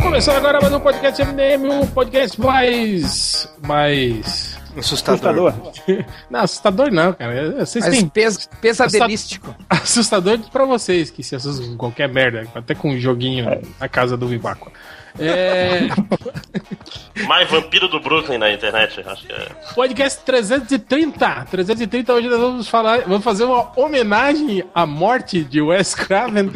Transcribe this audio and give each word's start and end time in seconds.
Começando 0.00 0.36
agora 0.36 0.60
mais 0.60 0.72
um 0.72 0.78
podcast 0.78 1.24
MDM, 1.24 1.68
o 1.82 1.86
podcast 1.88 2.40
mais. 2.40 3.48
mais. 3.66 4.56
Assustador. 4.76 5.52
Não, 6.30 6.40
assustador 6.40 6.92
não, 6.92 7.12
cara. 7.14 7.64
Vocês 7.64 7.84
Mas 7.84 7.96
têm. 7.96 8.08
pes 8.08 8.46
pesadelístico. 8.60 9.54
Assustador 9.68 10.38
pra 10.52 10.64
vocês 10.66 11.10
que 11.10 11.22
se 11.22 11.34
assustam 11.34 11.68
com 11.70 11.76
qualquer 11.76 12.08
merda, 12.08 12.46
até 12.54 12.74
com 12.74 12.90
um 12.90 12.98
joguinho 13.00 13.46
na 13.80 13.88
casa 13.88 14.16
do 14.16 14.28
Vivaco. 14.28 14.70
É. 15.18 15.88
Mais 17.26 17.50
vampiro 17.50 17.88
do 17.88 18.00
Brooklyn 18.00 18.38
na 18.38 18.52
internet, 18.52 19.02
acho 19.06 19.26
que 19.26 19.32
é. 19.32 19.48
Podcast 19.74 20.22
330. 20.24 21.46
330, 21.50 22.12
hoje 22.12 22.28
nós 22.28 22.40
vamos 22.40 22.68
falar, 22.68 23.00
vamos 23.00 23.24
fazer 23.24 23.44
uma 23.44 23.72
homenagem 23.76 24.64
à 24.74 24.86
morte 24.86 25.42
de 25.44 25.60
Wes 25.60 25.94
Craven. 25.94 26.50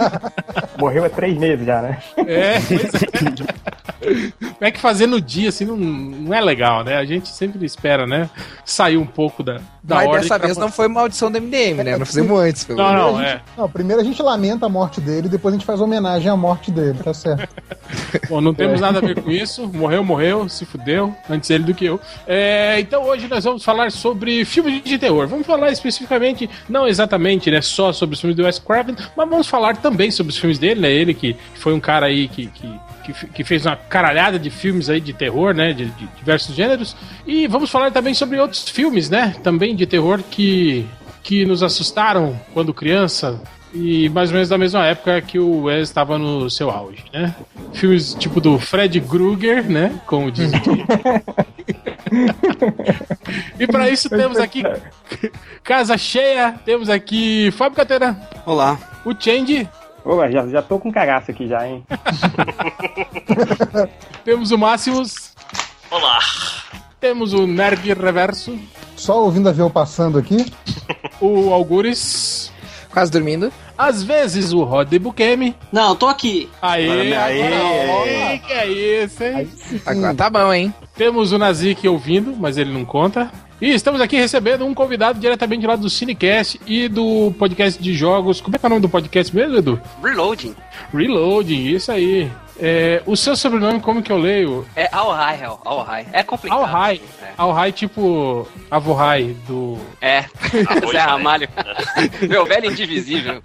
Morreu 0.78 1.04
há 1.04 1.10
três 1.10 1.36
meses 1.36 1.66
já, 1.66 1.82
né? 1.82 1.98
É, 2.26 2.60
pois 2.60 2.94
é. 2.94 3.08
Como 4.40 4.56
é 4.60 4.70
que 4.70 4.80
fazer 4.80 5.06
no 5.06 5.20
dia 5.20 5.48
assim 5.48 5.64
não, 5.64 5.76
não 5.76 6.34
é 6.34 6.40
legal, 6.40 6.84
né? 6.84 6.96
A 6.96 7.04
gente 7.04 7.28
sempre 7.28 7.64
espera, 7.64 8.06
né? 8.06 8.30
Sair 8.64 8.96
um 8.96 9.06
pouco 9.06 9.42
da, 9.42 9.60
da 9.88 9.96
Mas 9.96 10.10
dessa 10.10 10.38
pra- 10.38 10.46
vez 10.46 10.58
não 10.58 10.70
foi 10.70 10.86
maldição 10.86 11.30
do 11.32 11.38
MDM, 11.40 11.82
né? 11.82 11.96
Não 11.96 12.04
fizemos 12.04 12.38
antes, 12.38 12.62
pelo 12.62 12.78
Não, 12.78 12.92
não, 12.92 12.98
Primeiro 13.14 13.18
a 13.18 13.22
é. 13.24 13.32
gente- 13.32 13.44
não, 13.56 13.70
primeiro 13.70 14.02
a 14.02 14.04
gente 14.04 14.22
lamenta 14.22 14.66
a 14.66 14.68
morte 14.68 15.00
dele, 15.00 15.28
depois 15.30 15.54
a 15.54 15.56
gente 15.56 15.64
faz 15.66 15.80
homenagem 15.80 16.30
à 16.30 16.36
morte 16.36 16.70
dele, 16.70 16.98
tá 17.02 17.14
certo? 17.14 17.48
Bom, 18.28 18.40
não 18.42 18.52
temos 18.52 18.80
nada 18.82 18.98
a 18.98 19.00
ver 19.00 19.20
com 19.22 19.30
isso. 19.30 19.66
Morreu, 19.66 20.04
morreu, 20.04 20.46
se 20.48 20.66
fudeu. 20.66 21.14
Antes 21.28 21.48
ele 21.48 21.64
do 21.64 21.72
que 21.74 21.86
eu. 21.86 21.98
É, 22.26 22.78
então 22.78 23.02
hoje 23.04 23.26
nós 23.28 23.42
vamos 23.44 23.64
falar 23.64 23.90
sobre 23.90 24.44
filmes 24.44 24.82
de 24.84 24.98
terror. 24.98 25.26
Vamos 25.26 25.46
falar 25.46 25.70
especificamente, 25.72 26.48
não 26.68 26.86
exatamente, 26.86 27.50
né, 27.50 27.62
só 27.62 27.90
sobre 27.90 28.12
os 28.14 28.20
filmes 28.20 28.36
do 28.36 28.44
Wes 28.44 28.58
Craven, 28.58 28.94
mas 29.16 29.28
vamos 29.28 29.46
falar 29.48 29.76
também 29.78 30.10
sobre 30.10 30.30
os 30.32 30.38
filmes 30.38 30.58
dele, 30.58 30.80
né? 30.80 30.90
Ele 30.92 31.14
que 31.14 31.34
foi 31.54 31.72
um 31.72 31.80
cara 31.80 32.06
aí 32.06 32.28
que, 32.28 32.46
que, 32.48 32.70
que, 33.12 33.26
que 33.28 33.44
fez 33.44 33.64
uma 33.64 33.76
caralhada 33.76 34.38
de 34.38 34.50
filmes 34.50 34.90
aí 34.90 35.00
de 35.00 35.12
terror, 35.12 35.54
né? 35.54 35.72
De, 35.72 35.86
de 35.86 36.06
diversos 36.18 36.54
gêneros. 36.54 36.96
E 37.26 37.46
vamos 37.46 37.70
falar 37.70 37.90
também 37.90 38.14
sobre 38.14 38.38
outros 38.38 38.68
filmes, 38.68 39.08
né? 39.08 39.34
Também 39.42 39.74
de 39.74 39.86
terror 39.86 40.22
que, 40.22 40.86
que 41.22 41.44
nos 41.44 41.62
assustaram 41.62 42.38
quando 42.52 42.74
criança. 42.74 43.40
E 43.72 44.08
mais 44.08 44.30
ou 44.30 44.34
menos 44.34 44.48
da 44.48 44.56
mesma 44.56 44.86
época 44.86 45.20
que 45.20 45.38
o 45.38 45.64
Wes 45.64 45.88
estava 45.88 46.18
no 46.18 46.48
seu 46.48 46.70
auge, 46.70 47.04
né? 47.12 47.34
Filmes 47.74 48.14
tipo 48.14 48.40
do 48.40 48.58
Fred 48.58 48.98
Krueger, 49.02 49.68
né? 49.68 50.00
Como 50.06 50.30
diz 50.30 50.50
E 53.60 53.66
para 53.66 53.90
isso 53.90 54.08
temos 54.08 54.38
aqui 54.38 54.62
Casa 55.62 55.98
Cheia, 55.98 56.54
temos 56.64 56.88
aqui 56.88 57.50
Fábio 57.52 57.76
Catena, 57.76 58.18
Olá. 58.46 58.78
o 59.04 59.12
Change, 59.12 59.68
Ô, 60.08 60.26
já, 60.30 60.46
já 60.46 60.62
tô 60.62 60.78
com 60.78 60.90
cagaço 60.90 61.30
aqui 61.30 61.46
já, 61.46 61.68
hein? 61.68 61.84
temos 64.24 64.50
o 64.50 64.56
Máximos, 64.56 65.34
Olá! 65.90 66.18
temos 66.98 67.34
o 67.34 67.46
Nerd 67.46 67.92
Reverso, 67.92 68.58
Só 68.96 69.22
ouvindo 69.22 69.48
a 69.48 69.50
avião 69.50 69.70
passando 69.70 70.18
aqui. 70.18 70.46
o 71.20 71.52
Algures, 71.52 72.50
Quase 72.90 73.12
dormindo. 73.12 73.52
às 73.76 74.02
vezes 74.02 74.54
o 74.54 74.64
Rod 74.64 74.90
Bukemi. 74.98 75.54
Não, 75.70 75.94
tô 75.94 76.06
aqui. 76.08 76.48
Aê, 76.62 77.12
Aê, 77.14 77.14
aê. 77.14 78.38
que 78.38 78.52
é 78.54 78.66
isso, 79.04 79.22
hein? 79.22 79.46
Agora 79.84 80.14
tá 80.14 80.30
bom, 80.30 80.50
hein? 80.54 80.72
Temos 80.96 81.32
o 81.32 81.38
Nazik 81.38 81.86
ouvindo, 81.86 82.34
mas 82.34 82.56
ele 82.56 82.72
não 82.72 82.82
conta. 82.86 83.30
E 83.60 83.74
estamos 83.74 84.00
aqui 84.00 84.16
recebendo 84.16 84.64
um 84.64 84.72
convidado 84.72 85.18
diretamente 85.18 85.66
lá 85.66 85.74
do 85.74 85.90
Cinecast 85.90 86.60
e 86.64 86.86
do 86.86 87.34
podcast 87.36 87.82
de 87.82 87.92
jogos. 87.92 88.40
Como 88.40 88.54
é 88.54 88.58
que 88.58 88.64
é 88.64 88.68
o 88.68 88.70
nome 88.70 88.82
do 88.82 88.88
podcast 88.88 89.34
mesmo, 89.34 89.56
Edu? 89.56 89.80
Reloading. 90.00 90.54
Reloading, 90.94 91.66
isso 91.66 91.90
aí. 91.90 92.30
É, 92.60 93.02
o 93.04 93.16
seu 93.16 93.36
sobrenome, 93.36 93.80
como 93.80 94.00
que 94.00 94.12
eu 94.12 94.18
leio? 94.18 94.64
É. 94.76 94.88
All 94.92 95.10
High. 95.10 96.06
É 96.12 96.22
complicado. 96.22 96.58
Al 96.58 96.64
High. 96.66 97.00
É. 97.20 97.32
Al 97.36 97.52
High, 97.52 97.72
tipo 97.72 98.48
Avohai 98.70 99.36
do. 99.48 99.76
É. 100.00 100.24
Zé 100.92 100.98
Ramalho. 100.98 101.48
Meu 102.28 102.44
velho 102.46 102.70
indivisível. 102.70 103.42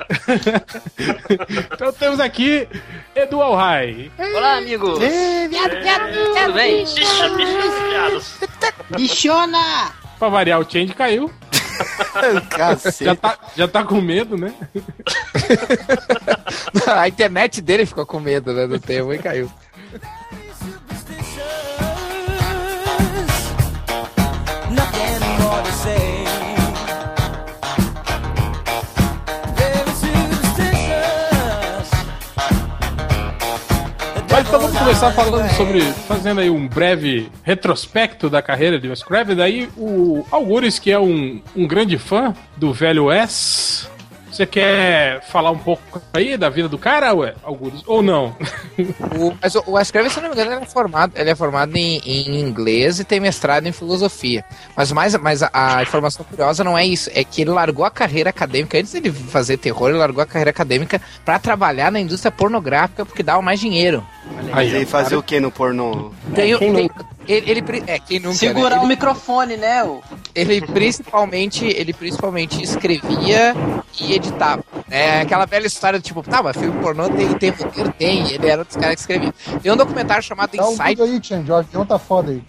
Então 1.74 1.92
temos 1.94 2.20
aqui 2.20 2.68
Edu 3.16 3.42
Al 3.42 3.56
High. 3.56 4.12
Olá, 4.36 4.58
amigo. 4.58 4.94
Tudo 4.94 6.54
bem? 6.54 6.86
Bicha, 6.86 7.30
bicha. 7.30 8.62
Bichona! 8.96 10.03
Pra 10.24 10.30
variar, 10.30 10.58
o 10.58 10.64
Change 10.64 10.94
caiu. 10.94 11.30
Já 13.04 13.14
tá, 13.14 13.38
já 13.58 13.68
tá 13.68 13.84
com 13.84 14.00
medo, 14.00 14.38
né? 14.38 14.54
A 16.88 17.08
internet 17.10 17.62
dele 17.62 17.86
ficou 17.86 18.06
com 18.06 18.22
medo, 18.22 18.54
né? 18.54 18.66
Do 18.68 18.80
tempo 18.80 19.12
e 19.12 19.18
caiu. 19.18 19.52
Então 34.48 34.60
vamos 34.60 34.78
começar 34.78 35.12
falando 35.12 35.50
sobre. 35.52 35.82
fazendo 36.08 36.42
aí 36.42 36.50
um 36.50 36.68
breve 36.68 37.30
retrospecto 37.44 38.30
da 38.30 38.42
carreira 38.42 38.80
de 38.80 38.90
Wes 38.90 39.02
Craven. 39.02 39.36
Daí 39.36 39.70
o 39.78 40.26
Algures, 40.30 40.80
que 40.80 40.92
é 40.92 41.00
um, 41.00 41.42
um 41.56 41.66
grande 41.66 41.98
fã 41.98 42.34
do 42.58 42.74
velho 42.74 43.06
Wes. 43.06 43.90
Você 44.34 44.48
quer 44.48 45.22
falar 45.28 45.52
um 45.52 45.58
pouco 45.60 46.02
aí 46.12 46.36
da 46.38 46.50
vida 46.50 46.68
do 46.68 46.78
cara, 46.80 47.14
ué, 47.14 47.36
Algures? 47.44 47.84
Ou 47.86 48.02
não? 48.02 48.36
O, 49.16 49.32
mas 49.40 49.54
o 49.54 49.64
o 49.68 49.74
Wes 49.74 49.92
Craven, 49.92 50.10
se 50.10 50.20
não 50.20 50.30
me 50.30 50.34
engano, 50.36 50.52
ele 50.54 50.64
é 50.64 50.66
formado, 50.66 51.14
ele 51.16 51.30
é 51.30 51.36
formado 51.36 51.76
em, 51.78 52.00
em 52.00 52.40
inglês 52.40 53.00
e 53.00 53.04
tem 53.04 53.20
mestrado 53.20 53.68
em 53.68 53.72
filosofia. 53.72 54.44
Mas, 54.76 54.92
mais, 54.92 55.16
mas 55.18 55.44
a, 55.44 55.50
a 55.54 55.84
informação 55.84 56.26
curiosa 56.28 56.64
não 56.64 56.76
é 56.76 56.84
isso, 56.84 57.12
é 57.14 57.24
que 57.24 57.44
ele 57.44 57.52
largou 57.52 57.86
a 57.86 57.92
carreira 57.92 58.32
acadêmica, 58.32 58.78
antes 58.80 58.92
de 59.00 59.12
fazer 59.12 59.58
terror, 59.58 59.90
ele 59.90 60.00
largou 60.00 60.24
a 60.24 60.26
carreira 60.26 60.50
acadêmica 60.50 61.00
pra 61.24 61.38
trabalhar 61.38 61.92
na 61.92 62.00
indústria 62.00 62.32
pornográfica 62.32 63.06
porque 63.06 63.22
dava 63.22 63.42
mais 63.42 63.60
dinheiro. 63.60 64.04
Mas 64.52 64.74
aí 64.74 64.86
fazer 64.86 65.16
o 65.16 65.22
que 65.24 65.40
no 65.40 65.52
pornô? 65.52 66.12
Tem, 66.34 66.58
quem 66.58 66.74
tem- 66.74 66.84
nunca? 66.84 67.06
Ele, 67.28 67.52
ele 67.52 67.84
é, 67.88 68.00
quem 68.00 68.20
nunca, 68.20 68.36
Segurar 68.38 68.78
né? 68.78 68.82
o 68.84 68.88
microfone, 68.88 69.58
né? 69.58 69.84
ô? 69.84 70.02
ele, 70.36 70.56
ele 70.56 70.68
principalmente, 70.68 71.66
ele 71.66 71.94
principalmente 71.94 72.62
escrevia 72.62 73.56
e 74.00 74.14
editava. 74.14 74.64
É 74.90 75.22
aquela 75.22 75.46
velha 75.46 75.68
história 75.68 76.00
do 76.00 76.04
tipo, 76.04 76.22
tá, 76.24 76.42
mas 76.42 76.58
filme 76.58 76.80
pornô 76.82 77.10
tem, 77.10 77.28
tem 77.36 77.50
roteiro? 77.52 77.92
Tem, 77.98 78.32
ele 78.32 78.48
era 78.48 78.62
um 78.62 78.66
dos 78.66 78.76
caras 78.76 78.96
que 78.96 79.02
escrevia. 79.02 79.34
Tem 79.62 79.72
um 79.72 79.78
documentário 79.78 80.24
chamado 80.24 80.56
Dá 80.56 80.68
um 80.68 80.72
Inside 80.74 80.90
vídeo 80.90 81.04
aí, 81.06 81.24
Change. 81.24 81.52
O 81.52 81.56
avião 81.56 81.86
tá 81.86 82.00
foda 82.00 82.32
aí. 82.32 82.42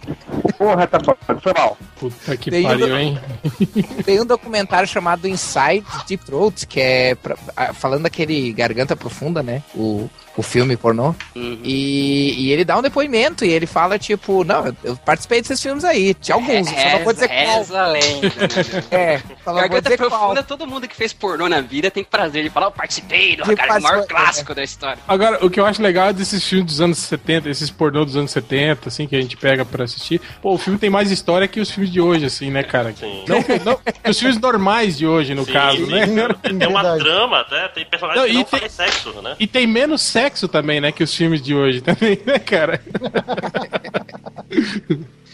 Porra, 0.57 0.87
tá 0.87 0.99
foda, 0.99 1.41
foi 1.41 1.53
mal. 1.53 1.77
Puta 1.99 2.37
que 2.37 2.49
Tem 2.51 2.63
pariu, 2.63 2.87
um- 2.87 2.97
hein? 2.97 3.19
Tem 4.05 4.21
um 4.21 4.25
documentário 4.25 4.87
chamado 4.87 5.27
Inside 5.27 5.85
Deep 6.07 6.25
Throat, 6.25 6.65
que 6.67 6.79
é 6.79 7.15
pra- 7.15 7.37
a- 7.55 7.73
falando 7.73 8.03
daquele 8.03 8.51
Garganta 8.53 8.95
Profunda, 8.95 9.41
né? 9.43 9.61
O, 9.75 10.09
o 10.37 10.41
filme 10.43 10.75
pornô. 10.75 11.15
Uhum. 11.35 11.59
E, 11.63 12.35
e 12.47 12.51
ele 12.51 12.63
dá 12.65 12.77
um 12.77 12.81
depoimento 12.81 13.45
e 13.45 13.49
ele 13.49 13.65
fala, 13.65 13.97
tipo, 13.97 14.43
não, 14.43 14.67
eu- 14.67 14.75
eu 14.83 14.95
participei 14.97 15.41
desses 15.41 15.61
filmes 15.61 15.83
aí. 15.83 16.13
Tinha 16.15 16.35
alguns, 16.35 16.67
só 16.69 16.89
não 16.91 17.03
vou 17.03 17.13
dizer 17.13 17.27
qual. 17.27 17.57
Reza 17.57 17.81
a 17.81 17.87
lenda. 17.87 18.05
É, 18.91 19.17
só 19.17 19.23
não 19.25 19.33
vou 19.45 19.53
Garganta 19.55 19.81
dizer 19.83 19.97
qual. 19.97 20.09
profunda, 20.09 20.43
todo 20.43 20.67
mundo 20.67 20.87
que 20.87 20.95
fez 20.95 21.11
pornô 21.13 21.47
na 21.49 21.61
vida 21.61 21.89
tem 21.91 22.03
prazer 22.03 22.43
de 22.43 22.49
falar, 22.49 22.67
eu 22.67 22.71
participei 22.71 23.35
do 23.35 23.43
cara, 23.55 23.79
o 23.79 23.81
maior 23.81 23.97
participar- 23.97 24.07
clássico 24.23 24.55
da 24.55 24.63
história. 24.63 24.97
Agora, 25.07 25.45
o 25.45 25.49
que 25.49 25.59
eu 25.59 25.65
acho 25.65 25.81
legal 25.81 26.09
é 26.09 26.13
desses 26.13 26.43
filmes 26.43 26.65
dos 26.67 26.81
anos 26.81 26.97
70, 26.99 27.49
esses 27.49 27.69
pornô 27.69 28.03
dos 28.05 28.15
anos 28.15 28.31
70, 28.31 28.89
assim, 28.89 29.07
que 29.07 29.15
a 29.15 29.21
gente 29.21 29.37
pega 29.37 29.63
pra 29.65 29.83
assistir. 29.85 30.21
Pô, 30.41 30.53
o 30.53 30.57
filme 30.57 30.77
tem 30.79 30.89
mais 30.89 31.11
história 31.11 31.47
que 31.47 31.59
os 31.59 31.69
filmes 31.71 31.91
de 31.91 31.99
hoje, 32.01 32.25
assim, 32.25 32.49
né, 32.51 32.63
cara? 32.63 32.93
Sim. 32.97 33.23
Não, 33.27 33.37
não 33.63 33.79
os 34.09 34.19
filmes 34.19 34.39
normais 34.39 34.97
de 34.97 35.05
hoje, 35.07 35.33
no 35.33 35.45
Sim, 35.45 35.53
caso, 35.53 35.77
sim, 35.85 35.91
né? 35.91 36.05
Tem 36.41 36.67
uma 36.67 36.97
trama 36.97 37.39
até, 37.41 37.67
tem 37.69 37.85
personagens 37.85 38.21
Não, 38.23 38.27
que 38.29 38.33
não 38.35 38.43
tem- 38.43 38.59
fazem 38.69 38.69
sexo, 38.69 39.21
né? 39.21 39.35
E 39.39 39.47
tem 39.47 39.67
menos 39.67 40.01
sexo 40.01 40.24
também, 40.47 40.81
né, 40.81 40.91
que 40.91 41.03
os 41.03 41.13
filmes 41.13 41.41
de 41.41 41.55
hoje 41.55 41.81
também, 41.81 42.19
né, 42.25 42.39
cara? 42.39 42.81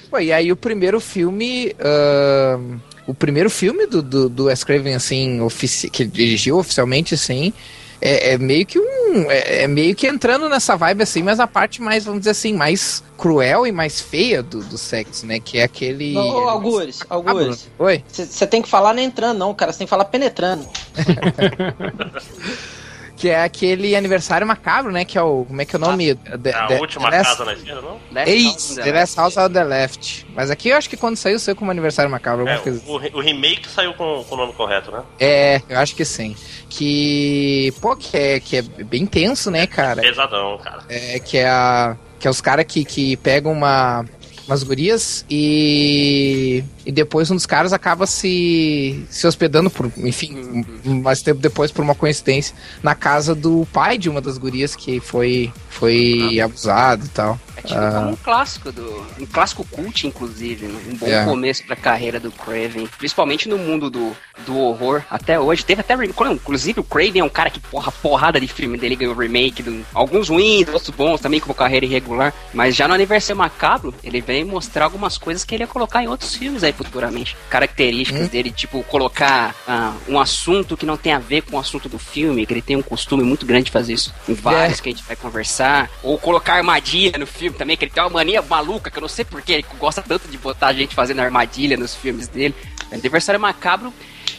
Pô, 0.09 0.19
e 0.19 0.31
aí 0.31 0.51
o 0.51 0.55
primeiro 0.55 0.99
filme. 0.99 1.73
ahn, 1.79 2.79
o 3.07 3.13
primeiro 3.13 3.49
filme 3.49 3.87
do, 3.87 4.01
do, 4.01 4.29
do 4.29 4.45
Wes 4.45 4.63
Craven, 4.63 4.93
assim, 4.93 5.41
ofici 5.41 5.89
que 5.89 6.03
ele 6.03 6.11
dirigiu 6.11 6.57
oficialmente, 6.57 7.13
assim. 7.13 7.53
É, 8.01 8.33
é 8.33 8.37
meio 8.37 8.65
que 8.65 8.79
um. 8.79 9.29
É, 9.29 9.63
é 9.63 9.67
meio 9.67 9.95
que 9.95 10.07
entrando 10.07 10.49
nessa 10.49 10.75
vibe 10.75 11.03
assim, 11.03 11.21
mas 11.21 11.39
a 11.39 11.45
parte 11.45 11.81
mais, 11.81 12.03
vamos 12.03 12.21
dizer 12.21 12.31
assim, 12.31 12.53
mais 12.53 13.03
cruel 13.17 13.67
e 13.67 13.71
mais 13.71 14.01
feia 14.01 14.41
do, 14.41 14.63
do 14.63 14.77
sexo, 14.77 15.25
né? 15.25 15.39
Que 15.39 15.59
é 15.59 15.63
aquele. 15.63 16.17
Ô, 16.17 16.49
Algures. 16.49 17.01
Algures. 17.07 17.69
Oi? 17.77 18.03
Você 18.07 18.47
tem 18.47 18.61
que 18.61 18.67
falar 18.67 18.93
não 18.93 19.03
entrando, 19.03 19.37
não, 19.37 19.53
cara. 19.53 19.71
Você 19.71 19.79
tem 19.79 19.87
que 19.87 19.91
falar 19.91 20.05
penetrando. 20.05 20.67
que 23.21 23.29
é 23.29 23.43
aquele 23.43 23.95
aniversário 23.95 24.47
macabro, 24.47 24.91
né? 24.91 25.05
Que 25.05 25.17
é 25.17 25.21
o. 25.21 25.45
Como 25.45 25.61
é 25.61 25.65
que 25.65 25.75
é 25.75 25.77
o 25.77 25.81
nome? 25.81 26.15
The- 26.15 26.53
A 26.53 26.67
The- 26.67 26.79
última 26.79 27.09
The 27.11 27.17
Last- 27.17 27.31
casa 27.37 27.45
na 27.45 27.53
esquerda, 27.53 27.81
não? 27.81 27.99
Last 28.11 28.29
É 28.31 28.43
House 28.43 28.55
isso, 28.57 28.71
on 28.73 28.75
the 28.77 28.83
The 28.83 28.99
Last 28.99 29.17
House 29.17 29.37
on 29.37 29.49
the 29.51 29.63
Left. 29.63 30.27
Mas 30.35 30.49
aqui 30.49 30.69
eu 30.69 30.77
acho 30.77 30.89
que 30.89 30.97
quando 30.97 31.15
saiu, 31.17 31.37
saiu 31.37 31.55
como 31.55 31.69
aniversário 31.69 32.09
macabro, 32.09 32.47
É, 32.47 32.57
coisa 32.57 32.79
assim. 32.79 32.89
o, 32.91 33.17
o 33.17 33.21
remake 33.21 33.69
saiu 33.69 33.93
com, 33.93 34.23
com 34.27 34.35
o 34.35 34.37
nome 34.37 34.53
correto, 34.53 34.91
né? 34.91 35.03
É, 35.19 35.61
eu 35.69 35.77
acho 35.79 35.95
que 35.95 36.03
sim. 36.03 36.35
Que. 36.69 37.73
Pô, 37.79 37.95
que 37.95 38.17
é, 38.17 38.39
que 38.39 38.57
é 38.57 38.61
bem 38.61 39.05
tenso, 39.05 39.51
né, 39.51 39.67
cara? 39.67 40.01
Pesadão, 40.01 40.57
cara. 40.57 40.79
É, 40.89 41.19
que 41.19 41.37
é 41.37 41.47
a. 41.47 41.95
Que 42.19 42.27
é 42.27 42.29
os 42.31 42.41
caras 42.41 42.65
que, 42.67 42.83
que 42.83 43.17
pegam 43.17 43.51
uma. 43.51 44.05
Umas 44.47 44.63
gurias 44.63 45.25
e. 45.29 46.63
E 46.85 46.91
depois 46.91 47.29
um 47.29 47.35
dos 47.35 47.45
caras 47.45 47.73
acaba 47.73 48.05
se. 48.05 49.03
se 49.09 49.27
hospedando 49.27 49.69
por. 49.69 49.91
Enfim, 49.97 50.65
mais 50.85 51.21
tempo 51.21 51.39
depois, 51.39 51.71
por 51.71 51.81
uma 51.83 51.95
coincidência, 51.95 52.55
na 52.81 52.95
casa 52.95 53.35
do 53.35 53.67
pai 53.71 53.97
de 53.97 54.09
uma 54.09 54.21
das 54.21 54.37
gurias 54.37 54.75
que 54.75 54.99
foi. 54.99 55.51
foi 55.69 56.39
abusado 56.39 57.05
e 57.05 57.09
tal. 57.09 57.39
É 57.63 57.67
tipo 57.67 57.79
Ah. 57.79 57.91
como 57.91 58.09
um 58.11 58.15
clássico 58.15 58.71
do. 58.71 59.05
Um 59.19 59.25
clássico 59.25 59.65
cult, 59.69 60.05
inclusive. 60.07 60.65
né? 60.67 60.79
Um 60.89 60.95
bom 60.95 61.07
É. 61.07 61.25
começo 61.25 61.63
pra 61.65 61.75
carreira 61.75 62.19
do 62.19 62.31
Craven. 62.31 62.87
Principalmente 62.97 63.47
no 63.49 63.57
mundo 63.57 63.89
do, 63.89 64.15
do 64.45 64.57
horror. 64.57 65.03
Até 65.09 65.39
hoje. 65.39 65.63
Teve 65.65 65.81
até. 65.81 65.93
Inclusive, 66.31 66.79
o 66.79 66.83
Craven 66.83 67.21
é 67.21 67.23
um 67.23 67.29
cara 67.29 67.49
que 67.49 67.59
porra 67.59 67.91
porrada 67.91 68.39
de 68.39 68.47
filme 68.47 68.77
dele 68.77 68.95
ganhou 68.95 69.13
remake. 69.15 69.61
Do, 69.63 69.85
alguns 69.93 70.29
ruins, 70.29 70.67
outros 70.69 70.89
bons 70.89 71.19
também, 71.21 71.39
com 71.39 71.53
carreira 71.53 71.85
irregular. 71.85 72.33
Mas 72.53 72.75
já 72.75 72.87
no 72.87 72.93
Aniversário 72.93 73.37
Macabro, 73.37 73.93
ele 74.03 74.21
vem 74.21 74.43
mostrar 74.43 74.85
algumas 74.85 75.17
coisas 75.17 75.43
que 75.43 75.53
ele 75.55 75.63
ia 75.63 75.67
colocar 75.67 76.03
em 76.03 76.07
outros 76.07 76.35
filmes 76.35 76.63
aí 76.63 76.73
futuramente. 76.73 77.35
Características 77.49 78.29
dele, 78.29 78.51
tipo, 78.51 78.83
colocar 78.83 79.53
ah, 79.67 79.93
um 80.07 80.19
assunto 80.19 80.75
que 80.75 80.85
não 80.85 80.97
tem 80.97 81.13
a 81.13 81.19
ver 81.19 81.41
com 81.43 81.55
o 81.57 81.59
assunto 81.59 81.87
do 81.87 81.99
filme. 81.99 82.45
Que 82.45 82.53
ele 82.53 82.61
tem 82.61 82.75
um 82.75 82.81
costume 82.81 83.23
muito 83.23 83.45
grande 83.45 83.65
de 83.65 83.71
fazer 83.71 83.93
isso 83.93 84.13
em 84.27 84.33
vários 84.33 84.79
que 84.79 84.89
a 84.89 84.91
gente 84.91 85.03
vai 85.03 85.15
conversar. 85.15 85.89
Ou 86.03 86.17
colocar 86.17 86.55
armadilha 86.55 87.17
no 87.17 87.27
filme 87.27 87.50
também, 87.53 87.77
que 87.77 87.85
ele 87.85 87.91
tem 87.91 88.03
uma 88.03 88.09
mania 88.09 88.41
maluca, 88.41 88.89
que 88.89 88.97
eu 88.97 89.01
não 89.01 89.07
sei 89.07 89.25
porque 89.25 89.53
ele 89.53 89.65
gosta 89.79 90.01
tanto 90.01 90.27
de 90.27 90.37
botar 90.37 90.67
a 90.67 90.73
gente 90.73 90.95
fazendo 90.95 91.19
armadilha 91.19 91.77
nos 91.77 91.95
filmes 91.95 92.27
dele. 92.27 92.55
Aniversário 92.91 93.39
Macabro 93.39 93.93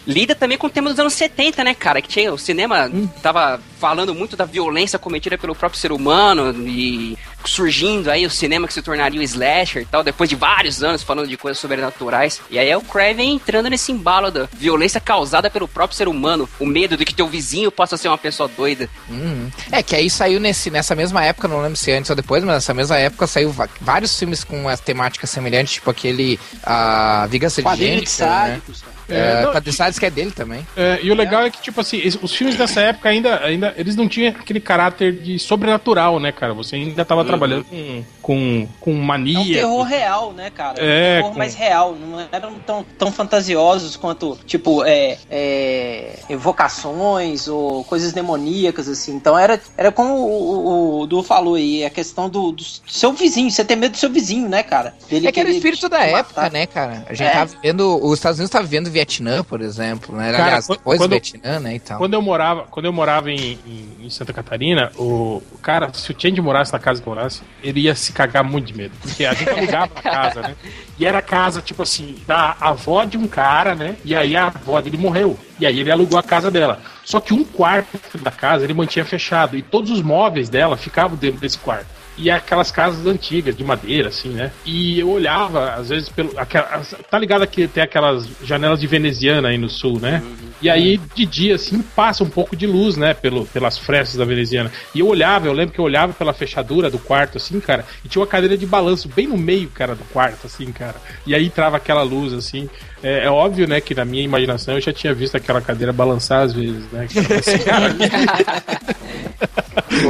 lida 0.06 0.34
também 0.34 0.58
com 0.58 0.66
o 0.66 0.70
tema 0.70 0.90
dos 0.90 0.98
anos 0.98 1.12
70, 1.14 1.64
né, 1.64 1.74
cara? 1.74 2.00
Que 2.00 2.08
tinha, 2.08 2.32
o 2.32 2.38
cinema 2.38 2.90
tava 3.22 3.60
falando 3.78 4.14
muito 4.14 4.36
da 4.36 4.44
violência 4.44 4.98
cometida 4.98 5.36
pelo 5.36 5.54
próprio 5.54 5.80
ser 5.80 5.90
humano 5.90 6.54
e 6.68 7.18
surgindo 7.44 8.10
aí 8.10 8.24
o 8.24 8.30
cinema 8.30 8.68
que 8.68 8.74
se 8.74 8.80
tornaria 8.80 9.20
o 9.20 9.22
slasher 9.24 9.82
e 9.82 9.84
tal, 9.84 10.04
depois 10.04 10.30
de 10.30 10.36
vários 10.36 10.84
anos 10.84 11.02
falando 11.02 11.26
de 11.26 11.36
coisas 11.36 11.58
sobrenaturais. 11.58 12.40
E 12.48 12.58
aí 12.58 12.68
é 12.68 12.76
o 12.76 12.80
Craven 12.80 13.34
entrando 13.34 13.68
nesse 13.68 13.90
embalo 13.90 14.30
da 14.30 14.48
violência 14.52 15.00
causada 15.00 15.50
pelo 15.50 15.66
próprio 15.66 15.96
ser 15.96 16.06
humano, 16.06 16.48
o 16.60 16.66
medo 16.66 16.96
de 16.96 17.04
que 17.04 17.12
teu 17.12 17.26
vizinho 17.26 17.72
possa 17.72 17.96
ser 17.96 18.06
uma 18.06 18.18
pessoa 18.18 18.48
doida. 18.48 18.88
Uhum. 19.08 19.50
É, 19.70 19.82
que 19.82 19.96
aí 19.96 20.08
saiu 20.08 20.38
nesse, 20.38 20.70
nessa 20.70 20.94
mesma 20.94 21.24
época, 21.24 21.48
não 21.48 21.60
lembro 21.60 21.76
se 21.76 21.90
antes 21.90 22.08
ou 22.08 22.16
depois, 22.16 22.44
mas 22.44 22.54
nessa 22.54 22.74
mesma 22.74 22.96
época 22.98 23.26
saiu 23.26 23.52
vários 23.80 24.16
filmes 24.16 24.44
com 24.44 24.68
as 24.68 24.78
temáticas 24.78 25.30
semelhantes, 25.30 25.74
tipo 25.74 25.90
aquele 25.90 26.38
A 26.62 27.26
Vingança 27.28 27.62
de 27.62 27.76
Jennifer, 27.76 27.96
né? 27.98 28.04
sádicos. 28.06 28.82
cara. 28.82 29.01
É, 29.12 29.40
É, 29.40 29.42
não, 29.42 29.60
de 29.60 29.72
Sádicos 29.72 29.98
que 29.98 30.06
é 30.06 30.10
dele 30.10 30.30
também. 30.30 30.66
É, 30.76 30.98
e 31.02 31.10
o 31.10 31.14
legal 31.14 31.42
é 31.44 31.50
que, 31.50 31.60
tipo 31.60 31.80
assim, 31.80 32.00
os 32.22 32.32
filmes 32.34 32.56
dessa 32.56 32.80
época 32.80 33.08
ainda, 33.08 33.44
ainda. 33.44 33.74
Eles 33.76 33.94
não 33.96 34.08
tinham 34.08 34.30
aquele 34.30 34.60
caráter 34.60 35.12
de 35.12 35.38
sobrenatural, 35.38 36.18
né, 36.20 36.32
cara? 36.32 36.54
Você 36.54 36.76
ainda 36.76 37.04
tava 37.04 37.24
trabalhando 37.24 37.64
com, 37.64 38.04
com, 38.20 38.68
com 38.80 38.90
É 38.90 38.94
um 38.94 39.02
mania. 39.02 39.54
terror 39.54 39.82
real, 39.82 40.32
né, 40.32 40.50
cara? 40.50 40.74
É, 40.78 41.14
um 41.14 41.16
terror 41.18 41.32
com- 41.32 41.38
mais 41.38 41.54
real. 41.54 41.94
Não 41.94 42.20
eram 42.32 42.54
tão, 42.60 42.84
tão 42.98 43.12
fantasiosos 43.12 43.96
quanto, 43.96 44.38
tipo, 44.46 44.84
é, 44.84 45.18
é, 45.30 46.18
evocações 46.28 47.48
ou 47.48 47.84
coisas 47.84 48.12
demoníacas, 48.12 48.88
assim. 48.88 49.14
Então 49.14 49.38
era, 49.38 49.60
era 49.76 49.90
como 49.92 50.14
o, 50.14 50.66
o, 50.98 51.00
o 51.02 51.06
Du 51.06 51.22
falou 51.22 51.54
aí, 51.54 51.84
a 51.84 51.90
questão 51.90 52.28
do, 52.28 52.52
do 52.52 52.62
seu 52.86 53.12
vizinho, 53.12 53.50
você 53.50 53.64
ter 53.64 53.76
medo 53.76 53.92
do 53.92 53.98
seu 53.98 54.10
vizinho, 54.10 54.48
né, 54.48 54.62
cara? 54.62 54.94
Dele 55.08 55.26
É 55.28 55.32
que 55.32 55.40
era 55.40 55.48
o 55.48 55.52
espírito 55.52 55.88
da 55.88 55.98
matar. 55.98 56.18
época, 56.18 56.50
né, 56.50 56.66
cara? 56.66 57.04
A 57.08 57.14
gente 57.14 57.26
É. 57.28 57.30
tava 57.32 57.46
vivendo. 57.46 57.98
Os 58.04 58.14
Estados 58.14 58.38
Unidos 58.38 58.48
estavam 58.48 58.66
vivendo 58.68 58.86
Vietnã, 59.02 59.42
por 59.42 59.60
exemplo, 59.60 60.16
né? 60.16 60.30
Cara, 60.32 60.44
Aliás, 60.44 60.66
quando- 60.66 60.78
depois 60.78 60.98
quando- 60.98 61.10
do 61.10 61.12
Vietnã, 61.12 61.58
né? 61.60 61.74
E 61.74 61.80
tal. 61.80 61.98
Quando 61.98 62.14
eu 62.14 62.22
morava, 62.22 62.62
quando 62.70 62.86
eu 62.86 62.92
morava 62.92 63.30
em, 63.30 63.58
em- 63.66 63.88
em 64.06 64.10
Santa 64.10 64.32
Catarina, 64.32 64.90
o, 64.96 65.42
cara, 65.60 65.92
se 65.92 66.10
o 66.10 66.14
Change 66.18 66.40
morasse 66.40 66.72
na 66.72 66.78
casa 66.78 67.02
que 67.02 67.08
eu 67.08 67.14
morasse, 67.14 67.42
ele 67.62 67.80
ia 67.80 67.94
se 67.94 68.12
cagar 68.12 68.44
muito 68.44 68.66
de 68.66 68.74
medo. 68.76 68.92
Porque 69.00 69.24
a 69.24 69.34
gente 69.34 69.50
alugava 69.50 69.90
a 69.94 70.02
casa, 70.02 70.40
né? 70.42 70.54
E 70.98 71.06
era 71.06 71.18
a 71.18 71.22
casa, 71.22 71.60
tipo 71.60 71.82
assim, 71.82 72.16
da 72.28 72.54
avó 72.60 73.02
de 73.04 73.16
um 73.16 73.26
cara, 73.26 73.74
né? 73.74 73.96
E 74.04 74.14
aí 74.14 74.36
a 74.36 74.46
avó 74.46 74.80
dele 74.80 74.96
morreu. 74.96 75.36
E 75.58 75.66
aí 75.66 75.80
ele 75.80 75.90
alugou 75.90 76.16
a 76.18 76.22
casa 76.22 76.48
dela. 76.48 76.80
Só 77.04 77.18
que 77.18 77.34
um 77.34 77.42
quarto 77.42 78.18
da 78.18 78.30
casa 78.30 78.62
ele 78.62 78.74
mantinha 78.74 79.04
fechado. 79.04 79.56
E 79.56 79.62
todos 79.62 79.90
os 79.90 80.00
móveis 80.00 80.48
dela 80.48 80.76
ficavam 80.76 81.16
dentro 81.16 81.40
desse 81.40 81.58
quarto. 81.58 81.86
E 82.18 82.30
aquelas 82.30 82.70
casas 82.70 83.06
antigas, 83.06 83.56
de 83.56 83.64
madeira, 83.64 84.08
assim, 84.08 84.28
né? 84.28 84.52
E 84.66 85.00
eu 85.00 85.08
olhava, 85.10 85.72
às 85.72 85.88
vezes, 85.88 86.08
pelo. 86.10 86.38
aquela- 86.38 86.82
tá 87.10 87.18
ligado 87.18 87.46
que 87.46 87.66
tem 87.66 87.82
aquelas 87.82 88.28
janelas 88.44 88.80
de 88.80 88.86
veneziana 88.86 89.48
aí 89.48 89.56
no 89.58 89.68
sul, 89.68 89.98
né? 89.98 90.22
E 90.62 90.70
aí, 90.70 90.96
de 90.96 91.26
dia, 91.26 91.56
assim, 91.56 91.82
passa 91.82 92.22
um 92.22 92.30
pouco 92.30 92.54
de 92.54 92.68
luz, 92.68 92.96
né? 92.96 93.12
Pelo, 93.12 93.44
pelas 93.46 93.76
frestas 93.76 94.16
da 94.16 94.24
veneziana. 94.24 94.70
E 94.94 95.00
eu 95.00 95.08
olhava, 95.08 95.48
eu 95.48 95.52
lembro 95.52 95.74
que 95.74 95.80
eu 95.80 95.84
olhava 95.84 96.12
pela 96.12 96.32
fechadura 96.32 96.88
do 96.88 97.00
quarto, 97.00 97.36
assim, 97.36 97.58
cara, 97.58 97.84
e 98.04 98.08
tinha 98.08 98.20
uma 98.20 98.28
cadeira 98.28 98.56
de 98.56 98.64
balanço 98.64 99.08
bem 99.08 99.26
no 99.26 99.36
meio, 99.36 99.68
cara, 99.70 99.96
do 99.96 100.04
quarto, 100.04 100.46
assim, 100.46 100.70
cara. 100.70 100.94
E 101.26 101.34
aí 101.34 101.46
entrava 101.46 101.76
aquela 101.76 102.02
luz, 102.02 102.32
assim. 102.32 102.70
É, 103.02 103.24
é 103.24 103.30
óbvio, 103.30 103.66
né, 103.66 103.80
que 103.80 103.92
na 103.92 104.04
minha 104.04 104.22
imaginação 104.22 104.74
eu 104.74 104.80
já 104.80 104.92
tinha 104.92 105.12
visto 105.12 105.36
aquela 105.36 105.60
cadeira 105.60 105.92
balançar 105.92 106.42
às 106.42 106.52
vezes, 106.52 106.84
né? 106.92 107.06
Assim, 107.06 107.58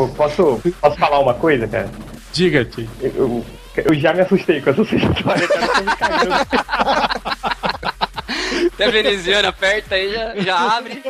posso, 0.14 0.60
posso 0.78 0.96
falar 0.98 1.18
uma 1.18 1.32
coisa, 1.32 1.66
cara? 1.66 1.90
Diga-te. 2.30 2.86
Eu, 3.00 3.12
eu, 3.16 3.44
eu 3.86 3.94
já 3.94 4.12
me 4.12 4.20
assustei 4.20 4.60
com 4.60 4.68
essa 4.68 4.82
história, 4.82 5.48
cara. 5.48 5.64
Eu 5.64 5.72
tô 5.72 5.80
me 5.80 5.96
cagando. 5.96 6.34
Até 8.72 8.84
a 8.86 8.90
veneziana 8.90 9.48
aperta 9.48 9.94
aí, 9.94 10.12
já, 10.12 10.34
já 10.36 10.76
abre. 10.76 11.02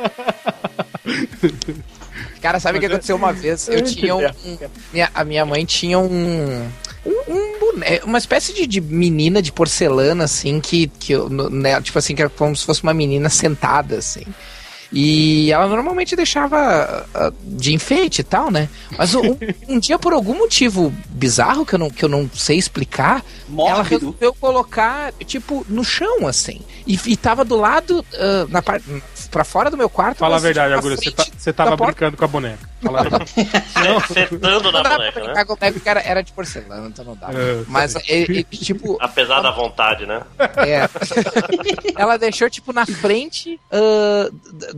Cara, 2.40 2.58
sabe 2.60 2.78
o 2.78 2.80
que 2.80 2.86
é- 2.86 2.88
aconteceu 2.88 3.16
uma 3.16 3.32
vez? 3.32 3.68
Eu 3.68 3.82
tinha 3.84 4.14
um. 4.16 4.22
Minha, 4.92 5.10
a 5.14 5.24
minha 5.24 5.46
mãe 5.46 5.64
tinha 5.64 5.98
um. 5.98 6.68
Um, 7.04 7.58
boné, 7.58 8.00
uma 8.04 8.18
espécie 8.18 8.54
de, 8.54 8.64
de 8.64 8.80
menina 8.80 9.42
de 9.42 9.50
porcelana, 9.50 10.22
assim, 10.24 10.60
que, 10.60 10.86
que 10.86 11.12
eu, 11.12 11.28
né, 11.28 11.80
tipo 11.80 11.98
assim, 11.98 12.14
que 12.14 12.22
era 12.22 12.30
como 12.30 12.54
se 12.54 12.64
fosse 12.64 12.80
uma 12.82 12.94
menina 12.94 13.28
sentada, 13.28 13.96
assim. 13.96 14.24
E 14.92 15.50
ela 15.50 15.66
normalmente 15.66 16.14
deixava 16.14 17.06
ah, 17.14 17.32
de 17.42 17.72
enfeite 17.72 18.20
e 18.20 18.24
tal, 18.24 18.50
né? 18.50 18.68
Mas 18.96 19.14
um, 19.14 19.36
um 19.68 19.78
dia, 19.78 19.98
por 19.98 20.12
algum 20.12 20.36
motivo 20.36 20.92
bizarro 21.08 21.64
que 21.64 21.74
eu 21.74 21.78
não, 21.78 21.90
que 21.90 22.04
eu 22.04 22.08
não 22.08 22.28
sei 22.34 22.58
explicar, 22.58 23.16
ela 23.16 23.24
Mórbido. 23.48 23.98
resolveu 23.98 24.34
colocar, 24.34 25.12
tipo, 25.24 25.64
no 25.68 25.82
chão, 25.82 26.26
assim. 26.26 26.60
E, 26.86 26.98
e 27.06 27.17
tava 27.17 27.44
do 27.44 27.56
lado, 27.56 28.05
ah, 28.14 28.46
na 28.50 28.60
parte. 28.60 28.84
pra 29.31 29.44
fora 29.44 29.70
do 29.70 29.76
meu 29.78 29.88
quarto. 29.88 30.19
Fala 30.19 30.36
a 30.36 30.40
verdade, 30.40 30.70
na 30.72 30.78
Agulha, 30.78 30.96
você, 30.96 31.10
tá, 31.10 31.26
você 31.36 31.52
tava 31.52 31.76
porta. 31.76 31.93
brincando 31.93 32.17
com 32.17 32.24
a 32.24 32.28
boneca. 32.28 32.69
Fala 32.82 33.00
a 33.00 33.02
verdade. 33.02 33.31
Setando 34.12 34.72
na 34.72 34.82
boneca, 34.82 35.20
né? 35.20 35.26
boneco, 35.26 35.56
porque 35.56 35.88
era, 35.88 36.00
era 36.02 36.22
de 36.22 36.32
porcelana, 36.32 36.88
então 36.88 37.05
não 37.05 37.17
dá. 37.17 37.28
É, 37.32 37.64
Mas, 37.67 37.94
ele, 38.06 38.38
ele, 38.38 38.44
tipo, 38.44 38.98
Apesar 39.00 39.40
da 39.40 39.50
vontade, 39.50 40.05
né? 40.05 40.22
é, 40.56 40.88
ela 41.96 42.19
deixou, 42.19 42.50
tipo, 42.50 42.72
na 42.72 42.84
frente 42.84 43.58
ah, 43.70 44.28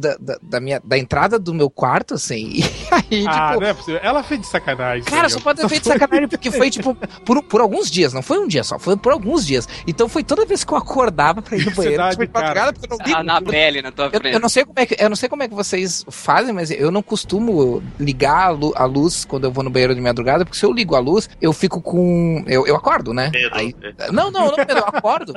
da, 0.04 0.16
da, 0.20 0.38
da 0.42 0.61
minha, 0.61 0.80
da 0.84 0.99
entrada 0.99 1.38
do 1.38 1.54
meu 1.54 1.68
quarto, 1.70 2.14
assim. 2.14 2.61
E 3.11 3.16
aí, 3.16 3.26
Ah, 3.28 3.49
tipo, 3.50 3.61
não 3.61 3.66
é 3.68 3.75
possível. 3.75 4.00
Ela 4.02 4.23
fez 4.23 4.40
de 4.40 4.46
sacanagem. 4.46 5.04
Cara, 5.04 5.28
só 5.28 5.40
pode 5.40 5.61
ter 5.61 5.68
feito 5.68 5.88
sacanagem, 5.88 6.28
porque 6.28 6.50
foi, 6.50 6.70
tipo, 6.70 6.94
por, 7.25 7.42
por 7.42 7.61
alguns 7.61 7.90
dias, 7.90 8.12
não 8.12 8.23
foi 8.23 8.38
um 8.38 8.46
dia 8.46 8.62
só, 8.62 8.78
foi 8.78 8.96
por 8.96 9.12
alguns 9.12 9.44
dias. 9.46 9.68
Então 9.87 10.08
foi 10.08 10.23
toda 10.23 10.44
vez 10.46 10.62
que 10.64 10.73
eu 10.73 10.78
acordava 10.78 11.42
pra 11.42 11.56
ir 11.56 11.64
no 11.64 11.70
Você 11.73 11.76
banheiro, 11.76 11.96
dá 12.02 12.11
tipo, 12.11 12.23
de 12.26 12.28
cara. 12.28 12.44
madrugada, 12.46 12.73
porque 12.73 12.87
eu 12.92 12.96
não 12.99 13.04
ligo. 13.06 13.18
Ah, 13.18 13.23
na 13.23 13.42
pele, 13.42 13.82
na 13.82 13.90
tua 13.92 14.04
Eu, 14.06 14.20
frente. 14.20 14.34
eu 14.34 14.40
não 14.40 14.49
sei 14.49 14.64
como 14.64 14.78
é 14.78 14.87
que 14.87 14.96
eu 15.02 15.08
não 15.08 15.16
sei 15.16 15.28
como 15.28 15.42
é 15.42 15.49
que 15.49 15.54
vocês 15.54 16.04
fazem, 16.08 16.52
mas 16.54 16.70
eu 16.70 16.90
não 16.90 17.02
costumo 17.02 17.82
ligar 17.99 18.46
a, 18.46 18.50
lu- 18.50 18.73
a 18.76 18.84
luz 18.84 19.25
quando 19.25 19.44
eu 19.44 19.50
vou 19.52 19.64
no 19.64 19.70
banheiro 19.70 19.94
de 19.94 20.00
madrugada, 20.00 20.44
porque 20.44 20.58
se 20.58 20.64
eu 20.66 20.73
ligo 20.73 20.94
a 20.94 21.00
luz, 21.00 21.28
eu 21.40 21.52
fico 21.52 21.80
com 21.82 22.44
eu, 22.46 22.66
eu 22.66 22.76
acordo, 22.76 23.12
né? 23.12 23.30
Medo. 23.32 23.54
Aí, 23.54 23.75
não, 24.12 24.30
não, 24.30 24.50
não, 24.50 24.56
eu 24.56 24.78
acordo. 24.87 25.32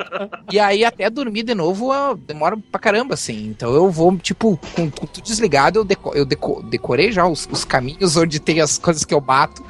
e 0.51 0.59
aí 0.59 0.83
até 0.85 1.09
dormir 1.09 1.43
de 1.43 1.55
novo 1.55 1.93
eu 1.93 2.15
demora 2.15 2.55
pra 2.71 2.79
caramba, 2.79 3.13
assim. 3.15 3.47
Então 3.47 3.73
eu 3.73 3.89
vou, 3.89 4.15
tipo, 4.17 4.56
com, 4.75 4.89
com 4.89 5.05
tudo 5.05 5.23
desligado, 5.23 5.79
eu, 5.79 5.83
deco, 5.83 6.11
eu 6.15 6.25
deco- 6.25 6.61
decorei 6.63 7.11
já 7.11 7.25
os, 7.25 7.47
os 7.51 7.63
caminhos 7.63 8.15
onde 8.17 8.39
tem 8.39 8.61
as 8.61 8.77
coisas 8.77 9.03
que 9.05 9.13
eu 9.13 9.21
bato. 9.21 9.63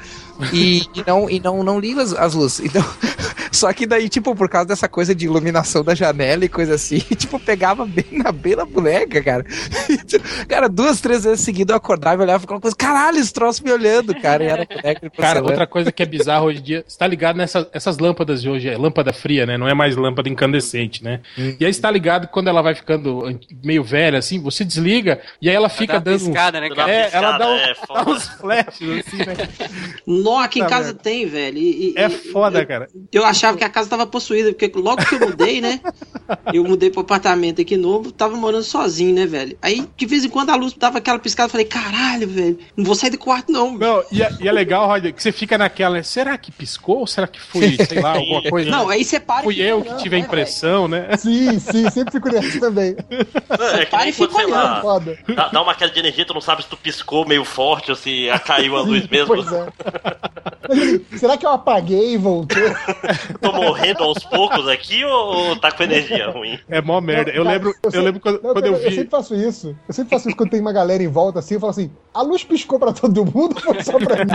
E, 0.52 0.82
e 0.94 1.04
não, 1.06 1.28
e 1.30 1.40
não, 1.40 1.62
não 1.62 1.78
ligo 1.80 2.00
as, 2.00 2.12
as 2.14 2.34
luzes. 2.34 2.60
Então, 2.66 2.82
Só 3.50 3.72
que 3.72 3.86
daí, 3.86 4.08
tipo, 4.08 4.36
por 4.36 4.48
causa 4.48 4.68
dessa 4.68 4.88
coisa 4.88 5.12
de 5.14 5.24
iluminação 5.24 5.82
da 5.82 5.92
janela 5.94 6.44
e 6.44 6.48
coisa 6.48 6.74
assim, 6.74 6.98
tipo, 7.16 7.40
pegava 7.40 7.84
bem 7.84 8.04
na 8.12 8.30
beira 8.30 8.58
da 8.64 8.64
boneca, 8.70 9.20
cara. 9.22 9.44
cara, 10.46 10.68
duas, 10.68 11.00
três 11.00 11.24
vezes 11.24 11.40
seguidas 11.44 11.72
eu 11.72 11.76
acordava 11.76 12.22
e 12.22 12.24
olhava 12.24 12.38
e 12.38 12.40
ficava 12.42 12.60
coisa, 12.60 12.76
caralho, 12.76 13.18
esse 13.18 13.32
troço 13.32 13.64
me 13.64 13.72
olhando, 13.72 14.14
cara. 14.20 14.44
E 14.44 14.46
era 14.46 14.64
boneca 14.66 14.82
Cara, 15.00 15.10
porcelana. 15.10 15.46
outra 15.46 15.66
coisa 15.66 15.90
que 15.90 16.02
é 16.02 16.06
bizarra 16.06 16.44
hoje 16.44 16.60
em 16.60 16.62
dia, 16.62 16.84
você 16.86 16.98
tá 16.98 17.06
ligado 17.06 17.36
nessas 17.36 17.66
essas 17.72 17.98
lâmpadas 17.98 18.42
de 18.42 18.48
hoje, 18.48 18.68
é 18.68 18.76
lâmpada 18.76 19.12
fria, 19.12 19.44
né? 19.46 19.56
Não 19.58 19.66
é 19.68 19.74
mais 19.74 19.96
lâmpada 19.96 20.28
incandescente, 20.28 21.02
né? 21.02 21.20
E 21.58 21.64
aí 21.64 21.72
você 21.72 21.80
tá 21.80 21.90
ligado 21.90 22.26
que 22.28 22.32
quando 22.32 22.48
ela 22.48 22.62
vai 22.62 22.74
ficando 22.74 23.24
an- 23.24 23.38
meio 23.64 23.82
velha, 23.82 24.18
assim, 24.18 24.40
você 24.40 24.64
desliga 24.64 25.20
e 25.40 25.48
aí 25.48 25.54
ela 25.56 25.68
fica 25.68 25.98
dando. 25.98 26.18
piscada, 26.18 26.60
né, 26.60 26.68
Dá 26.68 26.74
cara? 26.76 26.92
É, 26.92 27.10
ela 27.12 27.38
dá, 27.38 27.48
um- 27.48 27.54
é 27.56 27.74
dá 27.88 28.10
uns 28.10 28.28
flashes, 28.28 29.04
assim, 29.06 29.16
né? 29.18 29.34
Aqui 30.36 30.58
em 30.60 30.66
casa 30.66 30.86
merda. 30.86 31.00
tem, 31.02 31.26
velho. 31.26 31.56
e- 31.58 31.90
e- 31.90 31.94
É 31.96 32.06
e- 32.06 32.10
foda, 32.10 32.66
cara. 32.66 32.88
Eu 33.12 33.24
achava 33.24 33.56
que 33.56 33.64
a 33.64 33.68
casa 33.68 33.88
tava 33.88 34.06
possuída, 34.06 34.52
porque 34.52 34.70
logo 34.78 35.04
que 35.04 35.14
eu 35.14 35.20
mudei, 35.20 35.60
né? 35.60 35.80
Eu 36.52 36.62
mudei 36.64 36.90
pro 36.90 37.00
apartamento 37.00 37.60
aqui 37.62 37.76
novo, 37.76 38.12
tava 38.12 38.36
morando 38.36 38.62
sozinho, 38.62 39.14
né, 39.14 39.24
velho? 39.26 39.56
Aí, 39.62 39.86
de 39.96 40.04
vez 40.06 40.24
em 40.24 40.28
quando, 40.28 40.50
a 40.50 40.56
luz 40.56 40.74
dava 40.74 40.98
aquela 40.98 41.18
piscada, 41.18 41.46
eu 41.46 41.50
falei, 41.50 41.64
caralho, 41.64 42.28
velho, 42.28 42.58
não 42.76 42.84
vou 42.84 42.94
sair 42.94 43.08
do 43.10 43.16
quarto, 43.18 43.50
não. 43.50 43.78
velho." 43.78 43.92
Não, 43.92 44.04
e 44.12 44.22
é, 44.22 44.30
e 44.40 44.46
é 44.48 44.52
legal, 44.52 44.86
Roger, 44.86 45.14
que 45.14 45.22
você 45.22 45.32
fica 45.32 45.56
naquela, 45.56 45.96
né? 45.96 46.02
Será 46.02 46.36
que 46.36 46.52
piscou 46.52 46.98
ou 46.98 47.06
será 47.06 47.26
que 47.26 47.40
foi, 47.40 47.76
sei 47.88 48.00
lá, 48.02 48.16
alguma 48.16 48.42
coisa? 48.42 48.70
Não, 48.70 48.88
aí 48.90 49.04
você 49.04 49.18
para 49.18 49.40
e 49.40 49.44
Fui 49.44 49.54
fica 49.54 49.66
eu 49.68 49.82
que 49.82 49.96
tive 49.96 50.16
a 50.16 50.18
né, 50.18 50.24
impressão, 50.26 50.86
né? 50.88 51.08
Sim, 51.16 51.58
sim, 51.58 51.88
sempre 51.90 52.12
fico 52.12 52.28
nessa 52.30 52.60
também. 52.60 52.94
Não, 53.58 53.66
É 53.68 53.86
que 53.86 53.96
nem 53.96 54.08
e 54.08 54.12
quando, 54.12 54.32
sei 54.34 54.46
lá, 54.46 54.80
Foda. 54.82 55.18
dá, 55.34 55.48
dá 55.48 55.62
uma 55.62 55.74
queda 55.74 55.92
de 55.92 55.98
energia, 56.00 56.24
tu 56.26 56.34
não 56.34 56.40
sabe 56.40 56.62
se 56.62 56.68
tu 56.68 56.76
piscou 56.76 57.26
meio 57.26 57.44
forte 57.44 57.90
ou 57.90 57.96
se 57.96 58.26
caiu 58.44 58.76
a 58.76 58.82
luz 58.82 59.06
mesmo. 59.08 59.28
Pois 59.34 59.50
é. 59.52 59.66
Será 61.16 61.36
que 61.36 61.46
eu 61.46 61.50
apaguei 61.50 62.12
e 62.12 62.16
voltei? 62.16 62.62
Tô 63.40 63.52
morrendo 63.52 64.02
aos 64.04 64.22
poucos 64.24 64.68
aqui 64.68 65.02
ou, 65.04 65.48
ou 65.50 65.56
tá 65.56 65.72
com 65.72 65.82
energia 65.82 66.30
ruim? 66.30 66.58
É 66.68 66.80
mó 66.82 67.00
merda. 67.00 67.30
Eu 67.30 67.42
Cara, 67.44 67.56
lembro, 67.56 67.74
eu 67.82 67.90
sei- 67.90 68.00
lembro 68.00 68.20
quando, 68.20 68.42
não, 68.42 68.52
quando 68.52 68.66
eu 68.66 68.74
Eu 68.74 68.78
vi. 68.90 68.94
sempre 68.94 69.10
faço 69.10 69.34
isso. 69.34 69.74
Eu 69.88 69.94
sempre 69.94 70.10
faço 70.10 70.28
isso 70.28 70.36
quando 70.36 70.50
tem 70.50 70.60
uma 70.60 70.72
galera 70.72 71.02
em 71.02 71.08
volta 71.08 71.38
assim. 71.38 71.54
Eu 71.54 71.60
falo 71.60 71.70
assim: 71.70 71.90
a 72.12 72.22
luz 72.22 72.44
piscou 72.44 72.78
pra 72.78 72.92
todo 72.92 73.24
mundo 73.24 73.56
ou 73.66 73.74
foi 73.74 73.82
só 73.82 73.98
pra 73.98 74.24
mim? 74.24 74.30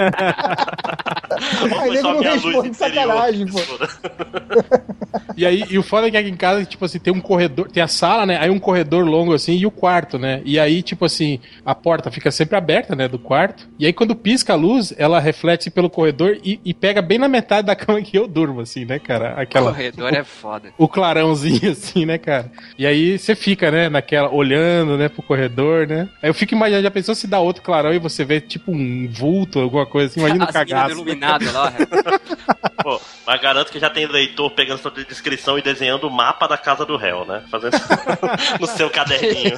Aí 1.80 1.90
nego 1.92 2.02
só 2.02 2.14
não 2.14 2.22
responde 2.22 2.70
interior? 2.70 2.76
sacanagem, 2.76 3.46
pô. 3.48 3.60
E 5.36 5.46
aí, 5.48 5.64
e 5.70 5.78
o 5.80 5.84
foda 5.84 6.08
é 6.08 6.12
que 6.12 6.18
aqui 6.18 6.30
em 6.30 6.36
casa, 6.36 6.64
tipo 6.66 6.86
assim, 6.86 7.00
tem 7.00 7.12
um 7.12 7.20
corredor, 7.20 7.68
tem 7.72 7.82
a 7.82 7.88
sala, 7.88 8.24
né? 8.26 8.38
Aí 8.40 8.50
um 8.52 8.60
corredor 8.60 9.04
longo 9.04 9.34
assim 9.34 9.54
e 9.56 9.66
o 9.66 9.72
quarto, 9.72 10.20
né? 10.20 10.42
E 10.46 10.60
aí, 10.60 10.84
tipo 10.84 11.06
assim, 11.06 11.40
a 11.66 11.74
porta 11.74 12.12
fica 12.12 12.30
sempre 12.30 12.56
aberta, 12.56 12.96
né? 12.96 13.08
Do 13.08 13.18
quarto. 13.18 13.68
E 13.80 13.86
aí, 13.86 13.94
quando 13.94 14.16
pisca 14.16 14.54
a 14.54 14.56
luz, 14.56 14.94
ela 14.96 15.20
reflete 15.20 15.64
pelo 15.74 15.90
corredor 15.90 16.38
e, 16.44 16.60
e 16.64 16.74
pega 16.74 17.02
bem 17.02 17.18
na 17.18 17.28
metade 17.28 17.68
da 17.68 17.76
cama 17.76 18.02
que 18.02 18.18
eu 18.18 18.28
durmo, 18.28 18.62
assim, 18.62 18.86
né, 18.86 19.00
cara? 19.00 19.34
Aquela. 19.34 19.72
Corredor 19.72 20.14
é 20.14 20.24
foda. 20.24 20.74
O 20.78 20.88
clarãozinho, 20.88 21.72
assim, 21.74 22.06
né, 22.06 22.18
cara? 22.18 22.52
E 22.78 22.86
aí 22.86 23.18
você 23.18 23.36
fica, 23.36 23.72
né, 23.72 23.90
naquela, 23.90 24.30
olhando, 24.32 24.98
né, 24.98 25.10
pro 25.10 25.24
corredor, 25.24 25.88
né? 25.88 26.08
Aí 26.22 26.30
eu 26.30 26.34
fico 26.34 26.54
imaginando, 26.54 26.84
já 26.84 26.92
pensou 26.92 27.16
se 27.16 27.28
dá 27.28 27.40
outro 27.40 27.62
clarão 27.64 27.94
e 27.94 28.00
você 28.00 28.24
vê, 28.24 28.40
tipo, 28.40 28.72
um 28.72 29.08
vulto, 29.12 29.60
alguma 29.60 29.86
coisa 29.86 30.10
assim, 30.10 30.20
imagina 30.20 30.46
o 30.46 30.54
cagaço. 30.54 30.92
iluminado 30.92 31.52
lá. 31.52 31.74
Pô, 32.84 33.00
mas 33.26 33.42
garanto 33.42 33.72
que 33.72 33.80
já 33.80 33.90
tem 33.90 34.06
leitor 34.06 34.52
pegando 34.52 34.80
sua 34.80 34.92
descrição 34.92 35.58
e 35.58 35.62
desenhando 35.62 36.08
o 36.08 36.12
mapa 36.12 36.48
da 36.48 36.58
casa 36.58 36.86
do 36.86 36.98
réu, 36.98 37.26
né? 37.26 37.44
Fazendo 37.50 37.74
no 38.60 38.68
seu 38.68 38.90
caderninho. 38.90 39.58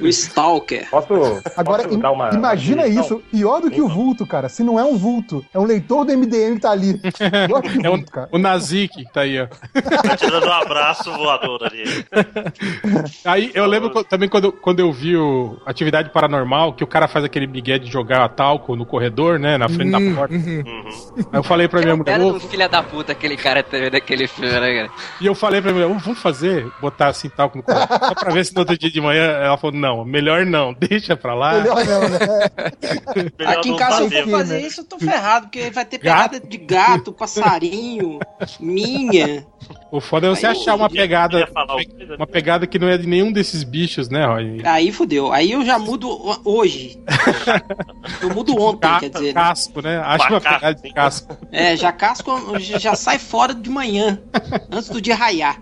O 0.00 0.06
Stalker. 0.08 0.88
Posso, 0.90 1.08
Agora, 1.56 1.82
posso 1.84 1.94
im- 1.94 2.02
uma. 2.06 2.30
imagina 2.30 2.82
uma 2.86 2.88
isso, 2.88 3.22
pior 3.30 3.60
do 3.60 3.70
que 3.70 3.80
o 3.80 3.88
vulto, 3.88 4.26
cara. 4.26 4.48
Se 4.48 4.62
não 4.62 4.78
é 4.78 4.84
um 4.84 4.96
vulto, 4.96 5.44
é 5.52 5.58
um 5.58 5.64
leitor 5.64 6.04
do 6.04 6.12
MDM 6.16 6.54
que 6.54 6.60
tá 6.60 6.70
ali. 6.70 6.98
Pior 7.46 7.62
que 7.62 7.78
o 7.78 7.86
É 7.86 7.88
o, 7.90 7.96
vulto, 7.96 8.12
cara. 8.12 8.28
o 8.32 8.38
Nazik 8.38 9.04
que 9.04 9.12
tá 9.12 9.20
aí, 9.22 9.40
ó. 9.40 9.46
Tá 9.46 10.16
tirando 10.16 10.46
um 10.46 10.52
abraço 10.52 11.12
voador 11.12 11.62
ali. 11.64 11.84
Aí 13.24 13.50
eu 13.54 13.66
lembro 13.66 14.02
também 14.04 14.28
quando, 14.28 14.52
quando 14.52 14.80
eu 14.80 14.92
vi 14.92 15.16
o 15.16 15.58
Atividade 15.66 16.10
Paranormal, 16.10 16.72
que 16.72 16.82
o 16.84 16.86
cara 16.86 17.06
faz 17.06 17.24
aquele 17.24 17.46
migué 17.46 17.78
de 17.78 17.90
jogar 17.90 18.28
talco 18.30 18.74
no 18.76 18.84
corredor, 18.86 19.38
né, 19.38 19.56
na 19.58 19.68
frente 19.68 19.90
da 19.92 20.00
porta. 20.14 20.34
Uhum. 20.34 20.84
Aí 21.16 21.24
eu 21.34 21.42
falei 21.42 21.59
pra 21.68 21.80
minha 21.80 21.96
mulher, 21.96 22.12
Era 22.14 22.24
um 22.24 22.38
filho 22.40 22.68
da 22.68 22.82
puta 22.82 23.12
aquele 23.12 23.36
cara 23.36 23.62
teve 23.62 23.90
daquele 23.90 24.26
filme, 24.26 24.50
né, 24.52 24.60
cara? 24.74 24.90
e 25.20 25.26
eu 25.26 25.34
falei 25.34 25.60
pra 25.60 25.72
minha 25.72 25.86
mulher, 25.86 25.96
"Ô, 25.96 26.00
vamos 26.00 26.18
fazer, 26.20 26.70
botar 26.80 27.08
assim 27.08 27.28
talco 27.28 27.58
no 27.58 27.64
só 27.64 28.14
pra 28.14 28.32
ver 28.32 28.44
se 28.44 28.54
no 28.54 28.60
outro 28.60 28.76
dia 28.78 28.90
de 28.90 29.00
manhã 29.00 29.24
ela 29.24 29.56
falou, 29.56 29.76
não, 29.76 30.04
melhor 30.04 30.44
não, 30.46 30.72
deixa 30.78 31.16
pra 31.16 31.34
lá. 31.34 31.54
Melhor 31.60 31.84
não, 31.84 32.00
né? 32.08 32.18
Melhor 33.38 33.58
Aqui 33.58 33.68
em 33.70 33.76
casa, 33.76 33.96
se 33.96 34.02
eu 34.02 34.08
fazer. 34.10 34.22
for 34.24 34.30
fazer 34.30 34.60
isso, 34.60 34.80
eu 34.80 34.84
tô 34.84 34.98
ferrado, 34.98 35.46
porque 35.46 35.70
vai 35.70 35.84
ter 35.84 35.98
Gato? 35.98 36.30
pegada 36.30 36.48
de 36.48 36.56
gato, 36.58 37.12
passarinho, 37.12 38.18
minha. 38.60 39.44
O 39.92 40.00
foda 40.00 40.26
é 40.26 40.30
você 40.30 40.46
Aí 40.46 40.52
achar 40.52 40.74
uma 40.74 40.88
pegada, 40.88 41.48
uma 42.16 42.26
pegada 42.26 42.66
que 42.66 42.78
não 42.78 42.88
é 42.88 42.96
de 42.96 43.06
nenhum 43.06 43.30
desses 43.32 43.62
bichos, 43.64 44.08
né, 44.08 44.24
Roy? 44.24 44.60
Aí 44.64 44.90
fudeu. 44.92 45.32
Aí 45.32 45.52
eu 45.52 45.64
já 45.64 45.78
mudo 45.78 46.08
ho- 46.08 46.40
hoje. 46.44 46.98
Eu 48.22 48.30
mudo 48.30 48.60
ontem, 48.60 48.80
Ca- 48.88 49.00
quer 49.00 49.10
dizer. 49.10 49.26
né? 49.26 49.32
casco, 49.34 49.82
né? 49.82 49.98
Acha 49.98 50.28
uma 50.30 50.40
pegada 50.40 50.74
de 50.74 50.92
casco. 50.92 51.36
É, 51.52 51.76
já 51.76 51.90
casco, 51.92 52.30
já 52.60 52.94
sai 52.94 53.18
fora 53.18 53.52
de 53.54 53.68
manhã, 53.68 54.20
antes 54.70 54.88
do 54.88 55.00
dia 55.00 55.14
raiar. 55.16 55.60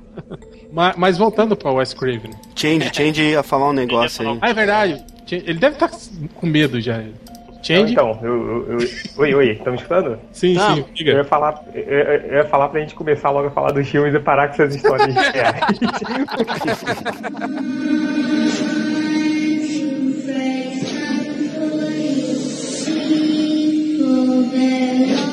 Mas, 0.73 0.97
mas 0.97 1.18
voltando 1.18 1.57
pra 1.57 1.71
Wes 1.73 1.95
Craven. 1.95 2.30
Change, 2.54 2.90
Change 2.92 3.23
ia 3.23 3.42
falar 3.42 3.71
um 3.71 3.73
negócio 3.73 4.28
aí. 4.28 4.38
Ah, 4.42 4.50
é 4.50 4.54
verdade. 4.54 5.02
Ele 5.30 5.59
deve 5.59 5.76
estar 5.76 5.90
com 6.35 6.47
medo 6.47 6.78
já. 6.80 7.02
Change? 7.62 7.92
então, 7.92 8.18
eu, 8.23 8.66
eu, 8.68 8.78
eu- 8.80 8.88
Oi, 9.18 9.35
oi, 9.35 9.50
estão 9.52 9.73
me 9.73 9.78
escutando? 9.78 10.18
Sim, 10.33 10.54
Não. 10.54 10.75
sim, 10.76 10.80
Eu 10.80 10.87
diga. 10.95 11.12
ia 11.12 11.25
falar, 11.25 11.62
eu, 11.75 11.83
eu- 11.83 12.21
eu 12.21 12.35
ia 12.37 12.45
falar 12.45 12.68
pra 12.68 12.80
gente 12.80 12.95
começar 12.95 13.30
logo 13.30 13.49
a 13.49 13.50
falar 13.50 13.73
dos 13.73 13.88
filmes 13.88 14.14
e 14.14 14.21
parar 14.21 14.49
com 14.49 14.54
essas 14.54 14.75
histórias 14.76 15.14
reais. 15.14 15.61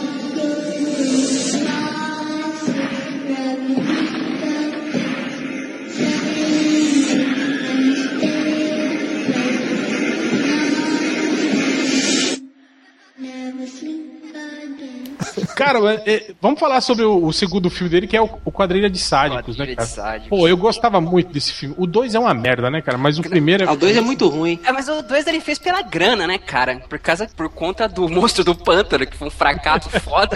Cara, 15.55 15.79
é, 16.05 16.33
vamos 16.41 16.59
falar 16.59 16.81
sobre 16.81 17.05
o, 17.05 17.25
o 17.25 17.33
segundo 17.33 17.69
filme 17.69 17.89
dele, 17.89 18.07
que 18.07 18.17
é 18.17 18.21
o, 18.21 18.29
o 18.43 18.51
Quadrilha 18.51 18.89
de 18.89 19.00
Sádicos, 19.00 19.55
Quadrilha 19.55 19.65
né, 19.65 19.71
de 19.71 19.75
cara? 19.75 19.88
Sádicos. 19.88 20.29
Pô, 20.29 20.47
eu 20.47 20.57
gostava 20.57 21.00
muito 21.00 21.31
desse 21.31 21.53
filme. 21.53 21.74
O 21.77 21.88
2 21.88 22.15
é 22.15 22.19
uma 22.19 22.33
merda, 22.33 22.69
né, 22.69 22.81
cara? 22.81 22.97
Mas 22.97 23.17
o 23.17 23.21
primeiro 23.21 23.63
é. 23.63 23.67
Ah, 23.67 23.71
O 23.71 23.77
2 23.77 23.95
é 23.95 24.01
muito 24.01 24.27
ruim. 24.27 24.59
É, 24.65 24.71
mas 24.71 24.89
o 24.89 25.01
2 25.01 25.27
ele 25.27 25.39
fez 25.39 25.57
pela 25.57 25.81
grana, 25.81 26.27
né, 26.27 26.38
cara? 26.38 26.81
Por 26.89 27.00
causa, 27.00 27.27
por 27.35 27.50
conta 27.50 27.88
do 27.88 28.07
monstro 28.09 28.43
do 28.43 28.53
pântano, 28.53 29.07
que 29.07 29.15
foi 29.15 29.29
um 29.29 29.31
fracasso 29.31 29.89
foda. 30.01 30.35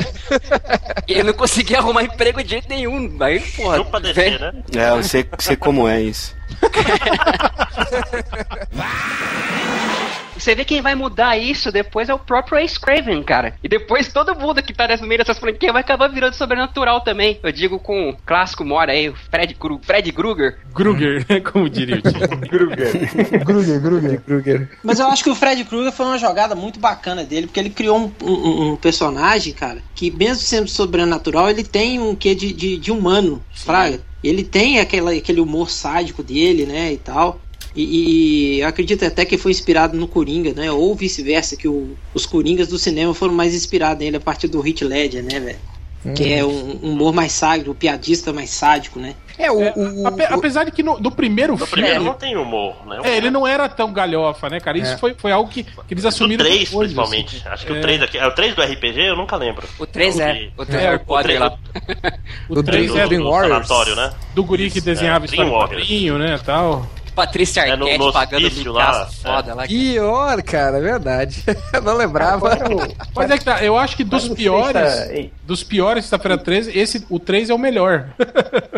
e 1.08 1.14
ele 1.14 1.24
não 1.24 1.34
conseguia 1.34 1.80
arrumar 1.80 2.04
emprego 2.04 2.42
de 2.42 2.52
jeito 2.52 2.70
nenhum. 2.70 3.18
Aí, 3.22 3.40
porra. 3.40 3.84
Pra 3.84 4.00
descer, 4.00 4.40
né? 4.40 4.54
É, 4.76 4.90
eu 4.92 5.04
sei, 5.04 5.26
sei 5.40 5.58
como 5.58 5.88
é 5.88 6.02
isso. 6.02 6.34
Você 10.40 10.56
vê 10.56 10.64
quem 10.66 10.82
vai 10.82 10.96
mudar 10.96 11.38
isso 11.38 11.72
depois 11.72 12.10
é 12.10 12.14
o 12.14 12.20
próprio 12.20 12.58
Ace 12.60 12.80
Craven, 12.80 13.22
cara. 13.24 13.54
E 13.64 13.68
depois 13.68 14.12
todo 14.12 14.36
mundo 14.36 14.62
que 14.64 14.74
tá 14.74 14.88
no 14.98 15.08
meio 15.08 15.20
dessas 15.20 15.38
franquias 15.38 15.74
vai 15.74 15.82
acabar 15.82 16.08
virando 16.08 16.34
sobrenatural 16.34 17.02
também. 17.02 17.40
Eu 17.44 17.52
digo 17.52 17.80
com 17.80 18.10
o 18.10 18.18
clássico 18.26 18.64
mora 18.66 18.92
aí, 18.92 19.10
o 19.10 19.16
Fred, 19.16 19.54
Kru- 19.56 19.80
Fred 19.84 20.12
Krueger. 20.12 20.58
Kruger, 20.74 21.26
né? 21.30 21.40
Como 21.52 21.70
diria 21.70 21.98
o 21.98 22.02
tio. 22.02 22.28
Kruger. 22.50 23.46
Gruger, 23.46 23.80
Gruger. 23.82 24.22
Kruger. 24.22 24.70
Mas 24.84 25.00
eu 25.00 25.08
acho 25.08 25.24
que 25.24 25.30
o 25.30 25.36
Fred 25.36 25.64
Krueger 25.66 25.92
foi 25.92 26.06
uma 26.06 26.18
jogada 26.18 26.56
muito 26.56 26.80
bacana 26.80 27.24
dele, 27.24 27.48
porque 27.48 27.60
ele 27.60 27.70
criou 27.70 27.98
um, 28.00 28.26
um- 28.26 28.72
um 28.72 28.76
personagem, 28.76 29.54
cara, 29.54 29.80
que 29.96 30.10
mesmo 30.12 30.44
sendo 30.44 30.68
sobrenatural, 30.68 31.50
ele 31.50 31.64
tem 31.64 32.00
um 32.00 32.16
quê 32.16 32.34
de, 32.34 32.54
de, 32.54 32.78
de 32.78 32.92
humano, 32.92 33.44
fraga. 33.54 34.00
Ele 34.24 34.44
tem 34.44 34.80
aquela, 34.80 35.12
aquele 35.12 35.40
humor 35.40 35.70
sádico 35.70 36.22
dele, 36.22 36.66
né, 36.66 36.92
e 36.94 36.98
tal. 36.98 37.40
E, 37.76 38.56
e 38.58 38.60
eu 38.62 38.68
acredito 38.68 39.06
até 39.06 39.24
que 39.26 39.38
foi 39.38 39.52
inspirado 39.52 39.96
no 39.96 40.08
Coringa, 40.08 40.54
né? 40.54 40.72
Ou 40.72 40.96
vice-versa, 40.96 41.56
que 41.56 41.68
o- 41.68 41.96
os 42.14 42.26
Coringas 42.26 42.68
do 42.68 42.78
cinema 42.80 43.14
foram 43.14 43.34
mais 43.34 43.54
inspirados 43.54 44.04
nele 44.04 44.18
a 44.18 44.22
partir 44.22 44.48
do 44.48 44.66
Heath 44.68 44.82
Ledger, 44.82 45.24
né, 45.24 45.40
velho? 45.40 45.60
Que 46.16 46.32
é 46.34 46.46
um 46.46 46.80
um 46.82 46.94
humor 46.94 47.14
mais 47.14 47.34
sádico, 47.34 47.72
o 47.72 47.76
piadista 47.76 48.32
mais 48.32 48.50
sádico, 48.52 49.00
né? 49.00 49.16
É, 49.38 49.52
o, 49.52 49.62
É, 49.62 49.74
o- 49.76 50.08
ape- 50.08 50.24
apesar 50.30 50.64
de 50.64 50.72
que 50.72 50.82
no, 50.82 50.98
no 50.98 51.12
primeiro 51.12 51.54
No 51.54 51.58
filme. 51.60 51.72
primeiro 51.74 52.04
não 52.06 52.14
tem 52.14 52.38
humor, 52.38 52.74
né? 52.88 53.00
É, 53.04 53.18
ele 53.18 53.30
não 53.30 53.46
era 53.46 53.68
tão 53.68 53.92
galhofa, 53.92 54.50
né, 54.50 54.62
cara? 54.62 54.78
Isso 54.78 54.94
É. 54.94 54.98
foi, 54.98 55.14
foi 55.14 55.32
algo 55.34 55.50
que, 55.50 55.64
que 55.64 55.72
eles 55.94 56.04
Do 56.04 56.08
assumiram 56.08 56.46
3, 56.46 56.70
depois, 56.70 56.88
principalmente. 56.94 57.36
assim. 57.38 57.50
Acho 57.50 57.66
que 57.66 57.74
É. 57.74 57.78
o 57.78 57.82
3 57.82 58.02
aqui. 58.02 58.18
É 58.18 58.26
o 58.28 58.32
3 58.32 58.56
do 58.56 58.62
RPG, 58.62 59.02
eu 59.10 59.16
nunca 59.18 59.36
lembro. 59.36 59.68
O 59.78 59.86
3 59.86 60.20
é. 60.22 60.50
O 60.58 60.66
3 60.66 60.82
É, 60.84 60.88
é, 60.88 60.96
o 61.06 61.14
o 61.14 61.22
três- 61.22 61.40
lá. 61.40 61.58
O 62.50 62.60
O 62.60 62.64
3 62.64 62.92
do, 62.92 62.98
é 62.98 63.06
Dream 63.08 63.22
do 63.24 63.30
Warriors. 63.30 63.68
sanatório, 63.68 63.96
né? 63.98 64.14
do 64.34 64.44
guri 64.44 64.72
que 64.72 64.80
desenhava 64.80 65.26
É, 65.26 65.28
história 65.28 65.52
quadrinho, 65.52 66.18
né, 66.18 66.40
tal. 66.46 66.88
Patrícia 67.20 67.62
É 67.62 67.76
no- 67.76 67.84
Arquette 67.86 67.98
no 68.06 68.14
pagando 68.14 68.48
hospício 68.48 68.72
lá, 68.72 69.06
foda 69.08 69.54
lá. 69.54 69.68
Pior, 69.68 70.42
cara, 70.44 70.78
é 70.78 70.82
verdade. 70.82 71.44
Eu 71.74 71.82
não 71.82 71.96
lembrava. 71.98 72.54
É 72.54 72.60
Mas 73.16 73.32
é 73.32 73.38
que 73.38 73.44
tá, 73.46 73.64
eu 73.64 73.78
acho 73.78 73.96
que 73.98 74.04
dos 74.04 74.28
piores, 74.30 74.92
sexta- 74.92 75.14
ei. 75.14 75.34
dos 75.44 75.64
piores 75.64 76.06
sexta-feira 76.06 76.38
13, 76.38 76.78
esse, 76.78 77.06
o 77.10 77.20
3 77.20 77.50
é 77.50 77.54
o 77.54 77.58
melhor. 77.58 78.10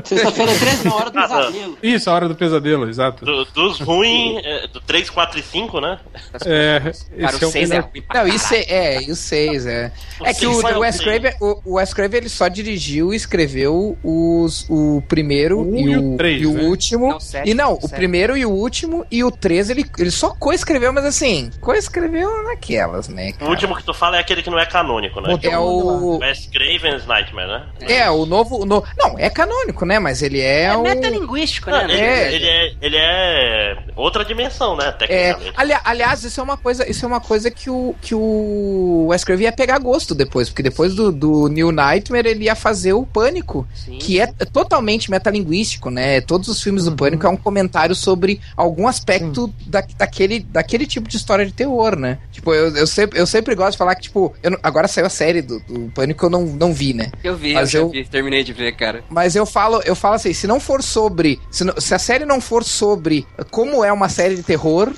Sexta-feira 0.04 0.52
13, 0.54 0.88
na 0.88 0.96
hora 0.96 1.10
do 1.10 1.20
Ah, 1.20 1.28
pesadelo. 1.28 1.78
Isso, 1.84 2.10
a 2.10 2.14
hora 2.14 2.28
do 2.28 2.36
pesadelo, 2.36 2.90
exato. 2.90 3.26
Do- 3.26 3.46
dos 3.46 3.80
ruins, 3.80 4.42
é, 4.44 4.68
do 4.68 4.82
3, 4.82 5.10
4 5.10 5.40
e 5.40 5.44
5, 5.44 5.80
né? 5.80 6.00
É, 6.46 6.80
Cara, 6.80 6.90
esse 7.36 7.44
é 7.44 7.46
o 7.46 7.50
o 7.50 7.52
6 7.52 7.72
é 7.72 7.80
ruim 7.80 8.02
pra 8.02 8.24
Não, 8.24 8.28
isso 8.34 8.54
é, 8.54 8.62
é, 8.70 9.02
e 9.04 9.12
o 9.12 9.16
6, 9.16 9.66
é. 9.66 9.92
O 10.20 10.26
É 10.26 10.34
que 10.34 10.46
o, 10.48 10.52
o 10.54 10.80
Wes. 10.80 11.00
Craven, 11.00 11.34
o, 11.40 11.62
o 11.66 11.74
Wes 11.76 11.94
Craven 11.94 12.18
ele 12.20 12.30
só 12.30 12.48
dirigiu 12.48 13.14
e 13.14 13.16
escreveu 13.16 13.98
os, 14.04 14.66
o 14.70 15.02
primeiro 15.08 15.60
Um 15.62 15.76
e, 15.78 15.98
o, 15.98 16.18
três, 16.18 16.42
e 16.42 16.46
o 16.48 16.54
né? 16.54 16.64
último. 16.64 17.10
Não, 17.10 17.20
sete, 17.20 17.50
e 17.50 17.54
não, 17.54 17.74
o 17.74 17.82
sete. 17.82 17.96
Primeiro 18.32 18.38
e 18.38 18.46
o 18.46 18.50
último 18.50 19.06
e 19.12 19.24
o 19.24 19.32
13 19.32 19.72
ele, 19.74 19.86
ele 19.98 20.12
só 20.12 20.30
coescreveu, 20.32 20.92
mas 20.94 21.06
assim, 21.06 21.50
coescreveu 21.60 22.44
naquelas, 22.44 23.08
né? 23.08 23.30
O 23.32 23.34
cara? 23.40 23.52
último 23.52 23.76
que 23.76 23.84
tu 23.84 23.94
fala 23.94 24.18
é 24.18 24.20
aquele 24.20 24.42
que 24.44 24.50
não 24.50 24.60
é 24.60 24.66
canônico, 24.66 25.20
né? 25.22 25.38
É 25.44 25.58
o. 25.58 26.18
Wes 26.20 26.48
Craven's 26.52 27.06
Nightmare, 27.06 27.48
né? 27.48 27.66
É, 27.82 28.10
o 28.10 28.26
novo. 28.26 28.62
o 28.62 28.66
no- 28.66 28.84
não, 28.98 29.18
é 29.18 29.30
canônico, 29.30 29.86
né? 29.86 30.00
Mas 30.00 30.22
ele 30.22 30.40
é, 30.40 30.64
É 30.64 30.76
o. 30.78 30.82
metalinguístico, 30.84 31.70
Não, 31.70 31.88
né? 31.88 31.94
ele, 31.94 32.02
É. 32.02 32.34
ele 32.34 32.46
é, 32.48 32.74
ele 32.82 32.98
é 32.98 33.78
outra 33.96 34.24
dimensão, 34.24 34.76
né? 34.76 34.88
É, 34.88 34.92
Tecnicamente. 35.34 35.54
ali- 35.58 35.74
aliás, 35.84 36.24
isso 36.24 36.40
é 36.40 36.44
uma 36.44 36.58
coisa, 36.58 36.90
isso 36.90 37.06
é 37.06 37.08
uma 37.08 37.22
coisa 37.22 37.50
que 37.52 37.70
o 37.70 37.96
que 38.02 38.16
o 38.16 39.08
Wes 39.10 39.24
Craven 39.24 39.46
ia 39.46 39.52
pegar 39.52 39.78
gosto 39.80 40.14
depois, 40.16 40.50
porque 40.50 40.64
depois 40.64 40.94
do, 40.96 41.12
do 41.12 41.48
New 41.48 41.72
Nightmare 41.72 42.28
ele 42.28 42.46
ia 42.46 42.56
fazer 42.56 42.94
o 42.94 43.06
Pânico, 43.06 43.68
Sim. 43.74 43.98
que 43.98 44.20
é 44.20 44.28
totalmente 44.28 45.10
metalinguístico, 45.12 45.90
né? 45.90 46.22
Todos 46.22 46.48
os 46.48 46.62
filmes 46.62 46.86
do 46.86 46.96
Pânico 46.96 47.26
é 47.26 47.30
um 47.30 47.38
comentário 47.38 47.96
sobre 47.96 48.11
algum 48.56 48.88
aspecto 48.88 49.54
da, 49.66 49.84
daquele, 49.98 50.40
daquele 50.40 50.86
tipo 50.86 51.08
de 51.08 51.18
história 51.18 51.46
de 51.46 51.52
terror, 51.52 51.96
né? 51.98 52.18
Tipo, 52.32 52.54
eu, 52.54 52.76
eu, 52.76 52.88
sempre, 52.88 53.20
eu 53.20 53.26
sempre 53.28 53.56
gosto 53.56 53.72
de 53.74 53.78
falar 53.78 53.96
que, 53.96 54.04
tipo, 54.04 54.34
eu 54.44 54.58
agora 54.64 54.88
saiu 54.88 55.06
a 55.06 55.10
série 55.10 55.42
do, 55.42 55.60
do 55.62 55.92
Pânico, 55.94 56.26
eu 56.26 56.30
não, 56.30 56.44
não 56.46 56.74
vi, 56.74 56.94
né? 56.94 57.12
Eu 57.24 57.36
vi, 57.36 57.54
Mas 57.54 57.74
eu, 57.74 57.82
eu- 57.84 57.90
vi, 57.90 58.06
terminei 58.06 58.44
de 58.44 58.54
ver, 58.54 58.72
cara. 58.74 59.04
Mas 59.10 59.36
eu 59.36 59.46
falo, 59.46 59.82
eu 59.86 59.96
falo 59.96 60.16
assim, 60.16 60.34
se 60.34 60.48
não 60.48 60.60
for 60.60 60.82
sobre. 60.84 61.40
Se, 61.50 61.64
não- 61.64 61.80
se 61.80 61.94
a 61.94 62.00
série 62.00 62.26
não 62.26 62.40
for 62.42 62.64
sobre 62.64 63.26
como 63.50 63.84
é 63.84 63.92
uma 63.92 64.10
série 64.10 64.36
de 64.36 64.44
terror. 64.44 64.92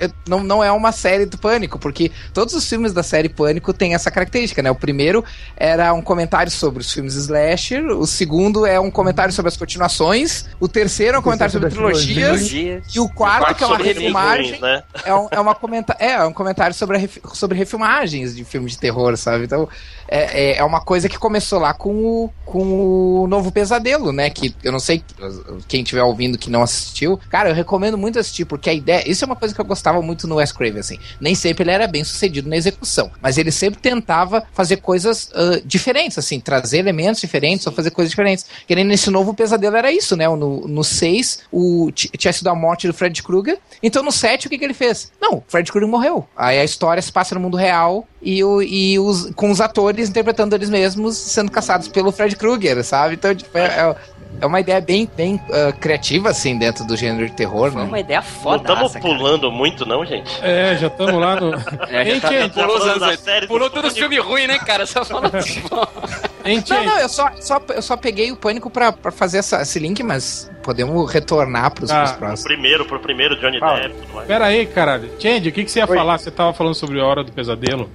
Eu- 0.00 0.10
Não, 0.28 0.42
não 0.42 0.64
é 0.64 0.70
uma 0.72 0.90
série 0.92 1.26
do 1.26 1.36
Pânico, 1.38 1.78
porque 1.78 2.10
todos 2.32 2.54
os 2.54 2.68
filmes 2.68 2.92
da 2.92 3.02
série 3.02 3.28
Pânico 3.28 3.72
têm 3.72 3.94
essa 3.94 4.10
característica, 4.10 4.62
né? 4.62 4.70
O 4.70 4.74
primeiro 4.74 5.24
era 5.56 5.92
um 5.92 6.00
comentário 6.02 6.50
sobre 6.50 6.80
os 6.80 6.92
filmes 6.92 7.14
slasher, 7.14 7.84
o 7.86 8.06
segundo 8.06 8.64
é 8.66 8.78
um 8.80 8.90
comentário 8.90 9.32
sobre 9.32 9.48
as 9.48 9.56
continuações, 9.56 10.46
o 10.58 10.66
terceiro 10.68 11.16
é 11.16 11.18
um 11.18 11.22
comentário 11.22 11.52
sobre 11.52 11.68
trilogias, 11.70 12.46
Trilogias. 12.48 12.94
e 12.94 13.00
o 13.00 13.08
quarto, 13.08 13.54
que 13.54 13.62
é 13.64 13.66
uma 13.66 13.76
filmes 13.76 13.96
refilmagem, 13.96 14.60
né? 14.60 14.82
é 15.04 15.14
um, 15.14 15.28
é 15.30 15.40
uma 15.40 15.54
comenta 15.54 15.96
é, 15.98 16.12
é 16.12 16.24
um 16.24 16.32
comentário 16.32 16.74
sobre, 16.74 16.96
a 16.96 17.00
refi- 17.00 17.20
sobre 17.34 17.56
refilmagens 17.58 18.34
de 18.36 18.44
filmes 18.44 18.72
de 18.72 18.78
terror, 18.78 19.16
sabe? 19.16 19.44
Então, 19.44 19.68
é, 20.10 20.50
é, 20.50 20.56
é 20.56 20.64
uma 20.64 20.80
coisa 20.80 21.08
que 21.08 21.16
começou 21.16 21.60
lá 21.60 21.72
com 21.72 21.94
o, 21.94 22.30
com 22.44 23.22
o 23.22 23.26
Novo 23.28 23.52
Pesadelo, 23.52 24.10
né? 24.12 24.28
Que 24.28 24.52
eu 24.64 24.72
não 24.72 24.80
sei 24.80 25.02
quem 25.68 25.82
estiver 25.82 26.02
ouvindo 26.02 26.36
que 26.36 26.50
não 26.50 26.62
assistiu. 26.62 27.18
Cara, 27.30 27.50
eu 27.50 27.54
recomendo 27.54 27.96
muito 27.96 28.18
assistir, 28.18 28.44
porque 28.44 28.68
a 28.68 28.74
ideia. 28.74 29.08
Isso 29.08 29.24
é 29.24 29.26
uma 29.26 29.36
coisa 29.36 29.54
que 29.54 29.60
eu 29.60 29.64
gostava 29.64 30.02
muito 30.02 30.26
no 30.26 30.36
Wes 30.36 30.50
Craven, 30.50 30.80
assim. 30.80 30.98
Nem 31.20 31.34
sempre 31.34 31.62
ele 31.62 31.70
era 31.70 31.86
bem 31.86 32.02
sucedido 32.02 32.48
na 32.48 32.56
execução, 32.56 33.10
mas 33.22 33.38
ele 33.38 33.52
sempre 33.52 33.80
tentava 33.80 34.42
fazer 34.52 34.78
coisas 34.78 35.30
ah, 35.34 35.60
diferentes, 35.64 36.18
assim, 36.18 36.40
trazer 36.40 36.78
elementos 36.78 37.20
diferentes 37.20 37.66
ou 37.66 37.72
fazer 37.72 37.90
coisas 37.92 38.10
diferentes. 38.10 38.44
Que 38.66 38.74
nem 38.74 38.84
nesse 38.84 39.10
Novo 39.10 39.32
Pesadelo 39.32 39.76
era 39.76 39.92
isso, 39.92 40.16
né? 40.16 40.28
No, 40.28 40.66
no 40.66 40.82
6, 40.82 41.42
o, 41.52 41.90
ti- 41.92 42.10
tinha 42.18 42.32
sido 42.32 42.48
a 42.48 42.54
morte 42.54 42.86
do 42.88 42.92
Fred 42.94 43.22
Krueger. 43.22 43.58
Então 43.82 44.02
no 44.02 44.10
7, 44.10 44.46
o 44.46 44.50
que, 44.50 44.58
que 44.58 44.64
ele 44.64 44.74
fez? 44.74 45.12
Não, 45.20 45.42
Fred 45.46 45.70
Krueger 45.70 45.88
morreu. 45.88 46.26
Aí 46.36 46.58
a 46.58 46.64
história 46.64 47.00
se 47.00 47.12
passa 47.12 47.34
no 47.36 47.40
mundo 47.40 47.56
real 47.56 48.06
e, 48.22 48.42
o, 48.44 48.62
e 48.62 48.98
os, 48.98 49.30
com 49.34 49.50
os 49.50 49.60
atores 49.60 50.08
interpretando 50.08 50.54
eles 50.54 50.68
mesmos 50.70 51.16
sendo 51.16 51.50
caçados 51.50 51.88
pelo 51.88 52.12
Fred 52.12 52.36
Krueger, 52.36 52.82
sabe? 52.84 53.14
Então, 53.14 53.34
tipo, 53.34 53.56
é, 53.56 53.64
é- 53.64 53.96
é 54.40 54.46
uma 54.46 54.60
ideia 54.60 54.80
bem, 54.80 55.10
bem 55.16 55.40
ah, 55.52 55.72
criativa, 55.72 56.30
assim, 56.30 56.56
dentro 56.56 56.84
do 56.86 56.96
gênero 56.96 57.26
de 57.28 57.32
terror, 57.32 57.72
Foi 57.72 57.82
né? 57.82 57.88
uma 57.88 58.00
ideia 58.00 58.20
Não 58.20 58.26
foda. 58.26 58.62
estamos 58.72 58.92
pulando 58.96 59.50
muito, 59.50 59.84
não, 59.84 60.04
gente? 60.06 60.30
É, 60.42 60.76
já 60.76 60.86
estamos 60.86 61.20
lá 61.20 61.38
no. 61.38 61.50
É, 61.90 62.04
já 62.14 62.20
tá, 62.20 62.28
Ken? 62.28 62.40
já 62.40 62.48
pulou 62.48 63.48
Pulou 63.48 63.70
todos 63.70 63.92
os 63.92 63.98
filmes 63.98 64.18
ruins, 64.24 64.48
né, 64.48 64.58
cara? 64.60 64.86
Só 64.86 65.04
falando 65.04 65.32
de 65.42 65.62
Hein, 66.44 66.62
Não, 66.68 66.84
não, 66.84 66.98
eu 66.98 67.08
só, 67.08 67.30
só, 67.40 67.62
eu 67.74 67.82
só 67.82 67.96
peguei 67.96 68.30
o 68.32 68.36
pânico 68.36 68.70
pra, 68.70 68.92
pra 68.92 69.10
fazer 69.10 69.38
essa, 69.38 69.60
esse 69.62 69.78
link, 69.78 70.02
mas 70.02 70.50
podemos 70.62 71.10
retornar 71.12 71.70
pros, 71.72 71.90
Ah, 71.90 72.00
pros 72.00 72.12
próximos. 72.12 72.42
primeiro, 72.44 72.84
pro 72.84 72.98
primeiro 73.00 73.38
Johnny 73.40 73.58
Ah. 73.62 73.74
Depp. 73.80 73.94
Pera 74.26 74.46
aí, 74.46 74.66
caralho. 74.66 75.10
Change, 75.18 75.48
o 75.48 75.52
que, 75.52 75.64
que 75.64 75.70
você 75.70 75.80
ia 75.80 75.86
Oi. 75.88 75.96
falar? 75.96 76.18
Você 76.18 76.30
tava 76.30 76.52
falando 76.52 76.74
sobre 76.74 77.00
a 77.00 77.04
hora 77.06 77.22
do 77.24 77.32
pesadelo? 77.32 77.90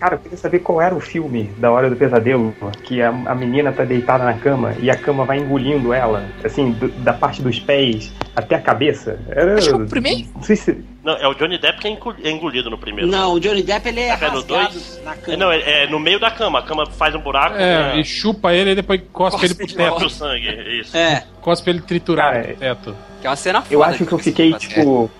Cara, 0.00 0.14
eu 0.14 0.18
queria 0.18 0.38
saber 0.38 0.60
qual 0.60 0.80
era 0.80 0.94
o 0.94 1.00
filme 1.00 1.50
da 1.58 1.70
Hora 1.70 1.90
do 1.90 1.94
Pesadelo, 1.94 2.54
que 2.84 3.02
a, 3.02 3.10
a 3.10 3.34
menina 3.34 3.70
tá 3.70 3.84
deitada 3.84 4.24
na 4.24 4.32
cama 4.32 4.74
e 4.80 4.90
a 4.90 4.96
cama 4.96 5.26
vai 5.26 5.36
engolindo 5.38 5.92
ela, 5.92 6.24
assim, 6.42 6.72
do- 6.72 6.88
da 6.88 7.12
parte 7.12 7.42
dos 7.42 7.60
pés 7.60 8.10
até 8.34 8.54
a 8.54 8.60
cabeça. 8.62 9.18
Era, 9.28 9.56
Acho 9.58 9.68
que 9.76 9.82
o 9.82 9.86
primeiro. 9.86 10.26
Não 10.34 10.42
sei 10.42 10.56
se... 10.56 10.82
Não, 11.04 11.14
é 11.16 11.28
o 11.28 11.34
Johnny 11.34 11.58
Depp 11.58 11.78
que 11.80 11.88
é 11.88 11.98
é 12.24 12.30
engolido 12.30 12.70
no 12.70 12.78
primeiro. 12.78 13.10
Não, 13.10 13.34
o 13.34 13.40
Johnny 13.40 13.62
Depp 13.62 13.88
ele 13.88 14.00
é 14.00 14.08
É 14.08 14.12
no 14.14 14.18
rasgado 14.18 14.42
dois? 14.46 15.00
na 15.04 15.12
É, 15.12 15.16
cama. 15.16 15.36
Não, 15.36 15.52
é, 15.52 15.84
é 15.84 15.86
no 15.86 15.98
meio 16.00 16.18
da 16.18 16.30
cama. 16.30 16.58
A 16.60 16.62
cama 16.62 16.86
faz 16.86 17.14
um 17.14 17.20
buraco 17.20 17.56
É, 17.56 17.94
né, 17.94 18.00
e 18.00 18.04
chupa 18.04 18.52
ele 18.54 18.70
e 18.70 18.74
depois 18.74 19.00
cospe 19.12 19.44
ele 19.44 19.54
pro 19.54 19.66
teto. 19.66 20.04
o 20.06 20.10
sangue. 20.10 20.80
Isso. 20.80 20.96
É. 20.96 21.24
Cospe 21.42 21.68
ele 21.70 21.80
triturado 21.82 22.32
Cara, 22.32 22.44
pro 22.48 22.56
teto. 22.56 22.96
Que 23.20 23.26
é 23.26 23.30
uma 23.30 23.36
cena 23.36 23.60
foda. 23.62 23.74
Eu 23.74 23.82
acho 23.84 24.04
que 24.06 24.12
eu 24.12 24.18
de 24.18 24.24
fiquei, 24.24 24.50
fazer. 24.52 24.66
tipo... 24.68 25.10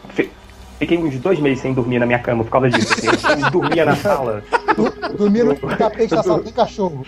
fi- 0.81 0.87
Fiquei 0.87 0.99
uns 0.99 1.15
dois 1.21 1.39
meses 1.39 1.61
sem 1.61 1.73
dormir 1.73 1.99
na 1.99 2.07
minha 2.07 2.19
cama 2.19 2.43
por 2.43 2.51
causa 2.51 2.69
disso. 2.71 2.93
Assim. 2.95 3.43
Eu 3.45 3.51
dormia 3.51 3.85
na 3.85 3.95
sala. 3.97 4.43
Dormir 5.17 5.45
no 5.45 5.55
tapete 5.55 6.15
da 6.15 6.23
sala 6.23 6.43
tem 6.43 6.53
cachorro. 6.53 7.07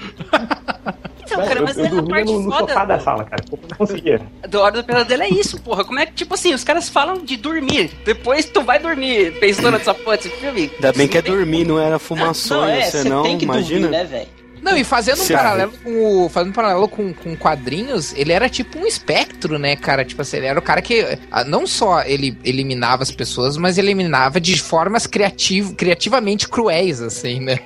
Então, 1.25 1.47
cara, 1.47 1.61
eu, 1.61 1.65
mas 1.65 1.79
eu 1.79 1.85
é 1.85 1.87
a 1.87 1.91
dormia 1.91 2.11
parte 2.15 2.33
no, 2.33 2.41
no 2.43 2.51
foda 2.53 2.69
sofá 2.69 2.85
da 2.85 3.01
sala, 3.01 3.25
cara. 3.25 3.43
Eu 3.51 3.59
não 3.71 3.77
conseguia. 3.79 4.21
do 4.49 4.61
Hora 4.61 4.73
do 4.83 4.85
Pesadelo 4.85 5.23
é 5.23 5.29
isso, 5.31 5.59
porra. 5.63 5.83
Como 5.85 5.99
é 5.99 6.05
que, 6.05 6.13
tipo 6.13 6.35
assim, 6.35 6.53
os 6.53 6.63
caras 6.63 6.89
falam 6.91 7.25
de 7.25 7.37
dormir. 7.39 7.91
Depois 8.05 8.45
tu 8.45 8.61
vai 8.63 8.79
dormir 8.79 9.33
pensando 9.41 9.71
nessa 9.71 9.95
porra 9.95 10.17
desse 10.19 10.29
filme. 10.29 10.71
Ainda 10.75 10.93
bem 10.93 11.09
que 11.09 11.17
é 11.17 11.23
dormir, 11.23 11.67
não 11.67 11.79
era 11.81 11.99
fumar 11.99 12.35
sonho, 12.35 12.61
não, 12.61 12.69
é, 12.69 12.83
senão, 12.83 13.23
tem 13.23 13.39
que 13.39 13.45
imagina. 13.45 13.81
dormir, 13.89 13.97
né, 13.97 14.05
velho? 14.05 14.41
Não, 14.62 14.77
e 14.77 14.85
fazendo 14.85 15.22
um 15.22 15.29
paralelo 15.29 15.72
com 15.83 16.25
o. 16.25 16.29
Fazendo 16.29 16.51
um 16.51 16.55
paralelo 16.55 16.88
com, 16.88 17.12
com 17.12 17.37
quadrinhos, 17.37 18.14
ele 18.14 18.33
era 18.33 18.48
tipo 18.48 18.79
um 18.79 18.87
espectro, 18.87 19.59
né, 19.59 19.75
cara? 19.75 20.05
Tipo 20.05 20.22
assim, 20.22 20.37
ele 20.37 20.46
era 20.46 20.59
o 20.59 20.62
cara 20.62 20.81
que 20.81 21.18
ah, 21.31 21.44
não 21.44 21.66
só 21.66 22.03
ele 22.03 22.38
eliminava 22.44 23.03
as 23.03 23.11
pessoas, 23.11 23.57
mas 23.57 23.77
eliminava 23.77 24.40
de 24.40 24.61
formas 24.61 25.07
criativ 25.07 25.75
criativamente 25.75 26.48
cruéis, 26.48 27.03
assim, 27.03 27.40
né? 27.40 27.59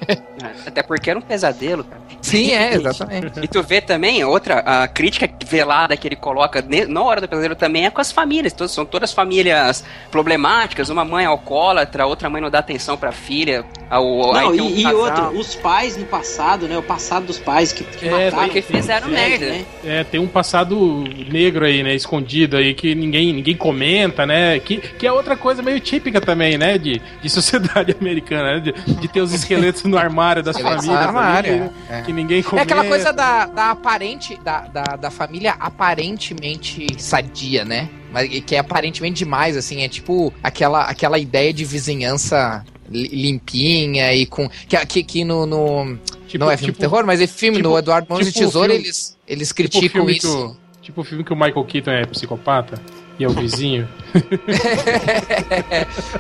Até 0.67 0.83
porque 0.83 1.11
era 1.11 1.19
um 1.19 1.23
pesadelo, 1.23 1.85
cara. 1.85 2.01
Sim, 2.23 2.53
é, 2.53 2.75
exatamente. 2.77 3.41
E 3.43 3.49
tu 3.49 3.63
vê 3.63 3.81
também, 3.81 4.25
outra, 4.25 4.61
a 4.61 4.89
crítica 4.89 5.29
velada 5.47 5.97
que 5.97 6.09
ele 6.09 6.17
coloca 6.17 6.65
na 6.89 7.03
hora 7.03 7.21
do 7.21 7.29
pesadelo 7.29 7.55
também 7.55 7.87
é 7.87 7.91
com 7.91 8.01
as 8.01 8.11
famílias. 8.11 8.53
Todas, 8.53 8.73
são 8.73 8.85
todas 8.87 9.13
famílias 9.13 9.85
problemáticas. 10.11 10.89
Uma 10.89 11.05
mãe 11.05 11.27
alcoólatra, 11.27 12.07
outra 12.07 12.31
mãe 12.31 12.41
não 12.41 12.51
dá 12.51 12.61
atenção 12.61 12.97
pra 12.97 13.13
filha. 13.13 13.65
Ao, 13.91 14.33
Não, 14.33 14.51
aí 14.51 14.57
tem 14.57 14.61
um 14.61 14.69
e, 14.69 14.83
e 14.83 14.93
outro, 14.93 15.39
os 15.39 15.55
pais 15.55 15.97
no 15.97 16.07
passado, 16.07 16.67
né? 16.67 16.77
Passado 16.87 17.27
dos 17.27 17.39
pais 17.39 17.73
que, 17.73 17.83
que 17.85 18.07
É, 18.07 18.11
mataram. 18.27 18.45
porque 18.45 18.63
fizeram 18.63 19.09
merda. 19.09 19.47
né? 19.47 19.65
É, 19.85 20.05
tem 20.05 20.21
um 20.21 20.27
passado 20.27 21.05
negro 21.31 21.65
aí, 21.65 21.83
né? 21.83 21.95
Escondido 21.95 22.57
aí, 22.57 22.75
que 22.75 22.95
ninguém, 22.95 23.33
ninguém 23.33 23.57
comenta, 23.57 24.25
né? 24.25 24.59
Que, 24.61 24.77
que 24.79 25.07
é 25.07 25.13
outra 25.13 25.37
coisa 25.37 25.63
meio 25.63 25.81
típica 25.81 26.21
também, 26.21 26.57
né? 26.57 26.79
De, 26.79 27.01
de 27.21 27.29
sociedade 27.29 27.95
americana, 28.01 28.55
né? 28.55 28.61
De, 28.61 28.73
de 28.95 29.09
ter 29.09 29.21
os 29.21 29.33
esqueletos 29.33 29.83
no 29.85 29.99
armário 29.99 30.43
das 30.43 30.57
famílias. 30.59 30.89
armário, 30.89 31.53
ali, 31.53 31.61
né? 31.61 31.71
é. 31.91 32.03
Que 32.03 32.13
ninguém 32.13 32.39
É 32.39 32.43
comenta. 32.43 32.63
aquela 32.63 32.85
coisa 32.85 33.13
da, 33.13 33.47
da 33.47 33.71
aparente. 33.73 34.39
Da, 34.45 34.61
da, 34.61 34.83
da 34.97 35.11
família 35.11 35.55
aparentemente 35.59 36.87
sadia, 36.99 37.65
né? 37.65 37.89
Mas 38.13 38.29
que 38.45 38.55
é 38.55 38.59
aparentemente 38.59 39.19
demais, 39.25 39.57
assim. 39.57 39.83
É 39.83 39.89
tipo 39.89 40.33
aquela, 40.43 40.83
aquela 40.85 41.19
ideia 41.19 41.53
de 41.53 41.65
vizinhança 41.65 42.65
li- 42.89 43.09
limpinha 43.09 44.15
e 44.15 44.25
com. 44.27 44.49
Que, 44.69 44.87
que, 44.87 45.03
que 45.03 45.25
no. 45.25 45.45
no- 45.47 45.99
Tipo- 46.37 46.45
não 46.45 46.51
é 46.51 46.57
filme 46.57 46.73
tipo- 46.73 46.79
de 46.85 46.89
terror, 46.91 47.07
mas 47.07 47.21
é 47.21 47.27
filme 47.27 47.57
tipo- 47.59 47.69
no 47.71 47.79
Eduardo 47.79 48.07
Mãos 48.09 48.27
tipo 48.27 48.39
Tesoura, 48.39 48.69
filme- 48.73 48.85
eles, 48.87 49.17
eles 49.27 49.49
Tipo 49.49 49.57
criticam 49.57 50.07
que 50.07 50.13
isso. 50.13 50.47
o, 50.49 50.57
tipo 50.83 51.01
o 51.01 51.05
filme 51.05 51.25
que 51.25 51.33
o 51.33 51.37
Michael 51.37 51.65
Keaton 51.65 51.91
é 51.91 52.07
psicopata 52.07 52.81
e 53.19 53.25
é 53.25 53.29
o 53.29 53.33
vizinho. 53.33 53.89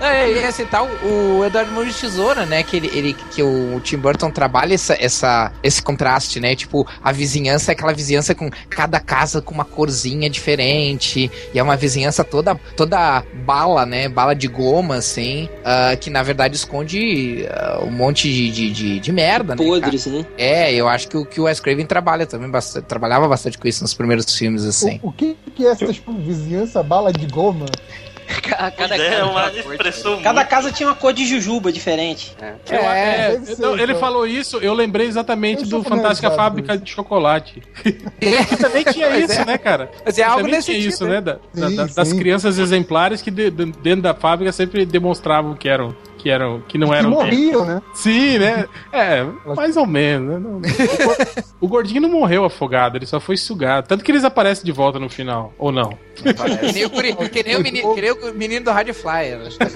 É, 0.01 0.31
eu 0.31 0.37
ia 0.37 0.53
citar 0.53 0.83
o, 0.85 1.39
o 1.39 1.45
Eduardo 1.45 1.73
Mãos 1.73 1.87
de 1.87 1.95
Tesoura, 2.01 2.45
né? 2.47 2.63
Que, 2.63 2.77
ele, 2.77 2.91
ele- 2.95 3.17
que 3.31 3.43
o 3.43 3.81
Tim 3.83 3.97
Burton 3.97 4.31
trabalha 4.31 4.75
essa, 4.75 4.97
essa, 5.01 5.53
esse 5.63 5.83
contraste, 5.83 6.41
né? 6.41 6.55
Tipo, 6.55 6.87
a 7.03 7.13
vizinhança 7.13 7.71
é 7.71 7.75
aquela 7.75 7.93
vizinhança 7.93 8.35
com 8.35 8.51
cada 8.69 9.01
casa 9.01 9.41
com 9.41 9.55
uma 9.55 9.65
corzinha 9.65 10.29
diferente. 10.29 11.31
E 11.55 11.59
é 11.59 11.63
uma 11.63 11.77
vizinhança 11.77 12.23
toda, 12.25 12.55
toda 12.77 13.23
bala, 13.45 13.87
né? 13.87 14.09
Bala 14.09 14.35
de 14.35 14.47
goma, 14.49 14.97
assim. 14.97 15.49
ah, 15.65 15.97
que 15.99 16.11
na 16.11 16.23
verdade 16.23 16.57
esconde 16.57 17.47
ah, 17.51 17.81
um 17.83 17.91
monte 17.91 18.29
de, 18.31 18.51
de, 18.51 18.71
de, 18.71 19.01
de 19.01 19.13
merda, 19.13 19.55
né? 19.55 19.65
Podres, 19.65 20.07
né? 20.07 20.27
É, 20.37 20.73
eu 20.75 20.89
acho 20.89 21.09
que 21.09 21.17
o, 21.17 21.25
que 21.25 21.41
o 21.41 21.45
Wes 21.45 21.61
Craven 21.61 21.87
trabalha 21.87 22.27
também 22.27 22.51
bastante, 22.51 22.85
trabalhava 22.85 23.27
bastante 23.29 23.59
com 23.59 23.67
isso 23.67 23.83
nos 23.83 23.95
primeiros 23.95 24.37
filmes, 24.37 24.65
assim. 24.65 25.01
O, 25.03 25.09
o 25.09 25.13
que, 25.13 25.37
que 25.55 25.67
é 25.67 25.71
essa 25.71 25.87
tipo, 25.93 26.13
vizinhança 26.13 26.83
bala 26.87 27.13
de 27.13 27.27
goma? 27.27 27.67
Ca- 28.43 28.71
Cada 28.73 28.97
é, 28.97 29.11
casa 29.11 29.25
uma 29.31 29.51
tem 29.51 29.63
cor 29.63 29.73
expressão 29.73 30.21
Cada 30.23 30.45
casa 30.45 30.73
tinha 30.73 30.89
uma 30.89 30.95
cor 30.97 31.13
de 31.13 31.25
jujuba 31.25 31.71
diferente. 31.71 32.37
Eu- 32.69 32.77
é, 32.79 33.31
deve 33.33 33.47
ser, 33.55 33.63
não, 33.63 33.75
ele 33.75 33.85
então. 33.85 33.97
falou 34.01 34.27
isso, 34.27 34.57
eu 34.59 34.75
lembrei 34.75 35.07
exatamente 35.07 35.63
Eu 35.63 35.69
do 35.69 35.83
Fantástica 35.85 36.31
Fábrica 36.33 36.77
de 36.77 36.91
Chocolate. 36.91 37.63
Que 38.19 38.57
também 38.57 38.83
tinha 38.85 39.17
isso, 39.19 39.41
é. 39.41 39.45
né, 39.45 39.57
cara? 39.59 39.91
Mas 40.05 40.19
é 40.19 40.23
algo 40.25 40.39
também 40.39 40.55
nesse 40.55 40.67
tinha 40.73 40.79
tipo, 40.79 40.93
isso, 40.93 41.05
né? 41.07 41.15
né? 41.15 41.21
da- 41.21 41.39
Sim, 41.69 41.77
da- 41.77 41.87
das 41.87 42.09
sim. 42.09 42.19
crianças 42.19 42.59
exemplares 42.59 43.23
que 43.23 43.31
de- 43.31 43.51
de- 43.51 43.73
dentro 43.81 44.03
da 44.03 44.15
fábrica 44.15 44.51
sempre 44.53 44.85
demonstravam 44.85 45.55
que 45.55 45.69
eram 45.69 45.95
que 46.19 46.29
eram 46.31 46.61
que 46.67 46.77
não 46.79 46.89
Que 46.89 46.95
eram 46.95 47.11
morriam, 47.11 47.65
né? 47.65 47.83
Sim, 47.95 48.39
né? 48.39 48.67
É, 48.93 49.25
mais 49.55 49.77
ou 49.77 49.87
menos. 49.87 50.41
Né? 50.43 50.69
O, 51.01 51.05
gor- 51.07 51.45
o 51.63 51.69
gordinho 51.69 52.01
não 52.03 52.09
morreu 52.11 52.45
afogado, 52.45 52.97
ele 52.97 53.07
só 53.07 53.21
foi 53.21 53.37
sugado. 53.37 53.87
Tanto 53.89 54.03
que 54.05 54.11
eles 54.11 54.25
aparecem 54.25 54.65
de 54.65 54.73
volta 54.73 54.99
no 54.99 55.09
final, 55.09 55.53
ou 55.59 55.71
não? 55.71 55.91
Que 56.15 56.73
nem 56.73 56.85
o, 56.87 56.91
que 57.29 57.43
nem 57.43 57.57
o 57.57 57.61
menino, 57.63 57.95
que 57.95 58.01
nem 58.01 58.11
o 58.13 58.35
menino 58.35 58.65
do 58.65 58.71
Rádio 58.71 58.95
Flyer. 58.95 59.39
Que. 59.51 59.67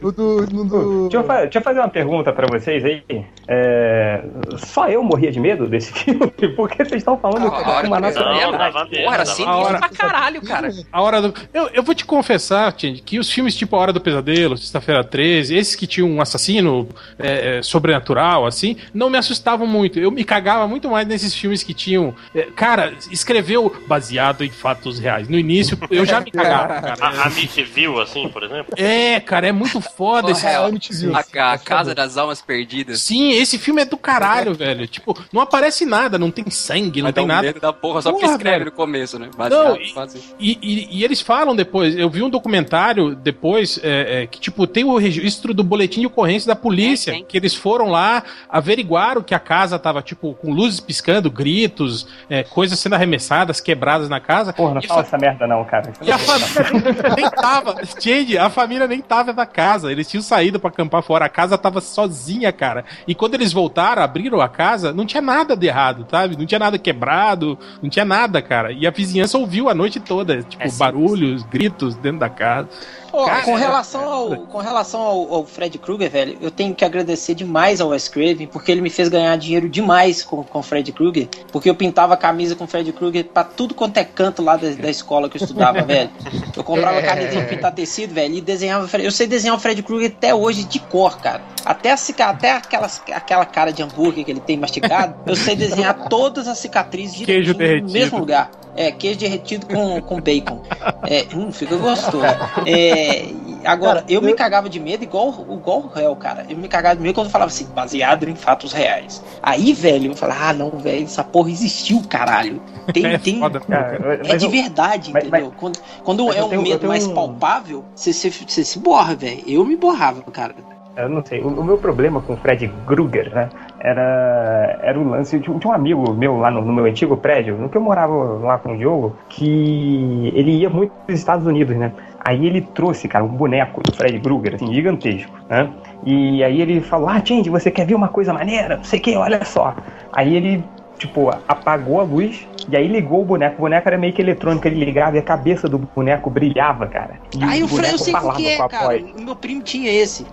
No, 0.00 0.10
do, 0.12 0.46
no 0.52 0.64
do- 0.64 1.02
Deixa 1.02 1.16
eu, 1.18 1.24
fa- 1.24 1.40
deixa 1.42 1.58
eu 1.58 1.62
fazer 1.62 1.78
uma 1.78 1.88
pergunta 1.88 2.32
pra 2.32 2.46
vocês 2.48 2.84
aí. 2.84 3.02
É, 3.46 4.20
Só 4.56 4.88
eu 4.88 5.00
morria 5.02 5.30
de 5.30 5.38
medo 5.38 5.68
desse 5.68 5.92
filme? 5.94 6.26
Porque 6.56 6.84
vocês 6.84 7.00
estão 7.00 7.16
falando 7.16 7.46
A 7.46 7.50
que 7.50 7.56
é 7.56 7.72
hora 7.72 7.86
uma 7.86 7.96
que 7.96 8.02
nossa 8.02 8.20
Não, 8.20 8.52
dava 8.52 8.84
medo, 8.86 9.04
Porra, 9.04 9.22
assim 9.22 9.46
medo. 9.46 9.78
pra 9.78 9.88
caralho, 9.90 10.42
cara. 10.42 10.70
A 10.90 11.02
hora 11.02 11.22
do. 11.22 11.34
Eu, 11.54 11.68
eu 11.72 11.82
vou 11.84 11.94
te 11.94 12.04
confessar, 12.04 12.72
Tindy, 12.72 13.00
que 13.00 13.18
os 13.18 13.30
filmes 13.30 13.54
tipo 13.54 13.76
A 13.76 13.78
Hora 13.78 13.92
do 13.92 14.00
Pesadelo, 14.10 14.56
Sexta-feira 14.58 15.04
13, 15.04 15.54
esses 15.56 15.74
que 15.76 15.86
tinham 15.86 16.08
um 16.10 16.20
assassino 16.20 16.88
é, 17.18 17.58
é, 17.58 17.62
sobrenatural, 17.62 18.46
assim, 18.46 18.76
não 18.92 19.08
me 19.08 19.16
assustavam 19.18 19.66
muito. 19.66 19.98
Eu 19.98 20.10
me 20.10 20.24
cagava 20.24 20.66
muito 20.66 20.88
mais 20.88 21.06
nesses 21.06 21.34
filmes 21.34 21.62
que 21.62 21.72
tinham. 21.72 22.14
é, 22.34 22.42
cara, 22.54 22.92
escreveu 23.10 23.74
baseado 23.86 24.44
em 24.44 24.50
fatos 24.50 24.98
reais. 24.98 25.28
No 25.28 25.38
início, 25.38 25.78
eu 25.90 26.04
já 26.04 26.20
me 26.20 26.30
cagava, 26.30 26.80
cara. 26.80 26.96
A, 27.00 27.26
a 27.26 27.30
Mitch 27.30 27.56
viu, 27.72 28.00
assim, 28.00 28.28
por 28.28 28.42
exemplo? 28.42 28.74
É, 28.76 29.20
cara, 29.20 29.46
é 29.48 29.52
muito 29.52 29.80
foda 29.80 30.30
esse. 30.32 30.46
É, 30.46 30.68
MTV. 30.68 31.12
A, 31.38 31.52
a 31.52 31.58
Casa 31.58 31.94
das 31.94 32.16
Almas 32.16 32.40
Perdidas. 32.42 33.00
Sim, 33.02 33.32
esse 33.32 33.58
filme 33.58 33.82
é 33.82 33.84
do 33.84 33.96
caralho, 33.96 34.54
velho. 34.54 34.86
Tipo, 34.86 35.16
não 35.32 35.40
aparece 35.42 35.84
nada, 35.86 36.18
não 36.18 36.30
tem 36.30 36.48
sangue, 36.50 37.00
não 37.00 37.08
dar 37.08 37.12
tem 37.12 37.24
um 37.24 37.26
nada. 37.26 37.42
medo 37.42 37.60
da 37.60 37.72
porra, 37.72 38.02
só 38.02 38.10
porque 38.10 38.24
Porra, 38.24 38.36
escreve 38.36 38.58
velho. 38.58 38.70
no 38.70 38.76
começo, 38.76 39.18
né? 39.18 39.28
Não, 39.32 39.38
Baseado, 39.38 39.76
e- 39.80 39.92
quase. 39.92 40.20
E, 40.38 40.58
e- 40.62 40.98
e 40.98 41.04
eles 41.04 41.20
falam 41.20 41.54
depois, 41.54 41.96
eu 41.96 42.08
vi 42.10 42.22
um 42.22 42.30
documentário 42.30 43.14
depois 43.14 43.78
é, 43.90 44.22
é, 44.22 44.26
que, 44.26 44.38
tipo, 44.40 44.66
tem 44.66 44.84
o 44.84 44.96
registro 44.96 45.52
do 45.52 45.64
boletim 45.64 46.00
de 46.00 46.06
ocorrência 46.06 46.46
da 46.48 46.56
polícia, 46.56 47.12
tem. 47.12 47.24
que 47.24 47.36
eles 47.36 47.54
foram 47.54 47.86
lá, 47.90 48.22
averiguaram 48.48 49.22
que 49.22 49.34
a 49.34 49.38
casa 49.38 49.78
tava, 49.78 50.02
tipo, 50.02 50.34
com 50.34 50.52
luzes 50.52 50.80
piscando, 50.80 51.30
gritos, 51.30 52.06
é, 52.28 52.42
coisas 52.42 52.78
sendo 52.78 52.94
arremessadas, 52.94 53.60
quebradas 53.60 54.08
na 54.08 54.20
casa. 54.20 54.52
Porra, 54.52 54.74
não 54.74 54.80
E 54.80 54.86
fala 54.86 55.02
fa- 55.02 55.08
essa 55.08 55.18
merda 55.18 55.46
não, 55.46 55.64
cara. 55.64 55.92
E 56.02 56.10
a 56.12 56.18
família 56.18 56.48
nem, 56.72 57.14
nem 57.16 57.30
tava, 57.30 57.74
Change, 58.00 58.38
a 58.38 58.50
família 58.50 58.86
nem 58.86 59.00
tava 59.00 59.32
na 59.32 59.46
casa, 59.46 59.90
eles 59.90 60.08
tinham 60.08 60.22
saído 60.22 60.60
pra 60.60 60.70
acampar 60.70 61.02
fora, 61.02 61.24
a 61.24 61.28
casa 61.28 61.56
tava 61.58 61.80
sozinha, 61.80 62.52
cara. 62.52 62.84
E 63.06 63.14
quando 63.14 63.34
eles 63.34 63.52
voltaram, 63.52 64.02
abriram 64.02 64.40
a 64.40 64.48
casa, 64.48 64.92
não 64.92 65.04
tinha 65.06 65.20
nada 65.22 65.56
de 65.56 65.66
errado, 65.66 66.06
sabe? 66.10 66.36
Não 66.36 66.46
tinha 66.46 66.58
nada 66.58 66.78
quebrado, 66.78 67.58
não 67.82 67.88
tinha 67.90 68.04
nada, 68.04 68.40
cara. 68.42 68.72
E 68.72 68.86
a 68.86 68.90
vizinhança 68.90 69.38
ouviu 69.38 69.68
a 69.68 69.74
noite 69.74 69.98
toda, 70.00 70.42
tipo, 70.42 70.62
É, 70.62 70.68
sim, 70.68 70.78
barulhos, 70.78 71.42
gritos 71.44 71.94
dentro 71.96 72.18
da 72.20 72.28
casa. 72.28 72.68
Com 73.10 73.56
é- 73.56 73.60
relação, 73.60 74.08
ao, 74.08 74.36
com 74.46 74.58
relação 74.58 75.00
ao, 75.00 75.34
ao 75.34 75.46
Fred 75.46 75.76
Krueger, 75.78 76.10
velho, 76.10 76.38
eu 76.40 76.50
tenho 76.50 76.74
que 76.74 76.84
agradecer 76.84 77.34
demais 77.34 77.80
ao 77.80 77.88
Wes 77.88 78.08
Craven, 78.08 78.46
porque 78.46 78.70
ele 78.70 78.80
me 78.80 78.90
fez 78.90 79.08
ganhar 79.08 79.36
dinheiro 79.36 79.68
demais 79.68 80.22
com 80.22 80.44
o 80.52 80.62
Fred 80.62 80.90
Krueger, 80.92 81.28
porque 81.50 81.68
eu 81.68 81.74
pintava 81.74 82.16
camisa 82.16 82.54
com 82.54 82.64
o 82.64 82.66
Fred 82.66 82.92
Krueger 82.92 83.24
pra 83.24 83.44
tudo 83.44 83.74
quanto 83.74 83.96
é 83.96 84.04
canto 84.04 84.42
lá 84.42 84.56
da, 84.56 84.70
da 84.70 84.90
escola 84.90 85.28
que 85.28 85.36
eu 85.36 85.42
estudava, 85.42 85.82
velho. 85.84 86.10
Eu 86.56 86.62
comprava 86.64 86.98
É. 86.98 87.02
camisa 87.02 87.40
de 87.40 87.46
pintar 87.46 87.72
tecido, 87.72 88.14
velho, 88.14 88.34
e 88.34 88.40
desenhava. 88.40 88.88
Eu 88.98 89.10
sei 89.10 89.26
desenhar 89.26 89.56
o 89.56 89.60
Fred 89.60 89.82
Krueger 89.82 90.12
até 90.16 90.34
hoje 90.34 90.64
de 90.64 90.78
cor, 90.78 91.18
cara. 91.18 91.42
Até, 91.64 91.92
a 91.92 91.96
até 92.28 92.52
aquelas, 92.52 93.02
aquela 93.12 93.44
cara 93.44 93.72
de 93.72 93.82
hambúrguer 93.82 94.24
que 94.24 94.30
ele 94.30 94.40
tem 94.40 94.56
mastigado, 94.56 95.14
eu 95.26 95.36
sei 95.36 95.56
desenhar 95.56 96.08
todas 96.08 96.48
as 96.48 96.58
cicatrizes 96.58 97.16
de 97.16 97.24
Queijo 97.24 97.52
no 97.52 97.90
mesmo 97.92 98.18
lugar. 98.18 98.50
É, 98.76 98.90
queijo 98.92 99.18
derretido 99.18 99.66
com, 99.66 100.00
com 100.00 100.20
bacon. 100.20 100.60
É, 101.08 101.26
hum, 101.34 101.50
fica 101.52 101.76
gostoso. 101.76 102.24
É, 102.66 103.24
e 103.24 103.60
agora, 103.64 104.04
eu 104.08 104.22
me 104.22 104.32
cagava 104.34 104.68
de 104.68 104.78
medo 104.78 105.02
igual, 105.02 105.28
igual 105.50 105.80
o 105.80 105.86
réu, 105.88 106.14
cara. 106.16 106.46
Eu 106.48 106.56
me 106.56 106.68
cagava 106.68 106.96
de 106.96 107.02
medo 107.02 107.14
quando 107.14 107.26
eu 107.26 107.30
falava 107.32 107.50
assim, 107.50 107.66
baseado 107.74 108.28
em 108.28 108.34
fatos 108.34 108.72
reais. 108.72 109.22
Aí, 109.42 109.72
velho, 109.72 110.12
eu 110.12 110.16
falava, 110.16 110.46
ah, 110.48 110.52
não, 110.52 110.70
velho, 110.70 111.04
essa 111.04 111.24
porra 111.24 111.50
existiu, 111.50 112.02
caralho. 112.08 112.62
Tem, 112.92 113.06
É 113.06 113.18
tem, 113.18 113.38
foda, 113.40 113.60
Cara, 113.60 113.96
é 114.24 114.28
mas 114.28 114.38
de 114.40 114.46
eu- 114.46 114.50
verdade, 114.50 115.10
mas- 115.12 115.24
entendeu? 115.26 115.52
quando 115.58 115.78
quando 116.04 116.26
mas 116.26 116.36
é 116.36 116.44
um 116.44 116.48
tenho- 116.48 116.62
medo 116.62 116.78
tenho 116.78 116.88
mais 116.90 117.06
um- 117.06 117.14
palpável, 117.14 117.84
você, 117.94 118.12
você, 118.12 118.30
você 118.30 118.64
se 118.64 118.78
borra, 118.78 119.14
velho. 119.14 119.42
Eu 119.46 119.64
me 119.64 119.76
borrava, 119.76 120.22
cara. 120.30 120.54
Eu 120.96 121.08
não 121.08 121.24
sei. 121.24 121.40
O, 121.40 121.48
o 121.48 121.64
meu 121.64 121.78
problema 121.78 122.20
com 122.20 122.34
o 122.34 122.36
Fred 122.36 122.68
Krueger, 122.84 123.32
né? 123.34 123.48
Era, 123.78 124.78
era 124.82 124.98
o 124.98 125.08
lance 125.08 125.38
de, 125.38 125.50
um- 125.50 125.58
de 125.58 125.66
um 125.66 125.72
amigo 125.72 126.12
meu 126.12 126.36
lá 126.36 126.50
no, 126.50 126.60
no 126.62 126.72
meu 126.72 126.84
antigo 126.84 127.16
prédio, 127.16 127.56
no 127.56 127.70
que 127.70 127.76
eu 127.78 127.80
morava 127.80 128.12
lá 128.12 128.58
com 128.58 128.72
o 128.74 128.76
Diogo, 128.76 129.16
que 129.28 130.30
ele 130.34 130.50
ia 130.58 130.68
muito 130.68 130.92
para 131.06 131.14
os 131.14 131.18
Estados 131.20 131.46
Unidos, 131.46 131.76
né? 131.76 131.92
Aí 132.18 132.44
ele 132.44 132.60
trouxe, 132.60 133.08
cara, 133.08 133.24
um 133.24 133.28
boneco 133.28 133.80
do 133.82 133.92
Fred 133.96 134.18
Krueger, 134.20 134.56
assim, 134.56 134.74
gigantesco, 134.74 135.38
né? 135.48 135.72
E 136.02 136.42
aí 136.44 136.60
ele 136.60 136.80
falou: 136.82 137.08
Ah, 137.08 137.24
Change, 137.24 137.48
você 137.48 137.70
quer 137.70 137.86
ver 137.86 137.94
uma 137.94 138.08
coisa 138.08 138.32
maneira? 138.32 138.76
Não 138.76 138.84
sei 138.84 138.98
o 138.98 139.02
que, 139.02 139.16
olha 139.16 139.42
só. 139.44 139.74
Aí 140.12 140.34
ele, 140.34 140.64
tipo, 140.98 141.30
apagou 141.30 142.00
a 142.00 142.02
luz 142.02 142.46
e 142.68 142.76
aí 142.76 142.86
ligou 142.88 143.22
o 143.22 143.24
boneco. 143.24 143.56
O 143.56 143.60
boneco 143.60 143.88
era 143.88 143.96
meio 143.96 144.12
que 144.12 144.20
eletrônico, 144.20 144.66
ele 144.66 144.84
ligava 144.84 145.16
e 145.16 145.20
a 145.20 145.22
cabeça 145.22 145.68
do 145.68 145.78
boneco 145.78 146.28
brilhava, 146.28 146.86
cara. 146.88 147.20
E 147.32 147.44
Aí 147.44 147.62
o 147.62 147.66
o 147.66 147.68
Fred, 147.68 147.92
eu 147.92 147.98
sei 147.98 148.12
falava 148.12 148.34
que 148.34 148.46
é, 148.48 148.62
cara. 148.62 148.86
voz. 148.88 149.02
O 149.14 149.20
meu 149.20 149.36
primo 149.36 149.62
tinha 149.62 149.90
esse. 149.90 150.26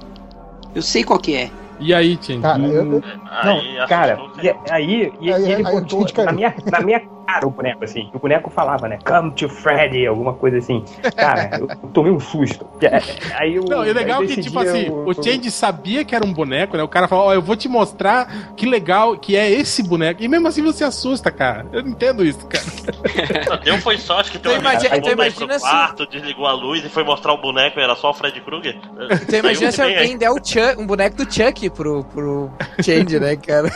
Eu 0.78 0.84
sei 0.84 1.04
qual 1.04 1.18
que 1.18 1.36
é. 1.36 1.50
E 1.80 1.92
aí, 1.92 2.20
Change? 2.22 2.40
Cara, 2.42 2.62
eu, 2.68 2.94
eu- 2.94 3.04
Não, 3.44 3.60
Aí 3.60 3.88
cara, 3.88 4.20
e, 4.44 4.72
aí, 4.72 5.12
e, 5.20 5.34
Aí- 5.34 5.42
e 5.42 5.52
ele 5.52 5.66
aí 5.68 5.74
botou 5.74 6.06
na 6.24 6.32
minha, 6.32 6.54
na 6.72 6.80
minha 6.82 7.02
cara 7.28 7.46
o 7.48 7.52
boneco, 7.52 7.84
assim. 7.84 8.10
O 8.14 8.20
boneco 8.20 8.50
falava, 8.50 8.88
né? 8.88 8.98
Come 9.06 9.32
to 9.32 9.50
Freddy, 9.50 10.08
alguma 10.08 10.34
coisa 10.34 10.58
assim. 10.58 10.84
Cara, 11.16 11.58
eu 11.60 11.68
tomei 11.94 12.12
um 12.12 12.20
susto. 12.20 12.66
E, 12.82 12.86
é, 12.86 13.02
Aí 13.36 13.56
eu, 13.56 13.64
Não, 13.66 13.86
e 13.86 13.92
o 13.92 13.94
legal 13.94 14.22
é 14.22 14.26
aí 14.26 14.34
que, 14.36 14.42
tipo 14.42 14.58
assim, 14.60 14.88
eu- 14.88 15.06
o 15.06 15.14
Change 15.14 15.52
sabia 15.52 16.06
que 16.06 16.16
era 16.16 16.26
um 16.26 16.34
boneco, 16.34 16.78
né? 16.78 16.84
O 16.84 16.88
cara 16.88 17.08
falou, 17.08 17.26
ó, 17.26 17.34
eu 17.34 17.42
vou 17.42 17.56
te 17.56 17.68
mostrar 17.68 18.54
que 18.56 18.66
legal 18.66 19.18
que 19.18 19.36
é 19.36 19.50
esse 19.52 19.84
boneco. 19.84 20.24
E 20.24 20.28
mesmo 20.28 20.48
assim 20.48 20.64
você 20.64 20.84
assusta, 20.84 21.30
cara. 21.30 21.66
Eu 21.72 21.84
não 21.84 21.90
entendo 21.92 22.24
isso, 22.26 22.46
cara. 22.48 22.64
Só 23.46 23.56
Deu 23.58 23.78
foi 23.80 23.98
sorte 23.98 24.32
que 24.32 24.40
teu 24.40 24.52
Então 24.52 24.70
amigo 24.72 24.72
imagina- 24.86 24.96
chegou 24.96 25.12
então 25.12 25.16
no 25.18 25.24
imagina 25.32 25.60
se- 25.60 25.66
quarto, 25.66 26.08
desligou 26.08 26.46
a 26.48 26.54
luz 26.54 26.84
e 26.86 26.90
foi 26.90 27.04
mostrar 27.04 27.34
o 27.34 27.38
boneco 27.42 27.80
e 27.80 27.84
era 27.84 27.96
só 27.96 28.12
o 28.12 28.14
Fred 28.14 28.40
Krueger. 28.42 28.78
Então 29.22 29.40
imagina 29.40 29.72
se 29.72 29.82
alguém 29.82 30.18
der 30.18 30.30
o 30.32 30.36
Chuck, 30.36 30.76
um 30.80 30.86
boneco 30.88 31.18
do 31.18 31.32
Chuck 31.32 31.70
pro, 31.72 32.04
pro 32.06 32.50
Change, 32.82 33.20
né, 33.20 33.36
cara? 33.36 33.70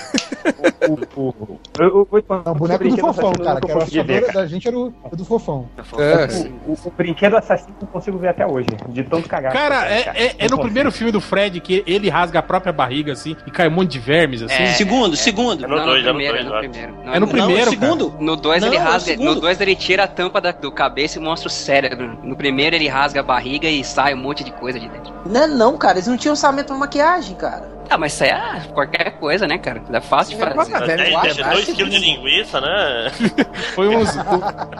o- 0.87 1.19
o- 1.21 1.59
eu- 1.79 1.87
eu 1.87 2.07
vou 2.09 2.21
te 2.21 2.27
falar 2.27 2.43
não, 2.45 2.53
o 2.53 2.55
um 2.55 2.59
boneco 2.59 2.87
do 2.87 2.97
fofão, 2.97 3.33
cara, 3.43 3.61
que 3.61 3.71
era 3.71 3.79
o 3.79 4.03
ver, 4.03 4.31
da 4.31 4.45
gente 4.45 4.67
era 4.67 4.77
o, 4.77 4.93
o 5.11 5.15
do 5.15 5.25
fofão. 5.25 5.67
É. 5.97 6.27
O, 6.67 6.73
o 6.73 6.91
brinquedo 6.91 7.35
assassino 7.35 7.75
eu 7.81 7.87
consigo 7.87 8.17
ver 8.17 8.29
até 8.29 8.45
hoje, 8.45 8.67
de 8.89 9.03
tanto 9.03 9.27
cagar. 9.27 9.51
Cara, 9.51 9.91
é, 9.91 9.99
é, 10.15 10.35
é 10.37 10.49
no 10.49 10.59
primeiro 10.59 10.91
filme 10.91 11.11
do 11.11 11.21
Fred 11.21 11.59
que 11.59 11.83
ele 11.85 12.09
rasga 12.09 12.39
a 12.39 12.43
própria 12.43 12.71
barriga, 12.71 13.13
assim, 13.13 13.35
e 13.45 13.51
cai 13.51 13.67
um 13.67 13.71
monte 13.71 13.91
de 13.91 13.99
vermes, 13.99 14.41
assim. 14.41 14.63
É. 14.63 14.67
segundo, 14.73 15.15
segundo. 15.15 15.65
É 15.65 15.67
no 15.67 15.75
Não, 15.77 15.85
dois, 15.85 16.05
é 16.05 16.07
no 16.07 16.13
primeiro, 16.15 16.37
dois, 16.37 16.45
no 16.45 16.59
primeiro. 16.59 16.93
É 17.03 17.19
no 17.19 17.25
Não, 17.25 17.27
primeiro, 17.27 17.67
o 17.67 17.73
segundo. 17.73 18.13
No 18.19 18.35
2 18.35 18.61
Não, 18.61 18.67
ele 18.69 18.77
é 18.77 18.79
o 18.79 18.83
rasga, 18.83 19.11
segundo. 19.11 19.35
no 19.35 19.41
2 19.41 19.61
ele 19.61 19.75
tira 19.75 20.03
a 20.03 20.07
tampa 20.07 20.39
da, 20.39 20.51
do 20.51 20.71
cabeça 20.71 21.19
e 21.19 21.21
mostra 21.21 21.47
o 21.47 21.51
cérebro. 21.51 22.17
No 22.23 22.35
primeiro 22.35 22.75
ele 22.75 22.87
rasga 22.87 23.19
a 23.19 23.23
barriga 23.23 23.67
e 23.67 23.83
sai 23.83 24.13
um 24.13 24.17
monte 24.17 24.43
de 24.43 24.51
coisa 24.51 24.79
de 24.79 24.87
dentro. 24.87 25.13
Não 25.25 25.43
é 25.43 25.47
não, 25.47 25.77
cara. 25.77 25.97
Eles 25.97 26.07
não 26.07 26.17
tinham 26.17 26.33
orçamento 26.33 26.67
pra 26.67 26.75
maquiagem, 26.75 27.35
cara. 27.35 27.80
Ah, 27.91 27.97
mas 27.97 28.13
isso 28.13 28.23
aí 28.23 28.29
é 28.29 28.61
qualquer 28.73 29.11
coisa, 29.19 29.45
né, 29.45 29.57
cara? 29.57 29.81
É 29.91 29.99
fácil 29.99 30.37
de 30.37 30.41
É, 30.41 30.53
fazer. 30.53 30.75
Ah, 30.75 30.79
velho, 30.79 31.11
2 31.35 31.45
acho 31.45 31.75
quilos 31.75 31.93
de 31.93 31.99
linguiça, 31.99 32.61
né? 32.61 33.11
Foi 33.75 33.87
uns, 33.89 34.09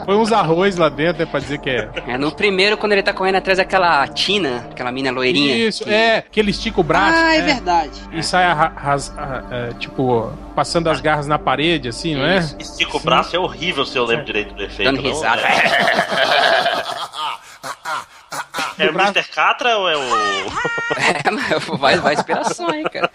foi 0.04 0.16
uns 0.16 0.32
arroz 0.32 0.76
lá 0.76 0.88
dentro, 0.88 1.20
né, 1.24 1.28
pra 1.30 1.40
dizer 1.40 1.58
que 1.58 1.68
é. 1.70 1.88
É 2.08 2.16
no 2.18 2.32
primeiro, 2.32 2.76
quando 2.78 2.92
ele 2.92 3.02
tá 3.02 3.12
correndo 3.12 3.36
atrás 3.36 3.58
daquela 3.58 4.06
Tina, 4.08 4.66
aquela 4.70 4.90
mina 4.92 5.10
loirinha. 5.10 5.54
Isso, 5.56 5.84
que- 5.84 5.90
é, 5.92 6.22
que 6.30 6.40
ele 6.40 6.50
estica 6.50 6.80
o 6.80 6.84
braço. 6.84 7.18
ah, 7.18 7.34
é 7.34 7.40
né, 7.42 7.52
verdade. 7.54 7.90
E 8.12 8.22
sai, 8.22 8.44
a, 8.44 8.72
a- 8.76 9.42
é, 9.50 9.72
tipo, 9.78 10.32
passando 10.54 10.88
as 10.88 11.00
garras 11.00 11.26
na 11.26 11.38
parede, 11.38 11.88
assim, 11.88 12.14
não 12.14 12.24
é? 12.24 12.38
Estica 12.58 12.96
o 12.96 13.00
braço, 13.00 13.36
é 13.36 13.38
horrível 13.38 13.84
se 13.84 13.96
eu 13.98 14.04
lembro 14.04 14.24
direito 14.24 14.54
do 14.54 14.62
efeito. 14.62 14.90
Dando 14.90 15.02
não? 15.02 15.10
risada. 15.10 15.42
é 18.86 18.90
o 18.90 18.92
braço. 18.92 19.12
Mr. 19.12 19.28
Catra 19.34 19.76
ou 19.78 19.88
é 19.88 19.96
o. 19.96 20.00
É, 20.94 21.22
mas 21.30 21.78
vai, 21.80 21.96
vai 21.98 22.14
inspiração 22.14 22.68
aí, 22.68 22.82
cara. 22.84 23.10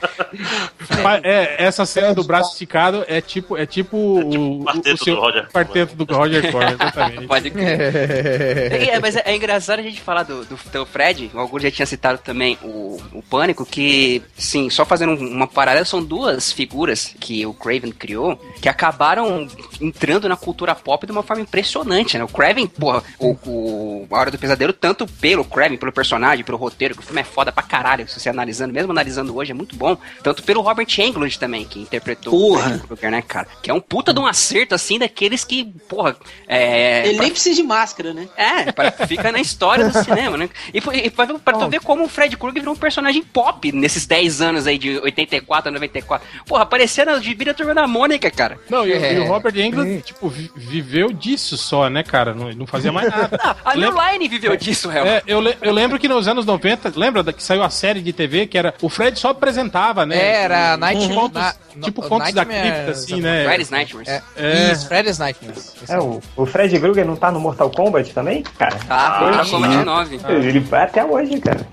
É, 1.23 1.63
essa 1.63 1.85
cena 1.85 2.13
do 2.13 2.23
braço 2.23 2.53
esticado 2.53 3.05
é 3.07 3.21
tipo, 3.21 3.55
é 3.55 3.65
tipo, 3.65 3.95
o, 3.97 4.61
o 4.61 4.65
quarteto 4.65 4.95
o 4.95 5.03
seu 5.03 5.15
do 5.15 5.21
Roger 5.21 5.47
quarteto 5.51 5.95
do 5.95 6.15
Roger 6.15 6.51
Corman, 6.51 6.73
exatamente. 6.73 7.27
Pode 7.27 7.51
crer. 7.51 8.89
É, 8.89 8.99
mas 8.99 9.15
é, 9.15 9.23
é 9.25 9.35
engraçado 9.35 9.79
a 9.79 9.83
gente 9.83 10.01
falar 10.01 10.23
do, 10.23 10.43
do, 10.45 10.57
do 10.71 10.85
Fred, 10.85 11.29
o 11.33 11.39
Augusto 11.39 11.63
já 11.65 11.71
tinha 11.71 11.85
citado 11.85 12.17
também 12.19 12.57
o, 12.63 12.99
o 13.13 13.21
Pânico, 13.21 13.65
que, 13.65 14.21
sim, 14.35 14.69
só 14.69 14.85
fazendo 14.85 15.11
um- 15.13 15.27
uma 15.37 15.47
paralela, 15.47 15.85
são 15.85 16.03
duas 16.03 16.51
figuras 16.51 17.15
que 17.19 17.45
o 17.45 17.53
Craven 17.53 17.91
criou 17.91 18.37
que 18.61 18.67
acabaram 18.69 19.47
entrando 19.79 20.27
na 20.27 20.35
cultura 20.35 20.73
pop 20.75 21.05
de 21.05 21.11
uma 21.11 21.23
forma 21.23 21.43
impressionante, 21.43 22.17
né? 22.17 22.23
O 22.23 22.27
Craven, 22.27 22.67
porra, 22.67 23.03
o, 23.19 23.37
o 23.45 24.07
A 24.11 24.17
Hora 24.19 24.31
do 24.31 24.37
Pesadelo, 24.39 24.73
tanto 24.73 25.05
pelo 25.05 25.45
Craven, 25.57 25.77
pelo 25.77 25.91
personagem, 25.91 26.45
pelo 26.45 26.57
roteiro, 26.57 26.93
que 26.93 27.01
o 27.01 27.03
filme 27.03 27.21
é 27.21 27.23
foda 27.23 27.51
pra 27.51 27.63
caralho, 27.63 28.07
se 28.07 28.19
você 28.19 28.29
analisando, 28.29 28.71
mesmo 28.71 28.91
analisando 28.91 29.35
hoje, 29.35 29.51
é 29.51 29.55
muito 29.55 29.75
bom, 29.75 29.97
tanto 30.21 30.43
pelo 30.43 30.61
Robert 30.61 30.87
Englund 30.99 31.39
também, 31.39 31.65
que 31.65 31.79
interpretou 31.79 32.31
Porra. 32.31 32.59
o 32.59 32.63
Fred 32.69 32.79
Krueger, 32.87 33.11
né, 33.11 33.21
cara? 33.23 33.47
Que 33.63 33.71
é 33.71 33.73
um 33.73 33.79
puta 33.79 34.13
de 34.13 34.19
um 34.19 34.27
acerto, 34.27 34.75
assim, 34.75 34.99
daqueles 34.99 35.43
que, 35.43 35.65
porra, 35.89 36.15
é... 36.47 37.07
Ele 37.07 37.19
nem 37.19 37.31
precisa 37.31 37.55
de 37.55 37.63
máscara, 37.63 38.13
né? 38.13 38.27
É, 38.37 38.71
pra- 38.71 38.91
fica 38.91 39.31
na 39.31 39.39
história 39.39 39.89
do 39.89 40.03
cinema, 40.03 40.37
né? 40.37 40.47
E, 40.73 40.79
foi- 40.79 40.97
e 40.97 41.09
pra, 41.09 41.25
pra 41.39 41.53
tu 41.57 41.67
ver 41.69 41.79
como 41.81 42.03
o 42.05 42.07
Fred 42.07 42.37
Krueger 42.37 42.61
virou 42.61 42.75
um 42.75 42.77
personagem 42.77 43.23
pop 43.23 43.71
nesses 43.71 44.05
10 44.05 44.41
anos 44.41 44.67
aí, 44.67 44.77
de 44.77 44.99
84 44.99 45.69
a 45.69 45.71
94. 45.71 46.27
Porra, 46.45 46.61
aparecia 46.63 47.03
na 47.05 47.17
gibi 47.19 47.45
da 47.45 47.53
Turma 47.53 47.73
da 47.73 47.87
Mônica, 47.87 48.29
cara. 48.29 48.59
Não, 48.69 48.85
e, 48.87 48.91
o- 48.93 48.95
É. 49.03 49.13
e 49.15 49.19
o 49.19 49.25
Robert 49.25 49.57
Englund, 49.57 50.01
tipo, 50.03 50.29
vi- 50.29 50.51
viveu 50.55 51.11
disso 51.11 51.57
só, 51.57 51.89
né, 51.89 52.03
cara? 52.03 52.33
Não, 52.33 52.51
não 52.53 52.67
fazia 52.67 52.91
mais 52.91 53.09
nada. 53.09 53.39
Ah, 53.41 53.55
a 53.65 53.75
New 53.75 53.89
Lembra- 53.89 54.11
Line 54.13 54.27
viveu 54.27 54.55
disso, 54.55 54.89
réu. 54.89 55.05
É, 55.05 55.23
eu, 55.37 55.41
le- 55.41 55.57
eu 55.61 55.71
lembro 55.73 55.97
que 55.99 56.07
nos 56.07 56.27
anos 56.27 56.45
90, 56.45 56.93
lembra 56.95 57.23
que 57.31 57.41
saiu 57.43 57.63
a 57.63 57.69
série 57.69 58.01
de 58.01 58.11
TV 58.13 58.45
que 58.47 58.57
era. 58.57 58.73
O 58.81 58.89
Fred 58.89 59.17
só 59.19 59.29
apresentava, 59.29 60.05
né? 60.05 60.17
É, 60.17 60.43
era 60.43 60.77
Night 60.77 61.13
Contos- 61.13 61.41
na- 61.41 61.53
tipo 61.81 62.01
no- 62.01 62.09
contos 62.09 62.33
da 62.33 62.43
cripta, 62.45 62.91
assim, 62.91 63.21
né? 63.21 63.45
Freddy's 63.45 63.69
Nightmares. 63.69 64.07
É, 64.09 64.21
É. 64.35 64.71
Isso, 64.71 64.87
Freddy's 64.87 65.17
Nightmares. 65.19 65.73
É, 65.87 65.99
o, 65.99 66.19
o 66.35 66.45
Fred 66.45 66.79
Krueger 66.79 67.05
não 67.05 67.15
tá 67.15 67.31
no 67.31 67.39
Mortal 67.39 67.69
Kombat 67.69 68.13
também, 68.13 68.43
cara? 68.57 68.75
Tá, 68.87 69.39
Ah, 69.39 69.43
sim. 69.45 69.51
Kombat 69.51 69.75
9. 69.85 70.19
Ele 70.29 70.59
vai 70.59 70.83
até 70.83 71.05
hoje, 71.05 71.39
cara. 71.39 71.65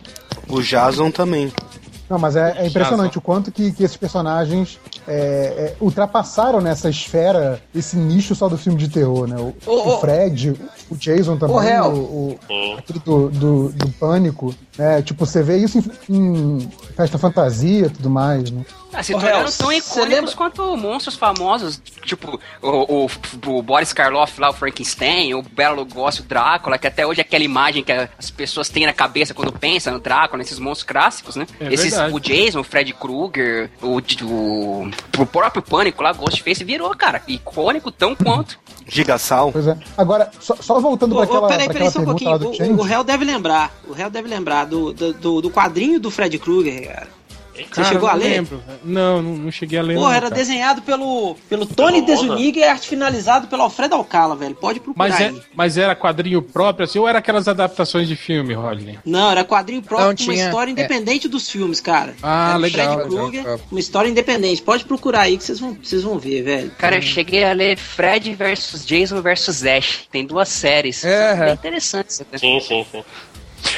O 0.48 0.61
Jason 0.62 1.11
também. 1.11 1.53
Não, 2.09 2.18
mas 2.18 2.37
é, 2.37 2.55
é 2.59 2.66
impressionante 2.66 3.16
o 3.16 3.20
quanto 3.20 3.50
que, 3.50 3.72
que 3.72 3.83
esses 3.83 3.96
personagens 3.96 4.79
é, 5.07 5.14
é, 5.14 5.77
ultrapassaram 5.81 6.61
nessa 6.61 6.88
esfera, 6.88 7.61
esse 7.75 7.97
nicho 7.97 8.35
só 8.35 8.49
do 8.49 8.57
filme 8.57 8.79
de 8.79 8.88
terror, 8.88 9.27
né? 9.27 9.37
O, 9.37 9.55
o 9.67 10.01
Fred, 10.01 10.55
o 10.90 10.97
Jason 10.97 11.37
também, 11.37 11.57
o, 11.81 12.38
o, 12.49 12.77
aquele 12.79 12.99
do, 13.01 13.29
do, 13.31 13.69
do 13.71 13.88
Pânico, 13.90 14.55
né? 14.79 15.03
Tipo, 15.03 15.27
você 15.27 15.43
vê 15.43 15.59
isso 15.59 15.79
em, 16.09 16.59
em 16.59 16.71
festa 16.97 17.19
fantasia 17.19 17.87
e 17.87 17.90
tudo 17.90 18.11
mais, 18.11 18.51
né? 18.51 18.64
Ah, 18.95 19.03
se 19.03 19.12
tornaram 19.12 19.51
tão 19.51 19.73
icônicos 19.73 20.35
quanto 20.35 20.77
monstros 20.77 21.17
famosos, 21.17 21.83
tipo 22.05 22.40
o, 22.62 23.07
o, 23.07 23.11
o 23.47 23.62
Boris 23.62 23.93
Karloff 23.93 24.40
lá, 24.40 24.51
o 24.51 24.53
Frankenstein, 24.53 25.35
o 25.35 25.43
Bela 25.43 25.75
Lugosi, 25.75 26.21
o 26.21 26.25
Drácula, 26.25 26.79
que 26.79 26.87
até 26.87 27.05
hoje 27.05 27.21
é 27.21 27.23
aquela 27.23 27.43
imagem 27.43 27.83
que 27.83 27.90
as 27.90 28.31
pessoas 28.31 28.69
têm 28.69 28.87
na 28.87 28.93
cabeça 28.93 29.35
quando 29.35 29.53
pensam 29.53 29.95
no 29.95 29.99
Drácula, 29.99 30.38
nesses 30.38 30.61
monstros 30.61 30.85
clássicos, 30.85 31.35
né? 31.35 31.45
É 31.59 31.75
Esses, 31.75 31.90
verdade. 31.90 32.14
o 32.14 32.21
Jason, 32.21 32.61
o 32.61 32.64
Fred 32.64 32.93
Krueger, 32.93 33.69
o, 33.83 33.99
o, 33.99 34.90
o 35.18 35.26
próprio 35.26 35.62
Pânico 35.62 36.02
lá, 36.02 36.12
Ghostface, 36.12 36.64
virou, 36.64 36.90
cara, 36.96 37.22
icônico 37.26 37.90
tão 37.90 38.14
quanto. 38.14 38.59
Gigassal. 38.87 39.50
Pois 39.52 39.66
é. 39.66 39.76
Agora, 39.96 40.30
só, 40.40 40.57
só 40.57 40.78
voltando 40.80 41.14
para 41.14 41.24
aquela, 41.24 41.48
peraí, 41.48 41.68
peraí, 41.68 41.90
só 41.90 42.00
um 42.00 42.04
pouquinho. 42.04 42.38
do 42.38 42.50
O, 42.50 42.80
o 42.80 42.83
réu 42.83 43.02
deve 43.02 43.24
lembrar. 43.24 43.72
O 43.88 43.92
réu 43.92 44.11
deve 44.11 44.28
lembrar 44.28 44.64
do, 44.66 44.92
do, 44.92 45.12
do, 45.14 45.40
do 45.42 45.50
quadrinho 45.50 45.98
do 45.98 46.11
Fred 46.11 46.38
Krueger, 46.38 46.88
cara. 46.88 47.09
Você 47.55 47.64
Cara, 47.71 47.88
chegou 47.88 48.09
a 48.09 48.14
ler? 48.14 48.29
lembro. 48.31 48.62
Não, 48.85 49.23
não, 49.23 49.37
não 49.37 49.51
cheguei 49.53 49.79
a 49.79 49.83
ler. 49.83 49.95
Porra, 49.95 50.07
não, 50.09 50.12
era 50.12 50.23
cara. 50.29 50.35
desenhado 50.35 50.83
pelo, 50.83 51.37
pelo 51.49 51.64
Tony 51.67 52.03
Pelo 52.03 52.17
Moda? 52.19 52.29
Desuniga 52.29 52.59
e 52.59 52.64
arte 52.64 52.88
finalizado 52.88 53.47
pelo 53.47 53.62
Alfredo 53.62 53.95
Alcala, 53.95 54.35
velho. 54.35 54.55
Pode 54.57 54.81
procurar 54.81 55.09
Mas, 55.09 55.21
é, 55.21 55.27
aí. 55.29 55.43
mas 55.55 55.79
era 55.79 55.95
quadrinho 55.95 56.43
próprio, 56.43 56.85
assim, 56.85 56.99
ou 56.99 57.07
era 57.07 57.21
aquelas 57.21 57.47
adaptações 57.47 58.09
de 58.09 58.17
filme, 58.17 58.55
Rodney? 58.55 58.99
Não, 59.05 59.31
era 59.31 59.45
quadrinho 59.45 59.83
próprio 59.83 60.09
Não 60.09 60.17
com 60.17 60.23
uma 60.25 60.33
tinha, 60.35 60.47
história 60.47 60.71
é. 60.71 60.73
independente 60.73 61.29
dos 61.29 61.49
filmes, 61.49 61.81
cara. 61.81 62.14
Ah, 62.23 62.49
Era 62.51 62.57
legal, 62.59 62.95
Fred 62.99 63.09
Krueger, 63.09 63.59
uma 63.71 63.81
história 63.81 64.09
independente. 64.09 64.61
Pode 64.62 64.85
procurar 64.85 65.21
aí 65.23 65.37
que 65.38 65.45
vocês 65.45 65.61
vão, 65.61 65.77
vocês 65.83 66.03
vão 66.03 66.19
ver, 66.19 66.43
velho. 66.43 66.71
Cara, 66.79 66.97
eu 66.97 67.03
cheguei 67.03 67.45
a 67.45 67.53
ler 67.53 67.77
Fred 67.77 68.35
versus 68.35 68.85
Jason 68.85 69.21
versus 69.23 69.64
Ash. 69.64 70.09
Tem 70.11 70.27
duas 70.27 70.49
séries. 70.49 71.05
É, 71.05 71.51
é. 71.51 71.53
interessantes. 71.53 72.21
até. 72.21 72.37
Sim, 72.38 72.59
sim, 72.61 72.85
sim. 72.90 73.05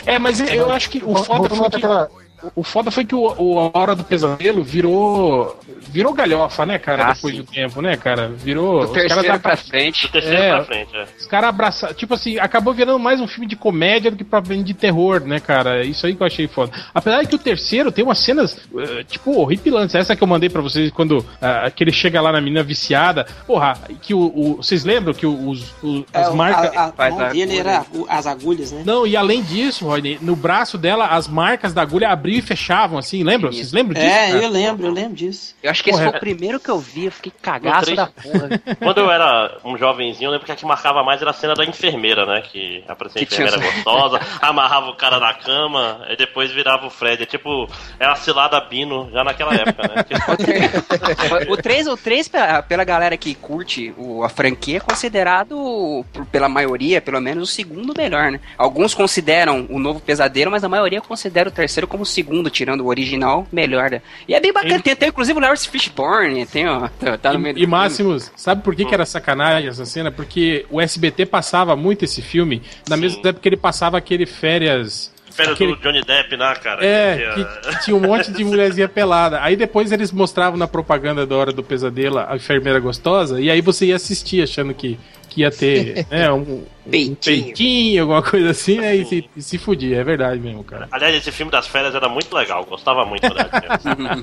É, 0.04 0.18
mas 0.18 0.40
eu- 0.40 0.46
eu 0.46 0.70
acho 0.72 0.90
que 0.90 0.98
o 1.04 1.14
foda 1.14 1.48
foi 1.54 1.70
que, 1.70 1.76
aquela- 1.76 2.10
o 2.54 2.62
foda 2.62 2.90
foi 2.90 3.04
que 3.04 3.14
o, 3.14 3.34
o 3.38 3.58
A 3.74 3.78
Hora 3.78 3.94
do 3.94 4.04
Pesadelo 4.04 4.62
virou 4.62 5.58
virou 5.88 6.12
galhofa, 6.12 6.66
né, 6.66 6.78
cara, 6.78 7.06
Ah, 7.08 7.12
depois 7.12 7.34
sim. 7.34 7.40
do 7.42 7.46
tempo, 7.46 7.80
né, 7.80 7.96
cara? 7.96 8.28
Virou... 8.28 8.86
Do 8.86 8.92
terceiro 8.92 9.24
caras 9.24 9.40
pra 9.42 9.56
frente. 9.56 10.06
Do 10.06 10.12
terceiro 10.12 10.36
É. 10.42 10.54
pra 10.56 10.64
frente, 10.64 10.94
é. 10.96 11.06
Os 11.18 11.26
caras 11.26 11.48
abraçaram. 11.48 11.94
Tipo 11.94 12.14
assim, 12.14 12.38
acabou 12.38 12.74
virando 12.74 12.98
mais 12.98 13.20
um 13.20 13.26
filme 13.26 13.46
de 13.46 13.56
comédia 13.56 14.10
do 14.10 14.16
que 14.16 14.24
propriamente 14.24 14.66
de 14.66 14.74
terror, 14.74 15.20
né, 15.20 15.40
cara? 15.40 15.84
Isso 15.84 16.06
aí 16.06 16.14
que 16.14 16.22
eu 16.22 16.26
achei 16.26 16.46
foda. 16.48 16.72
Apesar 16.92 17.22
de 17.22 17.28
que 17.28 17.34
o 17.34 17.38
terceiro 17.38 17.90
tem 17.92 18.04
umas 18.04 18.18
cenas, 18.18 18.58
eh, 18.76 19.04
tipo, 19.04 19.32
horripilantes. 19.38 19.94
Essa 19.94 20.14
que 20.16 20.22
eu 20.22 20.28
mandei 20.28 20.48
pra 20.50 20.60
vocês 20.60 20.90
quando 20.90 21.24
ah, 21.40 21.70
que 21.70 21.82
ele 21.84 21.92
chega 21.92 22.20
lá 22.20 22.32
na 22.32 22.40
menina 22.40 22.62
viciada. 22.62 23.24
Porra, 23.46 23.78
que 24.02 24.12
o. 24.12 24.18
o- 24.20 24.56
vocês 24.56 24.84
lembram 24.84 25.14
que 25.14 25.26
os, 25.26 25.72
os- 25.82 26.04
as 26.12 26.26
É, 26.26 26.30
o- 26.30 26.36
marcas. 26.36 26.76
a, 26.76 26.92
a 26.98 27.10
mão 27.10 27.28
dele 27.30 27.42
agulha. 27.60 27.60
era 27.60 27.86
as 28.08 28.26
agulhas, 28.26 28.72
né? 28.72 28.82
Não, 28.84 29.06
e 29.06 29.16
além 29.16 29.42
disso, 29.42 29.86
Rodney, 29.86 30.18
no 30.20 30.34
braço 30.36 30.76
dela, 30.76 31.06
as 31.06 31.26
marcas 31.28 31.72
da 31.72 31.80
agulha 31.82 32.08
abriam 32.26 32.38
e 32.38 32.42
fechavam, 32.42 32.98
assim, 32.98 33.22
lembram? 33.22 33.52
Vocês 33.52 33.72
lembram 33.72 33.94
disso? 33.94 34.06
É, 34.14 34.26
cara? 34.32 34.42
eu 34.42 34.48
lembro, 34.50 34.86
eu 34.86 34.92
lembro 34.92 35.14
disso. 35.14 35.54
Eu 35.62 35.70
acho 35.70 35.82
que 35.82 35.90
esse 35.90 35.98
Porra, 35.98 36.10
foi 36.10 36.16
o 36.18 36.20
primeiro 36.20 36.60
que 36.60 36.68
eu 36.70 36.78
vi, 36.78 37.06
eu 37.06 37.12
fiquei 37.12 37.32
cagaço 37.42 37.94
da 37.94 38.06
porra. 38.06 38.48
Quando 38.78 38.98
eu 38.98 39.10
era 39.10 39.58
um 39.64 39.76
jovenzinho, 39.76 40.28
eu 40.28 40.32
lembro 40.32 40.46
que 40.46 40.52
a 40.52 40.56
que 40.56 40.64
marcava 40.66 41.02
mais 41.02 41.20
era 41.22 41.30
a 41.30 41.34
cena 41.34 41.54
da 41.54 41.64
enfermeira, 41.64 42.26
né? 42.26 42.42
Que 42.42 42.84
aparecia 42.88 43.22
a 43.22 43.24
Que 43.24 43.34
tinha 43.34 43.46
enfermeira 43.46 43.70
os- 43.76 43.84
gostosa, 43.84 44.20
amarrava 44.40 44.88
o 44.88 44.96
cara 44.96 45.18
na 45.18 45.32
cama, 45.34 46.04
e 46.10 46.16
depois 46.16 46.50
virava 46.50 46.86
o 46.86 46.90
Fred. 46.90 47.22
É 47.22 47.26
tipo, 47.26 47.68
é 47.98 48.06
uma 48.06 48.16
cilada 48.16 48.60
Bino, 48.60 49.08
já 49.12 49.22
naquela 49.24 49.54
época, 49.54 49.82
né? 49.88 50.04
o 51.48 51.56
3, 51.56 51.86
o 51.88 51.96
3 51.96 52.28
pela, 52.28 52.62
pela 52.62 52.84
galera 52.84 53.16
que 53.16 53.34
curte 53.34 53.92
o- 53.96 54.22
a 54.22 54.28
franquia, 54.28 54.78
é 54.78 54.80
considerado, 54.80 56.04
pela 56.30 56.48
maioria, 56.48 57.00
pelo 57.00 57.20
menos, 57.20 57.50
o 57.50 57.52
segundo 57.52 57.92
melhor, 57.96 58.30
né? 58.30 58.40
Alguns 58.56 58.94
consideram 58.94 59.66
o 59.70 59.78
novo 59.78 60.00
pesadelo, 60.00 60.50
mas 60.50 60.64
a 60.64 60.68
maioria 60.68 61.00
considera 61.00 61.48
o 61.48 61.52
terceiro 61.52 61.86
como 61.86 62.02
o 62.02 62.06
segundo, 62.16 62.50
tirando 62.50 62.80
o 62.80 62.86
original, 62.86 63.46
melhor. 63.52 63.90
né? 63.90 64.02
E 64.26 64.34
é 64.34 64.40
bem 64.40 64.52
bacana, 64.52 64.80
tem, 64.80 64.96
tem 64.96 65.08
inclusive 65.08 65.38
o 65.38 65.42
Lawrence 65.42 65.68
Fishburne, 65.68 66.44
tem, 66.46 66.66
ó, 66.66 66.88
tá, 66.88 67.16
tá 67.16 67.32
no 67.32 67.38
meio 67.38 67.54
do 67.54 67.60
E, 67.60 67.64
e. 67.64 67.66
Máximos, 67.66 68.32
sabe 68.36 68.62
por 68.62 68.74
que, 68.74 68.84
que 68.84 68.94
era 68.94 69.06
sacanagem 69.06 69.68
essa 69.68 69.84
cena? 69.84 70.10
Porque 70.10 70.66
o 70.70 70.80
SBT 70.80 71.26
passava 71.26 71.76
muito 71.76 72.04
esse 72.04 72.20
filme, 72.22 72.62
na 72.88 72.96
Sim. 72.96 73.02
mesma 73.02 73.20
época 73.20 73.40
que 73.40 73.48
ele 73.48 73.56
passava 73.56 73.96
aquele 73.98 74.26
férias. 74.26 75.14
Férias 75.30 75.54
aquele- 75.54 75.74
do 75.76 75.82
Johnny 75.82 76.00
Depp, 76.02 76.34
né, 76.36 76.54
cara? 76.62 76.84
É, 76.84 77.34
Que- 77.34 77.44
que, 77.44 77.68
que 77.76 77.84
tinha 77.84 77.96
um 77.96 78.00
monte 78.00 78.32
de 78.32 78.42
mulherzinha 78.42 78.88
pelada. 78.88 79.42
Aí 79.42 79.54
depois 79.54 79.92
eles 79.92 80.10
mostravam 80.10 80.58
na 80.58 80.66
propaganda 80.66 81.26
da 81.26 81.36
Hora 81.36 81.52
do 81.52 81.62
Pesadelo 81.62 82.18
a 82.20 82.34
enfermeira 82.36 82.80
gostosa, 82.80 83.38
e 83.40 83.50
aí 83.50 83.60
você 83.60 83.86
ia 83.86 83.96
assistir 83.96 84.42
achando 84.42 84.72
que, 84.72 84.98
que 85.36 85.42
ia 85.42 85.50
ter 85.50 86.06
né, 86.10 86.32
um, 86.32 86.40
um 86.40 86.90
Peitinho. 86.90 87.16
peitinho, 87.44 88.02
alguma 88.02 88.22
coisa 88.22 88.50
assim, 88.50 88.80
né, 88.80 88.96
e 88.96 89.04
se, 89.04 89.30
e 89.36 89.42
se 89.42 89.58
fudia. 89.58 89.98
É 89.98 90.04
verdade 90.04 90.40
mesmo, 90.40 90.64
cara. 90.64 90.88
Aliás, 90.90 91.14
esse 91.14 91.30
filme 91.30 91.52
das 91.52 91.66
férias 91.66 91.94
era 91.94 92.08
muito 92.08 92.34
legal, 92.34 92.64
gostava 92.64 93.04
muito, 93.04 93.22
né? 93.34 93.44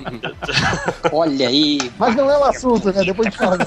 Olha 1.13 1.47
aí. 1.47 1.77
Mas 1.99 2.15
não 2.15 2.31
é 2.31 2.37
o 2.37 2.43
assunto, 2.45 2.91
né? 2.91 3.03
Depois 3.03 3.27
a 3.27 3.29
gente 3.29 3.37
fala. 3.37 3.57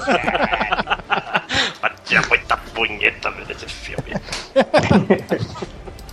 Batia 1.81 2.21
muita 2.27 2.57
punheta 2.57 3.31
vendo 3.31 3.51
esse 3.51 3.65
filme. 3.65 4.11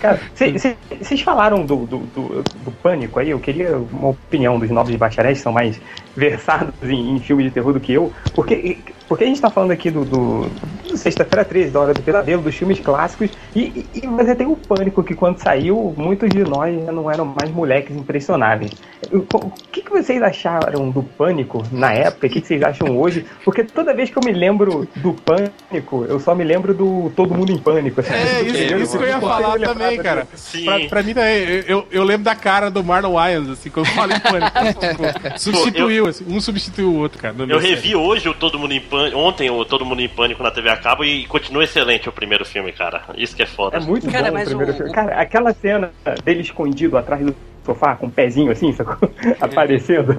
Cara, 0.04 0.20
vocês 0.34 1.22
falaram 1.22 1.64
do, 1.64 1.86
do, 1.86 1.98
do, 1.98 2.42
do 2.42 2.70
Pânico 2.82 3.18
aí, 3.18 3.30
eu 3.30 3.40
queria 3.40 3.78
uma 3.78 4.08
opinião 4.08 4.58
dos 4.58 4.68
novos 4.68 4.94
bacharéis, 4.96 5.38
que 5.38 5.42
são 5.42 5.52
mais 5.52 5.80
versados 6.14 6.74
em, 6.82 7.16
em 7.16 7.18
filme 7.20 7.44
de 7.44 7.50
terror 7.50 7.72
do 7.72 7.80
que 7.80 7.94
eu, 7.94 8.12
porque, 8.34 8.76
porque 9.08 9.24
a 9.24 9.26
gente 9.26 9.40
tá 9.40 9.50
falando 9.50 9.70
aqui 9.72 9.90
do, 9.90 10.04
do, 10.04 10.46
do 10.88 10.96
Sexta-feira 10.96 11.44
13, 11.44 11.70
da 11.70 11.80
Hora 11.80 11.94
do 11.94 12.02
Pesadelo, 12.02 12.42
dos 12.42 12.54
filmes 12.54 12.78
clássicos, 12.80 13.30
e, 13.54 13.84
e 13.94 14.06
você 14.06 14.34
tem 14.34 14.46
o 14.46 14.56
Pânico, 14.56 15.02
que 15.02 15.14
quando 15.14 15.38
saiu, 15.38 15.94
muitos 15.96 16.28
de 16.30 16.42
nós 16.44 16.74
já 16.84 16.92
não 16.92 17.10
eram 17.10 17.24
mais 17.24 17.50
moleques 17.50 17.96
impressionáveis. 17.96 18.70
Eu- 19.10 19.26
O 19.34 19.50
que, 19.72 19.82
que 19.82 19.90
vocês 19.90 20.22
acharam 20.22 20.90
do 20.90 21.02
Pânico 21.02 21.62
na 21.70 21.92
época? 21.92 22.26
O 22.26 22.30
que, 22.30 22.40
que 22.40 22.46
vocês 22.46 22.62
acham 22.62 22.96
hoje? 22.96 23.24
Porque 23.44 23.64
toda 23.64 23.92
vez 23.94 24.08
que 24.10 24.16
eu 24.16 24.22
me 24.24 24.32
lembro 24.32 24.88
do 24.96 25.12
Pânico, 25.12 26.04
eu 26.08 26.18
só 26.20 26.34
me 26.34 26.44
lembro 26.44 26.72
do 26.74 27.12
Todo 27.14 27.34
Mundo 27.34 27.52
em 27.52 27.58
Pânico. 27.58 28.00
assim. 28.00 28.12
É, 28.12 28.42
isso, 28.42 28.74
isso 28.76 28.98
que 28.98 29.04
eu 29.04 29.08
ia 29.08 29.20
falar 29.20 29.58
também, 29.58 29.96
cara. 29.98 30.26
Pra, 30.64 30.80
pra 30.88 31.02
mim, 31.02 31.14
também, 31.14 31.38
eu, 31.42 31.62
eu, 31.66 31.86
eu 31.90 32.04
lembro 32.04 32.24
da 32.24 32.34
cara 32.34 32.70
do 32.70 32.82
Marlon 32.82 33.12
Wayans, 33.14 33.48
assim, 33.50 33.68
quando 33.70 33.86
eu 33.86 33.92
falo 33.92 34.12
em 34.12 34.20
pânico. 34.20 34.54
Tipo, 34.84 35.38
substituiu, 35.38 36.06
assim, 36.06 36.24
um 36.28 36.40
substituiu 36.40 36.90
o 36.90 36.96
outro, 36.98 37.18
cara. 37.20 37.34
Eu 37.48 37.58
revi 37.58 37.94
hoje 37.96 38.28
o 38.28 38.34
Todo 38.34 38.58
Mundo 38.58 38.72
em 38.72 38.80
Pânico, 38.80 38.93
ontem 39.14 39.50
o 39.50 39.64
Todo 39.64 39.84
Mundo 39.84 40.00
em 40.00 40.08
Pânico 40.08 40.42
na 40.42 40.50
TV 40.50 40.68
a 40.70 40.74
acabam 40.74 41.06
e 41.06 41.26
continua 41.26 41.64
excelente 41.64 42.08
o 42.08 42.12
primeiro 42.12 42.44
filme, 42.44 42.72
cara. 42.72 43.02
Isso 43.16 43.34
que 43.36 43.42
é 43.42 43.46
foda. 43.46 43.76
É 43.76 43.80
muito 43.80 44.10
Cara, 44.10 44.30
bom 44.30 44.40
o 44.40 44.44
primeiro 44.44 44.72
o- 44.72 44.76
filme. 44.76 44.92
Cara, 44.92 45.20
aquela 45.20 45.52
cena 45.52 45.90
dele 46.24 46.40
escondido 46.40 46.96
atrás 46.98 47.24
do 47.24 47.34
sofá, 47.64 47.96
com 47.96 48.06
o 48.06 48.10
pezinho 48.10 48.50
assim, 48.52 48.72
sacou? 48.72 49.08
Aparecendo. 49.40 50.18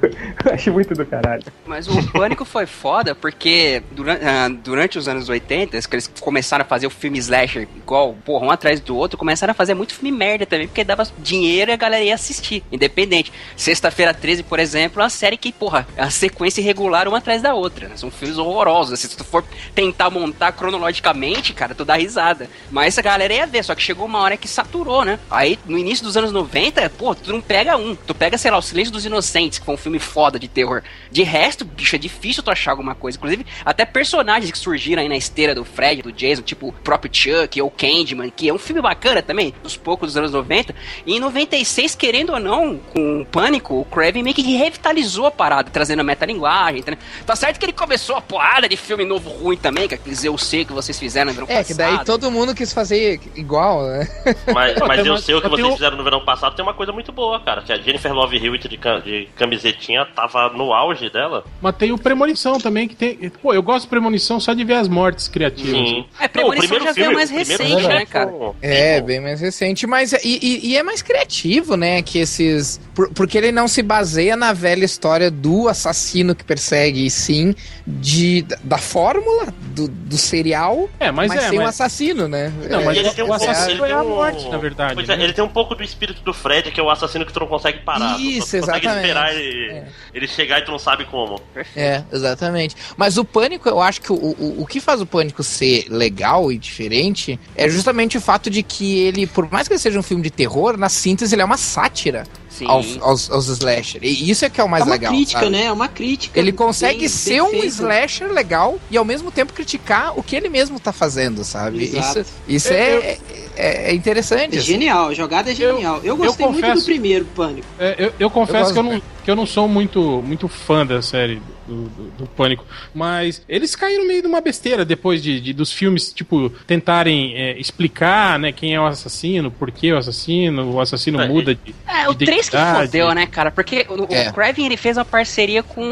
Acho 0.52 0.72
muito 0.72 0.94
do 0.94 1.06
caralho. 1.06 1.44
Mas 1.66 1.88
o 1.88 2.12
Pânico 2.12 2.46
foi 2.46 2.66
foda 2.66 3.14
porque 3.16 3.84
durante, 3.92 4.26
ah, 4.26 4.50
durante 4.50 4.98
os 4.98 5.08
anos 5.08 5.30
80, 5.30 5.80
que 5.82 5.96
eles 5.96 6.08
começaram 6.20 6.64
a 6.64 6.68
fazer 6.68 6.88
o 6.88 6.90
filme 6.90 7.18
slasher 7.20 7.68
igual, 7.76 8.16
porra, 8.26 8.46
um 8.46 8.52
atrás 8.52 8.80
do 8.80 8.96
outro, 8.96 9.18
começaram 9.18 9.52
a 9.52 9.54
fazer 9.54 9.74
muito 9.74 9.94
filme 9.94 10.12
merda 10.12 10.46
também, 10.46 10.68
porque 10.68 10.84
dava 10.84 11.04
dinheiro 11.20 11.72
e 11.72 11.74
a 11.74 11.78
galera 11.78 12.04
ia 12.04 12.16
assistir, 12.16 12.64
independente. 12.72 13.32
Sexta-feira 13.56 14.14
13, 14.14 14.44
por 14.44 14.60
exemplo, 14.60 15.02
é 15.02 15.04
uma 15.04 15.10
série 15.10 15.38
que, 15.38 15.52
porra, 15.52 15.88
é 15.96 16.04
a 16.04 16.10
sequência 16.10 16.62
irregular 16.62 17.08
uma 17.08 17.18
atrás 17.20 17.42
da 17.42 17.54
outra. 17.54 17.88
né? 17.88 17.98
São 17.98 18.10
filmes 18.12 18.38
horrorosos. 18.38 18.94
assim, 18.94 19.08
Se 19.08 19.18
tu 19.18 19.24
for 19.24 19.44
tentar 19.74 20.10
montar 20.10 20.52
cronologicamente, 20.52 21.54
cara, 21.54 21.76
tu 21.76 21.86
dá 21.86 21.96
risada. 21.96 22.50
Mas 22.72 22.98
a 22.98 23.02
galera 23.02 23.34
ia 23.34 23.46
ver, 23.48 23.64
só 23.64 23.76
que 23.76 23.82
chegou 23.82 24.06
uma 24.06 24.20
hora 24.20 24.38
que 24.38 24.48
saturou, 24.48 25.04
né? 25.04 25.20
Aí, 25.30 25.60
no 25.66 25.78
início 25.78 26.04
dos 26.04 26.18
anos 26.18 26.32
90, 26.32 26.90
pô, 26.92 27.14
tu 27.16 27.32
não 27.36 27.42
pega 27.42 27.78
um. 27.78 27.96
Tu 27.96 28.14
pega, 28.16 28.38
sei 28.38 28.52
lá, 28.52 28.58
O 28.58 28.62
Silêncio 28.62 28.92
dos 28.92 29.06
Inocentes, 29.06 29.60
que 29.60 29.66
foi 29.66 29.76
um 29.76 29.78
filme 29.78 30.00
foda 30.00 30.40
de 30.40 30.48
terror. 30.48 30.82
De 31.12 31.24
resto, 31.24 31.66
bicho, 31.66 31.96
é 31.96 32.00
difícil 32.00 32.42
tu 32.44 32.52
achar 32.52 32.72
alguma 32.72 32.96
coisa. 32.96 33.18
Inclusive, 33.18 33.46
até 33.64 33.86
personagens 33.86 34.52
que 34.52 34.58
surgiram 34.58 35.02
aí 35.02 35.10
na 35.10 35.18
esteira 35.18 35.54
do 35.54 35.64
Fred, 35.66 36.02
do 36.02 36.12
Jason, 36.12 36.42
tipo 36.42 36.70
o 36.70 36.74
próprio 36.74 37.12
Chuck 37.14 37.62
ou 37.62 37.70
Candyman, 37.70 38.30
que 38.30 38.50
é 38.50 38.54
um 38.54 38.58
filme 38.58 38.82
bacana 38.82 39.22
também, 39.22 39.54
dos 39.64 39.78
poucos 39.78 40.10
dos 40.10 40.18
anos 40.18 40.32
90. 40.32 40.74
E 41.06 41.16
em 41.16 41.20
96, 41.20 41.96
querendo 41.96 42.34
ou 42.34 42.40
não, 42.40 42.78
com 42.78 43.22
o 43.22 43.26
Pânico, 43.26 43.80
o 43.80 43.86
Craven 43.86 44.24
meio 44.24 44.36
que 44.36 44.42
revitalizou 44.58 45.26
a 45.26 45.32
parada, 45.32 45.70
trazendo 45.72 46.00
a 46.00 46.04
metalinguagem. 46.04 46.82
Tá, 46.84 46.98
tá 47.26 47.36
certo 47.36 47.60
que 47.60 47.66
ele 47.66 47.74
começou 47.74 48.16
a 48.16 48.22
porrada 48.22 48.68
de 48.68 48.78
filme 48.78 49.06
novo 49.06 49.30
ruim 49.30 49.58
também, 49.58 49.88
que 49.88 49.96
aqueles 49.96 50.24
eu 50.24 50.38
sei 50.38 50.66
que 50.66 50.74
vocês 50.74 50.98
fizeram 50.98 51.32
no 51.32 51.34
verão 51.34 51.48
É, 51.50 51.64
que 51.64 51.74
daí 51.74 51.92
passado. 51.92 52.06
todo 52.06 52.32
mundo 52.32 52.54
quis 52.56 52.72
fazer 52.74 53.20
igual, 53.36 53.84
né? 53.86 54.08
Mas, 54.54 54.78
mas 54.80 55.06
eu 55.06 55.18
sei 55.18 55.36
o 55.36 55.42
que 55.42 55.48
vocês 55.50 55.74
fizeram 55.74 55.98
no 55.98 56.04
verão 56.04 56.24
passado, 56.24 56.56
tem 56.56 56.64
uma 56.64 56.74
coisa 56.74 56.92
muito 56.92 57.12
boa, 57.12 57.25
cara. 57.44 57.62
Que 57.62 57.72
a 57.74 57.78
Jennifer 57.78 58.14
Love 58.14 58.38
Hewitt 58.38 58.68
de, 58.68 58.78
cam- 58.78 59.00
de 59.02 59.28
camisetinha 59.36 60.06
tava 60.06 60.50
no 60.50 60.74
auge 60.74 61.10
dela. 61.10 61.44
Mas 61.62 61.76
tem 61.76 61.92
o 61.92 61.98
Premonição 61.98 62.58
também, 62.60 62.88
que 62.88 62.96
tem. 62.96 63.30
Pô, 63.42 63.54
eu 63.54 63.62
gosto 63.64 63.84
de 63.86 63.90
Premonição 63.90 64.40
só 64.40 64.54
de 64.54 64.64
ver 64.64 64.76
as 64.76 64.88
mortes 64.88 65.28
criativas. 65.28 65.72
Sim. 65.90 66.06
É, 66.20 66.28
Premonição 66.28 66.80
já 66.82 66.92
veio 66.92 67.14
mais 67.14 67.30
recente, 67.30 67.88
né, 67.88 68.06
cara? 68.06 68.28
bom, 68.28 68.56
É, 68.62 69.00
bem 69.02 69.20
mais 69.20 69.40
recente, 69.42 69.86
mas 69.88 70.14
e, 70.14 70.40
e- 70.42 70.68
e 70.72 70.78
é 70.78 70.84
mais 70.84 71.02
criativo, 71.02 71.76
né? 71.78 72.02
Que 72.02 72.20
esses. 72.20 72.80
por- 72.94 73.10
porque 73.14 73.38
ele 73.38 73.52
não 73.52 73.68
se 73.68 73.82
baseia 73.82 74.36
na 74.36 74.54
velha 74.54 74.86
história 74.86 75.30
do 75.32 75.68
assassino 75.68 76.36
que 76.36 76.44
persegue, 76.44 77.06
e 77.06 77.10
sim 77.10 77.54
de, 77.86 78.42
da, 78.64 78.78
fórmula 78.78 79.48
do, 79.76 79.88
do 79.88 80.18
serial, 80.18 80.90
É, 81.00 81.12
mas, 81.12 81.28
mas, 81.30 81.44
é. 81.46 81.50
sem 81.50 81.60
um 81.60 81.64
mas... 81.64 81.70
assassino, 81.70 82.28
né? 82.28 82.52
Não, 82.70 82.82
É, 82.82 82.86
mas 82.86 82.98
ele 82.98 83.10
tem 83.12 83.24
um 83.24 83.28
o 83.28 83.30
pouco- 83.30 83.46
assassino 83.52 83.86
é 83.86 83.92
a 83.92 84.00
tem 84.00 84.06
um- 84.08 84.10
morte, 84.10 84.50
na 84.50 84.58
verdade, 84.58 84.96
Pois 84.96 85.08
é, 85.10 85.16
né? 85.18 85.24
ele 85.24 85.34
tem 85.34 85.44
um 85.44 85.48
pouco 85.50 85.76
do 85.76 85.84
espírito 85.84 86.22
do 86.24 86.34
Fred, 86.34 86.72
que 86.72 86.80
é 86.80 86.84
o 86.84 86.90
assassino 86.90 87.15
que 87.24 87.32
tu 87.32 87.40
não 87.40 87.48
consegue 87.48 87.80
parar. 87.82 88.20
Isso, 88.20 88.58
tu, 88.58 88.62
tu 88.62 88.66
consegue 88.66 88.86
exatamente. 88.88 88.88
esperar 89.06 89.36
ele, 89.36 89.72
É. 89.72 89.88
ele 90.12 90.28
chegar 90.28 90.60
e 90.60 90.66
tu 90.66 90.72
não 90.72 90.80
sabe 90.80 91.06
como. 91.06 91.40
É, 91.76 92.04
exatamente. 92.12 92.76
Mas 92.98 93.18
o 93.20 93.24
pânico, 93.24 93.70
eu 93.70 93.80
acho 93.80 94.02
que 94.02 94.12
o, 94.12 94.16
o, 94.16 94.62
o 94.64 94.66
que 94.66 94.80
faz 94.80 95.00
o 95.02 95.06
pânico 95.06 95.44
ser 95.44 95.86
legal 95.90 96.52
e 96.52 96.58
diferente 96.58 97.40
é 97.56 97.70
justamente 97.70 98.18
o 98.18 98.22
fato 98.22 98.50
de 98.50 98.64
que 98.64 98.98
ele, 99.00 99.28
por 99.28 99.50
mais 99.52 99.68
que 99.68 99.74
ele 99.76 99.80
seja 99.80 100.00
um 100.00 100.04
filme 100.04 100.24
de 100.24 100.32
terror, 100.32 100.76
na 100.78 100.90
síntese 100.90 101.36
ele 101.36 101.44
é 101.44 101.46
uma 101.46 101.58
sátira. 101.58 102.24
Aos, 102.66 102.98
aos, 103.02 103.32
aos 103.32 103.48
slasher. 103.48 104.02
E 104.04 104.30
isso 104.30 104.46
é 104.46 104.50
que 104.50 104.62
é 104.62 104.64
o 104.64 104.70
mais 104.70 104.84
é 104.84 104.86
uma 104.86 104.94
legal. 104.94 105.12
crítica, 105.14 105.40
sabe? 105.40 105.52
né? 105.52 105.66
É 105.66 105.72
uma 105.72 105.88
crítica. 105.88 106.40
Ele 106.40 106.52
consegue 106.52 107.00
bem- 107.00 107.08
ser 107.10 107.42
bem 107.44 107.62
um 107.62 107.64
slasher 107.66 108.32
legal 108.32 108.80
e 108.90 108.98
ao 108.98 109.04
mesmo 109.04 109.32
tempo 109.32 109.52
criticar 109.54 110.18
o 110.18 110.24
que 110.24 110.36
ele 110.36 110.48
mesmo 110.48 110.80
tá 110.80 110.94
fazendo, 110.94 111.44
sabe? 111.44 111.84
Exato. 111.86 112.20
Isso, 112.20 112.34
isso 112.48 112.68
Eu- 112.70 113.02
é, 113.02 113.18
é, 113.58 113.92
é 113.92 113.94
interessante. 113.94 114.56
É 114.56 114.60
assim. 114.60 114.68
genial, 114.68 115.08
a 115.10 115.14
jogada 115.14 115.52
é 115.52 115.56
genial. 115.56 116.00
Eu, 116.04 116.16
gostei 116.16 116.46
muito 116.46 116.62
confesso- 116.62 116.82
do 116.82 116.86
primeiro 116.86 117.26
Pânico. 117.36 117.68
É, 117.80 117.96
eu, 117.98 118.14
eu 118.20 118.30
confesso 118.30 118.70
Eu 118.70 118.74
que, 118.74 118.80
eu 118.80 118.84
não, 118.84 119.02
que 119.26 119.32
eu 119.32 119.36
não 119.36 119.46
sou 119.46 119.68
muito, 119.68 120.22
muito 120.26 120.48
fã 120.48 120.86
da 120.86 121.02
série 121.02 121.42
do, 121.68 121.84
do, 121.90 122.04
do 122.20 122.26
Pânico, 122.28 122.66
mas 122.94 123.42
eles 123.50 123.76
caíram 123.76 124.06
meio 124.08 124.22
de 124.22 124.28
uma 124.28 124.42
besteira 124.42 124.84
depois 124.86 125.22
de, 125.22 125.40
de- 125.40 125.54
dos 125.54 125.72
filmes, 125.72 126.12
tipo, 126.14 126.50
tentarem 126.68 127.36
é, 127.36 127.58
explicar 127.60 128.38
né, 128.40 128.52
quem 128.52 128.74
é 128.76 128.80
o 128.80 128.86
assassino, 128.86 129.50
por 129.52 129.72
que 129.72 129.92
o 129.92 129.98
assassino, 129.98 130.72
o 130.74 130.80
assassino 130.82 131.22
É, 131.22 131.28
muda 131.28 131.56
de. 131.56 131.74
É, 131.88 132.08
o 132.10 132.14
de 132.14 132.26
3 132.26 132.50
que 132.50 132.58
fodeu, 132.58 133.14
né, 133.14 133.26
cara? 133.28 133.52
Porque 133.52 133.86
o, 133.90 134.14
É. 134.14 134.30
o 134.30 134.34
Craven, 134.34 134.66
ele 134.66 134.78
fez 134.78 134.98
uma 134.98 135.06
parceria 135.06 135.64
com 135.64 135.84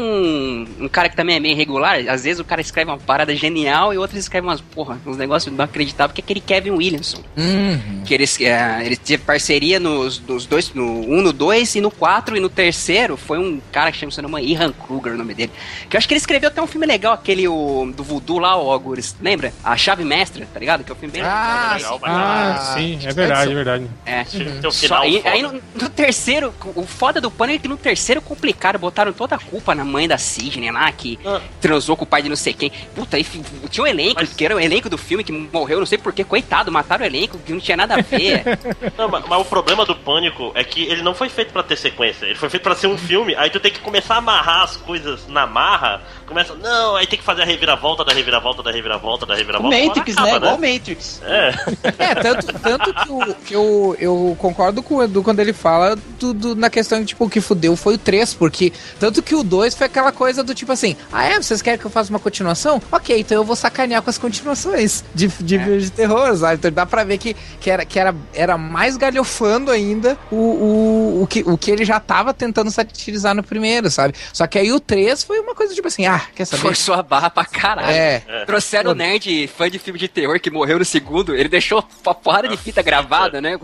um 0.80 0.88
cara 0.88 1.08
que 1.08 1.16
também 1.16 1.36
é 1.36 1.40
meio 1.40 1.52
irregular. 1.52 1.98
Às 2.08 2.24
vezes 2.24 2.40
o 2.40 2.44
cara 2.44 2.60
escreve 2.60 2.90
uma 2.90 2.98
parada 2.98 3.34
genial 3.34 3.92
e 3.92 3.98
outros 3.98 4.18
escrevem 4.20 4.48
umas, 4.50 4.60
porra, 4.60 4.98
uns 5.06 5.16
negócios 5.16 5.54
não 5.54 5.64
acreditáveis, 5.64 6.14
que 6.14 6.20
é 6.20 6.24
aquele 6.24 6.40
Kevin 6.40 6.70
Williamson. 6.70 7.22
Uhum. 7.36 8.02
Que 8.04 8.14
eles, 8.14 8.40
é, 8.40 8.84
ele 8.84 8.96
teve 8.96 9.22
parceria 9.24 9.78
nos, 9.80 10.20
nos 10.20 10.46
dois, 10.46 10.72
no 10.74 10.84
1, 11.08 11.22
no 11.22 11.32
2 11.32 11.76
e 11.76 11.80
no 11.80 11.90
4, 11.90 12.36
e 12.36 12.40
no 12.40 12.48
terceiro 12.48 13.16
foi 13.16 13.38
um 13.38 13.60
cara 13.72 13.90
que 13.90 13.98
chama, 13.98 14.12
se 14.12 14.20
não 14.22 14.38
Ian 14.38 14.72
Kruger, 14.72 15.14
o 15.14 15.16
nome 15.16 15.34
dele. 15.34 15.50
Que 15.88 15.96
eu 15.96 15.98
acho 15.98 16.06
que 16.08 16.14
ele 16.14 16.18
escreveu 16.20 16.48
até 16.48 16.60
um 16.62 16.66
filme 16.66 16.86
legal, 16.86 17.12
aquele 17.12 17.46
o, 17.48 17.92
do 17.94 18.02
Voodoo 18.02 18.38
lá, 18.38 18.56
o 18.56 18.70
Algures. 18.70 19.16
Lembra? 19.20 19.52
A 19.62 19.76
Chave 19.76 20.04
Mestra, 20.04 20.46
tá 20.52 20.58
ligado? 20.60 20.84
Que 20.84 20.92
é 20.92 20.94
um 20.94 20.98
filme 20.98 21.12
bem 21.12 21.22
Ah, 21.22 21.74
legal, 21.76 21.94
sim. 21.98 22.04
Ah, 22.04 22.54
Ah, 22.56 22.74
sim, 22.74 22.98
é 23.04 23.12
verdade, 23.12 23.50
é 23.50 23.54
verdade. 23.54 23.86
É. 24.06 24.20
Esse 24.22 24.36
filme 24.38 24.60
tem 24.60 24.68
um 24.68 24.72
Só, 24.72 24.96
aí, 25.02 25.22
aí 25.24 25.42
no, 25.42 25.52
no 25.74 25.88
terceiro, 25.90 26.52
o 26.74 26.86
foda 26.86 27.20
do 27.20 27.30
pânico 27.30 27.56
é 27.56 27.62
que 27.62 27.68
no 27.68 27.76
terceiro 27.76 28.20
complicaram, 28.20 28.78
botaram 28.80 29.12
toda 29.12 29.34
a 29.36 29.38
culpa 29.38 29.74
na 29.74 29.84
mãe 29.84 30.06
da 30.08 30.18
Sidney 30.18 30.70
lá, 30.70 30.90
que 30.92 31.18
Ah. 31.24 31.40
transou 31.60 31.96
com 31.96 32.04
o 32.04 32.06
pai 32.06 32.22
de 32.22 32.28
não 32.28 32.36
sei 32.36 32.52
quem. 32.52 32.70
Puta, 32.94 33.16
aí 33.16 33.24
tinha 33.70 33.84
um 33.84 33.86
elenco, 33.86 34.20
Mas- 34.20 34.32
que 34.32 34.44
era 34.44 34.54
o 34.56 34.60
elenco 34.60 34.88
do 34.88 34.98
filme 34.98 35.22
que 35.24 35.32
morreu, 35.32 35.78
não 35.78 35.86
sei 35.86 35.98
porquê, 35.98 36.24
coitado, 36.24 36.70
mataram 36.72 37.04
o 37.04 37.06
elenco, 37.06 37.38
que 37.38 37.52
não 37.52 37.60
tinha 37.60 37.76
nada 37.76 37.94
a 37.94 38.00
ver. 38.02 38.42
Não, 38.96 39.08
mas, 39.08 39.24
mas 39.28 39.40
o 39.40 39.44
problema 39.44 39.84
do 39.84 39.94
Pânico 39.94 40.52
é 40.54 40.62
que 40.62 40.82
ele 40.84 41.02
não 41.02 41.14
foi 41.14 41.28
feito 41.28 41.52
pra 41.52 41.62
ter 41.62 41.76
sequência. 41.76 42.26
Ele 42.26 42.34
foi 42.34 42.48
feito 42.48 42.62
pra 42.62 42.74
ser 42.74 42.86
um 42.86 42.96
filme. 42.96 43.34
Aí 43.36 43.50
tu 43.50 43.58
tem 43.60 43.72
que 43.72 43.80
começar 43.80 44.14
a 44.14 44.18
amarrar 44.18 44.62
as 44.62 44.76
coisas 44.76 45.26
na 45.28 45.46
marra. 45.54 46.02
Começa, 46.26 46.54
não, 46.54 46.96
aí 46.96 47.06
tem 47.06 47.18
que 47.18 47.24
fazer 47.24 47.42
a 47.42 47.44
reviravolta 47.44 48.04
da 48.04 48.12
reviravolta 48.12 48.62
da 48.62 48.70
reviravolta 48.72 49.24
da 49.24 49.34
O 49.34 49.36
reviravolta. 49.36 49.76
Matrix, 49.76 50.12
Acaba, 50.18 50.30
né? 50.30 50.36
Igual 50.36 50.54
o 50.56 50.60
Matrix. 50.60 51.22
É. 51.24 51.54
É, 51.98 52.14
tanto, 52.16 52.46
tanto 52.60 52.94
que, 52.94 53.10
o- 53.12 53.34
que 53.46 53.54
eu, 53.54 53.96
eu 54.00 54.36
concordo 54.40 54.82
com 54.82 54.96
o 54.96 55.02
Edu 55.02 55.22
quando 55.22 55.38
ele 55.40 55.52
fala 55.52 55.96
do, 56.18 56.34
do- 56.34 56.56
na 56.56 56.68
questão 56.68 56.98
de, 57.00 57.06
tipo, 57.06 57.24
o 57.24 57.30
que 57.30 57.40
fudeu 57.40 57.76
foi 57.76 57.94
o 57.94 57.98
3, 57.98 58.34
porque 58.34 58.72
tanto 58.98 59.22
que 59.22 59.34
o 59.34 59.42
2 59.44 59.74
foi 59.74 59.86
aquela 59.86 60.10
coisa 60.10 60.42
do 60.42 60.54
tipo 60.54 60.72
assim, 60.72 60.96
ah 61.12 61.24
é, 61.24 61.40
vocês 61.40 61.62
querem 61.62 61.78
que 61.78 61.84
eu 61.84 61.90
faça 61.90 62.10
uma 62.10 62.18
continuação? 62.18 62.82
Ok, 62.90 63.16
então 63.20 63.36
eu 63.36 63.44
vou 63.44 63.54
sacanear 63.54 64.02
com 64.02 64.10
as 64.10 64.18
continuações 64.18 65.04
de, 65.14 65.28
de 65.28 65.58
filmes 65.58 65.84
de 65.84 65.90
terror, 65.92 66.34
sabe? 66.36 66.54
Então 66.54 66.72
dá 66.72 66.84
pra 66.86 67.04
ver 67.04 67.18
que, 67.18 67.34
que, 67.60 67.70
era, 67.70 67.84
que 67.84 67.98
era, 67.98 68.14
era 68.32 68.58
mais 68.58 68.96
galhofando 68.96 69.70
ainda 69.70 70.18
o, 70.32 70.36
o, 70.36 71.22
o, 71.22 71.26
que, 71.26 71.42
o 71.46 71.56
que 71.56 71.70
ele 71.70 71.84
já 71.84 72.00
tava 72.00 72.32
tentando 72.34 72.70
satirizar 72.70 73.34
no 73.34 73.42
primeiro, 73.42 73.90
sabe? 73.90 74.14
Só 74.32 74.46
que 74.46 74.58
aí 74.58 74.72
o 74.72 74.80
3 74.80 75.22
foi 75.22 75.43
uma 75.44 75.54
coisa 75.54 75.74
tipo 75.74 75.86
assim, 75.88 76.06
ah, 76.06 76.20
quer 76.34 76.44
saber? 76.44 76.62
Forçou 76.62 76.94
a 76.94 77.02
barra 77.02 77.30
pra 77.30 77.44
caralho. 77.44 77.88
É, 77.90 78.20
Trouxeram 78.46 78.90
o 78.90 78.94
nerd, 78.94 79.46
fã 79.48 79.70
de 79.70 79.78
filme 79.78 79.98
de 79.98 80.08
terror, 80.08 80.38
que 80.40 80.50
morreu 80.50 80.78
no 80.78 80.84
segundo. 80.84 81.34
Ele 81.34 81.48
deixou 81.48 81.84
uma 82.04 82.14
porrada 82.14 82.48
de 82.48 82.56
fita 82.56 82.82
gravada, 82.82 83.40
né? 83.40 83.58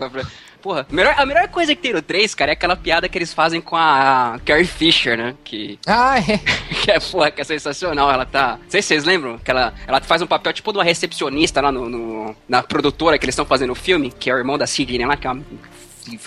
Porra, 0.61 0.85
a 0.87 0.93
melhor, 0.93 1.15
a 1.17 1.25
melhor 1.25 1.47
coisa 1.47 1.73
que 1.75 1.81
tem 1.81 1.91
no 1.91 2.03
3, 2.03 2.35
cara, 2.35 2.51
é 2.51 2.53
aquela 2.53 2.75
piada 2.75 3.09
que 3.09 3.17
eles 3.17 3.33
fazem 3.33 3.59
com 3.59 3.75
a 3.75 4.39
Carrie 4.45 4.63
Fisher, 4.67 5.17
né? 5.17 5.33
Que, 5.43 5.79
ah, 5.87 6.19
é. 6.19 6.37
que 6.83 6.91
é, 6.91 6.99
porra, 6.99 7.31
que 7.31 7.41
é 7.41 7.43
sensacional. 7.43 8.11
Ela 8.11 8.27
tá. 8.27 8.59
Não 8.61 8.69
sei 8.69 8.79
se 8.83 8.89
vocês 8.89 9.03
lembram 9.03 9.39
que 9.39 9.49
ela, 9.49 9.73
ela 9.87 9.99
faz 10.01 10.21
um 10.21 10.27
papel 10.27 10.53
tipo 10.53 10.71
de 10.71 10.77
uma 10.77 10.83
recepcionista 10.83 11.61
lá 11.61 11.71
no, 11.71 11.89
no- 11.89 12.35
na 12.47 12.61
produtora 12.61 13.17
que 13.17 13.25
eles 13.25 13.33
estão 13.33 13.45
fazendo 13.45 13.71
o 13.71 13.75
filme, 13.75 14.11
que 14.11 14.29
é 14.29 14.35
o 14.35 14.37
irmão 14.37 14.55
da 14.55 14.67
Sidney 14.67 15.03
lá, 15.03 15.17
que 15.17 15.25
é 15.25 15.31
uma 15.31 15.43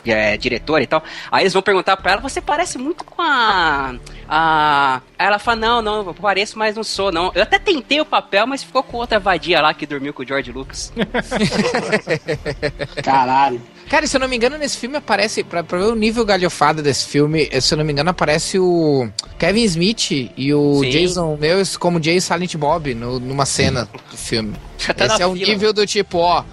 é, 0.06 0.36
diretora 0.36 0.82
e 0.82 0.86
tal. 0.86 1.02
Aí 1.30 1.42
eles 1.42 1.52
vão 1.52 1.62
perguntar 1.62 1.96
pra 1.96 2.12
ela: 2.12 2.20
você 2.20 2.40
parece 2.40 2.78
muito 2.78 3.04
com 3.04 3.22
a. 3.22 3.94
a... 4.28 5.00
Aí 5.18 5.26
ela 5.26 5.38
fala: 5.38 5.56
não, 5.56 5.82
não, 5.82 6.06
eu 6.06 6.14
pareço, 6.14 6.58
mas 6.58 6.76
não 6.76 6.84
sou, 6.84 7.12
não. 7.12 7.30
Eu 7.34 7.42
até 7.42 7.58
tentei 7.58 8.00
o 8.00 8.04
papel, 8.04 8.46
mas 8.46 8.62
ficou 8.62 8.82
com 8.82 8.96
outra 8.96 9.18
vadia 9.18 9.60
lá 9.60 9.74
que 9.74 9.86
dormiu 9.86 10.12
com 10.12 10.22
o 10.22 10.26
George 10.26 10.52
Lucas. 10.52 10.92
Caralho. 13.02 13.60
Cara, 13.88 14.06
se 14.06 14.16
eu 14.16 14.20
não 14.20 14.26
me 14.28 14.34
engano, 14.36 14.56
nesse 14.58 14.76
filme 14.78 14.96
aparece, 14.96 15.44
pra, 15.44 15.62
pra 15.62 15.78
ver 15.78 15.84
o 15.84 15.94
nível 15.94 16.24
galhofado 16.24 16.82
desse 16.82 17.06
filme, 17.06 17.48
eh, 17.52 17.60
se 17.60 17.74
eu 17.74 17.78
não 17.78 17.84
me 17.84 17.92
engano, 17.92 18.10
aparece 18.10 18.58
o 18.58 19.08
Kevin 19.38 19.62
Smith 19.64 20.10
e 20.36 20.52
o 20.54 20.80
Sim. 20.80 20.90
Jason 20.90 21.36
Lewis 21.40 21.76
como 21.76 22.02
Jay 22.02 22.20
Silent 22.20 22.56
Bob 22.56 22.94
no- 22.94 23.20
numa 23.20 23.44
cena 23.46 23.88
do 24.10 24.16
filme. 24.16 24.54
Tá 24.96 25.06
Esse 25.06 25.22
é 25.22 25.26
o 25.26 25.34
fila. 25.34 25.46
nível 25.48 25.72
do 25.72 25.86
tipo, 25.86 26.18
ó, 26.18 26.44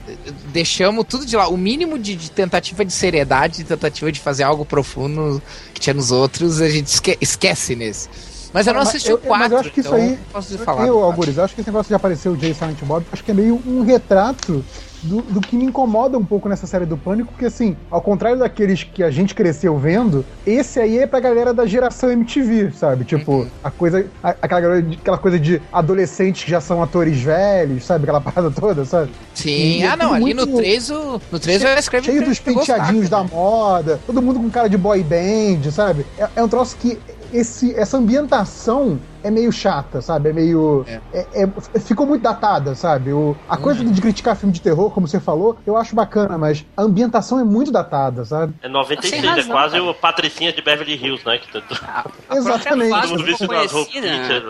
deixamos 0.53 1.05
tudo 1.07 1.25
de 1.25 1.35
lá. 1.35 1.47
O 1.47 1.57
mínimo 1.57 1.97
de, 1.97 2.15
de 2.15 2.31
tentativa 2.31 2.83
de 2.85 2.93
seriedade, 2.93 3.57
de 3.57 3.63
tentativa 3.65 4.11
de 4.11 4.19
fazer 4.19 4.43
algo 4.43 4.63
profundo 4.65 5.41
que 5.73 5.81
tinha 5.81 5.93
nos 5.93 6.11
outros, 6.11 6.61
a 6.61 6.69
gente 6.69 6.87
esque- 6.87 7.17
esquece 7.19 7.75
nesse. 7.75 8.07
Mas 8.53 8.67
eu 8.67 8.73
não 8.73 8.81
assisti 8.81 9.11
o 9.13 9.17
4. 9.17 9.39
Mas 9.39 9.51
eu 9.51 9.57
acho 9.57 9.71
que 9.71 9.79
isso 9.79 9.95
então 9.95 10.01
aí. 10.01 10.19
Posso 10.31 10.57
falar 10.59 10.87
eu, 10.87 11.01
Algures, 11.03 11.39
acho 11.39 11.55
que 11.55 11.61
esse 11.61 11.69
negócio 11.69 11.89
de 11.89 11.95
aparecer 11.95 12.29
o 12.29 12.37
Jay 12.37 12.53
Silent 12.53 12.79
Bob, 12.83 13.05
acho 13.11 13.23
que 13.23 13.31
é 13.31 13.33
meio 13.33 13.61
um 13.65 13.83
retrato 13.83 14.63
do, 15.03 15.21
do, 15.21 15.41
que 15.41 15.55
me 15.55 15.65
incomoda 15.65 16.17
um 16.17 16.23
pouco 16.23 16.47
nessa 16.47 16.67
série 16.67 16.85
do 16.85 16.97
Pânico, 16.97 17.31
porque 17.31 17.45
assim, 17.45 17.75
ao 17.89 18.01
contrário 18.01 18.37
daqueles 18.37 18.83
que 18.83 19.03
a 19.03 19.09
gente 19.09 19.33
cresceu 19.33 19.77
vendo, 19.77 20.23
esse 20.45 20.79
aí 20.79 20.99
é 20.99 21.07
pra 21.07 21.19
galera 21.19 21.53
da 21.53 21.65
geração 21.65 22.11
MTV, 22.11 22.71
sabe? 22.71 23.03
Tipo, 23.03 23.31
uhum. 23.31 23.47
a 23.63 23.71
coisa. 23.71 24.05
A, 24.23 24.29
aquela, 24.41 24.77
aquela 24.77 25.17
coisa 25.17 25.39
de 25.39 25.61
adolescentes 25.71 26.43
que 26.43 26.51
já 26.51 26.61
são 26.61 26.83
atores 26.83 27.19
velhos, 27.21 27.85
sabe? 27.85 28.03
Aquela 28.03 28.21
parada 28.21 28.51
toda, 28.51 28.85
sabe? 28.85 29.11
Sim, 29.33 29.79
e 29.79 29.83
ah 29.83 29.95
não, 29.95 30.13
ali 30.13 30.33
no 30.33 30.45
3 30.45 30.89
o. 30.91 31.21
No 31.31 31.39
3 31.39 31.63
eu 31.63 31.69
escrevi 31.77 32.05
Cheio 32.05 32.25
dos 32.25 32.39
penteadinhos 32.39 33.09
da 33.09 33.23
moda, 33.23 33.99
todo 34.05 34.21
mundo 34.21 34.39
com 34.39 34.49
cara 34.49 34.67
de 34.67 34.77
boy 34.77 35.03
band, 35.03 35.71
sabe? 35.71 36.05
É, 36.17 36.29
é 36.35 36.43
um 36.43 36.47
troço 36.47 36.75
que 36.77 36.99
esse, 37.31 37.73
essa 37.75 37.97
ambientação 37.97 39.01
é 39.23 39.31
meio 39.31 39.51
chata, 39.51 40.01
sabe? 40.01 40.29
É 40.29 40.33
meio. 40.33 40.85
É. 40.87 41.25
É, 41.33 41.43
é, 41.43 41.79
ficou 41.79 42.05
muito 42.05 42.21
datada, 42.21 42.75
sabe? 42.75 43.13
O, 43.13 43.35
a 43.47 43.55
uhum. 43.55 43.61
coisa 43.61 43.83
de 43.83 44.01
criticar 44.01 44.35
filme 44.35 44.53
de 44.53 44.61
terror, 44.61 44.91
como 44.91 45.07
você 45.07 45.19
falou, 45.19 45.57
eu 45.65 45.77
acho 45.77 45.95
bacana, 45.95 46.37
mas 46.37 46.65
a 46.75 46.83
ambientação 46.83 47.39
é 47.39 47.43
muito 47.43 47.71
datada, 47.71 48.25
sabe? 48.25 48.53
É 48.61 48.67
96, 48.67 49.23
razão, 49.23 49.43
é 49.43 49.47
quase 49.47 49.77
cara. 49.77 49.83
o 49.83 49.93
Patricinha 49.93 50.53
de 50.53 50.61
Beverly 50.61 50.93
Hills, 50.93 51.25
né? 51.25 51.37
Que 51.37 51.51
tanto... 51.51 51.79
a, 51.83 52.05
a 52.29 52.35
Exatamente. 52.37 53.01
Todo 53.01 53.09
mundo 53.09 53.23
vestido 53.23 53.53
nas 53.53 53.71
roupas. 53.71 53.93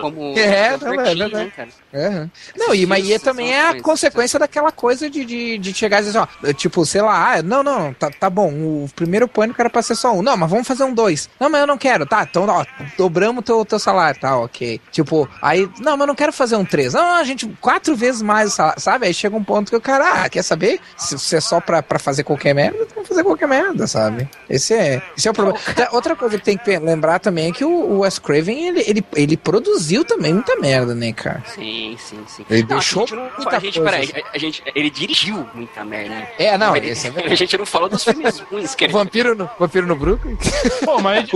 Como 0.01 0.38
é, 0.38 0.78
não, 0.78 1.01
é, 1.01 1.11
é, 1.11 1.15
né, 1.15 1.51
cara? 1.55 1.69
É. 1.93 2.28
Não, 2.55 2.74
e, 2.74 2.86
mas 2.86 3.09
e 3.09 3.19
também 3.19 3.51
é 3.51 3.69
a 3.69 3.82
consequência 3.82 4.39
daquela 4.39 4.72
coisa 4.72 5.09
de, 5.09 5.26
de, 5.26 5.57
de 5.57 5.74
chegar 5.74 6.01
e 6.01 6.05
dizer 6.05 6.17
assim, 6.17 6.30
ó, 6.43 6.53
tipo, 6.53 6.86
sei 6.86 7.01
lá, 7.01 7.34
ah, 7.34 7.41
não, 7.41 7.63
não, 7.63 7.93
tá, 7.93 8.09
tá 8.09 8.30
bom, 8.30 8.49
o 8.49 8.89
primeiro 8.95 9.28
pânico 9.28 9.61
era 9.61 9.69
pra 9.69 9.82
ser 9.82 9.95
só 9.95 10.13
um. 10.13 10.22
Não, 10.22 10.38
mas 10.38 10.49
vamos 10.49 10.67
fazer 10.67 10.84
um 10.84 10.93
dois. 10.93 11.30
Não, 11.39 11.49
mas 11.49 11.61
eu 11.61 11.67
não 11.67 11.78
quero. 11.78 12.05
Tá, 12.05 12.24
então, 12.30 12.45
ó, 12.47 12.65
dobramos 12.97 13.43
teu, 13.43 13.65
teu 13.65 13.80
salário, 13.80 14.19
tá, 14.19 14.38
ok. 14.38 14.61
Tipo, 14.91 15.28
aí, 15.41 15.70
não, 15.80 15.93
mas 15.93 16.01
eu 16.01 16.07
não 16.07 16.16
quero 16.16 16.34
fazer 16.34 16.55
um 16.55 16.66
3. 16.66 16.93
Não, 16.93 17.16
a 17.16 17.24
gente, 17.24 17.47
quatro 17.59 17.95
vezes 17.95 18.22
mais, 18.22 18.57
sabe? 18.78 19.07
Aí 19.07 19.14
chega 19.14 19.36
um 19.36 19.43
ponto 19.43 19.70
que 19.70 19.76
o 19.76 19.82
cara, 19.82 20.24
ah, 20.24 20.30
quer 20.30 20.43
saber? 20.43 20.80
Se 20.97 21.18
você 21.18 21.38
é 21.38 21.41
só 21.41 21.59
pra, 21.59 21.82
pra 21.82 21.99
fazer 21.99 22.24
qualquer 22.24 22.53
merda, 22.53 22.86
tem 22.86 23.03
que 23.03 23.09
fazer 23.09 23.24
qualquer 23.24 23.47
merda, 23.47 23.88
sabe? 23.88 24.30
Esse 24.49 24.74
é, 24.74 25.01
esse 25.18 25.28
é 25.28 25.32
o 25.32 25.34
problema. 25.34 25.59
Outra 25.91 26.16
coisa 26.16 26.38
que 26.38 26.43
tem 26.43 26.57
que 26.57 26.78
lembrar 26.78 27.20
também 27.20 27.49
é 27.49 27.51
que 27.51 27.66
o, 27.66 27.99
Wes 27.99 28.20
Craven, 28.20 28.68
ele, 28.68 28.84
ele, 28.88 29.05
ele 29.16 29.38
produziu 29.38 30.03
também 30.03 30.34
muita 30.34 30.55
merda, 30.57 30.93
né, 30.93 31.12
cara? 31.12 31.43
Sim, 31.47 31.95
sim, 31.99 32.24
sim. 32.28 32.45
Ele 32.49 32.62
não, 32.64 32.70
deixou 32.70 33.03
a 33.03 33.05
gente, 33.05 33.16
não, 33.16 33.51
a 33.51 33.59
gente, 33.59 33.82
peraí, 33.82 34.12
a, 34.14 34.36
a, 34.36 34.38
gente, 34.38 34.64
ele 34.76 34.89
dirigiu 34.89 35.47
muita 35.53 35.84
merda, 35.84 36.09
né? 36.09 36.28
É, 36.38 36.57
não, 36.57 36.76
ele, 36.76 36.89
esse 36.89 37.07
é 37.07 37.12
A 37.32 37.36
gente 37.36 37.57
não 37.57 37.66
falou 37.66 37.89
dos 37.89 38.03
filmes 38.03 38.39
ruins, 38.39 38.76
que 38.76 38.88
Vampiro 38.88 39.36
no, 39.36 39.49
Vampiro 39.59 39.88
no 39.88 39.95
Brooklyn? 39.95 40.38
Pô, 40.84 40.99
mas... 40.99 41.30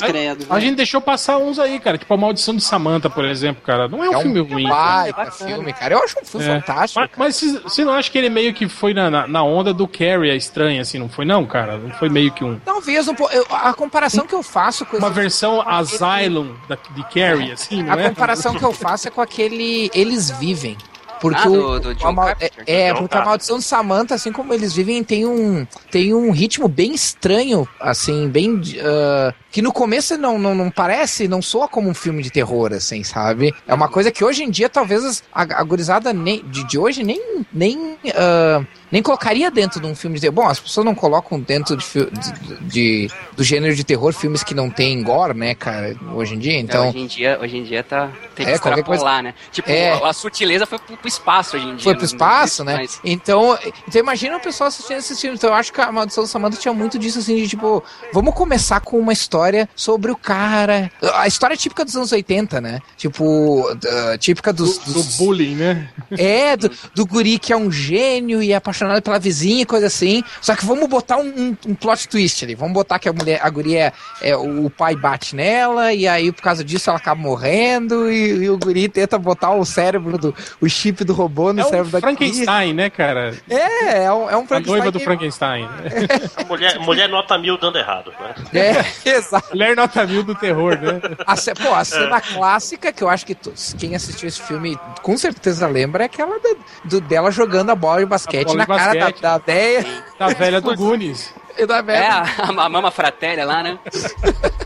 Credo. 0.00 0.46
A, 0.48 0.56
a, 0.56 0.60
gente 0.60 0.76
deixou 0.76 1.00
passar 1.00 1.38
uns 1.38 1.58
aí, 1.58 1.78
cara, 1.78 1.98
tipo 1.98 2.12
a 2.12 2.16
Maldição 2.16 2.56
de 2.56 2.62
Samantha, 2.64 3.08
por 3.08 3.24
exemplo, 3.24 3.62
cara. 3.62 3.88
Não 3.88 4.02
é 4.02 4.10
um, 4.10 4.12
é 4.12 4.18
um 4.18 4.20
filme 4.22 4.40
ruim. 4.40 4.68
Baita 4.68 5.30
filme, 5.30 5.72
cara. 5.72 5.94
Eu 5.94 6.02
acho 6.02 6.16
um 6.20 6.24
filme 6.24 6.46
é. 6.46 6.60
fantástico. 6.60 7.00
Mas, 7.16 7.42
mas 7.42 7.62
você 7.62 7.84
não 7.84 7.92
acha 7.92 8.10
que 8.10 8.18
ele 8.18 8.28
meio 8.28 8.52
que 8.54 8.68
foi 8.68 8.94
na, 8.94 9.10
na, 9.10 9.26
na, 9.26 9.42
onda 9.42 9.72
do 9.72 9.86
Carrie, 9.86 10.30
a 10.30 10.36
estranha, 10.36 10.82
assim, 10.82 10.98
não 10.98 11.08
foi 11.08 11.24
não, 11.24 11.44
cara? 11.46 11.78
Não 11.78 11.90
foi 11.90 12.08
meio 12.08 12.32
que 12.32 12.44
um... 12.44 12.58
Talvez 12.58 13.06
um 13.08 13.14
pouco. 13.14 13.32
A 13.50 13.72
comparação 13.74 14.26
que 14.26 14.34
eu 14.34 14.42
faço 14.42 14.84
com 14.86 14.96
Uma 14.96 15.10
versão 15.10 15.60
Asylum 15.66 16.54
da, 16.68 16.76
de 16.76 17.02
Carrie, 17.04 17.52
assim, 17.52 17.82
não 17.82 17.92
a 17.92 18.00
é? 18.00 18.06
A 18.06 18.08
comparação 18.10 18.54
que 18.54 18.64
eu 18.64 18.72
faço 18.72 19.08
é 19.08 19.10
com 19.10 19.20
aquele 19.20 19.90
Eles 19.94 20.30
Vivem. 20.30 20.76
Porque 21.24 21.48
ah, 21.48 21.50
o, 21.50 21.80
do, 21.80 21.94
do 21.94 22.20
a, 22.20 22.36
é, 22.38 22.88
é 22.88 22.92
porque 22.92 23.16
a 23.16 23.24
maldição 23.24 23.56
de 23.56 23.64
Samantha, 23.64 24.14
assim 24.14 24.30
como 24.30 24.52
eles 24.52 24.74
vivem, 24.74 25.02
tem 25.02 25.24
um, 25.24 25.66
tem 25.90 26.12
um 26.12 26.30
ritmo 26.30 26.68
bem 26.68 26.92
estranho, 26.92 27.66
assim, 27.80 28.28
bem. 28.28 28.56
Uh, 28.56 29.32
que 29.50 29.62
no 29.62 29.72
começo 29.72 30.18
não, 30.18 30.38
não, 30.38 30.54
não 30.54 30.70
parece, 30.70 31.26
não 31.26 31.40
soa 31.40 31.66
como 31.66 31.88
um 31.88 31.94
filme 31.94 32.22
de 32.22 32.30
terror, 32.30 32.74
assim, 32.74 33.02
sabe? 33.02 33.54
É 33.66 33.72
uma 33.72 33.88
coisa 33.88 34.10
que 34.10 34.22
hoje 34.22 34.44
em 34.44 34.50
dia, 34.50 34.68
talvez 34.68 35.22
a, 35.32 35.42
a 35.42 35.62
gurizada 35.62 36.12
nem, 36.12 36.44
de, 36.44 36.62
de 36.64 36.78
hoje 36.78 37.02
nem, 37.02 37.46
nem, 37.50 37.78
uh, 37.94 38.66
nem 38.90 39.02
colocaria 39.02 39.50
dentro 39.50 39.80
de 39.80 39.86
um 39.86 39.94
filme 39.94 40.16
de 40.16 40.22
terror. 40.22 40.34
Bom, 40.34 40.48
as 40.48 40.58
pessoas 40.58 40.84
não 40.84 40.94
colocam 40.94 41.38
dentro 41.40 41.76
de, 41.76 41.84
de, 41.86 42.60
de, 42.60 43.10
do 43.36 43.44
gênero 43.44 43.74
de 43.74 43.84
terror 43.84 44.12
filmes 44.12 44.42
que 44.42 44.54
não 44.54 44.70
tem 44.70 45.02
gore, 45.02 45.34
né, 45.34 45.54
cara, 45.54 45.96
hoje 46.14 46.34
em 46.34 46.38
dia, 46.38 46.58
então... 46.58 46.84
É, 46.84 46.88
hoje 46.88 46.98
em 46.98 47.06
dia, 47.06 47.38
hoje 47.40 47.56
em 47.56 47.64
dia 47.64 47.82
tá... 47.82 48.10
Tem 48.34 48.46
que 48.46 48.52
é, 48.52 48.54
extrapolar, 48.54 48.84
coisa... 48.84 49.22
né? 49.22 49.34
Tipo, 49.52 49.70
é, 49.70 49.92
a, 49.92 50.08
a, 50.08 50.12
sutileza 50.12 50.66
foi 50.66 50.78
pro, 50.78 50.96
pro, 50.96 51.08
espaço 51.08 51.56
hoje 51.56 51.66
em 51.66 51.76
dia. 51.76 51.84
Foi 51.84 51.94
pro 51.94 52.04
espaço, 52.04 52.64
né? 52.64 52.76
Mas... 52.78 53.00
Então, 53.04 53.56
então 53.86 54.00
imagina 54.00 54.36
o 54.36 54.40
pessoal 54.40 54.68
assistindo 54.68 54.98
esses 54.98 55.20
filmes. 55.20 55.38
Então 55.38 55.50
eu 55.50 55.54
acho 55.54 55.72
que 55.72 55.80
a 55.80 55.92
Maldição 55.92 56.24
do 56.24 56.28
Samantha 56.28 56.56
tinha 56.56 56.74
muito 56.74 56.98
disso, 56.98 57.20
assim, 57.20 57.36
de 57.36 57.48
tipo, 57.48 57.82
vamos 58.12 58.34
começar 58.34 58.80
com 58.80 58.98
uma 58.98 59.12
história 59.12 59.34
história 59.34 59.68
sobre 59.74 60.10
o 60.10 60.16
cara. 60.16 60.90
A 61.14 61.26
história 61.26 61.56
típica 61.56 61.84
dos 61.84 61.96
anos 61.96 62.12
80, 62.12 62.60
né? 62.60 62.80
Tipo, 62.96 63.68
uh, 63.70 64.18
típica 64.18 64.52
dos, 64.52 64.78
do, 64.78 64.92
dos... 64.92 65.16
do 65.16 65.24
bullying, 65.24 65.54
né? 65.56 65.88
É, 66.10 66.56
do, 66.56 66.70
do, 66.94 67.06
guri 67.06 67.38
que 67.38 67.52
é 67.52 67.56
um 67.56 67.70
gênio 67.70 68.42
e 68.42 68.52
é 68.52 68.56
apaixonado 68.56 68.83
pela 69.02 69.18
vizinha 69.18 69.62
e 69.62 69.66
coisa 69.66 69.86
assim. 69.86 70.22
Só 70.40 70.54
que 70.54 70.64
vamos 70.64 70.88
botar 70.88 71.16
um, 71.16 71.28
um, 71.28 71.56
um 71.68 71.74
plot 71.74 72.08
twist 72.08 72.44
ali. 72.44 72.54
Vamos 72.54 72.74
botar 72.74 72.98
que 72.98 73.08
a 73.08 73.12
mulher, 73.12 73.40
a 73.42 73.50
guria 73.50 73.92
é, 74.20 74.30
é, 74.30 74.36
o 74.36 74.70
pai 74.70 74.96
bate 74.96 75.34
nela 75.36 75.92
e 75.92 76.06
aí 76.06 76.32
por 76.32 76.42
causa 76.42 76.64
disso 76.64 76.90
ela 76.90 76.98
acaba 76.98 77.20
morrendo 77.20 78.10
e, 78.10 78.44
e 78.44 78.50
o 78.50 78.58
guri 78.58 78.88
tenta 78.88 79.18
botar 79.18 79.52
o 79.52 79.64
cérebro 79.64 80.18
do 80.18 80.34
o 80.60 80.68
chip 80.68 81.04
do 81.04 81.12
robô 81.12 81.52
no 81.52 81.60
é 81.60 81.64
cérebro 81.64 81.90
da 81.90 82.00
Frankenstein, 82.00 82.72
né, 82.72 82.90
cara? 82.90 83.34
É, 83.48 84.04
é 84.04 84.12
um, 84.12 84.30
é 84.30 84.36
um 84.36 84.46
Frankenstein. 84.46 84.74
A 84.74 84.76
noiva 84.78 84.90
do 84.90 85.00
Frankenstein. 85.00 85.68
É. 85.84 86.44
mulher, 86.44 86.78
mulher 86.80 87.08
nota 87.08 87.38
mil 87.38 87.58
dando 87.58 87.78
errado, 87.78 88.12
né? 88.20 88.34
É, 88.52 88.84
exato. 89.16 89.48
Mulher 89.50 89.76
nota 89.76 90.06
mil 90.06 90.22
do 90.22 90.34
terror, 90.34 90.78
né? 90.80 91.00
A, 91.26 91.34
pô, 91.54 91.74
a 91.74 91.84
cena 91.84 92.16
é. 92.16 92.20
clássica 92.20 92.92
que 92.92 93.02
eu 93.02 93.08
acho 93.08 93.26
que 93.26 93.36
quem 93.78 93.94
assistiu 93.94 94.28
esse 94.28 94.42
filme 94.42 94.78
com 95.02 95.16
certeza 95.16 95.66
lembra 95.66 96.04
é 96.04 96.06
aquela 96.06 96.38
do, 96.38 96.58
do 96.84 97.00
dela 97.00 97.30
jogando 97.30 97.70
a 97.70 97.74
bola 97.74 98.00
de 98.00 98.06
basquete 98.06 98.46
bola 98.46 98.63
na 98.68 98.78
cara 98.78 98.94
basquete. 98.94 99.20
da, 99.20 99.38
da 99.38 99.44
véia. 99.44 100.04
Da 100.18 100.28
velha 100.28 100.60
do 100.60 100.74
Goonies. 100.76 101.32
E 101.56 101.66
da 101.66 101.80
velha. 101.80 102.04
É, 102.04 102.08
a, 102.08 102.24
a 102.64 102.68
mama 102.68 102.90
fratéria 102.90 103.44
lá, 103.44 103.62
né? 103.62 103.78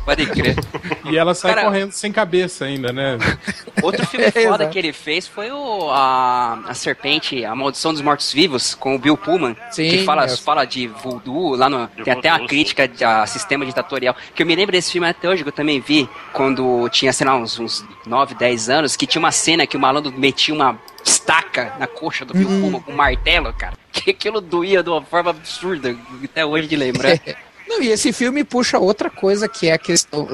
Pode 0.05 0.27
crer. 0.27 0.57
E 1.05 1.19
ela 1.19 1.35
sai 1.35 1.55
Cara, 1.55 1.67
correndo 1.67 1.93
sem 1.93 2.11
cabeça 2.11 2.65
ainda, 2.65 2.93
né? 2.93 3.19
Outro 3.83 4.07
filme 4.07 4.27
é, 4.27 4.31
foda 4.31 4.67
que 4.67 4.79
ele 4.79 4.93
fez 4.93 5.29
foi 5.29 5.51
o 5.51 5.91
a, 5.91 6.59
a 6.67 6.75
Serpente, 6.75 7.45
A 7.45 7.55
Maldição 7.55 7.93
dos 7.93 8.01
Mortos-Vivos, 8.01 8.75
com 8.75 8.95
o 8.95 8.99
Bill 8.99 9.19
Pullman. 9.19 9.55
Sim, 9.71 9.91
que 9.91 10.05
fala, 10.05 10.25
é. 10.25 10.29
fala 10.29 10.65
de 10.65 10.87
voodoo, 10.87 11.55
lá 11.57 11.69
no, 11.69 11.87
tem 11.89 12.13
até 12.13 12.31
a 12.31 12.39
crítica 12.47 12.91
a 13.05 13.27
sistema 13.27 13.67
ditatorial. 13.67 14.17
Que 14.35 14.43
eu 14.43 14.47
me 14.47 14.57
lembro 14.57 14.73
desse 14.73 14.93
filme 14.93 15.07
até 15.07 15.29
hoje, 15.29 15.43
que 15.43 15.49
eu 15.49 15.53
também 15.53 15.81
vi, 15.81 16.09
quando 16.33 16.89
tinha, 16.89 17.13
sei 17.13 17.27
lá, 17.27 17.37
uns, 17.37 17.59
uns 17.59 17.85
9, 18.07 18.35
10 18.35 18.71
anos, 18.71 18.97
que 18.97 19.07
tinha 19.07 19.21
uma 19.21 19.33
cena 19.33 19.67
que 19.67 19.77
o 19.77 19.81
malandro 19.81 20.11
metia 20.13 20.55
uma 20.55 20.79
estaca 21.05 21.75
na 21.79 21.87
coxa 21.87 22.25
do 22.25 22.35
Bill 22.35 22.49
hum. 22.49 22.61
Pullman 22.61 22.81
com 22.81 22.93
um 22.93 22.97
martelo, 22.97 23.53
cara. 23.53 23.77
Que 23.91 24.11
aquilo 24.11 24.41
doía 24.41 24.81
de 24.83 24.91
uma 24.91 25.03
forma 25.03 25.31
absurda, 25.31 25.97
até 26.23 26.47
hoje 26.47 26.69
de 26.69 26.77
lembrar. 26.77 27.19
Não, 27.69 27.83
e 27.83 27.89
esse 27.89 28.13
filme 28.13 28.43
puxa 28.45 28.79
outra 28.79 29.11
coisa 29.11 29.47
que 29.47 29.69
é 29.69 29.75
a 29.75 29.79
questão. 29.79 30.27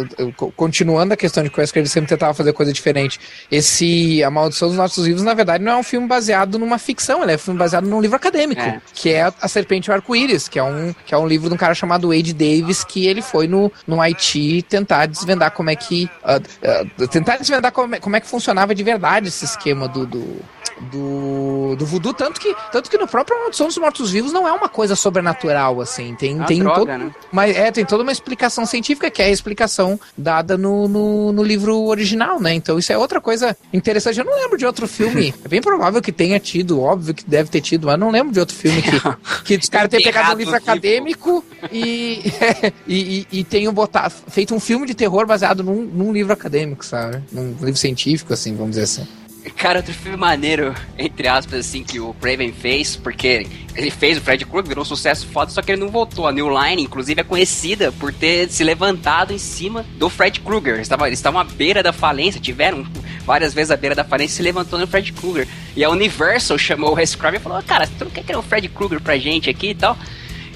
Continuando 0.57 1.15
a 1.15 1.17
questão 1.17 1.43
de 1.43 1.51
que 1.51 1.79
ele 1.79 1.89
sempre 1.89 2.09
tentava 2.09 2.33
fazer 2.33 2.53
coisa 2.53 2.73
diferente. 2.73 3.19
Esse 3.51 4.23
A 4.23 4.31
Maldição 4.31 4.69
dos 4.69 4.77
Nossos 4.77 5.05
Vivos, 5.05 5.23
na 5.23 5.35
verdade, 5.35 5.65
não 5.65 5.73
é 5.73 5.77
um 5.77 5.83
filme 5.83 6.07
baseado 6.07 6.59
numa 6.59 6.79
ficção, 6.79 7.23
ele 7.23 7.33
é 7.33 7.35
um 7.35 7.39
filme 7.39 7.59
baseado 7.59 7.87
num 7.87 8.01
livro 8.01 8.17
acadêmico, 8.17 8.61
é. 8.61 8.81
que 8.93 9.11
é 9.11 9.33
A 9.41 9.49
Serpente 9.49 9.89
e 9.89 9.91
o 9.91 9.95
Arco-Íris, 9.95 10.49
que, 10.49 10.59
é 10.59 10.63
um, 10.63 10.95
que 11.05 11.15
é 11.15 11.19
um 11.19 11.27
livro 11.27 11.49
de 11.49 11.55
um 11.55 11.59
cara 11.59 11.75
chamado 11.75 12.09
Wade 12.09 12.33
Davis, 12.33 12.85
que 12.85 13.07
ele 13.07 13.21
foi 13.21 13.49
no, 13.49 13.71
no 13.87 14.01
Haiti 14.01 14.63
tentar 14.63 15.07
desvendar 15.07 15.51
como 15.51 15.71
é 15.71 15.77
que. 15.77 16.09
Uh, 16.23 17.03
uh, 17.03 17.09
tentar 17.09 17.37
desvendar 17.39 17.73
como 17.73 17.95
é, 17.95 18.01
como 18.01 18.15
é 18.17 18.21
que 18.21 18.27
funcionava 18.27 18.75
de 18.75 18.83
verdade 18.83 19.29
esse 19.29 19.45
esquema 19.45 19.89
do, 19.89 20.07
do 20.07 20.41
do, 20.81 21.77
do 21.77 21.87
voodoo, 21.87 22.13
tanto 22.13 22.41
que, 22.41 22.55
tanto 22.73 22.91
que 22.91 22.99
no 22.99 23.07
próprio 23.07 23.39
Maldição 23.39 23.67
dos 23.67 23.79
Mortos-Vivos 23.79 24.33
não 24.33 24.47
é 24.47 24.53
uma 24.53 24.69
coisa 24.69 24.97
sobrenatural, 24.97 25.81
assim. 25.81 26.15
Tem, 26.15 26.41
é 26.41 26.45
tem, 26.45 26.61
droga, 26.61 26.79
todo, 26.79 26.89
né? 26.89 27.11
Mas, 27.33 27.57
é, 27.57 27.71
tem 27.71 27.85
toda 27.85 28.03
uma 28.03 28.13
explicação 28.13 28.67
científica 28.67 29.11
que 29.11 29.23
é 29.23 29.27
a 29.27 29.31
explicação 29.31 29.99
dada 30.17 30.57
no, 30.57 30.89
no, 30.89 31.33
no, 31.33 31.43
livro 31.43 31.85
original, 31.85 32.41
né? 32.41 32.55
Então 32.55 32.79
isso 32.79 32.93
é 32.93 32.99
outra 32.99 33.21
coisa 33.21 33.57
interessante. 33.73 34.19
Eu 34.19 34.25
não 34.25 34.35
lembro 34.35 34.57
de 34.57 34.67
outro 34.67 34.87
filme. 34.87 35.35
é 35.45 35.49
bem 35.49 35.61
provável 35.61 36.01
que 36.01 36.13
tenha 36.13 36.39
tido, 36.39 36.81
óbvio 36.81 37.15
que 37.15 37.25
deve 37.25 37.51
ter 37.51 37.61
tido, 37.61 37.87
mas 37.87 37.99
não 37.99 38.11
lembro 38.11 38.33
de 38.33 38.41
outro 38.41 38.57
filme 38.57 38.83
que, 38.83 38.91
que 39.45 39.57
os 39.57 39.69
caras 39.69 39.89
tenham 39.89 40.05
pegado 40.05 40.35
um 40.35 40.39
livro 40.39 40.55
acadêmico 40.55 41.45
e, 41.73 42.33
e, 42.87 43.27
e, 43.31 43.41
e 43.41 43.45
tenham 43.45 43.73
botado, 43.73 44.15
feito 44.29 44.55
um 44.55 44.61
filme 44.61 44.87
de 44.87 44.95
terror 44.95 45.27
baseado 45.27 45.63
num, 45.63 45.83
num 45.83 46.13
livro 46.13 46.33
acadêmico, 46.33 46.85
sabe? 46.85 47.23
Num 47.33 47.57
livro 47.61 47.77
científico, 47.77 48.33
assim, 48.33 48.55
vamos 48.55 48.71
dizer 48.71 48.85
assim. 48.85 49.07
Cara, 49.51 49.79
outro 49.79 49.93
filme 49.93 50.17
maneiro, 50.17 50.75
entre 50.99 51.29
aspas, 51.29 51.61
assim, 51.61 51.83
que 51.83 52.01
o 52.01 52.15
Craven 52.15 52.53
fez, 52.53 52.97
porque 52.97 53.47
ele 53.75 53.91
fez 53.91 54.17
o 54.17 54.21
Fred 54.21 54.45
Krueger, 54.45 54.69
virou 54.69 54.83
um 54.83 54.87
sucesso 54.87 55.27
foda, 55.27 55.51
só 55.51 55.61
que 55.61 55.73
ele 55.73 55.81
não 55.81 55.89
voltou. 55.89 56.27
A 56.27 56.33
New 56.33 56.49
Line, 56.49 56.83
inclusive, 56.83 57.21
é 57.21 57.25
conhecida 57.25 57.93
por 57.93 58.13
ter 58.13 58.49
se 58.49 58.65
levantado 58.65 59.33
em 59.33 59.39
cima 59.39 59.85
do 59.99 60.09
Fred 60.09 60.41
Krueger. 60.41 60.75
Eles 60.75 60.89
estavam, 61.11 61.41
à 61.41 61.45
beira 61.45 61.83
da 61.83 61.93
falência, 61.93 62.41
tiveram 62.41 62.87
várias 63.25 63.53
vezes 63.53 63.71
à 63.71 63.77
beira 63.77 63.95
da 63.95 64.05
falência 64.05 64.37
se 64.37 64.43
levantou 64.43 64.79
no 64.79 64.87
Fred 64.87 65.13
Krueger. 65.13 65.47
E 65.77 65.85
a 65.85 65.91
Universal 65.91 66.57
chamou 66.57 66.93
o 66.93 66.95
Wes 66.95 67.15
Craven 67.15 67.39
e 67.39 67.43
falou: 67.43 67.63
Cara, 67.63 67.87
tu 67.87 68.05
não 68.05 68.11
quer 68.11 68.25
criar 68.25 68.39
o 68.39 68.43
Fred 68.43 68.69
Krueger 68.69 69.01
pra 69.01 69.19
gente 69.19 69.51
aqui 69.51 69.71
e 69.71 69.75
tal? 69.75 69.97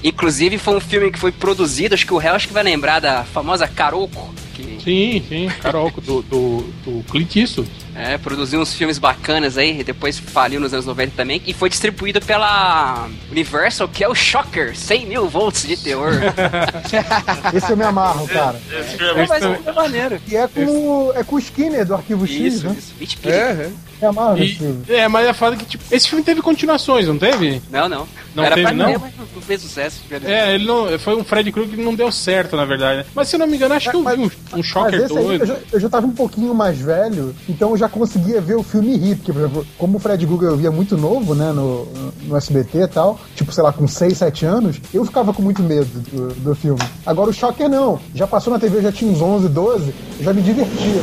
Inclusive, 0.03 0.57
foi 0.57 0.77
um 0.77 0.79
filme 0.79 1.11
que 1.11 1.19
foi 1.19 1.31
produzido, 1.31 1.93
acho 1.93 2.05
que 2.05 2.13
o 2.13 2.17
réu 2.17 2.33
acho 2.33 2.47
que 2.47 2.53
vai 2.53 2.63
lembrar 2.63 2.99
da 2.99 3.23
famosa 3.25 3.67
Caroco 3.67 4.33
que 4.63 4.79
Sim, 4.83 5.23
sim. 5.27 5.49
Carol, 5.61 5.91
do, 5.91 6.21
do, 6.23 6.63
do 6.83 7.03
Clint 7.09 7.35
Eastwood. 7.35 7.69
É, 7.99 8.17
produziu 8.17 8.59
uns 8.61 8.73
filmes 8.73 8.97
bacanas 8.97 9.57
aí, 9.57 9.83
depois 9.83 10.17
faliu 10.17 10.59
nos 10.59 10.73
anos 10.73 10.85
90 10.85 11.13
também, 11.15 11.41
e 11.45 11.53
foi 11.53 11.69
distribuído 11.69 12.21
pela 12.21 13.07
Universal, 13.29 13.87
que 13.89 14.03
é 14.03 14.07
o 14.07 14.15
Shocker, 14.15 14.75
100 14.75 15.05
mil 15.05 15.27
volts 15.27 15.67
de 15.67 15.75
terror. 15.77 16.13
Esse 17.53 17.71
eu 17.71 17.77
me 17.77 17.83
amarro, 17.83 18.27
cara. 18.27 18.59
Esse 18.71 18.97
filme 18.97 19.19
é 19.19 19.23
É, 19.23 19.27
mas 19.27 19.39
também. 19.41 19.59
é 19.65 19.71
maneiro. 19.71 20.21
E 20.27 20.35
é 20.35 20.47
com, 20.47 20.65
o- 20.65 21.13
é 21.15 21.23
com 21.23 21.35
o 21.35 21.39
Skinner 21.39 21.85
do 21.85 21.95
Arquivo 21.95 22.25
X, 22.25 22.39
Isso, 22.55 22.67
né? 22.67 22.75
isso. 22.77 22.93
Vixe, 22.97 23.17
perigo. 23.17 23.73
É, 24.01 24.05
Me 24.05 24.07
amarro 24.09 24.35
nesse 24.37 24.53
E, 24.53 24.55
filme. 24.55 24.83
é, 24.89 25.07
mas 25.07 25.27
é 25.27 25.33
foda 25.33 25.55
que, 25.55 25.65
tipo, 25.65 25.83
esse 25.91 26.07
filme 26.09 26.23
teve 26.23 26.41
continuações, 26.41 27.07
não 27.07 27.17
teve? 27.17 27.61
Não, 27.71 27.89
não. 27.89 28.07
Não 28.35 28.43
Era 28.43 28.55
teve, 28.55 28.67
pra 28.67 28.75
não? 28.75 28.85
ter, 28.91 28.99
mas 28.99 29.11
não 29.35 29.41
fez 29.41 29.61
sucesso. 29.61 30.01
É, 30.23 30.53
ele 30.55 30.65
não. 30.65 30.97
Foi 30.99 31.15
um 31.15 31.23
Fred 31.23 31.51
Krueger 31.51 31.75
que 31.75 31.83
não 31.83 31.95
deu 31.95 32.11
certo, 32.11 32.55
na 32.55 32.63
verdade. 32.63 32.99
né? 32.99 33.05
Mas 33.15 33.27
se 33.27 33.35
eu 33.35 33.39
não 33.39 33.47
me 33.47 33.55
engano, 33.57 33.73
acho 33.73 33.89
que 33.89 33.95
eu 33.95 34.03
vi 34.03 34.21
um, 34.21 34.25
um 34.25 34.29
Mas 34.51 34.65
Shocker 34.65 34.93
esse 35.01 35.11
aí, 35.17 35.17
eu 35.17 35.23
doido. 35.23 35.45
já, 35.47 35.55
eu 35.73 35.79
já 35.79 35.89
tava 35.89 36.05
um 36.07 36.11
pouquinho 36.11 36.53
mais 36.53 36.77
velho, 36.77 37.35
então 37.49 37.71
eu 37.71 37.77
já 37.77 37.89
conseguia 37.89 38.39
ver 38.39 38.55
o 38.55 38.63
filme 38.63 38.95
rir. 38.95 39.15
Porque, 39.15 39.33
por 39.33 39.39
exemplo, 39.39 39.67
como 39.77 39.97
o 39.97 39.99
Fred 39.99 40.23
Google 40.25 40.49
eu 40.49 40.57
via 40.57 40.71
muito 40.71 40.95
novo, 40.95 41.33
né, 41.33 41.51
no, 41.51 41.85
no 42.23 42.37
SBT 42.37 42.83
e 42.83 42.87
tal, 42.87 43.19
tipo, 43.35 43.51
sei 43.51 43.63
lá, 43.63 43.73
com 43.73 43.87
6, 43.87 44.17
7 44.17 44.45
anos, 44.45 44.77
eu 44.93 45.03
ficava 45.03 45.33
com 45.33 45.41
muito 45.41 45.63
medo 45.63 45.87
do, 46.11 46.27
do 46.35 46.55
filme. 46.55 46.79
Agora 47.05 47.31
o 47.31 47.33
Shocker 47.33 47.67
não. 47.67 47.99
Já 48.13 48.27
passou 48.27 48.53
na 48.53 48.59
TV, 48.59 48.77
eu 48.77 48.83
já 48.83 48.91
tinha 48.91 49.11
uns 49.11 49.19
11, 49.21 49.49
12, 49.49 49.93
eu 50.19 50.23
já 50.25 50.33
me 50.33 50.41
divertia. 50.43 51.01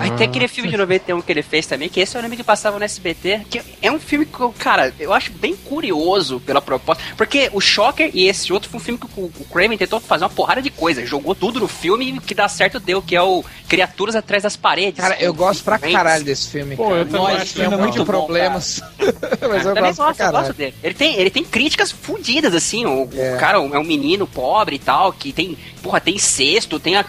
Aí 0.00 0.10
tem 0.12 0.26
aquele 0.26 0.48
filme 0.48 0.70
de 0.70 0.76
91 0.76 1.20
que 1.22 1.32
ele 1.32 1.42
fez 1.42 1.66
também, 1.66 1.88
que 1.88 2.00
esse 2.00 2.16
eu 2.16 2.22
lembro 2.22 2.36
que 2.36 2.44
passava 2.44 2.78
no 2.78 2.84
SBT, 2.84 3.42
que 3.50 3.60
é 3.80 3.90
um 3.90 3.98
filme 4.00 4.26
que, 4.26 4.40
eu- 4.40 4.54
cara, 4.58 4.92
eu 4.98 5.12
acho 5.12 5.32
bem 5.32 5.54
curioso 5.56 6.40
pela 6.40 6.60
proposta, 6.60 7.02
porque 7.16 7.48
o 7.52 7.60
Shocker 7.60 8.10
e 8.12 8.26
esse 8.28 8.52
outro 8.52 8.68
foi 8.70 8.80
um 8.80 8.82
filme 8.82 8.98
que 9.00 9.06
o, 9.20 9.24
o 9.40 9.44
Kraven 9.52 9.76
tentou 9.78 10.00
fazer 10.00 10.24
uma 10.24 10.30
porrada 10.30 10.60
de 10.60 10.70
coisa, 10.70 11.04
jogou 11.06 11.34
tudo 11.34 11.60
no 11.60 11.68
filme 11.68 12.10
e 12.10 12.18
o 12.18 12.20
que 12.20 12.34
dá 12.34 12.48
certo 12.48 12.78
deu, 12.80 13.00
que 13.02 13.14
é 13.14 13.22
o 13.22 13.44
Criaturas 13.68 14.14
Atrás 14.16 14.42
das 14.42 14.56
Paredes. 14.56 15.00
Cara, 15.00 15.16
eu 15.20 15.32
gosto 15.32 15.62
pra 15.64 15.78
caralho 15.78 16.24
desse 16.24 16.48
filme. 16.50 16.76
Pô, 16.76 16.88
cara. 16.88 16.96
eu 16.98 17.04
também 17.06 17.20
Nós, 17.22 17.42
acho 17.42 17.62
é 17.62 17.68
muito 17.76 17.98
bom, 17.98 18.04
problemas. 18.04 18.80
Mas 19.48 19.64
eu 19.66 19.74
também 19.74 19.94
gosto 19.94 20.20
eu 20.20 20.30
gosto 20.32 20.52
dele. 20.52 20.74
Ele 20.82 20.94
tem, 20.94 21.16
ele 21.16 21.30
tem 21.30 21.44
críticas 21.44 21.90
fundidas, 21.90 22.54
assim. 22.54 22.84
O, 22.86 23.04
o 23.04 23.10
É. 23.16 23.36
cara 23.36 23.58
é 23.58 23.78
um 23.78 23.84
menino 23.84 24.26
pobre 24.26 24.76
e 24.76 24.78
tal, 24.78 25.12
que 25.12 25.32
tem, 25.32 25.56
porra, 25.82 26.00
tem 26.00 26.18
cesto, 26.18 26.78
tem 26.80 26.96
a, 26.96 27.04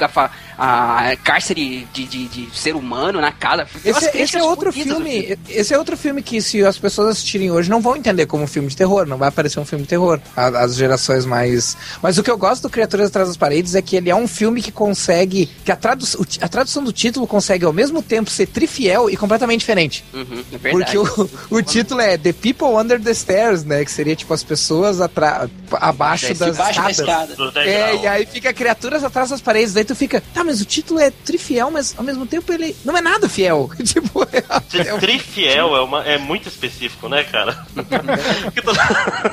a, 0.57 1.09
a 1.11 1.15
cárcere 1.17 1.87
de, 1.93 2.05
de, 2.05 2.27
de 2.27 2.57
ser 2.57 2.74
humano 2.77 3.19
na 3.21 3.31
casa. 3.31 3.67
Esse, 3.83 3.99
esse 3.99 4.11
críticas 4.11 4.41
é 4.41 4.43
outro 4.45 4.71
filme. 4.71 5.37
Esse 5.49 5.73
é 5.73 5.77
outro 5.77 5.95
filme 5.97 6.21
que, 6.21 6.41
se 6.41 6.63
as 6.63 6.77
pessoas 6.77 7.09
assistirem 7.09 7.51
hoje, 7.51 7.69
não 7.69 7.81
vão 7.81 7.95
entender 7.95 8.25
como 8.25 8.43
um 8.43 8.47
filme 8.47 8.67
de 8.69 8.75
terror. 8.75 9.05
Não 9.05 9.17
vai 9.17 9.29
aparecer 9.29 9.59
um 9.59 9.65
filme 9.65 9.83
de 9.83 9.89
terror. 9.89 10.19
As 10.35 10.75
gerações 10.75 11.25
mais. 11.25 11.75
Mas 12.01 12.17
o 12.17 12.23
que 12.23 12.29
eu 12.31 12.37
gosto 12.37 12.63
do 12.63 12.69
Criaturas 12.69 13.07
Atrás 13.07 13.27
das 13.27 13.37
Paredes 13.37 13.75
é 13.75 13.81
que 13.81 13.95
ele 13.95 14.09
é 14.09 14.15
um 14.15 14.27
filme 14.27 14.61
que 14.61 14.71
consegue. 14.71 15.49
Que 15.63 15.71
a, 15.71 15.75
tradu 15.75 16.05
a 16.41 16.47
tradução 16.47 16.83
do 16.83 16.91
título 16.93 17.25
consegue 17.27 17.65
ao 17.65 17.73
mesmo 17.73 18.01
tempo 18.01 18.29
ser 18.29 18.47
trifiel 18.47 19.09
e 19.09 19.17
completamente 19.17 19.59
diferente. 19.59 20.03
Uhum, 20.13 20.43
é 20.53 20.57
verdade. 20.57 20.97
Porque 20.97 20.97
o, 20.97 21.29
o 21.57 21.61
título 21.61 22.01
é 22.01 22.17
The 22.17 22.33
People 22.33 22.67
Under 22.75 23.01
the 23.01 23.13
Stairs, 23.13 23.63
né? 23.63 23.83
Que 23.85 23.91
seria 23.91 24.15
tipo 24.15 24.33
as 24.33 24.43
pessoas 24.43 25.01
atra- 25.01 25.49
abaixo 25.73 26.33
das 26.33 26.51
Debaixo 26.51 26.81
da 26.81 26.91
escadas. 26.91 26.99
escada. 26.99 27.35
Dos 27.35 27.53
10 27.53 27.67
É, 27.67 27.95
e 28.03 28.07
aí 28.07 28.25
fica 28.25 28.53
criaturas 28.53 29.03
atrás 29.03 29.29
das 29.29 29.41
paredes. 29.41 29.73
Daí 29.73 29.83
tu 29.83 29.95
fica, 29.95 30.21
tá, 30.33 30.43
mas 30.43 30.61
o 30.61 30.65
título 30.65 30.99
é 30.99 31.11
trifiel, 31.11 31.69
mas 31.71 31.93
ao 31.97 32.03
mesmo 32.03 32.25
tempo 32.25 32.51
ele 32.53 32.64
não 32.85 32.97
é 32.97 33.01
nada 33.01 33.27
fiel. 33.27 33.69
tipo, 33.83 34.23
é, 34.31 34.43
Ser 34.69 34.97
trifiel 34.99 35.75
é, 35.75 35.81
uma, 35.81 36.03
é 36.03 36.17
muito 36.17 36.47
específico, 36.47 37.09
né, 37.09 37.23
cara? 37.23 37.65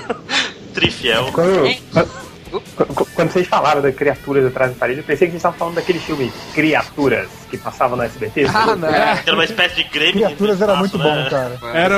Trifiel. 0.74 1.30
Quando, 1.33 1.66
Hein? 1.66 1.80
Quando, 2.61 3.30
vocês 3.30 3.46
falaram 3.46 3.80
da 3.80 3.92
Criaturas 3.92 4.46
Atrás 4.46 4.72
da 4.72 4.78
Parede, 4.78 5.00
eu 5.00 5.05
pensei 5.05 5.28
que 5.28 5.32
vocês 5.32 5.40
estavam 5.40 5.59
falando 5.59 5.74
daquele 5.76 5.98
filme 5.98 6.32
Criaturas 6.55 7.28
que 7.50 7.57
passava 7.57 7.96
no 7.96 8.03
SBT. 8.03 8.46
Ah, 8.53 8.76
não. 8.76 8.88
Era 8.88 9.34
uma 9.34 9.44
espécie 9.44 9.76
de 9.76 9.84
Grêmio. 9.84 10.24
Criaturas 10.26 10.61
era 10.61 10.76
muito 10.76 10.98
bom, 10.98 11.28
cara. 11.28 11.59
Era. 11.74 11.96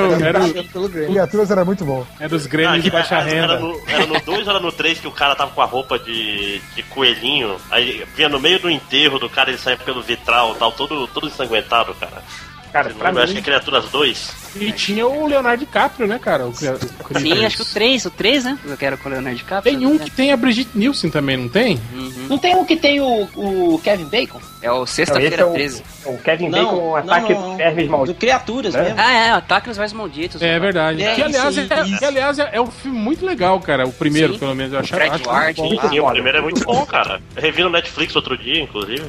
Criaturas 1.07 1.51
era 1.51 1.65
muito 1.65 1.85
bom. 1.85 2.05
era 2.19 2.35
os 2.35 2.45
Grêmios 2.45 2.83
de 2.83 2.91
baixa 2.91 3.15
era, 3.15 3.23
renda. 3.23 3.53
Era 3.53 3.59
no, 3.59 3.81
era 3.87 4.05
no 4.05 4.19
2 4.19 4.47
ou 4.47 4.53
era 4.53 4.59
no 4.59 4.71
3 4.71 4.99
que 4.99 5.07
o 5.07 5.11
cara 5.11 5.35
tava 5.35 5.51
com 5.51 5.61
a 5.61 5.65
roupa 5.65 5.97
de, 5.97 6.59
de 6.75 6.83
coelhinho. 6.83 7.57
Aí 7.71 8.05
vinha 8.15 8.29
no 8.29 8.39
meio 8.39 8.59
do 8.59 8.69
enterro 8.69 9.19
do 9.19 9.29
cara, 9.29 9.49
ele 9.49 9.57
saia 9.57 9.77
pelo 9.77 10.01
vitral 10.01 10.53
e 10.55 10.59
tal, 10.59 10.71
todo, 10.71 11.07
todo 11.07 11.27
ensanguentado, 11.27 11.93
cara. 11.95 12.21
Cara, 12.71 12.89
Não 12.89 12.95
pra 12.97 13.07
lembro, 13.09 13.23
acho 13.23 13.33
que 13.33 13.37
mim, 13.37 13.41
é 13.41 13.43
Criaturas 13.43 13.85
2. 13.89 14.45
E 14.57 14.71
tinha 14.71 15.05
o 15.05 15.27
Leonardo 15.27 15.65
DiCaprio, 15.65 16.07
né, 16.07 16.17
cara? 16.19 16.45
O, 16.45 16.49
o 16.49 16.53
Sim, 16.55 17.45
acho 17.45 17.57
que 17.57 17.61
o 17.61 17.65
3, 17.65 18.05
o 18.05 18.09
3, 18.09 18.43
né? 18.45 18.59
Eu 18.65 18.77
quero 18.77 18.97
com 18.97 19.09
o 19.09 19.11
Leonardo 19.11 19.37
DiCaprio. 19.37 19.77
Tem 19.77 19.87
um 19.87 19.97
que 19.97 20.09
tem 20.09 20.31
a 20.31 20.37
Brigitte 20.37 20.71
Nielsen 20.75 21.09
também, 21.09 21.37
não 21.37 21.49
tem? 21.49 21.79
Uhum. 21.93 22.27
Não 22.29 22.37
tem 22.37 22.55
um 22.55 22.65
que 22.65 22.75
tem 22.75 22.99
o, 22.99 23.29
o 23.35 23.79
Kevin 23.83 24.05
Bacon? 24.05 24.41
É 24.61 24.71
o 24.71 24.79
não, 24.79 24.85
Sexta-feira 24.85 25.41
é 25.41 25.45
o, 25.45 25.53
13. 25.53 25.83
o 26.05 26.17
Kevin 26.17 26.49
Não, 26.49 26.65
Bacon, 26.65 26.75
um 26.75 26.79
não, 26.87 26.95
ataque 26.95 27.33
não, 27.33 27.47
dos 27.49 27.57
vermes 27.57 27.85
Do 27.85 27.91
malditos. 27.91 28.19
Criaturas 28.19 28.73
Né? 28.73 28.83
mesmo. 28.83 28.95
Ah, 28.99 29.13
é, 29.13 29.29
Ataque 29.31 29.67
nos 29.67 29.77
Mais 29.77 29.93
Malditos. 29.93 30.41
É 30.41 30.59
verdade. 30.59 31.03
É, 31.03 31.15
que, 31.15 31.21
aliás, 31.21 31.55
isso 31.57 31.73
é, 31.73 31.81
isso. 31.83 31.99
que, 31.99 32.05
aliás, 32.05 32.39
é, 32.39 32.49
é 32.53 32.61
um 32.61 32.71
filme 32.71 32.97
muito 32.97 33.25
legal, 33.25 33.59
cara. 33.59 33.85
O 33.85 33.93
primeiro, 33.93 34.33
Sim. 34.33 34.39
pelo 34.39 34.55
menos. 34.55 34.73
Eu 34.73 34.79
achava, 34.79 35.01
Fred 35.01 35.15
acho 35.15 35.29
Ward, 35.29 35.61
muito 35.61 35.81
bom. 35.81 35.89
Sim, 35.89 35.99
o 35.99 36.09
primeiro 36.09 36.37
é 36.37 36.41
muito 36.41 36.55
muito 36.55 36.65
bom, 36.65 36.85
cara. 36.85 37.21
Eu 37.35 37.41
revi 37.41 37.63
no 37.63 37.69
Netflix 37.69 38.15
outro 38.15 38.37
dia, 38.37 38.61
inclusive. 38.61 39.03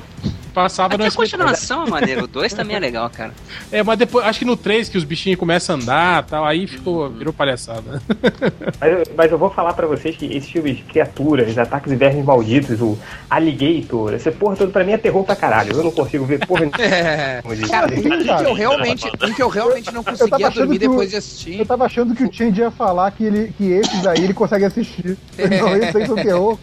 Passava 0.56 0.94
Aqui 0.94 0.96
no 0.98 1.04
a 1.04 1.06
SBT. 1.08 1.30
continuação 1.32 1.84
é 1.86 1.90
maneiro. 1.90 2.24
O 2.24 2.26
2 2.26 2.54
também 2.54 2.76
é 2.76 2.78
legal, 2.80 3.10
cara. 3.10 3.30
É, 3.70 3.82
mas 3.82 3.98
depois, 3.98 4.24
acho 4.24 4.38
que 4.38 4.44
no 4.46 4.56
3 4.56 4.88
que 4.88 4.96
os 4.96 5.04
bichinhos 5.04 5.38
começam 5.38 5.76
a 5.76 5.78
andar 5.78 6.22
e 6.22 6.30
tal, 6.30 6.44
aí 6.46 6.66
ficou, 6.66 7.10
virou 7.10 7.30
palhaçada. 7.32 8.00
Mas, 8.80 8.90
eu- 8.92 9.14
mas 9.16 9.32
eu 9.32 9.38
vou 9.38 9.50
falar 9.50 9.72
pra 9.74 9.86
vocês 9.86 10.16
que 10.16 10.26
esses 10.26 10.48
filmes 10.50 10.76
de 10.78 10.82
criaturas, 10.84 11.56
ataques 11.58 11.90
de 11.90 11.96
vermes 11.96 12.24
malditos, 12.24 12.80
o 12.80 12.96
Alligator, 13.28 14.14
essa 14.14 14.30
porra 14.32 14.56
toda 14.56 14.70
pra 14.70 14.84
mim 14.84 14.92
é 14.92 14.98
terror 14.98 15.24
pra 15.24 15.36
caralho. 15.36 15.72
Eu 15.76 15.84
não 15.84 15.90
consigo 15.90 16.24
ver 16.24 16.44
porra 16.46 16.66
É. 16.78 17.42
Cara, 17.68 17.86
um 17.86 18.02
que 18.02 18.46
eu 18.48 18.52
realmente, 18.54 19.06
um 19.22 19.32
que 19.34 19.42
eu 19.42 19.48
realmente 19.48 19.92
não 19.92 20.02
conseguia 20.04 20.50
dormir 20.50 20.78
depois 20.78 21.10
de 21.10 21.16
assistir. 21.16 21.58
Eu 21.58 21.66
tava 21.66 21.84
achando 21.84 22.14
que 22.14 22.24
o 22.24 22.32
Change 22.32 22.60
ia 22.60 22.70
falar 22.70 23.10
que, 23.10 23.24
ele, 23.24 23.52
que 23.56 23.64
esses 23.72 24.06
aí 24.06 24.24
ele 24.24 24.34
consegue 24.34 24.64
assistir. 24.64 25.16
Não, 25.38 25.76
esses 25.76 25.94
aí 25.96 26.06
são 26.06 26.16
terror. 26.16 26.58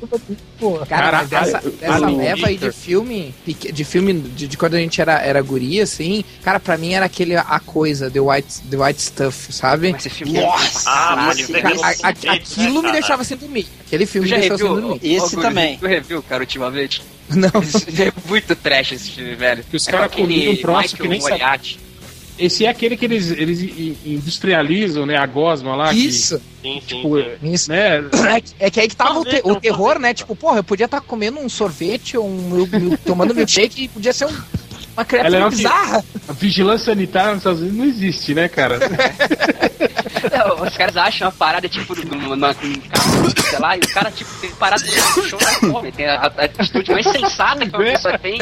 Porra. 0.59 0.85
Cara, 0.85 1.03
Caraca, 1.23 1.25
dessa, 1.27 1.69
dessa 1.69 2.07
leva 2.07 2.47
aí 2.47 2.57
de 2.57 2.71
filme, 2.71 3.33
peque- 3.45 3.71
de 3.83 3.89
filme 3.89 4.13
de, 4.13 4.47
de 4.47 4.57
quando 4.57 4.75
a 4.75 4.79
gente 4.79 4.99
era, 5.01 5.19
era 5.21 5.41
guria, 5.41 5.83
assim, 5.83 6.23
cara, 6.43 6.59
pra 6.59 6.77
mim 6.77 6.93
era 6.93 7.05
aquele 7.05 7.35
A 7.35 7.59
Coisa, 7.59 8.09
The 8.09 8.19
White, 8.19 8.61
the 8.69 8.77
white 8.77 9.01
Stuff, 9.01 9.51
sabe? 9.53 9.91
Mas 9.91 10.05
esse 10.05 10.15
filme 10.15 10.33
Nossa! 10.39 10.89
é 10.89 10.91
Ah, 10.91 11.13
mas 11.15 11.37
caralho, 11.37 11.47
pegando 11.47 11.81
cara. 11.81 11.95
A- 12.03 12.07
a- 12.09 12.13
jeito, 12.13 12.25
né, 12.27 12.33
aquilo 12.33 12.83
me 12.83 12.91
deixava 12.91 13.23
sem 13.23 13.37
dormir. 13.37 13.67
Aquele 13.85 14.05
filme 14.05 14.29
me 14.29 14.37
deixou 14.39 14.57
sem 14.57 14.67
dormir. 14.67 14.99
Esse 15.03 15.35
também. 15.37 15.77
Tu 15.77 15.85
reviu, 15.87 16.23
cara, 16.23 16.41
ultimamente? 16.41 17.03
Não. 17.29 17.49
É 17.49 18.11
muito 18.27 18.55
trash 18.55 18.91
esse 18.93 19.11
filme, 19.11 19.35
velho. 19.35 19.63
Que 19.69 19.75
os 19.77 19.87
É 19.87 19.91
caras 19.91 20.11
comiam 20.13 20.53
um 20.53 20.57
troço 20.57 20.81
Michael 20.81 21.01
que 21.01 21.07
nem 21.07 21.19
sabe- 21.21 21.31
Moriarty. 21.33 21.79
Esse 22.37 22.65
é 22.65 22.69
aquele 22.69 22.97
que 22.97 23.05
eles, 23.05 23.29
eles 23.31 23.61
industrializam, 24.05 25.05
né? 25.05 25.17
A 25.17 25.25
gosma 25.25 25.75
lá. 25.75 25.93
Isso. 25.93 26.37
Sim, 26.61 26.81
sim, 26.81 26.95
Tipo, 26.97 27.17
sim. 27.17 27.53
Isso. 27.53 27.65
Que, 27.65 27.71
né? 27.71 27.97
É 28.35 28.41
que- 28.41 28.53
É 28.59 28.69
que 28.69 28.79
aí 28.79 28.87
que 28.87 28.95
tava 28.95 29.19
o, 29.19 29.25
te- 29.25 29.41
o 29.43 29.51
um 29.51 29.59
terror, 29.59 29.99
né? 29.99 30.13
Tipo, 30.13 30.35
porra, 30.35 30.57
eu 30.59 30.63
podia 30.63 30.85
estar 30.85 31.01
comendo 31.01 31.39
um 31.39 31.49
sorvete 31.49 32.17
ou 32.17 32.25
um, 32.27 32.67
tomando 33.05 33.35
milkshake 33.35 33.83
e 33.83 33.87
podia 33.87 34.13
ser 34.13 34.25
um- 34.25 34.43
uma 34.95 35.05
criatura 35.05 35.27
Ela 35.27 35.37
é 35.37 35.39
uma- 35.39 35.49
bizarra. 35.49 36.03
A 36.27 36.33
vigilância 36.33 36.85
sanitária 36.93 37.29
nos 37.31 37.39
Estados 37.39 37.59
Unidos 37.61 37.77
não 37.77 37.85
existe, 37.85 38.33
né, 38.33 38.47
cara? 38.47 38.79
Não, 40.31 40.65
os 40.65 40.77
caras 40.77 40.95
acham 40.95 41.27
a 41.27 41.31
parada, 41.31 41.67
tipo, 41.67 41.93
numa, 42.05 42.53
sei 42.53 43.59
lá, 43.59 43.75
e 43.75 43.79
o 43.79 43.93
cara, 43.93 44.09
tipo, 44.09 44.31
tem 44.39 44.49
parado 44.51 44.81
no 44.83 45.23
chão 45.27 45.37
e 45.41 45.71
come. 45.71 45.91
Tem 45.91 46.07
a, 46.07 46.15
a 46.21 46.25
atitude 46.45 46.91
mais 46.91 47.05
sensata 47.05 47.65
que 47.67 47.75
uma 47.75 47.83
pessoa 47.83 48.17
tem. 48.17 48.37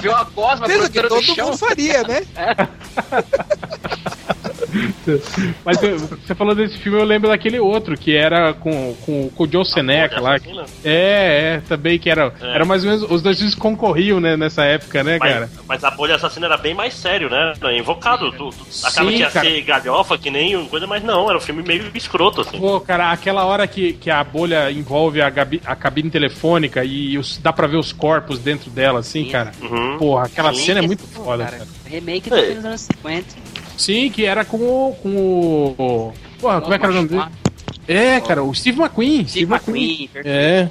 Vê 0.00 0.08
uma 0.08 0.22
gosma 0.24 0.66
Pelo 0.66 0.88
que 0.88 1.00
brotando 1.00 1.20
do 1.20 1.26
todo 1.26 1.36
chão. 1.36 1.46
mundo 1.46 1.58
faria, 1.58 2.02
né? 2.04 2.22
Mas 5.64 5.82
eu- 5.82 5.98
você 5.98 6.34
falou 6.34 6.54
desse 6.54 6.78
filme, 6.78 6.98
eu 6.98 7.04
lembro 7.04 7.28
daquele 7.28 7.58
outro, 7.58 7.96
que 7.96 8.14
era 8.16 8.52
com, 8.54 8.94
com, 9.04 9.28
com 9.30 9.44
o 9.44 9.50
Joe 9.50 9.64
Seneca 9.64 10.20
lá. 10.20 10.34
Assassina? 10.34 10.64
É, 10.84 11.54
é, 11.56 11.62
também 11.68 11.98
que 11.98 12.10
era. 12.10 12.32
É. 12.40 12.54
Era 12.54 12.64
mais 12.64 12.84
ou 12.84 12.90
menos. 12.90 13.10
Os 13.10 13.22
dois 13.22 13.36
filmes 13.36 13.54
concorriam, 13.54 14.20
né, 14.20 14.36
nessa 14.36 14.64
época, 14.64 15.02
né, 15.04 15.18
cara? 15.18 15.50
Mas, 15.66 15.66
mas 15.66 15.84
a 15.84 15.90
bolha 15.90 16.16
assassina 16.16 16.46
era 16.46 16.56
bem 16.56 16.74
mais 16.74 16.94
sério, 16.94 17.28
né? 17.30 17.52
Invocado. 17.78 18.30
Tu, 18.32 18.50
tu, 18.50 18.66
acaba 18.84 19.10
Sim, 19.10 19.16
que 19.16 19.22
ia 19.22 19.30
cara. 19.30 19.46
ser 19.46 19.60
galhofa, 19.62 20.18
que 20.18 20.30
nem 20.30 20.66
coisa, 20.66 20.86
mas 20.86 21.02
não, 21.02 21.28
era 21.28 21.38
um 21.38 21.40
filme 21.40 21.62
meio 21.62 21.90
escroto, 21.94 22.40
assim. 22.40 22.58
Pô, 22.58 22.80
cara, 22.80 23.10
aquela 23.12 23.44
hora 23.44 23.66
que, 23.66 23.92
que 23.94 24.10
a 24.10 24.22
bolha 24.24 24.70
envolve 24.70 25.20
a, 25.20 25.30
gabi- 25.30 25.60
a 25.64 25.74
cabine 25.76 26.10
telefônica 26.10 26.84
e 26.84 27.16
os- 27.18 27.38
dá 27.38 27.52
pra 27.52 27.66
ver 27.66 27.76
os 27.76 27.92
corpos 27.92 28.38
dentro 28.38 28.70
dela, 28.70 29.00
assim, 29.00 29.24
Sim. 29.24 29.30
cara. 29.30 29.52
Uhum. 29.60 29.98
Porra, 29.98 30.24
aquela 30.26 30.52
Sim. 30.54 30.64
cena 30.64 30.80
é 30.80 30.82
muito 30.82 31.04
Pô, 31.08 31.24
foda, 31.24 31.44
cara. 31.44 31.66
Remake 31.86 32.32
É. 32.32 32.54
dos 32.54 32.64
anos 32.64 32.80
50. 32.82 33.24
Sim, 33.76 34.10
que 34.10 34.24
era 34.24 34.44
com 34.44 34.58
o. 34.58 34.94
Com 35.02 35.16
o. 35.16 36.12
Porra, 36.40 36.60
como 36.60 36.74
é 36.74 36.78
que 36.78 36.84
era 36.84 36.92
o 36.92 36.96
nome 36.96 37.08
dele? 37.08 37.24
É, 37.86 38.20
cara, 38.20 38.42
o 38.42 38.54
Steve 38.54 38.80
McQueen. 38.80 39.26
Steve 39.26 39.52
McQueen, 39.52 40.08
perfeito. 40.12 40.26
É. 40.26 40.70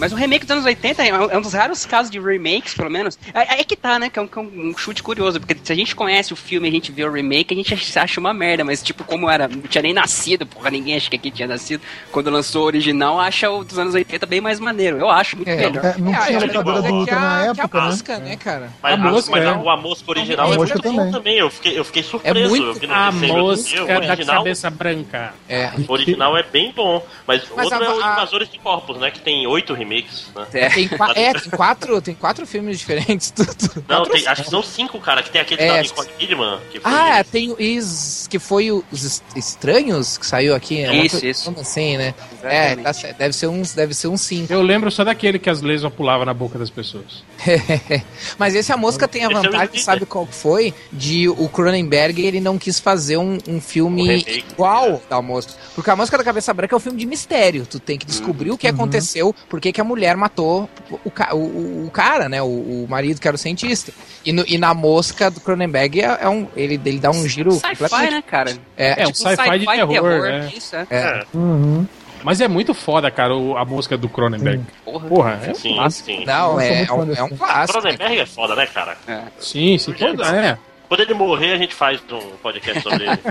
Mas 0.00 0.12
o 0.12 0.16
remake 0.16 0.44
dos 0.46 0.52
anos 0.52 0.64
80 0.64 1.04
é 1.04 1.12
um 1.14 1.30
é 1.30 1.36
um 1.38 1.42
dos 1.42 1.52
raros 1.52 1.84
casos 1.86 2.10
de 2.10 2.18
remakes, 2.18 2.74
pelo 2.74 2.90
menos. 2.90 3.18
É, 3.34 3.60
é 3.60 3.64
que 3.64 3.76
tá, 3.76 3.98
né? 3.98 4.08
Que 4.08 4.18
é, 4.18 4.22
um, 4.22 4.26
que 4.26 4.38
é 4.38 4.42
um 4.42 4.74
chute 4.76 5.02
curioso. 5.02 5.38
Porque 5.38 5.56
se 5.62 5.72
a 5.72 5.76
gente 5.76 5.94
conhece 5.94 6.32
o 6.32 6.36
filme 6.36 6.66
e 6.66 6.70
a 6.70 6.72
gente 6.72 6.90
vê 6.90 7.04
o 7.04 7.12
remake, 7.12 7.52
a 7.52 7.56
gente 7.56 7.98
acha 7.98 8.18
uma 8.18 8.32
merda. 8.32 8.64
Mas, 8.64 8.82
tipo, 8.82 9.04
como 9.04 9.28
era. 9.30 9.46
Não 9.46 9.60
tinha 9.62 9.82
nem 9.82 9.92
nascido, 9.92 10.46
porra, 10.46 10.70
ninguém 10.70 10.96
acha 10.96 11.10
que 11.10 11.16
aqui 11.16 11.30
tinha 11.30 11.46
nascido. 11.46 11.82
Quando 12.10 12.30
lançou 12.30 12.62
o 12.62 12.66
original, 12.66 13.20
acha 13.20 13.50
o 13.50 13.62
dos 13.62 13.78
anos 13.78 13.94
80 13.94 14.24
bem 14.26 14.40
mais 14.40 14.58
maneiro. 14.58 14.96
Eu 14.98 15.10
acho 15.10 15.36
muito 15.36 15.48
É, 15.48 15.56
melhor. 15.56 15.84
É, 15.84 15.94
não 15.98 16.14
É, 16.14 16.26
tinha 16.26 16.38
é, 16.38 16.40
locadora 16.46 16.82
do 16.82 16.86
que 16.88 16.92
Ultra 16.94 17.16
a- 17.16 17.20
na 17.20 17.40
que 17.54 17.60
a 17.60 17.62
época, 17.64 17.80
né? 17.80 17.86
mosca, 17.86 18.18
né, 18.18 18.36
cara? 18.36 18.70
Mas, 18.82 18.94
A 18.94 18.96
mosca, 18.96 19.30
mas 19.32 19.44
é. 19.44 19.48
a- 19.48 19.58
o 19.58 19.68
A 19.68 19.76
Mosca 19.76 20.10
original 20.10 20.50
A 20.50 20.54
é 20.54 20.56
mosca 20.56 20.74
muito 20.74 20.82
bom 20.90 20.96
também. 20.96 21.12
também. 21.12 21.38
Eu 21.38 21.50
fiquei, 21.50 21.78
eu 21.78 21.84
fiquei 21.84 22.02
surpreso. 22.02 22.48
muito- 22.48 22.66
eu 22.66 22.74
vi 22.74 22.86
no 22.86 22.94
A 22.94 23.12
mosca 23.12 23.68
dia, 23.68 23.84
o 23.84 23.86
da 23.86 23.96
original, 23.98 24.36
cabeça 24.38 24.70
branca. 24.70 25.34
É. 25.48 25.70
o 25.86 25.92
original 25.92 26.36
é 26.38 26.42
bem 26.42 26.72
bom. 26.74 27.04
Mas, 27.26 27.42
Mas 27.54 27.66
outro 27.66 27.82
a- 27.82 27.86
é 27.86 27.90
o 27.90 28.02
a- 28.04 28.12
Invasores 28.12 28.50
de 28.50 28.58
Corpos, 28.58 28.96
né? 28.98 29.10
Que 29.10 29.20
tem 29.20 29.46
oito 29.46 29.72
remakes, 29.74 29.89
né? 29.90 30.46
É. 30.54 30.68
Tem, 30.70 30.88
qua- 30.88 31.12
é, 31.14 31.32
tem 31.32 31.50
quatro, 31.50 32.00
tem 32.00 32.14
quatro 32.14 32.46
filmes 32.46 32.78
diferentes. 32.78 33.30
Tudo. 33.34 33.84
Não, 33.88 34.04
tem- 34.04 34.26
acho 34.26 34.44
que 34.44 34.50
são 34.50 34.62
cinco, 34.62 34.98
cara. 35.00 35.22
Que 35.22 35.30
tem 35.30 35.40
aquele 35.40 35.62
É, 35.62 35.76
da 35.76 35.82
Nicole 35.82 36.08
Kidman. 36.18 36.58
Que 36.70 36.80
foi 36.80 36.90
Ah, 36.92 37.24
tem 37.24 37.50
o 37.52 37.60
Is, 37.60 38.26
que 38.30 38.38
foi 38.38 38.70
o- 38.70 38.84
os 38.92 39.04
Es- 39.04 39.22
Estranhos 39.36 40.16
que 40.18 40.26
saiu 40.26 40.54
aqui. 40.54 40.82
é 40.84 41.04
Isso, 41.04 41.24
isso. 41.24 41.54
Assim, 41.58 41.96
né? 41.96 42.14
É, 42.42 42.56
Exatamente. 42.72 42.82
tá 42.84 42.92
certo, 42.92 43.16
deve 43.18 43.34
ser 43.34 43.46
uns, 43.48 43.72
deve 43.74 43.92
ser 43.94 44.08
uns 44.08 44.20
cinco. 44.22 44.52
Eu 44.52 44.62
lembro 44.62 44.90
só 44.90 45.04
daquele 45.04 45.38
que 45.38 45.50
as 45.50 45.60
lesmas 45.60 45.92
pulavam 45.92 46.24
na 46.24 46.32
boca 46.32 46.58
das 46.58 46.70
pessoas. 46.70 47.22
Mas 48.38 48.54
esse 48.54 48.72
a 48.72 48.76
mosca 48.76 49.06
tem 49.08 49.22
a 49.24 49.26
Esse 49.26 49.34
é 49.34 49.36
vantagem, 49.42 49.66
Slither. 49.66 49.84
sabe 49.84 50.06
qual 50.06 50.26
foi? 50.26 50.72
De 50.92 51.28
o 51.28 51.48
Cronenberg 51.48 52.24
ele 52.24 52.40
não 52.40 52.58
quis 52.58 52.78
fazer 52.80 53.16
um, 53.16 53.38
um 53.46 53.60
filme 53.60 54.02
Um 54.02 54.06
remake, 54.06 54.44
igual 54.52 54.92
né? 54.92 55.00
da 55.08 55.20
mosca. 55.22 55.52
Porque 55.74 55.90
a 55.90 55.96
mosca 55.96 56.16
da 56.18 56.24
cabeça 56.24 56.52
branca 56.54 56.74
é 56.74 56.76
um 56.76 56.80
filme 56.80 56.98
de 56.98 57.06
mistério. 57.06 57.66
Tu 57.66 57.78
tem 57.78 57.98
que 57.98 58.06
descobrir 58.06 58.50
o 58.50 58.58
que 58.58 58.66
aconteceu, 58.66 59.34
por 59.48 59.60
que 59.72 59.80
que 59.80 59.80
a 59.80 59.84
mulher 59.84 60.16
matou 60.16 60.68
o, 61.04 61.10
ca- 61.10 61.34
o, 61.34 61.86
o 61.86 61.90
cara, 61.92 62.28
né? 62.28 62.42
O, 62.42 62.46
o 62.46 62.86
marido 62.88 63.20
que 63.20 63.26
era 63.26 63.34
o 63.34 63.38
cientista. 63.38 63.92
E, 64.24 64.32
no- 64.32 64.44
e 64.46 64.58
na 64.58 64.74
mosca 64.74 65.30
do 65.30 65.40
Cronenberg 65.40 66.00
é, 66.02 66.18
é 66.20 66.28
um, 66.28 66.46
ele, 66.54 66.80
ele 66.84 66.98
dá 66.98 67.10
um 67.10 67.26
giro. 67.26 67.52
Sci-fi, 67.52 68.10
né, 68.10 68.22
cara? 68.26 68.54
É, 68.76 69.02
É, 69.02 69.06
um 69.08 69.14
sci-fi 69.14 69.58
de 69.58 69.66
terror, 69.66 70.22
né? 70.22 70.52
Isso, 70.54 70.76
é. 70.76 70.86
é. 70.90 71.22
Uhum. 71.34 71.86
Mas 72.22 72.38
é 72.42 72.46
muito 72.48 72.74
foda, 72.74 73.10
cara, 73.10 73.32
a 73.32 73.64
música 73.64 73.96
do 73.96 74.06
Cronenberg. 74.06 74.62
Porra. 74.84 75.08
Porra, 75.08 75.40
é 75.46 75.54
Sim, 75.54 75.74
clássico. 75.76 76.06
sim. 76.06 76.24
Não, 76.26 76.60
é, 76.60 76.82
é, 76.84 76.92
um, 76.92 77.14
é 77.14 77.22
um 77.22 77.28
clássico. 77.30 77.80
Cronenberg 77.80 78.18
é 78.20 78.26
foda, 78.26 78.54
né, 78.54 78.66
cara? 78.66 78.96
Sim, 79.38 79.78
sim. 79.78 79.92
Toda, 79.94 80.24
é. 80.36 80.58
Quando 80.90 81.00
ele 81.02 81.14
morrer, 81.14 81.52
a 81.52 81.56
gente 81.56 81.72
faz 81.72 82.00
um 82.10 82.18
podcast 82.42 82.82
sobre 82.82 83.04
ele. 83.06 83.18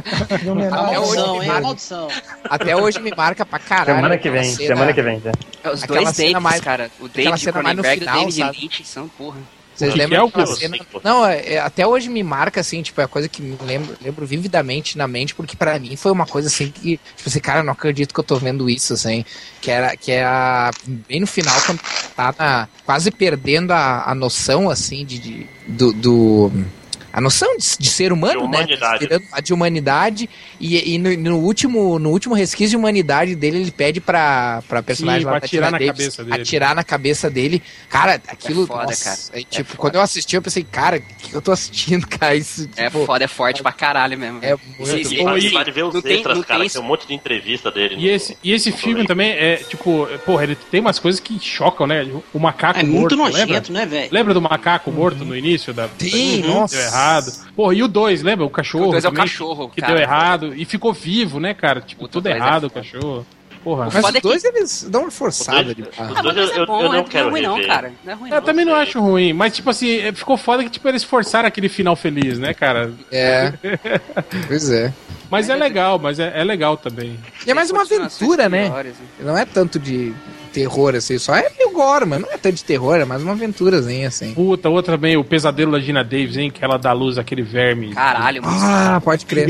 É 0.93 0.97
hoje, 0.99 1.18
Maldição, 1.18 1.43
hein? 1.43 1.62
Maldição. 1.62 2.07
Até 2.49 2.74
hoje 2.76 2.99
me 3.01 3.12
marca 3.12 3.45
pra 3.45 3.60
caralho. 3.60 3.97
Semana 3.97 4.18
que 4.18 4.30
vem, 4.30 4.43
cena- 4.45 4.68
semana 4.68 4.93
que 4.93 5.01
vem, 5.01 5.20
já. 5.20 5.32
É, 5.62 5.70
Os 5.70 5.84
Aquela 5.84 6.03
dois 6.03 6.16
cena 6.16 6.39
mais- 6.39 6.62
cara. 6.62 6.89
O 7.01 7.05
aquela 7.07 7.26
David 7.32 7.43
cena 7.43 7.62
mais 7.62 7.76
no 7.78 7.84
final, 7.84 8.16
David 8.20 8.36
sabe? 8.38 8.57
Lynch 8.62 8.86
são, 8.88 9.10
porra. 9.10 9.38
Vocês 9.76 9.91
que 9.93 9.99
lembram 9.99 10.28
é 10.28 10.32
que 10.32 10.39
eu 10.39 10.47
cena? 10.47 10.78
sei? 10.78 11.01
Não, 11.03 11.26
é, 11.26 11.53
é, 11.53 11.60
até 11.60 11.86
hoje 11.88 12.10
me 12.10 12.24
marca, 12.24 12.60
assim, 12.62 12.82
tipo, 12.82 12.99
é 13.01 13.03
a 13.03 13.07
coisa 13.07 13.28
que 13.30 13.41
me 13.41 13.57
lembro, 13.66 13.95
lembro 14.01 14.26
vividamente 14.26 14.97
na 14.97 15.07
mente, 15.07 15.36
porque 15.36 15.55
pra 15.57 15.78
mim 15.80 15.95
foi 15.97 16.12
uma 16.14 16.26
coisa 16.26 16.47
assim 16.47 16.70
que, 16.72 16.97
tipo 17.16 17.28
assim, 17.30 17.39
cara, 17.39 17.60
eu 17.60 17.64
não 17.64 17.74
acredito 17.74 18.14
que 18.14 18.20
eu 18.20 18.24
tô 18.24 18.38
vendo 18.38 18.70
isso, 18.70 18.93
assim. 18.93 19.24
Que 19.62 19.70
era, 19.72 19.95
que 19.97 20.12
era 20.14 20.72
bem 20.86 21.20
no 21.22 21.28
final, 21.28 21.55
quando 21.66 21.80
tá 22.16 22.34
na- 22.39 22.68
quase 22.86 23.12
perdendo 23.12 23.72
a, 23.72 24.03
a 24.10 24.16
noção, 24.16 24.70
assim, 24.70 25.05
de, 25.05 25.20
de- 25.20 25.47
do. 25.68 25.91
do- 25.93 26.78
a 27.12 27.20
noção 27.22 27.57
de, 27.57 27.66
de 27.80 27.89
ser 27.89 28.12
humano, 28.14 28.41
De 28.41 28.47
né? 28.47 28.57
humanidade. 28.60 29.07
A 29.32 29.41
de 29.41 29.53
humanidade. 29.53 30.30
E, 30.60 30.95
e 30.95 30.97
no, 30.97 31.16
no 31.18 31.38
último, 31.39 31.97
no 31.99 32.10
último 32.10 32.36
resquício 32.36 32.72
de 32.72 32.78
humanidade 32.78 33.36
dele, 33.36 33.60
ele 33.62 33.72
pede 33.72 33.99
pra, 34.01 34.62
pra 34.68 34.84
personagem 34.84 35.22
Sim, 35.22 35.26
lá 35.26 35.32
pra 35.32 35.45
atirar 35.45 35.72
na 35.72 35.78
Davis 35.78 35.91
cabeça 35.97 36.24
dele. 36.24 36.41
atirar 36.41 36.76
na 36.76 36.84
cabeça 36.84 37.30
dele. 37.30 37.62
Cara, 37.89 38.22
aquilo. 38.28 38.68
foda, 38.68 38.84
nossa, 38.84 39.05
cara. 39.05 39.20
é, 39.34 39.39
É 39.39 39.43
tipo, 39.43 39.70
foda. 39.70 39.78
quando 39.80 39.95
eu 39.95 40.01
assisti, 40.01 40.36
eu 40.36 40.41
pensei, 40.41 40.64
cara, 40.64 40.97
o 40.97 41.01
que 41.28 41.34
eu 41.34 41.41
tô 41.41 41.51
assistindo, 41.51 42.05
cara? 42.07 42.36
Isso, 42.36 42.70
É 42.76 42.86
tipo, 42.86 43.05
foda, 43.05 43.24
é 43.24 43.28
forte 43.28 43.62
pra 43.62 43.72
caralho 43.72 44.18
mesmo. 44.18 44.39
é 44.41 44.55
muito 44.78 45.14
E, 45.14 45.45
e 45.47 45.49
vale 45.49 45.72
ver 45.72 45.84
os 45.84 45.93
não 45.93 46.01
tem- 46.01 46.18
extras, 46.18 46.38
não 46.38 46.43
cara, 46.43 46.60
tem 46.60 46.70
tem 46.70 46.82
um 46.82 46.86
monte 46.86 47.07
de 47.07 47.14
entrevista 47.14 47.72
dele. 47.72 47.95
E 47.97 48.07
esse, 48.10 48.38
e 48.43 48.51
esse 48.53 48.70
no 48.72 48.78
filme 48.78 49.07
também 49.07 49.32
é, 49.32 49.55
tipo, 49.57 50.07
porra, 50.26 50.43
ele 50.43 50.55
tem 50.55 50.80
umas 50.82 50.99
coisas 50.99 51.20
que 51.20 51.39
chocam, 51.39 51.88
né? 51.88 52.07
O 52.34 52.39
macaco 52.39 52.80
É 52.80 52.84
morto, 52.84 53.16
muito 53.18 53.34
lembra? 53.34 53.45
nojento, 53.47 53.72
né, 53.72 53.86
velho? 53.86 54.10
Lembra 54.12 54.34
do 54.34 54.41
macaco 54.41 54.91
morto 54.91 55.24
no 55.26 55.36
início 55.36 55.74
da. 55.74 55.88
Sim, 55.97 56.41
nossa. 56.43 56.78
Deu 57.00 57.08
errado. 57.10 57.54
Porra, 57.56 57.74
e 57.74 57.84
o 57.84 57.88
2, 57.88 58.22
lembra? 58.22 58.45
O 58.45 58.50
cachorro. 58.50 58.88
O 58.88 58.91
dois 58.91 59.04
é 59.06 59.08
o 59.08 59.12
também, 59.12 59.24
cachorro, 59.26 59.70
Que 59.70 59.82
cara. 59.82 59.93
deu 59.93 60.02
errado 60.02 60.54
e 60.56 60.66
ficou 60.66 60.93
vivo, 60.93 61.39
né, 61.39 61.54
cara? 61.54 61.82
Tipo, 61.82 62.02
Puta, 62.02 62.14
tudo 62.14 62.24
dois 62.24 62.36
é 62.36 62.38
errado 62.38 62.64
o 62.66 62.70
cachorro. 62.70 63.26
Porra. 63.64 63.89
Mas 63.93 64.06
os 64.06 64.10
é 64.10 64.14
que- 64.14 64.22
dois 64.22 64.43
eles 64.45 64.88
dão 64.89 65.02
uma 65.02 65.12
forçada 65.12 65.76
de 65.76 65.84
Ah, 65.97 66.24
mas 66.24 66.38
eu- 66.38 66.43
é 66.50 66.60
eu- 66.60 66.66
bom, 66.66 66.82
eu 66.82 66.88
não 66.89 66.95
é- 67.00 67.04
quero 67.04 67.30
não 67.30 67.30
é 67.30 67.39
ruim 67.39 67.41
não, 67.45 67.54
rever. 67.56 67.68
cara. 67.68 67.91
Não 68.06 68.12
é 68.14 68.16
ruim 68.16 68.30
Eu 68.30 68.36
não. 68.38 68.41
também 68.41 68.66
não 68.66 68.74
acho 68.76 69.02
ruim, 69.02 69.34
mas 69.34 69.54
tipo 69.54 69.70
assim, 69.70 69.97
é, 70.00 70.14
ficou 70.14 70.38
foda 70.38 70.64
que 70.64 70.70
tipo, 70.70 70.88
eles 70.88 71.04
forçaram 71.04 71.45
aquele 71.47 71.68
final 71.68 71.93
feliz, 71.95 72.39
né, 72.39 72.54
cara? 72.54 72.93
É. 73.12 73.52
pois 74.47 74.70
é. 74.72 74.93
Mas 75.30 75.49
é 75.49 75.55
legal, 75.55 75.99
mas 75.99 76.19
é, 76.19 76.32
é 76.36 76.43
legal 76.43 76.75
também. 76.77 77.17
E 77.45 77.51
é 77.51 77.53
mais 77.53 77.69
uma 77.71 77.82
aventura, 77.84 78.49
né? 78.49 78.65
piores, 78.69 78.93
né? 78.93 79.05
Não 79.21 79.38
é 79.38 79.45
tanto 79.45 79.77
de 79.80 80.13
terror, 80.51 80.95
assim, 80.95 81.19
só 81.19 81.36
é 81.36 81.47
meio 81.55 81.69
gore, 81.71 82.05
mas 82.07 82.19
não 82.19 82.27
é 82.32 82.38
tanto 82.38 82.55
de 82.55 82.63
terror, 82.63 82.95
é 82.95 83.05
mais 83.05 83.21
uma 83.21 83.34
aventurazinha, 83.34 84.07
assim. 84.07 84.34
Puta, 84.34 84.67
outra 84.67 84.95
também, 84.95 85.15
o 85.15 85.23
pesadelo 85.23 85.71
da 85.73 85.80
Gina 85.80 86.03
Davis, 86.03 86.38
hein? 86.38 86.49
Que 86.49 86.65
ela 86.65 86.77
dá 86.80 86.91
luz 86.91 87.19
àquele 87.19 87.43
verme. 87.43 87.93
Caralho, 87.93 88.41
mano. 88.41 88.57
Ah, 88.59 88.99
pode 89.03 89.27
crer. 89.27 89.47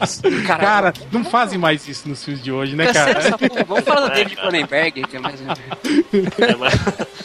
essas- 0.00 0.22
Cara, 0.46 0.92
não 1.10 1.24
fazem 1.24 1.58
mais 1.58 1.86
isso 1.88 2.08
nos 2.08 2.24
filmes 2.24 2.42
de 2.44 2.52
hoje, 2.52 2.76
né, 2.76 2.92
cara? 2.92 3.18
Vamos 3.66 3.84
falar 3.84 4.06
do 4.06 4.12
É, 4.12 4.14
David. 4.18 4.36
Cronenberg, 4.46 5.02
que 5.02 5.16
é 5.16 5.18
mais... 5.18 5.40
É, 5.40 6.56
mas- 6.56 6.74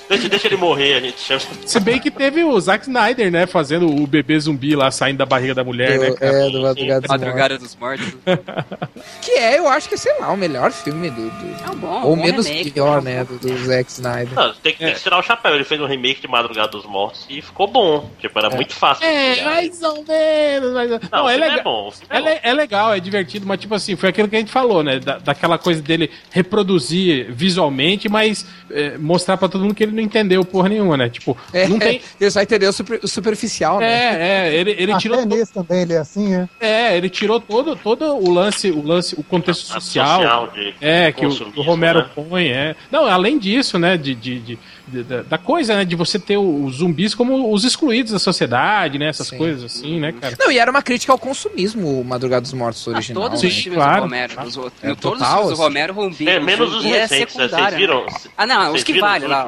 deixa, 0.10 0.28
deixa 0.28 0.48
ele 0.48 0.58
morrer, 0.58 0.96
a 0.96 1.00
gente 1.00 1.20
chama. 1.20 1.42
Se 1.66 1.80
bem 1.80 2.00
que 2.00 2.10
teve 2.10 2.44
o 2.44 2.60
Zack 2.60 2.86
Snyder, 2.86 3.32
né? 3.32 3.46
Fazendo 3.46 3.88
o 3.88 4.08
bebê 4.08 4.40
zumbi 4.40 4.76
lá 4.76 4.90
saindo 4.90 5.18
da 5.18 5.26
barriga 5.28 5.54
da 5.54 5.64
mulher, 5.64 6.00
né, 6.00 6.10
do, 6.10 6.16
cara? 6.16 6.48
é, 6.48 6.50
do 6.50 6.62
Madrugada 6.64 7.02
dos 7.02 7.10
Mortos. 7.10 7.10
Madrugada 7.10 7.58
dos 7.60 7.76
Mortos. 7.76 7.91
Que 9.22 9.32
é, 9.32 9.58
eu 9.60 9.68
acho 9.68 9.88
que, 9.90 9.98
sei 9.98 10.14
lá, 10.20 10.32
o 10.32 10.38
melhor 10.38 10.72
filme 10.72 11.10
do. 11.10 11.30
do- 11.30 11.64
É 11.66 11.70
um 11.72 11.76
bom, 11.76 12.02
ou 12.04 12.16
bom 12.16 12.24
menos 12.24 12.48
remake, 12.48 12.72
pior, 12.72 13.02
né? 13.02 13.18
né? 13.18 13.24
Do, 13.24 13.38
do 13.38 13.58
Zack 13.66 13.92
Snyder. 13.92 14.34
Não, 14.34 14.54
tem, 14.56 14.74
que- 14.74 14.80
tem 14.80 14.94
que 14.94 15.00
tirar 15.02 15.20
o 15.20 15.24
chapéu. 15.24 15.54
Ele 15.56 15.64
fez 15.64 15.80
um 15.82 15.86
remake 15.86 16.22
de 16.22 16.28
Madrugada 16.28 16.70
dos 16.70 16.86
Mortos 16.86 17.26
e 17.30 17.42
ficou 17.42 17.68
bom. 17.68 18.10
Tipo, 18.20 18.40
era 18.40 18.50
muito 18.50 18.74
fácil. 18.74 19.06
É, 19.06 19.44
mais 19.44 19.82
ou 19.82 20.04
menos. 20.08 20.74
Mais... 20.74 20.92
ou- 20.92 21.00
Não, 21.12 21.20
Não, 21.20 21.30
é 21.30 21.34
filme 21.34 21.48
legal. 21.50 21.60
é 21.60 21.64
bom. 21.64 21.94
é 22.10 22.18
É, 22.18 22.20
bom. 22.22 22.28
le- 22.30 22.40
é 22.44 22.54
legal, 22.54 22.94
é 22.94 23.00
divertido, 23.00 23.46
mas 23.48 23.60
tipo 23.60 23.74
assim, 23.76 23.96
foi 23.96 24.10
aquilo 24.10 24.28
que 24.28 24.36
a 24.36 24.40
gente 24.40 24.52
falou, 24.52 24.84
né? 24.84 25.00
Da, 25.00 25.18
daquela 25.20 25.58
coisa 25.58 25.82
dele 25.82 26.10
reproduzir 26.32 27.32
visualmente, 27.32 28.08
mas 28.10 28.46
é, 28.70 28.98
mostrar 28.98 29.38
pra 29.38 29.48
todo 29.48 29.62
mundo 29.62 29.74
que 29.76 29.84
ele 29.84 29.92
não 29.94 30.02
entendeu 30.02 30.44
porra 30.46 30.70
nenhuma, 30.70 30.96
né? 30.98 31.10
Tipo, 31.10 31.38
É, 31.54 31.68
não 31.68 31.80
tem. 31.80 32.02
ele 32.20 32.32
só 32.32 32.42
entendeu 32.42 32.70
o, 32.70 32.74
super- 32.74 33.00
superficial, 33.08 33.80
né? 33.80 33.92
É, 33.92 34.50
é, 34.50 34.56
ele, 34.56 34.72
ele 34.78 34.98
tirou. 34.98 35.18
Até 35.20 35.28
to- 35.30 35.36
nesse 35.36 35.54
também 35.54 35.82
ele 35.82 35.94
é 35.94 35.98
assim, 35.98 36.34
é. 36.36 36.48
É, 36.60 36.98
ele 36.98 37.10
tirou 37.10 37.40
todo, 37.40 37.76
todo 37.84 38.06
o 38.16 38.30
lance, 38.32 38.70
o 38.72 38.82
lance, 38.86 39.16
o 39.18 39.24
contexto 39.24 39.70
A 39.72 39.80
social. 39.80 40.48
de 40.48 40.74
É, 40.82 41.12
que 41.12 41.26
o, 41.26 41.30
o 41.56 41.62
Romero 41.62 42.00
né? 42.00 42.10
põe, 42.16 42.48
é. 42.50 42.76
Não, 42.92 43.06
além 43.06 43.38
disso, 43.40 43.78
né, 43.80 43.98
de, 43.98 44.14
de, 44.16 44.40
de- 44.40 44.60
de- 44.88 45.04
da, 45.04 45.22
da 45.24 45.38
coisa, 45.38 45.76
né, 45.78 45.86
de 45.86 45.96
você 45.96 46.20
ter 46.20 46.38
os 46.38 46.78
zumbis 46.78 47.16
como 47.16 47.54
os 47.54 47.64
excluídos 47.64 48.12
da 48.12 48.20
sociedade, 48.20 48.98
né, 49.00 49.08
essas 49.08 49.28
Sim. 49.28 49.38
coisas 49.38 49.64
assim, 49.64 50.00
né, 50.00 50.12
cara. 50.12 50.36
Não, 50.40 50.52
e 50.52 50.58
era 50.60 50.70
uma 50.70 50.82
crítica 50.82 51.12
ao 51.14 51.18
consumismo, 51.20 52.02
o 52.02 52.04
Madrugada 52.06 52.42
dos 52.42 52.54
Mortos 52.54 52.86
Ah, 52.88 52.92
original. 52.92 53.24
todos 53.24 53.42
né? 53.42 53.48
os 53.50 53.56
filmes 53.56 53.78
claro. 53.78 53.96
do 53.96 54.02
Romero. 54.04 54.42
Os, 54.44 54.58
outros- 54.58 54.84
É, 54.84 54.96
todos 54.96 55.20
total, 55.20 55.20
os 55.20 55.28
filmes 55.42 55.48
do 55.48 55.54
assim. 55.54 55.62
Romero, 55.64 55.98
o 56.00 56.04
zumbi, 56.12 56.30
É, 56.30 56.40
menos 56.40 56.76
os 56.76 56.86
é 56.86 56.88
recentes, 56.90 57.36
né? 57.36 57.44
secundário, 57.48 57.78
Vocês 57.78 57.80
viram? 57.80 58.06
Ah, 58.38 58.46
não, 58.46 58.74
os 58.74 58.84
que 58.84 59.00
valem 59.00 59.28
lá. 59.28 59.48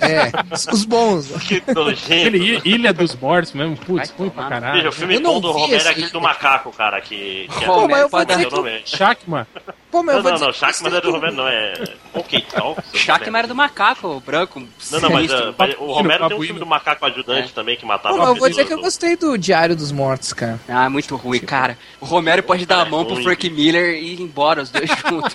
É, 0.00 0.72
os 0.72 0.84
bons. 0.84 1.32
Aquele 1.34 2.38
I- 2.56 2.62
Ilha 2.64 2.92
dos 2.92 3.14
Mortos 3.16 3.52
mesmo, 3.52 3.76
putz, 3.76 4.10
ruim 4.16 4.30
pra 4.30 4.44
caralho. 4.44 4.74
Veja, 4.76 4.88
o 4.88 4.92
filme 4.92 5.18
bom 5.18 5.40
do 5.40 5.50
Romero 5.52 5.82
é 5.84 5.88
aquele 5.90 6.08
do 6.08 6.20
macaco, 6.20 6.70
cara, 6.72 7.00
que... 7.00 7.48
que 7.58 7.64
é- 7.78 7.80
Romero 7.82 7.88
mas 7.90 8.00
eu 8.00 8.08
vou 8.08 8.24
dizer 8.24 8.50
dar- 8.50 8.68
é- 8.68 8.82
Shackman. 8.84 9.46
Pô, 9.90 10.02
meu, 10.02 10.14
eu 10.16 10.22
Não, 10.22 10.22
vou 10.22 10.30
não, 10.32 10.38
dizer 10.38 10.46
não, 10.46 10.52
que 10.52 10.58
Shackman 10.58 10.90
não 10.90 10.98
é 10.98 11.00
do 11.00 11.10
Romero, 11.12 11.32
não, 11.36 11.48
é... 11.48 11.74
Ok, 12.14 12.40
Talk. 12.50 12.82
Shackman 12.98 13.38
era 13.38 13.48
do 13.48 13.54
macaco, 13.54 14.08
o 14.08 14.20
branco. 14.20 14.60
Não, 14.90 15.00
não, 15.00 15.10
mas 15.10 15.30
uh, 15.32 15.54
mas 15.56 15.74
o 15.78 15.92
Romero 15.92 16.28
tem 16.28 16.36
um 16.36 16.42
filme 16.42 16.58
do 16.60 16.66
macaco 16.66 17.06
ajudante 17.06 17.52
também 17.52 17.76
que 17.76 17.86
matava 17.86 18.14
Pô, 18.14 18.20
mas 18.20 18.28
eu 18.30 18.36
vou 18.36 18.48
dizer 18.48 18.66
que 18.66 18.72
eu 18.72 18.80
gostei 18.80 19.16
do 19.16 19.38
Diário 19.38 19.76
dos 19.76 19.92
Mortos, 19.92 20.32
cara. 20.32 20.58
Ah, 20.68 20.90
muito 20.90 21.14
ruim, 21.16 21.38
cara. 21.40 21.78
O 22.00 22.04
Romero 22.06 22.42
pode 22.42 22.66
dar 22.66 22.82
a 22.82 22.86
é 22.86 22.90
mão 22.90 23.04
pro. 23.04 23.22
Frank 23.22 23.48
Miller 23.48 23.94
e 23.94 24.14
ir 24.14 24.20
embora, 24.20 24.62
os 24.62 24.70
dois 24.70 24.90
juntos. 25.08 25.32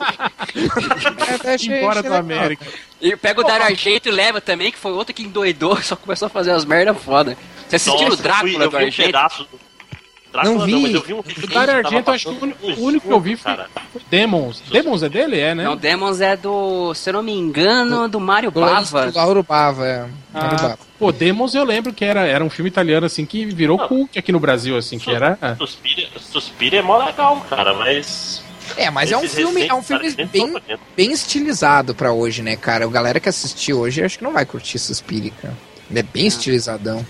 Embora 1.62 2.04
do. 2.04 2.14
América. 2.14 2.66
E 3.02 3.16
pega 3.16 3.40
o 3.40 3.44
Dario 3.46 3.66
Argento 3.66 4.10
e 4.10 4.12
leva 4.12 4.42
também, 4.42 4.72
que 4.72 4.78
foi 4.78 4.92
outro 4.92 5.14
que 5.14 5.24
endoidou, 5.24 5.78
só 5.82 5.96
começou 5.96 6.26
a 6.26 6.30
fazer 6.30 6.52
as 6.52 6.66
merda 6.66 6.94
foda. 6.94 7.38
Você 7.68 7.78
assistiu 7.78 8.10
o 8.10 8.16
Drácula 8.18 8.50
eu 8.52 8.58
fui- 8.58 8.66
eu 8.66 8.70
do 8.72 8.78
vi 8.78 8.84
um 8.84 8.88
Argento? 8.88 9.06
pedaço 9.08 9.44
do... 9.46 9.69
Drácula 10.32 10.54
Não 10.54 10.60
não, 10.60 10.66
vi. 10.78 10.82
mas 10.84 10.94
eu 10.94 11.02
vi 11.02 11.14
um 11.14 11.20
O 11.20 11.24
vídeo 11.24 11.48
Dario 11.48 11.76
Argento, 11.76 12.12
acho 12.12 12.30
que 12.30 12.36
o 12.36 12.44
único, 12.44 12.68
no 12.68 12.76
o 12.76 12.84
único 12.84 13.08
que 13.08 13.14
eu 13.14 13.20
vi 13.20 13.36
foi, 13.36 13.52
cara. 13.56 13.68
foi 13.92 14.02
Demons. 14.10 14.62
Demons 14.72 15.04
é 15.04 15.10
dele? 15.10 15.40
É, 15.40 15.56
né? 15.56 15.64
Não, 15.64 15.76
Demons 15.76 16.22
é 16.22 16.36
do, 16.38 16.94
se 16.94 17.10
eu 17.10 17.14
não 17.14 17.24
me 17.24 17.34
engano, 17.34 18.08
do 18.08 18.20
Mário 18.20 18.52
Do 18.52 18.62
Bava. 18.62 19.12
do 19.12 19.18
Lauro 19.18 19.44
Bava, 19.44 19.88
é. 19.88 19.98
Mário 20.00 20.12
Ah, 20.34 20.48
Bava. 20.62 20.80
pô, 21.00 21.12
Demons 21.12 21.56
eu 21.56 21.64
lembro 21.64 21.92
que 21.94 22.06
era, 22.06 22.26
era 22.28 22.44
um 22.44 22.50
filme 22.50 22.70
italiano, 22.70 23.06
assim, 23.06 23.26
que 23.26 23.46
virou 23.46 23.78
Não. 23.78 23.88
cult 23.88 24.20
aqui 24.20 24.32
no 24.32 24.40
Brasil, 24.40 24.78
assim, 24.78 25.00
que 25.00 25.10
era... 25.12 25.38
Suspira, 25.58 26.08
Suspira 26.20 26.78
é 26.78 26.82
mó 26.82 26.98
legal, 27.04 27.44
cara, 27.50 27.74
mas... 27.74 28.44
É, 28.78 28.92
mas 28.92 29.12
é 29.12 29.18
um 29.18 29.28
filme, 29.28 29.66
é 29.66 29.74
um 29.74 29.82
filme 29.82 30.12
cara, 30.14 30.28
nem 30.32 30.52
bem, 30.52 30.62
bem 30.96 31.12
estilizado 31.12 31.96
pra 31.96 32.12
hoje, 32.14 32.44
né, 32.44 32.56
cara? 32.56 32.86
A 32.86 32.88
galera 32.88 33.20
que 33.20 33.28
assistiu 33.28 33.80
hoje 33.80 34.04
acho 34.04 34.20
que 34.20 34.24
não 34.24 34.32
vai 34.32 34.46
curtir 34.46 34.78
Suspire, 34.78 35.32
cara. 35.32 35.58
Ele 35.90 36.00
é 36.00 36.04
bem 36.04 36.28
estilizadão. 36.28 37.04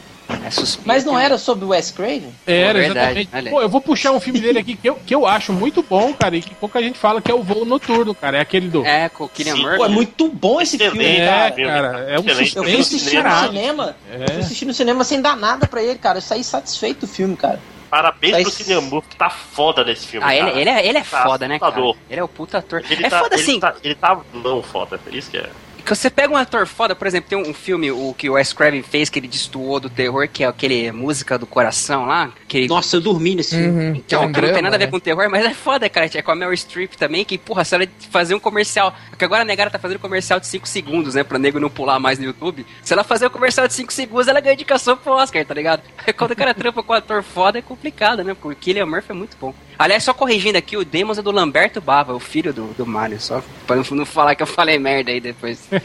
É 0.46 0.52
suspeito. 0.52 0.88
Mas 0.88 1.04
não 1.04 1.18
era 1.18 1.38
sobre 1.38 1.66
o 1.66 1.70
Wes 1.70 1.92
Craven? 1.92 2.32
Era, 2.46 2.74
Pô, 2.74 2.80
verdade, 2.86 3.20
exatamente. 3.22 3.50
Pô, 3.52 3.62
eu 3.62 3.70
vou 3.70 3.82
puxar 3.82 4.12
um 4.12 4.20
filme 4.20 4.40
dele 4.40 4.60
aqui 4.60 4.76
que 4.76 4.88
eu, 4.90 4.96
que 4.96 5.14
eu 5.16 5.26
acho 5.26 5.52
muito 5.52 5.82
bom, 5.82 6.14
cara, 6.14 6.36
e 6.38 6.42
que 6.42 6.54
pouca 6.56 6.82
gente 6.82 6.98
fala 7.00 7.22
que 7.22 7.32
é 7.32 7.34
o 7.34 7.42
Voo 7.42 7.66
Noturno, 7.66 8.14
cara. 8.14 8.38
É 8.38 8.42
aquele 8.42 8.68
do. 8.70 8.86
É, 8.86 9.10
com 9.10 9.24
o 9.24 9.30
Killian 9.30 9.56
Murphy. 9.56 9.78
Pô, 9.78 9.86
é 9.86 9.90
muito 9.90 10.30
bom 10.30 10.62
esse 10.62 10.78
filme, 10.78 11.00
Excelente, 11.04 11.22
É, 11.22 11.66
cara. 11.66 11.92
cara, 11.92 12.00
é 12.12 12.20
um 12.20 12.24
Excelente. 12.26 12.58
Eu 12.58 12.64
fui 12.64 12.80
assistir 12.80 13.24
no 13.24 13.40
cinema. 13.48 13.96
Eu 14.12 14.28
fui 14.28 14.36
É. 14.36 14.40
assistir 14.40 14.66
no 14.66 14.74
cinema 14.74 15.04
sem 15.04 15.22
dar 15.22 15.36
nada 15.36 15.68
pra 15.68 15.82
ele, 15.82 15.98
cara. 15.98 16.18
Eu 16.20 16.22
saí 16.22 16.44
satisfeito 16.44 17.02
do 17.02 17.08
filme, 17.08 17.36
cara. 17.36 17.60
Parabéns 17.90 18.34
Mas- 18.34 18.44
pro 18.44 18.52
Cillian 18.52 18.82
Murphy, 18.82 19.10
que 19.10 19.16
tá 19.16 19.32
foda 19.32 19.84
nesse 19.84 20.06
filme. 20.06 20.24
Ah, 20.28 20.36
ele, 20.36 20.46
cara. 20.46 20.60
ele, 20.62 20.70
é, 20.70 20.88
ele 20.88 20.98
é 21.00 21.02
Tá 21.02 21.24
foda, 21.24 21.48
né, 21.48 21.58
cara? 21.58 21.76
Ele 22.08 22.20
é 22.20 22.24
o 22.24 22.28
puta 22.28 22.60
ator. 22.60 22.84
Ele 22.88 23.04
é 23.04 23.10
tá, 23.10 23.20
foda 23.20 23.34
ele 23.36 23.42
assim, 23.44 23.60
Tá, 23.60 23.74
ele 23.84 23.96
tá 23.96 24.20
não 24.32 24.62
foda, 24.62 25.00
isso 25.12 25.32
que 25.32 25.38
é. 25.38 25.50
Que 25.82 25.96
você 25.96 26.10
pega 26.10 26.34
um 26.34 26.38
ator 26.38 26.66
foda, 26.66 26.96
por 26.96 27.08
exemplo, 27.08 27.30
tem 27.30 27.38
um 27.38 27.54
filme 27.54 27.92
o 27.92 28.14
que 28.14 28.30
o 28.30 28.34
Wes 28.34 28.54
Craven 28.54 28.84
fez, 28.84 29.10
que 29.10 29.20
ele 29.20 29.28
destoou 29.28 29.80
do 29.80 29.90
terror, 29.90 30.28
que 30.28 30.44
é 30.44 30.48
aquele 30.48 30.92
Música 30.92 31.38
do 31.38 31.46
Coração 31.46 32.06
lá. 32.06 32.32
Que 32.48 32.58
ele, 32.58 32.68
Nossa, 32.68 32.96
eu 32.96 33.02
dormi 33.02 33.36
nesse 33.36 33.56
filme. 33.56 33.70
Uhum, 33.70 34.04
que, 34.06 34.16
não 34.16 34.32
tem 34.54 34.62
nada 34.62 34.76
a 34.76 34.80
ver 34.80 34.90
com 34.90 35.00
terror, 35.00 35.30
mas 35.30 35.46
é 35.46 35.54
foda, 35.54 35.90
cara. 35.90 36.10
É 36.14 36.22
com 36.22 36.32
a 36.32 36.36
Meryl 36.36 36.56
Streep 36.56 36.94
também, 36.96 37.24
que, 37.24 37.38
porra, 37.38 37.64
se 37.64 37.76
ela 37.76 37.88
fazer 38.12 38.36
um 38.36 38.40
comercial. 38.40 38.94
Porque 39.10 39.26
agora 39.26 39.42
a 39.42 39.46
negara 39.46 39.70
tá 39.70 39.80
fazendo 39.80 40.00
comercial 40.00 40.40
de 40.40 40.48
5 40.48 40.68
segundos, 40.68 41.16
né? 41.16 41.24
Pra 41.24 41.38
nego 41.38 41.60
não 41.60 41.70
pular 41.70 42.00
mais 42.00 42.20
no 42.20 42.26
YouTube. 42.26 42.66
Se 42.82 42.94
ela 42.94 43.04
fazer 43.04 43.28
um 43.28 43.30
comercial 43.30 43.68
de 43.68 43.74
5 43.74 43.94
segundos, 43.94 44.28
ela 44.28 44.40
ganha 44.40 44.54
indicação 44.54 44.98
pro 44.98 45.14
Oscar, 45.14 45.46
tá 45.46 45.54
ligado? 45.54 45.82
Quando 46.18 46.32
o 46.32 46.36
cara 46.36 46.54
trampa 46.54 46.84
com 46.84 46.94
um 46.94 46.96
ator 46.96 47.24
foda 47.24 47.60
é 47.60 47.62
complicado, 47.62 48.24
né? 48.24 48.34
Porque 48.34 48.56
o 48.56 48.60
Killian 48.60 48.86
Murphy 48.86 49.12
é 49.12 49.16
muito 49.16 49.38
bom. 49.40 49.54
Aliás, 49.80 50.04
só 50.04 50.14
corrigindo 50.14 50.58
aqui, 50.58 50.76
o 50.76 50.84
Demos 50.84 51.18
é 51.18 51.22
do 51.22 51.32
Lamberto 51.32 51.80
Bava, 51.80 52.14
o 52.14 52.20
filho 52.20 52.52
do, 52.52 52.74
do 52.74 52.86
Mario. 52.86 53.18
Só 53.22 53.42
pra 53.66 53.78
não, 53.78 54.06
falar 54.06 54.36
que 54.36 54.44
eu 54.44 54.48
falei 54.48 54.78
merda 54.78 55.10
aí 55.10 55.22
depois. 55.22 55.70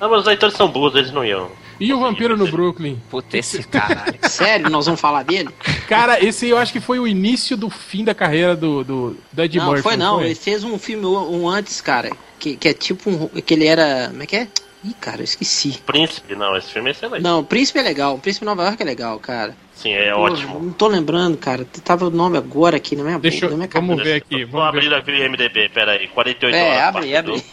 Não, 0.00 0.08
mas 0.08 0.20
os 0.20 0.26
leitores 0.26 0.56
são 0.56 0.66
burros, 0.66 0.94
eles 0.94 1.12
não 1.12 1.22
iam. 1.22 1.50
E 1.78 1.92
o 1.92 2.00
Vampiro 2.00 2.34
no 2.34 2.50
Brooklyn? 2.50 2.98
Puta, 3.10 3.36
esse 3.36 3.62
caralho. 3.64 4.18
Sério, 4.26 4.70
nós 4.70 4.86
vamos 4.86 4.98
falar 4.98 5.22
dele? 5.22 5.50
Cara, 5.86 6.24
esse 6.24 6.48
eu 6.48 6.56
acho 6.56 6.72
que 6.72 6.80
foi 6.80 6.98
o 6.98 7.06
início 7.06 7.54
do 7.54 7.68
fim 7.68 8.02
da 8.02 8.14
carreira 8.14 8.56
do, 8.56 8.82
do, 8.82 9.16
do 9.30 9.42
Ed 9.42 9.58
não, 9.58 9.66
Murphy. 9.66 9.82
foi 9.82 9.96
não. 9.98 10.16
foi? 10.16 10.26
Ele 10.26 10.34
fez 10.34 10.64
um 10.64 10.78
filme 10.78 11.04
um 11.04 11.46
antes, 11.46 11.82
cara. 11.82 12.10
Que, 12.38 12.56
que 12.56 12.68
é 12.68 12.72
tipo 12.72 13.10
um. 13.10 13.28
Que 13.28 13.52
ele 13.52 13.66
era. 13.66 14.08
Como 14.08 14.22
é 14.22 14.26
que 14.26 14.36
é? 14.36 14.48
Ih, 14.82 14.94
cara, 14.98 15.18
eu 15.20 15.24
esqueci. 15.24 15.78
Príncipe, 15.84 16.34
não, 16.34 16.56
esse 16.56 16.72
filme 16.72 16.88
é 16.88 16.92
excelente. 16.92 17.22
Não, 17.22 17.40
o 17.40 17.44
Príncipe 17.44 17.78
é 17.78 17.82
legal. 17.82 18.14
O 18.14 18.18
Príncipe 18.18 18.46
Nova 18.46 18.62
York 18.64 18.82
é 18.82 18.86
legal, 18.86 19.18
cara. 19.18 19.54
Sim, 19.74 19.92
é 19.92 20.12
Pô, 20.12 20.20
ótimo. 20.20 20.58
Não 20.60 20.72
tô 20.72 20.86
lembrando, 20.88 21.36
cara. 21.36 21.66
Tava 21.84 22.06
o 22.06 22.10
nome 22.10 22.38
agora 22.38 22.76
aqui 22.76 22.96
na 22.96 23.02
minha 23.04 23.18
Deixa 23.18 23.44
eu- 23.46 23.50
na 23.50 23.56
minha 23.56 23.68
vamos 23.72 23.96
cabeça. 23.98 24.04
ver 24.10 24.14
aqui. 24.16 24.44
Vou 24.44 24.60
Vamos 24.60 24.68
abrir 24.76 24.88
ver. 24.88 24.94
aqui 24.96 25.10
o 25.10 25.14
IMDB, 25.16 25.68
peraí. 25.70 26.08
48 26.08 26.54
É, 26.54 26.68
horas. 26.70 26.82
abre, 26.82 27.16
abre. 27.16 27.44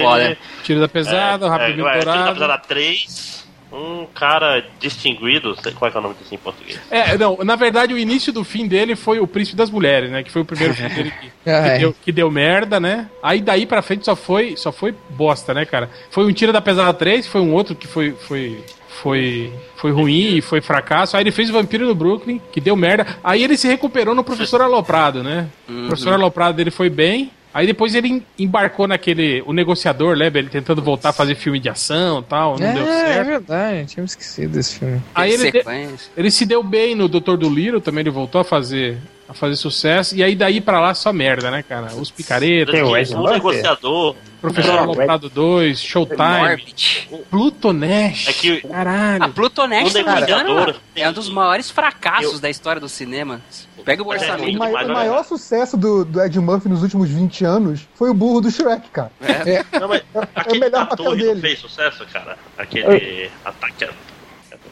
Foda. 0.00 0.38
Tiro 0.62 0.80
da 0.80 0.88
pesada, 0.88 1.46
é, 1.46 1.48
rápido 1.48 1.86
é, 1.88 1.90
é, 1.96 1.98
Tiro 2.00 2.12
da. 2.12 2.32
Pesada 2.32 2.58
3. 2.58 3.39
Um 3.72 4.06
cara 4.06 4.64
distinguido, 4.80 5.56
sei 5.62 5.72
qual 5.72 5.88
é, 5.88 5.92
que 5.92 5.96
é 5.96 6.00
o 6.00 6.02
nome 6.02 6.14
desse 6.16 6.34
em 6.34 6.38
português. 6.38 6.80
É, 6.90 7.16
não, 7.16 7.38
na 7.44 7.54
verdade 7.54 7.94
o 7.94 7.98
início 7.98 8.32
do 8.32 8.42
fim 8.42 8.66
dele 8.66 8.96
foi 8.96 9.20
o 9.20 9.26
Príncipe 9.26 9.56
das 9.56 9.70
Mulheres, 9.70 10.10
né? 10.10 10.22
Que 10.22 10.30
foi 10.30 10.42
o 10.42 10.44
primeiro 10.44 10.74
filme 10.74 10.94
dele 10.94 11.10
que, 11.10 11.30
que 11.44 11.78
deu, 11.78 11.96
que 12.04 12.12
deu 12.12 12.30
merda, 12.30 12.80
né? 12.80 13.08
Aí 13.22 13.40
daí 13.40 13.66
pra 13.66 13.82
frente 13.82 14.04
só 14.04 14.16
foi, 14.16 14.56
só 14.56 14.72
foi 14.72 14.94
bosta, 15.10 15.54
né, 15.54 15.64
cara? 15.64 15.88
Foi 16.10 16.26
um 16.26 16.32
Tira 16.32 16.52
da 16.52 16.60
Pesada 16.60 16.92
3, 16.92 17.26
foi 17.26 17.40
um 17.40 17.52
outro 17.52 17.74
que 17.76 17.86
foi, 17.86 18.12
foi, 18.12 18.64
foi, 18.88 19.52
foi 19.76 19.92
ruim 19.92 20.36
e 20.36 20.40
foi 20.40 20.60
fracasso. 20.60 21.16
Aí 21.16 21.22
ele 21.22 21.32
fez 21.32 21.48
o 21.48 21.52
Vampiro 21.52 21.86
no 21.86 21.94
Brooklyn, 21.94 22.40
que 22.50 22.60
deu 22.60 22.74
merda. 22.74 23.06
Aí 23.22 23.42
ele 23.42 23.56
se 23.56 23.68
recuperou 23.68 24.14
no 24.14 24.24
Professor 24.24 24.60
Aloprado, 24.60 25.22
né? 25.22 25.48
O 25.68 25.86
Professor 25.86 26.12
Aloprado 26.12 26.56
dele 26.56 26.70
foi 26.70 26.90
bem. 26.90 27.30
Aí 27.52 27.66
depois 27.66 27.94
ele 27.94 28.08
em- 28.08 28.26
embarcou 28.38 28.86
naquele. 28.86 29.42
O 29.46 29.52
negociador, 29.52 30.14
lembra? 30.16 30.38
Ele 30.38 30.48
tentando 30.48 30.80
voltar 30.80 31.08
a 31.08 31.12
fazer 31.12 31.34
filme 31.34 31.58
de 31.58 31.68
ação 31.68 32.20
e 32.20 32.22
tal, 32.22 32.58
não 32.58 32.72
deu 32.74 32.86
é, 32.86 33.00
é 33.10 33.14
certo. 33.14 33.26
verdade, 33.26 33.86
tinha 33.88 34.02
me 34.02 34.06
esquecido 34.08 34.52
desse 34.52 34.78
filme. 34.78 35.00
Aí 35.14 35.32
ele, 35.32 35.50
de- 35.50 35.58
Sequência. 35.58 36.10
ele 36.16 36.30
se 36.30 36.46
deu 36.46 36.62
bem 36.62 36.94
no 36.94 37.08
Doutor 37.08 37.36
do 37.36 37.50
Liro, 37.50 37.80
também 37.80 38.02
ele 38.02 38.10
voltou 38.10 38.40
a 38.40 38.44
fazer, 38.44 38.98
a 39.30 39.34
fazer 39.34 39.56
sucesso. 39.56 40.16
E 40.16 40.22
aí 40.22 40.34
daí 40.34 40.60
pra 40.60 40.80
lá 40.80 40.92
só 40.94 41.12
merda, 41.12 41.50
né, 41.50 41.62
cara? 41.62 41.94
Os 41.94 42.10
picaretas, 42.10 42.74
Tem 42.74 42.82
o 42.82 42.96
Ed 42.96 43.14
o 43.14 43.22
negociador. 43.22 44.16
Professor 44.40 44.74
É, 44.74 44.78
Aloprado 44.78 45.28
2, 45.28 45.78
Showtime, 45.82 46.42
Orbit. 46.50 47.10
Pluto 47.30 47.72
Nash. 47.74 48.26
É 48.28 48.32
que- 48.32 48.60
Caralho. 48.62 49.22
A 49.24 49.28
Plutonest, 49.28 49.86
O 49.86 49.90
se 49.90 50.02
não 50.02 50.14
me 50.16 50.22
engano, 50.22 50.74
é 50.96 51.08
um 51.08 51.12
dos 51.12 51.28
maiores 51.28 51.70
fracassos 51.70 52.34
Eu- 52.34 52.40
da 52.40 52.48
história 52.48 52.80
do 52.80 52.88
cinema. 52.88 53.40
Pega 53.84 54.02
o 54.02 54.06
é 54.12 54.16
O, 54.16 54.18
orçamento. 54.18 54.58
mai- 54.58 54.72
mais 54.72 54.86
o 54.86 54.88
legal. 54.88 54.96
maior 55.04 55.24
sucesso 55.24 55.76
do, 55.76 56.04
do 56.06 56.22
Ed 56.22 56.38
Murphy 56.40 56.68
nos 56.70 56.82
últimos 56.82 57.08
20 57.10 57.44
anos 57.44 57.86
foi 57.94 58.10
o 58.10 58.14
burro 58.14 58.40
do 58.40 58.50
Shrek, 58.50 58.88
cara. 58.90 59.10
Não, 59.78 59.88
mas 59.88 60.02
aquele 60.34 60.56
É 60.56 60.60
melhor 60.60 60.80
da 60.80 60.86
papel 60.86 61.04
torre 61.06 61.18
dele. 61.22 61.34
não 61.34 61.40
fez 61.42 61.58
sucesso, 61.58 62.06
cara. 62.12 62.36
Aquele 62.58 63.30
ataque. 63.44 63.88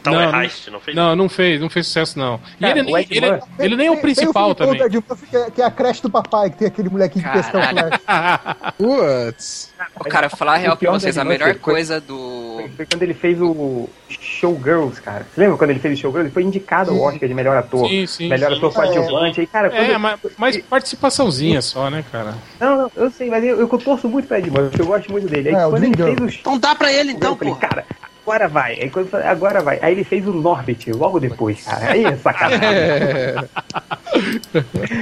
Tower 0.02 0.32
Não, 0.32 0.42
Heist, 0.42 0.70
não 0.70 0.80
fez? 0.80 0.96
Não, 0.96 1.16
não 1.16 1.28
fez, 1.28 1.60
não 1.60 1.68
fez 1.70 1.86
sucesso, 1.86 2.18
não. 2.18 2.40
E 2.58 2.60
Cara, 2.62 2.78
ele, 2.78 2.80
ele, 2.80 2.90
Murphy- 3.30 3.48
ele 3.58 3.76
nem 3.76 3.86
é 3.86 3.90
o 3.90 3.94
Tem- 3.94 4.02
tem 4.04 4.14
principal 4.14 4.54
filme 4.54 4.78
também. 4.78 5.02
que, 5.30 5.36
é, 5.36 5.50
que 5.50 5.62
é 5.62 5.64
a 5.64 5.70
creche 5.70 6.02
do 6.02 6.10
papai, 6.10 6.50
que 6.50 6.56
tem 6.58 6.68
aquele 6.68 6.88
molequinho 6.88 7.24
que 7.24 7.30
pesca 7.32 7.58
o 7.58 7.62
flash. 7.62 8.74
Putz. 8.76 9.72
Cara, 10.08 10.28
falar 10.28 10.54
a 10.54 10.56
real 10.56 10.76
pra 10.76 10.90
vocês, 10.92 11.18
a 11.18 11.24
melhor 11.24 11.54
coisa 11.56 12.00
do. 12.00 12.56
Foi, 12.58 12.68
foi 12.76 12.86
quando 12.86 13.02
ele 13.02 13.14
fez 13.14 13.40
o 13.40 13.88
Showgirls, 14.08 15.00
cara. 15.00 15.26
Você 15.32 15.40
lembra 15.40 15.56
quando 15.56 15.70
ele 15.70 15.78
fez 15.80 15.98
o 15.98 16.00
Showgirls? 16.00 16.26
Ele 16.26 16.32
foi 16.34 16.42
indicado 16.42 16.90
ao 16.90 17.00
Oscar 17.00 17.28
de 17.28 17.34
melhor 17.34 17.56
ator. 17.56 17.88
Sim, 17.88 18.06
sim. 18.06 18.28
melhor 18.28 18.50
sim. 18.50 18.56
ator 18.56 18.72
coadjuvante. 18.72 19.40
Aí, 19.40 19.46
cara, 19.46 19.68
É, 19.68 19.98
mas, 19.98 20.18
mas 20.36 20.56
participaçãozinha 20.58 21.60
só, 21.62 21.90
né, 21.90 22.04
cara? 22.10 22.34
Não, 22.60 22.76
não, 22.82 22.92
eu 22.96 23.10
sei, 23.10 23.28
mas 23.30 23.44
eu, 23.44 23.58
eu 23.60 23.68
torço 23.68 24.08
muito 24.08 24.26
pra 24.26 24.38
Ed 24.38 24.50
Murphy, 24.50 24.80
eu 24.80 24.86
gosto 24.86 25.10
muito 25.10 25.28
dele. 25.28 25.50
Aí 25.50 25.54
É, 25.54 25.68
quando 25.68 25.84
ele 25.84 25.96
fez 25.96 26.18
o 26.18 26.26
Então 26.40 26.58
dá 26.58 26.74
pra 26.74 26.92
ele 26.92 27.12
então, 27.12 27.36
pô. 27.36 27.54
cara, 27.56 27.84
agora 28.28 28.48
vai. 28.48 28.74
Aí 28.74 28.90
quando 28.90 29.14
agora 29.14 29.62
vai. 29.62 29.78
Aí 29.80 29.92
ele 29.92 30.04
fez 30.04 30.26
o 30.26 30.32
Norbit 30.32 30.92
logo 30.92 31.18
depois, 31.18 31.64
cara. 31.64 31.92
Aí 31.92 32.04
é 32.04 32.16
sacanagem. 32.16 33.48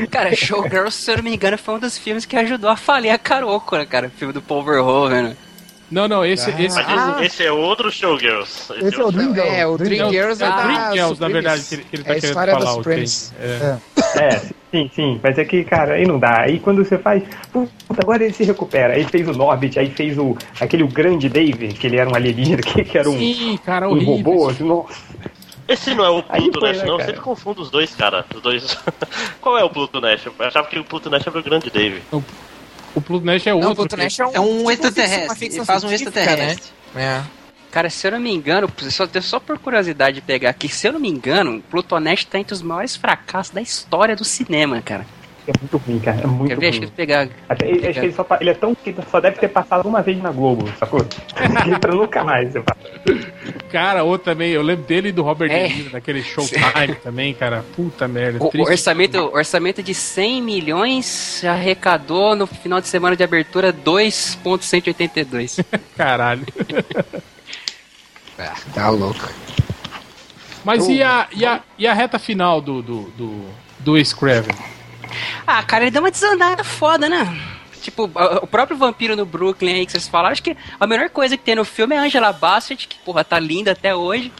Cara, 0.11 0.35
Showgirls, 0.35 0.95
se 0.95 1.11
eu 1.11 1.17
não 1.17 1.25
me 1.25 1.35
engano, 1.35 1.57
foi 1.57 1.75
um 1.75 1.79
dos 1.79 1.97
filmes 1.97 2.25
que 2.27 2.37
ajudou 2.37 2.69
a 2.69 2.77
falir 2.77 3.11
a 3.11 3.19
Caroco, 3.19 3.77
né, 3.77 3.87
cara? 3.87 4.09
O 4.09 4.11
filme 4.11 4.33
do 4.33 4.43
Paul 4.43 4.63
Verhoeven. 4.63 5.23
né? 5.23 5.37
Não, 5.91 6.09
não, 6.09 6.25
esse. 6.25 6.51
esse 6.51 6.75
Mas 6.75 6.87
Ah. 6.89 7.17
esse, 7.19 7.27
esse 7.27 7.45
é 7.45 7.53
outro 7.53 7.91
Showgirls. 7.93 8.73
Esse 8.83 9.01
é 9.01 9.05
o 9.05 9.13
Dream 9.13 9.33
Girl. 9.35 9.47
É, 9.47 9.67
o 9.67 9.79
Dream 9.79 10.11
Girls 10.11 10.43
é, 10.43 10.47
é 10.47 10.49
o 10.49 10.53
da 10.57 10.63
Dream 10.63 10.93
Girls, 10.93 11.21
na 11.21 11.29
verdade, 11.29 11.63
que 11.65 11.75
ele, 11.77 11.85
que 11.85 11.97
ele 11.97 12.03
tá 12.05 12.13
É 12.13 12.17
a 12.17 12.21
querendo 12.21 12.35
falar. 12.35 12.59
o 12.59 12.75
Supremes. 12.75 13.33
Ken. 13.39 13.45
É. 13.47 13.79
É, 14.25 14.31
sim, 14.71 14.91
sim. 14.95 15.21
Mas 15.23 15.39
é 15.39 15.45
que, 15.45 15.63
cara, 15.65 15.95
aí 15.95 16.07
não 16.07 16.19
dá. 16.19 16.41
Aí 16.43 16.59
quando 16.59 16.85
você 16.85 16.99
faz. 16.99 17.23
Puta, 17.53 17.71
agora 18.03 18.25
ele 18.25 18.33
se 18.33 18.43
recupera. 18.45 18.95
Aí 18.95 19.05
fez 19.05 19.29
o 19.29 19.33
Norbit, 19.33 19.79
aí 19.79 19.91
fez 19.91 20.19
o. 20.19 20.37
aquele 20.61 20.83
o 20.83 20.89
grande 20.89 21.29
Dave, 21.29 21.69
que 21.69 21.87
ele 21.87 21.99
era 21.99 22.11
um 22.11 22.15
alienígena, 22.17 22.63
que, 22.67 22.83
que 22.85 22.99
era 22.99 23.09
um, 23.09 23.17
Sim, 23.19 23.59
cara, 23.65 23.89
um 23.89 23.93
horrível. 23.93 24.15
robô. 24.33 24.49
assim, 24.49 24.65
Nossa. 24.65 24.95
Esse 25.69 25.95
não 25.97 26.05
é 26.05 26.11
o 26.11 26.23
Pluto 26.23 26.61
Nash, 26.61 26.77
né, 26.79 26.85
não. 26.85 27.01
Eu 27.01 27.07
sempre 27.07 27.21
confundo 27.21 27.61
os 27.61 27.71
dois, 27.71 27.93
cara. 27.95 28.25
Os 28.35 28.41
dois. 28.41 28.79
Qual 29.41 29.59
é 29.59 29.65
o 29.65 29.71
Pluto 29.71 30.01
Nash? 30.01 30.25
Eu 30.27 30.33
achava 30.39 30.69
que 30.69 30.79
o 30.79 30.85
Pluto 30.85 31.11
Nash 31.11 31.27
era 31.27 31.39
o 31.39 31.43
grande 31.43 31.71
Dave. 31.71 32.03
O 32.13 32.23
Pluto 33.01 33.25
Nash 33.25 33.47
é 33.47 33.51
Não, 33.51 33.57
outro. 33.59 33.73
o 33.73 33.77
Pluto 33.77 33.97
Nash 33.97 34.19
é 34.21 34.27
um, 34.27 34.31
É 34.33 34.41
um 34.41 34.59
tipo 34.59 34.71
extraterrestre. 34.71 35.47
Ele 35.47 35.65
faz 35.65 35.85
um 35.85 35.91
extraterrestre. 35.93 36.73
Né? 36.95 37.25
Cara, 37.71 37.91
se 37.91 38.07
eu 38.07 38.13
não 38.13 38.21
me 38.21 38.33
engano, 38.33 38.71
só, 38.91 39.07
só 39.21 39.39
por 39.39 39.59
curiosidade 39.59 40.17
de 40.17 40.21
pegar 40.23 40.51
aqui, 40.51 40.69
se 40.69 40.89
eu 40.89 40.95
não 40.95 41.01
me 41.01 41.11
engano, 41.11 41.63
Plutonest 41.71 42.27
tá 42.27 42.39
entre 42.39 42.55
os 42.55 42.63
maiores 42.63 42.97
fracassos 42.97 43.53
da 43.53 43.61
história 43.61 44.17
do 44.17 44.25
cinema, 44.25 44.81
cara. 44.81 45.07
É 45.47 45.53
muito 45.61 45.77
ruim, 45.77 45.99
cara. 46.01 46.21
É 46.23 46.27
muito 46.27 46.49
Quer 46.49 46.59
ver? 46.59 46.69
Acho 46.69 46.81
que 46.81 46.85
ruim. 46.87 46.93
eu 46.93 46.97
pegar. 46.97 47.29
Até, 47.49 47.71
acho 47.71 48.01
que 48.01 48.07
ele, 48.07 48.13
só, 48.13 48.27
ele 48.41 48.51
é 48.51 48.55
tão 48.55 48.75
que 48.75 48.91
ele 48.91 48.99
só 49.11 49.21
deve 49.21 49.39
ter 49.39 49.49
passado 49.49 49.89
uma 49.89 50.03
vez 50.03 50.21
na 50.21 50.33
Globo, 50.33 50.69
sacou? 50.79 51.07
Ele 51.65 51.79
pra 51.79 51.95
nunca 51.95 52.25
mais. 52.25 52.53
Cara, 53.71 54.03
outro 54.03 54.25
também, 54.33 54.51
eu 54.51 54.63
lembro 54.63 54.85
dele 54.85 55.11
e 55.11 55.13
do 55.13 55.23
Robert 55.23 55.51
É. 55.51 55.69
De 55.69 55.75
Niro, 55.75 55.91
daquele 55.91 56.23
Showtime 56.23 56.97
também, 57.03 57.33
cara. 57.33 57.65
Puta 57.75 58.09
merda. 58.09 58.45
O, 58.45 58.49
triste. 58.49 58.71
orçamento, 58.71 59.19
orçamento 59.33 59.83
de 59.83 59.95
100 59.95 60.43
milhões 60.43 61.45
arrecadou 61.45 62.35
no 62.35 62.47
final 62.47 62.81
de 62.81 62.89
semana 62.89 63.15
de 63.15 63.23
abertura 63.23 63.73
2,182. 63.73 65.61
Caralho. 65.97 66.45
Ah, 68.39 68.55
tá 68.75 68.91
louco. 68.91 69.31
Mas 70.63 70.87
e 70.89 71.03
a, 71.03 71.27
e, 71.33 71.47
a, 71.47 71.63
e 71.79 71.87
a 71.87 71.95
reta 71.95 72.19
final 72.19 72.61
do, 72.61 72.83
do, 72.83 73.03
do, 73.17 73.45
do 73.79 73.97
Ace 73.97 74.15
Craven? 74.15 74.55
Ah, 75.47 75.63
cara, 75.63 75.85
ele 75.85 75.91
deu 75.91 76.03
uma 76.03 76.11
desandada 76.11 76.63
foda, 76.65 77.09
né? 77.09 77.27
Tipo, 77.81 78.11
o 78.43 78.47
próprio 78.47 78.77
vampiro 78.77 79.15
no 79.15 79.25
Brooklyn 79.25 79.75
aí 79.75 79.87
que 79.87 79.93
vocês 79.93 80.09
falaram, 80.09 80.33
acho 80.33 80.43
que 80.43 80.57
a 80.79 80.87
melhor 80.87 81.09
coisa 81.09 81.37
que 81.37 81.45
tem 81.45 81.55
no 81.55 81.65
filme 81.65 81.95
é 81.95 81.99
a 81.99 82.03
Angela 82.03 82.33
Bassett, 82.33 82.89
que, 82.89 82.97
porra, 83.05 83.23
tá 83.23 83.39
linda 83.39 83.73
até 83.73 83.95
hoje. 83.95 84.33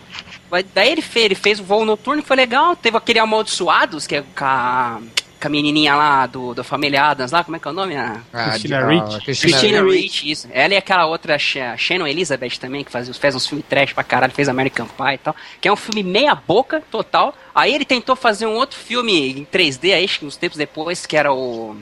Daí 0.75 0.91
ele 0.91 1.03
fez, 1.03 1.27
ele 1.27 1.35
fez 1.35 1.61
o 1.61 1.65
voo 1.65 1.85
noturno, 1.85 2.23
que 2.23 2.29
foi 2.29 2.37
legal. 2.37 2.75
Teve 2.75 2.97
aquele 2.97 3.19
Amaldiçoados, 3.19 4.07
que 4.07 4.17
é 4.17 4.23
com 4.23 4.45
a, 4.45 5.01
com 5.41 5.47
a 5.49 5.51
menininha 5.51 5.95
lá 5.95 6.27
do, 6.27 6.55
do 6.55 6.65
Família 6.65 7.05
Adams 7.05 7.31
lá, 7.33 7.45
como 7.45 7.57
é 7.57 7.61
que 7.61 7.69
é 7.69 7.71
o 7.71 7.75
nome? 7.75 7.95
A 7.97 8.21
Ah, 8.33 8.51
Christina 8.51 8.79
de- 8.83 8.95
Ricci. 8.95 9.17
ah, 9.17 9.21
Christina 9.25 9.59
Christina. 9.59 9.83
Ricci, 9.83 10.31
isso. 10.31 10.49
Ela 10.53 10.75
e 10.75 10.77
aquela 10.77 11.07
outra, 11.07 11.39
Sha- 11.39 11.77
Shannon 11.77 12.07
Elizabeth 12.07 12.59
também, 12.61 12.83
que 12.83 12.91
faz, 12.91 13.15
faz 13.19 13.35
uns 13.35 13.47
filmes 13.47 13.65
trash 13.69 13.93
pra 13.93 14.03
caralho, 14.05 14.33
fez 14.33 14.49
American 14.49 14.87
Pie 14.87 15.15
e 15.15 15.19
tal. 15.19 15.37
Que 15.61 15.69
é 15.69 15.73
um 15.73 15.77
filme 15.77 16.03
meia 16.03 16.35
boca, 16.35 16.83
total. 16.91 17.35
Aí 17.55 17.75
ele 17.75 17.85
tentou 17.85 18.17
fazer 18.17 18.47
um 18.47 18.55
outro 18.55 18.79
filme 18.79 19.31
em 19.41 19.45
3D, 19.45 19.93
aí, 19.95 20.05
acho 20.05 20.19
que 20.21 20.27
uns 20.27 20.37
tempos 20.37 20.57
depois, 20.59 21.05
que 21.07 21.17
era 21.17 21.33
o... 21.33 21.77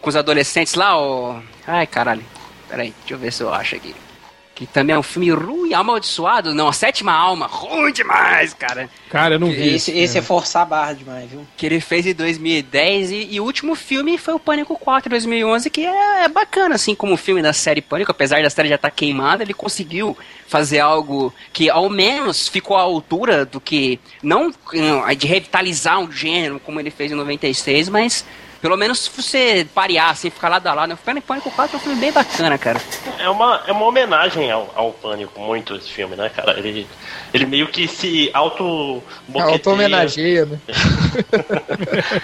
com 0.00 0.08
os 0.08 0.16
adolescentes 0.16 0.74
lá, 0.74 0.96
o. 1.00 1.40
Ai, 1.66 1.86
caralho. 1.86 2.24
Peraí, 2.68 2.94
deixa 3.00 3.14
eu 3.14 3.18
ver 3.18 3.32
se 3.32 3.42
eu 3.42 3.52
acho 3.52 3.76
aqui. 3.76 3.94
Que 4.54 4.66
também 4.66 4.94
é 4.94 4.98
um 4.98 5.02
filme 5.02 5.30
ruim, 5.30 5.72
amaldiçoado. 5.72 6.54
Não, 6.54 6.68
a 6.68 6.72
sétima 6.72 7.12
alma. 7.12 7.46
Ruim 7.46 7.92
demais, 7.92 8.52
cara. 8.52 8.88
Cara, 9.08 9.36
eu 9.36 9.40
não 9.40 9.50
vi. 9.50 9.74
Esse, 9.74 9.90
esse 9.90 10.18
é 10.18 10.22
forçar 10.22 10.62
a 10.62 10.66
barra 10.66 10.92
demais, 10.92 11.30
viu? 11.30 11.46
Que 11.56 11.66
ele 11.66 11.80
fez 11.80 12.06
em 12.06 12.12
2010. 12.12 13.10
E, 13.10 13.28
e 13.32 13.40
o 13.40 13.44
último 13.44 13.74
filme 13.74 14.18
foi 14.18 14.34
o 14.34 14.38
Pânico 14.38 14.76
4 14.76 15.08
2011, 15.08 15.70
que 15.70 15.86
é, 15.86 16.24
é 16.24 16.28
bacana, 16.28 16.74
assim, 16.74 16.94
como 16.94 17.14
o 17.14 17.16
filme 17.16 17.40
da 17.40 17.52
série 17.52 17.80
Pânico. 17.80 18.10
Apesar 18.10 18.42
da 18.42 18.50
série 18.50 18.68
já 18.68 18.74
estar 18.74 18.90
queimada, 18.90 19.42
ele 19.42 19.54
conseguiu 19.54 20.16
fazer 20.46 20.80
algo 20.80 21.32
que 21.52 21.70
ao 21.70 21.88
menos 21.88 22.46
ficou 22.46 22.76
à 22.76 22.82
altura 22.82 23.46
do 23.46 23.60
que. 23.60 23.98
Não 24.22 24.52
não, 24.72 25.14
de 25.14 25.26
revitalizar 25.26 25.98
um 25.98 26.12
gênero 26.12 26.60
como 26.60 26.78
ele 26.78 26.90
fez 26.90 27.10
em 27.10 27.14
96, 27.14 27.88
mas. 27.88 28.24
Pelo 28.62 28.76
menos 28.76 29.00
se 29.00 29.10
você 29.10 29.66
parear, 29.74 30.10
assim, 30.10 30.30
ficar 30.30 30.48
lado 30.48 30.66
a 30.68 30.72
lado. 30.72 30.94
O 30.94 30.96
Pânico 30.96 31.50
4 31.50 31.76
é 31.76 31.76
um 31.76 31.82
filme 31.82 32.00
bem 32.00 32.12
bacana, 32.12 32.56
cara. 32.56 32.80
É 33.18 33.28
uma, 33.28 33.60
é 33.66 33.72
uma 33.72 33.84
homenagem 33.86 34.50
ao, 34.52 34.72
ao 34.76 34.92
Pânico, 34.92 35.38
muito 35.40 35.74
esse 35.74 35.90
filme, 35.90 36.14
né, 36.14 36.28
cara? 36.30 36.56
Ele, 36.58 36.86
ele 37.34 37.44
meio 37.44 37.66
que 37.66 37.88
se 37.88 38.30
auto 38.32 39.02
Auto-homenageia, 39.34 40.46
né? 40.46 40.58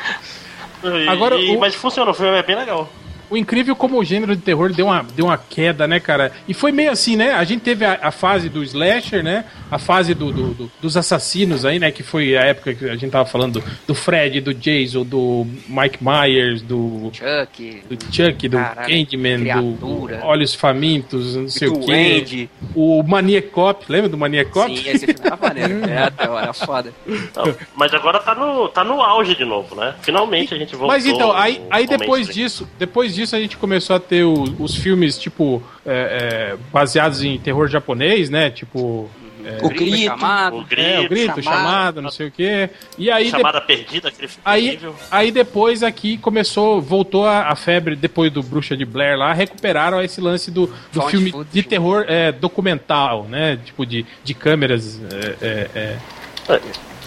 E- 0.85 1.09
Agora, 1.09 1.35
e- 1.37 1.57
o- 1.57 1.61
Mas 1.61 1.75
funciona, 1.75 2.11
o 2.11 2.15
filme 2.15 2.37
é 2.39 2.43
bem 2.43 2.55
legal. 2.55 2.89
O 3.31 3.37
incrível 3.37 3.75
como 3.77 3.99
o 3.99 4.05
gênero 4.05 4.35
de 4.35 4.43
terror 4.43 4.73
deu 4.73 4.87
uma, 4.87 5.05
deu 5.15 5.27
uma 5.27 5.37
queda, 5.39 5.87
né, 5.87 6.01
cara? 6.01 6.33
E 6.47 6.55
foi 6.55 6.73
meio 6.73 6.91
assim, 6.91 7.17
né? 7.17 7.33
A 7.33 7.45
gente 7.45 7.61
teve 7.61 7.85
a, 7.85 7.99
a 8.03 8.11
fase 8.11 8.49
do 8.49 8.63
slasher, 8.63 9.23
né? 9.23 9.45
A 9.71 9.79
fase 9.79 10.15
do, 10.15 10.33
do- 10.33 10.55
do- 10.55 10.73
dos 10.81 10.97
assassinos 10.97 11.65
aí, 11.65 11.79
né? 11.79 11.91
Que 11.91 12.03
foi 12.03 12.37
a 12.37 12.43
época 12.43 12.75
que 12.75 12.85
a 12.89 12.97
gente 12.97 13.11
tava 13.11 13.27
falando 13.27 13.63
do, 13.87 13.95
Fred, 13.95 14.41
do 14.41 14.55
Jason, 14.55 15.05
do 15.05 15.47
Mike 15.69 15.99
Myers, 16.01 16.63
do, 16.63 17.11
Chuck, 17.13 17.83
do 17.89 17.99
Chuck, 18.15 18.49
do 18.49 18.57
Caralho, 18.57 18.89
Candyman, 18.89 19.41
criatura. 19.41 20.17
do 20.19 20.25
Olhos 20.27 20.55
Famintos, 20.55 21.37
não 21.37 21.49
sei 21.49 21.69
o 21.69 21.81
quê. 21.81 22.19
Andy. 22.23 22.51
O 22.75 23.03
Maniac 23.03 23.49
Cop, 23.49 23.85
lembra 23.89 24.09
do 24.09 24.17
Maniac 24.17 24.51
Cop? 24.51 24.69
Sim, 24.75 24.89
esse 24.89 25.07
filme 25.07 25.21
era 25.25 25.37
maneiro. 25.37 25.79
É, 25.89 25.99
até 26.05 26.25
era 26.25 26.53
foda. 26.53 26.93
Não, 27.07 27.55
mas 27.75 27.93
agora 27.95 28.19
tá 28.21 28.35
no, 28.35 28.69
tá 28.69 28.85
no 28.85 29.01
auge 29.03 29.35
de 29.35 29.45
novo, 29.45 29.75
né? 29.75 29.95
Finalmente 30.03 30.55
a 30.55 30.59
gente 30.59 30.71
voltou. 30.73 30.89
Mas 30.89 31.07
então, 31.07 31.33
aí, 31.33 31.61
aí 31.71 31.87
depois 31.87 32.29
disso, 32.29 32.69
depois 32.79 33.15
disso 33.19 33.37
a 33.37 33.41
gente 33.41 33.57
começou 33.57 33.95
a 33.97 34.01
ter 34.01 34.25
o- 34.25 34.57
os 34.59 34.75
filmes, 34.75 35.19
tipo, 35.19 35.63
é, 35.85 36.53
é, 36.53 36.57
baseados 36.73 37.23
em 37.23 37.39
terror 37.39 37.69
japonês, 37.69 38.31
né? 38.31 38.51
Tipo. 38.51 39.11
é, 39.45 39.65
O 39.65 39.69
grito. 39.69 39.97
chamado. 40.05 40.57
O 40.59 40.65
grito, 40.65 40.83
é, 40.89 41.01
o 41.01 41.09
grito, 41.09 41.43
chamado. 41.43 41.43
chamado, 41.43 42.03
não 42.03 42.11
sei 42.11 42.27
o 42.29 42.31
quê. 42.31 42.69
E 42.99 43.11
aí, 43.11 43.25
de- 43.27 43.31
chamada 43.31 43.61
perdida, 43.61 44.09
aquele 44.09 44.29
filme 44.29 44.43
aí, 44.45 44.67
horrível. 44.69 44.95
aí 45.11 45.31
depois 45.31 45.83
aqui 45.83 46.19
começou, 46.19 46.81
voltou 46.83 47.25
a, 47.27 47.49
a 47.49 47.57
febre, 47.57 47.97
depois 47.97 48.31
do 48.33 48.43
Bruxa 48.43 48.77
de 48.77 48.85
Blair 48.85 49.17
lá, 49.17 49.33
recuperaram 49.33 50.03
esse 50.03 50.21
lance 50.21 50.51
do, 50.51 50.67
do 50.93 51.03
filme 51.03 51.31
footage. 51.31 51.51
de 51.53 51.63
terror 51.63 52.05
é, 52.09 52.31
documental, 52.33 53.25
né? 53.25 53.59
Tipo, 53.65 53.87
de, 53.87 54.05
de 54.25 54.35
câmeras. 54.35 55.01
é, 55.13 55.37
é, 55.41 55.71
é, 55.75 56.61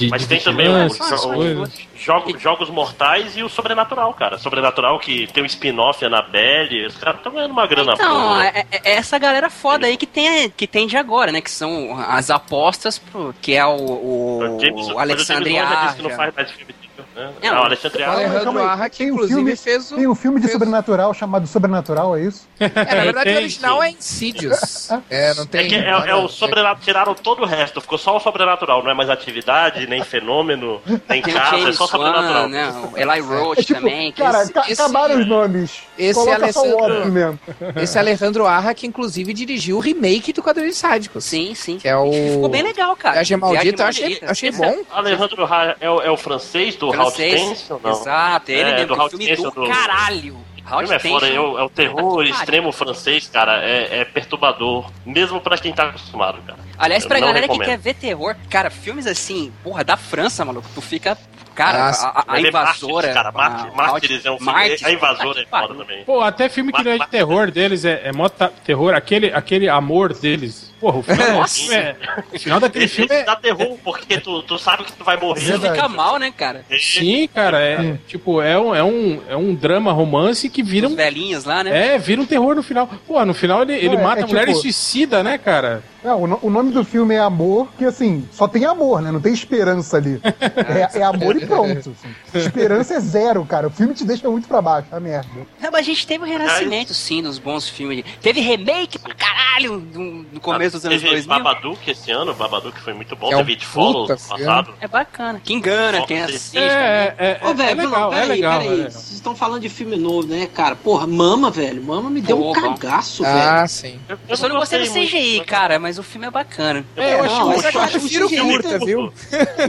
de, 0.05 0.09
Mas 0.09 0.21
de 0.23 0.27
tem 0.27 0.39
também 0.39 0.67
o- 0.67 0.87
o-. 0.87 1.67
Jogo- 1.95 2.37
jogos 2.39 2.69
Mortais 2.69 3.37
e 3.37 3.43
o 3.43 3.49
Sobrenatural, 3.49 4.11
cara. 4.13 4.37
Sobrenatural 4.39 4.97
que 4.99 5.27
tem 5.27 5.43
um 5.43 5.45
spin-off, 5.45 6.03
Annabelle. 6.03 6.87
Os 6.87 6.97
caras 6.97 7.17
estão 7.17 7.31
ganhando 7.31 7.51
uma 7.51 7.67
grana 7.67 7.93
Então, 7.93 8.19
boa. 8.21 8.43
é, 8.45 8.65
é- 8.71 8.81
é 8.85 8.91
essa 8.95 9.19
galera 9.19 9.49
foda 9.51 9.85
aí 9.85 9.95
que 9.97 10.07
tem, 10.07 10.49
que 10.49 10.65
tem 10.65 10.87
de 10.87 10.97
agora, 10.97 11.31
né? 11.31 11.41
Que 11.41 11.51
são 11.51 11.95
as 12.09 12.31
apostas 12.31 12.97
pro. 12.97 13.33
Que 13.41 13.53
é 13.55 13.65
o, 13.65 13.75
o, 13.77 14.55
O 14.55 14.59
James- 14.59 14.87
o 14.87 14.97
Alexandre 14.99 15.51
James 15.53 15.69
Wan 15.69 15.75
já 15.75 15.83
disse 15.85 15.95
que 15.97 16.01
não 16.01 16.09
Arja. 16.09 16.17
faz 16.23 16.35
mais 16.35 16.51
filme 16.51 16.73
né? 17.15 17.31
É, 17.41 17.47
Ah, 17.49 17.57
Alexandre. 17.65 18.03
Alejandro. 18.03 18.59
Arra, 18.63 18.89
que 18.89 19.03
um 19.03 19.07
inclusive 19.13 19.35
filme- 19.35 19.55
fez 19.55 19.91
o. 19.91 19.95
Tem 19.95 20.07
um 20.07 20.15
filme 20.15 20.37
de 20.39 20.43
fez- 20.47 20.53
sobrenatural 20.53 21.13
chamado 21.13 21.47
Sobrenatural, 21.47 22.15
é 22.17 22.21
isso? 22.21 22.47
É, 22.59 22.95
na 22.95 23.03
verdade, 23.03 23.29
o 23.31 23.35
original 23.37 23.83
é 23.83 23.89
Insidious. 23.89 24.89
É, 25.09 25.33
não 25.33 25.43
É, 25.43 25.47
tem. 25.47 25.67
que 25.67 25.75
é, 25.75 25.89
é 25.89 26.15
o 26.15 26.27
sobrenatural, 26.27 26.77
tiraram 26.81 27.13
todo 27.15 27.41
o 27.43 27.45
resto, 27.45 27.81
ficou 27.81 27.97
só 27.97 28.15
o 28.17 28.19
sobrenatural, 28.19 28.83
não 28.83 28.91
é 28.91 28.93
mais 28.93 29.09
atividade, 29.09 29.85
nem 29.87 30.03
fenômeno, 30.03 30.79
nem 30.85 30.97
Tem 30.99 31.21
casa, 31.21 31.69
é 31.69 31.73
só 31.73 31.87
sobrenatural. 31.87 32.43
Wan, 32.43 32.47
né? 32.49 32.73
Eli 32.95 33.19
Roach 33.21 33.59
É 33.59 33.63
tipo, 33.63 33.79
também. 33.79 34.11
cara, 34.11 34.43
esse- 34.43 34.53
esse- 34.69 34.81
acabaram 34.81 35.19
os 35.19 35.27
nomes. 35.27 35.81
esse 35.97 36.13
Coloca 36.19 36.35
Alessandro- 36.35 37.05
mesmo. 37.11 37.39
Esse 37.81 37.97
Alejandro 37.99 38.45
Arra, 38.45 38.73
que 38.73 38.85
inclusive 38.87 39.33
dirigiu 39.33 39.77
o 39.77 39.79
remake 39.79 40.31
do 40.33 40.41
Quadrilhos 40.43 40.77
Sádicos. 40.77 41.23
Sim, 41.25 41.53
sim. 41.55 41.77
Que 41.77 41.87
é 41.87 41.95
o. 41.97 42.11
Ficou 42.11 42.49
bem 42.49 42.61
legal, 42.63 42.95
cara. 42.95 43.15
Viagem 43.15 43.37
Maldita, 43.37 43.83
eu 43.83 43.87
achei, 43.87 44.19
achei 44.23 44.51
bom. 44.51 44.77
Alejandro 44.91 45.45
Ra 45.45 45.75
é, 45.79 45.89
o, 45.89 46.01
é 46.01 46.11
o 46.11 46.17
francês 46.17 46.75
do 46.75 46.89
Francês. 47.05 47.41
Stencil, 47.41 47.81
não? 47.83 47.91
Exato, 47.91 48.51
ele 48.51 48.69
É, 48.69 48.75
mesmo. 48.75 48.95
do 48.95 49.09
filme 49.09 49.25
Stencil, 49.25 49.51
do 49.51 49.61
do- 49.61 49.67
caralho. 49.69 50.35
O 50.63 50.77
filme 50.79 50.95
é 50.95 50.99
foda, 50.99 51.25
é 51.25 51.29
Tension. 51.31 51.51
o, 51.53 51.59
é 51.59 51.63
o 51.63 51.69
terror 51.69 52.23
extremo 52.23 52.71
francês, 52.71 53.27
cara, 53.27 53.61
é, 53.61 53.99
é 54.01 54.05
perturbador, 54.05 54.89
mesmo 55.05 55.41
pra 55.41 55.57
quem 55.57 55.73
tá 55.73 55.89
acostumado, 55.89 56.41
cara. 56.43 56.59
Aliás, 56.77 57.03
Eu 57.03 57.09
pra 57.09 57.19
não 57.19 57.27
galera 57.27 57.41
recomendo. 57.45 57.65
que 57.65 57.71
quer 57.71 57.77
ver 57.77 57.93
terror, 57.95 58.35
cara, 58.49 58.69
filmes 58.69 59.05
assim, 59.05 59.51
porra, 59.63 59.83
da 59.83 59.97
França, 59.97 60.45
maluco, 60.45 60.67
tu 60.73 60.81
fica. 60.81 61.17
Cara, 61.53 61.89
Ah, 61.89 61.89
a, 61.89 62.19
a- 62.21 62.35
a 62.35 62.39
invasora. 62.39 63.07
Mártires, 63.07 63.13
cara, 63.13 63.31
Mártires, 63.33 63.75
Mártires 63.75 64.25
é 64.25 64.31
um 64.31 64.37
filme. 64.37 64.53
Mártires, 64.53 64.83
a 64.85 64.91
invasora 64.91 65.41
é 65.41 65.45
foda 65.45 65.75
também. 65.75 66.03
Pô, 66.05 66.21
até 66.21 66.47
filme 66.47 66.71
que 66.71 66.81
não 66.83 66.91
é 66.93 66.97
de 66.99 67.07
terror 67.07 67.51
deles 67.51 67.83
é, 67.83 68.01
é 68.05 68.11
mó 68.13 68.29
terror, 68.29 68.93
aquele, 68.93 69.33
aquele 69.33 69.67
amor 69.67 70.13
deles. 70.13 70.70
Porra, 70.81 70.97
o 70.97 71.03
final, 71.03 71.31
Nossa. 71.33 71.59
filme 71.61 71.75
é, 71.75 71.95
o 72.33 72.39
final 72.39 72.59
daquele 72.59 72.85
Esse, 72.85 72.95
filme 72.95 73.11
esse 73.13 73.21
é. 73.21 73.23
dá 73.25 73.35
terror, 73.35 73.77
porque 73.83 74.19
tu, 74.19 74.41
tu 74.41 74.57
sabe 74.57 74.83
que 74.83 74.91
tu 74.93 75.03
vai 75.03 75.15
morrer. 75.15 75.39
Você 75.39 75.59
fica 75.59 75.87
mal, 75.87 76.17
né, 76.17 76.33
cara? 76.35 76.65
Sim, 76.79 77.29
cara, 77.33 77.61
é 77.61 77.97
tipo, 78.07 78.41
é 78.41 78.59
um, 78.59 78.73
é, 78.75 78.83
um, 78.83 79.21
é 79.29 79.37
um 79.37 79.53
drama 79.53 79.91
romance 79.93 80.49
que 80.49 80.63
vira 80.63 80.87
Os 80.87 80.93
um. 80.93 80.95
velhinhos 80.95 81.45
lá, 81.45 81.63
né? 81.63 81.93
É, 81.93 81.97
vira 81.99 82.19
um 82.19 82.25
terror 82.25 82.55
no 82.55 82.63
final. 82.63 82.89
Pô, 83.07 83.23
no 83.23 83.33
final 83.35 83.61
ele, 83.61 83.75
ele 83.75 83.95
é- 83.95 84.01
mata 84.01 84.21
é 84.21 84.23
a 84.23 84.27
mulher 84.27 84.47
tipo- 84.47 84.57
e 84.57 84.61
suicida, 84.61 85.21
né, 85.23 85.37
cara? 85.37 85.83
É, 86.03 86.11
o, 86.13 86.25
no- 86.25 86.39
o 86.41 86.49
nome 86.49 86.71
do 86.71 86.83
filme 86.83 87.13
é 87.15 87.19
Amor, 87.19 87.67
que 87.77 87.85
assim, 87.85 88.27
só 88.31 88.47
tem 88.47 88.65
amor, 88.65 89.01
né? 89.01 89.11
Não 89.11 89.21
tem 89.21 89.33
esperança 89.33 89.97
ali. 89.97 90.19
É, 90.71 90.99
é 90.99 91.03
amor 91.03 91.35
e 91.35 91.45
pronto. 91.45 91.91
assim. 91.91 92.39
Esperança 92.39 92.93
é 92.95 92.99
zero, 92.99 93.43
cara. 93.45 93.67
O 93.67 93.69
filme 93.71 93.93
te 93.93 94.03
deixa 94.05 94.29
muito 94.29 94.47
pra 94.47 94.61
baixo, 94.61 94.87
a 94.91 94.99
merda. 94.99 95.27
Não, 95.61 95.69
mas 95.71 95.81
a 95.81 95.83
gente 95.83 96.05
teve 96.07 96.23
o 96.23 96.27
renascimento, 96.27 96.93
sim, 96.93 97.21
dos 97.21 97.37
bons 97.39 97.67
filmes. 97.69 98.03
Teve 98.21 98.39
remake 98.41 98.97
pra 98.99 99.13
caralho 99.13 99.77
no, 99.93 100.23
no 100.33 100.39
começo 100.39 100.77
dos 100.77 100.85
anos 100.85 101.01
Teve 101.01 101.13
2000. 101.15 101.27
Babadook 101.43 101.91
esse 101.91 102.11
ano, 102.11 102.33
Babadook 102.33 102.79
foi 102.79 102.93
muito 102.93 103.15
bom. 103.15 103.31
É 103.33 103.37
Teve 103.37 103.51
It 103.53 103.65
Follows 103.65 104.07
passado. 104.07 104.73
É 104.79 104.87
bacana. 104.87 105.39
Que 105.43 105.53
engana 105.53 106.05
quem 106.05 106.19
Fox, 106.21 106.35
assiste. 106.35 106.57
É, 106.57 107.15
é, 107.17 107.39
é, 107.41 107.45
Ô, 107.45 107.49
é 107.49 107.53
velho, 107.53 107.81
legal, 107.89 108.13
é 108.13 108.21
peraí, 108.21 108.29
legal. 108.29 108.59
peraí. 108.59 108.67
é 108.67 108.75
legal. 108.77 108.91
Vocês 108.91 109.11
estão 109.11 109.35
falando 109.35 109.61
de 109.61 109.69
filme 109.69 109.97
novo, 109.97 110.27
né, 110.27 110.47
cara? 110.53 110.75
Porra, 110.75 111.05
Mama, 111.07 111.51
velho. 111.51 111.83
Mama 111.83 112.09
me 112.09 112.21
deu 112.21 112.37
um 112.37 112.41
bom. 112.41 112.53
cagaço, 112.53 113.23
velho. 113.23 113.37
Ah, 113.39 113.67
sim. 113.67 113.99
Eu 114.27 114.37
só 114.37 114.47
não 114.47 114.57
gostei 114.57 114.79
do 114.85 114.89
muito, 114.91 115.07
CGI, 115.07 115.37
mas- 115.39 115.47
cara, 115.47 115.79
mas 115.79 115.90
o 115.97 116.03
filme 116.03 116.27
é 116.27 116.31
bacana. 116.31 116.85
É, 116.95 117.15
eu 117.19 117.23
acho, 117.23 117.35
Não, 117.39 117.47
Mas 117.49 117.63
eu 117.63 117.69
agora 117.69 117.85
acho 117.85 117.99
prefiro 117.99 118.25
o 118.25 118.29
CGI 118.29 118.41
curta, 118.41 118.69
muito- 118.69 118.85
viu? 118.85 119.13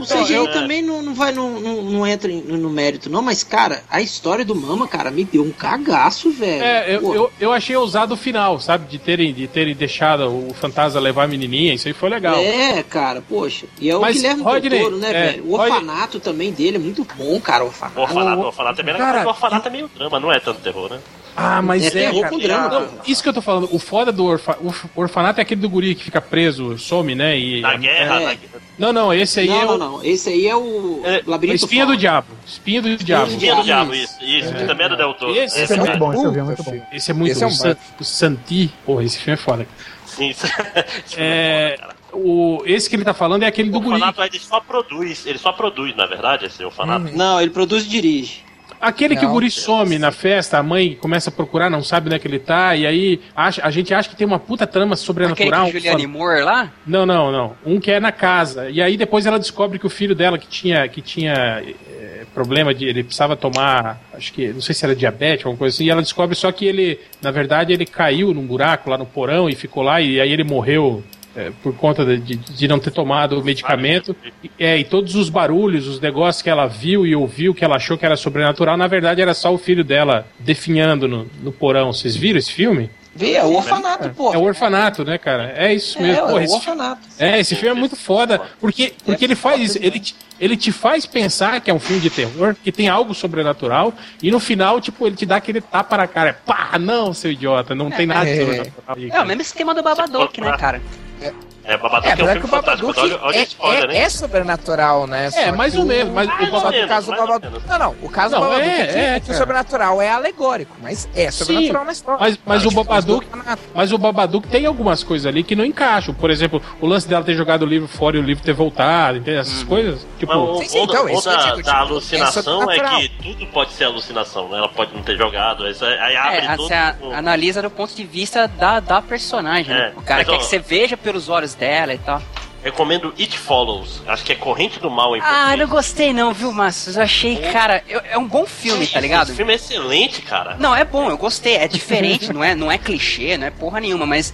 O 0.01 0.05
CGI 0.05 0.33
eu- 0.33 0.47
também 0.53 0.81
não, 0.81 1.01
não 1.01 1.13
vai, 1.13 1.31
não, 1.31 1.59
não, 1.59 1.81
não 1.83 2.07
entra 2.07 2.31
no, 2.31 2.57
no 2.57 2.69
mérito, 2.69 3.09
não, 3.09 3.21
mas, 3.21 3.43
cara, 3.43 3.83
a 3.89 4.01
história 4.01 4.43
do 4.45 4.55
Mama, 4.55 4.87
cara, 4.87 5.09
me 5.11 5.23
deu 5.23 5.43
um 5.43 5.51
cagaço, 5.51 6.31
velho. 6.31 6.63
É, 6.63 6.95
eu, 6.95 7.13
eu, 7.15 7.31
eu 7.39 7.51
achei 7.53 7.75
ousado 7.75 8.13
o 8.13 8.17
final, 8.17 8.59
sabe? 8.59 8.87
De 8.87 8.97
terem, 8.99 9.33
de 9.33 9.47
terem 9.47 9.75
deixado 9.75 10.27
o 10.29 10.53
fantasma 10.53 10.99
levar 10.99 11.23
a 11.23 11.27
menininha, 11.27 11.73
isso 11.73 11.87
aí 11.87 11.93
foi 11.93 12.09
legal. 12.09 12.35
É, 12.37 12.83
cara, 12.83 13.21
poxa. 13.27 13.65
E 13.79 13.89
é 13.89 13.95
o 13.97 14.01
Mas, 14.01 14.15
Guilherme 14.17 14.43
Rodney, 14.43 14.69
Del 14.69 14.79
Toro, 14.81 14.97
né, 14.97 15.09
é, 15.09 15.13
velho? 15.31 15.43
O 15.47 15.57
Rodney- 15.57 15.71
orfanato 15.73 16.19
também 16.19 16.51
dele 16.51 16.77
é 16.77 16.79
muito 16.79 17.05
bom, 17.17 17.39
cara, 17.41 17.63
o 17.63 17.67
orfanato. 17.67 17.99
O 17.99 18.03
orfanato, 18.03 18.37
O- 18.41 18.43
o 18.43 18.47
orfanato 18.47 18.81
é 18.81 18.83
bem 18.83 18.93
legal, 18.93 19.07
Cara, 19.07 19.17
mas 19.19 19.27
o 19.27 19.29
orfanato 19.29 19.67
é 19.67 19.71
meio 19.71 19.87
drama, 19.87 20.19
não 20.19 20.31
é 20.31 20.39
tanto 20.39 20.59
terror, 20.61 20.89
né? 20.89 20.99
Ah, 21.35 21.61
mas 21.61 21.83
É 21.83 21.87
é, 21.87 21.91
terror 21.91 22.21
cara. 22.21 22.29
com 22.29 22.39
drama, 22.39 22.63
Não, 22.69 22.81
cara. 22.87 22.91
isso 23.07 23.23
que 23.23 23.29
eu 23.29 23.33
tô 23.33 23.41
falando, 23.41 23.67
o 23.71 23.79
foda 23.79 24.11
do 24.11 24.23
orfa, 24.25 24.57
o 24.61 24.71
orfanato 25.01 25.39
é 25.39 25.43
aquele 25.43 25.61
do 25.61 25.69
guri 25.69 25.95
que 25.95 26.03
fica 26.03 26.21
preso, 26.21 26.77
some, 26.77 27.15
né? 27.15 27.37
E, 27.39 27.61
Na 27.61 27.75
guerra, 27.75 28.03
é. 28.21 28.25
na 28.25 28.33
guerra. 28.35 28.63
Não, 28.77 28.93
não, 28.93 29.13
esse 29.13 29.39
aí 29.39 29.47
não, 29.47 29.61
é 29.61 29.65
não, 29.65 29.73
o 29.73 29.77
não. 29.77 30.03
Esse 30.03 30.29
aí 30.29 30.47
é 30.47 30.55
o 30.55 31.01
É, 31.03 31.23
Labirinto 31.25 31.57
Espinha 31.63 31.85
do. 31.85 31.97
Diabo. 31.97 32.27
Espinha 32.45 32.81
do 32.81 32.95
Diabo. 32.97 33.31
Espinha 33.31 33.55
do 33.55 33.63
Diabo, 33.63 33.93
Isso. 33.93 34.17
isso. 34.23 34.23
Isso, 34.45 34.53
que 34.53 34.65
também 34.65 34.85
é 34.85 34.89
do 34.89 34.97
Del 34.97 35.13
Toro. 35.15 35.35
Esse- 35.35 35.61
Esse 35.61 35.73
é 35.73 35.77
muito 35.77 35.91
é- 35.91 35.97
bom, 35.97 36.13
esse 36.13 36.25
é 36.25 36.43
muito 36.43 36.63
bom. 36.63 36.85
Esse 36.91 37.11
é 37.11 37.13
muito 37.13 37.31
Esse 37.31 37.43
é 37.43 37.47
um 37.47 37.49
o, 37.49 37.53
San, 37.53 37.77
o 37.99 38.03
Santi. 38.03 38.73
Porra, 38.85 39.03
esse 39.03 39.17
filme 39.17 39.33
é 39.33 39.37
foda. 39.37 39.67
Sim, 40.05 40.29
isso- 40.29 40.45
isso 41.05 41.15
É, 41.17 41.75
foda, 41.77 41.87
cara. 41.87 41.95
o, 42.13 42.63
esse 42.65 42.89
que 42.89 42.95
ele 42.95 43.03
tá 43.03 43.13
falando 43.13 43.43
é 43.43 43.47
aquele 43.47 43.69
O 43.69 43.73
do 43.73 43.79
guri. 43.81 43.93
orfanato 43.95 44.21
ele 44.23 44.39
só 44.39 44.59
produz, 44.59 45.25
ele 45.25 45.37
só 45.39 45.51
produz, 45.51 45.95
na 45.95 46.05
verdade, 46.05 46.45
esse 46.45 46.63
orfanato. 46.63 47.15
Não, 47.15 47.41
ele 47.41 47.49
produz 47.51 47.85
e 47.85 47.89
dirige. 47.89 48.42
Aquele 48.83 49.15
que 49.15 49.23
o 49.23 49.27
Não, 49.29 49.33
guri 49.33 49.49
some 49.49 49.97
na 49.97 50.11
festa, 50.11 50.57
a 50.57 50.63
mãe 50.63 50.93
começa 50.99 51.29
a 51.29 51.33
procurar, 51.33 51.69
não 51.69 51.81
sabe 51.81 52.07
onde 52.07 52.15
é 52.17 52.19
que 52.19 52.27
ele 52.27 52.37
tá, 52.37 52.75
e 52.75 52.85
aí 52.85 53.21
acha, 53.33 53.65
a 53.65 53.71
gente 53.71 53.93
acha 53.93 54.09
que 54.09 54.15
tem 54.15 54.27
uma 54.27 54.39
puta 54.39 54.67
trama 54.67 54.93
Aquele 54.93 55.05
sobrenatural. 55.05 55.65
com 55.67 55.71
Juliane 55.71 56.05
Moore 56.05 56.41
lá? 56.41 56.69
Não, 56.85 57.05
não, 57.05 57.31
não. 57.31 57.53
Um 57.65 57.79
que 57.79 57.89
é 57.89 57.99
na 58.01 58.11
casa. 58.11 58.69
E 58.69 58.81
aí 58.81 58.97
depois 58.97 59.25
ela 59.25 59.39
descobre 59.39 59.79
que 59.79 59.87
o 59.87 59.89
filho 59.89 60.13
dela 60.13 60.37
que 60.37 60.47
tinha, 60.47 60.85
que 60.89 61.01
tinha 61.01 61.63
eh, 61.63 62.25
problema 62.33 62.73
de. 62.73 62.85
Ele 62.85 63.03
precisava 63.03 63.37
tomar. 63.37 64.01
Acho 64.13 64.33
que. 64.33 64.47
Não 64.49 64.59
sei 64.61 64.75
se 64.75 64.83
era 64.83 64.93
diabetes 64.93 65.45
ou 65.45 65.49
alguma 65.51 65.59
coisa 65.59 65.75
assim. 65.75 65.85
E 65.85 65.89
ela 65.89 66.01
descobre 66.01 66.35
só 66.35 66.51
que 66.51 66.65
ele, 66.65 66.99
na 67.21 67.31
verdade, 67.31 67.71
ele 67.71 67.85
caiu 67.85 68.33
num 68.33 68.45
buraco 68.45 68.89
lá 68.89 68.97
no 68.97 69.05
porão 69.05 69.49
e 69.49 69.55
ficou 69.55 69.81
lá, 69.81 70.01
e 70.01 70.19
aí 70.19 70.31
ele 70.31 70.43
morreu 70.43 71.01
é, 71.35 71.51
por 71.63 71.75
conta 71.75 72.05
de, 72.05 72.17
de, 72.17 72.35
de 72.35 72.67
não 72.67 72.79
ter 72.79 72.91
tomado 72.91 73.39
o 73.39 73.43
medicamento. 73.43 74.15
E, 74.43 74.51
é, 74.59 74.77
e 74.77 74.83
todos 74.83 75.15
os 75.15 75.29
barulhos, 75.29 75.87
os 75.87 75.99
negócios 75.99 76.41
que 76.41 76.49
ela 76.49 76.67
viu 76.67 77.05
e 77.05 77.15
ouviu, 77.15 77.53
que 77.53 77.63
ela 77.65 77.75
achou 77.77 77.97
que 77.97 78.05
era 78.05 78.15
sobrenatural, 78.15 78.77
na 78.77 78.87
verdade 78.87 79.21
era 79.21 79.33
só 79.33 79.53
o 79.53 79.57
filho 79.57 79.83
dela 79.83 80.27
definhando 80.39 81.07
no, 81.07 81.27
no 81.41 81.51
porão. 81.51 81.91
Vocês 81.91 82.15
viram 82.15 82.37
esse 82.39 82.51
filme? 82.51 82.89
Vê, 83.15 83.33
é 83.33 83.43
o 83.43 83.53
orfanato, 83.55 84.09
pô. 84.09 84.33
É 84.33 84.37
o 84.39 84.41
orfanato, 84.43 85.05
né, 85.05 85.19
cara? 85.19 85.53
É 85.55 85.71
isso 85.71 86.01
mesmo. 86.01 86.15
É, 86.23 86.25
Porra, 86.27 86.41
é 86.41 86.43
esse 86.45 86.53
o 86.53 86.57
orfanato. 86.57 87.01
é, 87.19 87.39
esse 87.39 87.55
filme 87.55 87.75
é 87.77 87.79
muito 87.79 87.95
foda, 87.95 88.41
porque, 88.59 88.91
porque 89.05 89.23
ele 89.23 89.35
faz 89.35 89.61
isso, 89.61 89.77
ele 89.79 89.99
te, 89.99 90.15
ele 90.39 90.57
te 90.57 90.71
faz 90.71 91.05
pensar 91.05 91.61
que 91.61 91.69
é 91.69 91.73
um 91.75 91.79
filme 91.79 92.01
de 92.01 92.09
terror, 92.09 92.55
que 92.63 92.71
tem 92.71 92.89
algo 92.89 93.13
sobrenatural, 93.13 93.93
e 94.19 94.31
no 94.31 94.39
final, 94.39 94.81
tipo, 94.81 95.05
ele 95.05 95.15
te 95.15 95.27
dá 95.27 95.35
aquele 95.35 95.61
tapa 95.61 95.95
na 95.95 96.07
cara, 96.07 96.39
pá, 96.43 96.71
não, 96.79 97.13
seu 97.13 97.31
idiota, 97.31 97.75
não 97.75 97.91
tem 97.91 98.07
nada 98.07 98.25
de 98.25 98.31
É. 98.31 98.39
sobrenatural. 98.39 98.95
aí, 98.97 99.09
É 99.11 99.21
o 99.21 99.25
mesmo 99.27 99.41
esquema 99.43 99.75
do 99.75 99.83
Babadook, 99.83 100.41
né, 100.41 100.57
cara? 100.57 100.81
Yeah. 101.23 101.52
É, 101.65 101.77
Babadook 101.77 102.07
É, 102.07 102.11
é, 102.11 102.13
um 102.13 102.17
filme 102.17 102.39
que 102.41 102.45
o 102.45 102.47
fantástico. 102.49 102.87
Babadook 102.87 102.99
Olha, 102.99 103.19
olha 103.23 103.37
é, 103.37 103.43
spoiler, 103.43 103.89
é, 103.89 103.93
hein? 103.95 104.01
é 104.01 104.09
sobrenatural, 104.09 105.07
né? 105.07 105.25
É, 105.27 105.31
Só 105.31 105.55
mais 105.55 105.77
ou 105.77 105.85
menos, 105.85 106.13
mas 106.13 106.27
o, 106.27 106.51
Babadook, 106.51 106.87
caso 106.87 107.11
do 107.11 107.17
Babadook. 107.17 107.67
Não, 107.67 107.79
não. 107.79 107.95
O 108.01 108.09
caso 108.09 108.35
Não, 108.35 108.41
do 108.41 108.47
Babadook 108.49 108.69
é, 108.69 108.81
é, 108.81 108.85
que- 108.87 108.99
é, 108.99 109.21
é 109.29 109.33
o 109.33 109.37
sobrenatural 109.37 110.01
é 110.01 110.09
alegórico, 110.11 110.75
mas 110.81 111.07
é 111.15 111.31
sobrenatural 111.31 111.85
na 111.85 111.91
história. 111.91 112.19
Mas, 112.19 112.39
mas 112.45 112.65
o 112.65 112.71
Babadook, 112.71 113.27
mas 113.73 113.91
o 113.93 113.97
Babadook 113.97 114.47
tem 114.47 114.65
algumas 114.65 115.03
coisas 115.03 115.25
ali 115.25 115.43
que 115.43 115.55
não 115.55 115.63
encaixam. 115.65 116.13
Por 116.13 116.29
exemplo, 116.29 116.61
o 116.81 116.85
lance 116.87 117.07
dela 117.07 117.23
ter 117.23 117.35
jogado 117.35 117.63
o 117.63 117.65
livro 117.65 117.87
fora 117.87 118.17
e 118.17 118.19
o 118.19 118.23
livro 118.23 118.43
ter 118.43 118.53
voltado, 118.53 119.17
entende? 119.17 119.37
Essas 119.37 119.63
coisas. 119.63 120.05
Tipo, 120.19 120.33
Mas 120.33 120.59
Sim, 120.63 120.69
sim, 120.69 120.77
ou, 120.79 120.83
então, 120.85 121.01
ou 121.03 121.09
isso 121.09 121.21
que 121.23 121.29
eu 121.29 121.37
da, 121.37 121.43
digo, 121.43 121.55
da 121.63 121.71
tipo, 121.71 121.75
alucinação 121.77 122.71
é 122.71 122.77
é, 122.77 122.79
que 123.07 123.09
tudo 123.23 123.45
pode 123.47 123.71
ser 123.73 123.85
alucinação, 123.85 124.49
né? 124.49 124.57
Ela 124.57 124.69
pode 124.69 124.93
não 124.93 125.01
ter 125.01 125.17
jogado. 125.17 125.67
Isso 125.67 125.85
aí 125.85 126.15
abre 126.17 126.37
É, 126.39 126.55
todo. 126.55 126.67
você 126.67 126.73
a- 126.73 126.95
analisa 127.15 127.61
do 127.61 127.69
ponto 127.69 127.95
de 127.95 128.03
vista 128.03 128.47
da, 128.47 128.79
da 128.79 129.01
personagem, 129.01 129.73
né? 129.73 129.93
É, 129.95 129.99
O 129.99 130.01
cara 130.01 130.25
quer 130.25 130.37
que 130.37 130.45
você 130.45 130.59
veja 130.59 130.97
pelos 130.97 131.29
olhos 131.29 131.52
dela 131.55 131.93
e 131.93 131.97
tal. 131.97 132.21
Recomendo 132.63 133.13
It 133.19 133.37
Follows. 133.37 134.01
Acho 134.07 134.23
que 134.23 134.31
é 134.31 134.35
Corrente 134.35 134.79
do 134.79 134.89
Mal 134.89 135.17
em 135.17 135.19
Ah, 135.19 135.23
português. 135.25 135.59
não 135.59 135.67
gostei 135.67 136.13
não, 136.13 136.33
viu, 136.33 136.51
Márcio? 136.53 136.93
Eu 136.95 137.01
achei, 137.03 137.35
cara, 137.51 137.83
eu- 137.89 138.01
é 138.09 138.17
um 138.17 138.25
bom 138.25 138.45
filme, 138.45 138.87
tá 138.87 139.01
ligado? 139.01 139.27
Esse 139.27 139.35
filme 139.35 139.51
é 139.51 139.55
excelente, 139.57 140.21
cara. 140.21 140.55
Não, 140.57 140.73
é 140.73 140.85
bom, 140.85 141.09
eu 141.09 141.17
gostei, 141.17 141.57
é 141.57 141.67
diferente, 141.67 142.31
não 142.31 142.41
é, 142.41 142.55
não 142.55 142.71
é 142.71 142.77
clichê, 142.77 143.37
não 143.37 143.47
é 143.47 143.51
porra 143.51 143.81
nenhuma, 143.81 144.05
mas. 144.05 144.33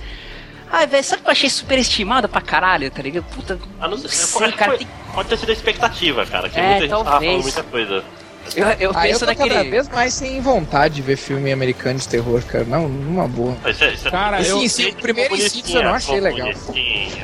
Ai, 0.72 0.86
velho, 0.86 1.04
sabe 1.04 1.24
que 1.24 1.28
eu 1.28 1.32
achei 1.32 1.50
superestimado 1.50 2.30
pra 2.30 2.40
caralho, 2.42 2.92
tá 2.92 3.02
ligado? 3.02 3.24
Puta, 3.34 3.60
Ah, 3.82 3.88
não 3.88 3.98
sei, 3.98 4.10
sei, 4.10 4.52
cara. 4.52 4.72
foi- 4.72 4.78
tem- 4.78 4.88
Pode 5.16 5.28
ter 5.28 5.38
sido 5.40 5.50
a 5.50 5.54
expectativa, 5.54 6.24
cara. 6.28 6.48
Que 6.48 6.60
É, 6.60 6.64
muita 6.64 6.82
gente 6.82 6.90
tava 6.92 7.04
falando 7.06 7.42
muita 7.42 7.64
coisa. 7.64 8.04
Eu, 8.56 8.66
eu 8.80 8.92
Ah, 8.96 9.08
eu 9.08 9.12
penso 9.14 9.20
tô 9.26 9.26
cada 9.36 9.46
naquele. 9.48 9.70
vez 9.70 9.90
mais 9.90 10.14
sem 10.14 10.40
vontade 10.42 10.96
de 10.96 11.02
ver 11.02 11.16
filme 11.18 11.52
americano 11.52 12.00
de 12.00 12.08
terror, 12.08 12.42
cara. 12.44 12.64
Não, 12.66 12.88
numa 12.88 13.28
boa. 13.28 13.56
Isso 13.68 13.84
é, 13.84 13.94
isso 13.94 14.08
é 14.08 14.12
Cara, 14.12 14.42
Esse 14.42 14.50
eu- 14.52 14.70
sim, 14.70 14.90
o 14.90 14.96
primeiro 14.96 15.36
Insidious 15.36 15.76
eu 15.76 15.84
não 15.84 15.94
achei 15.94 16.20
legal. 16.20 16.50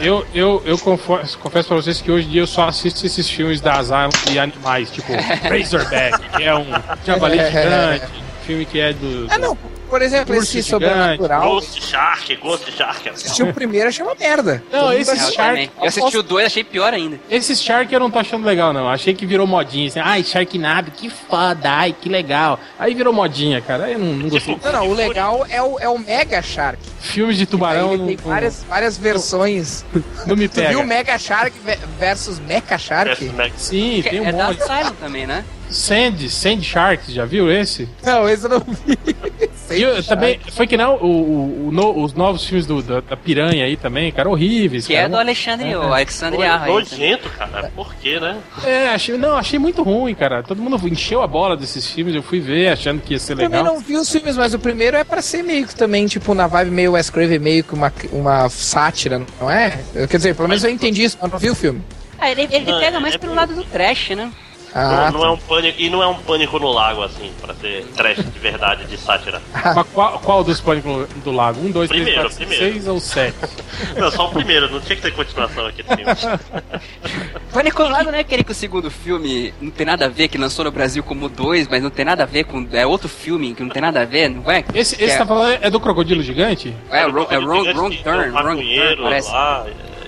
Eu, 0.01 0.25
eu, 0.33 0.61
eu 0.65 0.77
confesso, 0.77 1.37
confesso 1.39 1.67
pra 1.67 1.77
vocês 1.77 2.01
que 2.01 2.11
hoje 2.11 2.27
em 2.27 2.31
dia 2.31 2.41
eu 2.41 2.47
só 2.47 2.67
assisto 2.67 3.05
esses 3.05 3.29
filmes 3.29 3.61
da 3.61 3.73
Asylum 3.79 4.09
e 4.31 4.39
animais, 4.39 4.91
tipo 4.91 5.11
Razorback, 5.49 6.19
que 6.37 6.43
é 6.43 6.55
um 6.55 6.65
javali 7.05 7.37
gigante, 7.45 8.05
filme 8.45 8.65
que 8.65 8.79
é 8.79 8.93
do. 8.93 9.27
Ah, 9.29 9.37
não. 9.37 9.57
Por 9.89 10.01
exemplo, 10.01 10.35
esse 10.35 10.61
gigante, 10.61 10.69
sobrenatural. 10.69 11.41
Ghost 11.51 11.81
Shark, 11.81 12.35
Ghost 12.37 12.71
Shark. 12.71 13.09
Assisti 13.09 13.43
o 13.43 13.53
primeiro, 13.53 13.87
achei 13.89 14.03
uma 14.05 14.15
merda. 14.15 14.63
Não, 14.71 14.91
esse 14.91 15.11
É, 15.11 15.15
Shark- 15.15 15.35
também. 15.35 15.71
Eu 15.79 15.85
assisti 15.87 16.17
o 16.17 16.23
2 16.23 16.45
achei 16.47 16.63
pior 16.63 16.93
ainda. 16.93 17.19
Esse 17.29 17.55
Shark 17.55 17.93
eu 17.93 17.99
não 17.99 18.09
tô 18.11 18.19
achando 18.19 18.45
legal, 18.45 18.73
não. 18.73 18.89
Achei 18.89 19.13
que 19.13 19.25
virou 19.25 19.45
modinha. 19.47 19.87
Assim, 19.87 19.99
ai, 19.99 20.23
Sharknado, 20.23 20.91
que 20.91 21.09
foda, 21.09 21.69
ai, 21.69 21.93
que 21.99 22.09
legal. 22.09 22.59
Aí 22.79 22.93
virou 22.93 23.13
modinha, 23.13 23.61
cara. 23.61 23.85
Aí 23.85 23.93
eu 23.93 23.99
não, 23.99 24.13
não 24.13 24.29
gostei. 24.29 24.57
Não, 24.63 24.71
não, 24.71 24.87
o 24.89 24.93
legal 24.93 25.45
é 25.49 25.61
o, 25.61 25.79
é 25.79 25.87
o 25.89 25.97
Mega 25.97 26.41
Shark. 26.41 26.79
Filmes 26.99 27.37
de 27.37 27.45
tubarão 27.45 27.95
não, 27.95 28.07
tem 28.07 28.15
várias, 28.17 28.63
várias 28.67 28.97
versões. 28.97 29.85
não 30.25 30.35
me 30.35 30.47
Tu 30.47 30.55
viu 30.61 30.67
pega. 30.79 30.83
Mega 30.83 31.17
Shark 31.17 31.53
ve- 31.63 31.77
versus 31.99 32.39
Mecha 32.39 32.77
Shark? 32.77 33.31
Sim, 33.55 34.01
tem 34.03 34.19
um 34.21 34.25
é 34.25 34.31
da 34.31 34.47
monte. 34.47 34.61
Asylum 34.63 34.95
também, 34.99 35.27
né? 35.27 35.43
Sand, 35.69 36.29
Sand 36.29 36.61
Shark, 36.61 37.11
já 37.11 37.25
viu 37.25 37.51
esse? 37.51 37.87
Não, 38.03 38.27
esse 38.29 38.45
eu 38.45 38.49
não 38.49 38.59
vi. 38.59 38.97
E 39.71 39.81
eu, 39.81 40.01
também, 40.03 40.39
foi 40.51 40.67
que 40.67 40.77
não, 40.77 40.93
o, 40.97 41.07
o- 41.07 41.67
o 41.67 41.71
no- 41.71 42.03
os 42.03 42.13
novos 42.13 42.45
filmes 42.45 42.67
do, 42.67 42.83
da, 42.83 43.01
da 43.01 43.17
Piranha 43.17 43.65
aí 43.65 43.75
também, 43.75 44.11
cara, 44.11 44.29
horríveis. 44.29 44.85
Que 44.85 44.93
cara. 44.93 45.07
é 45.07 45.09
do 45.09 45.17
Alexandre, 45.17 45.67
É, 45.71 45.75
o 45.77 45.81
é. 45.81 45.85
Alexandre 45.87 46.43
Arra. 46.43 46.65
aí 46.65 46.71
também. 46.85 47.09
Nojento, 47.09 47.29
cara. 47.31 47.71
Por 47.75 47.95
quê, 47.95 48.19
né? 48.19 48.37
É, 48.63 48.89
achei, 48.89 49.17
não, 49.17 49.35
achei 49.35 49.57
muito 49.57 49.81
ruim, 49.81 50.13
cara. 50.13 50.43
Todo 50.43 50.61
mundo 50.61 50.79
encheu 50.87 51.23
a 51.23 51.27
bola 51.27 51.57
desses 51.57 51.89
filmes, 51.89 52.13
eu 52.13 52.21
fui 52.21 52.39
ver 52.39 52.67
achando 52.73 53.01
que 53.01 53.13
ia 53.13 53.19
ser 53.19 53.33
Também 53.35 53.47
legal. 53.59 53.63
não 53.65 53.79
vi 53.79 53.97
os 53.97 54.07
filmes, 54.07 54.37
mas 54.37 54.53
o 54.53 54.59
primeiro 54.59 54.95
é 54.97 55.03
pra 55.03 55.19
ser 55.19 55.41
meio 55.43 55.65
que 55.65 55.73
também, 55.75 56.05
tipo, 56.05 56.35
na 56.35 56.45
vibe 56.45 56.69
meio 56.69 56.91
Wes 56.91 57.09
Craven, 57.09 57.39
meio 57.39 57.63
que 57.63 57.73
uma, 57.73 57.91
uma 58.11 58.47
sátira, 58.49 59.19
não 59.41 59.49
é? 59.49 59.79
Eu- 59.95 60.07
Quer 60.07 60.17
dizer, 60.17 60.35
pelo 60.35 60.47
menos 60.47 60.63
eu 60.63 60.69
entendi 60.69 61.03
isso, 61.03 61.17
mas 61.19 61.31
não 61.31 61.39
vi 61.39 61.49
o 61.49 61.55
filme. 61.55 61.81
Ah, 62.19 62.29
ele, 62.29 62.43
ele 62.51 62.71
Não, 62.71 62.79
pega 62.79 62.97
é- 62.97 62.99
mais 62.99 63.15
é 63.15 63.17
pelo 63.17 63.33
lado 63.33 63.55
do 63.55 63.63
trash, 63.63 64.11
né? 64.11 64.31
Ah, 64.77 65.09
não, 65.09 65.19
não 65.21 65.25
é 65.25 65.31
um 65.31 65.37
pânico, 65.37 65.81
e 65.81 65.89
não 65.89 66.03
é 66.03 66.07
um 66.07 66.15
pânico 66.15 66.59
no 66.59 66.69
lago, 66.69 67.01
assim, 67.01 67.31
pra 67.41 67.53
ser 67.53 67.85
trash 67.95 68.17
de 68.17 68.39
verdade, 68.39 68.83
de 68.85 68.97
sátira. 68.97 69.41
Mas 69.73 69.87
qual, 69.93 70.19
qual 70.19 70.43
dos 70.43 70.59
pânicos 70.59 71.07
do 71.23 71.31
lago? 71.31 71.61
Um, 71.61 71.71
dois, 71.71 71.87
Primeiro, 71.89 72.11
três, 72.19 72.33
quatro, 72.33 72.37
primeiro. 72.45 72.73
seis 72.73 72.87
ou 72.89 72.99
sete? 72.99 73.35
Não, 73.97 74.11
só 74.11 74.27
o 74.27 74.31
primeiro, 74.31 74.69
não 74.69 74.79
tinha 74.81 74.95
que 74.97 75.01
ter 75.01 75.11
continuação 75.11 75.65
aqui 75.65 75.81
do 75.83 75.95
filme. 75.95 76.03
Pânico 77.53 77.83
no 77.83 77.89
Lago 77.89 78.11
não 78.11 78.17
é 78.17 78.21
aquele 78.21 78.43
que 78.43 78.51
o 78.51 78.55
segundo 78.55 78.89
filme 78.91 79.53
não 79.61 79.71
tem 79.71 79.85
nada 79.85 80.05
a 80.05 80.09
ver, 80.09 80.27
que 80.27 80.37
lançou 80.37 80.65
no 80.65 80.71
Brasil 80.71 81.01
como 81.03 81.29
dois, 81.29 81.67
mas 81.67 81.81
não 81.81 81.89
tem 81.89 82.03
nada 82.05 82.23
a 82.23 82.25
ver 82.25 82.43
com. 82.45 82.67
É 82.73 82.85
outro 82.85 83.07
filme 83.07 83.53
que 83.53 83.63
não 83.63 83.69
tem 83.69 83.81
nada 83.81 84.01
a 84.01 84.05
ver, 84.05 84.29
não 84.29 84.49
é? 84.51 84.63
Esse, 84.73 84.95
Que 84.97 85.03
esse 85.05 85.15
é, 85.15 85.17
tá 85.17 85.25
falando 85.25 85.57
é 85.61 85.69
do 85.69 85.79
Crocodilo 85.79 86.21
Gigante? 86.21 86.75
é, 86.91 87.05
wrong, 87.05 87.27
é 87.33 87.37
wrong, 87.37 87.59
Gigante 87.67 87.77
wrong 87.79 87.95
que 87.97 88.03
turn, 88.03 88.29
wrong 88.31 88.75
turn, 88.75 89.01
parece. 89.03 89.31
lá, 89.31 89.65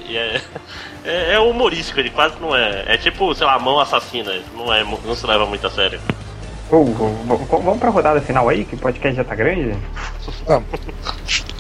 e 0.10 0.18
é, 0.18 0.42
é, 1.08 1.34
é 1.34 1.40
humorístico, 1.40 2.00
ele 2.00 2.10
quase 2.10 2.36
não 2.40 2.56
é. 2.56 2.84
É 2.88 2.98
tipo, 2.98 3.34
sei 3.34 3.46
lá, 3.48 3.56
a 3.56 3.60
mão 3.60 3.80
assassina, 3.80 4.32
não, 4.56 4.72
é, 4.74 4.84
não 4.84 5.16
se 5.16 5.26
leva 5.26 5.46
muito 5.46 5.66
a 5.66 5.70
sério. 5.72 6.00
Ô, 6.70 6.84
v- 6.84 7.46
vamos 7.50 7.80
pra 7.80 7.90
rodada 7.90 8.20
final 8.22 8.50
aí, 8.50 8.66
que 8.66 8.76
o 8.76 8.78
podcast 8.78 9.16
já 9.16 9.24
tá 9.24 9.34
grande? 9.36 9.74
vamos. 10.46 10.68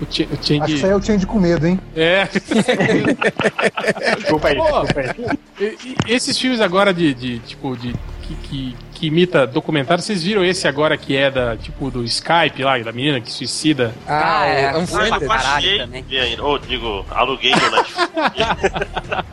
O 0.00 0.04
Ch- 0.08 0.28
o 0.30 0.36
Chang... 0.40 0.60
Acho 0.62 0.66
que 0.66 0.72
isso 0.74 0.86
aí 0.86 0.92
é 0.92 0.94
o 0.94 1.02
Change 1.02 1.26
com 1.26 1.40
medo, 1.40 1.66
hein? 1.66 1.80
É. 1.96 2.28
Desculpa 4.16 4.46
aí, 4.48 4.56
Pô. 4.56 4.62
desculpa 4.84 5.00
aí. 5.00 5.96
Esses 6.06 6.38
filmes 6.38 6.60
agora 6.60 6.94
de, 6.94 7.12
de 7.14 7.38
tipo, 7.40 7.76
de. 7.76 7.92
Que, 8.22 8.34
que, 8.44 8.76
que 8.98 9.06
imita 9.06 9.46
documentário, 9.46 10.02
vocês 10.02 10.22
viram 10.22 10.44
esse 10.44 10.66
agora 10.66 10.96
que 10.96 11.16
é 11.16 11.30
da, 11.30 11.56
tipo, 11.56 11.90
do 11.90 12.02
Skype 12.04 12.62
lá, 12.62 12.78
da 12.78 12.92
menina 12.92 13.20
que 13.20 13.30
suicida? 13.30 13.94
Ah, 14.06 14.44
é, 14.46 14.72
o 14.74 14.78
um 14.78 14.82
Unfriended. 14.82 15.10
filme- 15.18 15.26
Caralho, 15.28 15.56
Achei 15.58 15.78
também. 15.78 16.04
Ou 16.40 16.58
digo, 16.58 17.06
aluguei 17.10 17.52
Netflix. 17.52 18.08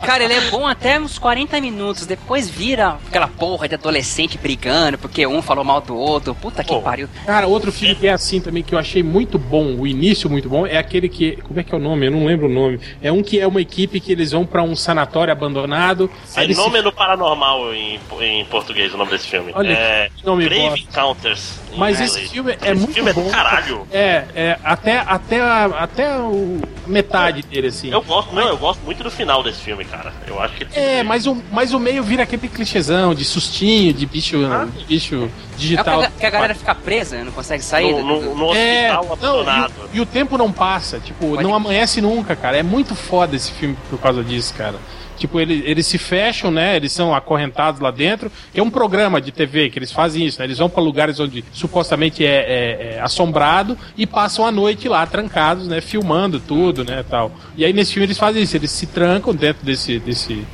Cara, 0.06 0.24
ele 0.24 0.34
é 0.34 0.50
bom 0.50 0.66
até 0.66 1.00
uns 1.00 1.18
40 1.18 1.60
minutos, 1.60 2.06
depois 2.06 2.48
vira 2.48 2.96
aquela 3.08 3.26
porra 3.28 3.68
de 3.68 3.74
adolescente 3.74 4.38
brigando, 4.38 4.96
porque 4.98 5.26
um 5.26 5.42
falou 5.42 5.64
mal 5.64 5.80
do 5.80 5.96
outro. 5.96 6.34
Puta 6.34 6.62
que 6.62 6.72
Pô. 6.72 6.80
pariu. 6.80 7.08
Cara, 7.24 7.46
outro 7.46 7.72
filme 7.72 7.94
que 7.94 8.06
é 8.06 8.12
assim 8.12 8.40
também, 8.40 8.62
que 8.62 8.74
eu 8.74 8.78
achei 8.78 9.02
muito 9.02 9.38
bom, 9.38 9.74
o 9.76 9.86
início 9.86 10.30
muito 10.30 10.48
bom, 10.48 10.66
é 10.66 10.76
aquele 10.78 11.08
que. 11.08 11.36
Como 11.42 11.58
é 11.58 11.62
que 11.64 11.74
é 11.74 11.78
o 11.78 11.80
nome? 11.80 12.06
Eu 12.06 12.12
não 12.12 12.24
lembro 12.24 12.46
o 12.46 12.52
nome. 12.52 12.78
É 13.02 13.10
um 13.10 13.22
que 13.22 13.40
é 13.40 13.46
uma 13.46 13.60
equipe 13.60 13.98
que 14.00 14.12
eles 14.12 14.30
vão 14.32 14.46
pra 14.46 14.62
um 14.62 14.76
sanatório 14.76 15.32
abandonado. 15.32 16.10
eles 16.36 16.56
se- 16.56 16.62
Fenômeno 16.62 16.92
Paranormal 16.92 17.74
em, 17.74 17.98
em 18.20 18.44
português, 18.44 18.92
o 18.94 18.96
nome 18.96 19.10
desse 19.10 19.26
filme. 19.26 19.52
Olha, 19.56 19.68
é 19.72 20.10
que 20.14 20.24
nome 20.26 20.44
Grave 20.44 20.68
bosta. 20.68 20.78
Encounters. 21.00 21.60
Mas 21.76 21.96
inglês. 22.00 22.16
esse 22.16 22.28
filme 22.32 22.52
é 22.52 22.56
Esse 22.72 22.74
muito 22.74 22.92
filme 22.94 23.10
é 23.10 23.12
bom. 23.12 23.24
do 23.24 23.30
caralho. 23.30 23.86
É, 23.92 24.24
é, 24.34 24.58
até, 24.64 24.98
até, 24.98 25.40
a- 25.40 25.64
até 25.78 26.18
o 26.18 26.60
metade 26.86 27.42
dele, 27.42 27.66
assim. 27.68 27.90
Eu 27.90 28.00
gosto, 28.02 28.34
não, 28.34 28.48
eu 28.48 28.56
gosto 28.56 28.80
muito 28.82 29.02
do 29.02 29.10
final 29.10 29.42
desse 29.42 29.60
filme, 29.60 29.84
cara. 29.84 30.12
Eu 30.26 30.40
acho 30.40 30.54
que 30.56 30.66
É, 30.78 31.02
mas 31.02 31.26
o, 31.26 31.36
mas 31.52 31.72
o 31.74 31.78
meio 31.78 32.02
vira 32.02 32.22
aquele 32.22 32.48
clichêzão 32.48 33.14
de 33.14 33.24
sustinho, 33.24 33.92
de 33.92 34.06
bicho, 34.06 34.36
Ah. 34.46 34.66
de 34.74 34.84
bicho 34.84 35.14
É 35.14 35.18
o 35.18 35.28
que 35.28 35.56
digital. 35.58 36.00
a, 36.02 36.10
que 36.10 36.24
a 36.26 36.30
galera 36.30 36.54
fica 36.54 36.74
presa, 36.74 37.22
não 37.24 37.32
consegue 37.32 37.62
sair. 37.62 37.92
no, 37.92 38.02
no, 38.22 38.34
no 38.34 38.54
É, 38.54 38.90
hospital 38.92 39.04
não, 39.04 39.12
abandonado. 39.12 39.72
e, 39.92 39.96
o, 39.96 39.98
e 39.98 40.00
o 40.00 40.06
tempo 40.06 40.38
não 40.38 40.50
passa, 40.52 40.98
tipo, 40.98 41.30
Pode- 41.30 41.42
não 41.42 41.54
amanhece 41.54 42.00
nunca, 42.00 42.34
cara. 42.36 42.56
É 42.56 42.62
muito 42.62 42.94
foda 42.94 43.36
esse 43.36 43.50
filme 43.52 43.76
por 43.90 43.98
causa 43.98 44.22
disso, 44.24 44.54
cara. 44.54 44.76
Tipo, 45.16 45.40
ele, 45.40 45.62
eles 45.66 45.86
se 45.86 45.98
fecham, 45.98 46.50
né? 46.50 46.76
Eles 46.76 46.92
são 46.92 47.14
acorrentados 47.14 47.80
lá 47.80 47.90
dentro. 47.90 48.30
É 48.54 48.62
um 48.62 48.70
programa 48.70 49.20
de 49.20 49.32
TV 49.32 49.70
que 49.70 49.78
eles 49.78 49.90
fazem 49.92 50.24
isso, 50.26 50.38
né? 50.38 50.44
Eles 50.44 50.58
vão 50.58 50.68
pra 50.68 50.82
lugares 50.82 51.18
onde 51.20 51.44
supostamente 51.52 52.24
é, 52.24 52.28
é- 52.28 52.94
é 52.96 53.00
assombrado 53.00 53.76
e 53.96 54.06
passam 54.06 54.46
a 54.46 54.52
noite 54.52 54.88
lá, 54.88 55.06
trancados, 55.06 55.66
né? 55.66 55.80
Filmando 55.80 56.38
tudo, 56.40 56.84
né? 56.84 57.04
Tal. 57.08 57.32
E 57.56 57.64
aí 57.64 57.72
nesse 57.72 57.92
filme 57.92 58.06
eles 58.06 58.18
fazem 58.18 58.42
isso, 58.42 58.56
eles 58.56 58.70
se 58.70 58.86
trancam 58.86 59.34
dentro 59.34 59.64
desse. 59.64 59.98
desse 59.98 60.44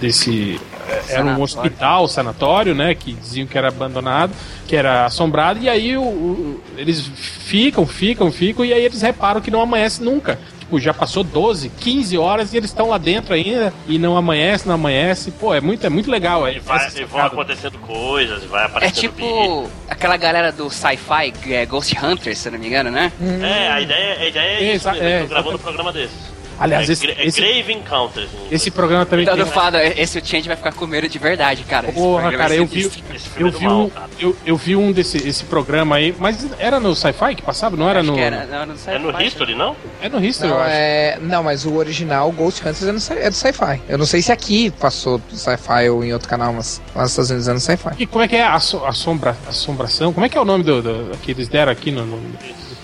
desse 0.00 0.60
é, 0.88 1.14
era 1.14 1.24
um 1.24 1.40
hospital, 1.42 2.08
sanatório, 2.08 2.74
né, 2.74 2.92
que 2.92 3.12
diziam 3.12 3.46
que 3.46 3.56
era 3.56 3.68
abandonado, 3.68 4.32
que 4.66 4.74
era 4.74 5.04
assombrado 5.06 5.60
e 5.62 5.68
aí 5.68 5.96
o- 5.96 6.02
o- 6.02 6.60
eles 6.76 7.00
ficam, 7.14 7.86
ficam, 7.86 8.32
ficam 8.32 8.64
e 8.64 8.72
aí 8.72 8.84
eles 8.84 9.00
reparam 9.00 9.40
que 9.40 9.48
não 9.48 9.60
amanhece 9.60 10.02
nunca. 10.02 10.40
Tipo, 10.72 10.80
já 10.80 10.94
passou 10.94 11.22
12, 11.22 11.68
15 11.68 12.16
horas 12.16 12.54
e 12.54 12.56
eles 12.56 12.70
estão 12.70 12.88
lá 12.88 12.96
dentro 12.96 13.34
ainda 13.34 13.74
e 13.86 13.98
não 13.98 14.16
amanhece, 14.16 14.66
não 14.66 14.74
amanhece. 14.76 15.30
Pô, 15.32 15.52
é 15.52 15.60
muito, 15.60 15.84
é 15.84 15.90
muito 15.90 16.10
legal. 16.10 16.46
É, 16.46 16.54
E, 16.56 16.60
vai, 16.60 16.88
e 16.96 17.04
vão 17.04 17.20
acontecendo 17.20 17.78
coisas, 17.80 18.42
vai 18.44 18.62
É 18.62 18.66
aparecendo 18.66 19.12
bicho. 19.12 19.26
tipo 19.26 19.70
aquela 19.86 20.16
galera 20.16 20.50
do 20.50 20.70
sci-fi, 20.70 21.34
é, 21.52 21.66
Ghost 21.66 21.94
Hunters, 22.02 22.38
se 22.38 22.50
não 22.50 22.58
me 22.58 22.68
engano, 22.68 22.90
né? 22.90 23.12
É, 23.42 23.68
a 23.70 23.80
ideia, 23.82 24.18
a 24.18 24.26
ideia 24.26 24.48
é 24.60 24.74
isso 24.74 24.88
Exa- 24.88 24.92
mesmo, 24.92 25.06
é, 25.06 25.26
gravando 25.26 25.56
um 25.56 25.60
programa 25.60 25.92
desses. 25.92 26.31
Aliás, 26.60 26.88
é, 26.88 26.92
esse, 26.92 27.06
é 27.10 27.26
esse, 27.26 27.40
Grave 27.40 27.72
Encounters. 27.72 28.28
inglês. 28.32 28.52
esse 28.52 28.70
programa 28.70 29.04
também 29.06 29.24
Então, 29.24 29.34
tem. 29.34 29.44
eu 29.44 29.50
falo, 29.50 29.76
esse 29.78 30.18
o 30.18 30.24
Change 30.24 30.46
vai 30.46 30.56
ficar 30.56 30.72
com 30.72 30.86
medo 30.86 31.08
de 31.08 31.18
verdade, 31.18 31.64
cara. 31.64 31.90
Porra, 31.92 32.30
cara, 32.32 32.54
eu 32.54 32.66
vi, 32.66 32.90
eu 33.38 33.48
é 33.48 33.50
vi, 33.50 33.64
mal, 33.64 33.80
um, 33.82 33.88
cara. 33.90 34.08
eu, 34.20 34.36
eu 34.46 34.56
vi 34.56 34.76
um 34.76 34.92
desse 34.92 35.16
esse 35.26 35.44
programa 35.44 35.96
aí, 35.96 36.14
mas 36.18 36.46
era 36.58 36.78
no 36.78 36.94
Sci-Fi 36.94 37.34
que 37.34 37.42
passava? 37.42 37.76
Não 37.76 37.88
era 37.88 38.00
Acho 38.00 38.10
no. 38.10 38.14
que 38.16 38.20
era, 38.20 38.66
não, 38.66 38.76
sei 38.76 38.94
É 38.94 38.98
no. 38.98 39.20
History, 39.20 39.54
não? 39.54 39.76
É 40.00 40.08
no 40.08 40.24
History, 40.24 40.50
Não, 40.50 40.56
eu 40.58 40.62
acho. 40.62 40.72
é, 40.74 41.18
não, 41.20 41.42
mas 41.42 41.64
o 41.64 41.74
original 41.74 42.30
Ghost 42.32 42.60
Hunters 42.60 42.82
é, 42.82 42.92
no 43.16 43.20
é 43.20 43.30
do 43.30 43.36
Sci-Fi. 43.36 43.80
Eu 43.88 43.98
não 43.98 44.06
sei 44.06 44.22
se 44.22 44.30
aqui 44.32 44.70
passou 44.70 45.18
do 45.18 45.36
Sci-Fi 45.36 45.88
ou 45.90 46.04
em 46.04 46.12
outro 46.12 46.28
canal, 46.28 46.52
mas 46.52 46.80
lá 46.94 47.02
nos 47.02 47.10
Estados 47.12 47.30
Unidos 47.30 47.48
é 47.48 47.52
no 47.52 47.60
Sci-Fi. 47.60 47.90
E 47.98 48.06
como 48.06 48.22
é 48.24 48.28
que 48.28 48.36
é 48.36 48.44
a, 48.44 48.58
so- 48.60 48.84
a 48.84 48.92
sombra, 48.92 49.36
assombração? 49.48 50.12
Como 50.12 50.24
é 50.24 50.28
que 50.28 50.36
é 50.38 50.40
o 50.40 50.44
nome 50.44 50.62
do, 50.64 50.80
do- 50.82 51.16
que 51.18 51.32
eles 51.32 51.48
deram 51.48 51.72
aqui 51.72 51.90
no, 51.90 52.04
no 52.06 52.20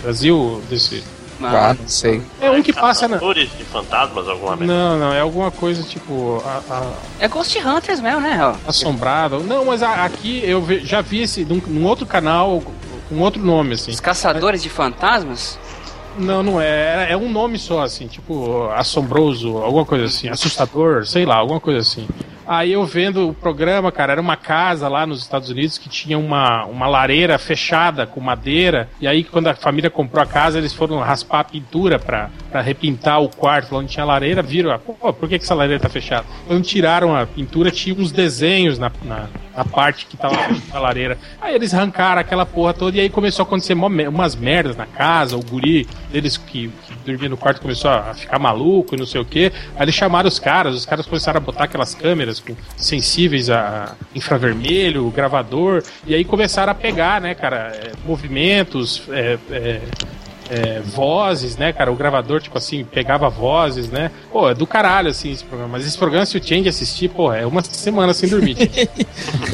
Brasil? 0.03 0.63
Desse... 0.69 1.03
Mano, 1.39 1.57
Ah, 1.57 1.75
não 1.79 1.89
sei. 1.89 2.21
É 2.41 2.51
um 2.51 2.63
que 2.63 2.73
passa 2.73 3.07
na. 3.07 3.15
Caçadores 3.17 3.49
de 3.57 3.65
fantasmas, 3.65 4.29
alguma 4.29 4.57
merda. 4.57 4.73
Não, 4.75 4.99
não, 4.99 5.13
é 5.13 5.21
alguma 5.21 5.51
coisa 5.51 5.83
tipo. 5.85 6.43
a- 6.45 6.63
a- 6.75 6.93
É 7.21 7.29
Ghost 7.29 7.57
Hunters 7.59 8.01
mesmo, 8.01 8.21
né? 8.21 8.39
ó? 8.43 8.55
assombrada. 8.69 9.39
Não, 9.39 9.65
mas 9.67 9.83
a- 9.83 10.05
aqui 10.05 10.41
eu 10.45 10.61
ve- 10.63 10.81
já 10.85 11.01
vi 11.01 11.23
esse 11.23 11.45
num, 11.45 11.63
num 11.67 11.87
outro 11.87 12.05
canal 12.07 12.63
com 13.09 13.19
outro 13.21 13.41
nome, 13.43 13.75
assim. 13.75 13.91
Os 13.93 14.01
caçadores 14.01 14.63
de 14.63 14.69
fantasmas? 14.69 15.59
Não, 16.19 16.43
não 16.43 16.61
é. 16.61 17.13
É 17.13 17.17
um 17.17 17.31
nome 17.31 17.59
só, 17.59 17.83
assim, 17.83 18.09
tipo, 18.09 18.69
assombroso, 18.75 19.59
alguma 19.59 19.85
coisa 19.85 20.07
assim, 20.07 20.29
assustador, 20.29 21.07
sei 21.07 21.25
lá, 21.25 21.37
alguma 21.37 21.61
coisa 21.61 21.79
assim. 21.79 22.09
Aí 22.49 22.73
eu 22.73 22.83
vendo 22.87 23.29
o 23.29 23.35
programa, 23.35 23.93
cara, 23.93 24.13
era 24.13 24.21
uma 24.23 24.35
casa 24.35 24.89
lá 24.89 25.07
nos 25.07 25.21
Estados 25.21 25.51
Unidos 25.51 25.77
que 25.77 25.87
tinha 25.87 26.19
uma, 26.19 26.65
uma 26.65 26.89
lareira 26.89 27.39
fechada 27.39 28.07
com 28.07 28.23
madeira. 28.23 28.89
E 28.99 29.07
aí, 29.07 29.23
quando 29.23 29.49
a 29.49 29.55
família 29.55 29.91
comprou 29.91 30.23
a 30.23 30.27
casa, 30.27 30.57
eles 30.57 30.73
foram 30.73 30.99
raspar 30.99 31.41
a 31.41 31.45
pintura 31.45 31.99
pra, 31.99 32.31
pra 32.51 32.63
repintar 32.63 33.21
o 33.21 33.29
quarto 33.29 33.75
lá 33.75 33.81
onde 33.81 33.93
tinha 33.93 34.03
a 34.03 34.07
lareira. 34.07 34.41
Viram, 34.41 34.71
ah, 34.73 34.79
pô, 34.79 34.95
por 35.13 35.29
que, 35.29 35.39
que 35.39 35.45
essa 35.45 35.55
lareira 35.55 35.83
tá 35.83 35.91
fechada? 35.91 36.25
Quando 36.47 36.65
tiraram 36.65 37.15
a 37.15 37.27
pintura, 37.27 37.71
tinha 37.71 37.95
uns 37.95 38.11
desenhos 38.11 38.79
na, 38.79 38.91
na, 39.05 39.27
na 39.59 39.65
parte 39.65 40.07
que 40.07 40.17
tava 40.17 40.37
fechada 40.37 40.79
a 40.79 40.79
lareira. 40.79 41.19
Aí 41.41 41.53
eles 41.53 41.75
arrancaram 41.75 42.21
aquela 42.21 42.47
porra 42.47 42.73
toda 42.73 42.97
e 42.97 43.01
aí 43.01 43.11
começou 43.11 43.43
a 43.43 43.47
acontecer 43.47 43.73
umas 43.75 44.37
merdas 44.37 44.77
na 44.77 44.87
casa. 44.87 45.37
O 45.37 45.43
guri 45.43 45.85
deles 46.13 46.37
que, 46.37 46.69
que 46.69 46.95
dormia 47.05 47.29
no 47.29 47.37
quarto 47.37 47.61
começou 47.61 47.91
a 47.91 48.15
ficar 48.15 48.39
maluco 48.39 48.95
e 48.95 48.99
não 48.99 49.05
sei 49.05 49.21
o 49.21 49.25
que. 49.25 49.53
Aí 49.75 49.83
eles 49.83 49.97
chamaram 49.97 50.29
os 50.29 50.39
caras, 50.39 50.77
os 50.77 50.87
caras 50.87 51.07
começaram 51.07 51.39
a 51.39 51.41
botar 51.41 51.65
aquelas 51.65 51.93
câmeras 51.93 52.41
sensíveis 52.77 53.51
a 53.51 53.97
infravermelho, 54.15 55.11
gravador, 55.11 55.83
e 56.07 56.15
aí 56.15 56.25
começaram 56.25 56.71
a 56.71 56.75
pegar, 56.75 57.21
né, 57.21 57.35
cara, 57.35 57.73
é, 57.75 57.93
movimentos, 58.07 59.03
é, 59.11 59.39
é, 59.51 59.81
é, 60.51 60.81
vozes, 60.81 61.57
né, 61.57 61.73
cara? 61.73 61.91
O 61.93 61.97
gravador, 61.97 62.41
tipo 62.41 62.57
assim, 62.59 62.85
pegava 62.85 63.29
vozes, 63.29 63.91
né? 63.91 64.11
Pô, 64.33 64.49
é 64.51 64.55
do 64.55 64.67
caralho, 64.67 65.11
assim, 65.11 65.31
esse 65.33 65.45
programa. 65.45 65.73
Mas 65.77 65.87
esse 65.87 65.97
programa, 65.99 66.25
se 66.27 66.37
o 66.39 66.43
Change 66.43 66.69
assistir, 66.69 67.09
pô, 67.09 67.33
é 67.33 67.45
uma 67.47 67.63
semana 67.63 68.13
sem 68.15 68.29
dormir. 68.29 68.57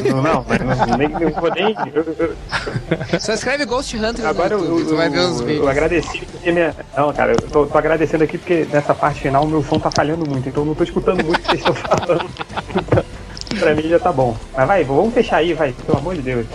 Não, 0.09 0.21
não, 0.21 0.45
mas 0.47 0.59
não, 0.87 0.97
nem, 0.97 1.09
não 1.09 1.31
vou 1.31 1.49
nem. 1.53 1.75
eu- 1.93 2.15
eu- 2.19 3.19
Só 3.19 3.33
escreve 3.33 3.65
Ghost 3.65 3.95
Hunters 3.97 4.23
agora 4.25 4.55
no 4.55 4.63
eu, 4.63 4.69
YouTube, 4.79 4.81
eu, 4.83 4.87
tu 4.89 4.95
vai 4.97 5.09
ver 5.09 5.19
os 5.19 5.39
eu, 5.41 5.45
vídeos. 5.47 5.67
agradeci 5.67 6.19
porque 6.25 6.51
minha. 6.51 6.75
Não, 6.95 7.11
cara, 7.11 7.31
eu 7.33 7.41
tô, 7.41 7.65
tô 7.65 7.77
agradecendo 7.77 8.23
aqui 8.23 8.37
porque 8.37 8.67
nessa 8.71 8.93
parte 8.93 9.21
final 9.21 9.43
o 9.43 9.47
meu 9.47 9.63
som 9.63 9.79
tá 9.79 9.89
falhando 9.91 10.29
muito, 10.29 10.47
então 10.47 10.61
eu 10.63 10.67
não 10.67 10.75
tô 10.75 10.83
escutando 10.83 11.23
muito 11.23 11.37
o 11.39 11.41
que 11.41 11.47
vocês 11.47 11.59
estão 11.59 11.73
falando. 11.73 12.29
pra 13.59 13.73
mim 13.75 13.83
já 13.89 13.99
tá 13.99 14.11
bom. 14.11 14.37
Mas 14.55 14.67
vai, 14.67 14.83
vamos 14.83 15.13
fechar 15.13 15.37
aí, 15.37 15.53
vai, 15.53 15.73
pelo 15.85 15.97
amor 15.97 16.15
de 16.15 16.21
Deus. 16.21 16.45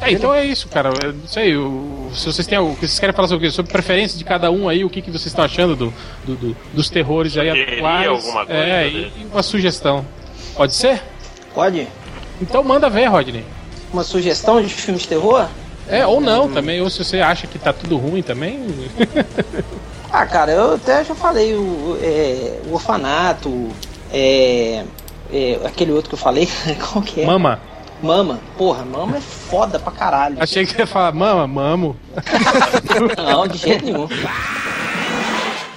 É, 0.00 0.10
então 0.12 0.34
é 0.34 0.44
isso, 0.44 0.68
cara. 0.68 0.90
Eu 1.02 1.12
não 1.12 1.26
sei, 1.26 1.56
o- 1.56 2.10
se 2.14 2.26
vocês 2.26 2.46
têm 2.46 2.58
algo, 2.58 2.72
o 2.72 2.74
que 2.74 2.86
vocês 2.86 2.98
querem 2.98 3.14
falar 3.14 3.28
sobre 3.28 3.46
o 3.46 3.50
quê? 3.50 3.54
Sobre 3.54 3.72
preferência 3.72 4.18
de 4.18 4.24
cada 4.24 4.50
um 4.50 4.68
aí, 4.68 4.84
o 4.84 4.90
que, 4.90 5.00
que 5.00 5.10
vocês 5.10 5.26
estão 5.26 5.44
achando 5.44 5.74
do, 5.76 5.94
do- 6.24 6.34
do- 6.36 6.56
dos 6.72 6.90
terrores 6.90 7.36
aí 7.38 7.48
atuais. 7.50 8.08
alguma 8.08 8.46
coisa 8.46 8.60
é, 8.60 8.88
e, 8.88 8.96
e 9.20 9.26
uma 9.32 9.42
sugestão. 9.42 10.04
Pode 10.56 10.74
ser? 10.74 11.00
Pode? 11.54 11.88
Então 12.42 12.62
manda 12.64 12.90
ver, 12.90 13.06
Rodney. 13.06 13.44
Uma 13.92 14.02
sugestão 14.04 14.60
de 14.60 14.68
filme 14.68 14.98
de 15.00 15.06
terror? 15.08 15.46
É, 15.88 16.06
ou 16.06 16.20
não 16.20 16.48
também, 16.50 16.80
ou 16.80 16.90
se 16.90 17.04
você 17.04 17.20
acha 17.20 17.46
que 17.46 17.58
tá 17.58 17.72
tudo 17.72 17.96
ruim 17.96 18.22
também. 18.22 18.60
Ah, 20.16 20.24
cara, 20.26 20.52
eu 20.52 20.74
até 20.74 21.02
já 21.04 21.12
falei, 21.12 21.54
o, 21.54 21.98
é, 22.00 22.60
o 22.68 22.74
orfanato, 22.74 23.68
é, 24.12 24.84
é, 25.32 25.58
aquele 25.64 25.90
outro 25.90 26.08
que 26.08 26.14
eu 26.14 26.18
falei, 26.18 26.48
qual 26.92 27.02
que 27.02 27.22
é? 27.22 27.26
Mama. 27.26 27.60
Mama. 28.04 28.38
Porra, 28.58 28.84
Mama 28.84 29.16
é 29.16 29.20
foda 29.20 29.78
pra 29.78 29.90
caralho. 29.90 30.36
Achei 30.38 30.66
que 30.66 30.72
você 30.72 30.80
ia 30.80 30.86
falar, 30.86 31.12
mama, 31.12 31.46
mamo. 31.46 31.96
Não, 33.16 33.48
de 33.48 33.58
jeito 33.58 33.84
nenhum. 33.84 34.06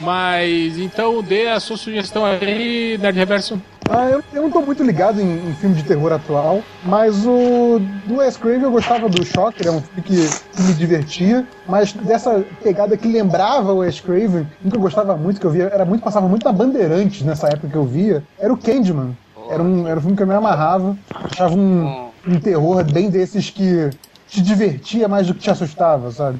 Mas 0.01 0.77
então 0.77 1.23
dê 1.23 1.47
a 1.47 1.59
sua 1.59 1.77
sugestão 1.77 2.23
aí, 2.25 2.97
Nerd 2.97 3.17
Reverso. 3.17 3.61
Ah, 3.89 4.09
eu, 4.09 4.21
eu 4.33 4.41
não 4.43 4.51
tô 4.51 4.61
muito 4.61 4.83
ligado 4.83 5.21
em, 5.21 5.49
em 5.49 5.53
filme 5.55 5.73
de 5.73 5.83
terror 5.83 6.11
atual, 6.11 6.61
mas 6.83 7.25
o 7.25 7.79
do 8.05 8.17
Wes 8.17 8.35
Craven 8.35 8.63
eu 8.63 8.71
gostava 8.71 9.07
do 9.07 9.25
Shocker, 9.25 9.65
é 9.65 9.71
um 9.71 9.81
filme 9.81 10.01
que, 10.01 10.29
que 10.55 10.61
me 10.61 10.73
divertia, 10.73 11.47
mas 11.65 11.93
dessa 11.93 12.43
pegada 12.61 12.97
que 12.97 13.07
lembrava 13.07 13.71
o 13.71 13.77
Wes 13.77 14.01
Craven, 14.01 14.45
um 14.63 14.69
que 14.69 14.75
eu 14.75 14.81
gostava 14.81 15.15
muito, 15.15 15.39
que 15.39 15.45
eu 15.47 15.51
via, 15.51 15.69
era 15.73 15.85
muito, 15.85 16.03
passava 16.03 16.27
muito 16.27 16.43
na 16.43 16.51
Bandeirantes 16.51 17.21
nessa 17.21 17.47
época 17.47 17.69
que 17.69 17.75
eu 17.77 17.85
via, 17.85 18.21
era 18.37 18.51
o 18.51 18.57
Candyman. 18.57 19.15
Era 19.49 19.63
um, 19.63 19.87
era 19.87 19.97
um 19.97 20.01
filme 20.01 20.17
que 20.17 20.23
eu 20.23 20.27
me 20.27 20.33
amarrava, 20.33 20.97
achava 21.09 21.55
um, 21.55 22.06
um 22.27 22.39
terror 22.39 22.83
bem 22.83 23.09
desses 23.09 23.49
que 23.49 23.89
te 24.27 24.41
divertia 24.41 25.07
mais 25.07 25.27
do 25.27 25.33
que 25.33 25.39
te 25.41 25.49
assustava, 25.49 26.11
sabe? 26.11 26.39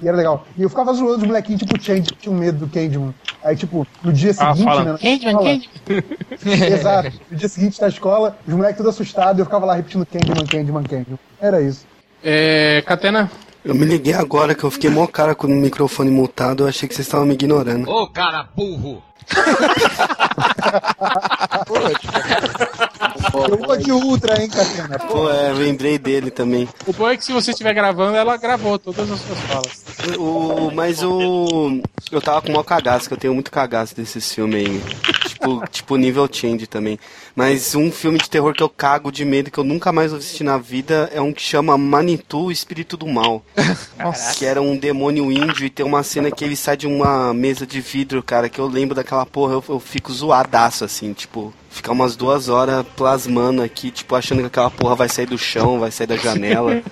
E 0.00 0.06
era 0.08 0.16
legal. 0.16 0.46
E 0.56 0.62
eu 0.62 0.68
ficava 0.68 0.92
zoando 0.92 1.16
os 1.18 1.22
molequinhos, 1.24 1.60
tipo, 1.60 1.80
Change, 1.82 2.02
que 2.02 2.14
tinham 2.16 2.36
medo 2.36 2.66
do 2.66 2.72
Candyman. 2.72 3.12
Aí, 3.42 3.56
tipo, 3.56 3.84
no 4.02 4.12
dia 4.12 4.30
Ah, 4.38 4.52
seguinte, 4.54 4.64
fala, 4.64 4.84
né? 4.84 4.92
na 4.92 4.98
Candyman, 4.98 5.30
escola- 5.30 5.60
Candyman. 5.86 6.04
Exato. 6.78 7.12
No 7.30 7.36
dia 7.36 7.48
seguinte 7.48 7.80
na 7.80 7.88
escola, 7.88 8.38
os 8.46 8.54
moleques 8.54 8.76
todos 8.76 8.94
assustados, 8.94 9.38
eu 9.40 9.44
ficava 9.44 9.66
lá 9.66 9.74
repetindo 9.74 10.06
Candyman, 10.06 10.46
Candyman, 10.46 10.82
Candyman. 10.84 11.18
Era 11.40 11.60
isso. 11.60 11.84
É, 12.22 12.82
Catena, 12.86 13.30
Eu 13.64 13.74
me 13.74 13.84
liguei 13.84 14.14
agora 14.14 14.54
que 14.54 14.64
eu 14.64 14.70
fiquei 14.70 14.90
mó 14.90 15.06
cara 15.06 15.34
com 15.34 15.46
o 15.46 15.50
microfone 15.50 16.10
mutado, 16.10 16.64
eu 16.64 16.68
achei 16.68 16.88
que 16.88 16.94
vocês 16.94 17.06
estavam 17.06 17.26
me 17.26 17.34
ignorando. 17.34 17.88
Ô, 17.90 18.06
cara 18.08 18.48
burro! 18.56 19.02
Eu 23.50 23.58
vou 23.58 23.76
de 23.76 23.92
Ultra, 23.92 24.40
hein, 24.40 24.48
Catena? 24.48 24.98
Pô, 24.98 25.30
é, 25.30 25.50
eu 25.50 25.56
lembrei 25.56 25.98
dele 25.98 26.30
também. 26.30 26.68
o 26.86 26.92
bom 26.92 27.08
é 27.08 27.16
que 27.16 27.24
se 27.24 27.32
você 27.32 27.50
estiver 27.50 27.74
gravando, 27.74 28.16
ela 28.16 28.36
gravou 28.36 28.78
todas 28.78 29.10
as 29.10 29.20
suas 29.20 29.38
falas. 29.40 29.84
O, 30.18 30.70
mas 30.72 31.02
o. 31.02 31.80
Eu 32.10 32.20
tava 32.20 32.40
com 32.40 32.52
mó 32.52 32.62
cagaço, 32.62 33.08
que 33.08 33.14
eu 33.14 33.18
tenho 33.18 33.34
muito 33.34 33.50
cagaço 33.50 33.94
desses 33.94 34.32
filmes 34.32 34.66
aí. 34.66 34.82
Tipo, 35.28 35.66
tipo 35.68 35.96
nível 35.96 36.28
change 36.30 36.66
também. 36.66 36.98
Mas 37.38 37.76
um 37.76 37.92
filme 37.92 38.18
de 38.18 38.28
terror 38.28 38.52
que 38.52 38.60
eu 38.64 38.68
cago 38.68 39.12
de 39.12 39.24
medo, 39.24 39.48
que 39.48 39.58
eu 39.58 39.62
nunca 39.62 39.92
mais 39.92 40.10
vou 40.10 40.18
assistir 40.18 40.42
na 40.42 40.58
vida, 40.58 41.08
é 41.14 41.20
um 41.20 41.32
que 41.32 41.40
chama 41.40 41.78
Manitou, 41.78 42.46
o 42.46 42.50
Espírito 42.50 42.96
do 42.96 43.06
Mal. 43.06 43.44
Que 44.36 44.44
era 44.44 44.60
um 44.60 44.76
demônio 44.76 45.30
índio 45.30 45.64
e 45.64 45.70
tem 45.70 45.86
uma 45.86 46.02
cena 46.02 46.32
que 46.32 46.44
ele 46.44 46.56
sai 46.56 46.76
de 46.76 46.88
uma 46.88 47.32
mesa 47.32 47.64
de 47.64 47.80
vidro, 47.80 48.24
cara, 48.24 48.48
que 48.48 48.58
eu 48.60 48.66
lembro 48.66 48.92
daquela 48.94 49.24
porra, 49.24 49.52
eu, 49.52 49.64
eu 49.68 49.78
fico 49.78 50.12
zoadaço, 50.12 50.84
assim, 50.84 51.12
tipo. 51.12 51.54
Ficar 51.70 51.92
umas 51.92 52.16
duas 52.16 52.48
horas 52.48 52.84
plasmando 52.96 53.62
aqui, 53.62 53.90
tipo, 53.92 54.16
achando 54.16 54.40
que 54.40 54.46
aquela 54.46 54.70
porra 54.70 54.96
vai 54.96 55.08
sair 55.08 55.26
do 55.26 55.38
chão, 55.38 55.78
vai 55.78 55.92
sair 55.92 56.06
da 56.08 56.16
janela. 56.16 56.82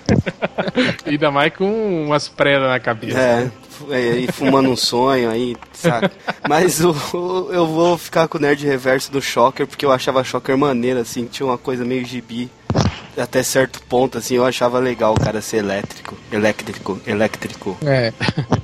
Ainda 1.05 1.31
mais 1.31 1.53
com 1.55 2.05
umas 2.05 2.29
predas 2.29 2.69
na 2.69 2.79
cabeça. 2.79 3.19
É, 3.19 3.47
fu- 3.47 3.51
é, 3.91 4.01
e 4.19 4.33
fumando 4.33 4.71
um 4.71 4.77
sonho 4.77 5.31
aí, 5.31 5.57
saca? 5.73 6.11
Mas 6.49 6.81
o, 6.85 6.91
o- 7.17 7.53
eu 7.53 7.67
vou 7.67 7.97
ficar 7.99 8.29
com 8.29 8.39
o 8.39 8.41
nerd 8.41 8.65
reverso 8.67 9.11
do 9.13 9.21
Shocker, 9.23 9.67
porque 9.67 9.85
eu 9.87 9.93
achava 9.93 10.23
Shocker 10.25 10.57
maneiro, 10.57 11.01
assim, 11.01 11.27
tinha 11.27 11.47
uma 11.47 11.59
coisa 11.59 11.85
meio 11.85 12.05
gibi. 12.05 12.51
Até 13.17 13.43
certo 13.43 13.81
ponto, 13.83 14.19
assim, 14.19 14.35
eu 14.37 14.45
achava 14.45 14.79
legal 14.79 15.15
o 15.15 15.21
cara 15.21 15.41
ser 15.41 15.59
elétrico. 15.59 16.15
Elétrico, 16.31 17.01
elétrico, 17.07 17.77
É. 17.83 18.13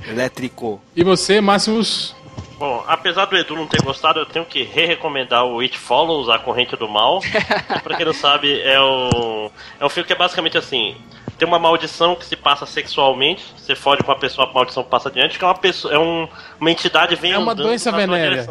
elétrico. 0.07 0.79
E 0.95 1.03
você, 1.03 1.41
Máximos? 1.41 2.15
Bom, 2.59 2.83
apesar 2.87 3.25
do 3.25 3.35
Edu 3.35 3.55
não 3.55 3.67
ter 3.67 3.81
gostado, 3.81 4.19
eu 4.19 4.25
tenho 4.25 4.45
que 4.45 4.63
re-recomendar 4.63 5.43
o 5.43 5.59
It 5.59 5.77
Follows, 5.77 6.29
A 6.29 6.37
Corrente 6.39 6.75
do 6.77 6.87
Mal. 6.87 7.19
pra 7.83 7.97
quem 7.97 8.05
não 8.05 8.13
sabe, 8.13 8.61
é 8.61 8.79
um, 8.79 9.49
é 9.79 9.85
um 9.85 9.89
filme 9.89 10.05
que 10.07 10.13
é 10.13 10.15
basicamente 10.15 10.57
assim: 10.57 10.95
tem 11.37 11.47
uma 11.47 11.59
maldição 11.59 12.15
que 12.15 12.25
se 12.25 12.35
passa 12.35 12.65
sexualmente, 12.65 13.43
você 13.57 13.75
fode 13.75 14.03
com 14.03 14.11
a 14.11 14.15
pessoa, 14.15 14.49
a 14.49 14.53
maldição 14.53 14.83
passa 14.83 15.09
adiante, 15.09 15.37
que 15.37 15.43
é 15.43 15.47
uma 15.47 15.55
pessoa, 15.55 15.93
é 15.93 15.97
um, 15.99 16.27
uma 16.59 16.71
entidade 16.71 17.15
vem 17.15 17.31
É 17.31 17.37
uma 17.37 17.51
andando 17.53 17.67
doença 17.67 17.91
na 17.91 17.97
tua 17.97 18.07
venérea. 18.07 18.47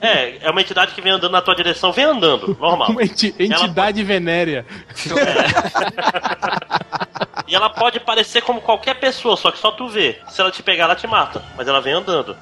É, 0.00 0.46
é 0.46 0.50
uma 0.50 0.60
entidade 0.60 0.92
que 0.94 1.00
vem 1.00 1.12
andando 1.12 1.32
na 1.32 1.40
tua 1.42 1.54
direção, 1.54 1.92
vem 1.92 2.04
andando, 2.04 2.56
normal. 2.60 2.90
Uma 2.92 3.02
enti- 3.02 3.34
entidade 3.38 4.02
venérea. 4.02 4.64
E 7.46 7.54
ela 7.54 7.68
pode 7.68 7.98
parecer 7.98 8.42
como 8.42 8.60
qualquer 8.60 8.94
pessoa, 9.00 9.36
só 9.36 9.50
que 9.50 9.58
só 9.58 9.72
tu 9.72 9.88
vê. 9.88 10.20
Se 10.28 10.40
ela 10.40 10.52
te 10.52 10.62
pegar, 10.62 10.84
ela 10.84 10.94
te 10.94 11.08
mata. 11.08 11.42
Mas 11.56 11.66
ela 11.66 11.80
vem 11.80 11.92
andando. 11.92 12.36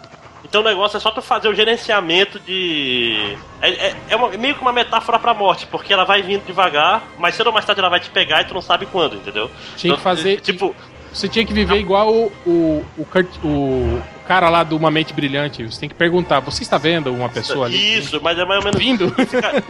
Então 0.49 0.63
o 0.63 0.65
negócio 0.65 0.97
é 0.97 1.01
só 1.01 1.11
tu 1.11 1.21
fazer 1.21 1.49
o 1.49 1.55
gerenciamento 1.55 2.39
de. 2.41 3.37
É, 3.61 3.69
é- 3.89 3.97
é 4.11 4.17
uma- 4.17 4.29
meio 4.31 4.55
que 4.55 4.63
uma 4.63 4.73
metáfora 4.73 5.19
pra 5.19 5.35
morte, 5.35 5.67
porque 5.67 5.93
ela 5.93 6.05
vai 6.05 6.23
vindo 6.23 6.45
devagar, 6.47 7.03
mas 7.19 7.35
cedo 7.35 7.49
ou 7.49 7.53
mais 7.53 7.67
tarde 7.67 7.81
ela 7.81 7.91
vai 7.91 8.01
te 8.01 8.09
pegar 8.09 8.41
e 8.41 8.45
tu 8.47 8.55
não 8.55 8.63
sabe 8.63 8.87
quando, 8.87 9.17
entendeu? 9.17 9.51
Tinha 9.77 9.93
que 9.97 10.03
fazer- 10.03 10.41
Tipo, 10.41 10.75
Você 11.13 11.29
tinha 11.29 11.45
que 11.45 11.53
viver 11.53 11.77
igual 11.77 12.13
o, 12.13 12.33
o, 12.47 12.85
o, 12.99 13.05
Kurt, 13.05 13.29
o 13.45 14.01
cara 14.27 14.49
lá 14.51 14.63
do 14.63 14.77
Uma 14.77 14.91
Mente 14.91 15.13
Brilhante. 15.15 15.65
Você 15.65 15.81
tem 15.81 15.89
que 15.89 15.95
perguntar: 15.95 16.41
você 16.41 16.63
está 16.63 16.77
vendo 16.79 17.13
uma 17.13 17.29
pessoa 17.29 17.67
ali? 17.67 17.99
Isso, 17.99 18.21
mas 18.23 18.39
é 18.39 18.45
mais 18.45 18.59
ou 18.59 18.65
menos. 18.65 18.79
Vindo? 18.79 19.09
Fica- 19.27 19.63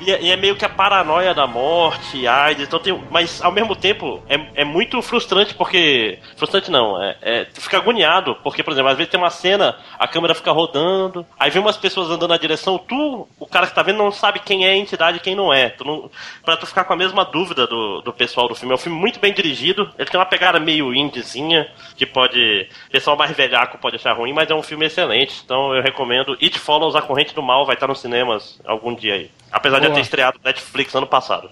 e, 0.00 0.10
é, 0.10 0.22
e 0.22 0.30
é 0.30 0.36
meio 0.36 0.56
que 0.56 0.64
a 0.64 0.68
paranoia 0.68 1.32
da 1.34 1.46
morte, 1.46 2.26
AIDS, 2.26 2.66
então 2.66 2.78
tem. 2.78 3.00
Mas 3.10 3.40
ao 3.42 3.52
mesmo 3.52 3.74
tempo 3.74 4.20
é, 4.28 4.62
é 4.62 4.64
muito 4.64 5.00
frustrante 5.02 5.54
porque. 5.54 6.18
Frustrante 6.36 6.70
não, 6.70 7.02
é, 7.02 7.16
é. 7.22 7.44
Tu 7.46 7.60
fica 7.60 7.78
agoniado, 7.78 8.36
porque, 8.42 8.62
por 8.62 8.72
exemplo, 8.72 8.90
às 8.90 8.96
vezes 8.96 9.10
tem 9.10 9.18
uma 9.20 9.30
cena, 9.30 9.76
a 9.98 10.06
câmera 10.06 10.34
fica 10.34 10.52
rodando, 10.52 11.24
aí 11.38 11.50
vem 11.50 11.62
umas 11.62 11.76
pessoas 11.76 12.08
andando 12.10 12.28
na 12.28 12.36
direção, 12.36 12.78
tu, 12.78 13.26
o 13.38 13.46
cara 13.46 13.66
que 13.66 13.74
tá 13.74 13.82
vendo, 13.82 13.98
não 13.98 14.10
sabe 14.12 14.40
quem 14.40 14.66
é 14.66 14.70
a 14.70 14.76
entidade 14.76 15.16
e 15.18 15.20
quem 15.20 15.34
não 15.34 15.52
é. 15.52 15.70
Tu 15.70 15.84
não, 15.84 16.10
pra 16.44 16.56
tu 16.56 16.66
ficar 16.66 16.84
com 16.84 16.92
a 16.92 16.96
mesma 16.96 17.24
dúvida 17.24 17.66
do, 17.66 18.02
do 18.02 18.12
pessoal 18.12 18.48
do 18.48 18.54
filme. 18.54 18.72
É 18.72 18.74
um 18.74 18.78
filme 18.78 18.98
muito 18.98 19.18
bem 19.20 19.32
dirigido, 19.32 19.88
ele 19.98 20.10
tem 20.10 20.18
uma 20.18 20.26
pegada 20.26 20.58
meio 20.60 20.81
indiezinha, 20.94 21.68
que 21.96 22.06
pode. 22.06 22.68
O 22.88 22.90
pessoal 22.90 23.16
mais 23.16 23.30
velhaco 23.36 23.76
pode 23.76 23.96
achar 23.96 24.16
ruim, 24.16 24.32
mas 24.32 24.50
é 24.50 24.54
um 24.54 24.62
filme 24.62 24.86
excelente. 24.86 25.42
Então 25.44 25.74
eu 25.74 25.82
recomendo. 25.82 26.32
It 26.40 26.58
Follows, 26.58 26.96
A 26.96 27.02
Corrente 27.02 27.34
do 27.34 27.42
Mal, 27.42 27.66
vai 27.66 27.74
estar 27.74 27.86
nos 27.86 28.00
cinemas 28.00 28.58
algum 28.64 28.94
dia 28.94 29.14
aí. 29.14 29.30
Apesar 29.50 29.78
de 29.78 29.86
Boa. 29.86 29.92
eu 29.92 29.94
ter 29.96 30.00
estreado 30.00 30.38
no 30.38 30.44
Netflix 30.44 30.94
ano 30.94 31.06
passado. 31.06 31.50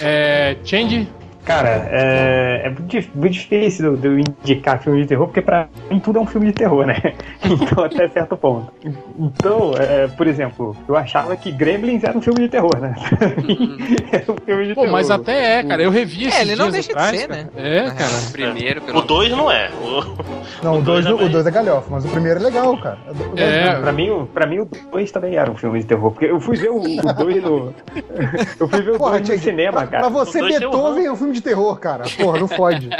É. 0.00 0.56
Change? 0.64 1.08
Cara, 1.46 1.88
é, 1.92 2.62
é 2.64 2.68
muito 2.70 2.86
dif- 2.88 3.10
muito 3.14 3.32
difícil 3.34 3.96
de 3.96 4.06
eu 4.08 4.18
indicar 4.18 4.82
filme 4.82 5.00
de 5.02 5.06
terror, 5.06 5.26
porque 5.28 5.40
pra 5.40 5.68
mim 5.88 6.00
tudo 6.00 6.18
é 6.18 6.22
um 6.22 6.26
filme 6.26 6.48
de 6.48 6.52
terror, 6.52 6.84
né? 6.84 6.96
Então, 7.48 7.84
até 7.84 8.08
certo 8.08 8.36
ponto. 8.36 8.72
Então, 9.16 9.72
é, 9.78 10.08
por 10.08 10.26
exemplo, 10.26 10.76
eu 10.88 10.96
achava 10.96 11.36
que 11.36 11.52
Gremlins 11.52 12.02
era 12.02 12.18
um 12.18 12.20
filme 12.20 12.40
de 12.40 12.48
terror, 12.48 12.76
né? 12.80 12.94
Mim, 13.46 13.76
era 14.10 14.24
um 14.32 14.36
filme 14.44 14.66
de 14.66 14.74
Pô, 14.74 14.80
terror. 14.80 14.92
mas 14.92 15.08
até 15.10 15.58
é, 15.58 15.62
cara. 15.62 15.80
Eu 15.82 15.90
revi 15.90 16.24
É, 16.24 16.28
esses 16.28 16.40
ele 16.40 16.56
não 16.56 16.70
deixa 16.70 16.88
de 16.88 16.94
atrás, 16.98 17.20
ser, 17.20 17.28
cara. 17.28 17.42
né? 17.42 17.48
É, 17.56 17.90
cara. 17.90 18.10
Primeiro, 18.32 18.80
O 18.80 18.84
pelo 18.84 19.02
2 19.02 19.30
não 19.30 19.50
é. 19.52 19.70
O, 19.80 20.64
Não, 20.64 20.78
o 20.78 20.82
dois 20.82 21.04
2 21.04 21.20
é 21.20 21.24
o 21.24 21.28
dois 21.28 21.46
é 21.46 21.50
galhofa, 21.52 21.86
mas 21.90 22.04
o 22.04 22.08
primeiro 22.08 22.40
é 22.40 22.42
legal, 22.42 22.76
cara. 22.78 22.98
É. 23.36 23.74
Pra 23.80 23.92
mim, 23.92 24.10
o- 24.10 24.26
pra 24.26 24.46
mim, 24.46 24.58
o 24.58 24.68
2 24.90 25.12
também 25.12 25.36
era 25.36 25.48
um 25.48 25.54
filme 25.56 25.78
de 25.78 25.86
terror, 25.86 26.10
porque 26.10 26.24
eu 26.26 26.40
fui 26.40 26.56
ver 26.56 26.70
o 26.70 26.80
2 26.80 27.42
no. 27.42 27.72
Eu 28.58 28.68
fui 28.68 28.82
ver 28.82 28.92
o 28.92 28.98
Porra, 28.98 29.18
2 29.20 29.28
no 29.28 29.38
cinema, 29.38 29.72
pra, 29.82 29.86
cara. 29.86 30.00
pra 30.00 30.08
você, 30.08 30.40
dois 30.40 30.58
tem 30.58 30.68
Beethoven 30.68 31.04
é 31.06 31.12
um 31.12 31.16
filme 31.16 31.32
de 31.32 31.35
terror, 31.40 31.76
cara. 31.78 32.04
Porra, 32.16 32.38
não 32.40 32.48
fode. 32.48 32.88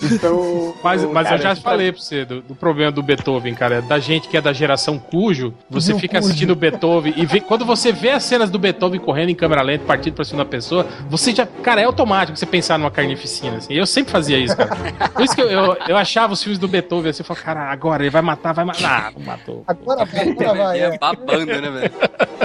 Então, 0.00 0.74
Mas, 0.82 1.02
o- 1.02 1.08
mas 1.12 1.26
eu 1.26 1.30
cara, 1.38 1.42
já 1.42 1.52
pra- 1.60 1.70
falei 1.72 1.90
pra 1.92 2.00
você 2.00 2.24
do, 2.24 2.40
do 2.40 2.54
problema 2.54 2.92
do 2.92 3.02
Beethoven, 3.02 3.52
cara. 3.54 3.82
Da 3.82 3.98
gente 3.98 4.28
que 4.28 4.36
é 4.36 4.40
da 4.40 4.52
geração 4.52 4.96
cujo, 4.98 5.52
você 5.68 5.92
Do 5.92 5.98
fica 5.98 6.18
cujo. 6.18 6.28
assistindo 6.28 6.50
o 6.52 6.54
Beethoven 6.54 7.12
e 7.16 7.26
vê- 7.26 7.40
quando 7.40 7.64
você 7.64 7.90
vê 7.92 8.10
as 8.10 8.22
cenas 8.22 8.48
do 8.48 8.58
Beethoven 8.60 9.00
correndo 9.00 9.30
em 9.30 9.34
câmera 9.34 9.60
lenta, 9.60 9.84
partindo 9.84 10.14
pra 10.14 10.24
cima 10.24 10.44
da 10.44 10.48
pessoa, 10.48 10.86
você 11.10 11.34
já. 11.34 11.46
Cara, 11.46 11.80
é 11.80 11.84
automático 11.84 12.38
você 12.38 12.46
pensar 12.46 12.78
numa 12.78 12.90
carnificina, 12.92 13.56
assim. 13.56 13.74
Eu 13.74 13.86
sempre 13.86 14.12
fazia 14.12 14.38
isso, 14.38 14.56
cara. 14.56 14.76
Por 15.12 15.24
isso 15.24 15.34
que 15.34 15.40
eu, 15.42 15.50
eu, 15.50 15.76
eu 15.88 15.96
achava 15.96 16.32
os 16.32 16.42
filmes 16.42 16.58
do 16.58 16.68
Beethoven 16.68 17.10
assim, 17.10 17.22
eu 17.22 17.26
falava, 17.26 17.44
cara, 17.44 17.60
agora 17.72 18.02
ele 18.04 18.10
vai 18.10 18.22
matar, 18.22 18.52
vai 18.52 18.64
matar. 18.64 19.08
Ah, 19.08 19.12
não 19.18 19.26
matou. 19.26 19.64
Agora 19.66 20.04
vai, 20.04 20.28
agora 20.30 20.54
vai. 20.54 20.78
É 20.80 20.84
É. 20.94 20.98
babando, 20.98 21.46
né, 21.46 21.70
velho? 21.70 21.92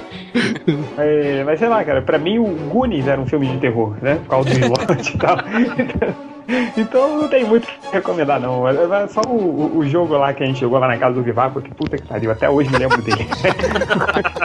É, 0.98 1.44
mas 1.44 1.60
sei 1.60 1.68
lá, 1.68 1.84
cara, 1.84 2.02
pra 2.02 2.18
mim 2.18 2.40
o 2.40 2.46
Goonies 2.70 3.08
era 3.08 3.20
um 3.20 3.26
filme 3.26 3.46
de 3.48 3.58
terror, 3.58 3.96
né? 4.02 4.16
Por 4.16 4.30
causa 4.30 4.50
do 4.50 4.60
e 4.82 5.18
tal. 5.18 5.38
Então 6.76 7.20
não 7.22 7.30
tem 7.30 7.46
muito 7.46 7.64
o 7.64 7.68
que 7.68 7.94
recomendar, 7.94 8.38
não. 8.38 8.68
É 8.68 8.74
é 8.74 9.08
só 9.08 9.22
o, 9.22 9.32
o- 9.34 9.78
o 9.78 9.88
jogo 9.88 10.18
lá 10.18 10.34
que 10.34 10.44
a 10.44 10.46
gente 10.46 10.60
jogou 10.60 10.78
lá 10.78 10.90
na 10.90 10.98
casa 10.98 11.16
do 11.16 11.24
Vivaco, 11.24 11.62
que 11.62 11.74
puta 11.74 11.98
que 11.98 12.06
pariu, 12.06 12.30
até 12.32 12.50
hoje 12.50 12.70
me 12.70 12.78
lembro 12.80 13.02
dele. 13.02 13.26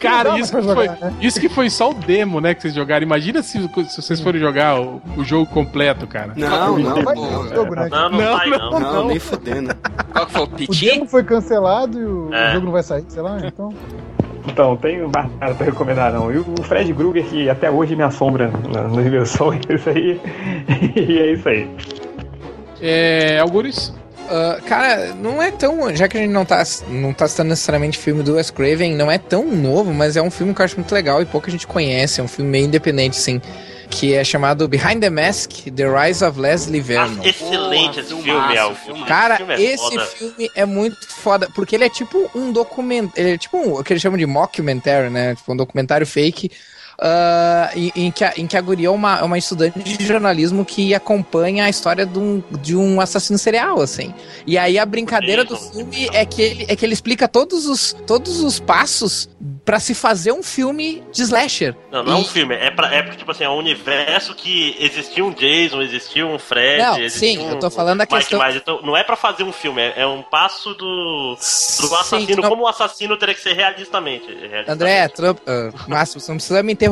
Cara, 0.00 0.30
Não 0.30 0.38
isso 0.38 0.56
que, 0.56 0.62
foi, 0.62 0.88
né? 0.88 1.14
isso 1.20 1.40
que 1.40 1.48
foi 1.48 1.70
só 1.70 1.90
o 1.90 1.94
demo, 1.94 2.40
né, 2.40 2.54
que 2.54 2.62
vocês 2.62 2.74
jogaram. 2.74 3.02
Imagina 3.04 3.42
se, 3.42 3.58
se 3.88 4.02
vocês 4.02 4.20
forem 4.20 4.40
jogar 4.40 4.80
o, 4.80 5.00
o 5.16 5.24
jogo 5.24 5.46
completo, 5.46 6.06
cara. 6.06 6.32
Não, 6.36 6.78
não, 6.78 7.02
Vai 7.02 7.14
esse 7.14 7.54
jogo, 7.54 7.74
né? 7.74 7.88
não, 7.90 8.10
não, 8.10 8.18
Não, 8.18 8.36
sai, 8.38 8.50
não. 8.50 8.80
Não, 8.80 9.06
nem 9.06 9.18
fudendo. 9.18 9.74
Qual 10.12 10.26
que 10.26 10.32
foi 10.32 10.40
o 10.42 10.44
O 10.44 10.48
Piti? 10.48 10.86
demo 10.86 11.06
foi 11.06 11.22
cancelado 11.22 11.98
e 11.98 12.04
o, 12.04 12.34
É. 12.34 12.50
o 12.50 12.52
jogo 12.54 12.66
não 12.66 12.72
vai 12.72 12.82
sair, 12.82 13.04
sei 13.08 13.22
lá, 13.22 13.38
então. 13.42 13.72
Então, 14.46 14.76
tem 14.76 14.98
mais 15.00 15.30
nada 15.40 15.54
pra 15.54 15.66
recomendar, 15.66 16.12
não. 16.12 16.32
E 16.32 16.38
o 16.38 16.44
Fred 16.62 16.92
Krueger, 16.92 17.24
que 17.24 17.48
até 17.48 17.70
hoje 17.70 17.94
me 17.94 18.02
assombra 18.02 18.48
nos 18.48 19.04
meus 19.04 19.30
sonhos, 19.30 19.64
isso 19.68 19.88
aí. 19.88 20.20
e 20.96 21.18
é 21.18 21.32
isso 21.32 21.48
aí. 21.48 21.70
É. 22.80 23.38
Algures? 23.38 23.92
Ah, 24.28 24.58
cara, 24.66 25.14
não 25.14 25.42
é 25.42 25.50
tão. 25.50 25.94
Já 25.94 26.08
que 26.08 26.16
a 26.16 26.20
gente 26.20 26.32
não 26.32 26.44
tá, 26.44 26.62
não 26.88 27.12
tá 27.12 27.28
citando 27.28 27.50
necessariamente 27.50 27.98
filme 27.98 28.22
do 28.22 28.34
Wes 28.34 28.50
Craven, 28.50 28.94
não 28.96 29.10
é 29.10 29.18
tão 29.18 29.44
novo, 29.44 29.92
mas 29.92 30.16
é 30.16 30.22
um 30.22 30.30
filme 30.30 30.54
que 30.54 30.62
eu 30.62 30.64
acho 30.64 30.76
muito 30.76 30.92
legal 30.92 31.20
e 31.20 31.26
pouca 31.26 31.50
gente 31.50 31.66
conhece. 31.66 32.20
É 32.20 32.24
um 32.24 32.28
filme 32.28 32.50
meio 32.50 32.66
independente, 32.66 33.18
assim. 33.18 33.40
Que 33.94 34.14
é 34.14 34.24
chamado 34.24 34.66
Behind 34.66 35.00
the 35.00 35.10
Mask: 35.10 35.50
The 35.74 35.84
Rise 35.86 36.24
of 36.24 36.40
Leslie 36.40 36.80
Vernon. 36.80 37.20
Ah, 37.22 37.28
excelente 37.28 38.00
esse 38.00 38.08
Porra, 38.10 38.22
filme, 38.22 38.22
filmaço, 38.24 38.56
Elvis. 38.56 38.82
filmaço. 38.84 39.06
Cara, 39.06 39.34
Esse 39.34 39.38
filme 39.46 39.54
é 39.54 39.62
esse 39.62 39.84
foda. 39.90 40.06
filme 40.06 40.50
é 40.56 40.64
muito 40.64 41.06
foda, 41.08 41.48
porque 41.54 41.76
ele 41.76 41.84
é 41.84 41.88
tipo 41.88 42.30
um 42.34 42.50
documento, 42.50 43.12
ele 43.16 43.34
é 43.34 43.38
tipo 43.38 43.56
um, 43.58 43.74
o 43.78 43.84
que 43.84 43.92
eles 43.92 44.02
chamam 44.02 44.18
de 44.18 44.26
mockumentary, 44.26 45.10
né? 45.10 45.34
Tipo 45.34 45.52
um 45.52 45.56
documentário 45.56 46.06
fake, 46.06 46.50
ah, 47.04 47.70
em, 47.74 47.90
em 47.96 48.10
que 48.12 48.22
a, 48.24 48.32
em 48.36 48.46
que 48.46 48.56
a 48.56 48.60
guria 48.60 48.86
é 48.86 48.90
uma, 48.90 49.18
é 49.18 49.22
uma 49.24 49.36
estudante 49.36 49.78
de 49.80 50.06
jornalismo 50.06 50.64
que 50.64 50.94
acompanha 50.94 51.64
a 51.64 51.68
história 51.68 52.06
de 52.06 52.18
um, 52.18 52.42
de 52.60 52.76
um 52.76 53.00
assassino 53.00 53.38
serial, 53.38 53.80
assim. 53.80 54.14
E 54.46 54.56
aí 54.56 54.78
a 54.78 54.86
brincadeira 54.86 55.44
do 55.44 55.56
filme 55.56 56.08
é 56.12 56.24
que 56.24 56.40
ele, 56.40 56.66
é 56.68 56.76
que 56.76 56.86
ele 56.86 56.92
explica 56.94 57.26
todos 57.26 57.66
os, 57.66 57.92
todos 58.06 58.40
os 58.40 58.60
passos 58.60 59.28
pra 59.64 59.78
se 59.80 59.94
fazer 59.94 60.32
um 60.32 60.42
filme 60.42 61.02
de 61.12 61.22
slasher. 61.22 61.74
Não, 61.90 62.02
não 62.04 62.12
é 62.12 62.16
um 62.16 62.22
E- 62.22 62.24
filme, 62.28 62.54
é, 62.54 62.70
pra, 62.70 62.92
é 62.94 63.02
porque, 63.02 63.18
tipo 63.18 63.30
assim, 63.30 63.44
é 63.44 63.48
um 63.48 63.56
universo 63.56 64.34
que 64.34 64.76
existia 64.78 65.24
um 65.24 65.32
Jason, 65.32 65.82
existia 65.82 66.26
um 66.26 66.38
Fred, 66.38 66.82
Não, 66.82 67.08
sim, 67.10 67.38
um, 67.38 67.50
eu 67.50 67.58
tô 67.58 67.70
falando 67.70 67.98
da 67.98 68.06
questão- 68.06 68.38
Myers. 68.40 68.56
Então, 68.56 68.80
não 68.82 68.96
é 68.96 69.02
pra 69.04 69.16
fazer 69.16 69.42
um 69.44 69.52
filme, 69.52 69.80
é, 69.82 69.94
é 70.02 70.06
um 70.06 70.22
passo 70.22 70.74
do, 70.74 71.34
do 71.34 71.36
Sim, 71.40 71.94
assassino, 71.94 72.42
não- 72.42 72.48
como 72.48 72.62
o 72.62 72.68
assassino 72.68 73.16
teria 73.16 73.34
que 73.34 73.40
ser 73.40 73.52
realistamente. 73.54 74.26
realistamente. 74.26 74.70
André, 74.70 75.08
Trump, 75.08 75.38
uh, 75.40 75.72
Márcio, 75.90 76.20
você 76.20 76.30
não 76.30 76.36
precisa 76.38 76.62
me 76.62 76.72
interromper. 76.72 76.91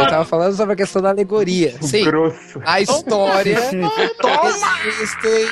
Eu 0.00 0.06
tava 0.08 0.24
falando 0.24 0.54
sobre 0.54 0.74
a 0.74 0.76
questão 0.76 1.02
da 1.02 1.10
alegoria. 1.10 1.74
Sim, 1.80 2.04
Grosso. 2.04 2.60
a 2.64 2.80
história 2.80 3.58
existem 4.86 5.48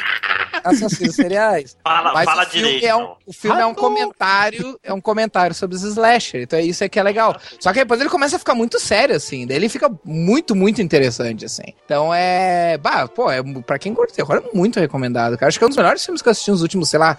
assassinos 0.64 1.14
seriais. 1.14 1.76
Fala, 1.82 2.12
Mas 2.12 2.24
fala 2.24 2.42
o 2.42 2.46
filme, 2.46 2.66
direito. 2.66 2.86
é 2.86 2.96
um, 2.96 3.14
o 3.26 3.32
filme 3.32 3.60
é 3.60 3.66
um 3.66 3.74
comentário, 3.74 4.78
é 4.82 4.92
um 4.92 5.00
comentário 5.00 5.54
sobre 5.54 5.76
os 5.76 5.82
slasher. 5.82 6.42
Então 6.42 6.58
é 6.58 6.62
isso 6.62 6.84
é 6.84 6.88
que 6.88 6.98
é 6.98 7.02
legal. 7.02 7.36
Só 7.58 7.72
que 7.72 7.80
depois 7.80 8.00
ele 8.00 8.10
começa 8.10 8.36
a 8.36 8.38
ficar 8.38 8.54
muito 8.54 8.78
sério, 8.78 9.16
assim. 9.16 9.46
Daí 9.46 9.56
ele 9.56 9.68
fica 9.68 9.90
muito, 10.04 10.54
muito 10.54 10.82
interessante, 10.82 11.44
assim. 11.44 11.74
Então 11.84 12.12
é. 12.14 12.78
Bah, 12.78 13.08
pô, 13.08 13.30
é, 13.30 13.42
pra 13.66 13.78
quem 13.78 13.94
curte 13.94 14.14
terror, 14.14 14.42
é 14.44 14.56
muito 14.56 14.78
recomendado, 14.78 15.36
cara. 15.36 15.48
Acho 15.48 15.58
que 15.58 15.64
é 15.64 15.66
um 15.66 15.70
dos 15.70 15.78
melhores 15.78 16.04
filmes 16.04 16.22
que 16.22 16.28
eu 16.28 16.32
assisti 16.32 16.50
nos 16.50 16.62
últimos, 16.62 16.88
sei 16.88 16.98
lá, 16.98 17.16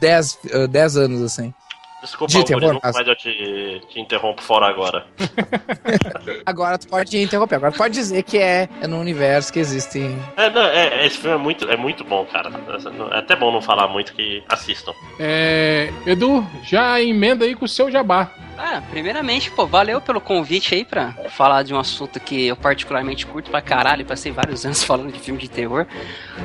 10, 0.00 0.38
uh, 0.54 0.68
10 0.68 0.96
anos, 0.96 1.22
assim. 1.22 1.52
Desculpa, 2.02 2.32
de 2.32 2.38
Augusto, 2.38 2.58
terror, 2.58 2.74
nunca 2.74 2.92
mais 2.92 3.06
eu 3.06 3.14
te, 3.14 3.80
te 3.88 4.00
interrompo 4.00 4.42
fora 4.42 4.66
agora. 4.66 5.06
Agora 6.44 6.76
tu 6.76 6.88
pode 6.88 7.16
interromper. 7.16 7.56
Agora 7.56 7.72
tu 7.72 7.78
pode 7.78 7.94
dizer 7.94 8.24
que 8.24 8.38
é, 8.38 8.68
é 8.80 8.86
no 8.88 8.98
universo 8.98 9.52
que 9.52 9.60
existem. 9.60 10.18
É, 10.36 10.50
não, 10.50 10.62
é, 10.62 11.06
esse 11.06 11.18
filme 11.18 11.36
é 11.36 11.38
muito, 11.38 11.70
é 11.70 11.76
muito 11.76 12.02
bom, 12.02 12.24
cara. 12.26 12.50
É 13.12 13.18
até 13.18 13.36
bom 13.36 13.52
não 13.52 13.62
falar 13.62 13.86
muito 13.86 14.14
que 14.14 14.42
assistam. 14.48 14.92
É. 15.20 15.92
Edu, 16.04 16.44
já 16.64 17.00
emenda 17.00 17.44
aí 17.44 17.54
com 17.54 17.66
o 17.66 17.68
seu 17.68 17.90
jabá. 17.90 18.32
Ah, 18.58 18.82
primeiramente, 18.90 19.50
pô, 19.50 19.66
valeu 19.66 20.00
pelo 20.00 20.20
convite 20.20 20.74
aí 20.74 20.84
pra 20.84 21.12
falar 21.30 21.62
de 21.62 21.74
um 21.74 21.78
assunto 21.78 22.20
que 22.20 22.46
eu 22.46 22.56
particularmente 22.56 23.26
curto 23.26 23.50
pra 23.50 23.60
caralho. 23.60 24.04
Passei 24.04 24.30
vários 24.30 24.64
anos 24.66 24.82
falando 24.82 25.12
de 25.12 25.18
filme 25.18 25.40
de 25.40 25.48
terror. 25.48 25.86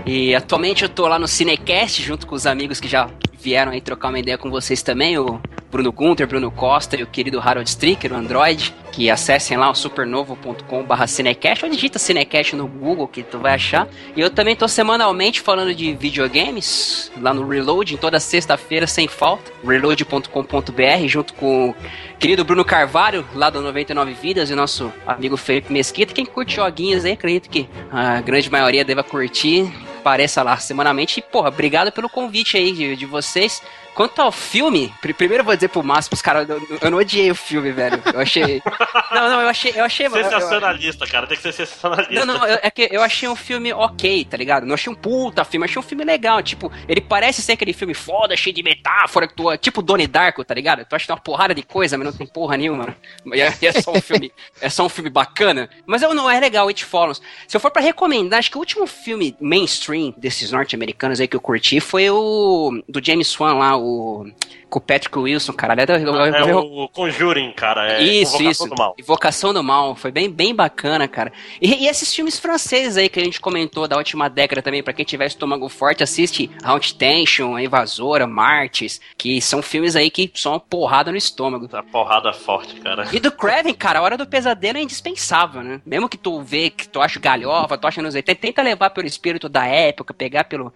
E 0.06 0.34
atualmente 0.34 0.84
eu 0.84 0.90
tô 0.90 1.08
lá 1.08 1.20
no 1.20 1.28
Cinecast 1.28 2.02
junto 2.02 2.26
com 2.26 2.36
os 2.36 2.46
amigos 2.48 2.80
que 2.80 2.88
já 2.88 3.10
vieram 3.40 3.72
aí 3.72 3.82
trocar 3.82 4.10
uma 4.10 4.20
ideia 4.20 4.38
com 4.38 4.50
vocês 4.50 4.82
também, 4.82 5.18
o 5.18 5.40
Bruno 5.72 5.92
Gunter, 5.92 6.28
Bruno 6.28 6.50
Costa 6.50 6.96
e 6.98 7.04
o 7.04 7.08
querido 7.08 7.40
Harold 7.40 7.70
Stricker, 7.70 8.14
o 8.14 8.16
Android, 8.16 8.74
que 8.92 9.10
acessem 9.12 9.58
lá 9.58 9.70
o 9.70 9.76
supernovo.com.br 9.76 11.08
Cinecast 11.08 11.66
ou 11.66 11.72
digita 11.72 12.00
Cinecast 12.00 12.56
no 12.56 12.68
Google 12.68 13.08
que 13.08 13.22
tu 13.22 13.38
vai 13.38 13.54
achar. 13.54 13.88
E 14.16 14.22
eu 14.22 14.30
também 14.30 14.56
tô 14.56 14.68
semanalmente 14.68 15.42
falando 15.42 15.74
de 15.76 15.94
videogames 15.94 17.12
lá 17.22 17.34
no 17.34 17.48
Reload, 17.48 17.98
toda 17.98 18.20
sexta-feira 18.20 18.88
sem 18.88 19.08
falta, 19.08 19.52
reload.com.br, 19.64 21.08
junto 21.08 21.34
com 21.34 21.70
o 21.70 21.76
querido 22.18 22.44
Bruno 22.44 22.66
Carvalho, 22.66 23.26
lá 23.36 23.50
do 23.50 23.62
99 23.62 24.14
Vidas, 24.14 24.50
e 24.50 24.56
nosso 24.56 24.92
amigo 25.06 25.38
Felipe 25.38 25.72
Mesquita. 25.72 26.14
Quem 26.14 26.26
curte 26.26 26.56
joguinhos 26.56 27.06
aí, 27.06 27.12
acredito 27.12 27.50
que 27.50 27.70
a 27.92 28.22
grande 28.22 28.50
maioria 28.50 28.84
deva 28.84 29.04
curtir. 29.04 29.72
Apareça 30.08 30.42
lá 30.42 30.56
semanalmente. 30.58 31.20
E, 31.20 31.22
porra, 31.22 31.50
obrigado 31.50 31.92
pelo 31.92 32.08
convite 32.08 32.56
aí 32.56 32.72
de, 32.72 32.96
de 32.96 33.06
vocês. 33.06 33.62
Quanto 33.94 34.22
ao 34.22 34.32
filme, 34.32 34.94
pr- 35.02 35.12
primeiro 35.14 35.42
eu 35.42 35.46
vou 35.46 35.56
dizer 35.56 35.70
pro 35.70 35.82
Márcio, 35.84 36.10
pros 36.12 36.22
caras, 36.22 36.48
eu, 36.48 36.62
eu 36.80 36.92
não 36.92 37.00
odiei 37.00 37.32
o 37.32 37.36
filme, 37.36 37.72
velho. 37.72 38.00
Eu 38.14 38.20
achei. 38.20 38.62
Não, 39.12 39.30
não, 39.30 39.42
eu 39.42 39.48
achei. 39.50 39.72
Eu 39.76 39.84
achei 39.86 40.06
eu- 40.06 40.16
eu- 40.16 40.24
Sensacionalista, 40.24 41.08
cara. 41.08 41.26
Tem 41.26 41.36
que 41.38 41.42
ser 41.44 41.52
sensacionalista. 41.54 42.26
não, 42.26 42.36
não, 42.38 42.46
eu- 42.46 42.60
é 42.62 42.70
que 42.70 42.88
eu 42.92 43.02
achei 43.02 43.28
um 43.28 43.36
filme 43.36 43.74
ok, 43.74 44.24
tá 44.26 44.38
ligado? 44.38 44.66
Não 44.68 44.76
achei 44.76 44.92
um 44.92 44.96
puta 44.96 45.44
filme, 45.46 45.66
achei 45.66 45.80
um 45.80 45.84
filme 45.84 46.04
legal. 46.04 46.44
Tipo, 46.44 46.72
ele 46.88 47.02
parece 47.02 47.42
ser 47.42 47.54
aquele 47.54 47.74
filme 47.74 47.94
foda, 47.96 48.36
cheio 48.38 48.54
de 48.56 48.62
metáfora, 48.62 49.28
que 49.28 49.34
tu, 49.34 49.56
tipo 49.58 49.82
Donnie 49.82 50.06
Darko, 50.08 50.44
tá 50.46 50.54
ligado? 50.54 50.86
Tu 50.86 50.96
acha 50.96 51.04
que 51.04 51.08
tem 51.08 51.16
uma 51.16 51.22
porrada 51.22 51.56
de 51.56 51.64
coisa, 51.64 51.98
mas 51.98 52.06
não 52.06 52.14
tem 52.14 52.28
porra 52.28 52.56
nenhuma. 52.58 52.96
E 53.34 53.42
é, 53.42 53.52
é 53.62 53.72
só 53.82 53.92
um 53.94 54.02
filme, 54.02 54.32
é 54.62 54.70
só 54.70 54.86
um 54.86 54.90
filme 54.90 55.10
bacana. 55.10 55.70
Mas 55.88 56.02
eu 56.04 56.14
não 56.14 56.30
é 56.30 56.40
legal, 56.40 56.68
It 56.68 56.86
Follows. 56.86 57.20
Se 57.48 57.58
eu 57.58 57.62
for 57.62 57.72
pra 57.72 57.82
recomendar, 57.82 58.38
acho 58.38 58.52
que 58.52 58.58
o 58.58 58.60
último 58.60 58.86
filme 58.86 59.36
mainstream 59.42 59.97
mainstream 59.98 60.14
desses 60.18 60.52
norte-americanos 60.52 61.20
aí 61.20 61.28
que 61.28 61.36
eu 61.36 61.42
curti 61.42 61.80
foi 61.80 62.10
o 62.10 62.82
do 62.88 63.04
James 63.04 63.38
Wan 63.40 63.56
lá, 63.56 63.78
o 63.78 64.26
com 64.70 64.80
o 64.80 64.82
Patrick 64.82 65.18
Wilson, 65.18 65.54
cara. 65.54 65.74
É, 65.82 66.50
é 66.50 66.56
o 66.56 66.90
Conjuring, 66.90 67.52
cara. 67.54 67.94
É 67.94 68.04
isso, 68.04 68.42
isso. 68.44 68.68
do 68.68 68.76
Mal. 68.76 68.96
Invocação 69.00 69.54
do 69.54 69.64
Mal. 69.64 69.96
Foi 69.96 70.12
bem, 70.12 70.30
bem 70.30 70.54
bacana, 70.54 71.08
cara. 71.08 71.32
E, 71.62 71.86
e 71.86 71.88
esses 71.88 72.14
filmes 72.14 72.38
franceses 72.38 72.98
aí 72.98 73.10
que 73.10 73.20
a 73.20 73.24
gente 73.24 73.40
comentou 73.40 73.88
da 73.88 73.98
última 73.98 74.30
década 74.30 74.62
também, 74.62 74.84
pra 74.84 74.94
quem 74.94 75.06
tiver 75.06 75.28
estômago 75.28 75.70
forte, 75.70 76.04
assiste 76.04 76.52
Haunted 76.64 76.96
Tension, 76.96 77.56
A 77.56 77.64
Invasora, 77.64 78.28
Martyrs, 78.28 79.00
que 79.18 79.42
são 79.42 79.62
filmes 79.62 79.96
aí 79.96 80.10
que 80.10 80.30
são 80.34 80.54
uma 80.54 80.60
porrada 80.60 81.12
no 81.12 81.18
estômago. 81.18 81.70
A 81.72 81.84
porrada 81.84 82.34
forte, 82.34 82.76
cara. 82.82 83.08
E 83.14 83.20
do 83.20 83.32
Craven, 83.32 83.74
cara, 83.74 84.00
a 84.00 84.02
hora 84.02 84.18
do 84.18 84.28
pesadelo 84.28 84.78
é 84.78 84.82
indispensável, 84.82 85.64
né? 85.64 85.82
Mesmo 85.86 86.10
que 86.10 86.18
tu 86.18 86.42
vê, 86.42 86.70
que 86.70 86.88
tu 86.88 87.02
acha 87.02 87.20
galhofa, 87.20 87.78
tu 87.78 87.88
acha 87.88 88.02
nos 88.02 88.16
80, 88.16 88.40
tenta 88.40 88.62
levar 88.62 88.90
pelo 88.90 89.08
espírito 89.08 89.48
da 89.48 89.66
época, 89.66 89.87
pegar 89.94 90.46
pelo. 90.46 90.74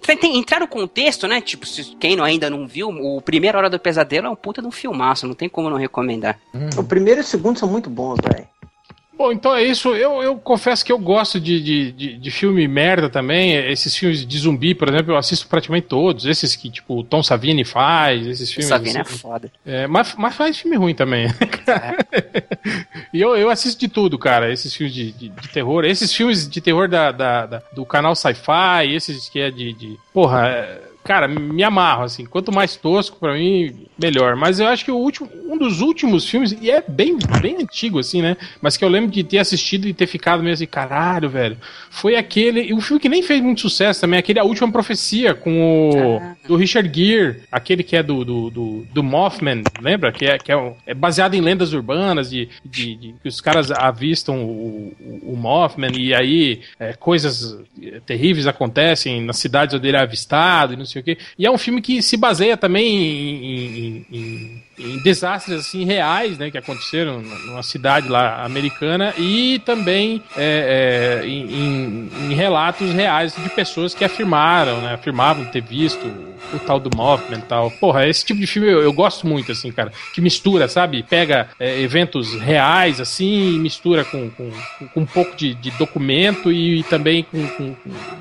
tenta 0.00 0.26
entrar 0.26 0.60
no 0.60 0.68
contexto, 0.68 1.26
né? 1.26 1.40
Tipo, 1.40 1.66
se 1.66 1.96
quem 1.96 2.20
ainda 2.20 2.48
não 2.50 2.66
viu, 2.66 2.88
o 2.88 3.20
primeiro 3.20 3.58
Hora 3.58 3.70
do 3.70 3.78
Pesadelo 3.78 4.26
é 4.26 4.30
um 4.30 4.36
puta 4.36 4.60
de 4.60 4.68
um 4.68 4.72
filmaço, 4.72 5.26
não 5.26 5.34
tem 5.34 5.48
como 5.48 5.70
não 5.70 5.76
recomendar. 5.76 6.38
O 6.76 6.84
primeiro 6.84 7.20
e 7.20 7.22
o 7.22 7.24
segundo 7.24 7.58
são 7.58 7.68
muito 7.68 7.90
bons, 7.90 8.18
velho. 8.22 8.46
Bom, 9.16 9.30
então 9.30 9.54
é 9.54 9.62
isso. 9.62 9.94
Eu, 9.94 10.22
eu 10.22 10.36
confesso 10.36 10.84
que 10.84 10.90
eu 10.90 10.98
gosto 10.98 11.38
de, 11.40 11.60
de, 11.60 11.92
de, 11.92 12.16
de 12.18 12.30
filme 12.30 12.66
merda 12.66 13.08
também. 13.08 13.54
Esses 13.70 13.96
filmes 13.96 14.26
de 14.26 14.38
zumbi, 14.38 14.74
por 14.74 14.88
exemplo, 14.88 15.12
eu 15.12 15.16
assisto 15.16 15.46
praticamente 15.46 15.86
todos. 15.86 16.26
Esses 16.26 16.56
que, 16.56 16.68
tipo, 16.68 16.98
o 16.98 17.04
Tom 17.04 17.22
Savini 17.22 17.64
faz, 17.64 18.26
esses 18.26 18.50
filmes. 18.50 18.68
Savini 18.68 18.96
é 18.96 19.00
assim. 19.02 19.18
foda. 19.18 19.52
É, 19.64 19.86
mas, 19.86 20.14
mas 20.18 20.34
faz 20.34 20.58
filme 20.58 20.76
ruim 20.76 20.94
também. 20.94 21.28
e 23.12 23.20
eu, 23.20 23.36
eu 23.36 23.50
assisto 23.50 23.78
de 23.80 23.88
tudo, 23.88 24.18
cara. 24.18 24.52
Esses 24.52 24.74
filmes 24.74 24.94
de, 24.94 25.12
de, 25.12 25.28
de 25.28 25.48
terror. 25.48 25.84
Esses 25.84 26.12
filmes 26.12 26.48
de 26.48 26.60
terror 26.60 26.88
da, 26.88 27.12
da- 27.12 27.46
da- 27.46 27.62
do 27.72 27.84
canal 27.84 28.14
Sci-Fi, 28.14 28.92
esses 28.94 29.28
que 29.28 29.38
é 29.40 29.50
de. 29.50 29.72
de- 29.74 29.96
porra, 30.12 30.48
é, 30.48 30.80
cara, 31.04 31.28
me 31.28 31.62
amarro, 31.62 32.04
assim. 32.04 32.24
Quanto 32.24 32.50
mais 32.50 32.76
tosco, 32.76 33.18
pra 33.20 33.34
mim, 33.34 33.86
melhor. 33.98 34.34
Mas 34.36 34.58
eu 34.58 34.66
acho 34.66 34.84
que 34.84 34.90
o 34.90 34.96
último, 34.96 35.28
um 35.48 35.56
dos 35.56 35.80
últimos 35.80 36.28
filmes, 36.28 36.56
e 36.60 36.70
é 36.70 36.82
bem, 36.86 37.16
bem 37.40 37.56
antigo, 37.62 37.98
assim, 37.98 38.22
né? 38.22 38.36
Mas 38.60 38.76
que 38.76 38.84
eu 38.84 38.88
lembro 38.88 39.10
de 39.10 39.22
ter 39.22 39.38
assistido 39.38 39.86
e 39.86 39.92
ter 39.94 40.06
ficado 40.06 40.42
meio 40.42 40.54
assim, 40.54 40.66
caralho, 40.66 41.28
velho. 41.28 41.56
Foi 41.90 42.16
aquele. 42.16 42.72
Um 42.74 42.80
filme 42.80 43.00
que 43.00 43.08
nem 43.08 43.22
fez 43.22 43.40
muito 43.40 43.60
sucesso 43.60 44.00
também, 44.00 44.18
aquele 44.18 44.38
A 44.40 44.44
Última 44.44 44.70
Profecia, 44.72 45.34
com 45.34 45.90
o. 45.90 46.48
do 46.48 46.56
Richard 46.56 46.90
Gere, 46.92 47.42
aquele 47.52 47.82
que 47.82 47.96
é 47.96 48.02
do, 48.02 48.24
do, 48.24 48.50
do, 48.50 48.86
do 48.92 49.02
Mothman, 49.02 49.62
lembra? 49.80 50.10
Que 50.12 50.24
é, 50.26 50.38
que 50.38 50.50
é, 50.50 50.56
um- 50.56 50.74
é 50.86 50.94
baseado 50.94 51.34
em 51.34 51.40
lendas 51.40 51.72
urbanas, 51.72 52.30
de, 52.30 52.48
de, 52.64 52.94
de- 52.96 53.14
que 53.22 53.28
os 53.28 53.40
caras 53.40 53.70
avistam 53.70 54.44
o, 54.44 54.94
o, 55.00 55.32
o 55.32 55.36
Mothman 55.36 55.92
e 55.96 56.12
aí 56.14 56.60
é, 56.78 56.92
coisas 56.94 57.56
é, 57.82 58.00
terríveis 58.06 58.46
acontecem 58.46 59.20
nas 59.22 59.38
cidades 59.38 59.74
onde 59.74 59.88
ele 59.88 59.96
é 59.96 60.00
avistado 60.00 60.72
e 60.72 60.76
não 60.76 60.84
sei 60.84 60.93
o 61.00 61.04
quê. 61.04 61.18
E 61.38 61.46
é 61.46 61.50
um 61.50 61.58
filme 61.58 61.80
que 61.80 62.02
se 62.02 62.16
baseia 62.16 62.56
também 62.56 62.86
em, 62.96 63.36
em- 63.84 64.06
em- 64.12 64.64
em 64.78 64.98
desastres 65.02 65.60
assim 65.60 65.84
reais, 65.84 66.36
né, 66.38 66.50
que 66.50 66.58
aconteceram 66.58 67.20
numa 67.22 67.62
cidade 67.62 68.08
lá 68.08 68.44
americana 68.44 69.14
e 69.16 69.60
também 69.64 70.22
é, 70.36 71.20
é, 71.22 71.26
em 71.28 72.34
relatos 72.34 72.92
reais 72.92 73.34
de 73.40 73.48
pessoas 73.50 73.94
que 73.94 74.04
afirmaram, 74.04 74.80
né, 74.80 74.94
afirmavam 74.94 75.44
ter 75.46 75.62
visto 75.62 76.33
o 76.50 76.60
tal 76.60 76.78
do 76.80 76.90
Mothman 76.90 77.38
e 77.40 77.42
tal. 77.42 77.70
Porra, 77.70 78.06
esse 78.08 78.24
tipo 78.24 78.40
de 78.40 78.46
filme 78.46 78.68
eu, 78.70 78.82
eu 78.82 78.92
gosto 78.92 79.26
muito, 79.26 79.52
assim, 79.52 79.72
cara, 79.72 79.92
que 80.12 80.20
mistura, 80.20 80.68
sabe, 80.68 81.02
pega 81.02 81.48
é, 81.58 81.80
eventos 81.80 82.38
reais, 82.38 83.00
assim, 83.00 83.54
e 83.54 83.58
mistura 83.58 84.04
com, 84.04 84.30
com, 84.30 84.62
com 84.92 85.00
um 85.00 85.06
pouco 85.06 85.36
de, 85.36 85.54
de 85.54 85.70
documento 85.70 86.52
e, 86.52 86.84
também 86.84 87.24
com, 87.24 87.48
com- 87.48 87.74
com- 87.74 88.14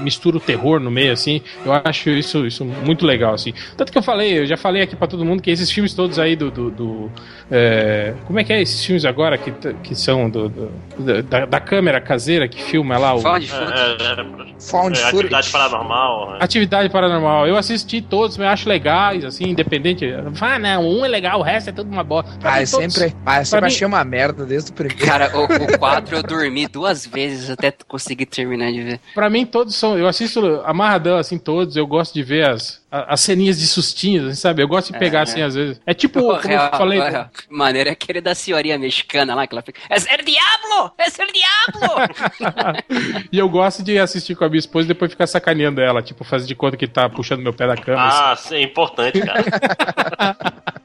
mistura 0.00 0.36
o 0.36 0.40
terror 0.40 0.80
no 0.80 0.90
meio, 0.90 1.12
assim. 1.12 1.40
Eu 1.64 1.72
acho 1.72 2.10
isso, 2.10 2.46
isso 2.46 2.64
muito 2.64 3.04
legal, 3.06 3.34
assim. 3.34 3.52
Tanto 3.76 3.92
que 3.92 3.98
eu 3.98 4.02
falei, 4.02 4.38
eu 4.38 4.46
já 4.46 4.56
falei 4.56 4.82
aqui 4.82 4.96
pra 4.96 5.06
todo 5.06 5.24
mundo 5.24 5.42
que 5.42 5.50
esses 5.50 5.70
filmes 5.70 5.94
todos 5.94 6.18
aí 6.18 6.34
do. 6.36 6.50
do, 6.50 6.70
do, 6.70 7.12
é, 7.50 8.14
como 8.24 8.38
é 8.38 8.44
que 8.44 8.52
é 8.52 8.60
esses 8.60 8.84
filmes 8.84 9.04
agora 9.04 9.38
que, 9.38 9.52
que 9.52 9.94
são 9.94 10.28
do, 10.30 10.48
do- 10.48 11.22
da, 11.22 11.46
da 11.46 11.60
câmera 11.60 12.00
caseira 12.00 12.48
que 12.48 12.60
filma 12.62 12.98
lá 12.98 13.14
o. 13.14 13.20
Fala 13.20 13.40
de 13.40 13.50
É, 13.50 13.54
é, 13.54 14.12
é, 14.20 14.60
Found 14.60 14.96
é, 14.98 15.10
footage. 15.10 15.16
atividade 15.16 15.50
paranormal. 15.52 16.36
Atividade 16.40 16.88
Paranormal. 16.90 17.46
Eu 17.46 17.56
assisti 17.56 17.67
todos, 18.08 18.38
eu 18.38 18.46
acho 18.48 18.68
legais, 18.68 19.24
assim, 19.24 19.44
independente. 19.50 20.04
Ah, 20.40 20.58
não, 20.58 20.88
um 20.88 21.04
é 21.04 21.08
legal, 21.08 21.40
o 21.40 21.42
resto 21.42 21.70
é 21.70 21.72
tudo 21.72 21.90
uma 21.90 22.04
bosta. 22.04 22.30
Pra 22.38 22.52
Ah, 22.52 22.56
mim, 22.56 22.62
eu 22.62 22.70
todos- 22.70 22.94
sempre, 22.94 23.16
ah, 23.26 23.40
eu 23.40 23.44
sempre 23.44 23.60
mim- 23.62 23.66
achei 23.74 23.86
uma 23.86 24.04
merda 24.04 24.44
desde 24.46 24.70
o 24.70 24.74
primeiro. 24.74 25.04
Cara, 25.04 25.30
o, 25.36 25.44
o 25.44 25.78
4 25.78 26.16
eu 26.16 26.22
dormi 26.22 26.66
duas 26.68 27.06
vezes 27.06 27.50
até 27.50 27.72
conseguir 27.86 28.26
terminar 28.26 28.70
de 28.72 28.82
ver. 28.82 29.00
Pra 29.14 29.28
mim, 29.30 29.44
todos 29.46 29.74
são. 29.74 29.98
Eu 29.98 30.06
assisto 30.06 30.62
amarradão, 30.64 31.16
assim, 31.18 31.38
todos. 31.38 31.76
Eu 31.76 31.86
gosto 31.86 32.14
de 32.14 32.22
ver 32.22 32.48
as, 32.48 32.80
as 32.90 33.20
ceninhas 33.20 33.58
de 33.58 33.66
sustinhos, 33.66 34.26
assim, 34.26 34.40
sabe? 34.40 34.62
Eu 34.62 34.68
gosto 34.68 34.92
de 34.92 34.98
pegar, 34.98 35.20
É. 35.20 35.22
assim, 35.22 35.42
às 35.42 35.54
vezes. 35.54 35.80
É 35.86 35.92
tipo, 35.94 36.20
como 36.20 36.32
eu 36.34 36.40
real- 36.40 36.70
falei. 36.70 36.98
o 36.98 37.02
real 37.02 37.30
Maneiro 37.50 37.88
é 37.88 37.92
aquele 37.92 38.20
da 38.20 38.34
senhorinha 38.34 38.78
mexicana 38.78 39.34
lá, 39.34 39.46
que 39.46 39.54
ela 39.54 39.62
fica. 39.62 39.80
É 39.88 39.96
o 39.96 40.24
diabo! 40.24 40.92
É 40.98 41.08
o 41.08 41.32
diabo! 41.32 43.28
e 43.32 43.38
eu 43.38 43.48
gosto 43.48 43.82
de 43.82 43.98
assistir 43.98 44.34
com 44.34 44.44
a 44.44 44.48
minha 44.48 44.58
esposa 44.58 44.84
e 44.84 44.88
depois 44.88 45.10
ficar 45.10 45.26
sacaneando 45.26 45.80
ela, 45.80 46.02
tipo, 46.02 46.24
fazer 46.24 46.46
de 46.46 46.54
conta 46.54 46.76
que 46.76 46.86
tá 46.86 47.08
puxando 47.08 47.40
meu 47.42 47.52
pé 47.58 47.66
da 47.66 47.76
cama. 47.76 48.06
assim. 48.06 48.22
Ah, 48.22 48.36
sim, 48.36 48.54
é 48.56 48.62
importante, 48.62 49.20
cara. 49.20 49.44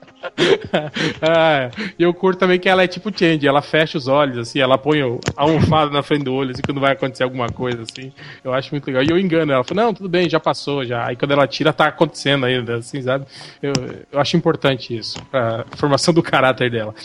Ah, 1.22 1.70
e 2.00 2.02
eu 2.04 2.14
curto 2.14 2.40
também 2.40 2.58
que 2.58 2.68
ela 2.70 2.82
é 2.82 2.88
tipo 2.88 3.12
Change, 3.16 3.46
ela 3.46 3.62
fecha 3.62 3.98
os 3.98 4.08
olhos, 4.08 4.38
assim, 4.38 4.60
ela 4.60 4.78
põe 4.78 5.04
o- 5.04 5.20
a 5.36 5.44
almofada 5.44 5.92
na 5.92 6.02
frente 6.02 6.24
do 6.24 6.34
olho, 6.34 6.52
assim, 6.52 6.62
quando 6.66 6.80
vai 6.80 6.94
acontecer 6.94 7.24
alguma 7.24 7.50
coisa, 7.50 7.84
assim. 7.84 8.12
Eu 8.44 8.54
acho 8.54 8.72
muito 8.72 8.88
legal. 8.88 9.04
E 9.04 9.10
eu 9.10 9.20
engano 9.20 9.52
ela, 9.52 9.64
fala, 9.64 9.84
não, 9.84 9.94
tudo 9.94 10.08
bem, 10.10 10.30
já 10.30 10.40
passou, 10.40 10.86
já. 10.86 11.06
Aí 11.06 11.16
quando 11.18 11.32
ela 11.32 11.46
tira, 11.46 11.72
tá 11.74 11.88
acontecendo 11.88 12.46
ainda, 12.46 12.78
assim, 12.78 13.02
sabe? 13.02 13.26
Eu, 13.62 13.74
eu 14.12 14.20
acho 14.20 14.36
importante 14.38 14.96
isso, 14.98 15.22
pra 15.26 15.66
formação 15.76 16.14
do 16.14 16.24
caráter 16.24 16.72
dela. 16.72 16.96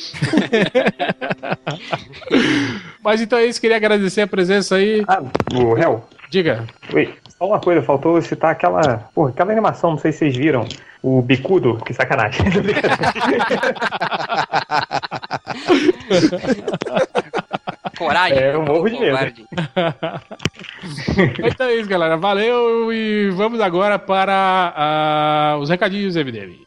Mas 3.02 3.20
então 3.20 3.38
é 3.38 3.46
isso, 3.46 3.60
queria 3.60 3.76
agradecer 3.76 4.22
a 4.22 4.26
presença 4.26 4.76
aí. 4.76 5.02
Ah, 5.08 5.22
o 5.54 5.74
réu. 5.74 6.04
Diga. 6.30 6.66
Oi, 6.92 7.14
só 7.38 7.46
uma 7.46 7.60
coisa, 7.60 7.80
faltou 7.82 8.20
citar 8.20 8.50
aquela. 8.50 9.08
Porra, 9.14 9.30
aquela 9.30 9.52
animação, 9.52 9.92
não 9.92 9.98
sei 9.98 10.10
se 10.10 10.18
vocês 10.18 10.36
viram. 10.36 10.66
O 11.00 11.22
bicudo, 11.22 11.76
que 11.84 11.94
sacanagem. 11.94 12.44
Coragem. 17.96 18.38
É, 18.38 18.54
eu 18.54 18.62
morro 18.64 18.90
de 18.90 18.98
medo. 18.98 19.16
então 21.44 21.68
é 21.68 21.74
isso, 21.74 21.88
galera. 21.88 22.16
Valeu 22.16 22.92
e 22.92 23.30
vamos 23.30 23.60
agora 23.60 23.96
para 23.96 24.74
ah, 24.76 25.56
os 25.60 25.70
recadinhos 25.70 26.14
do 26.14 26.24
MDM. 26.24 26.66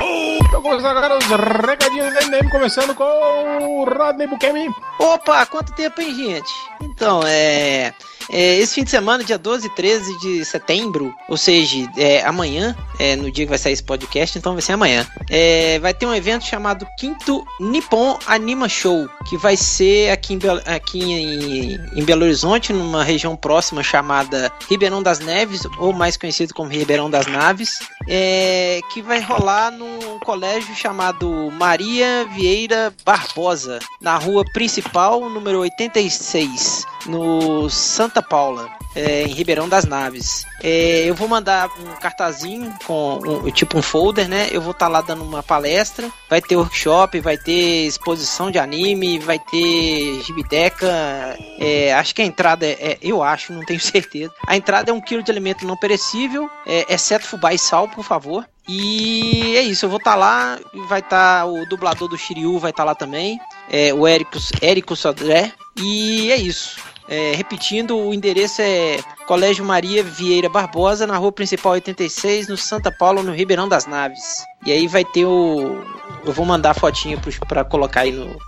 Então 0.00 0.62
começando 0.62 0.96
agora 0.96 1.18
os 1.18 1.26
recadinhos 1.26 2.12
do 2.14 2.26
MDM, 2.26 2.50
começando 2.50 2.94
com 2.94 3.04
o 3.04 3.84
Rodney 3.84 4.26
Bukemi. 4.26 4.68
Opa, 4.98 5.46
quanto 5.46 5.72
tempo, 5.74 6.00
hein, 6.00 6.14
gente? 6.14 6.52
Então, 6.80 7.22
é. 7.26 7.92
É, 8.30 8.56
esse 8.58 8.74
fim 8.74 8.84
de 8.84 8.90
semana, 8.90 9.22
dia 9.24 9.38
12 9.38 9.66
e 9.66 9.70
13 9.70 10.18
de 10.20 10.44
setembro, 10.44 11.12
ou 11.28 11.36
seja, 11.36 11.88
é, 11.96 12.22
amanhã, 12.24 12.76
é, 12.98 13.16
no 13.16 13.30
dia 13.30 13.44
que 13.44 13.50
vai 13.50 13.58
sair 13.58 13.72
esse 13.72 13.82
podcast, 13.82 14.38
então 14.38 14.52
vai 14.52 14.62
ser 14.62 14.72
amanhã, 14.72 15.06
é, 15.30 15.78
vai 15.80 15.92
ter 15.94 16.06
um 16.06 16.14
evento 16.14 16.44
chamado 16.44 16.86
Quinto 16.98 17.44
Nippon 17.60 18.18
Anima 18.26 18.68
Show, 18.68 19.08
que 19.28 19.36
vai 19.36 19.56
ser 19.56 20.10
aqui, 20.10 20.34
em, 20.34 20.38
Belo- 20.38 20.62
aqui 20.66 21.02
em, 21.02 21.74
em 21.98 22.04
Belo 22.04 22.22
Horizonte, 22.24 22.72
numa 22.72 23.02
região 23.04 23.36
próxima 23.36 23.82
chamada 23.82 24.52
Ribeirão 24.68 25.02
das 25.02 25.18
Neves, 25.20 25.62
ou 25.78 25.92
mais 25.92 26.16
conhecido 26.16 26.54
como 26.54 26.70
Ribeirão 26.70 27.10
das 27.10 27.26
Naves, 27.26 27.78
é, 28.08 28.80
que 28.92 29.00
vai 29.02 29.20
rolar 29.20 29.70
num 29.70 30.18
colégio 30.20 30.74
chamado 30.74 31.50
Maria 31.52 32.26
Vieira 32.34 32.92
Barbosa, 33.04 33.78
na 34.00 34.16
rua 34.16 34.44
principal, 34.52 35.28
número 35.28 35.60
86, 35.60 36.84
no 37.06 37.68
Santa 37.70 38.22
Paula. 38.22 38.68
é, 38.96 39.22
em 39.24 39.32
Ribeirão 39.32 39.68
das 39.68 39.84
Naves. 39.84 40.46
É, 40.62 41.02
eu 41.04 41.16
vou 41.16 41.26
mandar 41.26 41.68
um 41.80 41.96
cartazinho 42.00 42.72
com 42.86 43.18
um- 43.26 43.50
tipo 43.50 43.76
um 43.76 43.82
folder, 43.82 44.28
né? 44.28 44.46
Eu 44.52 44.60
vou 44.62 44.70
estar 44.70 44.86
lá 44.86 45.00
dando 45.00 45.24
uma 45.24 45.42
palestra. 45.42 46.08
Vai 46.30 46.40
ter 46.40 46.54
workshop, 46.54 47.18
vai 47.18 47.36
ter 47.36 47.86
exposição 47.88 48.52
de 48.52 48.58
anime, 48.60 49.18
vai 49.18 49.36
ter 49.40 50.22
gibideca. 50.22 50.86
É, 51.58 51.92
acho 51.92 52.14
que 52.14 52.22
a 52.22 52.24
entrada 52.24 52.64
é, 52.66 52.70
é- 52.80 52.98
eu 53.02 53.20
acho, 53.20 53.52
não 53.52 53.64
tenho 53.66 53.80
certeza. 53.82 54.32
A 54.46 54.56
entrada 54.56 54.92
é 54.92 54.94
um 54.94 55.00
quilo 55.00 55.24
de 55.24 55.30
alimento 55.32 55.66
não 55.66 55.76
perecível, 55.76 56.48
é, 56.64 56.86
exceto 56.94 57.26
fubá 57.26 57.52
e 57.52 57.58
sal, 57.58 57.88
por 57.88 58.04
favor. 58.04 58.46
E 58.68 59.56
é 59.56 59.62
isso, 59.62 59.86
eu 59.86 59.90
vou 59.90 59.98
estar 59.98 60.14
lá, 60.14 60.56
vai 60.88 61.00
estar 61.00 61.46
o 61.46 61.66
dublador 61.66 62.06
do 62.08 62.16
Shiryu 62.16 62.60
vai 62.60 62.70
estar 62.70 62.84
lá 62.84 62.94
também, 62.94 63.40
é, 63.68 63.92
o 63.92 64.06
Érico 64.06 64.94
Sodré, 64.94 65.52
e 65.76 66.30
é 66.30 66.36
isso. 66.36 66.76
É, 67.08 67.32
repetindo, 67.34 67.98
o 67.98 68.14
endereço 68.14 68.62
é 68.62 68.98
Colégio 69.26 69.64
Maria 69.64 70.02
Vieira 70.02 70.48
Barbosa, 70.48 71.06
na 71.06 71.16
rua 71.16 71.32
principal 71.32 71.72
86, 71.72 72.48
no 72.48 72.56
Santa 72.56 72.90
Paula, 72.90 73.22
no 73.22 73.32
Ribeirão 73.32 73.68
das 73.68 73.86
Naves. 73.86 74.44
E 74.64 74.72
aí 74.72 74.86
vai 74.86 75.04
ter 75.04 75.26
o. 75.26 75.82
Eu 76.24 76.32
vou 76.32 76.46
mandar 76.46 76.70
a 76.70 76.74
fotinha 76.74 77.18
pra 77.46 77.64
colocar 77.64 78.00
aí 78.00 78.12
no, 78.12 78.38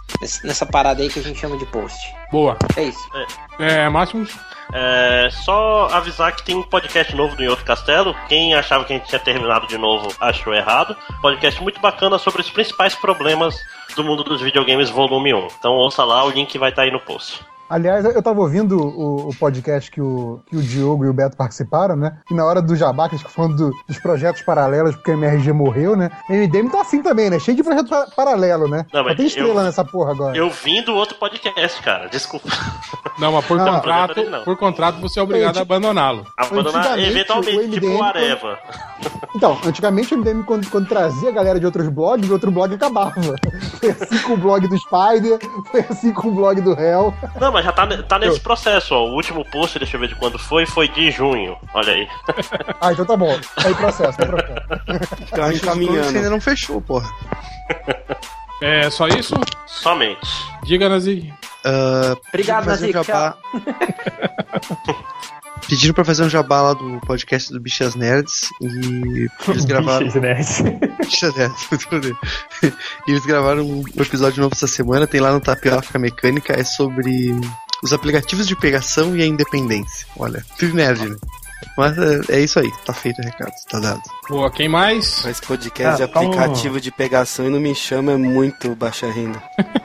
nessa 0.42 0.64
parada 0.64 1.02
aí 1.02 1.10
que 1.10 1.18
a 1.18 1.22
gente 1.22 1.38
chama 1.38 1.58
de 1.58 1.66
post. 1.66 1.98
Boa. 2.32 2.56
É 2.76 2.84
isso. 2.84 3.10
É, 3.58 3.88
Máximo? 3.88 4.26
É, 4.72 5.28
só 5.30 5.88
avisar 5.92 6.34
que 6.34 6.42
tem 6.42 6.56
um 6.56 6.62
podcast 6.62 7.14
novo 7.14 7.36
do 7.36 7.42
Em 7.42 7.48
Outro 7.48 7.64
Castelo. 7.64 8.16
Quem 8.28 8.54
achava 8.54 8.84
que 8.84 8.94
a 8.94 8.96
gente 8.96 9.08
tinha 9.08 9.18
terminado 9.18 9.66
de 9.66 9.78
novo 9.78 10.10
achou 10.20 10.54
errado. 10.54 10.96
Podcast 11.20 11.62
muito 11.62 11.80
bacana 11.80 12.18
sobre 12.18 12.40
os 12.40 12.50
principais 12.50 12.94
problemas 12.94 13.54
do 13.94 14.02
mundo 14.02 14.24
dos 14.24 14.40
videogames 14.40 14.90
volume 14.90 15.34
1. 15.34 15.48
Então 15.58 15.72
ouça 15.72 16.04
lá, 16.04 16.24
o 16.24 16.30
link 16.30 16.56
vai 16.58 16.70
estar 16.70 16.82
aí 16.82 16.90
no 16.90 17.00
post. 17.00 17.44
Aliás, 17.68 18.04
eu 18.04 18.22
tava 18.22 18.40
ouvindo 18.40 18.78
o, 18.78 19.28
o 19.30 19.34
podcast 19.36 19.90
que 19.90 20.00
o, 20.00 20.40
que 20.46 20.56
o 20.56 20.62
Diogo 20.62 21.04
e 21.04 21.08
o 21.08 21.12
Beto 21.12 21.36
participaram, 21.36 21.96
né? 21.96 22.18
E 22.30 22.34
na 22.34 22.44
hora 22.44 22.62
do 22.62 22.76
jabá, 22.76 23.08
que 23.08 23.14
eles 23.16 23.22
ficam 23.22 23.34
falando 23.34 23.56
do- 23.56 23.72
dos 23.88 23.98
projetos 23.98 24.42
paralelos, 24.42 24.94
porque 24.94 25.10
a 25.10 25.14
MRG 25.14 25.52
morreu, 25.52 25.96
né? 25.96 26.10
O 26.30 26.32
MDM 26.32 26.68
tá 26.70 26.80
assim 26.82 27.02
também, 27.02 27.28
né? 27.28 27.38
Cheio 27.40 27.56
de 27.56 27.62
projeto 27.64 27.88
pa- 27.88 28.06
paralelo, 28.14 28.68
né? 28.68 28.86
Não, 28.92 29.00
Só 29.00 29.08
mas 29.08 29.16
tem 29.16 29.26
estrela 29.26 29.60
eu- 29.60 29.64
nessa 29.64 29.84
porra 29.84 30.12
agora. 30.12 30.36
Eu 30.36 30.48
vim 30.50 30.80
do 30.82 30.94
outro 30.94 31.16
podcast, 31.18 31.82
cara. 31.82 32.08
Desculpa. 32.08 32.48
Não, 33.18 33.32
mas 33.32 33.44
por 33.46 33.60
Ah. 33.60 33.64
contrato, 33.64 34.22
Não. 34.30 34.44
por 34.44 34.56
contrato 34.56 35.00
você 35.00 35.18
é 35.18 35.22
obrigado 35.22 35.58
a 35.58 35.62
abandoná-lo. 35.62 36.24
Abandonar 36.36 36.76
Antigamente, 36.82 37.10
eventualmente, 37.10 37.56
o 37.58 37.70
tipo 37.70 37.86
MDM 37.86 38.00
o 38.00 38.02
Areva. 38.04 38.58
Então, 39.34 39.58
antigamente 39.66 40.14
o 40.14 40.18
MDM, 40.18 40.42
quando, 40.44 40.68
quando 40.70 40.86
trazia 40.88 41.28
a 41.28 41.32
galera 41.32 41.58
de 41.60 41.66
outros 41.66 41.88
blogs, 41.88 42.28
o 42.28 42.32
outro 42.32 42.50
blog 42.50 42.74
acabava. 42.74 43.34
Foi 43.80 43.90
assim 43.90 44.18
com 44.22 44.32
o 44.34 44.36
blog 44.36 44.66
do 44.68 44.78
Spider, 44.78 45.38
foi 45.70 45.80
assim 45.90 46.12
com 46.12 46.28
o 46.28 46.32
blog 46.32 46.60
do 46.60 46.72
Hell. 46.78 47.12
Não, 47.40 47.52
mas 47.56 47.64
já 47.64 47.72
tá, 47.72 47.86
tá 48.02 48.18
nesse 48.18 48.38
processo, 48.38 48.94
ó. 48.94 49.06
O 49.06 49.14
último 49.14 49.42
post, 49.42 49.78
deixa 49.78 49.96
eu 49.96 50.00
ver 50.00 50.08
de 50.08 50.14
quando 50.14 50.38
foi, 50.38 50.66
foi 50.66 50.88
de 50.88 51.10
junho. 51.10 51.56
Olha 51.72 51.92
aí. 51.94 52.08
Ah, 52.78 52.92
então 52.92 53.06
tá 53.06 53.16
bom. 53.16 53.38
Tá 53.54 53.70
em 53.70 53.74
processo, 53.74 54.18
tá 54.18 54.24
em 54.24 54.28
processo. 54.28 54.60
Tá 55.30 55.72
Você 55.72 56.18
ainda 56.18 56.30
não 56.30 56.40
fechou, 56.40 56.80
porra. 56.82 57.10
É 58.60 58.90
só 58.90 59.08
isso? 59.08 59.34
Somente. 59.66 60.28
Diga, 60.62 60.88
Nazi. 60.88 61.32
Ah, 61.64 62.14
Obrigado, 62.28 62.76
jabá. 62.92 63.36
Pediram 65.68 65.94
pra 65.94 66.04
fazer 66.04 66.22
um 66.22 66.28
jabá 66.28 66.62
lá 66.62 66.72
do 66.74 67.00
podcast 67.00 67.52
do 67.52 67.60
Bichas 67.60 67.94
Nerds 67.94 68.48
e 68.60 69.28
eles 69.48 69.64
gravaram. 69.66 70.06
Bichos, 70.06 70.22
né? 70.22 70.34
Bichas 71.02 71.34
Nerds, 71.34 71.68
e 73.06 73.10
eles 73.10 73.26
gravaram 73.26 73.66
um 73.66 73.82
episódio 73.96 74.42
novo 74.42 74.54
essa 74.54 74.66
semana, 74.66 75.06
tem 75.06 75.20
lá 75.20 75.32
no 75.32 75.40
Tapioca 75.40 75.98
Mecânica, 75.98 76.52
é 76.52 76.62
sobre 76.62 77.34
os 77.82 77.92
aplicativos 77.92 78.46
de 78.46 78.56
pegação 78.56 79.16
e 79.16 79.22
a 79.22 79.26
independência. 79.26 80.06
Olha, 80.16 80.44
tudo 80.58 80.74
nerd, 80.74 81.08
né? 81.08 81.16
Mas 81.76 81.96
é, 81.98 82.20
é 82.36 82.40
isso 82.40 82.58
aí, 82.58 82.70
tá 82.84 82.92
feito 82.92 83.20
o 83.20 83.24
recado, 83.24 83.52
tá 83.70 83.78
dado. 83.80 84.00
Boa, 84.28 84.50
quem 84.50 84.68
mais? 84.68 85.20
Faz 85.22 85.40
podcast 85.40 86.02
Ah, 86.02 86.06
de 86.06 86.12
tá 86.12 86.20
um- 86.20 86.26
aplicativo 86.26 86.80
de 86.80 86.90
pegação 86.90 87.46
e 87.46 87.50
não 87.50 87.60
me 87.60 87.74
chama, 87.74 88.12
é 88.12 88.16
muito 88.16 88.74
baixa 88.74 89.10
renda. 89.10 89.42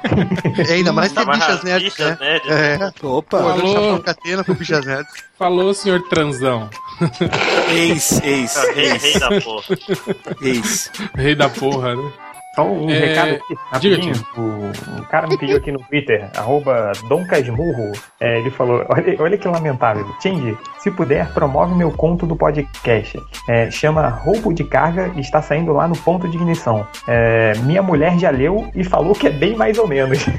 É, 0.68 0.73
ainda 0.73 0.91
mais 0.91 1.14
Tá 1.14 1.23
mais 1.23 1.39
Bichas 1.39 1.56
as 1.60 1.64
Nerds, 1.64 1.93
bichas 1.93 2.19
né? 2.19 2.41
nerds, 2.43 2.49
É, 2.52 2.91
Opa, 3.07 3.39
Falou. 3.39 3.99
catena 4.02 4.43
pro 4.43 4.53
Bichas 4.56 4.85
Nerds. 4.85 5.10
Falou, 5.39 5.73
senhor 5.73 6.02
transão. 6.10 6.69
ex, 7.69 8.22
ex, 8.22 8.57
Ah, 8.57 8.72
Rei, 8.73 8.88
rei 8.98 9.11
ex, 9.11 9.19
da 9.19 9.41
porra. 9.41 9.64
ex. 10.41 10.91
Rei 11.15 11.35
da 11.35 11.49
porra, 11.49 11.95
né? 11.95 12.11
Só 12.56 12.68
um 12.68 12.90
É, 12.90 12.99
recado 12.99 13.30
aqui, 13.36 13.56
diga, 13.80 13.95
rapidinho. 13.95 14.26
O, 14.38 14.99
o 14.99 15.06
cara 15.07 15.26
me 15.28 15.38
pediu 15.38 15.57
aqui 15.57 15.72
no 15.72 15.80
Twitter, 15.80 16.30
arroba 16.36 16.91
Dom 17.07 17.26
Casmurro, 17.26 17.94
é, 18.19 18.40
ele 18.40 18.52
falou, 18.52 18.86
olha, 18.90 19.15
olha 19.19 19.38
que 19.38 19.48
lamentável. 19.48 20.06
Tindy, 20.19 20.57
se 20.80 20.91
puder, 20.91 21.34
promove 21.34 21.73
meu 21.73 21.91
conto 21.91 22.26
do 22.26 22.36
podcast. 22.36 23.18
É, 23.48 23.72
chama 23.72 24.07
Roubo 24.10 24.53
de 24.53 24.65
Carga 24.65 25.11
e 25.15 25.22
está 25.22 25.41
saindo 25.41 25.72
lá 25.72 25.88
no 25.88 25.95
ponto 25.95 26.28
de 26.28 26.36
ignição. 26.36 26.86
É, 27.07 27.53
minha 27.60 27.82
mulher 27.82 28.19
já 28.19 28.30
leu 28.30 28.69
e 28.76 28.84
falou 28.84 29.14
que 29.14 29.28
é 29.28 29.32
bem 29.32 29.56
mais 29.56 29.78
ou 29.78 29.88
menos. 29.88 30.19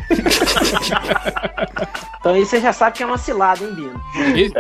Então 2.23 2.35
aí 2.35 2.47
você 2.47 2.61
já 2.61 2.73
sabe 2.73 2.97
que 2.97 3.03
é 3.03 3.07
uma 3.07 3.19
cilada, 3.19 3.65
hein, 3.65 3.75
Bino? 3.75 4.01
Esse, 4.37 4.55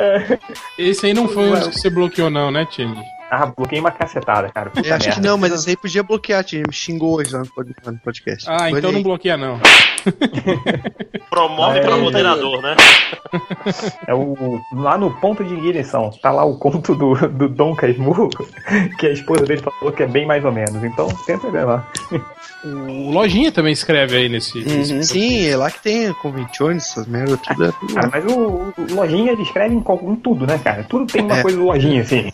esse 0.76 1.06
aí 1.06 1.14
não 1.14 1.28
foi 1.28 1.48
o 1.52 1.70
que 1.70 1.78
você 1.78 1.88
bloqueou, 1.88 2.28
não, 2.28 2.50
né, 2.50 2.66
Tindy? 2.66 3.00
Ah, 3.34 3.46
bloqueei 3.46 3.80
uma 3.80 3.90
cacetada, 3.90 4.50
cara. 4.50 4.68
Puta 4.68 4.86
Eu 4.86 4.94
acho 4.94 5.10
que 5.10 5.20
não, 5.22 5.38
mas 5.38 5.66
aí 5.66 5.74
podia 5.74 6.02
bloquear, 6.02 6.44
tinha 6.44 6.62
me 6.68 6.72
xingou 6.74 7.16
hoje 7.16 7.32
lá 7.34 7.42
no 7.90 7.98
podcast. 7.98 8.46
Ah, 8.46 8.64
Olha 8.64 8.78
então 8.78 8.90
aí. 8.90 8.96
não 8.96 9.02
bloqueia, 9.02 9.38
não. 9.38 9.58
Promove 11.30 11.78
É, 11.78 11.80
pra 11.82 11.96
é, 11.96 12.00
moderador, 12.00 12.60
né? 12.60 12.76
É 14.06 14.12
o, 14.12 14.60
lá 14.74 14.98
no 14.98 15.10
ponto 15.12 15.42
de 15.42 15.54
ignição. 15.54 16.10
Tá 16.20 16.30
lá 16.30 16.44
o 16.44 16.58
conto 16.58 16.94
do, 16.94 17.14
do 17.28 17.48
Dom 17.48 17.74
Casmurro, 17.74 18.28
que 18.98 19.06
a 19.06 19.12
esposa 19.12 19.46
dele 19.46 19.62
falou 19.62 19.94
que 19.94 20.02
é 20.02 20.06
bem 20.06 20.26
mais 20.26 20.44
ou 20.44 20.52
menos. 20.52 20.84
Então, 20.84 21.08
tenta 21.24 21.50
ver 21.50 21.64
lá. 21.64 21.88
O 22.64 23.10
Lojinha 23.10 23.50
também 23.50 23.72
escreve 23.72 24.16
aí 24.16 24.28
nesse. 24.28 24.58
Uhum. 24.58 25.02
Sim, 25.02 25.48
é 25.48 25.56
lá 25.56 25.70
que 25.70 25.82
tem 25.82 26.12
convenções, 26.14 26.84
essas 26.88 27.06
merdas, 27.06 27.40
tudo 27.40 27.64
é 27.64 27.72
tudo 27.72 27.94
Cara, 27.94 28.08
mas 28.12 28.24
o, 28.24 28.38
o 28.38 28.74
Lojinha 28.94 29.32
ele 29.32 29.42
escreve 29.42 29.74
em, 29.74 29.78
em 29.78 30.16
tudo, 30.16 30.46
né, 30.46 30.58
cara? 30.62 30.84
Tudo 30.84 31.06
tem 31.06 31.22
uma 31.24 31.38
É. 31.38 31.42
coisa 31.42 31.56
do 31.58 31.64
Lojinha, 31.64 32.02
assim. 32.02 32.32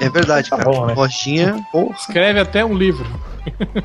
É 0.00 0.08
verdade, 0.08 0.48
Tá 0.50 0.56
cara. 0.56 0.70
bom, 0.70 0.86
né? 0.86 0.94
Lojinha, 0.94 1.62
porra. 1.70 1.94
Escreve 1.98 2.40
até 2.40 2.64
um 2.64 2.74
livro. 2.74 3.06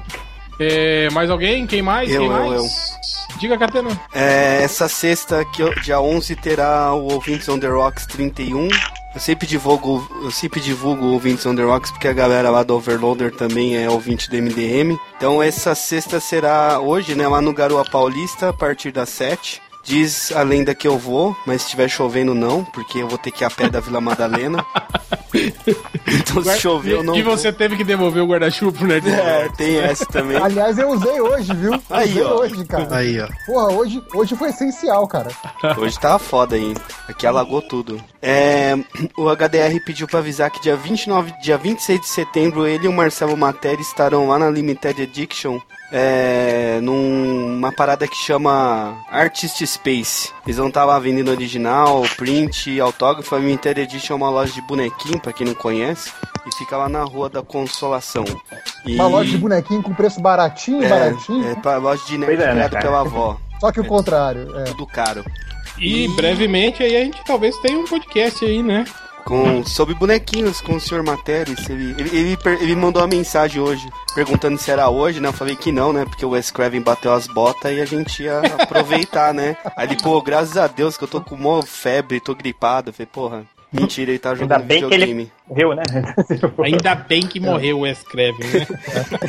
É, 0.60 1.10
mais 1.12 1.32
alguém? 1.32 1.66
Quem 1.66 1.82
mais? 1.82 2.12
Eu, 2.12 2.22
Quem 2.22 2.30
eu, 2.30 2.34
mais? 2.62 2.94
Diga, 3.40 3.58
Catena. 3.58 3.90
É, 4.14 4.62
essa 4.62 4.88
sexta, 4.88 5.44
que 5.46 5.64
eu- 5.64 5.74
dia 5.82 6.00
11, 6.00 6.36
terá 6.36 6.94
o 6.94 7.12
Ouvintes 7.12 7.50
on 7.50 7.58
the 7.58 7.68
Rocks 7.68 8.06
31. 8.06 8.68
Eu 9.14 9.20
sempre 9.20 9.46
divulgo, 9.46 10.08
eu 10.24 10.32
sempre 10.32 10.60
divulgo 10.60 11.06
Ouvintes 11.06 11.44
the 11.44 11.62
Rocks 11.62 11.92
porque 11.92 12.08
a 12.08 12.14
galera 12.14 12.50
lá 12.50 12.64
do 12.64 12.76
Overloader 12.76 13.32
também 13.32 13.78
é 13.78 13.88
ouvinte 13.88 14.28
do 14.28 14.36
MDM. 14.36 14.98
Então 15.16 15.42
essa 15.42 15.76
sexta 15.76 16.20
será 16.20 16.80
hoje, 16.80 17.14
né, 17.14 17.28
lá 17.28 17.40
no 17.40 17.54
Garoa 17.54 17.86
Paulista, 17.86 18.50
a 18.50 18.54
partir 18.54 18.92
das 18.92 19.10
7. 19.10 19.62
Diz 19.84 20.32
a 20.32 20.42
lenda 20.44 20.74
que 20.74 20.88
eu 20.88 20.98
vou, 20.98 21.36
mas 21.46 21.62
se 21.62 21.68
estiver 21.68 21.90
chovendo 21.90 22.34
não, 22.34 22.64
porque 22.64 23.00
eu 23.00 23.08
vou 23.08 23.18
ter 23.18 23.32
que 23.32 23.44
ir 23.44 23.46
a 23.46 23.50
pé 23.50 23.70
da 23.70 23.82
Vila 23.82 24.00
Madalena. 24.00 24.66
então 25.34 26.44
se 26.44 26.60
chover 26.60 26.94
eu 26.94 27.04
não 27.04 27.16
e 27.16 27.22
vou. 27.22 27.36
você 27.36 27.52
teve 27.52 27.76
que 27.76 27.84
devolver 27.84 28.24
o 28.24 28.28
guarda-chuva 28.28 28.72
pro 28.72 28.88
Nerd. 28.88 29.10
É, 29.10 29.50
tem 29.58 29.78
essa 29.78 30.06
também. 30.06 30.38
Aliás, 30.38 30.78
eu 30.78 30.90
usei 30.90 31.20
hoje, 31.20 31.54
viu? 31.54 31.74
Aí, 31.90 32.12
usei 32.12 32.24
ó. 32.24 32.40
hoje, 32.40 32.66
cara. 32.66 32.96
Aí, 32.96 33.20
ó. 33.20 33.28
Porra, 33.46 33.74
hoje, 33.74 34.02
hoje 34.14 34.36
foi 34.38 34.50
essencial, 34.50 35.06
cara. 35.06 35.30
Hoje 35.78 36.00
tava 36.00 36.18
foda 36.18 36.56
aí. 36.56 36.74
Aqui 37.10 37.28
alagou 37.28 37.62
tudo. 37.62 38.02
É, 38.22 38.76
o 39.18 39.30
HDR 39.30 39.84
pediu 39.86 40.08
pra 40.08 40.20
avisar 40.20 40.50
que 40.50 40.62
dia 40.62 40.78
29, 40.78 41.34
dia 41.42 41.58
26 41.58 42.00
de 42.00 42.08
setembro, 42.08 42.66
ele 42.66 42.86
e 42.86 42.88
o 42.88 42.94
Marcelo 42.94 43.36
Materi 43.36 43.82
estarão 43.82 44.30
lá 44.30 44.40
na 44.40 44.50
Limited 44.50 45.02
Edition. 45.02 45.60
É, 45.96 46.80
numa 46.82 47.72
parada 47.72 48.08
que 48.08 48.16
chama 48.16 48.98
Artist 49.12 49.64
Space. 49.68 50.32
Eles 50.44 50.58
vão 50.58 50.70
estar 50.70 50.86
lá 50.86 50.98
vendendo 50.98 51.30
original, 51.30 52.02
print, 52.18 52.80
autógrafo. 52.80 53.36
A 53.36 53.38
Limited 53.38 53.80
Edition 53.80 54.14
é 54.14 54.18
uma 54.18 54.30
loja 54.32 54.52
de 54.52 54.62
bonequinho, 54.64 55.20
pra 55.20 55.32
quem 55.32 55.46
não 55.46 55.54
conhece. 55.54 56.12
E 56.48 56.56
fica 56.56 56.76
lá 56.76 56.90
na 56.90 57.04
Rua 57.04 57.30
da 57.30 57.44
Consolação. 57.44 58.26
E, 58.86 58.96
Uma 58.96 59.08
loja 59.08 59.30
de 59.30 59.38
bonequinho 59.38 59.84
com 59.84 59.94
preço 59.94 60.20
baratinho, 60.20 60.84
é, 60.84 60.90
baratinho. 60.90 61.48
é 61.52 61.56
pra 61.56 61.78
loja 61.78 62.04
de 62.08 62.18
nerd 62.18 62.42
é, 62.42 62.54
né, 62.56 62.70
pela 62.70 63.02
avó. 63.02 63.38
Só 63.60 63.72
que 63.72 63.80
o 63.80 63.86
contrário. 63.86 64.52
É. 64.60 64.64
Tudo 64.64 64.88
caro. 64.88 65.24
E 65.80 66.08
brevemente 66.16 66.82
aí 66.84 66.96
a 66.98 67.06
gente 67.06 67.24
talvez 67.24 67.56
tenha 67.60 67.78
um 67.80 67.86
podcast 67.86 68.44
aí, 68.44 68.62
né? 68.64 68.84
Com 69.26 69.64
sobre 69.66 69.94
bonequinhos 69.96 70.62
com 70.62 70.76
o 70.76 70.80
Sr. 70.80 71.04
Materis. 71.04 71.70
Ele, 71.70 71.96
ele, 71.98 72.18
ele, 72.18 72.38
ele 72.62 72.76
mandou 72.76 73.02
uma 73.02 73.08
mensagem 73.08 73.62
hoje 73.62 73.88
perguntando 74.14 74.58
se 74.58 74.72
era 74.72 74.90
hoje, 74.90 75.20
né? 75.20 75.30
Eu 75.30 75.34
falei 75.34 75.56
que 75.56 75.72
não, 75.72 75.92
né? 75.92 76.06
Porque 76.06 76.26
o 76.26 76.30
Wes 76.30 76.52
Craven 76.52 76.82
bateu 76.82 77.14
as 77.14 77.28
botas 77.28 77.76
e 77.76 77.82
a 77.82 77.86
gente 77.86 78.24
ia 78.24 78.40
aproveitar, 78.60 79.34
né? 79.34 79.58
Aí 79.76 79.88
ele, 79.88 79.98
pô, 80.02 80.22
graças 80.22 80.58
a 80.58 80.68
Deus 80.68 80.98
que 80.98 81.04
eu 81.04 81.08
tô 81.08 81.22
com 81.22 81.36
mó 81.36 81.62
febre, 81.62 82.20
tô 82.20 82.36
gripado. 82.36 82.90
Eu 82.90 82.94
falei, 82.94 83.10
porra, 83.12 83.46
mentira, 83.72 84.12
ele 84.12 84.20
tá 84.20 84.30
Ainda 84.32 84.44
jogando 84.44 84.64
bem 84.66 84.80
que 84.80 84.94
ele 84.94 85.06
videogame. 85.06 85.32
Morreu, 85.48 85.76
né? 85.76 85.84
Ainda 86.64 86.96
bem 86.96 87.22
que 87.22 87.40
morreu 87.40 87.80
o 87.80 87.82
Wes 87.82 88.02
Craven, 88.04 88.40
né? 88.40 88.68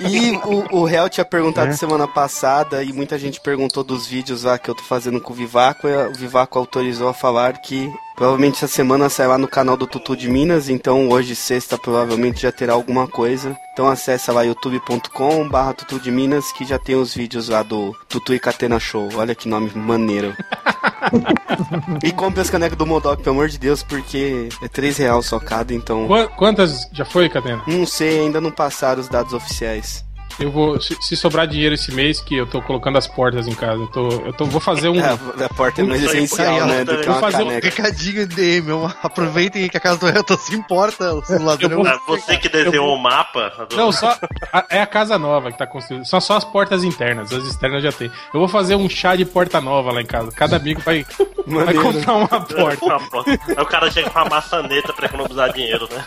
E 0.09 0.31
o, 0.47 0.83
o 0.83 0.89
Hel 0.89 1.09
tinha 1.09 1.25
perguntado 1.25 1.75
semana 1.75 2.07
passada 2.07 2.83
e 2.83 2.93
muita 2.93 3.19
gente 3.19 3.41
perguntou 3.41 3.83
dos 3.83 4.07
vídeos 4.07 4.45
lá 4.45 4.59
que 4.59 4.69
eu 4.69 4.75
tô 4.75 4.83
fazendo 4.83 5.21
com 5.21 5.33
o 5.33 5.37
Vivaco. 5.37 5.89
E 5.89 5.97
o 6.07 6.15
Vivaco 6.15 6.59
autorizou 6.59 7.09
a 7.09 7.15
falar 7.15 7.59
que 7.59 7.93
provavelmente 8.17 8.57
essa 8.57 8.69
semana 8.69 9.09
sai 9.09 9.27
lá 9.27 9.37
no 9.37 9.49
canal 9.49 9.77
do 9.77 9.87
Tutu 9.87 10.17
de 10.17 10.29
Minas. 10.29 10.69
Então 10.69 11.09
hoje, 11.09 11.35
sexta, 11.35 11.77
provavelmente 11.77 12.43
já 12.43 12.53
terá 12.53 12.73
alguma 12.73 13.09
coisa. 13.09 13.57
Então 13.73 13.89
acessa 13.89 14.33
lá 14.33 14.43
youtube.com 14.43 15.49
barra 15.49 15.75
Tutu 15.75 15.99
de 15.99 16.11
Minas 16.11 16.53
que 16.53 16.65
já 16.65 16.79
tem 16.79 16.95
os 16.95 17.15
vídeos 17.15 17.49
lá 17.49 17.63
do 17.63 17.95
Tutu 18.09 18.35
e 18.35 18.39
Catena 18.39 18.79
Show. 18.79 19.09
Olha 19.17 19.35
que 19.35 19.49
nome 19.49 19.71
maneiro. 19.75 20.35
e 22.03 22.13
compre 22.13 22.41
as 22.41 22.51
canecas 22.51 22.79
do 22.79 22.87
Modok, 22.87 23.23
pelo 23.23 23.37
amor 23.37 23.49
de 23.49 23.59
Deus, 23.59 23.83
porque 23.83 24.49
é 24.63 24.69
3 24.69 24.97
real 24.99 25.23
só 25.23 25.39
cada, 25.39 25.75
então. 25.75 26.04
Qua- 26.07 26.29
Quantas 26.29 26.89
já 26.93 27.05
foi, 27.05 27.29
Catena? 27.29 27.63
Não 27.67 27.87
sei, 27.87 28.21
ainda 28.21 28.41
não 28.41 28.51
passaram 28.51 29.01
os 29.01 29.09
dados 29.09 29.33
oficiais. 29.33 30.04
Eu 30.39 30.51
vou. 30.51 30.81
Se, 30.81 30.97
se 31.01 31.17
sobrar 31.17 31.47
dinheiro 31.47 31.75
esse 31.75 31.93
mês, 31.93 32.21
que 32.21 32.35
eu 32.37 32.47
tô 32.47 32.61
colocando 32.61 32.99
as 32.99 33.07
portas 33.07 33.47
em 33.47 33.55
casa. 33.55 33.81
Eu, 33.83 33.87
tô, 33.89 34.09
eu 34.27 34.33
tô, 34.33 34.45
vou 34.47 34.61
fazer 34.61 34.89
um. 34.89 34.99
É, 34.99 35.11
a 35.45 35.49
porta 35.55 35.81
é 35.81 35.85
mais 35.85 36.01
aí, 36.01 36.07
essencial, 36.07 36.55
aí, 36.65 36.67
né? 36.67 36.85
Do 36.85 36.99
que 36.99 37.07
vou 37.07 37.15
uma 37.15 37.21
fazer 37.21 37.43
um 37.43 37.47
caneca. 37.49 37.69
Recadinho 37.69 38.27
de 38.27 38.61
meu, 38.63 38.91
aproveitem 39.03 39.69
que 39.69 39.77
a 39.77 39.81
casa 39.81 39.99
do 39.99 40.09
Elton 40.09 40.37
se 40.37 40.55
importa, 40.55 41.15
os 41.15 41.29
ladrões. 41.29 41.87
Ah, 41.87 42.01
Você 42.09 42.37
que 42.37 42.49
desenhou 42.49 42.95
o 42.95 42.99
mapa. 43.01 43.53
Não, 43.75 43.93
só. 43.93 44.19
a- 44.53 44.65
é 44.71 44.81
a 44.81 44.87
casa 44.87 45.19
nova 45.19 45.53
que 45.53 45.59
tá 45.59 45.67
construída. 45.67 46.05
São 46.05 46.21
só 46.21 46.37
as 46.37 46.45
portas 46.45 46.83
internas. 46.83 47.33
As 47.33 47.45
externas 47.45 47.83
já 47.83 47.93
tem. 47.93 48.11
Eu 48.33 48.41
vou 48.41 48.49
fazer 48.49 48.75
um 48.75 48.89
chá 48.89 49.15
de 49.15 49.25
porta 49.25 49.61
nova 49.61 49.93
lá 49.93 50.01
em 50.03 50.07
casa. 50.07 50.33
Cada 50.33 50.57
amigo 50.57 50.81
vai, 50.81 51.07
vai 51.47 51.75
comprar 51.75 52.15
uma 52.15 52.27
porta. 52.29 52.85
Uma 52.85 53.01
porta. 53.09 53.31
Aí 53.31 53.63
o 53.63 53.67
cara 53.67 53.91
chega 53.91 54.11
com 54.11 54.19
uma 54.19 54.29
maçaneta 54.29 54.93
pra 54.93 55.07
economizar 55.07 55.53
dinheiro, 55.53 55.89
né? 55.93 56.05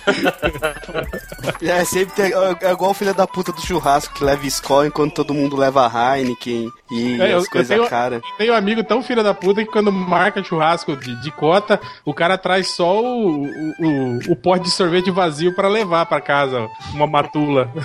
É, 1.61 1.85
sempre 1.85 2.13
tem, 2.15 2.33
é, 2.33 2.57
é 2.67 2.71
igual 2.71 2.91
o 2.91 2.93
filho 2.93 3.13
da 3.13 3.25
puta 3.27 3.51
do 3.51 3.61
churrasco 3.61 4.16
que 4.17 4.23
leva 4.23 4.45
Skol 4.47 4.85
enquanto 4.85 5.13
todo 5.13 5.33
mundo 5.33 5.55
leva 5.55 5.89
Heineken 5.93 6.71
e 6.91 7.21
É, 7.21 7.33
as 7.33 7.47
coisas 7.47 7.87
caras. 7.87 8.21
Tem 8.37 8.49
um 8.49 8.55
amigo 8.55 8.83
tão 8.83 9.03
filho 9.03 9.23
da 9.23 9.33
puta 9.33 9.63
que 9.63 9.71
quando 9.71 9.91
marca 9.91 10.43
churrasco 10.43 10.95
de, 10.95 11.15
de 11.21 11.31
cota, 11.31 11.79
o 12.03 12.13
cara 12.13 12.37
traz 12.37 12.69
só 12.69 13.01
o, 13.01 13.45
o, 13.45 13.73
o, 13.79 14.19
o 14.31 14.35
pote 14.35 14.65
de 14.65 14.71
sorvete 14.71 15.11
vazio 15.11 15.53
pra 15.53 15.67
levar 15.67 16.05
pra 16.05 16.19
casa, 16.21 16.67
uma 16.93 17.07
matula. 17.07 17.71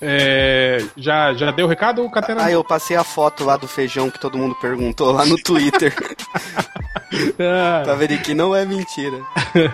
É, 0.00 0.78
já, 0.96 1.32
já 1.32 1.50
deu 1.50 1.66
o 1.66 1.68
recado, 1.68 2.08
Catena? 2.10 2.44
Ah, 2.44 2.50
eu 2.52 2.62
passei 2.62 2.96
a 2.96 3.04
foto 3.04 3.44
lá 3.44 3.56
do 3.56 3.66
feijão 3.66 4.10
que 4.10 4.20
todo 4.20 4.36
mundo 4.36 4.54
perguntou 4.54 5.10
lá 5.10 5.24
no 5.24 5.36
Twitter. 5.42 5.94
Ah, 7.38 7.82
pra 7.84 7.94
ver 7.94 8.20
que 8.20 8.34
não 8.34 8.54
é 8.54 8.64
mentira. 8.64 9.18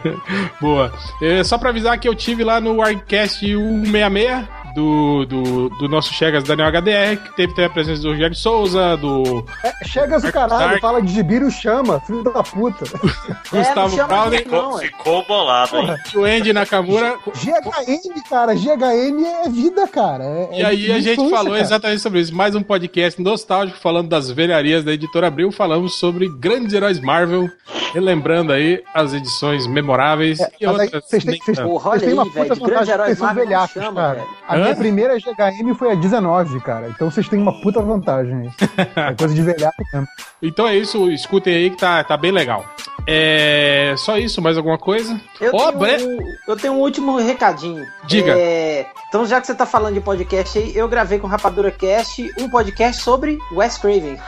boa. 0.60 0.92
É, 1.20 1.42
só 1.42 1.58
pra 1.58 1.70
avisar 1.70 1.98
que 1.98 2.08
eu 2.08 2.14
tive 2.14 2.44
lá 2.44 2.60
no 2.60 2.76
Warcast 2.76 3.40
166 3.40 4.48
do, 4.74 5.24
do, 5.26 5.68
do 5.70 5.88
nosso 5.88 6.12
Chegas 6.14 6.44
Daniel 6.44 6.68
HDR, 6.68 7.16
que 7.22 7.36
teve 7.36 7.52
também 7.54 7.66
a 7.66 7.70
presença 7.70 8.02
do 8.02 8.10
Rogério 8.10 8.34
Souza, 8.36 8.96
do 8.96 9.44
É, 9.64 9.72
chega 9.86 10.18
do 10.20 10.32
caralho, 10.32 10.68
Dark. 10.70 10.80
fala 10.80 11.02
de 11.02 11.12
Gibiro 11.12 11.50
chama, 11.50 12.00
filho 12.00 12.22
da 12.22 12.42
puta. 12.42 12.84
Gustavo 13.50 13.94
chama 13.96 14.08
Browning, 14.08 14.44
não, 14.50 14.78
Ficou, 14.78 14.80
é. 14.80 14.86
ficou 14.86 15.26
bolado, 15.26 15.76
hein? 15.76 15.96
e 16.14 16.18
o 16.18 16.24
Andy 16.24 16.52
Nakamura. 16.52 17.16
GHM, 17.26 18.22
cara, 18.28 18.54
GHM 18.54 19.24
é 19.44 19.48
vida, 19.48 19.86
cara. 19.86 20.24
É- 20.24 20.48
E 20.58 20.62
é 20.62 20.66
aí 20.66 20.92
a 20.92 21.00
gente 21.00 21.28
falou 21.30 21.52
cara. 21.52 21.60
exatamente 21.60 22.00
sobre 22.00 22.20
isso. 22.20 22.34
Mais 22.34 22.54
um 22.54 22.62
podcast 22.62 23.20
nostálgico 23.22 23.78
falando 23.78 24.08
das 24.08 24.30
velharias 24.30 24.84
da 24.84 24.92
editora 24.92 25.26
Abril. 25.28 25.50
Falamos 25.52 25.94
sobre 25.98 26.28
grandes 26.28 26.72
heróis 26.74 27.00
Marvel, 27.00 27.50
relembrando 27.92 28.52
aí 28.52 28.82
as 28.94 29.12
edições 29.12 29.66
memoráveis 29.66 30.38
e 30.38 30.42
É, 30.42 30.46
aí 30.60 30.66
outras. 30.66 31.04
vocês 31.04 31.24
têm, 31.24 31.38
vocês, 31.38 31.58
vocês 31.58 32.02
têm 32.02 32.12
uma 32.14 32.22
aí, 32.24 32.30
velho, 32.30 32.48
puta 32.48 32.54
de 32.54 32.60
grandes 32.60 32.60
vantagem 32.60 32.94
heróis 32.94 33.18
são 33.18 33.34
velhacos, 33.34 33.72
chama, 33.82 34.00
cara. 34.00 34.14
velho. 34.14 34.28
A? 34.48 34.56
Minha 34.62 34.76
primeira 34.76 35.16
GHM 35.18 35.74
foi 35.78 35.92
a 35.92 35.94
19, 35.94 36.60
cara. 36.60 36.88
Então 36.88 37.10
vocês 37.10 37.28
têm 37.28 37.40
uma 37.40 37.60
puta 37.60 37.80
vantagem 37.80 38.34
aí. 38.34 38.50
É 39.10 39.14
coisa 39.14 39.34
de 39.34 39.42
velhaco 39.42 39.82
mesmo. 39.92 40.06
Então 40.42 40.66
é 40.66 40.76
isso, 40.76 41.10
escutem 41.10 41.54
aí 41.54 41.70
que 41.70 41.76
tá, 41.76 42.02
tá 42.04 42.16
bem 42.16 42.30
legal. 42.32 42.64
É. 43.06 43.94
Só 43.96 44.16
isso, 44.16 44.40
mais 44.40 44.56
alguma 44.56 44.78
coisa? 44.78 45.20
Eu, 45.40 45.52
Ó, 45.54 45.66
tenho 45.72 45.78
bre- 45.78 46.02
um, 46.04 46.18
eu 46.48 46.56
tenho 46.56 46.72
um 46.74 46.78
último 46.80 47.16
recadinho. 47.18 47.84
Diga. 48.04 48.32
É, 48.36 48.86
então, 49.08 49.26
já 49.26 49.40
que 49.40 49.46
você 49.46 49.54
tá 49.54 49.66
falando 49.66 49.94
de 49.94 50.00
podcast 50.00 50.56
aí, 50.58 50.76
eu 50.76 50.88
gravei 50.88 51.18
com 51.18 51.26
o 51.26 51.30
Rapadura 51.30 51.70
Cast 51.70 52.30
um 52.40 52.48
podcast 52.48 53.02
sobre 53.02 53.38
Wes 53.52 53.76
Craven. 53.78 54.18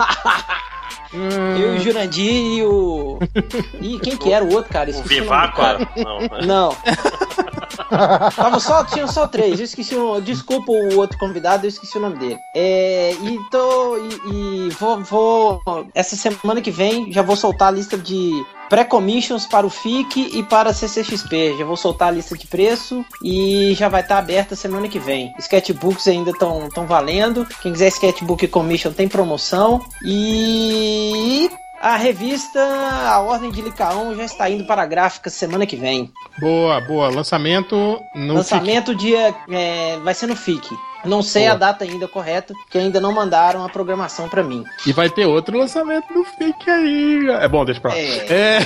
Hum, 1.16 1.56
eu 1.56 1.74
e 1.74 1.78
o 1.78 1.80
Jurandir 1.80 2.32
e 2.32 2.62
o. 2.64 3.20
Ih, 3.80 4.00
quem 4.00 4.16
que 4.16 4.32
era 4.32 4.44
o 4.44 4.52
outro, 4.52 4.72
cara? 4.72 4.88
O 4.88 4.90
Esqueci 4.90 5.20
Vivaco? 5.20 5.56
cara. 5.56 5.88
Não. 5.96 6.18
né? 6.20 6.28
Não. 6.44 6.76
Tava 8.34 8.60
só, 8.60 8.84
tinham 8.84 9.08
só 9.08 9.26
três. 9.26 9.58
Eu 9.58 9.64
esqueci 9.64 9.94
o. 9.94 10.20
Desculpa 10.20 10.72
o 10.72 10.96
outro 10.96 11.18
convidado, 11.18 11.64
eu 11.64 11.68
esqueci 11.68 11.96
o 11.96 12.00
nome 12.00 12.18
dele. 12.18 12.38
É, 12.54 13.12
e 13.12 13.38
tô. 13.50 13.96
E, 13.98 14.20
e 14.32 14.68
vou, 14.78 15.02
vou. 15.02 15.62
Essa 15.94 16.16
semana 16.16 16.60
que 16.60 16.70
vem 16.70 17.12
já 17.12 17.22
vou 17.22 17.36
soltar 17.36 17.68
a 17.68 17.72
lista 17.72 17.96
de 17.96 18.44
pré-commissions 18.68 19.46
para 19.46 19.66
o 19.66 19.70
FIC 19.70 20.38
e 20.38 20.42
para 20.42 20.70
a 20.70 20.74
CCXP. 20.74 21.56
Já 21.58 21.64
vou 21.64 21.76
soltar 21.76 22.08
a 22.08 22.10
lista 22.10 22.36
de 22.36 22.46
preço 22.46 23.04
e 23.22 23.74
já 23.74 23.88
vai 23.88 24.00
estar 24.00 24.18
aberta 24.18 24.56
semana 24.56 24.88
que 24.88 24.98
vem. 24.98 25.32
Sketchbooks 25.38 26.08
ainda 26.08 26.30
estão 26.30 26.68
tão 26.70 26.86
valendo. 26.86 27.46
Quem 27.62 27.72
quiser 27.72 27.88
sketchbook 27.88 28.46
commission 28.48 28.92
tem 28.92 29.08
promoção. 29.08 29.80
E 30.04 31.50
a 31.84 31.96
revista 31.96 32.58
A 33.06 33.20
Ordem 33.20 33.50
de 33.50 33.60
Licaão 33.60 34.14
já 34.16 34.24
está 34.24 34.48
indo 34.48 34.64
para 34.64 34.82
a 34.82 34.86
gráfica 34.86 35.28
semana 35.28 35.66
que 35.66 35.76
vem. 35.76 36.10
Boa, 36.40 36.80
boa. 36.80 37.08
Lançamento 37.10 38.00
no 38.14 38.34
Lançamento 38.34 38.94
dia. 38.94 39.34
é, 39.50 39.98
vai 39.98 40.14
ser 40.14 40.26
no 40.26 40.34
FIC. 40.34 40.66
Não 41.04 41.22
sei 41.22 41.42
Boa. 41.42 41.52
a 41.52 41.58
data 41.58 41.84
ainda 41.84 42.08
correta, 42.08 42.54
que 42.70 42.78
ainda 42.78 42.98
não 42.98 43.12
mandaram 43.12 43.62
a 43.62 43.68
programação 43.68 44.26
pra 44.26 44.42
mim. 44.42 44.64
E 44.86 44.92
vai 44.94 45.10
ter 45.10 45.26
outro 45.26 45.58
lançamento 45.58 46.06
no 46.14 46.24
fake 46.24 46.70
aí. 46.70 47.28
É 47.42 47.46
bom, 47.46 47.62
deixa 47.62 47.78
pra 47.78 47.90
lá. 47.90 47.98
É. 47.98 48.26
É. 48.30 48.58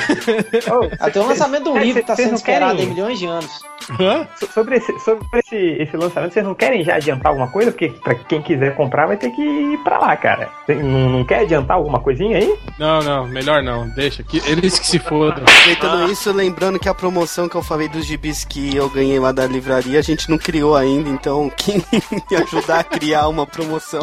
Até 1.01 1.21
o 1.21 1.27
lançamento 1.27 1.65
de 1.65 1.71
um 1.71 1.77
É, 1.79 1.83
livro 1.83 2.01
que 2.01 2.07
tá 2.07 2.15
sendo 2.15 2.37
esperado 2.37 2.81
em 2.81 2.87
milhões 2.87 3.19
de 3.19 3.27
anos. 3.27 3.51
Hã? 3.99 4.27
Sobre, 4.53 4.77
esse, 4.77 4.99
sobre 5.01 5.25
esse, 5.35 5.57
esse 5.57 5.97
lançamento, 5.97 6.33
vocês 6.33 6.45
não 6.45 6.55
querem 6.55 6.85
já 6.85 6.97
adiantar 6.97 7.31
alguma 7.31 7.49
coisa? 7.49 7.71
Porque 7.71 7.89
pra 7.89 8.15
quem 8.15 8.43
quiser 8.43 8.75
comprar 8.75 9.07
vai 9.07 9.17
ter 9.17 9.31
que 9.31 9.43
ir 9.43 9.79
pra 9.79 9.99
lá, 9.99 10.17
cara. 10.17 10.51
Não, 10.69 11.09
não 11.09 11.25
quer 11.25 11.41
adiantar 11.41 11.77
alguma 11.77 12.01
coisinha 12.01 12.39
aí? 12.39 12.55
Não, 12.79 13.03
não, 13.03 13.27
melhor 13.27 13.63
não. 13.63 13.89
Deixa. 13.91 14.23
Que, 14.23 14.39
eles 14.51 14.79
que 14.79 14.87
se 14.87 14.99
fodam. 14.99 15.43
Aproveitando 15.45 16.11
isso, 16.11 16.33
lembrando 16.33 16.79
que 16.79 16.89
a 16.89 16.95
promoção 16.95 17.49
que 17.49 17.55
eu 17.55 17.63
falei 17.63 17.89
dos 17.89 18.05
gibis 18.05 18.45
que 18.45 18.75
eu 18.75 18.89
ganhei 18.91 19.19
lá 19.19 19.33
da 19.33 19.47
livraria, 19.47 19.99
a 19.99 20.03
gente 20.03 20.31
não 20.31 20.39
criou 20.39 20.77
ainda, 20.77 21.09
então 21.09 21.51
quem 21.57 21.77
me 22.31 22.37
ajudar 22.37 22.81
a 22.81 22.85
criar 22.85 23.29
uma 23.29 23.47
promoção 23.47 24.03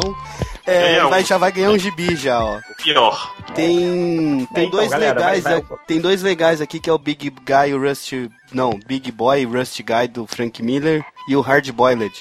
é, 0.66 1.04
um. 1.04 1.08
vai, 1.08 1.24
já 1.24 1.38
vai 1.38 1.52
ganhar 1.52 1.70
um 1.70 1.78
gibi 1.78 2.16
já, 2.16 2.42
ó. 2.42 2.58
O 2.58 2.74
pior. 2.82 3.35
Tem, 3.56 4.46
tem 4.54 4.64
então, 4.66 4.70
dois 4.70 4.90
galera, 4.90 5.18
legais, 5.18 5.42
vai- 5.44 5.58
é- 5.58 5.62
tem 5.86 6.00
dois 6.00 6.22
legais 6.22 6.60
aqui 6.60 6.78
que 6.78 6.88
é 6.88 6.92
o 6.92 6.98
Big 6.98 7.30
Guy 7.30 7.70
e 7.70 7.74
o 7.74 7.80
Rusty, 7.80 8.30
não, 8.52 8.78
Big 8.86 9.10
Boy 9.10 9.40
e 9.42 9.44
Rusty 9.44 9.82
Guy 9.82 10.08
do 10.08 10.26
Frank 10.26 10.62
Miller 10.62 11.04
e 11.28 11.34
o 11.36 11.40
Hard 11.40 11.68
Boiled. 11.72 12.14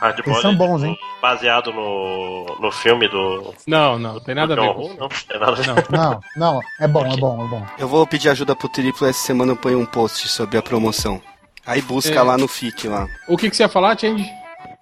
Hard 0.00 0.18
Eles 0.26 0.40
são 0.40 0.54
bons, 0.56 0.82
hein? 0.82 0.98
Baseado 1.20 1.72
no, 1.72 2.44
no 2.60 2.72
filme 2.72 3.06
do. 3.08 3.54
Não, 3.66 3.98
não, 3.98 4.18
tem 4.20 4.34
nada 4.34 4.52
a 4.54 4.56
ver 4.56 4.74
com 4.74 4.88
não, 4.94 5.08
tem 5.08 5.38
nada 5.40 5.52
a 5.52 5.54
ver. 5.54 5.66
Não. 5.66 5.74
Não, 5.90 6.20
não, 6.54 6.60
é 6.80 6.88
bom, 6.88 7.06
é 7.06 7.16
bom, 7.16 7.44
é 7.44 7.48
bom. 7.48 7.66
Eu 7.78 7.86
vou 7.88 8.06
pedir 8.06 8.28
ajuda 8.28 8.56
pro 8.56 8.68
Triplo 8.68 9.06
essa 9.06 9.20
semana 9.20 9.52
eu 9.52 9.56
ponho 9.56 9.78
um 9.78 9.86
post 9.86 10.28
sobre 10.28 10.58
a 10.58 10.62
promoção. 10.62 11.20
Aí 11.64 11.80
busca 11.80 12.14
É. 12.18 12.22
lá 12.22 12.36
no 12.36 12.48
FIC 12.48 12.88
lá. 12.88 13.06
O 13.28 13.36
que, 13.36 13.48
que 13.48 13.56
você 13.56 13.62
ia 13.62 13.68
falar, 13.68 13.96
Change? 13.96 14.28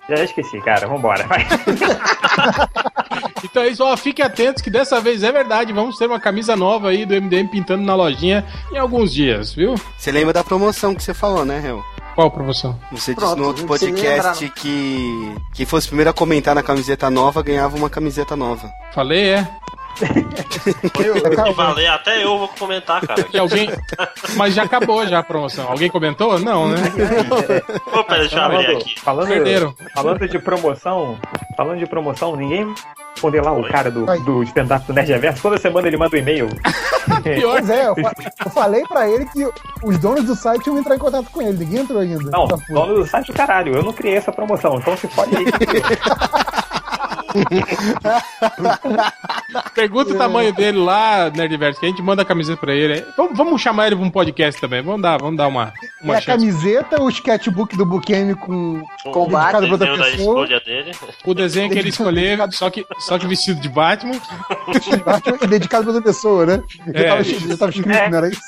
Já 0.08 0.24
esqueci, 0.24 0.58
cara. 0.62 0.88
Vambora. 0.88 1.26
Vai. 1.26 1.46
Então 3.42 3.62
é 3.62 3.68
isso, 3.68 3.84
ó, 3.84 3.96
fiquem 3.96 4.24
atentos 4.24 4.62
que 4.62 4.70
dessa 4.70 5.00
vez 5.00 5.22
é 5.22 5.32
verdade, 5.32 5.72
vamos 5.72 5.96
ter 5.96 6.06
uma 6.06 6.20
camisa 6.20 6.56
nova 6.56 6.88
aí 6.90 7.06
do 7.06 7.14
MDM 7.14 7.48
pintando 7.48 7.82
na 7.82 7.94
lojinha 7.94 8.44
em 8.72 8.78
alguns 8.78 9.12
dias, 9.12 9.54
viu? 9.54 9.74
Você 9.96 10.12
lembra 10.12 10.32
da 10.32 10.44
promoção 10.44 10.94
que 10.94 11.02
você 11.02 11.14
falou, 11.14 11.44
né, 11.44 11.62
Hel? 11.64 11.82
Qual 12.14 12.30
promoção? 12.30 12.78
Você 12.92 13.14
Pronto, 13.14 13.28
disse 13.30 13.40
no 13.40 13.46
outro 13.46 13.66
podcast 13.66 14.48
que 14.50 15.34
quem 15.54 15.64
fosse 15.64 15.86
o 15.86 15.90
primeiro 15.90 16.10
a 16.10 16.12
comentar 16.12 16.54
na 16.54 16.62
camiseta 16.62 17.08
nova 17.08 17.42
ganhava 17.42 17.76
uma 17.76 17.88
camiseta 17.88 18.36
nova. 18.36 18.70
Falei, 18.92 19.30
é. 19.30 19.48
Se 19.96 21.52
valer, 21.54 21.88
até 21.88 22.24
eu 22.24 22.38
vou 22.38 22.48
comentar, 22.48 23.06
cara. 23.06 23.26
Alguém. 23.38 23.70
Mas 24.36 24.54
já 24.54 24.62
acabou 24.62 25.06
já 25.06 25.18
a 25.18 25.22
promoção. 25.22 25.68
Alguém 25.68 25.90
comentou? 25.90 26.38
Não, 26.38 26.68
né? 26.68 26.76
Pera, 28.06 28.20
deixa 28.20 28.36
eu 28.36 28.42
abrir 28.42 28.76
aqui. 28.76 29.00
falando, 29.00 29.28
Perderam. 29.28 29.74
falando 29.94 30.28
de 30.28 30.38
promoção, 30.38 31.18
falando 31.56 31.78
de 31.78 31.86
promoção, 31.86 32.34
ninguém 32.36 32.72
responder 33.14 33.40
lá 33.42 33.52
o 33.52 33.62
cara 33.68 33.90
do, 33.90 34.06
do 34.24 34.42
stand-up 34.44 34.86
do 34.86 34.92
Nerd 34.92 35.10
Reverso. 35.12 35.42
Toda 35.42 35.58
semana 35.58 35.86
ele 35.88 35.96
manda 35.96 36.16
um 36.16 36.18
e-mail. 36.18 36.48
Pois 37.40 37.68
é, 37.70 37.86
eu, 37.88 37.94
fa- 37.96 38.12
eu 38.44 38.50
falei 38.50 38.82
pra 38.86 39.08
ele 39.08 39.24
que 39.26 39.44
os 39.82 39.98
donos 39.98 40.22
do 40.24 40.34
site 40.36 40.66
iam 40.66 40.78
entrar 40.78 40.94
em 40.94 40.98
contato 40.98 41.28
com 41.30 41.40
ele. 41.42 41.64
Ninguém 41.64 41.80
entrou 41.80 41.98
ainda. 42.00 42.30
Não, 42.30 42.46
Tá 42.46 42.56
dono 42.68 42.94
do 42.94 43.06
site, 43.06 43.32
caralho, 43.32 43.74
eu 43.74 43.82
não 43.82 43.92
criei 43.92 44.16
essa 44.16 44.30
promoção, 44.30 44.76
então 44.76 44.94
se 44.96 45.08
fode 45.08 45.34
aí. 45.34 45.46
Pergunta 49.74 50.12
o 50.12 50.16
tamanho 50.18 50.52
dele 50.52 50.78
lá, 50.78 51.30
Nerdverse, 51.30 51.80
que 51.80 51.86
a 51.86 51.88
gente 51.88 52.02
manda 52.02 52.22
a 52.22 52.24
camiseta 52.24 52.60
pra 52.60 52.74
ele. 52.74 53.04
Vamos, 53.16 53.36
vamos 53.36 53.60
chamar 53.60 53.86
ele 53.88 53.96
pra 53.96 54.04
um 54.04 54.10
podcast 54.10 54.60
também. 54.60 54.82
Vamos 54.82 55.02
dar, 55.02 55.18
vamos 55.18 55.36
dar 55.36 55.48
uma, 55.48 55.64
É 55.64 56.04
uma 56.04 56.16
a 56.16 56.22
camiseta, 56.22 57.02
o 57.02 57.08
sketchbook 57.08 57.76
do 57.76 57.84
Bukemi 57.86 58.34
com 58.34 58.82
Combate, 59.12 59.54
outra 59.56 59.78
Desenho 59.78 59.96
da 59.98 60.04
pessoa. 60.04 60.44
escolha 60.46 60.60
dele. 60.60 60.92
O 61.24 61.34
desenho 61.34 61.70
que 61.70 61.78
ele 61.78 61.88
escolher, 61.88 62.38
só 62.52 62.70
que, 62.70 62.84
só 62.98 63.18
que 63.18 63.26
vestido 63.26 63.60
de 63.60 63.68
Batman. 63.68 64.14
e 65.42 65.46
dedicado 65.46 65.84
pra 65.84 65.92
outra 65.94 66.12
pessoa, 66.12 66.46
né? 66.46 66.62
É. 66.94 67.04
tava, 67.04 67.24
já 67.24 67.56
tava 67.56 67.70
escrito, 67.70 67.90
É. 67.96 68.08
não 68.10 68.18
era 68.18 68.28
isso? 68.28 68.40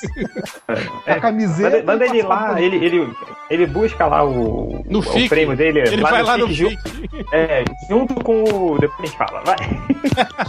A 1.07 1.19
camiseta. 1.19 1.83
Manda, 1.83 2.05
ele 2.05 2.21
uma 2.21 2.51
lá, 2.51 2.61
ele, 2.61 2.77
ele, 2.77 3.09
ele 3.49 3.65
busca 3.67 4.05
lá 4.07 4.23
o, 4.25 4.83
No 4.89 4.99
o 4.99 5.29
prêmio 5.29 5.55
dele. 5.55 5.79
Ele 5.81 6.01
lá 6.01 6.09
vai 6.09 6.23
lá 6.23 6.37
no 6.37 6.47
FIC, 6.47 6.69
FIC. 6.69 6.77
ju- 7.17 7.25
É, 7.31 7.63
junto 7.89 8.15
com 8.15 8.43
o 8.43 8.72
depois 8.79 8.99
a 8.99 9.05
gente 9.05 9.17
fala, 9.17 9.41
vai. 9.43 9.57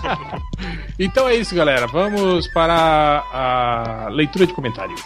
então 0.99 1.29
é 1.29 1.35
isso, 1.35 1.55
galera. 1.55 1.87
Vamos 1.87 2.49
para 2.49 3.23
a 3.33 4.09
leitura 4.11 4.47
de 4.47 4.53
comentários. 4.53 5.03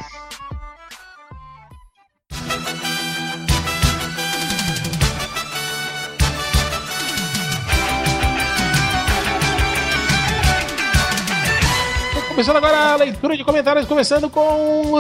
Começando 12.38 12.56
agora 12.58 12.92
a 12.92 12.96
leitura 12.96 13.36
de 13.36 13.42
comentários, 13.42 13.84
começando 13.84 14.30
com 14.30 14.92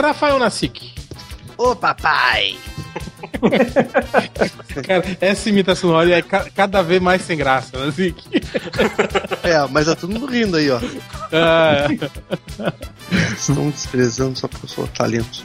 Rafael 0.00 0.38
Nassik. 0.38 0.94
Ô 1.58 1.76
papai! 1.76 2.56
Cara, 4.86 5.04
essa 5.20 5.48
imitação 5.48 5.90
Rolly 5.90 6.12
é 6.12 6.22
ca- 6.22 6.46
cada 6.54 6.82
vez 6.82 7.00
mais 7.02 7.22
sem 7.22 7.36
graça, 7.36 7.76
Nassik. 7.84 8.22
É, 9.42 9.66
mas 9.70 9.86
tá 9.86 9.94
todo 9.96 10.10
mundo 10.12 10.26
rindo 10.26 10.56
aí, 10.56 10.70
ó. 10.70 10.78
Ah, 11.32 11.86
Estão 13.36 13.70
desprezando 13.70 14.38
só 14.38 14.46
porque 14.48 14.66
eu 14.66 14.70
sou 14.70 14.86
talento. 14.88 15.44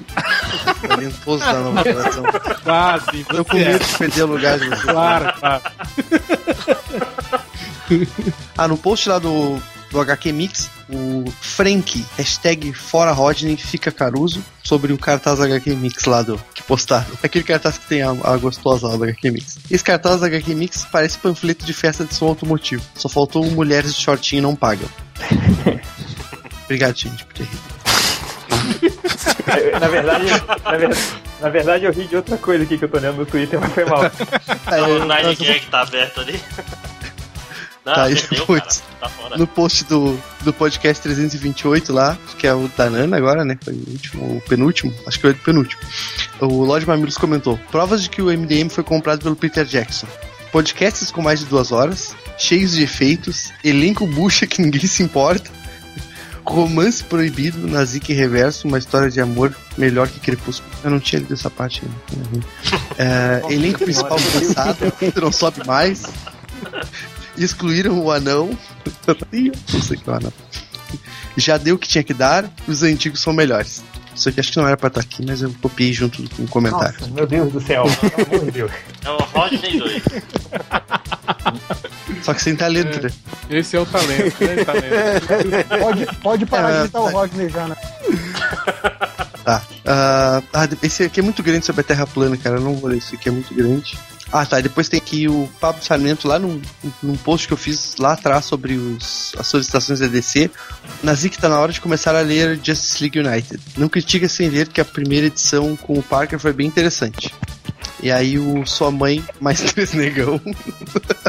Talentoso 0.87 1.43
da 1.45 1.53
nova 1.53 1.83
geração. 1.83 2.23
quase, 2.63 3.19
Estão 3.21 3.43
com 3.43 3.57
você 3.57 3.63
é. 3.63 3.69
medo 3.73 3.85
de 3.85 3.97
perder 3.97 4.23
o 4.23 4.27
lugar 4.27 4.59
de 4.59 4.67
vocês. 4.69 4.81
Claro, 4.81 5.33
claro. 5.39 5.61
Ah, 8.57 8.67
no 8.67 8.77
post 8.77 9.09
lá 9.09 9.19
do, 9.19 9.61
do 9.93 10.01
HQ 10.01 10.31
Mix, 10.33 10.71
o 10.89 11.23
Frank, 11.39 12.03
hashtag 12.17 12.73
fora 12.73 13.11
Rodney, 13.11 13.55
fica 13.55 13.91
Caruso, 13.91 14.43
sobre 14.63 14.91
o 14.91 14.97
cartaz 14.97 15.39
HQ 15.39 15.75
Mix 15.75 16.03
lá 16.05 16.23
do 16.23 16.41
que 16.53 16.63
postaram. 16.63 17.05
Aquele 17.21 17.43
cartaz 17.43 17.77
que 17.77 17.85
tem 17.85 18.01
a, 18.01 18.09
a 18.09 18.35
gostosa 18.37 18.87
lá 18.87 18.97
do 18.97 19.03
HQ 19.03 19.31
Mix. 19.31 19.59
Esse 19.69 19.83
cartaz 19.83 20.19
do 20.19 20.25
HQ 20.25 20.55
Mix 20.55 20.85
parece 20.91 21.19
panfleto 21.19 21.63
de 21.63 21.73
festa 21.73 22.03
de 22.03 22.15
som 22.15 22.25
automotivo. 22.25 22.83
Só 22.95 23.07
faltou 23.07 23.45
mulheres 23.51 23.93
de 23.93 24.01
shortinho 24.01 24.41
não 24.41 24.55
pagam. 24.55 24.89
Obrigado, 26.65 26.97
gente, 26.97 27.23
por 27.23 27.33
ter 27.35 27.43
rido. 27.43 27.73
Na 29.79 29.87
verdade, 29.87 30.25
na 30.63 30.77
verdade, 30.77 31.01
na 31.39 31.49
verdade, 31.49 31.85
eu 31.85 31.91
ri 31.91 32.07
de 32.07 32.15
outra 32.15 32.37
coisa 32.37 32.63
aqui 32.63 32.77
que 32.77 32.85
eu 32.85 32.89
tô 32.89 32.97
lendo 32.97 33.17
no 33.17 33.25
Twitter, 33.25 33.59
mas 33.59 33.71
foi 33.73 33.85
mal. 33.85 34.03
É, 34.05 34.81
o 34.81 34.99
Nine 35.05 35.35
Gag 35.35 35.65
tá 35.69 35.81
aberto 35.81 36.21
ali. 36.21 36.41
Não, 37.85 37.93
Tá, 37.93 38.09
e 38.09 38.15
perdeu, 38.15 38.39
depois- 38.39 38.61
cara. 38.61 38.83
Tá 39.01 39.09
fora. 39.09 39.37
no 39.37 39.45
post 39.45 39.83
do, 39.85 40.17
do 40.41 40.53
podcast 40.53 41.03
328 41.03 41.91
lá, 41.91 42.17
que 42.37 42.47
é 42.47 42.53
o 42.53 42.69
da 42.77 42.89
Nana 42.89 43.17
agora, 43.17 43.43
né? 43.43 43.57
Foi 43.61 43.73
o 43.73 43.89
último, 43.91 44.37
o 44.37 44.41
penúltimo, 44.47 44.93
acho 45.05 45.17
que 45.17 45.21
foi 45.23 45.31
o 45.31 45.35
penúltimo. 45.35 45.81
O 46.39 46.63
Lorde 46.63 46.87
Mamilos 46.87 47.17
comentou: 47.17 47.57
provas 47.71 48.01
de 48.03 48.09
que 48.09 48.21
o 48.21 48.27
MDM 48.27 48.69
foi 48.69 48.83
comprado 48.83 49.21
pelo 49.21 49.35
Peter 49.35 49.65
Jackson. 49.65 50.07
Podcasts 50.53 51.11
com 51.11 51.21
mais 51.21 51.39
de 51.41 51.45
duas 51.47 51.71
horas, 51.73 52.15
cheios 52.37 52.71
de 52.73 52.83
efeitos, 52.83 53.51
elenco 53.63 54.05
bucha 54.07 54.45
que 54.47 54.61
ninguém 54.61 54.85
se 54.87 55.01
importa, 55.03 55.49
romance 56.45 57.03
proibido, 57.03 57.67
Nazik 57.67 58.13
reverso, 58.13 58.67
uma 58.67 58.77
história 58.77 59.09
de 59.09 59.19
amor 59.19 59.53
melhor 59.77 60.07
que 60.07 60.19
Crepúsculo. 60.19 60.71
Eu 60.83 60.91
não 60.91 60.99
tinha 60.99 61.19
lido 61.19 61.33
essa 61.33 61.49
parte 61.49 61.81
ainda. 61.83 62.45
É, 62.95 63.41
elenco 63.51 63.79
principal 63.79 64.17
cansado, 64.31 64.93
não 65.19 65.31
sobe 65.31 65.65
mais. 65.65 66.03
Excluíram 67.37 67.99
o 67.99 68.11
anão. 68.11 68.57
Ih, 69.31 69.51
não 69.73 69.81
sei 69.81 69.97
que 69.97 70.09
é 70.09 70.13
o 70.13 70.15
anão. 70.15 70.33
Já 71.35 71.57
deu 71.57 71.75
o 71.75 71.77
que 71.79 71.87
tinha 71.87 72.03
que 72.03 72.13
dar, 72.13 72.49
os 72.67 72.83
antigos 72.83 73.19
são 73.19 73.33
melhores. 73.33 73.83
Isso 74.15 74.29
aqui 74.29 74.39
acho 74.39 74.51
que 74.51 74.57
não 74.57 74.67
era 74.67 74.77
pra 74.77 74.89
estar 74.89 75.01
aqui, 75.01 75.25
mas 75.25 75.41
eu 75.41 75.51
copiei 75.59 75.91
junto 75.91 76.21
com 76.35 76.43
o 76.43 76.47
comentário. 76.47 76.99
Nossa, 76.99 77.11
meu 77.11 77.25
Deus 77.25 77.51
do 77.51 77.59
céu, 77.59 77.85
pelo 78.15 78.27
amor 78.27 78.45
de 78.45 78.51
Deus. 78.51 78.71
É 79.03 79.09
o 79.09 79.17
Rodney 79.17 79.79
2. 79.79 80.03
Só 82.21 82.33
que 82.33 82.41
sem 82.43 82.55
talento, 82.55 83.01
né? 83.01 83.09
Esse 83.49 83.75
é 83.75 83.79
o 83.79 83.85
talento, 83.87 84.37
grande 84.37 84.65
talento. 84.65 85.67
Pode, 85.79 86.05
pode 86.21 86.45
parar 86.45 86.69
É, 86.69 86.73
de 86.73 86.79
imitar 86.81 87.01
o 87.01 87.05
tá. 87.05 87.11
Rodney 87.11 87.49
já, 87.49 87.67
né? 87.67 87.75
Tá. 89.43 89.61
Ah, 89.85 90.41
ah, 90.53 90.69
esse 90.81 91.03
aqui 91.03 91.19
é 91.19 91.23
muito 91.23 91.41
grande 91.43 91.65
sobre 91.65 91.81
a 91.81 91.83
Terra 91.83 92.05
plana, 92.07 92.37
cara. 92.37 92.57
Eu 92.57 92.61
não 92.61 92.75
vou 92.75 92.89
ler 92.89 92.97
isso 92.97 93.15
aqui, 93.15 93.29
é 93.29 93.31
muito 93.31 93.53
grande. 93.53 93.97
Ah, 94.33 94.47
tá. 94.47 94.59
Depois 94.59 94.89
tem 94.89 94.97
aqui 94.97 95.27
o 95.27 95.47
Pablo 95.61 95.83
Sarmento 95.83 96.27
lá 96.27 96.39
num, 96.39 96.59
num 97.03 97.15
post 97.15 97.47
que 97.47 97.53
eu 97.53 97.57
fiz 97.57 97.97
lá 97.99 98.13
atrás 98.13 98.45
sobre 98.45 98.73
os, 98.73 99.31
as 99.37 99.45
solicitações 99.45 99.99
da 99.99 100.07
DC. 100.07 100.49
Nazik 101.03 101.37
tá 101.37 101.47
na 101.47 101.59
hora 101.59 101.71
de 101.71 101.79
começar 101.79 102.15
a 102.15 102.21
ler 102.21 102.59
Justice 102.63 102.99
League 102.99 103.19
United. 103.19 103.61
Não 103.77 103.87
critica 103.87 104.27
sem 104.27 104.49
ler 104.49 104.69
que 104.69 104.81
a 104.81 104.85
primeira 104.85 105.27
edição 105.27 105.75
com 105.75 105.93
o 105.93 106.01
Parker 106.01 106.39
foi 106.39 106.51
bem 106.51 106.65
interessante. 106.65 107.31
E 108.01 108.11
aí 108.11 108.39
o 108.39 108.65
Sua 108.65 108.89
Mãe 108.89 109.23
Mais 109.39 109.61
Três 109.71 109.93
Negão. 109.93 110.41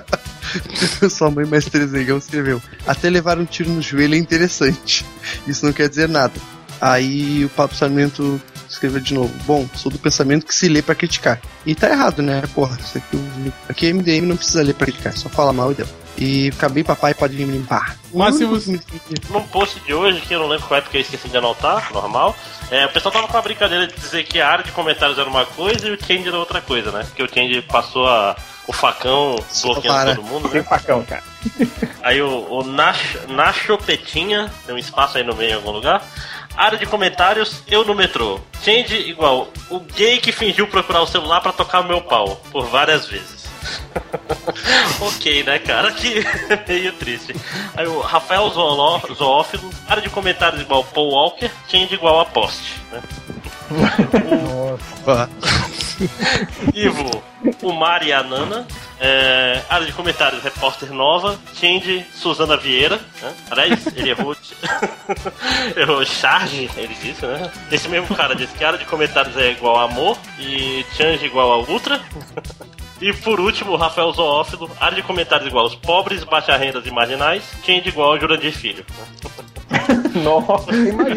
Sua 1.10 1.30
Mãe 1.30 1.44
Mais 1.44 1.66
Três 1.66 1.92
Negão 1.92 2.16
escreveu. 2.16 2.62
Até 2.86 3.10
levar 3.10 3.38
um 3.38 3.44
tiro 3.44 3.68
no 3.68 3.82
joelho 3.82 4.14
é 4.14 4.18
interessante. 4.18 5.04
Isso 5.46 5.66
não 5.66 5.74
quer 5.74 5.90
dizer 5.90 6.08
nada. 6.08 6.32
Aí 6.80 7.44
o 7.44 7.50
Papo 7.50 7.74
Sarmento 7.74 8.40
escreveu 8.74 9.00
de 9.00 9.14
novo. 9.14 9.32
Bom, 9.46 9.66
sou 9.74 9.90
do 9.90 9.98
pensamento 9.98 10.46
que 10.46 10.54
se 10.54 10.68
lê 10.68 10.82
pra 10.82 10.94
criticar. 10.94 11.40
E 11.64 11.74
tá 11.74 11.88
errado, 11.88 12.22
né? 12.22 12.42
Porra, 12.54 12.76
isso 12.80 12.98
aqui, 12.98 13.52
aqui 13.68 13.86
é 13.86 13.92
MDM 13.92 14.26
não 14.26 14.36
precisa 14.36 14.62
ler 14.62 14.74
pra 14.74 14.86
criticar, 14.86 15.12
só 15.16 15.28
fala 15.28 15.52
mal 15.52 15.72
e 15.72 15.74
deu. 15.74 15.86
E 16.16 16.48
acabei 16.54 16.84
papai 16.84 17.12
pode 17.12 17.34
me 17.34 17.44
limpar. 17.44 17.96
Mas 18.12 18.36
se 18.36 18.44
você- 18.44 18.80
Num 19.30 19.42
post 19.48 19.80
de 19.80 19.92
hoje, 19.92 20.20
que 20.20 20.32
eu 20.32 20.38
não 20.38 20.46
lembro 20.46 20.64
qual 20.68 20.78
é 20.78 20.80
porque 20.80 20.98
eu 20.98 21.00
esqueci 21.00 21.28
de 21.28 21.36
anotar, 21.36 21.92
normal. 21.92 22.36
É, 22.70 22.86
o 22.86 22.88
pessoal 22.90 23.12
tava 23.12 23.26
com 23.26 23.36
a 23.36 23.42
brincadeira 23.42 23.88
de 23.88 23.94
dizer 23.94 24.22
que 24.22 24.40
a 24.40 24.48
área 24.48 24.64
de 24.64 24.70
comentários 24.70 25.18
era 25.18 25.28
uma 25.28 25.44
coisa 25.44 25.88
e 25.88 25.90
o 25.90 25.98
Change 26.00 26.28
era 26.28 26.38
outra 26.38 26.60
coisa, 26.60 26.92
né? 26.92 27.02
Porque 27.04 27.22
o 27.24 27.28
Change 27.28 27.62
passou 27.62 28.06
a- 28.06 28.36
o 28.68 28.72
facão 28.72 29.34
bloqueando 29.62 29.88
para. 29.98 30.14
todo 30.14 30.24
mundo, 30.24 30.48
Tem 30.48 30.60
né? 30.60 30.66
facão, 30.66 31.02
cara. 31.02 31.22
Aí 32.02 32.22
o, 32.22 32.46
o 32.48 32.62
Nacho, 32.64 33.18
Nacho 33.28 33.76
Petinha, 33.78 34.50
tem 34.64 34.74
um 34.74 34.78
espaço 34.78 35.18
aí 35.18 35.24
no 35.24 35.34
meio 35.34 35.50
em 35.50 35.54
algum 35.54 35.70
lugar. 35.72 36.00
Área 36.56 36.78
de 36.78 36.86
comentários, 36.86 37.62
eu 37.68 37.84
no 37.84 37.94
metrô. 37.94 38.40
Change 38.62 38.96
igual, 39.08 39.48
o 39.68 39.80
gay 39.80 40.18
que 40.18 40.32
fingiu 40.32 40.66
procurar 40.68 41.02
o 41.02 41.06
celular 41.06 41.40
pra 41.40 41.52
tocar 41.52 41.80
o 41.80 41.84
meu 41.84 42.00
pau, 42.00 42.40
por 42.50 42.66
várias 42.66 43.06
vezes. 43.06 43.44
ok, 45.00 45.44
né, 45.44 45.58
cara? 45.58 45.90
Que 45.92 46.24
meio 46.68 46.92
triste. 46.92 47.34
Aí 47.76 47.86
o 47.86 48.00
Rafael 48.00 48.48
Zooló, 48.50 49.00
Zoófilo, 49.12 49.70
área 49.88 50.02
de 50.02 50.10
comentários 50.10 50.60
igual 50.60 50.84
Paul 50.84 51.10
Walker, 51.10 51.50
change 51.68 51.94
igual 51.94 52.20
a 52.20 52.24
poste. 52.24 52.74
Né? 52.92 53.00
Ivo, 56.74 57.22
o 57.62 57.72
Mari 57.72 58.08
e 58.08 58.12
a 58.12 58.22
Nana. 58.22 58.66
É, 59.06 59.60
área 59.68 59.86
de 59.86 59.92
comentários, 59.92 60.42
repórter 60.42 60.90
nova. 60.90 61.38
Change, 61.52 62.06
Suzana 62.14 62.56
Vieira. 62.56 62.96
Né? 63.20 63.34
Aliás, 63.50 63.86
ele 63.94 64.08
errou. 64.08 64.34
errou 65.76 66.02
charge, 66.06 66.70
ele 66.74 66.94
disse, 67.02 67.26
né? 67.26 67.52
Esse 67.70 67.86
mesmo 67.86 68.16
cara 68.16 68.34
disse 68.34 68.54
que 68.54 68.64
área 68.64 68.78
de 68.78 68.86
comentários 68.86 69.36
é 69.36 69.50
igual 69.50 69.78
a 69.78 69.84
amor 69.84 70.16
e 70.38 70.86
change 70.96 71.26
igual 71.26 71.52
a 71.52 71.58
ultra. 71.70 72.00
E 72.98 73.12
por 73.12 73.38
último, 73.40 73.76
Rafael 73.76 74.10
Zoófilo, 74.10 74.70
área 74.80 74.96
de 74.96 75.02
comentários 75.02 75.48
igual 75.48 75.64
aos 75.64 75.74
pobres, 75.74 76.24
baixa 76.24 76.56
rendas 76.56 76.86
e 76.86 76.90
marginais, 76.90 77.42
change 77.62 77.90
igual 77.90 78.12
ao 78.12 78.18
Jurandir 78.18 78.54
Filho. 78.54 78.86
Nossa, 80.22 80.72
Tem 80.72 80.92
mais, 80.92 81.14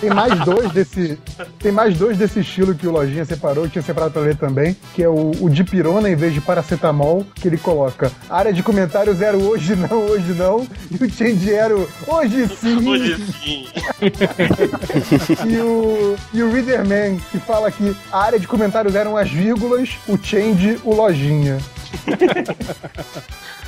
tem 0.00 0.10
mais 0.10 0.40
dois 0.40 0.70
desse. 0.72 1.18
Tem 1.58 1.72
mais 1.72 1.96
dois 1.96 2.16
desse 2.18 2.40
estilo 2.40 2.74
que 2.74 2.86
o 2.86 2.90
Lojinha 2.90 3.24
separou, 3.24 3.64
eu 3.64 3.70
tinha 3.70 3.82
separado 3.82 4.12
pra 4.12 4.22
ler 4.22 4.36
também, 4.36 4.76
que 4.94 5.02
é 5.02 5.08
o, 5.08 5.30
o 5.40 5.48
de 5.48 5.64
pirona 5.64 6.10
em 6.10 6.16
vez 6.16 6.34
de 6.34 6.40
paracetamol, 6.40 7.24
que 7.34 7.48
ele 7.48 7.56
coloca. 7.56 8.10
Área 8.28 8.52
de 8.52 8.62
comentários 8.62 9.22
era 9.22 9.36
hoje 9.36 9.74
não, 9.76 10.06
hoje 10.06 10.32
não, 10.34 10.66
e 10.90 11.02
o 11.02 11.10
change 11.10 11.52
era 11.52 11.74
hoje 11.74 12.48
sim. 12.56 12.82
Hoje 12.88 13.16
sim. 13.42 13.66
E 15.48 15.58
o, 15.58 16.16
e 16.32 16.42
o 16.42 16.50
Readerman, 16.50 17.18
que 17.30 17.38
fala 17.38 17.70
que 17.70 17.96
a 18.10 18.18
área 18.18 18.38
de 18.38 18.46
comentários 18.46 18.94
eram 18.94 19.16
as 19.16 19.30
vírgulas, 19.30 19.90
o 20.08 20.18
change, 20.18 20.78
o 20.84 20.94
lojinha. 20.94 21.58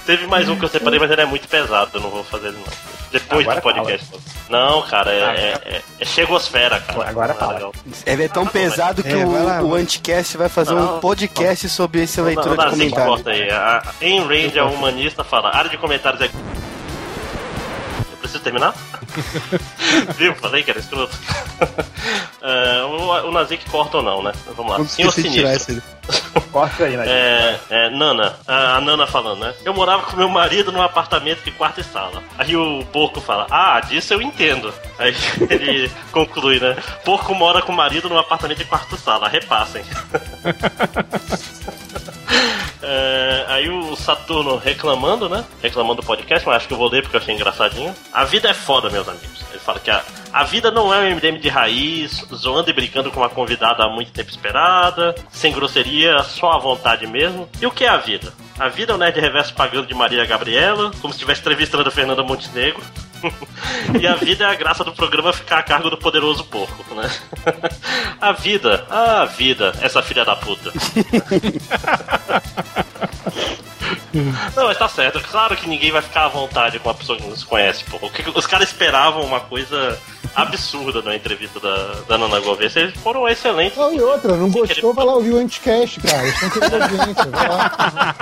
Teve 0.06 0.26
mais 0.26 0.48
um 0.48 0.56
que 0.58 0.64
eu 0.64 0.68
separei, 0.68 0.98
mas 0.98 1.10
ele 1.10 1.22
é 1.22 1.24
muito 1.24 1.48
pesado, 1.48 1.90
eu 1.94 2.00
não 2.00 2.10
vou 2.10 2.24
fazer 2.24 2.48
ele 2.48 2.58
não. 2.58 2.94
Depois 3.10 3.46
Agora 3.46 3.60
do 3.60 3.62
podcast. 3.62 4.06
Não, 4.50 4.82
cara, 4.82 5.12
é, 5.12 5.20
é, 5.20 5.60
é, 5.76 5.82
é 6.00 6.04
chegosfera, 6.04 6.80
cara. 6.80 7.08
Agora 7.08 7.28
Não 7.32 7.34
é 7.34 7.38
fala. 7.38 7.72
É 8.04 8.28
tão 8.28 8.44
pesado 8.44 9.02
que 9.04 9.08
É, 9.08 9.24
lá, 9.24 9.62
o, 9.62 9.68
o. 9.68 9.74
Anticast 9.74 10.36
vai 10.36 10.48
fazer 10.48 10.74
Não, 10.74 10.96
um 10.96 11.00
podcast 11.00 11.68
sobre 11.68 12.02
essa 12.02 12.22
leitura 12.22 12.56
Não, 12.56 12.56
de 12.56 12.58
não, 12.58 12.68
assim, 12.68 12.90
comentários. 12.90 13.14
corta 13.22 13.30
aí. 13.30 13.50
A 13.50 13.82
Ayn 14.02 14.26
Rand, 14.26 14.56
a 14.58 14.64
humanista, 14.66 15.22
fala: 15.22 15.54
área 15.54 15.70
de 15.70 15.78
comentários 15.78 16.20
é. 16.22 16.30
Preciso 18.34 18.42
terminar? 18.42 18.74
Viu? 20.18 20.34
Falei 20.34 20.62
que 20.64 20.70
era 20.70 20.80
escroto. 20.80 21.16
É, 22.42 22.82
o, 22.82 23.28
o 23.28 23.30
Nazik 23.30 23.68
corta 23.70 23.98
ou 23.98 24.02
não, 24.02 24.22
né? 24.22 24.32
Vamos 24.56 24.72
lá. 24.72 24.78
Vamos 24.78 24.92
Senhor 24.92 25.12
Sinistro. 25.12 25.82
corta 26.50 26.84
aí, 26.84 26.96
né? 26.96 27.04
É, 27.06 27.60
é, 27.70 27.90
Nana, 27.90 28.36
a, 28.46 28.76
a 28.76 28.80
Nana 28.80 29.06
falando, 29.06 29.40
né? 29.40 29.54
Eu 29.64 29.72
morava 29.72 30.02
com 30.02 30.16
meu 30.16 30.28
marido 30.28 30.72
num 30.72 30.82
apartamento 30.82 31.44
de 31.44 31.52
quarto 31.52 31.80
e 31.80 31.84
sala. 31.84 32.22
Aí 32.36 32.56
o 32.56 32.84
porco 32.86 33.20
fala, 33.20 33.46
ah, 33.50 33.80
disso 33.80 34.12
eu 34.14 34.20
entendo. 34.20 34.74
Aí 34.98 35.14
ele 35.48 35.90
conclui, 36.10 36.58
né? 36.58 36.76
Porco 37.04 37.34
mora 37.34 37.62
com 37.62 37.72
o 37.72 37.76
marido 37.76 38.08
num 38.08 38.18
apartamento 38.18 38.58
de 38.58 38.64
quarto 38.64 38.96
e 38.96 38.98
sala, 38.98 39.28
repassem. 39.28 39.84
É, 42.86 43.44
aí 43.48 43.68
o 43.70 43.96
Saturno 43.96 44.56
reclamando, 44.56 45.28
né? 45.28 45.44
Reclamando 45.62 46.02
do 46.02 46.06
podcast, 46.06 46.46
mas 46.46 46.56
acho 46.56 46.68
que 46.68 46.74
eu 46.74 46.78
vou 46.78 46.90
ler 46.90 47.02
porque 47.02 47.16
eu 47.16 47.20
achei 47.20 47.34
engraçadinho. 47.34 47.94
A 48.12 48.24
vida 48.24 48.48
é 48.50 48.54
foda, 48.54 48.90
meus 48.90 49.08
amigos. 49.08 49.42
Ele 49.50 49.58
fala 49.58 49.80
que 49.80 49.90
a, 49.90 50.02
a 50.32 50.44
vida 50.44 50.70
não 50.70 50.92
é 50.92 50.98
um 51.00 51.14
MDM 51.14 51.38
de 51.38 51.48
raiz, 51.48 52.26
zoando 52.34 52.68
e 52.68 52.72
brincando 52.74 53.10
com 53.10 53.20
uma 53.20 53.30
convidada 53.30 53.84
há 53.84 53.88
muito 53.88 54.12
tempo 54.12 54.30
esperada, 54.30 55.14
sem 55.30 55.52
grosseria, 55.52 56.22
só 56.22 56.52
à 56.52 56.58
vontade 56.58 57.06
mesmo. 57.06 57.48
E 57.60 57.66
o 57.66 57.70
que 57.70 57.84
é 57.84 57.88
a 57.88 57.96
vida? 57.96 58.32
A 58.58 58.68
vida 58.68 58.92
é 58.92 58.94
o 58.94 58.98
Nerd 58.98 59.18
Reverso 59.18 59.54
pagando 59.54 59.86
de 59.86 59.94
Maria 59.94 60.24
Gabriela, 60.26 60.90
como 61.00 61.12
se 61.12 61.18
estivesse 61.18 61.40
entrevistando 61.40 61.90
Fernanda 61.90 62.22
Montenegro. 62.22 62.82
e 64.00 64.06
a 64.06 64.14
vida 64.14 64.44
é 64.44 64.48
a 64.48 64.54
graça 64.54 64.84
do 64.84 64.92
programa 64.92 65.32
ficar 65.32 65.58
a 65.58 65.62
cargo 65.62 65.90
do 65.90 65.96
poderoso 65.96 66.44
porco, 66.44 66.94
né? 66.94 67.10
a 68.20 68.32
vida, 68.32 68.86
a 68.90 69.24
vida, 69.24 69.72
essa 69.80 70.02
filha 70.02 70.24
da 70.24 70.36
puta. 70.36 70.72
Não, 74.56 74.64
mas 74.66 74.78
tá 74.78 74.88
certo. 74.88 75.20
Claro 75.20 75.56
que 75.56 75.68
ninguém 75.68 75.90
vai 75.92 76.02
ficar 76.02 76.24
à 76.26 76.28
vontade 76.28 76.78
com 76.78 76.88
uma 76.88 76.94
pessoa 76.94 77.18
que 77.18 77.26
não 77.26 77.36
se 77.36 77.44
conhece, 77.44 77.84
pô. 77.84 77.98
O 78.06 78.10
que- 78.10 78.28
Os 78.30 78.46
caras 78.46 78.68
esperavam 78.68 79.22
uma 79.22 79.40
coisa 79.40 79.98
absurda 80.34 81.00
na 81.02 81.14
entrevista 81.14 81.60
da, 81.60 81.94
da 82.08 82.18
Nana 82.18 82.40
Gouveia. 82.40 82.70
Eles 82.74 82.94
foram 83.00 83.28
excelentes. 83.28 83.76
Não, 83.78 83.92
e 83.92 84.00
outra, 84.00 84.36
não 84.36 84.50
gostou, 84.50 84.92
vai 84.94 85.04
lá 85.04 85.14
ouvir 85.14 85.32
o 85.32 85.36
Anticast, 85.38 86.00
cara. 86.00 86.22
Eles 86.22 86.34
estão 86.42 86.50
querendo 86.50 86.82
audiência, 86.82 87.24
vai 87.30 87.48
lá. 87.48 88.14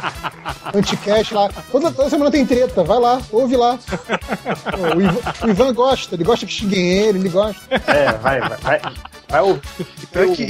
Anticast 0.74 1.34
lá. 1.34 1.48
Toda, 1.70 1.90
toda 1.92 2.10
semana 2.10 2.30
tem 2.30 2.44
treta, 2.46 2.82
vai 2.84 2.98
lá, 2.98 3.20
ouve 3.30 3.56
lá. 3.56 3.78
Pô, 4.70 4.96
o, 4.96 5.00
Ivan, 5.02 5.20
o 5.44 5.48
Ivan 5.50 5.74
gosta, 5.74 6.14
ele 6.14 6.24
gosta 6.24 6.44
que 6.46 6.52
xinguem 6.52 6.86
ele, 6.98 7.18
ele 7.18 7.28
gosta. 7.28 7.60
É, 7.70 8.12
vai, 8.18 8.40
vai. 8.40 8.58
Vai, 8.58 8.80
vai 9.32 9.40
ouvir 9.42 9.62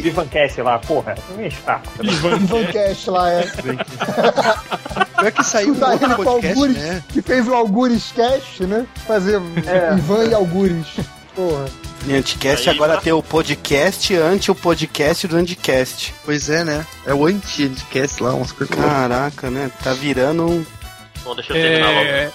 o 0.05 0.07
Ivancast 0.09 0.61
lá, 0.61 0.79
porra. 0.79 1.15
Não 1.37 1.47
está. 1.47 1.81
O 1.99 2.05
Ivancast 2.05 3.11
lá, 3.11 3.31
é. 3.31 3.43
Pior 5.19 5.33
que 5.33 5.45
saiu 5.45 5.73
O 5.75 5.77
um 5.79 5.91
outro 5.91 6.17
podcast, 6.17 6.49
Algures, 6.49 6.77
né? 6.77 7.03
que 7.09 7.23
fez 7.23 7.49
o 7.49 7.55
Algures 7.55 8.13
Cast, 8.13 8.65
né? 8.67 8.87
Fazer 9.07 9.41
É. 9.67 9.95
Ivan 9.97 10.25
e 10.25 10.35
Algures. 10.35 10.87
Porra. 11.35 11.65
E 12.07 12.15
Anticast 12.15 12.69
Aí, 12.69 12.75
agora 12.75 12.97
tá- 12.97 13.01
tem 13.01 13.13
o 13.13 13.23
podcast 13.23 14.15
anti 14.17 14.51
o 14.51 14.55
podcast 14.55 15.29
do 15.29 15.37
Anticast. 15.37 16.13
Pois 16.25 16.51
é, 16.51 16.65
né? 16.65 16.85
É 17.07 17.15
o 17.15 17.25
anti-cast 17.27 18.23
lá, 18.23 18.35
umas 18.35 18.51
coisas. 18.51 18.75
Caraca, 18.75 19.49
né? 19.49 19.71
Tá 19.83 19.93
virando 19.93 20.45
um. 20.45 20.67
Bom, 21.25 21.37
deixa 21.37 21.53
eu 21.53 21.63
terminar 21.63 21.89
logo. 21.91 22.05
É, 22.05 22.31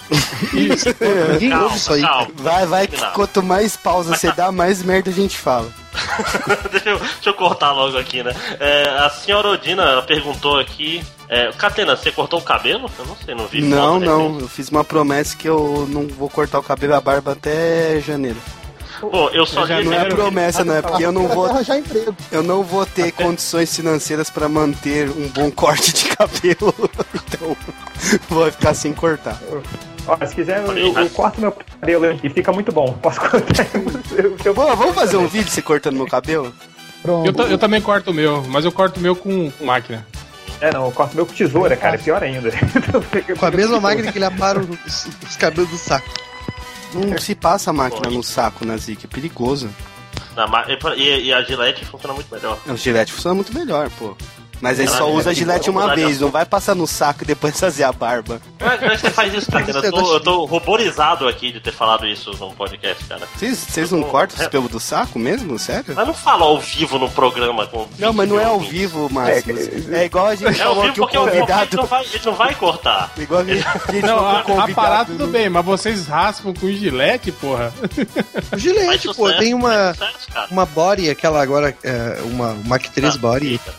isso. 0.54 0.86
Ninguém 1.32 1.50
Calma, 1.50 1.64
ouve 1.64 1.76
isso 1.76 1.92
aí. 1.92 2.00
calma. 2.00 2.28
Vai, 2.36 2.66
vai, 2.66 2.86
que 2.88 2.96
quanto 3.12 3.42
mais 3.42 3.76
pausa 3.76 4.16
você 4.16 4.32
dá, 4.32 4.50
mais 4.50 4.82
merda 4.82 5.10
a 5.10 5.12
gente 5.14 5.36
fala. 5.36 5.70
deixa, 6.70 6.90
eu, 6.90 6.98
deixa 6.98 7.30
eu 7.30 7.34
cortar 7.34 7.72
logo 7.72 7.98
aqui, 7.98 8.22
né? 8.22 8.34
É, 8.58 8.88
a 8.88 9.10
senhora 9.10 9.48
Odina 9.48 9.82
ela 9.82 10.02
perguntou 10.02 10.58
aqui. 10.58 11.02
É, 11.28 11.50
Catena, 11.52 11.96
você 11.96 12.10
cortou 12.10 12.38
o 12.38 12.42
cabelo? 12.42 12.90
Eu 12.98 13.06
não 13.06 13.16
sei, 13.16 13.34
não 13.34 13.46
vi. 13.46 13.60
Não, 13.60 14.00
não. 14.00 14.22
repente. 14.22 14.42
Eu 14.42 14.48
fiz 14.48 14.68
uma 14.68 14.84
promessa 14.84 15.36
que 15.36 15.48
eu 15.48 15.86
não 15.90 16.06
vou 16.06 16.28
cortar 16.28 16.58
o 16.58 16.62
cabelo 16.62 16.92
e 16.92 16.96
a 16.96 17.00
barba 17.00 17.32
até 17.32 18.00
janeiro. 18.00 18.38
Pô, 19.00 19.28
eu 19.30 19.46
só 19.46 19.64
Já 19.64 19.78
li 19.78 19.86
Não 19.86 19.92
é 19.94 20.04
promessa, 20.06 20.64
não 20.64 20.74
é 20.74 20.82
porque 20.82 21.04
eu 21.04 21.12
não 21.12 21.28
vou, 21.28 21.46
arranjar 21.46 21.78
emprego. 21.78 22.16
eu 22.32 22.42
não 22.42 22.64
vou 22.64 22.84
ter 22.84 23.12
condições 23.12 23.74
financeiras 23.74 24.28
pra 24.28 24.48
manter 24.48 25.08
um 25.08 25.28
bom 25.28 25.50
corte 25.50 25.92
de 25.92 26.04
cabelo. 26.06 26.74
Então, 27.30 27.56
vou 28.28 28.50
ficar 28.50 28.72
sem 28.72 28.92
cortar. 28.92 29.38
Ó, 30.08 30.26
se 30.26 30.34
quiser, 30.34 30.58
eu, 30.64 30.76
eu, 30.76 30.98
eu 30.98 31.10
corto 31.10 31.40
meu 31.40 31.52
cabelo 31.52 32.18
e 32.22 32.28
fica 32.30 32.50
muito 32.52 32.72
bom. 32.72 32.92
Posso 32.94 33.20
cortar 33.20 33.66
seu 34.42 34.54
Pô, 34.54 34.74
vamos 34.74 34.94
fazer 34.94 35.16
um 35.18 35.26
vídeo 35.28 35.50
você 35.50 35.60
cortando 35.62 35.96
meu 35.96 36.06
cabelo? 36.06 36.52
Pronto. 37.02 37.42
Eu, 37.42 37.48
eu 37.50 37.58
também 37.58 37.80
corto 37.80 38.10
o 38.10 38.14
meu, 38.14 38.42
mas 38.48 38.64
eu 38.64 38.72
corto 38.72 38.98
o 38.98 39.02
meu 39.02 39.14
com 39.14 39.52
máquina. 39.60 40.06
É, 40.60 40.72
não, 40.72 40.86
eu 40.86 40.90
corto 40.92 41.14
meu 41.14 41.24
com 41.24 41.32
tesoura, 41.32 41.76
cara. 41.76 41.94
É 41.94 41.98
pior 41.98 42.22
ainda. 42.22 42.50
Com 43.38 43.46
a 43.46 43.50
mesma 43.50 43.78
máquina 43.80 44.10
que 44.10 44.18
ele 44.18 44.24
apara 44.24 44.58
os, 44.58 45.06
os 45.28 45.36
cabelos 45.36 45.70
do 45.70 45.76
saco. 45.78 46.08
Não 46.92 47.16
se 47.18 47.34
passa 47.34 47.70
a 47.70 47.72
máquina 47.72 48.10
no 48.10 48.22
saco, 48.24 48.64
Nazik, 48.64 49.04
é 49.04 49.08
perigoso. 49.08 49.70
Na 50.34 50.46
ma- 50.48 50.64
e, 50.96 51.26
e 51.26 51.32
a 51.32 51.42
Gillette 51.42 51.84
funciona 51.84 52.14
muito 52.14 52.32
melhor. 52.34 52.58
O 52.66 52.76
gilete 52.76 53.12
funciona 53.12 53.34
muito 53.34 53.52
melhor, 53.56 53.88
pô. 53.90 54.16
Mas 54.60 54.78
aí 54.80 54.86
Ela 54.86 54.96
só 54.96 55.08
é 55.08 55.12
usa 55.12 55.30
a 55.30 55.32
gilete 55.32 55.70
uma 55.70 55.94
vez, 55.94 56.20
não 56.20 56.30
vai 56.30 56.44
passar 56.44 56.74
no 56.74 56.86
saco 56.86 57.22
e 57.22 57.26
depois 57.26 57.58
fazer 57.60 57.84
a 57.84 57.92
barba. 57.92 58.40
Como 58.58 58.70
é 58.70 58.76
como 58.78 58.90
é 58.90 58.94
que 58.96 59.00
você 59.02 59.10
faz 59.10 59.32
isso, 59.34 59.50
Catena? 59.50 59.78
Eu 59.80 59.92
tô, 59.92 60.14
eu 60.14 60.20
tô 60.20 60.44
ruborizado 60.46 61.28
aqui 61.28 61.52
de 61.52 61.60
ter 61.60 61.72
falado 61.72 62.06
isso 62.06 62.30
num 62.38 62.50
podcast, 62.52 63.04
cara. 63.04 63.22
Vocês, 63.36 63.58
vocês 63.58 63.90
não 63.92 64.02
cortam 64.02 64.40
os 64.40 64.48
pelos 64.48 64.70
do 64.70 64.80
saco 64.80 65.18
mesmo? 65.18 65.58
Sério? 65.58 65.94
Mas 65.94 66.06
não 66.06 66.14
fala 66.14 66.44
ao 66.44 66.58
vivo 66.58 66.98
no 66.98 67.08
programa 67.10 67.66
com. 67.66 67.86
Não, 67.98 68.12
mas 68.12 68.28
não 68.28 68.38
é 68.40 68.44
ao 68.44 68.58
20 68.60 68.68
vivo, 68.70 69.08
Márcio. 69.12 69.54
É 69.92 70.04
igual 70.04 70.26
a 70.26 70.34
gente 70.34 70.60
É 70.60 70.62
ao 70.62 70.74
falou 70.74 70.82
vivo 70.92 71.06
que 71.06 71.16
o 71.16 71.20
ouvinte 71.20 71.38
convidado. 71.40 71.76
não 71.76 71.84
vai, 71.86 72.04
ele 72.04 72.20
não 72.24 72.34
vai 72.34 72.54
cortar. 72.54 73.12
Igual 73.16 73.40
a 73.40 73.44
gente, 73.44 73.66
a 73.88 73.92
gente 73.92 74.06
Não, 74.06 74.18
a, 74.26 74.40
a 74.40 74.42
parada 74.42 74.44
convidado. 74.44 75.12
tudo 75.12 75.26
bem, 75.28 75.48
mas 75.48 75.64
vocês 75.64 76.06
raspam 76.06 76.52
com 76.54 76.68
gilete, 76.70 77.30
porra. 77.32 77.72
O 77.82 78.42
Faz 78.42 78.62
Gillette, 78.62 79.06
pô, 79.08 79.14
sucesso, 79.14 79.38
tem 79.38 79.54
uma, 79.54 79.94
sucesso, 79.94 80.28
cara. 80.32 80.48
uma 80.50 80.66
body, 80.66 81.10
aquela 81.10 81.42
agora, 81.42 81.76
é, 81.82 82.18
uma 82.24 82.54
Mac 82.64 82.82
3 82.86 83.14
Ah, 83.14 83.18
body. 83.18 83.46
eita. 83.52 83.74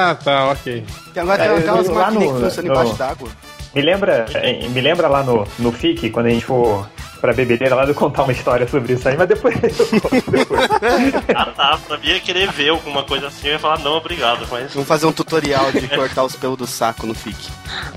Ah, 0.00 0.14
tá, 0.14 0.50
ok. 0.50 0.84
É, 0.86 1.16
E 1.16 1.20
agora 1.20 1.38
tem 1.42 1.56
aquelas 1.58 1.86
eu- 1.88 1.94
lá 1.94 2.00
máquinas 2.10 2.28
no- 2.28 2.34
que 2.36 2.40
funcionam 2.44 2.72
embaixo 2.72 2.94
d'água. 2.96 3.28
Me 3.74 3.82
lembra, 3.82 4.26
me 4.72 4.80
lembra 4.80 5.08
lá 5.08 5.22
no, 5.22 5.46
no 5.58 5.70
FIC, 5.72 6.10
quando 6.10 6.26
a 6.26 6.30
gente 6.30 6.44
for 6.44 6.88
pra 7.20 7.32
bebedeira 7.32 7.74
lá, 7.74 7.84
de 7.84 7.90
eu 7.90 7.94
contar 7.94 8.22
uma 8.22 8.32
história 8.32 8.66
sobre 8.66 8.94
isso 8.94 9.08
aí, 9.08 9.16
mas 9.16 9.28
depois 9.28 9.54
eu 9.62 10.00
conto 10.00 10.24
depois. 10.30 10.68
Ah 11.34 11.46
tá, 11.46 11.78
pra 11.86 11.98
mim 11.98 12.08
ia 12.08 12.20
querer 12.20 12.50
ver 12.52 12.70
alguma 12.70 13.02
coisa 13.04 13.26
assim, 13.28 13.48
eu 13.48 13.52
ia 13.54 13.58
falar 13.58 13.78
não, 13.80 13.92
obrigado, 13.96 14.46
mas, 14.50 14.72
Vamos 14.72 14.88
fazer 14.88 15.06
um 15.06 15.12
tutorial 15.12 15.70
de 15.72 15.86
cortar 15.88 16.24
os 16.24 16.36
pelos 16.36 16.56
do 16.56 16.66
saco 16.66 17.06
no 17.06 17.14
FIC. 17.14 17.36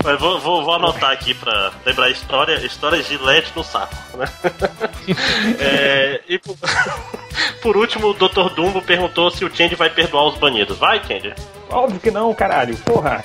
mas 0.03 0.19
vou, 0.19 0.39
vou, 0.39 0.63
vou 0.63 0.75
anotar 0.75 1.11
aqui 1.11 1.33
pra 1.33 1.71
lembrar 1.85 2.05
a 2.05 2.09
história, 2.09 2.65
história 2.65 3.01
gilete 3.01 3.51
no 3.55 3.63
saco, 3.63 3.95
né? 4.17 4.25
É, 5.59 6.21
e 6.27 6.37
por, 6.39 6.55
por 7.61 7.77
último, 7.77 8.07
o 8.07 8.13
Dr. 8.13 8.53
Dumbo 8.55 8.81
perguntou 8.81 9.29
se 9.31 9.43
o 9.43 9.53
Change 9.53 9.75
vai 9.75 9.89
perdoar 9.89 10.27
os 10.27 10.37
banidos. 10.37 10.77
Vai, 10.77 11.01
Change? 11.05 11.33
Óbvio 11.69 11.99
que 11.99 12.11
não, 12.11 12.33
caralho. 12.33 12.77
Porra. 12.77 13.23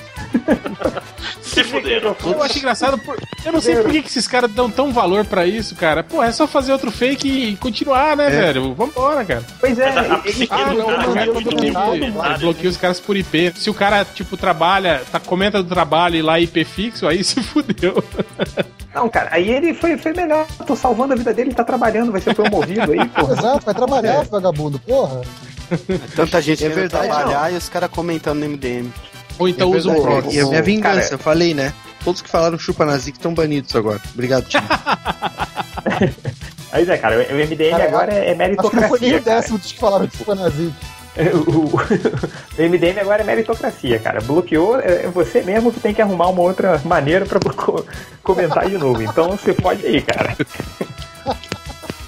Se 1.41 1.63
fuderam. 1.63 2.15
Eu 2.23 2.43
acho 2.43 2.57
engraçado, 2.57 2.97
por... 2.99 3.17
eu 3.45 3.51
não 3.51 3.61
sei 3.61 3.75
por 3.75 3.91
que, 3.91 4.01
que 4.01 4.07
esses 4.07 4.27
caras 4.27 4.51
dão 4.51 4.69
tão 4.69 4.91
valor 4.91 5.25
pra 5.25 5.45
isso, 5.45 5.75
cara. 5.75 5.88
Pô, 6.03 6.23
é 6.23 6.31
só 6.31 6.47
fazer 6.47 6.71
outro 6.71 6.91
fake 6.91 7.27
e 7.27 7.55
continuar, 7.57 8.15
né, 8.15 8.29
velho? 8.29 8.73
Vambora, 8.73 9.23
cara. 9.25 9.43
Pois 9.59 9.77
é, 9.79 9.89
ele- 10.25 10.47
Ah, 10.49 10.73
não, 10.73 10.85
cara 10.85 11.03
não, 11.07 11.17
é 11.17 11.25
não, 11.25 11.33
não, 11.33 12.07
não, 12.09 12.29
não, 12.31 12.37
bloqueia 12.39 12.69
os 12.69 12.77
caras 12.77 12.99
por 12.99 13.15
IP. 13.17 13.53
Se 13.55 13.69
o 13.69 13.73
cara, 13.73 14.05
tipo, 14.05 14.37
trabalha, 14.37 15.01
tá, 15.11 15.19
comenta 15.19 15.61
do 15.63 15.69
trabalho 15.69 16.15
e 16.15 16.21
lá 16.21 16.39
IP 16.39 16.63
fixo, 16.63 17.07
aí 17.07 17.23
se 17.23 17.41
fudeu. 17.43 18.03
Não, 18.93 19.07
cara, 19.09 19.29
aí 19.31 19.49
ele 19.49 19.73
foi, 19.73 19.97
foi 19.97 20.13
melhor. 20.13 20.45
Tô 20.65 20.75
salvando 20.75 21.13
a 21.13 21.15
vida 21.15 21.33
dele, 21.33 21.49
ele 21.49 21.55
tá 21.55 21.63
trabalhando, 21.63 22.11
vai 22.11 22.21
ser 22.21 22.33
promovido 22.35 22.91
aí, 22.91 23.07
porra. 23.09 23.33
Exato, 23.37 23.65
vai 23.65 23.73
trabalhar, 23.75 24.23
vagabundo, 24.25 24.79
porra. 24.79 25.21
Tanta 26.15 26.41
gente 26.41 26.63
É 26.65 26.67
querendo 26.69 26.75
verdade, 26.89 27.07
trabalhar 27.07 27.53
e 27.53 27.55
os 27.57 27.69
caras 27.69 27.89
comentando 27.91 28.39
no 28.39 28.45
MDM. 28.49 28.91
Ou 29.39 29.47
então 29.47 29.73
é 29.73 29.77
usa 29.77 29.89
um 29.89 29.93
verdade. 29.93 30.15
proxy. 30.21 30.37
E 30.37 30.41
a 30.41 30.45
minha 30.45 30.61
vingança, 30.61 31.01
cara- 31.01 31.13
eu 31.13 31.19
falei, 31.19 31.53
né? 31.55 31.73
Todos 32.03 32.21
que 32.21 32.29
falaram 32.29 32.59
chupa 32.59 32.85
nazi 32.85 33.09
estão 33.11 33.33
banidos 33.33 33.75
agora. 33.75 33.99
Obrigado, 34.13 34.45
time. 34.47 34.67
Aí 36.71 36.87
é, 36.87 36.97
cara, 36.97 37.15
o 37.17 37.33
MDM 37.35 37.71
Cara, 37.71 37.83
agora 37.85 38.13
é 38.13 38.31
Acho 38.31 38.69
que 38.69 38.75
não 38.75 38.87
foi 38.89 38.99
nem 38.99 39.11
meritocracia. 39.11 39.17
o 39.17 39.21
décimo 39.21 39.57
dos 39.57 39.71
que 39.71 39.79
falaram 39.79 40.09
Chupa 40.11 40.35
Nazi. 40.35 40.73
O, 41.19 41.75
o 41.75 42.69
MDM 42.69 42.99
agora 43.01 43.23
é 43.23 43.25
meritocracia, 43.25 43.99
cara. 43.99 44.21
Bloqueou, 44.21 44.79
é 44.79 45.07
você 45.07 45.41
mesmo 45.41 45.73
que 45.73 45.79
tem 45.79 45.93
que 45.93 46.01
arrumar 46.01 46.27
uma 46.27 46.41
outra 46.41 46.79
maneira 46.85 47.25
pra 47.25 47.39
co- 47.51 47.83
comentar 48.23 48.69
de 48.69 48.77
novo. 48.77 49.01
Então 49.01 49.31
você 49.31 49.51
pode 49.53 49.85
ir, 49.85 50.03
cara. 50.03 50.37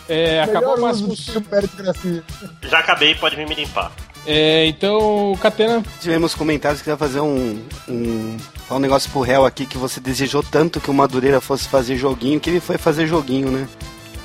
É, 0.07 0.41
acabou 0.43 0.79
mais 0.79 1.01
meritocracia. 1.01 2.23
Já 2.69 2.79
acabei, 2.79 3.15
pode 3.15 3.35
vir 3.35 3.49
me 3.49 3.55
limpar. 3.55 3.91
É, 4.26 4.68
então, 4.68 5.35
Catena, 5.41 5.84
Tivemos 5.99 6.35
comentários 6.35 6.81
que 6.81 6.89
ia 6.89 6.98
fazer 6.98 7.19
um, 7.19 7.60
um. 7.88 8.38
Um 8.69 8.80
negócio 8.80 9.10
pro 9.11 9.19
réu 9.22 9.45
aqui 9.45 9.65
que 9.65 9.77
você 9.77 9.99
desejou 9.99 10.41
tanto 10.41 10.80
que 10.80 10.89
o 10.89 10.93
Madureira 10.93 11.41
fosse 11.41 11.68
fazer 11.68 11.98
joguinho 11.98 12.39
que 12.39 12.49
ele 12.49 12.61
foi 12.61 12.77
fazer 12.77 13.06
joguinho, 13.06 13.52
né? 13.52 13.68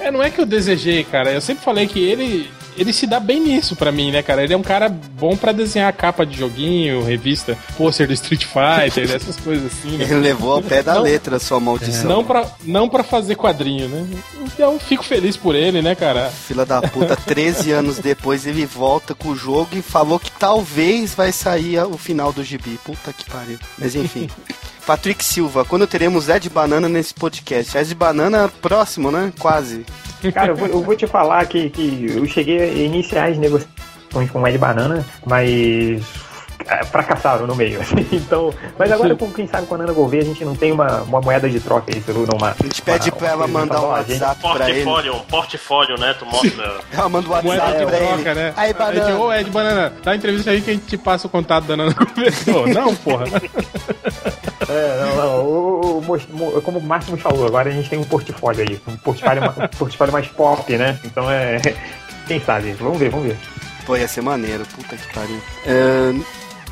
É, 0.06 0.10
não 0.10 0.22
é 0.22 0.30
que 0.30 0.40
eu 0.40 0.46
desejei, 0.46 1.04
cara. 1.04 1.32
Eu 1.32 1.40
sempre 1.40 1.64
falei 1.64 1.86
que 1.86 1.98
ele, 1.98 2.50
ele 2.76 2.92
se 2.92 3.06
dá 3.06 3.18
bem 3.18 3.40
nisso 3.40 3.74
pra 3.74 3.90
mim, 3.90 4.10
né, 4.10 4.22
cara? 4.22 4.42
Ele 4.44 4.54
é 4.54 4.56
um 4.56 4.62
cara 4.62 4.88
bom 4.88 5.36
pra 5.36 5.52
desenhar 5.52 5.92
capa 5.92 6.24
de 6.24 6.38
joguinho, 6.38 7.02
revista, 7.02 7.56
pôster 7.76 8.06
do 8.06 8.12
Street 8.12 8.44
Fighter, 8.44 9.10
essas 9.14 9.36
coisas 9.36 9.66
assim, 9.66 9.96
né? 9.96 10.04
Ele 10.04 10.14
levou 10.16 10.52
ao 10.52 10.62
pé 10.62 10.82
da 10.82 10.94
Não. 10.94 11.02
letra 11.02 11.36
a 11.36 11.40
sua 11.40 11.58
maldição. 11.60 12.08
Não 12.08 12.24
pra, 12.24 12.46
não 12.64 12.88
pra 12.88 13.02
fazer 13.02 13.34
quadrinho, 13.36 13.88
né? 13.88 14.06
Então, 14.42 14.78
fico 14.78 15.04
feliz 15.04 15.36
por 15.36 15.54
ele, 15.54 15.82
né, 15.82 15.94
cara? 15.94 16.30
Fila 16.30 16.64
da 16.64 16.80
puta, 16.82 17.16
13 17.26 17.72
anos 17.72 17.98
depois 17.98 18.46
ele 18.46 18.64
volta 18.64 19.14
com 19.14 19.30
o 19.30 19.36
jogo 19.36 19.70
e 19.72 19.82
falou 19.82 20.18
que 20.18 20.30
talvez 20.30 21.14
vai 21.14 21.32
sair 21.32 21.78
o 21.80 21.98
final 21.98 22.32
do 22.32 22.44
gibi. 22.44 22.78
Puta 22.84 23.12
que 23.12 23.28
pariu. 23.28 23.58
Mas 23.78 23.94
enfim. 23.94 24.28
Patrick 24.86 25.24
Silva, 25.24 25.64
quando 25.64 25.84
teremos 25.84 26.28
Ed 26.28 26.48
Banana 26.48 26.88
nesse 26.88 27.12
podcast? 27.12 27.76
Ed 27.76 27.92
Banana 27.92 28.48
próximo, 28.62 29.10
né? 29.10 29.32
Quase. 29.36 29.84
Cara, 30.32 30.52
eu 30.52 30.56
vou, 30.56 30.68
eu 30.68 30.82
vou 30.82 30.97
te 30.97 31.06
falar 31.06 31.47
que, 31.47 31.70
que 31.70 32.06
eu 32.06 32.27
cheguei 32.27 32.60
a 32.60 32.66
iniciar 32.66 33.28
as 33.28 33.39
negociações 33.39 34.31
com 34.31 34.40
o 34.40 34.48
Ed 34.48 34.59
Banana, 34.59 35.05
mas 35.24 36.02
fracassaram 36.90 37.46
no 37.46 37.54
meio. 37.54 37.80
assim. 37.82 38.06
Então, 38.12 38.52
mas 38.78 38.90
agora, 38.90 39.14
com, 39.16 39.30
quem 39.32 39.46
sabe, 39.46 39.66
com 39.66 39.74
a 39.74 39.78
Nana 39.78 39.92
Gouveia, 39.92 40.22
a 40.22 40.26
gente 40.26 40.44
não 40.44 40.54
tem 40.54 40.72
uma, 40.72 41.02
uma 41.02 41.20
moeda 41.20 41.48
de 41.48 41.60
troca 41.60 41.92
aí, 41.94 42.00
Bruno, 42.00 42.34
uma. 42.36 42.50
A 42.50 42.62
gente 42.62 42.82
pede 42.82 43.12
pra 43.12 43.28
ela 43.28 43.46
mandar 43.46 43.80
um 43.80 43.88
WhatsApp 43.88 44.40
pra 44.40 44.70
ele. 44.70 44.82
Portfólio, 44.84 45.14
um 45.16 45.20
portfólio, 45.20 45.98
né? 46.00 46.14
Tu 46.18 46.26
mostra. 46.26 46.76
Ela 46.92 47.08
manda 47.08 47.26
um 47.28 47.30
Moeda 47.30 47.48
WhatsApp 47.48 47.78
de 47.78 47.86
pra 47.86 47.98
troca, 47.98 48.30
ele. 48.30 48.34
né? 48.40 48.54
Aí, 48.56 48.72
banana. 48.74 49.18
ô, 49.18 49.32
Ed 49.32 49.50
Banana, 49.50 49.92
dá 50.02 50.10
uma 50.10 50.16
entrevista 50.16 50.50
aí 50.50 50.60
que 50.60 50.70
a 50.70 50.72
gente 50.74 50.86
te 50.86 50.96
passa 50.96 51.26
o 51.26 51.30
contato 51.30 51.64
da 51.64 51.76
Nana 51.76 51.92
Gouveia. 51.92 52.32
Não, 52.74 52.94
porra. 52.96 53.24
É, 54.68 55.00
não, 55.00 55.16
não. 55.16 55.44
O, 55.44 55.98
o, 55.98 56.02
Mo- 56.32 56.60
como 56.62 56.78
o 56.78 56.82
Máximo 56.82 57.16
falou, 57.16 57.46
agora 57.46 57.68
a 57.68 57.72
gente 57.72 57.88
tem 57.88 57.98
um 57.98 58.04
portfólio 58.04 58.64
aí. 58.68 58.80
Um 58.88 58.96
portfólio, 58.96 59.42
um 59.44 59.68
portfólio 59.78 60.12
mais 60.12 60.26
pop, 60.28 60.76
né? 60.76 60.98
Então 61.04 61.30
é. 61.30 61.60
Quem 62.26 62.40
sabe? 62.40 62.72
Vamos 62.72 62.98
ver, 62.98 63.10
vamos 63.10 63.26
ver. 63.28 63.36
Pô, 63.84 63.96
ia 63.96 64.08
ser 64.08 64.22
maneiro, 64.22 64.64
puta 64.66 64.96
que 64.96 65.14
pariu. 65.14 65.40
Ahn, 65.68 66.20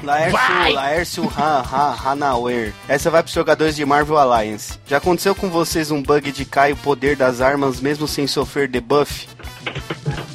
Laércio, 0.04 0.74
Laércio 0.74 1.32
Ha, 1.36 1.60
ha, 1.60 2.10
Hanauer. 2.10 2.72
Essa 2.88 3.10
vai 3.10 3.22
pros 3.22 3.34
jogadores 3.34 3.74
de 3.74 3.84
Marvel 3.84 4.18
Alliance. 4.18 4.78
Já 4.86 4.98
aconteceu 4.98 5.34
com 5.34 5.48
vocês 5.48 5.90
um 5.90 6.02
bug 6.02 6.30
de 6.30 6.44
cai 6.44 6.72
o 6.72 6.76
poder 6.76 7.16
das 7.16 7.40
armas 7.40 7.80
mesmo 7.80 8.06
sem 8.06 8.26
sofrer 8.26 8.68
debuff? 8.68 9.26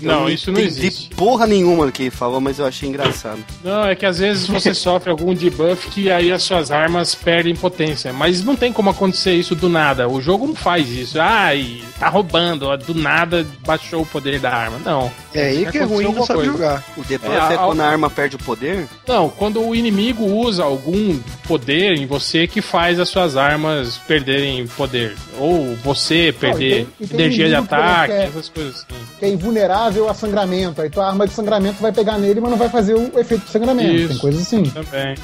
Eu 0.01 0.07
Não, 0.11 0.29
isso 0.29 0.49
não 0.51 0.61
existe. 0.61 1.09
porra 1.09 1.45
nenhuma 1.45 1.91
que 1.91 2.03
ele 2.03 2.09
falou, 2.11 2.39
mas 2.39 2.57
eu 2.57 2.65
achei 2.65 2.87
engraçado. 2.87 3.39
Não, 3.63 3.83
é 3.85 3.95
que 3.95 4.05
às 4.05 4.19
vezes 4.19 4.47
você 4.47 4.73
sofre 4.75 5.09
algum 5.11 5.33
debuff 5.33 5.89
que 5.89 6.09
aí 6.09 6.31
as 6.31 6.41
suas 6.43 6.71
armas 6.71 7.13
perdem 7.13 7.53
potência. 7.53 8.13
Mas 8.13 8.41
não 8.43 8.55
tem 8.55 8.71
como 8.71 8.89
acontecer 8.89 9.33
isso 9.33 9.55
do 9.55 9.67
nada. 9.67 10.07
O 10.07 10.21
jogo 10.21 10.47
não 10.47 10.55
faz 10.55 10.89
isso. 10.89 11.19
Ai, 11.19 11.81
tá 11.99 12.07
roubando, 12.07 12.63
ó, 12.67 12.77
do 12.77 12.93
nada 12.95 13.45
baixou 13.65 14.03
o 14.03 14.05
poder 14.05 14.39
da 14.39 14.51
arma. 14.53 14.79
Não. 14.85 15.11
É 15.33 15.47
aí 15.49 15.65
que 15.69 15.77
é 15.77 15.83
ruim 15.83 16.05
não 16.05 16.25
sabe 16.25 16.45
jogar. 16.45 16.83
O 16.95 17.03
debuff 17.03 17.31
É, 17.31 17.35
é, 17.35 17.39
a- 17.55 17.57
quando 17.57 17.81
a 17.81 17.85
arma 17.85 18.09
perde 18.09 18.35
o 18.37 18.39
poder? 18.39 18.87
Não, 19.05 19.29
quando 19.29 19.61
o 19.61 19.75
inimigo 19.75 20.23
usa 20.23 20.63
algum 20.63 21.19
poder 21.45 21.97
em 21.99 22.05
você 22.05 22.47
que 22.47 22.61
faz 22.61 22.99
as 23.01 23.09
suas 23.09 23.35
armas 23.35 23.97
perderem 24.07 24.65
poder. 24.65 25.15
Ou 25.37 25.75
você 25.83 26.33
perder 26.39 26.81
e 26.81 26.85
tem- 26.85 26.87
e 27.01 27.07
tem 27.07 27.19
energia 27.19 27.47
de 27.49 27.55
ataque, 27.55 28.13
é- 28.13 28.23
essas 28.25 28.47
coisas 28.47 28.75
assim. 28.75 29.01
Que 29.19 29.25
é 29.25 29.29
invulnerável 29.29 30.09
a 30.09 30.13
sangramento. 30.13 30.81
Aí 30.81 30.89
tua 30.89 31.07
arma 31.07 31.27
de 31.27 31.33
sangramento 31.33 31.81
vai 31.81 31.91
pegar 31.91 32.17
nele, 32.17 32.39
mas 32.39 32.51
não 32.51 32.57
vai 32.57 32.69
fazer 32.69 32.93
o 32.95 33.19
efeito 33.19 33.45
de 33.45 33.51
sangramento. 33.51 33.93
Isso. 33.93 34.07
Tem 34.09 34.17
coisas 34.17 34.41
assim. 34.41 34.63
Também. 34.63 35.15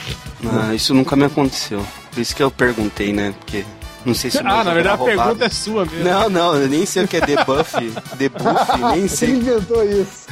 Ah, 0.45 0.73
isso 0.73 0.93
nunca 0.93 1.15
me 1.15 1.23
aconteceu. 1.25 1.85
Por 2.11 2.19
isso 2.19 2.35
que 2.35 2.43
eu 2.43 2.51
perguntei, 2.51 3.13
né? 3.13 3.33
Porque 3.39 3.63
não 4.05 4.13
sei 4.13 4.29
se 4.29 4.37
Ah, 4.39 4.63
na 4.63 4.73
verdade 4.73 4.89
a 4.89 4.95
roubado. 4.95 5.17
pergunta 5.21 5.45
é 5.45 5.49
sua 5.49 5.85
mesmo. 5.85 6.03
Não, 6.03 6.29
não, 6.29 6.55
eu 6.55 6.67
nem 6.67 6.85
sei 6.85 7.05
o 7.05 7.07
que 7.07 7.17
é 7.17 7.21
debuff, 7.21 7.73
debuff, 8.17 8.77
nem 8.93 9.07
sei. 9.07 9.29
inventou 9.31 9.83
isso. 9.83 10.27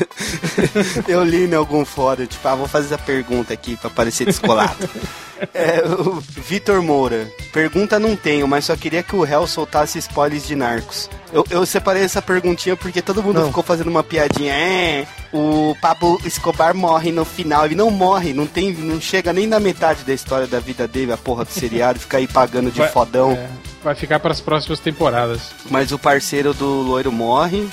Eu 1.07 1.23
li 1.23 1.45
em 1.47 1.55
algum 1.55 1.83
fórum, 1.85 2.25
tipo, 2.25 2.47
ah, 2.47 2.55
vou 2.55 2.67
fazer 2.67 2.93
essa 2.93 2.97
pergunta 3.03 3.53
aqui 3.53 3.75
pra 3.77 3.89
parecer 3.89 4.25
descolado. 4.25 4.89
É, 5.53 5.81
o 5.85 6.19
Vitor 6.21 6.81
Moura. 6.81 7.27
Pergunta 7.51 7.99
não 7.99 8.15
tenho, 8.15 8.47
mas 8.47 8.65
só 8.65 8.75
queria 8.75 9.03
que 9.03 9.15
o 9.15 9.23
réu 9.23 9.45
soltasse 9.47 9.97
spoilers 9.99 10.45
de 10.47 10.55
Narcos. 10.55 11.09
Eu, 11.31 11.45
eu 11.49 11.65
separei 11.65 12.03
essa 12.03 12.21
perguntinha 12.21 12.75
porque 12.75 13.01
todo 13.01 13.21
mundo 13.23 13.39
Não. 13.39 13.47
ficou 13.47 13.63
fazendo 13.63 13.89
uma 13.89 14.03
piadinha. 14.03 14.53
É, 14.53 15.05
o 15.33 15.75
Pablo 15.81 16.19
Escobar 16.23 16.75
morre 16.75 17.11
no 17.11 17.25
final. 17.25 17.65
Ele 17.65 17.75
não 17.75 17.89
morre, 17.91 18.33
não 18.33 18.45
tem, 18.45 18.71
não 18.73 19.01
chega 19.01 19.33
nem 19.33 19.47
na 19.47 19.59
metade 19.59 20.03
da 20.03 20.13
história 20.13 20.47
da 20.47 20.59
vida 20.59 20.87
dele, 20.87 21.11
a 21.11 21.17
porra 21.17 21.43
do 21.45 21.51
seriado, 21.51 21.99
fica 21.99 22.17
aí 22.17 22.27
pagando 22.27 22.71
de 22.71 22.79
Vai- 22.79 22.89
fodão. 22.89 23.31
É, 23.31 23.47
vai 23.83 23.95
ficar 23.95 24.19
para 24.19 24.31
as 24.31 24.39
próximas 24.41 24.79
temporadas. 24.79 25.51
Mas 25.69 25.91
o 25.91 25.97
parceiro 25.99 26.53
do 26.53 26.67
loiro 26.81 27.11
morre. 27.11 27.67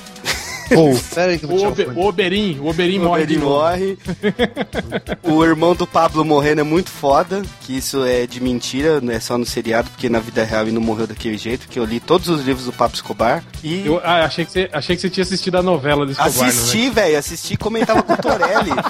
Que 1.41 1.47
vou 1.47 1.59
O, 1.59 1.69
Obe- 1.69 1.85
o 1.85 2.07
Oberin, 2.07 2.59
o 2.61 2.69
Oberin 2.69 2.99
O 2.99 3.05
morre 3.05 3.27
novo. 3.37 3.49
morre. 3.51 3.99
o 5.23 5.45
irmão 5.45 5.75
do 5.75 5.87
Pablo 5.87 6.25
morrendo 6.25 6.61
é 6.61 6.65
muito 6.65 6.91
foda, 6.91 7.43
que 7.63 7.77
isso 7.77 8.05
é 8.05 8.27
de 8.27 8.41
mentira, 8.41 9.01
não 9.01 9.13
é 9.13 9.21
só 9.21 9.37
no 9.37 9.45
seriado, 9.47 9.91
porque 9.91 10.09
na 10.09 10.19
vida 10.21 10.45
real 10.45 10.63
ele 10.63 10.73
não 10.73 10.81
morreu 10.81 11.07
daquele 11.07 11.37
jeito, 11.37 11.67
porque 11.67 11.79
eu 11.79 11.85
li 11.85 12.01
todos 12.01 12.29
os 12.29 12.43
livros 12.45 12.67
do 12.67 12.73
Pablo 12.73 12.95
Escobar 12.95 13.43
e 13.63 13.87
Eu 13.87 14.01
ah, 14.05 14.25
achei, 14.25 14.45
que 14.45 14.53
você, 14.53 14.69
achei 14.73 14.97
que 14.97 15.03
você 15.03 15.11
tinha 15.11 15.23
assistido 15.23 15.57
a 15.57 15.63
novela 15.63 16.05
do 16.07 16.13
Escobar, 16.13 16.49
assisti, 16.49 16.91
velho, 16.91 17.19
assisti 17.19 17.55
e 17.55 17.57
comentava 17.57 18.03
com 18.03 18.13
o 18.13 18.17
Torelli. 18.17 18.71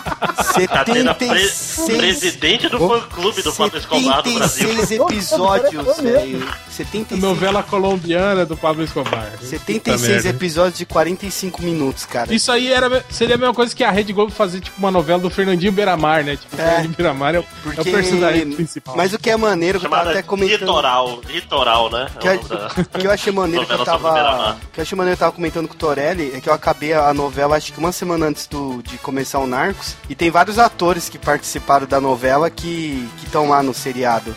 Catena 0.70 1.14
pre 1.14 1.48
76 1.48 1.98
presidente 1.98 2.68
do 2.68 2.78
fã 2.78 3.00
clube 3.00 3.42
do 3.42 3.52
Pablo 3.52 3.78
Escobar 3.78 4.22
do 4.22 4.34
Brasil. 4.34 4.68
76 4.68 4.90
episódios, 5.00 5.96
velho. 5.98 6.38
né? 6.38 6.52
76 6.70 7.20
Novela 7.22 7.62
colombiana 7.62 8.44
do 8.44 8.56
Pablo 8.56 8.82
Escobar. 8.82 9.30
Puta 9.32 9.46
76 9.46 10.08
merda. 10.24 10.28
episódios 10.28 10.78
de 10.78 10.86
45 10.86 11.62
minutos, 11.62 11.69
cara. 12.08 12.32
Isso 12.34 12.50
aí 12.52 12.72
era, 12.72 13.04
seria 13.10 13.34
a 13.34 13.38
mesma 13.38 13.54
coisa 13.54 13.74
que 13.74 13.82
a 13.84 13.90
Rede 13.90 14.12
Globo 14.12 14.30
fazer, 14.32 14.60
tipo, 14.60 14.78
uma 14.78 14.90
novela 14.90 15.18
do 15.20 15.30
Fernandinho 15.30 15.72
Beiramar, 15.72 16.24
né? 16.24 16.36
Tipo, 16.36 16.56
o 16.56 16.60
É. 16.60 16.64
Fernandinho 16.64 16.94
Beiramar 16.96 17.34
é 17.34 17.38
o, 17.38 17.42
é 17.42 17.46
Porque... 17.62 17.80
o 17.80 17.92
personagem 17.92 18.52
principal. 18.52 18.96
Mas 18.96 19.12
o 19.12 19.18
que 19.18 19.30
é 19.30 19.36
maneiro, 19.36 19.78
que 19.80 19.86
eu 19.86 19.90
tava 19.90 20.10
até 20.10 20.22
comentando... 20.22 20.60
Litoral. 20.60 21.20
Litoral, 21.28 21.90
né? 21.90 22.06
que, 22.18 22.28
É 22.28 22.32
o 22.32 22.34
eu- 22.34 22.84
que 23.00 23.06
eu 23.06 23.10
achei 23.10 23.32
maneiro 23.32 23.66
que 23.66 23.72
eu 23.72 23.84
tava. 23.84 24.56
Que 24.72 24.80
eu 24.80 24.82
achei 24.82 24.96
maneiro 24.96 25.16
que 25.16 25.22
eu 25.22 25.26
tava 25.26 25.36
comentando 25.36 25.68
com 25.68 25.74
o 25.74 25.76
Torelli 25.78 26.32
é 26.34 26.40
que 26.40 26.48
eu 26.48 26.52
acabei 26.52 26.92
a 26.92 27.12
novela 27.14 27.56
acho 27.56 27.72
que 27.72 27.78
uma 27.78 27.92
semana 27.92 28.26
antes 28.26 28.46
do, 28.46 28.82
de 28.82 28.96
começar 28.98 29.38
o 29.38 29.46
Narcos. 29.46 29.94
E 30.08 30.14
tem 30.14 30.30
vários 30.30 30.58
atores 30.58 31.08
que 31.08 31.18
participaram 31.18 31.86
da 31.86 32.00
novela 32.00 32.50
que 32.50 33.08
estão 33.24 33.48
lá 33.48 33.62
no 33.62 33.72
seriado. 33.74 34.34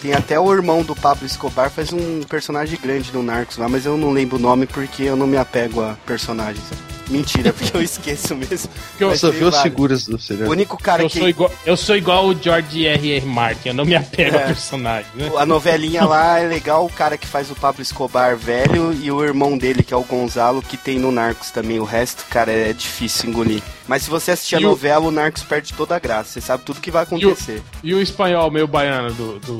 Tem 0.00 0.14
até 0.14 0.40
o 0.40 0.50
irmão 0.52 0.82
do 0.82 0.96
Pablo 0.96 1.26
Escobar, 1.26 1.70
faz 1.70 1.92
um 1.92 2.22
personagem 2.22 2.78
grande 2.80 3.12
no 3.12 3.22
Narcos 3.22 3.58
lá, 3.58 3.68
mas 3.68 3.84
eu 3.84 3.98
não 3.98 4.10
lembro 4.10 4.36
o 4.36 4.40
nome 4.40 4.66
porque 4.66 5.02
eu 5.02 5.14
não 5.14 5.26
me 5.26 5.36
apego 5.36 5.82
a 5.82 5.94
personagens. 6.06 6.64
Mentira, 7.10 7.52
porque 7.52 7.76
eu 7.76 7.82
esqueço 7.82 8.34
mesmo. 8.36 8.70
Porque 8.90 9.04
eu, 9.04 9.16
só 9.16 9.30
vi 9.30 9.40
vários. 9.40 9.60
figuras 9.62 10.06
do 10.06 10.16
O 10.16 10.18
seriado. 10.20 10.50
único 10.50 10.76
cara 10.80 11.02
eu, 11.02 11.08
que. 11.10 11.18
sou 11.18 11.28
igual, 11.28 11.52
eu 11.66 11.76
sou 11.76 11.96
igual 11.96 12.26
o 12.28 12.34
George 12.40 12.86
R.R. 12.86 13.26
Martin, 13.26 13.68
eu 13.68 13.74
não 13.74 13.84
me 13.84 13.96
apego 13.96 14.36
É. 14.36 14.44
a 14.44 14.46
personagem, 14.46 15.10
né? 15.14 15.30
A 15.36 15.44
novelinha 15.44 16.04
lá 16.04 16.38
é 16.38 16.46
legal, 16.46 16.86
o 16.86 16.90
cara 16.92 17.18
que 17.18 17.26
faz 17.26 17.50
o 17.50 17.54
Pablo 17.56 17.82
Escobar 17.82 18.36
velho 18.36 18.92
e 18.92 19.10
o 19.10 19.22
irmão 19.24 19.58
dele, 19.58 19.82
que 19.82 19.92
é 19.92 19.96
o 19.96 20.04
Gonzalo, 20.04 20.62
que 20.62 20.76
tem 20.76 20.98
no 20.98 21.10
Narcos 21.10 21.50
também. 21.50 21.80
O 21.80 21.84
resto, 21.84 22.24
cara, 22.30 22.52
é 22.52 22.72
difícil 22.72 23.28
engolir. 23.30 23.62
Mas 23.88 24.04
se 24.04 24.10
você 24.10 24.30
assistir 24.30 24.56
a 24.56 24.60
E 24.60 24.64
o- 24.64 24.68
novela, 24.68 25.06
o 25.06 25.10
Narcos 25.10 25.42
perde 25.42 25.72
toda 25.74 25.96
a 25.96 25.98
graça. 25.98 26.30
Você 26.34 26.40
sabe 26.40 26.62
tudo 26.64 26.80
que 26.80 26.90
vai 26.92 27.02
acontecer. 27.02 27.60
E 27.82 27.92
o 27.92 28.00
espanhol 28.00 28.48
meio 28.50 28.68
baiano 28.68 29.12
do, 29.12 29.38
do, 29.40 29.56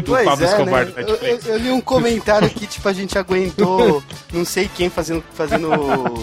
do, 0.00 0.12
Pablo 0.24 0.44
é, 0.44 0.48
Escobar 0.48 0.84
né? 0.86 0.92
do 0.92 1.00
eu, 1.00 1.06
Netflix. 1.08 1.46
eu- 1.46 1.52
eu 1.54 1.58
li 1.58 1.70
um 1.72 1.80
comentário 1.80 2.48
que, 2.48 2.66
tipo, 2.66 2.88
a 2.88 2.92
gente 2.92 3.18
aguentou 3.18 4.02
não 4.32 4.44
sei 4.44 4.70
quem 4.74 4.88
fazendo, 4.88 5.22
fazendo, 5.34 5.68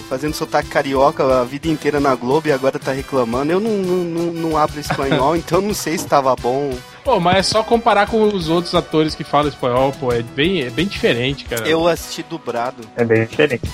fazendo 0.08 0.34
sotaque 0.34 0.68
carioca 0.68 1.40
a 1.40 1.44
vida 1.44 1.68
inteira 1.68 2.00
na 2.00 2.14
Globo 2.14 2.48
e 2.48 2.52
agora 2.52 2.78
tá 2.78 2.92
reclamando. 2.92 3.52
Eu 3.52 3.60
não, 3.60 3.70
não, 3.72 4.04
não, 4.04 4.32
não 4.32 4.56
abro 4.56 4.78
espanhol, 4.80 5.34
então 5.36 5.60
não 5.60 5.74
sei 5.74 5.96
se 5.98 6.06
tava 6.06 6.34
bom. 6.36 6.74
Pô, 7.04 7.20
mas 7.20 7.36
é 7.36 7.42
só 7.42 7.62
comparar 7.62 8.08
com 8.08 8.22
os 8.22 8.48
outros 8.48 8.74
atores 8.74 9.14
que 9.14 9.22
falam 9.22 9.48
espanhol, 9.48 9.92
pô, 9.98 10.12
é 10.12 10.22
bem, 10.22 10.62
é 10.62 10.70
bem 10.70 10.86
diferente, 10.86 11.44
cara. 11.44 11.66
Eu 11.68 11.86
assisti 11.86 12.22
dubrado. 12.22 12.82
É 12.96 13.04
bem 13.04 13.24
diferente. 13.26 13.70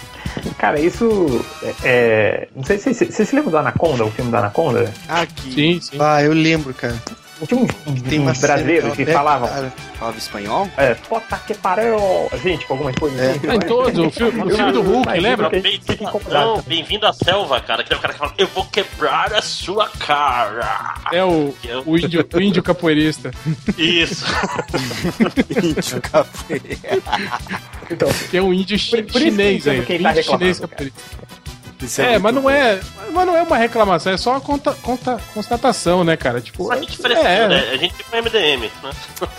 Cara, 0.58 0.80
isso. 0.80 1.44
É, 1.62 1.74
é- 1.84 2.48
não 2.54 2.64
sei 2.64 2.78
se 2.78 2.92
você 2.94 3.24
se 3.24 3.34
lembra 3.34 3.50
do 3.50 3.58
Anaconda, 3.58 4.04
o 4.04 4.10
filme 4.10 4.30
do 4.30 4.36
Anaconda? 4.36 4.92
Aqui. 5.08 5.52
Sim, 5.52 5.80
sim. 5.80 5.96
Ah, 6.00 6.22
eu 6.22 6.32
lembro, 6.32 6.72
cara. 6.74 6.96
Tinha 7.46 7.60
uns, 7.60 8.02
Tem 8.02 8.20
uns 8.20 8.38
brasileiros 8.40 8.94
que 8.94 9.04
falavam. 9.06 9.48
cara. 9.48 9.72
Falava 9.98 10.18
espanhol? 10.18 10.68
É, 10.76 10.94
puta 10.94 11.36
que 11.46 11.54
pariu! 11.54 11.96
Gente, 12.42 12.60
tipo, 12.60 12.72
algumas 12.74 12.94
coisas 12.94 13.20
É. 13.20 13.30
assim. 13.32 13.40
Ah, 13.48 13.54
em 13.54 13.58
todos, 13.60 13.98
o 13.98 14.10
filme, 14.10 14.42
o 14.44 14.50
filme 14.54 14.72
do 14.72 14.82
Hulk, 14.82 15.20
lembra? 15.20 15.50
Bem-vindo 16.66 17.06
à 17.06 17.12
selva, 17.12 17.60
cara. 17.60 17.82
Que 17.82 17.92
é 17.92 17.96
o 17.96 18.00
cara 18.00 18.12
que 18.14 18.18
fala, 18.20 18.34
eu 18.38 18.46
vou 18.48 18.64
quebrar 18.66 19.32
a 19.34 19.42
sua 19.42 19.88
cara. 19.88 20.94
É 21.12 21.24
o, 21.24 21.54
o, 21.84 21.98
índio, 21.98 22.26
o 22.32 22.40
índio 22.40 22.62
capoeirista. 22.62 23.30
Isso. 23.76 24.24
Índio 25.62 26.00
café. 26.02 26.60
Então, 27.90 28.08
Que 28.30 28.36
é 28.36 28.42
um 28.42 28.52
índio 28.52 28.78
Por- 28.90 29.02
por 29.04 29.20
chinês 29.20 29.66
aí. 29.66 29.82
tá 29.82 29.94
Índio 29.94 30.22
chinês 30.24 30.60
capoeirista. 30.60 31.02
É, 31.98 32.18
muito 32.18 32.22
mas 32.22 32.34
não 32.34 32.42
bom. 32.42 32.50
é, 32.50 32.80
mas 33.12 33.26
não 33.26 33.36
é 33.36 33.42
uma 33.42 33.56
reclamação, 33.56 34.12
é 34.12 34.16
só 34.16 34.30
uma 34.32 34.40
conta, 34.40 34.72
conta- 34.82 35.20
constatação, 35.34 36.04
né, 36.04 36.16
cara? 36.16 36.40
Tipo, 36.40 36.70
A 36.72 36.76
gente 36.76 36.96
fresquinho, 36.96 37.26
é, 37.28 37.48
né? 37.48 37.70
A 37.72 37.76
gente 37.76 37.94
tem 37.94 38.20
MDM, 38.22 38.70
né? 38.82 38.90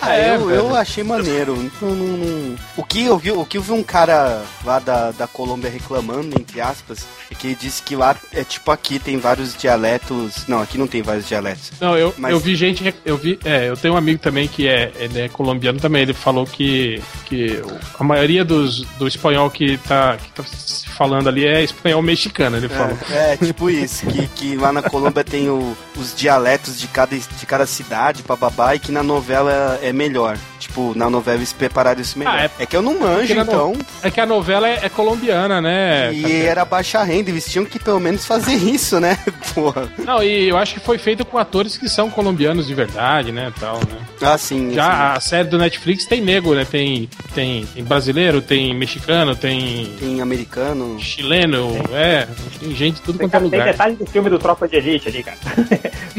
Ah, 0.01 0.15
É, 0.15 0.35
eu, 0.35 0.49
eu 0.51 0.75
achei 0.75 1.03
maneiro. 1.03 1.55
Não, 1.81 1.89
não- 1.91 2.17
não- 2.17 2.55
O, 2.77 2.83
que 2.83 3.03
eu 3.05 3.17
vi, 3.17 3.31
o 3.31 3.45
que 3.45 3.57
eu 3.57 3.61
vi 3.61 3.71
um 3.71 3.83
cara 3.83 4.43
lá 4.63 4.79
da, 4.79 5.11
da 5.11 5.27
Colômbia 5.27 5.69
reclamando, 5.69 6.39
entre 6.39 6.59
aspas, 6.61 7.05
é 7.31 7.35
que 7.35 7.47
ele 7.47 7.55
disse 7.59 7.81
que 7.81 7.95
lá 7.95 8.15
é 8.33 8.43
tipo 8.43 8.71
aqui, 8.71 8.99
tem 8.99 9.17
vários 9.17 9.55
dialetos. 9.55 10.45
Não, 10.47 10.61
aqui 10.61 10.77
não 10.77 10.87
tem 10.87 11.01
vários 11.01 11.27
dialetos. 11.27 11.71
Não, 11.79 11.97
eu, 11.97 12.13
Mas- 12.17 12.31
eu 12.31 12.39
vi 12.39 12.55
gente, 12.55 12.93
eu 13.05 13.17
vi, 13.17 13.39
é, 13.45 13.69
eu 13.69 13.77
tenho 13.77 13.93
um 13.93 13.97
amigo 13.97 14.19
também 14.19 14.47
que 14.47 14.67
é, 14.67 14.91
ele 14.95 15.21
é 15.21 15.29
colombiano 15.29 15.79
também, 15.79 16.01
ele 16.03 16.13
falou 16.13 16.45
que, 16.45 17.01
que 17.25 17.61
a 17.99 18.03
maioria 18.03 18.43
dos, 18.45 18.81
do 18.97 19.07
espanhol 19.07 19.49
que 19.49 19.77
tá, 19.77 20.17
que 20.17 20.29
tá 20.31 20.43
se 20.43 20.87
falando 20.89 21.27
ali 21.27 21.45
é 21.45 21.63
espanhol 21.63 22.01
mexicano, 22.01 22.32
ele 22.57 22.67
falou. 22.69 22.97
É, 23.11 23.33
é, 23.33 23.37
tipo 23.37 23.69
isso, 23.69 24.05
que, 24.07 24.27
que 24.27 24.55
lá 24.55 24.71
na 24.73 24.81
Colômbia 24.81 25.23
tem 25.23 25.49
o- 25.49 25.75
os 25.95 26.15
dialetos 26.15 26.79
de 26.79 26.87
cada, 26.87 27.15
de 27.17 27.45
cada 27.45 27.65
cidade, 27.67 28.23
bababá, 28.23 28.75
e 28.75 28.79
que 28.79 28.91
na 28.91 29.03
novela 29.03 29.79
é 29.81 29.93
melhor. 29.93 30.37
Tipo, 30.73 30.97
na 30.97 31.07
novela 31.07 31.37
eles 31.37 31.53
prepararam 31.53 32.01
isso 32.01 32.17
melhor. 32.17 32.33
Ah, 32.35 32.43
é... 32.45 32.63
é- 32.63 32.65
que 32.65 32.75
eu 32.75 32.81
não 32.81 32.99
manjo, 32.99 33.35
no- 33.35 33.41
então. 33.43 33.73
É 34.01 34.09
que 34.09 34.19
a 34.19 34.25
novela 34.25 34.67
é, 34.67 34.79
é 34.81 34.89
colombiana, 34.89 35.61
né? 35.61 36.11
E 36.11 36.41
era 36.41 36.65
baixa 36.65 37.03
renda, 37.03 37.29
eles 37.29 37.45
tinham 37.45 37.63
que 37.63 37.77
pelo 37.77 37.99
menos 37.99 38.25
fazer 38.25 38.55
isso, 38.57 38.99
né? 38.99 39.15
Porra. 39.53 39.87
Não, 39.99 40.23
e 40.23 40.49
eu 40.49 40.57
acho 40.57 40.73
que 40.73 40.79
foi 40.79 40.97
feito 40.97 41.23
com 41.23 41.37
atores 41.37 41.77
que 41.77 41.87
são 41.87 42.09
colombianos 42.09 42.65
de 42.65 42.73
verdade, 42.73 43.31
né? 43.31 43.53
Tal, 43.59 43.75
né? 43.75 43.99
Ah, 44.19 44.35
sim. 44.35 44.69
sim. 44.69 44.73
Já 44.73 45.13
a 45.13 45.19
série 45.19 45.47
do 45.47 45.59
Netflix 45.59 46.05
tem 46.07 46.21
nego, 46.21 46.55
né? 46.55 46.65
Tem, 46.65 47.07
tem, 47.35 47.65
tem 47.67 47.83
brasileiro, 47.83 48.41
tem 48.41 48.73
mexicano, 48.75 49.35
tem 49.35 49.93
Tem 49.99 50.21
americano. 50.21 50.99
chileno, 50.99 51.69
é, 51.91 52.27
tem 52.59 52.73
gente 52.75 52.95
de 52.95 53.01
tudo 53.01 53.19
quanto 53.19 53.35
é 53.35 53.39
Tem 53.39 53.49
lugar. 53.49 53.65
detalhe 53.67 53.95
do 53.95 54.05
filme 54.07 54.27
do 54.29 54.39
Tropa 54.39 54.67
de 54.67 54.75
Elite 54.77 55.07
ali, 55.09 55.21
cara. 55.23 55.37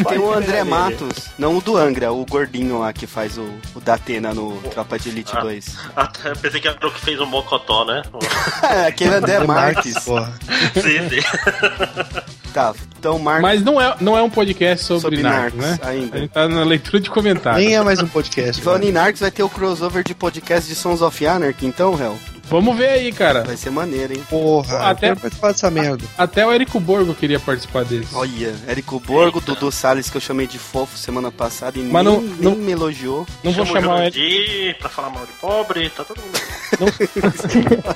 Tem 0.09 0.18
o 0.18 0.32
André 0.32 0.62
Matos, 0.64 1.28
não 1.39 1.56
o 1.56 1.60
do 1.60 1.76
Angra, 1.76 2.12
o 2.12 2.24
gordinho 2.26 2.78
lá 2.81 2.93
que 2.93 3.06
faz 3.06 3.36
o, 3.39 3.48
o 3.74 3.81
Datena 3.81 4.32
no 4.35 4.44
Tropa 4.71 4.99
de 4.99 5.09
Elite 5.11 5.33
Ah. 5.35 5.41
2. 5.41 5.77
Até 5.97 6.31
eu 6.31 6.37
pensei 6.37 6.61
que 6.61 6.69
era 6.69 6.87
o 6.87 6.91
que 6.93 7.01
fez 7.01 7.21
o 7.21 7.27
Mocotó, 7.27 7.85
né? 7.85 8.03
É, 8.62 8.87
aquele 8.87 9.15
André 9.15 9.41
Marques. 9.41 9.99
Porra. 10.01 10.33
sim, 10.75 11.09
sim. 11.11 12.51
Tá, 12.53 12.73
então 12.99 13.19
Marcos. 13.19 13.43
Mas 13.43 13.62
não 13.62 13.81
é, 13.81 13.97
não 14.01 14.16
é 14.16 14.23
um 14.23 14.31
podcast 14.31 14.85
sobre, 14.85 15.03
Sobre 15.19 15.23
Narcos, 15.23 15.61
Narcos, 15.61 15.81
né? 15.81 15.89
ainda. 15.91 16.16
A 16.16 16.21
gente 16.21 16.31
tá 16.31 16.49
na 16.49 16.65
leitura 16.65 17.01
de 17.01 17.11
comentários. 17.11 17.62
Nem 17.65 17.77
é 17.77 17.83
mais 17.83 18.01
um 18.01 18.07
podcast. 18.07 18.62
Falando 18.62 18.85
em 18.85 18.93
Narcos, 18.93 19.21
vai 19.21 19.31
ter 19.31 19.43
o 19.43 19.49
crossover 19.49 20.03
de 20.05 20.15
podcast 20.15 20.69
de 20.69 20.75
Sons 20.75 21.03
of 21.03 21.27
Anarchy, 21.27 21.66
então, 21.66 21.99
Hel? 22.01 22.16
Vamos 22.49 22.77
ver 22.77 22.89
aí, 22.89 23.12
cara. 23.12 23.43
Vai 23.43 23.57
ser 23.57 23.71
maneiro, 23.71 24.12
hein? 24.12 24.23
Porra, 24.29 24.91
Até- 24.91 25.07
eu 25.07 25.11
quero 25.11 25.21
participar 25.21 25.53
dessa 25.53 25.71
merda. 25.71 26.05
Até 26.16 26.47
o 26.47 26.53
Érico 26.53 26.79
Borgo 26.79 27.15
queria 27.15 27.41
participar 27.41 27.85
desse. 27.85 28.15
Olha, 28.15 28.55
Érico 28.66 29.01
Borgo, 29.01 29.41
Dudu 29.41 29.73
Salles, 29.73 30.11
que 30.11 30.16
eu 30.16 30.21
chamei 30.21 30.47
de 30.47 30.59
fofo 30.59 30.97
semana 30.97 31.31
passada 31.33 31.79
e 31.79 31.83
Mas 31.83 32.05
nem, 32.05 32.15
não- 32.15 32.21
nem 32.23 32.37
não- 32.41 32.55
me 32.57 32.73
elogiou. 32.73 33.27
Não 33.43 33.53
vou 33.53 33.66
chamar 33.66 33.97
o 33.97 33.99
Érico. 34.03 34.79
Pra 34.81 34.89
falar 34.91 35.11
mal 35.11 35.25
de 35.27 35.33
pobre, 35.41 35.91
tá 35.91 36.05
todo 36.05 36.21
mundo. 36.21 36.39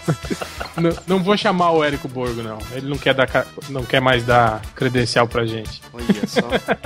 Não, 0.76 0.90
não 1.08 1.22
vou 1.22 1.36
chamar 1.36 1.72
o 1.72 1.82
Érico 1.82 2.06
Borgo, 2.06 2.40
não. 2.42 2.58
Ele 2.72 2.88
não 2.88 2.96
quer, 2.96 3.12
dar, 3.12 3.46
não 3.68 3.84
quer 3.84 4.00
mais 4.00 4.24
dar 4.24 4.62
credencial 4.76 5.26
pra 5.26 5.44
gente. 5.44 5.82
Olha 5.92 6.04
só. 6.28 6.40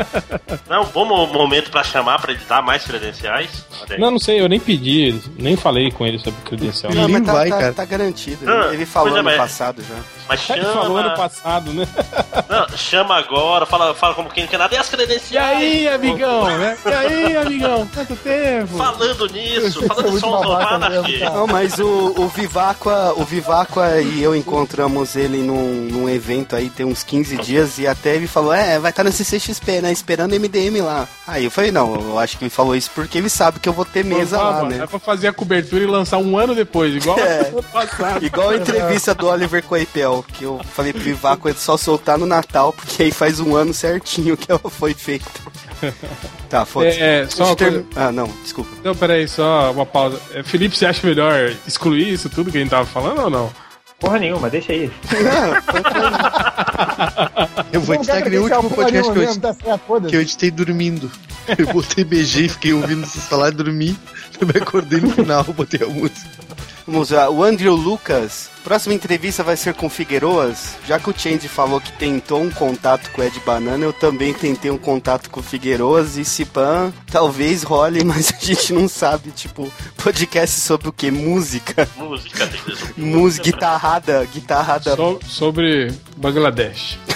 Não 0.68 0.76
é 0.76 0.80
um 0.80 0.86
bom 0.86 1.04
mo- 1.04 1.26
momento 1.26 1.70
pra 1.70 1.84
chamar, 1.84 2.18
pra 2.18 2.32
ele 2.32 2.40
dar 2.48 2.62
mais 2.62 2.84
credenciais? 2.84 3.66
Não, 3.98 4.10
não 4.10 4.18
sei, 4.18 4.40
eu 4.40 4.48
nem 4.48 4.58
pedi, 4.58 5.20
nem 5.38 5.56
falei 5.56 5.90
com 5.90 6.06
ele 6.06 6.18
sobre 6.18 6.40
credencial. 6.42 6.92
Não, 6.94 7.02
Não, 7.02 7.08
mas 7.10 7.22
tá, 7.26 7.32
vai, 7.32 7.50
tá- 7.54 7.60
cara. 7.60 7.72
tá 7.74 7.84
garantido. 7.84 8.50
Ah, 8.50 8.72
Ele 8.72 8.86
falou 8.86 9.14
é, 9.14 9.18
no 9.18 9.24
mas- 9.24 9.36
passado 9.36 9.82
já. 9.82 9.94
Mas 10.28 10.48
Ele 10.50 10.62
chama. 10.62 10.72
falou 10.82 10.96
ano 10.98 11.16
passado, 11.16 11.72
né? 11.72 11.86
Não, 12.48 12.76
chama 12.76 13.16
agora, 13.16 13.66
fala, 13.66 13.94
fala 13.94 14.14
como 14.14 14.28
quem 14.30 14.44
não 14.44 14.50
quer 14.50 14.58
nada. 14.58 14.74
E 14.74 14.78
as 14.78 14.86
E 14.86 14.90
credenciais? 14.90 15.58
aí, 15.58 15.88
amigão, 15.88 16.44
né? 16.58 16.76
E 16.84 16.88
aí, 16.92 17.36
amigão? 17.36 17.88
Quanto 17.94 18.16
tempo? 18.16 18.76
Falando 18.76 19.26
nisso, 19.28 19.82
falando 19.86 20.54
Anarchy. 20.56 21.12
mesmo, 21.12 21.18
cara. 21.20 21.34
Não, 21.38 21.46
mas 21.46 21.78
o, 21.78 22.14
o 22.16 22.28
Vivacqua, 22.28 23.12
o 23.16 23.24
Vivacqua 23.24 24.00
e 24.00 24.22
eu 24.22 24.34
encontramos 24.36 25.16
ele 25.16 25.38
num, 25.38 25.88
num 25.90 26.08
evento 26.08 26.54
aí 26.56 26.68
tem 26.70 26.84
uns 26.86 27.02
15 27.02 27.36
dias 27.38 27.78
e 27.78 27.86
até 27.86 28.14
ele 28.14 28.26
falou, 28.26 28.52
é, 28.52 28.78
vai 28.78 28.90
estar 28.90 29.04
na 29.04 29.10
CCXP, 29.12 29.80
né? 29.80 29.92
Esperando 29.92 30.32
MDM 30.38 30.80
lá. 30.82 31.08
Aí 31.26 31.44
eu 31.44 31.50
falei, 31.50 31.70
não, 31.72 31.94
eu 31.94 32.18
acho 32.18 32.36
que 32.38 32.44
ele 32.44 32.50
falou 32.50 32.74
isso 32.76 32.90
porque 32.94 33.18
ele 33.18 33.28
sabe 33.28 33.60
que 33.60 33.68
eu 33.68 33.72
vou 33.72 33.84
ter 33.84 34.04
mesa 34.04 34.36
lá, 34.38 34.52
Vamos, 34.60 34.74
né? 34.76 34.84
É 34.84 34.86
pra 34.86 34.98
fazer 34.98 35.28
a 35.28 35.32
cobertura 35.32 35.82
e 35.82 35.86
lançar 35.86 36.18
um 36.18 36.36
ano 36.38 36.54
depois, 36.54 36.94
igual 36.94 37.18
É. 37.22 37.48
ano 37.52 37.62
passado. 37.62 38.24
Igual 38.24 38.50
a 38.50 38.56
entrevista 38.56 39.14
do 39.14 39.26
Oliver 39.28 39.62
Que 40.20 40.42
eu 40.42 40.60
falei 40.74 40.92
pro 40.92 41.00
Vivaco 41.00 41.48
é 41.48 41.54
só 41.54 41.76
soltar 41.76 42.18
no 42.18 42.26
Natal, 42.26 42.72
porque 42.72 43.04
aí 43.04 43.12
faz 43.12 43.38
um 43.38 43.54
ano 43.54 43.72
certinho 43.72 44.36
que 44.36 44.50
ela 44.50 44.58
foi 44.68 44.94
feita. 44.94 45.30
Tá, 46.48 46.66
foda-se. 46.66 47.00
É, 47.00 47.20
é, 47.22 47.26
só 47.30 47.46
uma 47.46 47.56
Term- 47.56 47.72
coisa- 47.82 47.86
Ah, 47.96 48.12
não, 48.12 48.26
desculpa. 48.42 48.70
Então, 48.78 48.94
peraí, 48.94 49.26
só 49.26 49.72
uma 49.72 49.86
pausa. 49.86 50.20
É, 50.34 50.42
Felipe, 50.42 50.76
você 50.76 50.84
acha 50.84 51.06
melhor 51.06 51.50
excluir 51.66 52.12
isso 52.12 52.28
tudo 52.28 52.50
que 52.52 52.58
a 52.58 52.60
gente 52.60 52.68
tava 52.68 52.84
falando 52.84 53.22
ou 53.22 53.30
não? 53.30 53.50
Porra 53.98 54.18
nenhuma, 54.18 54.50
deixa 54.50 54.70
aí. 54.72 54.92
Eu 57.72 57.80
vou 57.80 57.94
Não 57.94 58.02
editar 58.02 58.20
credencial 58.22 58.62
último 58.62 58.76
podcast 58.76 59.12
que 59.12 59.18
eu, 59.18 59.78
foda-se. 59.78 60.10
que 60.10 60.16
eu 60.16 60.20
editei 60.20 60.50
dormindo. 60.50 61.10
Eu 61.58 61.66
botei 61.72 62.04
BG, 62.04 62.48
fiquei 62.50 62.72
ouvindo 62.72 63.06
vocês 63.06 63.24
falar 63.24 63.48
e 63.48 63.52
dormi. 63.52 63.96
Eu 64.40 64.46
me 64.46 64.52
acordei 64.60 65.00
no 65.00 65.10
final, 65.10 65.44
botei 65.44 65.80
a 65.82 65.86
música. 65.88 66.28
Vamos 66.86 67.10
lá, 67.10 67.30
o 67.30 67.44
Andrew 67.44 67.74
Lucas. 67.76 68.50
Próxima 68.64 68.94
entrevista 68.94 69.42
vai 69.44 69.56
ser 69.56 69.72
com 69.74 69.88
Figueroas. 69.88 70.76
Já 70.86 70.98
que 70.98 71.08
o 71.10 71.14
Change 71.16 71.46
falou 71.48 71.80
que 71.80 71.92
tentou 71.92 72.40
um 72.42 72.50
contato 72.50 73.10
com 73.12 73.20
o 73.20 73.24
Ed 73.24 73.38
Banana, 73.46 73.84
eu 73.84 73.92
também 73.92 74.34
tentei 74.34 74.70
um 74.70 74.76
contato 74.78 75.30
com 75.30 75.40
o 75.40 75.42
Figueroas 75.42 76.16
e 76.16 76.24
se 76.24 76.44
pan, 76.44 76.92
talvez 77.10 77.62
role, 77.62 78.02
mas 78.04 78.32
a 78.32 78.44
gente 78.44 78.72
não 78.72 78.88
sabe. 78.88 79.30
Tipo, 79.30 79.72
podcast 79.96 80.60
sobre 80.60 80.88
o 80.88 80.92
que? 80.92 81.10
Música. 81.10 81.88
Música 81.96 82.46
tem 82.48 82.60
que 82.60 82.76
ser. 82.76 82.92
Música, 82.96 83.44
guitarrada, 83.44 84.24
guitarrada. 84.32 84.96
So- 84.96 85.20
sobre 85.26 85.92
Bangladesh. 86.16 86.98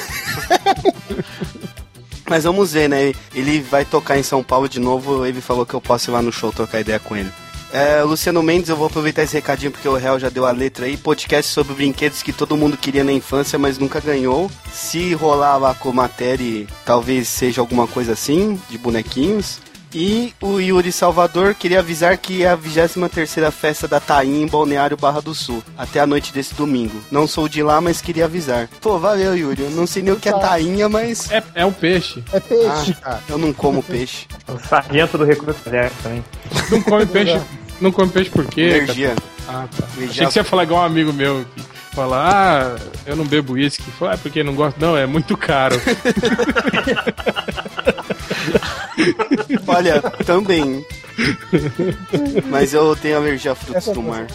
Mas 2.28 2.42
vamos 2.42 2.72
ver, 2.72 2.88
né? 2.88 3.12
Ele 3.32 3.60
vai 3.60 3.84
tocar 3.84 4.18
em 4.18 4.22
São 4.22 4.42
Paulo 4.42 4.68
de 4.68 4.80
novo. 4.80 5.24
Ele 5.24 5.40
falou 5.40 5.64
que 5.64 5.74
eu 5.74 5.80
posso 5.80 6.10
ir 6.10 6.12
lá 6.12 6.20
no 6.20 6.32
show 6.32 6.50
trocar 6.52 6.80
ideia 6.80 6.98
com 6.98 7.16
ele. 7.16 7.30
É, 7.76 8.02
Luciano 8.02 8.42
Mendes, 8.42 8.70
eu 8.70 8.76
vou 8.76 8.86
aproveitar 8.86 9.22
esse 9.22 9.34
recadinho 9.34 9.70
porque 9.70 9.86
o 9.86 9.96
Real 9.96 10.18
já 10.18 10.30
deu 10.30 10.46
a 10.46 10.50
letra 10.50 10.86
aí. 10.86 10.96
Podcast 10.96 11.52
sobre 11.52 11.74
brinquedos 11.74 12.22
que 12.22 12.32
todo 12.32 12.56
mundo 12.56 12.74
queria 12.74 13.04
na 13.04 13.12
infância, 13.12 13.58
mas 13.58 13.76
nunca 13.76 14.00
ganhou. 14.00 14.50
Se 14.72 15.12
rolar 15.12 15.58
lá 15.58 15.74
com 15.74 15.92
matéria, 15.92 16.66
talvez 16.86 17.28
seja 17.28 17.60
alguma 17.60 17.86
coisa 17.86 18.14
assim, 18.14 18.58
de 18.70 18.78
bonequinhos. 18.78 19.60
E 19.94 20.32
o 20.40 20.58
Yuri 20.58 20.90
Salvador 20.90 21.54
queria 21.54 21.80
avisar 21.80 22.16
que 22.16 22.42
é 22.44 22.48
a 22.48 22.56
23 22.56 23.54
festa 23.54 23.86
da 23.86 24.00
Taim 24.00 24.40
em 24.42 24.46
Balneário 24.46 24.96
Barra 24.96 25.20
do 25.20 25.34
Sul, 25.34 25.62
até 25.76 26.00
a 26.00 26.06
noite 26.06 26.32
desse 26.32 26.54
domingo. 26.54 26.98
Não 27.10 27.26
sou 27.26 27.46
de 27.46 27.62
lá, 27.62 27.78
mas 27.78 28.00
queria 28.00 28.24
avisar. 28.24 28.70
Pô, 28.80 28.98
valeu, 28.98 29.36
Yuri. 29.36 29.64
Eu 29.64 29.70
não 29.72 29.86
sei 29.86 30.02
nem 30.02 30.14
o 30.14 30.16
que 30.18 30.30
é 30.30 30.32
tainha, 30.32 30.88
mas 30.88 31.30
É, 31.30 31.42
é 31.54 31.66
um 31.66 31.72
peixe. 31.72 32.24
É 32.32 32.40
peixe, 32.40 32.94
cara. 32.94 33.22
eu 33.28 33.36
não 33.36 33.52
como 33.52 33.82
peixe. 33.82 34.26
O 34.48 34.58
sargento 34.58 35.18
do 35.18 35.24
recruta 35.24 35.70
zero 35.70 35.92
também. 36.02 36.24
Não 36.70 36.80
come 36.80 37.04
peixe. 37.04 37.38
Não 37.80 37.92
come 37.92 38.10
peixe 38.10 38.30
por 38.30 38.46
quê? 38.46 38.68
cara? 38.70 38.76
Energia. 38.84 39.14
Ah, 39.48 39.66
tá. 39.76 39.84
Energia- 39.96 40.10
Achei 40.10 40.26
que 40.26 40.32
você 40.32 40.38
ia 40.40 40.44
falar 40.44 40.62
igual 40.64 40.82
um 40.82 40.86
amigo 40.86 41.12
meu 41.12 41.44
que 41.54 41.62
fala, 41.94 42.28
ah, 42.30 42.76
eu 43.06 43.14
não 43.16 43.24
bebo 43.26 43.52
uísque. 43.54 43.82
Fala, 43.92 44.14
ah, 44.14 44.18
porque 44.18 44.42
não 44.42 44.54
gosto. 44.54 44.78
Não, 44.80 44.96
é 44.96 45.06
muito 45.06 45.36
caro. 45.36 45.76
Olha, 49.66 50.00
também. 50.24 50.84
Mas 52.50 52.72
eu 52.74 52.94
tenho 52.96 53.16
alergia 53.16 53.52
a 53.52 53.54
frutos 53.54 53.76
Essa 53.76 53.92
do 53.92 54.02
coisa. 54.02 54.20
mar. 54.20 54.26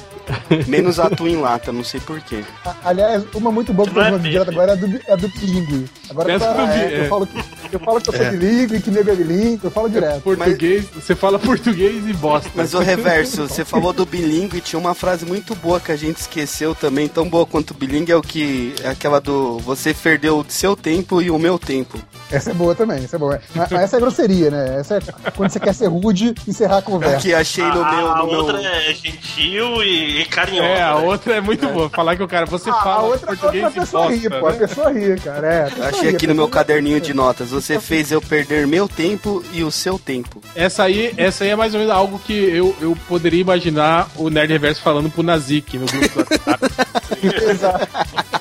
Menos 0.68 1.00
atum 1.00 1.28
em 1.28 1.36
lata, 1.38 1.72
não 1.72 1.84
sei 1.84 2.00
porquê. 2.00 2.44
A- 2.66 2.76
Aliás, 2.86 3.24
uma 3.34 3.52
muito 3.52 3.74
boa 3.74 3.88
que 3.90 4.00
é 4.00 4.08
eu 4.08 4.12
tô 4.12 4.20
direto 4.20 4.50
agora 4.52 4.74
é 4.74 4.76
do, 4.76 4.88
bi- 4.88 5.02
é 5.08 5.18
do 5.18 5.28
bilingue. 5.30 5.86
Agora 6.10 6.32
Essa 6.34 6.46
eu, 6.46 6.54
do 6.54 6.66
bi- 6.68 6.80
é, 6.80 7.00
eu, 7.00 7.04
é. 7.04 7.08
falo 7.08 7.28
que, 7.28 7.44
eu 7.76 7.80
falo 7.80 8.02
que 8.02 8.10
eu 8.10 8.14
sou 8.14 8.32
bilingue, 8.32 8.82
que 8.82 8.92
nego 8.92 9.10
é 9.10 9.16
bilingue, 9.16 9.64
eu 9.64 9.72
falo 9.72 9.90
direto. 9.90 10.22
Português, 10.22 10.86
você 10.94 11.16
fala 11.16 11.40
português 11.40 12.08
e 12.08 12.14
bosta. 12.14 12.50
Mas 12.56 12.74
o 12.74 12.80
reverso, 12.80 13.48
você 13.48 13.66
falou 13.66 13.94
do 13.94 14.06
bilingue 14.06 14.58
e 14.58 14.62
tinha 14.62 14.80
uma 14.80 14.94
frase 14.94 15.26
muito 15.26 15.56
boa 15.56 15.80
que 15.80 15.92
a 15.92 15.96
gente 15.96 16.18
esqueceu 16.18 16.76
também, 16.76 17.08
tão 17.08 17.28
boa 17.28 17.46
quanto 17.46 17.72
o 17.72 17.74
bilingue, 17.74 18.12
é 18.12 18.16
o 18.16 18.22
que. 18.22 18.74
É 18.84 18.90
aquela 18.90 19.20
do 19.20 19.60
você 19.60 19.94
perdeu 19.94 20.40
o 20.40 20.46
seu 20.48 20.76
tempo 20.76 21.22
e 21.22 21.30
o 21.32 21.40
meu 21.40 21.58
tempo. 21.58 22.00
Essa 22.32 22.52
é 22.52 22.54
boa 22.54 22.74
também, 22.74 23.04
essa 23.04 23.16
é 23.16 23.20
boa. 23.20 23.40
Mas, 23.54 23.70
mas 23.70 23.82
essa 23.82 23.98
é 23.98 24.00
grosseria, 24.00 24.50
né? 24.50 24.80
Essa 24.80 24.96
é 24.98 25.32
quando 25.36 25.52
você 25.52 25.60
quer 25.60 25.74
ser 25.74 25.88
rude, 25.88 26.34
encerrar 26.48 26.78
a 26.78 26.82
conversa. 26.82 27.18
Que 27.18 27.34
achei 27.34 27.64
no 27.64 27.84
a, 27.84 27.92
meu. 27.92 28.12
a 28.12 28.18
No 28.18 28.26
outra 28.26 28.58
meu... 28.60 28.72
é 28.72 28.94
gentil 28.94 29.84
e, 29.84 30.22
e 30.22 30.26
carinhosa. 30.26 30.68
É, 30.68 30.82
a 30.84 30.96
né? 30.96 31.02
outra 31.06 31.36
é 31.36 31.42
muito 31.42 31.68
boa. 31.68 31.90
Falar 31.90 32.16
que 32.16 32.24
o 32.24 32.28
cara, 32.28 32.46
você 32.46 32.70
Ah, 32.70 32.74
a 32.74 32.84
fala 32.84 33.04
outra, 33.04 33.28
português 33.28 33.64
outra 33.66 33.78
e 33.78 33.82
pessoa 33.82 34.12
ri, 34.12 34.30
pô. 34.30 34.48
A 34.48 34.52
né? 34.52 34.58
pessoa 34.58 34.92
ri, 34.92 35.16
cara. 35.20 35.48
É, 35.48 35.62
a 35.62 35.70
pessoa 35.70 35.88
Achei 35.90 36.10
ri, 36.10 36.16
aqui 36.16 36.26
a 36.26 36.30
no 36.30 36.36
meu 36.36 36.48
caderninho 36.48 37.02
de 37.02 37.14
notas. 37.14 37.50
Você 37.52 37.80
fez 37.80 38.12
eu 38.12 38.22
perder 38.22 38.66
meu 38.68 38.88
tempo 38.88 39.44
e 39.54 39.64
o 39.64 39.72
seu 39.72 40.00
tempo. 40.00 40.42
Essa 40.56 40.84
aí, 40.84 41.14
essa 41.18 41.44
aí 41.44 41.50
é 41.50 41.56
mais 41.56 41.74
ou 41.74 41.80
menos 41.80 41.94
algo 41.94 42.20
que 42.20 42.34
eu, 42.34 42.76
eu 42.80 42.98
poderia 43.08 43.42
imaginar 43.42 44.10
o 44.16 44.30
Nerd 44.30 44.52
Reverso 44.52 44.82
falando 44.82 45.10
pro 45.10 45.24
Nazik 45.24 45.78
no 45.78 45.86
grupo 45.86 46.08
do 46.14 46.20
WhatsApp. 46.20 47.01
Exato. 47.50 47.88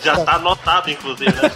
Já 0.02 0.16
tá 0.24 0.34
anotado, 0.36 0.90
inclusive, 0.90 1.30
né? 1.30 1.50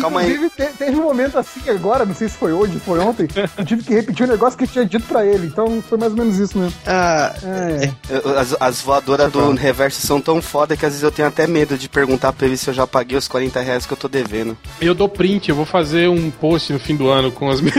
Calma 0.00 0.20
aí. 0.20 0.32
Inclusive, 0.34 0.50
te- 0.56 0.76
teve 0.78 0.96
um 0.96 1.02
momento 1.02 1.38
assim 1.38 1.60
agora, 1.70 2.04
não 2.04 2.14
sei 2.14 2.28
se 2.28 2.36
foi 2.36 2.52
hoje, 2.52 2.78
foi 2.84 2.98
ontem, 2.98 3.28
eu 3.56 3.64
tive 3.64 3.82
que 3.82 3.94
repetir 3.94 4.26
um 4.26 4.30
negócio 4.30 4.58
que 4.58 4.64
eu 4.64 4.68
tinha 4.68 4.84
dito 4.84 5.06
pra 5.06 5.24
ele. 5.24 5.46
Então 5.46 5.82
foi 5.88 5.96
mais 5.98 6.12
ou 6.12 6.18
menos 6.18 6.38
isso 6.38 6.58
mesmo. 6.58 6.74
Ah, 6.86 7.34
É. 7.42 7.90
Eu- 8.10 8.38
As, 8.38 8.54
as 8.60 8.80
voadoras 8.82 9.32
do 9.32 9.52
reverso 9.54 10.04
são 10.06 10.20
tão 10.20 10.42
foda 10.42 10.76
que 10.76 10.84
às 10.84 10.92
vezes 10.92 11.02
eu 11.02 11.10
tenho 11.12 11.28
até 11.28 11.46
medo 11.46 11.78
de 11.78 11.88
perguntar 11.88 12.32
pra 12.32 12.46
ele 12.46 12.56
se 12.56 12.68
eu 12.68 12.74
já 12.74 12.86
paguei 12.86 13.16
os 13.16 13.26
40 13.28 13.60
reais 13.60 13.86
que 13.86 13.92
eu 13.92 13.96
tô 13.96 14.08
devendo. 14.08 14.56
Eu 14.80 14.94
dou 14.94 15.08
print, 15.08 15.48
eu 15.48 15.54
vou 15.56 15.64
fazer 15.64 16.08
um 16.08 16.30
post 16.30 16.72
no 16.72 16.78
fim 16.78 16.96
do 16.96 17.08
ano 17.08 17.30
com 17.32 17.48
as 17.50 17.60
minhas. 17.60 17.76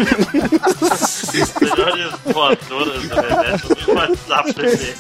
Melhores 1.61 2.11
voadoras 2.26 3.03
do 3.03 3.15
reverso 3.15 3.68
do 3.76 3.94
WhatsApp. 3.94 4.53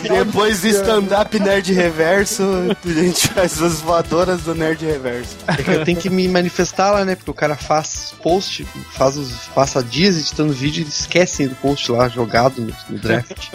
Depois 0.09 0.61
do 0.61 0.67
stand-up 0.67 1.39
nerd 1.39 1.73
reverso, 1.73 2.43
a 2.85 2.89
gente 2.89 3.31
Essas 3.37 3.81
voadoras 3.81 4.41
do 4.41 4.55
Nerd 4.55 4.83
Reverso. 4.85 5.37
É 5.47 5.63
que 5.63 5.71
eu 5.71 5.85
tenho 5.85 5.97
que 5.97 6.09
me 6.09 6.27
manifestar 6.27 6.91
lá, 6.91 7.05
né? 7.05 7.15
Porque 7.15 7.31
o 7.31 7.33
cara 7.33 7.55
faz 7.55 8.13
post, 8.21 8.65
faz 8.91 9.15
os, 9.15 9.31
passa 9.53 9.83
dias 9.83 10.17
editando 10.17 10.51
vídeo 10.51 10.83
e 10.83 10.87
esquecem 10.87 11.47
do 11.47 11.55
post 11.55 11.91
lá 11.91 12.09
jogado 12.09 12.61
no, 12.61 12.73
no 12.89 12.99
draft. 12.99 13.49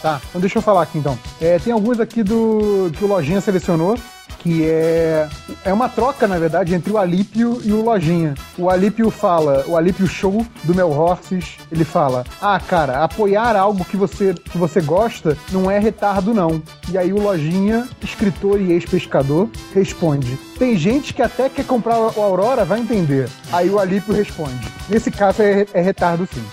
Tá, 0.00 0.20
então 0.28 0.40
deixa 0.40 0.58
eu 0.58 0.62
falar 0.62 0.82
aqui 0.82 0.96
então. 0.96 1.18
É, 1.40 1.58
tem 1.58 1.72
alguns 1.72 1.98
aqui 1.98 2.22
do 2.22 2.90
que 2.96 3.04
o 3.04 3.08
Lojinha 3.08 3.40
selecionou, 3.40 3.98
que 4.38 4.64
é 4.64 5.28
é 5.64 5.72
uma 5.72 5.88
troca, 5.88 6.26
na 6.26 6.38
verdade, 6.38 6.74
entre 6.74 6.92
o 6.92 6.98
Alípio 6.98 7.60
e 7.64 7.72
o 7.72 7.82
Lojinha. 7.82 8.34
O 8.56 8.70
Alípio 8.70 9.10
fala, 9.10 9.64
o 9.66 9.76
Alípio 9.76 10.06
Show 10.06 10.46
do 10.64 10.74
Mel 10.74 10.90
Horses, 10.90 11.56
ele 11.70 11.84
fala: 11.84 12.24
"Ah, 12.40 12.60
cara, 12.60 13.02
apoiar 13.04 13.56
algo 13.56 13.84
que 13.84 13.96
você 13.96 14.34
que 14.34 14.58
você 14.58 14.80
gosta 14.80 15.36
não 15.52 15.70
é 15.70 15.78
retardo 15.78 16.32
não". 16.32 16.62
E 16.90 16.96
aí 16.98 17.12
o 17.12 17.20
Lojinha, 17.20 17.88
escritor 18.02 18.60
e 18.60 18.72
ex-pescador, 18.72 19.48
responde: 19.74 20.38
"Tem 20.58 20.76
gente 20.76 21.12
que 21.12 21.22
até 21.22 21.48
quer 21.48 21.64
comprar 21.64 21.98
o 21.98 22.22
Aurora, 22.22 22.64
vai 22.64 22.80
entender". 22.80 23.28
Aí 23.52 23.68
o 23.68 23.78
Alípio 23.78 24.14
responde: 24.14 24.68
"Nesse 24.88 25.10
caso 25.10 25.42
é, 25.42 25.66
é 25.72 25.80
retardo 25.80 26.28
sim". 26.32 26.44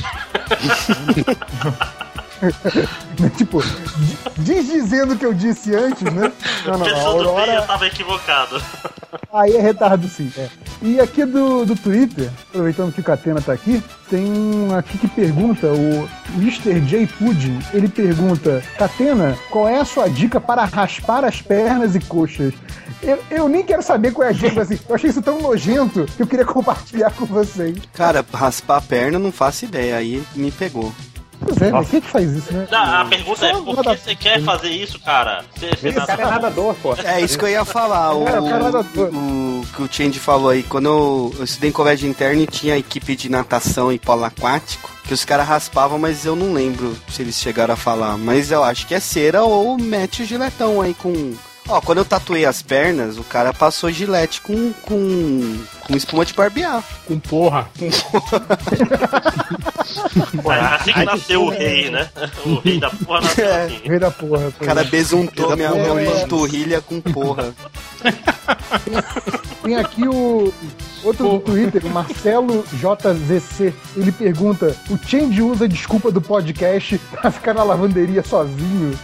tipo, 3.38 3.62
di- 3.62 4.18
desdizendo 4.38 5.14
o 5.14 5.18
que 5.18 5.26
eu 5.26 5.34
disse 5.34 5.74
antes, 5.76 6.04
né? 6.04 6.32
Não, 6.66 6.78
não, 6.78 6.82
a 6.82 6.90
Pensando 6.90 6.94
bem, 6.94 7.02
Aurora. 7.06 7.54
eu 7.54 7.62
tava 7.64 7.88
equivocado. 7.88 8.62
Aí 9.34 9.56
é 9.56 9.62
retardo 9.62 10.08
sim. 10.08 10.32
é. 10.38 10.48
E 10.82 11.00
aqui 11.00 11.26
do, 11.26 11.66
do 11.66 11.76
Twitter, 11.76 12.30
aproveitando 12.50 12.94
que 12.94 13.00
o 13.00 13.04
Catena 13.04 13.42
tá 13.42 13.54
aqui, 13.54 13.82
tem 14.10 14.26
um 14.26 14.76
aqui 14.76 14.98
que 14.98 15.08
pergunta, 15.08 15.68
o 15.68 16.10
Mr. 16.36 16.80
J. 16.82 17.08
Pudding, 17.08 17.60
ele 17.74 17.88
pergunta, 17.88 18.62
Catena, 18.78 19.38
qual 19.50 19.68
é 19.68 19.80
a 19.80 19.86
sua 19.86 20.10
dica 20.10 20.40
para 20.40 20.66
raspar 20.66 21.24
as 21.24 21.42
pernas 21.42 21.96
e 21.96 22.00
coxas? 22.00 22.54
Eu, 23.02 23.20
eu 23.30 23.48
nem 23.48 23.64
quero 23.64 23.82
saber 23.84 24.12
qual 24.12 24.28
é 24.28 24.32
a 24.32 24.34
dica, 24.34 24.62
assim, 24.62 24.80
eu 24.88 24.96
achei 24.96 25.10
isso 25.10 25.22
tão 25.22 25.40
nojento 25.42 26.06
que 26.18 26.24
eu 26.24 26.28
queria 26.28 26.46
compartilhar 26.46 27.12
com 27.12 27.26
vocês. 27.26 27.78
Cara, 27.94 28.26
raspar 28.34 28.78
a 28.78 28.82
perna, 28.82 29.20
não 29.20 29.32
faço 29.32 29.66
ideia. 29.66 29.96
Aí 29.98 30.24
me 30.36 30.52
pegou. 30.52 30.94
Pois 31.46 31.62
é, 31.62 31.72
mas 31.72 31.90
quem 31.90 32.02
que 32.02 32.08
faz 32.08 32.32
isso, 32.32 32.52
né? 32.52 32.68
Não, 32.72 32.80
a 33.02 33.06
pergunta 33.06 33.46
é, 33.46 33.54
por 33.54 33.84
que 33.84 33.98
você 33.98 34.16
quer 34.16 34.42
fazer 34.42 34.70
isso, 34.70 35.00
cara? 35.00 35.46
Você, 35.56 35.70
você 35.70 35.88
Esse 35.90 36.06
cara 36.08 36.22
é 36.24 36.26
nadador, 36.26 36.74
pô. 36.82 36.96
É 36.96 37.22
isso 37.22 37.38
que 37.38 37.46
eu 37.46 37.50
ia 37.50 37.64
falar. 37.64 38.14
O, 38.16 38.26
Cara, 38.26 38.42
o 38.42 38.50
cara 38.50 38.64
nada- 38.64 38.80
o 38.80 39.66
que 39.76 39.82
o 39.84 39.90
Change 39.92 40.20
falou 40.20 40.50
aí. 40.50 40.64
Quando 40.64 40.86
eu, 40.88 41.34
eu 41.38 41.44
estudei 41.44 41.70
em 41.70 41.74
colégio 41.74 42.10
interno 42.10 42.42
e 42.42 42.48
tinha 42.48 42.76
equipe 42.78 43.16
de 43.16 43.30
natação 43.30 43.92
e 43.92 44.00
polo 44.00 44.24
aquático, 44.24 44.90
que 45.04 45.14
os 45.14 45.24
caras 45.24 45.48
raspavam, 45.48 46.00
mas 46.00 46.26
eu 46.26 46.36
não 46.36 46.52
lembro 46.52 46.98
se 47.10 47.22
eles 47.22 47.36
chegaram 47.36 47.76
a 47.76 47.78
falar. 47.78 48.18
Mas 48.18 48.50
eu 48.52 48.64
acho 48.64 48.88
que 48.88 48.96
é 48.96 49.00
cera 49.00 49.44
ou 49.44 49.78
mete 49.78 50.24
o 50.24 50.26
giletão 50.26 50.82
aí 50.82 50.94
com. 50.96 51.34
Ó, 51.68 51.82
quando 51.82 51.98
eu 51.98 52.06
tatuei 52.06 52.46
as 52.46 52.62
pernas, 52.62 53.18
o 53.18 53.24
cara 53.24 53.52
passou 53.52 53.90
gilete 53.92 54.40
com, 54.42 54.72
com, 54.84 55.60
com 55.88 55.96
espuma 55.96 56.24
de 56.24 56.32
barbear. 56.34 56.84
Com 57.08 57.18
porra. 57.20 57.68
É 57.82 57.88
assim 60.76 60.94
que 60.94 61.06
nasceu 61.06 61.44
o 61.46 61.50
rei, 61.50 61.90
né? 61.90 62.08
O 62.46 62.60
rei 62.60 62.80
da 62.80 62.90
porra 62.92 63.22
nasceu 63.22 63.46
É. 63.46 63.66
assim. 63.66 63.82
Rei 63.84 64.00
da 64.00 64.12
porra. 64.12 64.48
O 64.60 64.66
cara 64.66 64.84
besuntou 64.84 65.56
minha, 65.56 65.70
porra, 65.72 65.96
minha 65.96 66.02
é. 66.02 66.20
panturrilha 66.22 66.82
com 66.82 67.02
porra. 67.02 67.52
Tem 69.64 69.76
aqui 69.78 70.08
o 70.08 70.54
outro 71.04 71.30
do 71.30 71.40
Twitter, 71.40 71.84
o 71.86 71.90
Marcelo 71.90 72.64
JZC. 72.74 73.74
Ele 73.98 74.12
pergunta: 74.12 74.76
o 74.90 75.00
Change 75.08 75.42
usa 75.42 75.68
desculpa 75.68 76.12
do 76.12 76.22
podcast 76.22 77.00
pra 77.20 77.32
ficar 77.32 77.56
na 77.56 77.64
lavanderia 77.64 78.24
sozinho? 78.24 78.96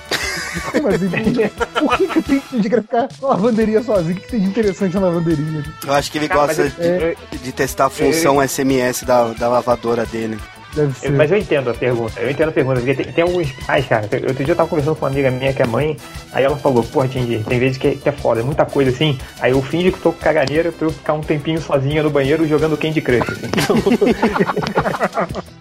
Como 0.72 0.88
assim? 0.88 1.10
Por 1.10 1.98
que, 1.98 2.40
que 2.40 2.42
Change 2.50 2.70
quer 2.70 2.82
ficar 2.82 3.10
lavanderia 3.22 3.84
sozinho? 3.84 4.12
O 4.12 4.16
que, 4.16 4.22
que 4.22 4.32
tem 4.32 4.40
de 4.42 4.48
interessante 4.48 4.94
na 4.96 5.02
lavanderia? 5.02 5.64
Eu 5.86 5.94
acho 5.94 6.12
que 6.12 6.18
ele 6.18 6.28
Cara, 6.28 6.48
gosta 6.48 6.70
de, 6.70 7.38
de 7.38 7.52
testar 7.52 7.86
a 7.86 7.90
função 7.90 8.46
SMS 8.46 9.04
da, 9.04 9.34
da 9.34 9.48
lavadora 9.50 10.06
dele. 10.06 10.38
Deve 10.74 10.88
Eu- 10.90 10.94
ser. 10.94 11.12
Mas 11.12 11.32
eu 11.32 11.38
entendo 11.38 11.70
a 11.70 11.74
pergunta, 11.74 12.20
eu 12.20 12.30
entendo 12.32 12.50
a 12.50 12.52
pergunta, 12.52 12.80
porque 12.80 12.94
tem, 12.96 13.12
tem 13.14 13.24
alguns 13.24 13.52
pais, 13.66 13.86
cara. 13.88 14.08
eu- 14.12 14.30
Outro 14.30 14.44
dia 14.46 14.52
eu 14.54 14.56
tava 14.56 14.70
conversando 14.70 14.96
com 14.96 15.06
uma 15.06 15.12
amiga 15.12 15.30
minha 15.30 15.54
que 15.54 15.62
é 15.62 15.66
mãe, 15.68 15.98
aí 16.32 16.44
ela 16.44 16.56
falou, 16.58 16.84
porra, 16.84 17.08
Tindy, 17.08 17.44
tem 17.44 17.60
vezes 17.60 17.78
que, 17.78 17.96
que 17.98 18.08
é 18.08 18.12
foda, 18.12 18.40
é 18.42 18.44
muita 18.44 18.66
coisa 18.66 18.90
assim. 18.92 19.18
Aí 19.40 19.52
eu 19.52 19.62
finge 19.62 19.92
que 19.92 20.00
tô 20.00 20.12
com 20.14 20.20
caganeira 20.20 20.72
pra 20.72 20.88
eu 20.88 20.92
ficar 20.92 21.14
um 21.14 21.22
tempinho 21.22 21.60
sozinha 21.62 22.02
no 22.04 22.10
banheiro 22.10 22.48
jogando 22.48 22.78
Candy 22.78 23.02
Crush. 23.02 23.30
assim. 23.32 23.52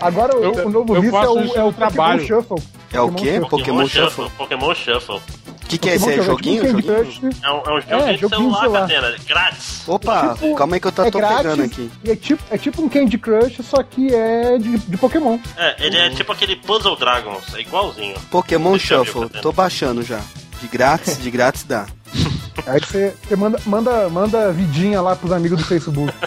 Agora 0.00 0.36
o, 0.36 0.44
Eu- 0.44 0.66
o 0.66 0.70
novo 0.70 0.96
eu 0.96 1.02
vício 1.02 1.16
é 1.16 1.28
o, 1.28 1.56
é 1.56 1.64
o 1.64 1.72
trabalho. 1.72 2.20
Pokémon 2.20 2.42
Shuffle. 2.42 2.62
É 2.92 3.00
o 3.00 3.12
quê? 3.12 3.40
Pokémon 3.40 3.48
Pokémon 3.48 3.86
Shuffle. 3.88 4.30
Pokémon 4.36 4.74
Shuffle. 4.74 5.16
O 5.16 5.68
que, 5.68 5.78
que 5.78 5.90
é 5.90 5.94
esse? 5.96 6.04
É 6.08 6.12
Shuffle, 6.14 6.26
joguinho? 6.26 6.62
Candy 6.62 6.86
joguinho? 6.86 7.30
É 7.42 7.50
um, 7.50 7.56
é 7.56 7.58
um 7.58 7.80
joguinho 7.80 8.00
É, 8.08 8.12
de 8.12 8.20
joguinho 8.20 8.40
celular, 8.54 8.60
celular. 8.60 8.80
Catena, 8.82 9.14
grátis. 9.26 9.82
Opa, 9.88 10.34
Tipo, 10.34 10.54
calma 10.54 10.76
aí 10.76 10.80
que 10.80 10.86
eu 10.86 10.92
tô, 10.92 11.02
é 11.02 11.10
tô 11.10 11.18
grátis, 11.18 11.36
pegando 11.38 11.62
aqui. 11.64 11.90
E 12.04 12.10
é 12.12 12.16
tipo, 12.16 12.42
é 12.50 12.58
tipo 12.58 12.82
um 12.82 12.88
Candy 12.88 13.18
Crush, 13.18 13.56
só 13.64 13.82
que 13.82 14.14
é 14.16 14.58
de, 14.58 14.78
de 14.78 14.96
Pokémon. 14.96 15.38
É, 15.56 15.86
ele 15.86 15.96
é 15.96 16.10
tipo 16.10 16.32
aquele 16.32 16.56
Puzzle 16.56 16.96
Dragons, 16.96 17.54
é 17.54 17.60
igualzinho. 17.60 18.16
Pokémon 18.30 18.72
Deixa 18.72 19.04
Shuffle, 19.04 19.28
tô 19.40 19.52
baixando 19.52 20.02
já. 20.02 20.20
De 20.60 20.68
grátis, 20.68 21.18
de 21.18 21.30
grátis 21.30 21.64
dá. 21.64 21.86
Aí 22.66 22.80
você, 22.80 23.14
você 23.22 23.36
manda, 23.36 23.60
manda, 23.66 24.08
manda 24.08 24.52
vidinha 24.52 25.00
lá 25.02 25.14
pros 25.14 25.30
amigos 25.32 25.58
do 25.58 25.64
Facebook. 25.64 26.12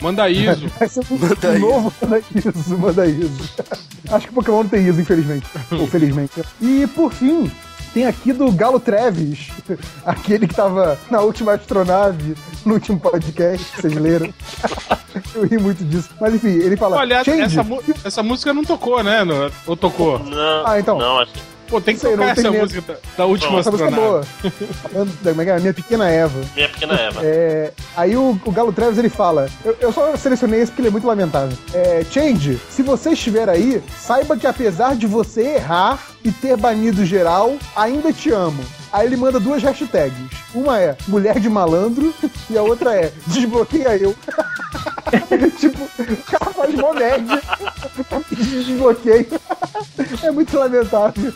Manda 0.00 0.28
ISO. 0.28 0.66
Um, 1.10 1.18
Manda 1.18 1.56
isso. 1.56 1.58
novo 1.58 1.92
manda 2.02 2.18
isso, 2.34 2.78
manda 2.78 3.06
isso. 3.06 3.54
Acho 4.10 4.28
que 4.28 4.34
Pokémon 4.34 4.62
não 4.62 4.68
tem 4.68 4.86
isso, 4.86 5.00
infelizmente. 5.00 5.46
Ou 5.70 5.86
felizmente. 5.86 6.42
E 6.60 6.86
por 6.94 7.12
fim, 7.12 7.50
tem 7.96 8.04
aqui 8.06 8.30
do 8.30 8.52
Galo 8.52 8.78
Treves, 8.78 9.48
aquele 10.04 10.46
que 10.46 10.54
tava 10.54 10.98
na 11.10 11.22
última 11.22 11.54
astronave, 11.54 12.36
no 12.66 12.74
último 12.74 13.00
podcast, 13.00 13.64
vocês 13.74 13.94
leram. 13.94 14.28
Eu 15.34 15.46
ri 15.46 15.56
muito 15.56 15.82
disso. 15.82 16.10
Mas 16.20 16.34
enfim, 16.34 16.48
ele 16.48 16.76
fala. 16.76 16.98
Olha, 16.98 17.24
"Change, 17.24 17.58
essa, 17.58 17.66
essa 18.04 18.22
música 18.22 18.52
não 18.52 18.62
tocou, 18.62 19.02
né? 19.02 19.20
Ou 19.66 19.74
tocou? 19.74 20.18
Não, 20.18 20.66
Ah, 20.66 20.78
então. 20.78 20.98
não, 20.98 21.20
acho 21.20 21.32
Pô, 21.68 21.80
tem 21.80 21.94
que 21.94 22.00
Sei, 22.00 22.12
tocar 22.12 22.28
essa 22.38 22.50
música 22.52 22.80
da, 22.82 22.96
da 23.18 23.26
última 23.26 23.58
essa 23.60 23.70
música 23.70 23.88
é 23.90 23.92
boa. 23.92 24.20
da- 24.92 25.30
é 25.30 25.34
é? 25.56 25.60
Minha 25.60 25.74
pequena 25.74 26.08
Eva. 26.08 26.40
Minha 26.54 26.68
pequena 26.68 26.94
Eva. 26.94 27.20
É, 27.24 27.72
aí 27.96 28.16
o, 28.16 28.40
o 28.44 28.52
Galo 28.52 28.72
Travis 28.72 28.98
ele 28.98 29.08
fala: 29.08 29.48
eu, 29.64 29.76
eu 29.80 29.92
só 29.92 30.14
selecionei 30.16 30.60
esse 30.60 30.70
porque 30.70 30.82
ele 30.82 30.88
é 30.88 30.92
muito 30.92 31.06
lamentável. 31.06 31.56
É, 31.74 32.04
Change, 32.10 32.60
se 32.70 32.82
você 32.82 33.10
estiver 33.10 33.48
aí, 33.48 33.82
saiba 33.98 34.36
que 34.36 34.46
apesar 34.46 34.94
de 34.96 35.06
você 35.06 35.42
errar 35.56 35.98
e 36.24 36.30
ter 36.30 36.56
banido 36.56 37.04
geral, 37.04 37.56
ainda 37.74 38.12
te 38.12 38.30
amo. 38.30 38.64
Aí 38.92 39.06
ele 39.06 39.16
manda 39.16 39.40
duas 39.40 39.62
hashtags. 39.62 40.16
Uma 40.54 40.80
é 40.80 40.96
mulher 41.08 41.38
de 41.40 41.48
malandro 41.48 42.14
e 42.48 42.56
a 42.56 42.62
outra 42.62 42.94
é 42.94 43.12
desbloqueia 43.26 43.96
eu. 43.96 44.14
tipo, 45.58 45.84
o 45.84 46.16
cara 46.24 46.52
faz 46.52 46.74
mó 46.74 46.92
nerd 46.92 47.26
pedir 48.28 48.64
desbloqueio. 48.64 49.40
é 50.22 50.30
muito 50.30 50.56
lamentável. 50.56 51.32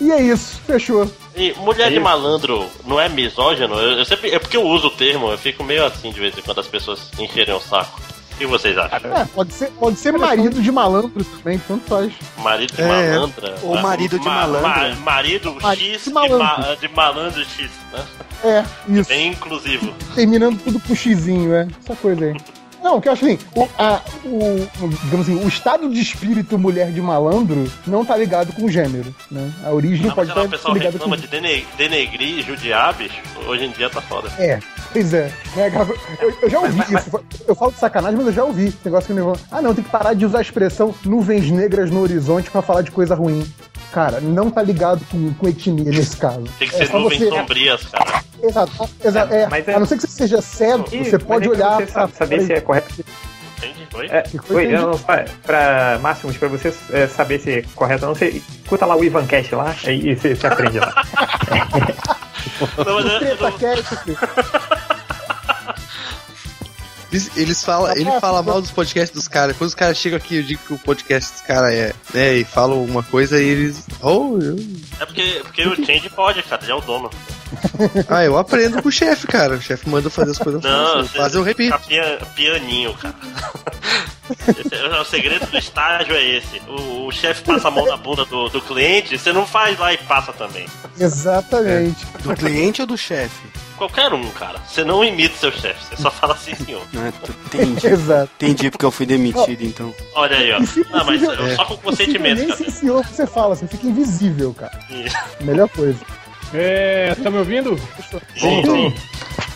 E 0.00 0.12
é 0.12 0.22
isso, 0.22 0.60
fechou. 0.66 1.10
E 1.34 1.52
mulher 1.54 1.90
de 1.90 1.98
malandro 1.98 2.66
não 2.84 3.00
é 3.00 3.08
misógino? 3.08 3.74
Eu, 3.74 3.98
eu 3.98 4.04
sempre, 4.04 4.30
é 4.30 4.38
porque 4.38 4.56
eu 4.56 4.62
uso 4.62 4.88
o 4.88 4.90
termo, 4.90 5.30
eu 5.30 5.38
fico 5.38 5.64
meio 5.64 5.84
assim 5.84 6.10
de 6.10 6.20
vez 6.20 6.36
em 6.36 6.42
quando 6.42 6.60
as 6.60 6.66
pessoas 6.66 7.10
encherem 7.18 7.54
o 7.54 7.60
saco. 7.60 8.00
O 8.40 8.42
que 8.42 8.46
vocês 8.46 8.78
acham? 8.78 9.14
É, 9.14 9.26
pode 9.26 9.52
ser, 9.52 9.70
pode 9.72 9.98
ser 9.98 10.16
marido 10.16 10.62
de 10.62 10.72
malandro 10.72 11.22
também, 11.22 11.58
tanto 11.68 11.84
faz. 11.86 12.10
Marido 12.38 12.72
de 12.74 12.80
É, 12.80 12.86
malandra? 13.12 13.54
ou 13.62 13.78
marido 13.82 14.18
de 14.18 14.24
malandra. 14.24 14.94
marido 14.96 15.60
Marido 15.60 15.60
X 15.60 16.04
de 16.04 16.08
de, 16.08 16.10
malandro. 16.14 16.38
ma- 16.38 16.74
de 16.74 16.88
malandro 16.88 17.44
X, 17.44 17.70
né? 17.92 18.02
É, 18.42 18.64
isso. 18.88 19.10
Bem 19.10 19.28
inclusivo. 19.32 19.92
Terminando 20.14 20.58
tudo 20.64 20.80
com 20.80 20.94
xizinho, 20.94 21.54
é. 21.54 21.68
Essa 21.84 21.94
coisa 21.96 22.24
aí. 22.24 22.34
Não, 22.82 23.00
que 23.00 23.08
eu 23.08 23.12
acho 23.12 23.24
assim, 23.24 23.38
o, 23.54 23.68
a, 23.78 24.00
o, 24.24 24.68
digamos 25.04 25.28
assim, 25.28 25.44
o 25.44 25.48
estado 25.48 25.88
de 25.90 26.00
espírito 26.00 26.58
mulher 26.58 26.90
de 26.90 27.00
malandro 27.00 27.70
não 27.86 28.04
tá 28.04 28.16
ligado 28.16 28.52
com 28.52 28.64
o 28.64 28.70
gênero, 28.70 29.14
né? 29.30 29.52
A 29.64 29.70
origem 29.70 30.06
Não, 30.06 30.14
mas 30.14 30.14
pode 30.14 30.28
sei 30.28 30.34
lá, 30.36 30.42
o 30.42 30.44
estar 30.46 30.56
pessoal 30.56 30.74
ligada 30.74 30.98
com 30.98 31.16
de 31.16 31.26
dene- 31.26 31.66
denegrir 31.76 32.38
e 32.38 32.42
judiar, 32.42 32.94
bicho. 32.94 33.20
Hoje 33.46 33.64
em 33.66 33.70
dia 33.70 33.90
tá 33.90 34.00
foda. 34.00 34.28
É, 34.38 34.58
pois 34.92 35.12
é. 35.12 35.30
É, 35.56 35.70
Eu, 36.20 36.34
eu 36.42 36.50
já 36.50 36.58
ouvi 36.60 36.80
isso. 36.80 37.20
Eu 37.46 37.54
falo 37.54 37.72
de 37.72 37.78
sacanagem, 37.78 38.16
mas 38.16 38.26
eu 38.28 38.32
já 38.32 38.44
ouvi. 38.44 38.66
Esse 38.68 38.78
negócio 38.84 39.06
que 39.08 39.12
me 39.12 39.20
vão. 39.22 39.34
Ah, 39.50 39.60
não, 39.60 39.74
tem 39.74 39.84
que 39.84 39.90
parar 39.90 40.14
de 40.14 40.24
usar 40.24 40.38
a 40.38 40.42
expressão 40.42 40.94
nuvens 41.04 41.50
negras 41.50 41.90
no 41.90 42.00
horizonte 42.00 42.50
pra 42.50 42.62
falar 42.62 42.82
de 42.82 42.90
coisa 42.90 43.14
ruim. 43.14 43.44
Cara, 43.92 44.20
não 44.20 44.50
tá 44.50 44.62
ligado 44.62 45.04
com, 45.10 45.34
com 45.34 45.48
etnia 45.48 45.90
nesse 45.90 46.16
caso. 46.16 46.44
Tem 46.58 46.68
que 46.68 46.74
É 46.76 46.78
ser 46.78 46.86
só 46.88 46.98
nuvens 46.98 47.18
você- 47.20 47.28
sombrias, 47.30 47.82
cara. 47.86 48.24
Exato, 48.42 48.90
exato. 49.04 49.34
É, 49.34 49.42
É, 49.42 49.46
mas 49.48 49.68
é- 49.68 49.74
A 49.74 49.78
não 49.80 49.86
ser 49.86 49.96
que 49.96 50.02
você 50.02 50.08
seja 50.08 50.40
cego, 50.40 50.84
Ih, 50.92 51.04
você 51.04 51.18
pode 51.18 51.46
é 51.46 51.50
pra 51.50 51.56
olhar 51.56 51.76
você 51.80 51.86
sa- 51.88 52.08
saber 52.08 52.42
se 52.42 52.52
é 52.52 52.60
correto. 52.60 53.04
Entende? 53.58 53.88
Oi? 53.92 54.06
É, 54.10 54.22
Que 54.22 54.38
foi 54.38 54.56
oi, 54.56 54.64
entendi. 54.66 54.80
não, 54.82 54.98
pra, 54.98 55.24
pra 55.42 55.98
Máximos, 56.00 56.36
pra 56.38 56.48
você 56.48 56.72
é, 56.92 57.06
saber 57.08 57.40
se 57.40 57.50
é 57.58 57.64
correto 57.74 58.04
ou 58.04 58.08
não, 58.10 58.14
você 58.14 58.28
escuta 58.28 58.86
lá 58.86 58.96
o 58.96 59.04
Ivancast 59.04 59.54
lá, 59.54 59.74
aí 59.84 60.14
você, 60.14 60.34
você 60.34 60.46
aprende 60.46 60.78
lá. 60.78 60.94
Não, 62.86 62.94
mas 62.94 63.04
eu- 63.06 63.10
eu 63.12 63.18
Treta 63.18 63.50
não- 63.50 63.58
Cast. 63.58 63.96
Eles, 67.12 67.30
eles 67.36 67.64
falam, 67.64 67.90
ele 67.96 68.10
fala 68.20 68.42
mal 68.42 68.60
dos 68.60 68.70
podcasts 68.70 69.12
dos 69.14 69.26
caras. 69.26 69.56
Quando 69.56 69.68
os 69.68 69.74
caras 69.74 69.96
chegam 69.96 70.16
aqui, 70.16 70.36
eu 70.36 70.42
digo 70.44 70.60
que 70.64 70.74
o 70.74 70.78
podcast 70.78 71.32
dos 71.32 71.42
caras 71.42 71.72
é, 71.72 71.92
né, 72.14 72.34
e 72.36 72.44
falam 72.44 72.78
alguma 72.78 73.02
coisa 73.02 73.40
e 73.42 73.46
eles. 73.48 73.84
Oh, 74.00 74.38
eu... 74.40 74.56
É 75.00 75.06
porque, 75.06 75.40
porque 75.42 75.66
o 75.66 75.74
Change 75.84 76.08
pode, 76.10 76.42
cara, 76.44 76.62
ele 76.62 76.72
é 76.72 76.74
o 76.74 76.80
dono. 76.80 77.10
Ah, 78.08 78.24
eu 78.24 78.38
aprendo 78.38 78.80
com 78.80 78.88
o 78.88 78.92
chefe, 78.92 79.26
cara. 79.26 79.54
O 79.56 79.60
chefe 79.60 79.88
manda 79.88 80.08
fazer 80.08 80.30
as 80.30 80.38
coisas 80.38 80.62
Não. 80.62 81.04
Mas 81.16 81.34
eu 81.34 81.42
repito. 81.42 81.76
pia- 81.88 82.20
pianinho, 82.36 82.94
cara. 82.94 83.14
É- 84.30 85.00
o 85.00 85.04
segredo 85.04 85.44
do 85.46 85.58
estágio 85.58 86.14
é 86.14 86.36
esse. 86.36 86.60
O, 86.68 87.06
o 87.08 87.12
chefe 87.12 87.42
passa 87.42 87.66
a 87.66 87.70
mão 87.70 87.84
na 87.86 87.96
bunda 87.96 88.24
do, 88.24 88.48
do 88.48 88.60
cliente, 88.60 89.18
você 89.18 89.32
não 89.32 89.44
faz 89.44 89.76
lá 89.76 89.92
e 89.92 89.98
passa 89.98 90.32
também. 90.32 90.66
Exatamente. 90.98 92.06
Do 92.22 92.34
cliente 92.36 92.80
ou 92.80 92.86
do 92.86 92.96
chefe? 92.96 93.40
Qualquer 93.80 94.12
um, 94.12 94.28
cara. 94.32 94.58
Você 94.68 94.84
não 94.84 95.02
imita 95.02 95.34
seu 95.38 95.50
chefe, 95.50 95.82
você 95.96 96.02
só 96.02 96.10
fala 96.10 96.34
assim, 96.34 96.54
senhor. 96.54 96.82
Ah, 96.94 97.10
Entendi. 97.46 97.86
Exato. 97.86 98.30
Entendi 98.36 98.70
porque 98.70 98.84
eu 98.84 98.90
fui 98.90 99.06
demitido, 99.06 99.62
então. 99.62 99.94
Olha 100.14 100.36
aí, 100.36 100.52
ó. 100.52 100.60
Se 100.66 100.80
Não, 100.90 101.02
mas 101.06 101.22
possível- 101.22 101.32
eu 101.46 101.56
só 101.56 101.64
com 101.64 101.76
consentimento, 101.78 102.38
nem 102.40 102.48
cara. 102.48 102.58
sim, 102.62 102.70
senhor, 102.70 103.02
que 103.06 103.14
você 103.14 103.26
fala, 103.26 103.56
você 103.56 103.66
fica 103.66 103.86
invisível, 103.86 104.52
cara. 104.52 104.78
Isso. 104.90 105.16
Melhor 105.40 105.66
coisa. 105.70 105.98
É, 106.52 107.14
tá 107.22 107.30
me 107.30 107.38
ouvindo? 107.38 107.74
Sim, 108.36 108.62
sim. 108.66 108.94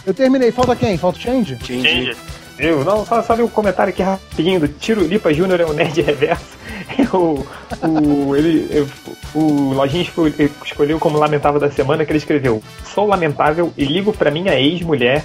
Eu 0.07 0.15
terminei. 0.15 0.51
Falta 0.51 0.75
quem? 0.75 0.97
Falta 0.97 1.19
o 1.19 1.21
Change? 1.21 1.53
Entendi. 1.55 1.87
Change. 1.87 2.17
Viu? 2.57 2.85
Não, 2.85 3.05
só, 3.05 3.23
só 3.23 3.35
li 3.35 3.43
um 3.43 3.49
comentário 3.49 3.93
aqui 3.93 4.03
rapidinho 4.03 4.61
do 4.61 4.69
Tiro 4.69 5.05
Lipa 5.05 5.33
Júnior 5.35 5.61
é 5.61 5.67
um 5.67 5.73
nerd 5.73 6.01
reverso. 6.03 6.45
o, 7.13 7.45
o, 7.87 8.37
ele, 8.37 8.69
eu- 8.71 8.89
o 9.35 9.73
Lojinha 9.73 10.03
escol- 10.05 10.29
escolheu 10.65 10.99
como 11.01 11.19
lamentável 11.19 11.59
da 11.61 11.71
semana 11.71 12.05
que 12.05 12.13
ele 12.13 12.19
escreveu: 12.19 12.63
Sou 12.85 13.07
lamentável 13.07 13.73
e 13.77 13.85
ligo 13.85 14.13
pra 14.13 14.31
minha 14.31 14.55
ex-mulher 14.59 15.25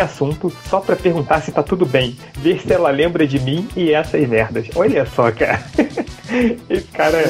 assunto 0.00 0.52
só 0.68 0.80
pra 0.80 0.96
perguntar 0.96 1.40
se 1.42 1.50
tá 1.52 1.62
tudo 1.62 1.84
bem, 1.86 2.16
ver 2.36 2.60
se 2.60 2.72
ela 2.72 2.90
lembra 2.90 3.26
de 3.26 3.38
mim 3.38 3.68
e 3.76 3.92
essas 3.92 4.26
merdas. 4.28 4.66
Olha 4.74 5.06
só, 5.06 5.30
cara. 5.32 5.60
Esse 6.68 6.86
cara 6.88 7.22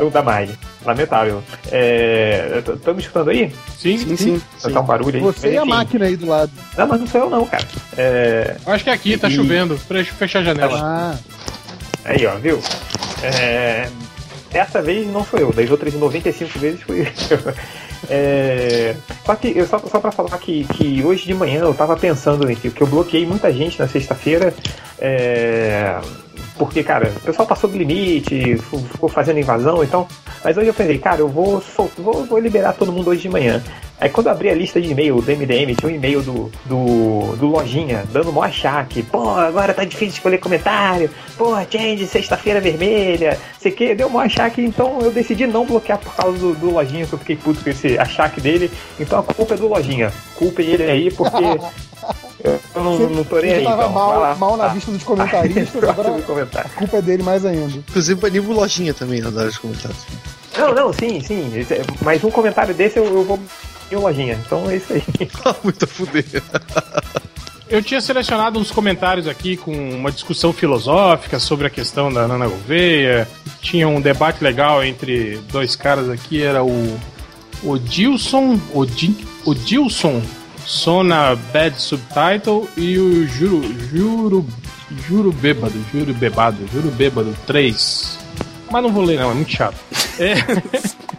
não 0.00 0.08
dá 0.10 0.22
mais. 0.22 0.50
Lamentável. 0.84 1.42
É, 1.72 2.62
Estamos 2.76 3.02
escutando 3.02 3.30
aí? 3.30 3.52
Sim, 3.76 3.98
Sim, 3.98 4.16
sim. 4.16 4.42
Tá 4.72 4.80
um 4.80 4.84
barulho 4.84 5.16
aí. 5.16 5.20
Você 5.20 5.52
e 5.54 5.56
a 5.58 5.64
máquina 5.64 6.04
aí 6.06 6.16
do 6.16 6.26
lado. 6.28 6.52
Não, 6.78 6.86
mas 6.86 7.00
não 7.00 7.06
sou 7.08 7.22
eu 7.22 7.30
não, 7.30 7.44
cara. 7.44 7.64
É, 7.98 8.56
Acho 8.66 8.84
que 8.84 8.90
é 8.90 8.92
aqui, 8.92 9.18
tá 9.18 9.28
E- 9.28 9.32
chovendo. 9.34 9.78
Deixa 9.90 10.10
eu 10.12 10.14
fechar 10.14 10.38
a 10.40 10.44
janela. 10.44 10.78
Ah, 10.80 11.14
Aí, 12.04 12.24
ó, 12.24 12.36
viu? 12.36 12.60
É, 13.22 13.88
Dessa 14.52 14.80
vez 14.80 15.06
não 15.08 15.24
sou 15.24 15.40
eu, 15.40 15.52
das 15.52 15.68
outras 15.68 15.92
95 15.92 16.58
vezes 16.60 16.80
fui 16.82 17.00
eu. 17.30 17.54
É, 18.08 18.94
Só 19.24 19.34
que, 19.34 19.52
eu- 19.56 19.66
só, 19.66 19.78
só 19.80 19.98
pra 20.00 20.12
falar 20.12 20.38
que, 20.38 20.64
que 20.64 21.02
hoje 21.04 21.26
de 21.26 21.34
manhã 21.34 21.60
eu 21.62 21.74
tava 21.74 21.96
pensando 21.96 22.46
que, 22.56 22.70
que 22.70 22.82
eu 22.82 22.86
bloqueei 22.86 23.26
muita 23.26 23.52
gente 23.52 23.78
na 23.78 23.88
sexta-feira. 23.88 24.54
é, 24.98 25.98
Porque, 26.58 26.82
cara, 26.82 27.12
o 27.16 27.20
pessoal 27.20 27.46
passou 27.46 27.68
do 27.68 27.76
limite, 27.76 28.56
ficou 28.92 29.08
fazendo 29.10 29.38
invasão, 29.38 29.82
então. 29.84 30.06
Mas 30.42 30.56
hoje 30.56 30.68
eu 30.68 30.74
pensei, 30.74 30.96
cara, 30.98 31.20
eu 31.20 31.28
vou, 31.28 31.62
vou, 31.98 32.24
vou 32.24 32.38
liberar 32.38 32.72
todo 32.72 32.92
mundo 32.92 33.10
hoje 33.10 33.22
de 33.22 33.28
manhã. 33.28 33.62
Aí 33.98 34.10
quando 34.10 34.26
eu 34.26 34.32
abri 34.32 34.50
a 34.50 34.54
lista 34.54 34.78
de 34.78 34.90
e-mail 34.90 35.22
do 35.22 35.30
MDM, 35.32 35.74
tinha 35.74 35.90
um 35.90 35.94
e-mail 35.94 36.20
do, 36.22 36.52
do, 36.66 37.34
do 37.36 37.46
Lojinha, 37.46 38.04
dando 38.12 38.30
mó 38.30 38.42
achaque. 38.42 39.02
Pô, 39.02 39.30
agora 39.30 39.72
tá 39.72 39.84
difícil 39.84 40.08
escolher 40.16 40.36
comentário. 40.38 41.08
Pô, 41.38 41.54
change, 41.70 42.06
sexta-feira 42.06 42.60
vermelha. 42.60 43.38
Sei 43.58 43.72
que, 43.72 43.94
deu 43.94 44.10
mó 44.10 44.20
achaque, 44.20 44.60
então 44.62 44.98
eu 45.00 45.10
decidi 45.10 45.46
não 45.46 45.64
bloquear 45.64 45.98
por 45.98 46.14
causa 46.14 46.36
do, 46.36 46.54
do 46.54 46.70
Lojinha, 46.72 47.06
que 47.06 47.12
eu 47.14 47.18
fiquei 47.18 47.36
puto 47.36 47.64
com 47.64 47.70
esse 47.70 47.98
achaque 47.98 48.38
dele. 48.38 48.70
Então 49.00 49.18
a 49.18 49.22
culpa 49.22 49.54
é 49.54 49.56
do 49.56 49.66
Lojinha. 49.66 50.12
Culpem 50.34 50.66
ele 50.66 50.82
aí, 50.82 51.10
porque 51.10 51.42
eu 52.44 52.60
não, 52.84 52.98
não 52.98 53.24
tô 53.24 53.38
nem 53.40 53.54
aí. 53.54 53.64
tava 53.64 53.84
Então. 53.86 53.94
Lá. 53.94 54.18
mal, 54.18 54.36
mal 54.36 54.56
na 54.58 54.64
Tá. 54.66 54.74
vista 54.74 54.90
dos 54.90 55.02
comentaristas, 55.04 55.74
agora 55.82 55.94
Próximo 56.10 56.22
comentário. 56.22 56.70
a 56.74 56.78
culpa 56.78 56.96
é 56.98 57.02
dele 57.02 57.22
mais 57.22 57.46
ainda. 57.46 57.78
Inclusive 57.78 58.20
banimos 58.20 58.54
lojinha 58.54 58.92
também 58.92 59.22
nas 59.22 59.34
áreas 59.38 59.54
de 59.54 59.60
comentários. 59.60 60.04
Não, 60.58 60.74
não, 60.74 60.92
sim, 60.92 61.18
sim. 61.20 61.50
É- 61.70 61.80
Mas 62.02 62.22
um 62.24 62.30
comentário 62.30 62.74
desse 62.74 62.98
eu, 62.98 63.04
eu 63.06 63.24
vou 63.24 63.38
em 63.90 63.96
lojinha. 63.96 64.38
Então 64.44 64.68
é 64.68 64.76
isso 64.76 64.92
aí. 64.92 65.02
Muito 65.62 65.86
fuder. 65.86 66.24
Eu 67.68 67.82
tinha 67.82 68.00
selecionado 68.00 68.58
uns 68.58 68.70
comentários 68.70 69.26
aqui 69.26 69.56
com 69.56 69.72
uma 69.90 70.12
discussão 70.12 70.52
filosófica 70.52 71.38
sobre 71.38 71.66
a 71.66 71.70
questão 71.70 72.12
da 72.12 72.28
Nana 72.28 72.46
Gouveia. 72.46 73.28
Tinha 73.60 73.88
um 73.88 74.00
debate 74.00 74.42
legal 74.42 74.84
entre 74.84 75.38
dois 75.50 75.74
caras 75.74 76.08
aqui, 76.08 76.42
era 76.42 76.62
o 76.62 76.98
o 77.62 77.78
Dilson, 77.78 78.60
o, 78.72 78.84
Di, 78.84 79.16
o 79.44 79.54
Dilson 79.54 80.22
Sona 80.64 81.34
Bad 81.52 81.80
Subtitle 81.80 82.68
e 82.76 82.98
o 82.98 83.26
Juro 83.26 83.62
Juro 83.90 84.46
Juro 85.08 85.32
Bêbado, 85.32 85.74
Juro 85.92 86.14
Bebado, 86.14 86.58
Juro 86.72 86.90
Bêbado 86.90 87.36
3. 87.46 88.18
Mas 88.70 88.82
não 88.82 88.92
vou 88.92 89.04
ler 89.04 89.18
não, 89.18 89.30
é 89.30 89.34
muito 89.34 89.50
chato. 89.50 89.76
É. 90.18 90.34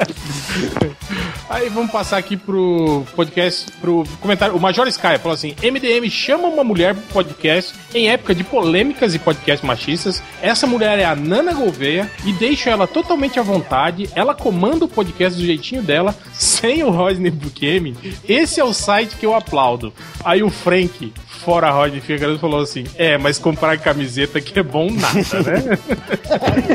Aí 1.48 1.68
vamos 1.68 1.90
passar 1.90 2.16
aqui 2.16 2.36
pro 2.36 3.04
podcast, 3.14 3.70
pro 3.80 4.04
comentário. 4.20 4.54
O 4.54 4.60
Major 4.60 4.86
Sky 4.88 5.18
falou 5.18 5.32
assim: 5.32 5.54
MDM 5.62 6.08
chama 6.08 6.48
uma 6.48 6.62
mulher 6.62 6.94
pro 6.94 7.02
podcast 7.12 7.74
em 7.94 8.08
época 8.08 8.34
de 8.34 8.44
polêmicas 8.44 9.14
e 9.14 9.18
podcasts 9.18 9.66
machistas. 9.66 10.22
Essa 10.40 10.66
mulher 10.66 10.98
é 10.98 11.04
a 11.04 11.16
Nana 11.16 11.52
Gouveia 11.52 12.10
e 12.24 12.32
deixa 12.32 12.70
ela 12.70 12.86
totalmente 12.86 13.38
à 13.38 13.42
vontade. 13.42 14.08
Ela 14.14 14.34
comanda 14.34 14.84
o 14.84 14.88
podcast 14.88 15.38
do 15.38 15.44
jeitinho 15.44 15.82
dela, 15.82 16.14
sem 16.32 16.82
o 16.84 16.90
Rodney 16.90 17.30
Bukemi. 17.30 17.96
Esse 18.28 18.60
é 18.60 18.64
o 18.64 18.72
site 18.72 19.16
que 19.16 19.26
eu 19.26 19.34
aplaudo. 19.34 19.92
Aí 20.24 20.42
o 20.42 20.50
Frank, 20.50 21.12
fora 21.40 21.70
Rodney 21.70 22.00
Figueiredo, 22.00 22.38
falou 22.38 22.60
assim: 22.60 22.84
É, 22.96 23.18
mas 23.18 23.38
comprar 23.38 23.76
camiseta 23.78 24.40
que 24.40 24.58
é 24.58 24.62
bom 24.62 24.90
nada, 24.90 25.42
né? 25.42 25.78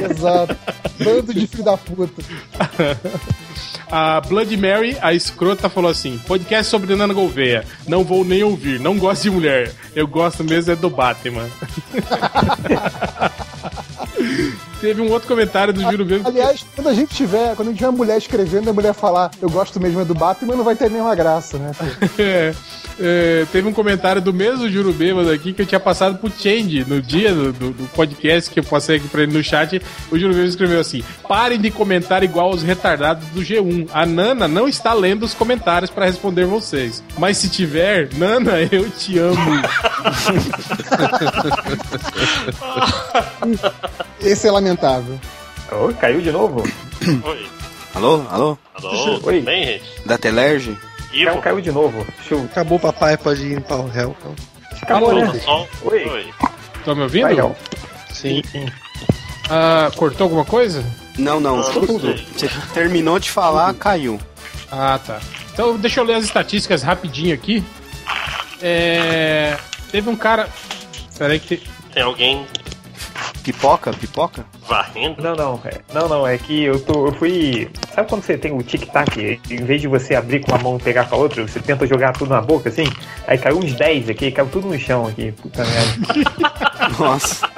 Exato. 0.12 0.56
Bando 1.04 1.34
de 1.34 1.48
filho 1.48 1.64
da 1.64 1.78
puta. 1.78 2.22
A 3.92 4.20
Blood 4.20 4.58
Mary, 4.58 4.98
a 5.00 5.14
escrota, 5.14 5.70
falou 5.70 5.92
assim: 5.92 6.18
podcast 6.26 6.70
sobre 6.70 6.96
Nana 6.96 7.14
Gouveia. 7.14 7.64
Não 7.88 8.04
vou 8.04 8.26
nem 8.26 8.44
ouvir, 8.44 8.80
não 8.80 8.98
gosto 8.98 9.22
de 9.24 9.30
mulher. 9.30 9.72
Eu 9.96 10.08
gosto 10.08 10.44
mesmo 10.44 10.74
é 10.74 10.76
do 10.76 10.90
Batman. 10.90 11.48
Teve 14.86 15.02
um 15.02 15.12
outro 15.12 15.28
comentário 15.28 15.74
do 15.74 15.82
Juro 15.82 16.06
mesmo. 16.06 16.28
Aliás, 16.28 16.64
quando 16.76 16.88
a 16.90 16.94
gente 16.94 17.16
tiver, 17.16 17.56
quando 17.56 17.70
a 17.70 17.72
gente 17.72 17.80
tiver 17.80 17.92
mulher 17.92 18.18
escrevendo 18.20 18.70
a 18.70 18.74
mulher 18.74 18.94
falar 18.94 19.32
eu 19.42 19.50
gosto 19.50 19.80
mesmo 19.80 20.00
é 20.02 20.06
do 20.06 20.14
Batman, 20.14 20.56
não 20.56 20.64
vai 20.64 20.76
ter 20.76 20.92
nenhuma 20.92 21.16
graça, 21.16 21.58
né? 21.58 21.72
É, 22.20 22.54
é, 23.00 23.46
teve 23.52 23.68
um 23.68 23.74
comentário 23.74 24.22
do 24.22 24.32
mesmo 24.34 24.70
Juro 24.70 24.94
Bêbado 24.94 25.30
aqui 25.32 25.52
que 25.54 25.62
eu 25.64 25.66
tinha 25.66 25.80
passado 25.80 26.18
pro 26.20 26.30
Change 26.32 26.86
no 26.88 27.02
dia 27.02 27.34
do, 27.34 27.52
do- 27.52 27.72
do 27.72 27.88
podcast 27.90 28.50
que 28.52 28.60
eu 28.60 28.64
passei 28.64 28.98
aqui 28.98 29.08
pra 29.08 29.24
ele 29.24 29.34
no 29.34 29.44
chat. 29.44 29.82
O 30.12 30.18
Juro 30.20 30.34
Bêbado 30.34 30.50
escreveu 30.50 30.80
assim: 30.80 31.04
parem 31.28 31.60
de 31.60 31.72
comentar 31.72 32.24
igual 32.24 32.52
os 32.52 32.62
retardados 32.64 33.26
do 33.30 33.42
G1. 33.42 33.90
A 33.94 34.06
Nana 34.06 34.48
não 34.48 34.68
está 34.68 34.94
lendo 34.94 35.24
os 35.24 35.34
comentários 35.34 35.90
pra 35.90 36.06
responder 36.06 36.46
vocês. 36.46 37.04
Mas 37.18 37.38
se 37.38 37.50
tiver, 37.50 38.10
Nana, 38.16 38.54
eu 38.72 38.90
te 38.90 39.18
amo. 39.18 39.36
Esse 44.22 44.48
é 44.48 44.52
lamentável. 44.52 44.75
Ô, 45.72 45.94
caiu 45.94 46.22
de 46.22 46.32
novo? 46.32 46.62
Oi. 47.24 47.50
Alô? 47.96 48.26
Alô? 48.30 48.58
Alô? 48.76 48.90
Oi. 48.92 49.20
Tudo 49.20 49.42
bem, 49.46 49.64
gente? 49.66 49.84
Da 50.06 50.18
Telerge? 50.18 50.78
Caiu, 51.12 51.32
Ivo? 51.32 51.42
caiu 51.42 51.62
de 51.62 51.72
novo. 51.72 52.06
Eu... 52.30 52.44
Acabou 52.44 52.78
o 52.78 52.82
papai, 52.82 53.18
pode 53.18 53.46
ir 53.46 53.62
para 53.62 53.78
o 53.78 53.88
réu. 53.88 54.16
Então. 54.20 54.36
Acabou, 54.82 55.10
Alô, 55.12 55.20
né? 55.26 55.42
Oi. 55.84 56.06
Oi. 56.10 56.34
Tá 56.84 56.94
me 56.94 57.02
ouvindo? 57.04 57.24
Vai. 57.36 57.56
Sim. 58.12 58.42
Ah, 59.50 59.90
cortou 59.96 60.26
alguma 60.26 60.44
coisa? 60.46 60.84
Não, 61.18 61.40
não. 61.40 61.58
Não 61.58 61.64
sei. 61.64 62.28
Você 62.36 62.50
terminou 62.74 63.18
de 63.20 63.32
falar, 63.32 63.74
caiu. 63.76 64.20
Ah, 64.72 65.00
tá. 65.04 65.20
Então 65.54 65.78
deixa 65.78 66.02
eu 66.02 66.04
ler 66.04 66.16
as 66.16 66.26
estatísticas 66.26 66.84
rapidinho 66.84 67.34
aqui. 67.34 67.64
É... 68.62 69.58
Teve 69.92 70.10
um 70.10 70.16
cara. 70.16 70.50
Peraí 71.18 71.40
que. 71.40 71.58
te- 71.58 71.70
Tem 71.94 72.04
alguém 72.04 72.46
Pipoca? 73.44 73.92
Pipoca? 73.92 74.46
varrendo? 74.68 75.22
Não, 75.22 75.36
não, 75.36 75.62
é, 75.64 75.82
não, 75.94 76.08
não, 76.08 76.28
é 76.28 76.38
que 76.38 76.64
eu 76.64 76.80
tô, 76.80 77.08
eu 77.08 77.14
fui, 77.14 77.70
sabe 77.94 78.10
quando 78.10 78.24
você 78.24 78.38
tem 78.38 78.52
o 78.52 78.62
tic-tac, 78.62 79.40
em 79.50 79.64
vez 79.64 79.82
de 79.82 79.88
você 79.88 80.16
abrir 80.16 80.42
com 80.42 80.52
uma 80.52 80.58
mão 80.58 80.78
e 80.78 80.82
pegar 80.82 81.06
com 81.06 81.16
a 81.16 81.18
outra, 81.20 81.48
você 81.48 81.60
tenta 81.60 81.86
jogar 81.86 82.14
tudo 82.14 82.30
na 82.32 82.42
boca, 82.42 82.70
assim, 82.70 82.86
aí 83.28 83.38
caiu 83.38 83.60
uns 83.60 83.74
10 83.74 84.10
aqui, 84.10 84.32
caiu 84.32 84.48
tudo 84.48 84.68
no 84.68 84.80
chão 84.80 85.08
aqui, 85.08 85.32
puta 85.32 85.64
merda. 85.64 86.98
Nossa. 86.98 87.50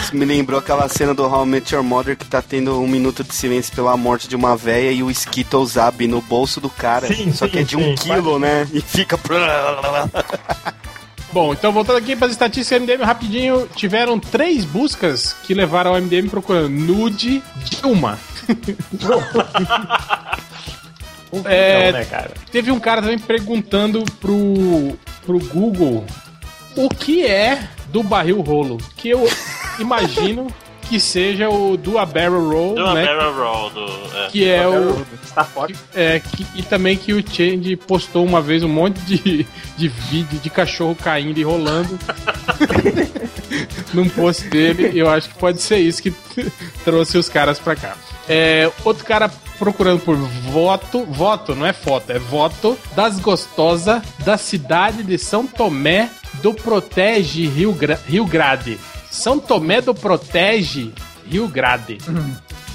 Isso 0.00 0.16
me 0.16 0.24
lembrou 0.24 0.58
aquela 0.58 0.88
cena 0.88 1.14
do 1.14 1.24
How 1.24 1.44
I 1.44 1.48
Met 1.48 1.74
Your 1.74 1.84
Mother 1.84 2.16
que 2.16 2.26
tá 2.26 2.42
tendo 2.42 2.80
um 2.80 2.88
minuto 2.88 3.22
de 3.22 3.34
silêncio 3.34 3.74
pela 3.74 3.96
morte 3.96 4.28
de 4.28 4.34
uma 4.34 4.56
véia 4.56 4.90
e 4.90 5.02
o 5.02 5.10
Skittles 5.10 5.76
abre 5.76 6.08
no 6.08 6.20
bolso 6.20 6.60
do 6.60 6.70
cara. 6.70 7.06
Sim, 7.06 7.32
só 7.32 7.46
que 7.46 7.58
é 7.58 7.60
sim, 7.60 7.66
de 7.66 7.76
um 7.76 7.96
sim, 7.96 8.14
quilo, 8.14 8.38
né? 8.38 8.66
E 8.72 8.80
fica. 8.80 9.18
Bom, 11.32 11.52
então 11.52 11.72
voltando 11.72 11.98
aqui 11.98 12.16
para 12.16 12.26
as 12.26 12.32
estatísticas 12.32 12.82
MDM 12.82 13.04
rapidinho, 13.04 13.68
tiveram 13.76 14.18
três 14.18 14.64
buscas 14.64 15.34
que 15.44 15.52
levaram 15.52 15.94
ao 15.94 16.00
MDM 16.00 16.28
procurando 16.28 16.68
nude 16.68 17.42
Dilma. 17.64 18.18
É, 21.44 21.92
Não, 21.92 21.98
né? 21.98 22.28
Teve 22.50 22.70
um 22.70 22.80
cara 22.80 23.02
também 23.02 23.18
perguntando 23.18 24.02
pro, 24.18 24.98
pro 25.26 25.38
Google 25.38 26.06
o 26.74 26.88
que 26.88 27.26
é 27.26 27.68
do 27.88 28.02
barril 28.02 28.40
rolo. 28.40 28.78
Que 28.96 29.10
eu 29.10 29.28
imagino 29.78 30.46
que 30.88 30.98
seja 30.98 31.48
o 31.48 31.76
do 31.76 31.98
A 31.98 32.06
Barrel 32.06 32.48
Roll, 32.48 32.74
uma 32.76 32.94
né? 32.94 33.04
barrel 33.06 33.34
roll 33.36 33.70
do. 33.70 33.86
É. 34.16 34.28
Que 34.30 34.48
é 34.48 34.66
o. 34.66 35.04
Star 35.26 35.46
Fox. 35.46 35.78
É, 35.94 36.20
que- 36.20 36.46
e 36.54 36.62
também 36.62 36.96
que 36.96 37.12
o 37.12 37.22
Change 37.22 37.76
postou 37.76 38.24
uma 38.24 38.40
vez 38.40 38.62
um 38.62 38.68
monte 38.68 38.98
de, 39.00 39.46
de 39.76 39.88
vídeo 39.88 40.38
de 40.40 40.50
cachorro 40.50 40.94
caindo 40.96 41.38
e 41.38 41.42
rolando 41.42 41.98
num 43.92 44.08
post 44.08 44.48
dele. 44.48 44.90
Eu 44.98 45.08
acho 45.10 45.28
que 45.28 45.34
pode 45.38 45.60
ser 45.60 45.78
isso 45.78 46.02
que 46.02 46.10
trouxe 46.84 47.18
os 47.18 47.28
caras 47.28 47.58
pra 47.58 47.76
cá. 47.76 47.96
É, 48.28 48.70
outro 48.84 49.04
cara 49.04 49.30
procurando 49.58 50.00
por 50.00 50.16
voto, 50.16 51.04
voto, 51.06 51.54
não 51.54 51.66
é 51.66 51.72
foto, 51.72 52.10
é 52.12 52.18
voto 52.18 52.78
das 52.94 53.18
gostosas 53.18 54.02
da 54.24 54.36
cidade 54.36 55.02
de 55.02 55.18
São 55.18 55.46
Tomé 55.46 56.10
do 56.42 56.52
Protege 56.54 57.46
Rio, 57.46 57.72
Gra 57.72 57.98
Rio 58.06 58.24
Grande. 58.26 58.78
São 59.10 59.38
Tomé 59.38 59.80
do 59.80 59.94
Protege 59.94 60.92
Rio 61.26 61.48
Grande. 61.48 61.98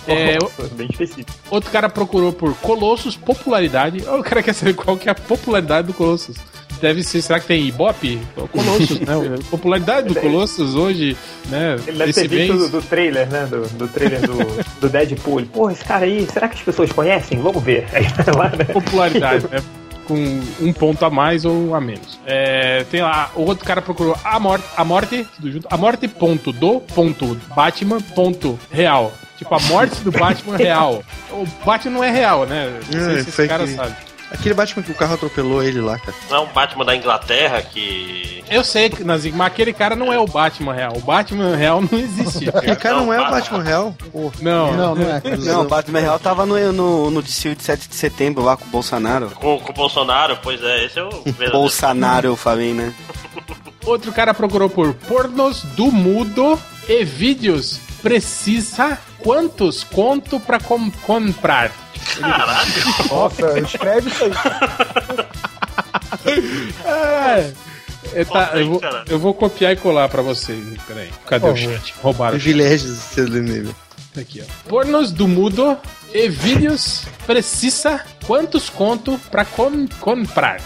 É, 0.07 0.37
Nossa, 0.41 0.73
bem 0.75 0.87
específico. 0.89 1.31
Outro 1.49 1.71
cara 1.71 1.89
procurou 1.89 2.33
por 2.33 2.53
Colossus, 2.55 3.15
popularidade. 3.15 4.03
O 4.07 4.23
cara 4.23 4.43
quer 4.43 4.53
saber 4.53 4.73
qual 4.73 4.97
que 4.97 5.07
é 5.07 5.11
a 5.11 5.15
popularidade 5.15 5.87
do 5.87 5.93
Colossus. 5.93 6.37
Deve 6.81 7.01
ser, 7.01 7.21
será 7.21 7.39
que 7.39 7.47
tem 7.47 7.65
Ibope? 7.65 8.19
O 8.35 8.45
Colossus, 8.45 8.99
né? 8.99 9.13
Popularidade 9.49 10.09
do 10.09 10.19
Colossus 10.19 10.75
hoje, 10.75 11.15
né? 11.47 11.77
Ele 11.87 11.97
deve 11.97 12.11
ter 12.11 12.27
visto 12.27 12.57
do, 12.57 12.69
do 12.69 12.81
trailer, 12.81 13.29
né? 13.29 13.45
Do, 13.45 13.61
do 13.69 13.87
trailer 13.87 14.19
do, 14.19 14.35
do 14.81 14.89
Deadpool. 14.89 15.43
Pô, 15.45 15.71
esse 15.71 15.85
cara 15.85 16.03
aí, 16.03 16.27
será 16.29 16.49
que 16.49 16.55
as 16.55 16.61
pessoas 16.61 16.91
conhecem? 16.91 17.39
Vamos 17.39 17.63
ver. 17.63 17.87
Aí 17.93 18.05
lá, 18.35 18.49
né? 18.49 18.65
popularidade, 18.65 19.47
né? 19.49 19.63
Com 20.07 20.15
um 20.59 20.73
ponto 20.73 21.03
a 21.05 21.09
mais 21.09 21.45
ou 21.45 21.73
a 21.75 21.79
menos. 21.81 22.19
É, 22.25 22.83
tem 22.91 23.01
lá, 23.01 23.31
o 23.35 23.41
outro 23.41 23.65
cara 23.65 23.81
procurou 23.81 24.17
a 24.23 24.39
morte, 24.39 24.65
a 24.75 24.83
morte, 24.83 25.25
tudo 25.35 25.51
junto, 25.51 25.67
a 25.71 25.77
morte 25.77 26.07
ponto 26.07 26.51
do 26.51 26.79
ponto 26.79 27.35
Batman 27.55 28.01
ponto 28.01 28.59
real. 28.71 29.13
Tipo, 29.37 29.55
a 29.55 29.59
morte 29.61 30.01
do 30.01 30.11
Batman 30.11 30.55
real. 30.57 31.03
O 31.31 31.45
Batman 31.65 31.91
não 31.93 32.03
é 32.03 32.11
real, 32.11 32.45
né? 32.45 32.79
Não 32.91 32.99
sei 33.01 33.19
É, 33.19 33.23
se 33.23 33.29
esse 33.29 33.47
cara 33.47 33.63
que- 33.65 33.75
sabe. 33.75 33.95
Aquele 34.33 34.55
Batman 34.55 34.83
que 34.83 34.91
o 34.91 34.95
carro 34.95 35.13
atropelou 35.13 35.63
ele 35.63 35.79
lá, 35.79 35.97
cara. 35.99 36.13
Não 36.29 36.37
é 36.37 36.39
um 36.41 36.47
Batman 36.47 36.83
da 36.85 36.95
Inglaterra 36.95 37.61
que. 37.61 38.43
Eu 38.49 38.63
sei, 38.63 38.89
que, 38.89 39.03
Nazik, 39.03 39.35
mas 39.35 39.47
aquele 39.47 39.71
cara 39.71 39.95
não 39.95 40.11
é 40.11 40.19
o 40.19 40.25
Batman 40.25 40.73
real. 40.73 40.93
O 40.97 40.99
Batman 41.01 41.55
real 41.55 41.81
não 41.81 41.97
existe. 41.99 42.49
Aquele 42.49 42.75
cara 42.75 42.97
não 42.97 43.13
é 43.13 43.19
o 43.19 43.23
Não, 43.23 43.31
Batman 43.31 43.63
real. 43.63 43.95
Pô. 44.11 44.31
Não, 44.41 44.73
Não, 44.75 44.95
não 44.95 45.15
é. 45.15 45.21
cara. 45.21 45.37
Não, 45.37 45.61
o 45.61 45.67
Batman 45.67 45.99
Real 45.99 46.19
tava 46.19 46.45
no, 46.45 46.73
no, 46.73 47.09
no 47.11 47.21
desfile 47.23 47.55
de 47.55 47.63
7 47.63 47.87
de 47.87 47.95
setembro 47.95 48.43
lá 48.43 48.57
com 48.57 48.65
o 48.65 48.69
Bolsonaro. 48.69 49.29
Com, 49.31 49.59
com 49.59 49.71
o 49.71 49.75
Bolsonaro, 49.75 50.37
pois 50.43 50.61
é, 50.63 50.85
esse 50.85 50.99
é 50.99 51.03
o 51.03 51.09
verdadeiro. 51.23 51.51
Bolsonaro, 51.53 52.27
eu 52.27 52.35
falei, 52.35 52.73
né? 52.73 52.93
Outro 53.85 54.11
cara 54.11 54.33
procurou 54.33 54.69
por 54.69 54.93
pornos 54.93 55.63
do 55.75 55.91
mudo 55.91 56.59
e 56.87 57.03
vídeos. 57.05 57.79
Precisa 58.01 58.97
quantos 59.19 59.83
conto 59.83 60.39
pra 60.39 60.59
com- 60.59 60.91
comprar? 61.05 61.71
Caralho, 62.19 62.71
Nossa, 63.09 63.59
escreve 63.59 64.09
isso 64.09 64.23
aí. 64.25 64.31
É, 66.85 67.53
é, 68.21 68.25
tá, 68.25 68.51
eu, 68.53 68.67
vou, 68.69 68.81
eu 69.07 69.19
vou 69.19 69.33
copiar 69.33 69.73
e 69.73 69.75
colar 69.75 70.07
pra 70.09 70.21
vocês. 70.21 70.59
Peraí, 70.87 71.09
cadê 71.25 71.45
o 71.45 71.49
Por 71.53 71.57
favor. 71.59 71.73
chat? 71.79 71.93
Roubaram. 72.01 72.31
Privilégios 72.39 72.91
de 72.95 73.01
ser 73.01 73.29
nível. 73.29 73.73
Tá 74.13 74.21
Aqui, 74.21 74.43
ó. 74.43 74.69
Pornos 74.69 75.11
do 75.11 75.27
mudo 75.27 75.77
e 76.13 76.29
vídeos. 76.29 77.05
Precisa 77.25 77.99
quantos 78.27 78.69
conto 78.69 79.19
pra 79.31 79.43
com- 79.45 79.87
comprar? 79.99 80.61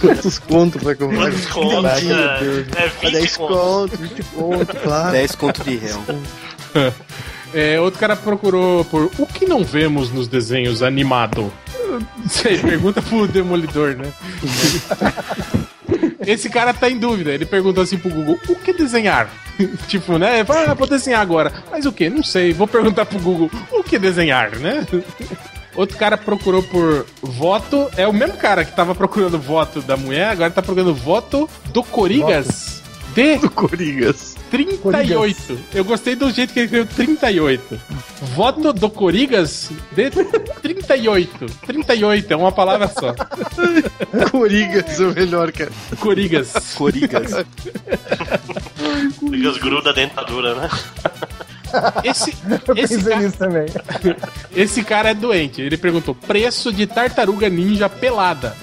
Quantos 0.00 0.38
contos 0.38 0.82
pra 0.82 0.94
comprar? 0.94 1.30
quantos 1.30 1.46
contos? 1.46 1.90
É, 1.92 2.38
Deus. 2.40 2.66
é 2.74 2.84
Ah, 3.06 3.10
10 3.10 3.22
20 3.22 3.36
contos. 3.36 3.56
contos, 3.58 3.98
20 4.00 4.22
contos, 4.34 4.80
claro. 4.82 5.12
10 5.12 5.34
conto 5.34 5.64
de 5.64 5.76
réu. 5.76 6.02
É, 7.52 7.80
outro 7.80 7.98
cara 7.98 8.14
procurou 8.14 8.84
por 8.84 9.10
o 9.18 9.26
que 9.26 9.46
não 9.46 9.64
vemos 9.64 10.10
nos 10.10 10.28
desenhos 10.28 10.82
animado. 10.82 11.52
Sei, 12.28 12.58
pergunta 12.58 13.02
pro 13.02 13.26
Demolidor, 13.26 13.96
né? 13.96 14.12
Esse 16.26 16.48
cara 16.48 16.72
tá 16.72 16.88
em 16.88 16.98
dúvida. 16.98 17.32
Ele 17.32 17.46
perguntou 17.46 17.82
assim 17.82 17.98
pro 17.98 18.10
Google: 18.10 18.38
o 18.48 18.54
que 18.54 18.72
desenhar? 18.72 19.30
tipo, 19.88 20.18
né? 20.18 20.44
Fala, 20.44 20.70
ah, 20.70 20.74
vou 20.74 20.86
desenhar 20.86 21.20
agora. 21.20 21.52
Mas 21.70 21.86
o 21.86 21.92
que? 21.92 22.08
Não 22.08 22.22
sei. 22.22 22.52
Vou 22.52 22.68
perguntar 22.68 23.06
pro 23.06 23.18
Google: 23.18 23.50
o 23.72 23.82
que 23.82 23.98
desenhar, 23.98 24.56
né? 24.58 24.86
Outro 25.74 25.96
cara 25.96 26.16
procurou 26.16 26.62
por 26.62 27.06
voto. 27.22 27.88
É 27.96 28.06
o 28.06 28.12
mesmo 28.12 28.36
cara 28.36 28.64
que 28.64 28.74
tava 28.74 28.94
procurando 28.94 29.38
voto 29.38 29.80
da 29.80 29.96
mulher, 29.96 30.28
agora 30.28 30.50
tá 30.50 30.62
procurando 30.62 30.94
voto 30.94 31.48
do 31.72 31.82
Corigas. 31.82 32.79
De 33.14 33.36
Do 33.38 33.50
Coringas. 33.50 34.36
38. 34.50 35.58
Eu 35.74 35.84
gostei 35.84 36.14
do 36.16 36.30
jeito 36.30 36.52
que 36.52 36.60
ele 36.60 36.66
escreveu 36.66 36.86
38. 36.94 37.80
Voto 38.34 38.72
do 38.72 38.90
Corigas 38.90 39.70
de 39.92 40.10
38. 40.62 41.46
38, 41.66 42.32
é 42.32 42.36
uma 42.36 42.52
palavra 42.52 42.88
só. 42.88 43.14
Coringas 44.30 45.00
é 45.00 45.04
o 45.04 45.14
melhor, 45.14 45.52
cara. 45.52 45.70
Corigas. 45.98 46.52
Corigas. 46.74 47.44
Ligas 49.22 49.56
gruda 49.58 49.90
a 49.90 49.92
dentadura, 49.92 50.54
né? 50.54 50.68
Esse, 52.02 52.34
Eu 52.66 52.74
esse, 52.76 52.96
pensei 52.96 53.12
ca- 53.12 53.20
nisso 53.20 53.36
também. 53.38 53.66
esse 54.56 54.82
cara 54.82 55.10
é 55.10 55.14
doente. 55.14 55.62
Ele 55.62 55.76
perguntou: 55.76 56.16
preço 56.16 56.72
de 56.72 56.84
tartaruga 56.84 57.48
ninja 57.48 57.88
pelada. 57.88 58.56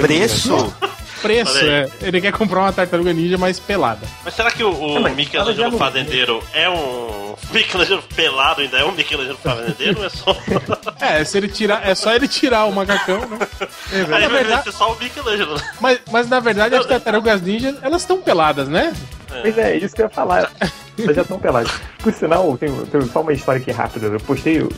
Preço? 0.00 0.72
Preço, 1.22 1.58
é. 1.64 1.88
Ele 2.02 2.20
quer 2.20 2.32
comprar 2.32 2.60
uma 2.60 2.72
tartaruga 2.72 3.12
ninja 3.12 3.36
mais 3.38 3.58
pelada. 3.60 4.06
Mas 4.24 4.34
será 4.34 4.50
que 4.50 4.62
o, 4.64 4.70
o 4.70 5.02
já 5.02 5.08
Michelangelo 5.10 5.76
Fazendeiro 5.78 6.42
é 6.52 6.68
um. 6.68 7.34
Michelangelo 7.52 8.02
pelado 8.14 8.60
ainda 8.60 8.78
é 8.78 8.84
um 8.84 8.92
Michelangelo 8.92 9.38
Fazendeiro 9.38 9.98
ou 10.00 10.06
é 10.06 10.08
só. 10.08 10.36
É, 11.00 11.24
se 11.24 11.38
ele 11.38 11.48
tirar, 11.48 11.86
é 11.88 11.94
só 11.94 12.14
ele 12.14 12.28
tirar 12.28 12.64
o 12.66 12.72
macacão, 12.72 13.20
né? 13.26 13.38
Aí 13.92 14.00
Na 14.02 14.06
vai 14.06 14.28
verdade- 14.28 14.64
ser 14.64 14.72
só 14.72 14.92
o 14.92 14.98
Michelangelo. 14.98 15.56
né? 15.56 15.62
Mas, 15.80 15.98
mas 16.10 16.28
na 16.28 16.40
verdade 16.40 16.74
as 16.74 16.86
tartarugas 16.86 17.40
ninjas, 17.40 17.76
elas 17.82 18.02
estão 18.02 18.20
peladas, 18.20 18.68
né? 18.68 18.92
Pois 19.28 19.56
é, 19.58 19.76
isso 19.76 19.94
que 19.94 20.02
eu 20.02 20.06
ia 20.06 20.10
falar. 20.10 20.50
Elas 20.98 21.16
já 21.16 21.22
estão 21.22 21.38
peladas. 21.38 21.70
Por 22.02 22.12
sinal, 22.12 22.56
tem, 22.58 22.70
tem 22.86 23.00
só 23.02 23.20
uma 23.20 23.32
história 23.32 23.60
aqui 23.60 23.70
rápida. 23.70 24.06
Eu 24.06 24.20
postei. 24.20 24.58
Eu 24.60 24.70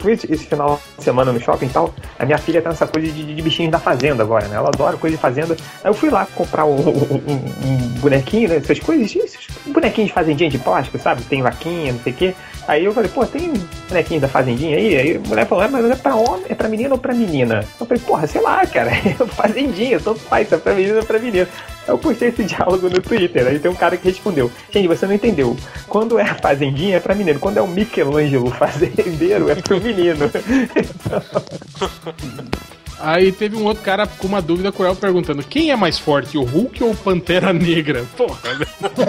fui 0.00 0.12
esse, 0.12 0.26
final 0.38 0.80
de 0.98 1.04
semana 1.04 1.32
no 1.32 1.40
shopping 1.40 1.66
e 1.66 1.70
tal. 1.70 1.94
A 2.18 2.24
minha 2.24 2.38
filha 2.38 2.60
tá 2.62 2.70
nessa 2.70 2.86
coisa 2.86 3.10
de, 3.10 3.34
de 3.34 3.42
bichinhos 3.42 3.70
da 3.70 3.78
fazenda 3.78 4.22
agora, 4.22 4.46
né? 4.48 4.56
Ela 4.56 4.68
adora 4.68 4.96
coisa 4.96 5.16
de 5.16 5.22
fazenda. 5.22 5.56
Aí 5.84 5.90
eu 5.90 5.94
fui 5.94 6.10
lá 6.10 6.26
comprar 6.34 6.64
um, 6.64 6.76
um- 6.76 7.22
um 7.64 7.76
bonequinho, 8.00 8.48
né? 8.48 8.56
Essas 8.56 8.78
coisas, 8.80 9.14
esses 9.14 9.46
bonequinhos 9.66 10.08
de 10.08 10.14
fazendinha 10.14 10.50
de 10.50 10.58
plástico, 10.58 10.98
sabe? 10.98 11.22
Tem 11.22 11.42
vaquinha, 11.42 11.92
não 11.92 12.00
sei 12.00 12.12
o 12.12 12.16
quê. 12.16 12.34
Aí 12.68 12.84
eu 12.84 12.92
falei, 12.94 13.10
pô, 13.10 13.26
tem 13.26 13.52
bonequinho 13.88 14.20
da 14.20 14.28
fazendinha 14.28 14.76
aí? 14.76 14.96
Aí 14.96 15.16
a 15.16 15.28
mulher 15.28 15.46
falou, 15.46 15.64
é, 15.64 15.68
mas 15.68 15.84
é 15.90 15.96
pra 15.96 16.14
homem, 16.14 16.44
é 16.48 16.54
pra 16.54 16.68
menina 16.68 16.94
ou 16.94 17.00
pra 17.00 17.12
menina? 17.12 17.64
Eu 17.80 17.86
falei, 17.86 18.00
porra, 18.04 18.26
sei 18.28 18.40
lá, 18.40 18.64
cara, 18.66 18.90
é 18.94 19.14
fazendinha, 19.26 19.98
faz, 19.98 20.48
se 20.48 20.54
é 20.54 20.58
pra 20.58 20.72
menina 20.74 20.98
ou 21.00 21.04
pra 21.04 21.18
menina. 21.18 21.48
Eu 21.88 21.98
postei 21.98 22.28
esse 22.28 22.44
diálogo 22.44 22.88
no 22.88 23.00
Twitter, 23.00 23.44
aí 23.48 23.58
tem 23.58 23.68
um 23.68 23.74
cara 23.74 23.96
que 23.96 24.08
respondeu, 24.08 24.48
gente, 24.70 24.86
você 24.86 25.04
não 25.06 25.14
entendeu. 25.14 25.51
Quando 25.88 26.18
é 26.18 26.22
a 26.22 26.34
fazendinha 26.34 26.96
é 26.96 27.00
pra 27.00 27.14
menino, 27.14 27.38
quando 27.38 27.58
é 27.58 27.62
o 27.62 27.68
Michelangelo 27.68 28.50
fazendeiro 28.52 29.50
é 29.50 29.54
pro 29.54 29.80
menino. 29.80 30.30
Aí 33.02 33.32
teve 33.32 33.56
um 33.56 33.64
outro 33.64 33.82
cara 33.82 34.06
com 34.06 34.26
uma 34.28 34.40
dúvida 34.40 34.70
cruel 34.70 34.94
perguntando: 34.94 35.42
quem 35.42 35.70
é 35.70 35.76
mais 35.76 35.98
forte, 35.98 36.38
o 36.38 36.42
Hulk 36.44 36.82
ou 36.84 36.92
o 36.92 36.96
Pantera 36.96 37.52
Negra? 37.52 38.04
Porra, 38.16 38.38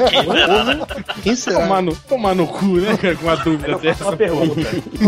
Quem 0.10 0.24
será? 0.26 0.88
Quem 1.24 1.36
será? 1.36 1.60
tomar 1.62 1.82
no, 1.82 1.96
tomar 1.96 2.36
no 2.36 2.48
cu, 2.48 2.66
né, 2.78 2.98
cara, 2.98 3.16
com 3.16 3.24
uma 3.26 3.36
dúvida 3.38 3.78
dessa. 3.78 4.04
uma 4.06 4.18
pergunta. 4.18 4.56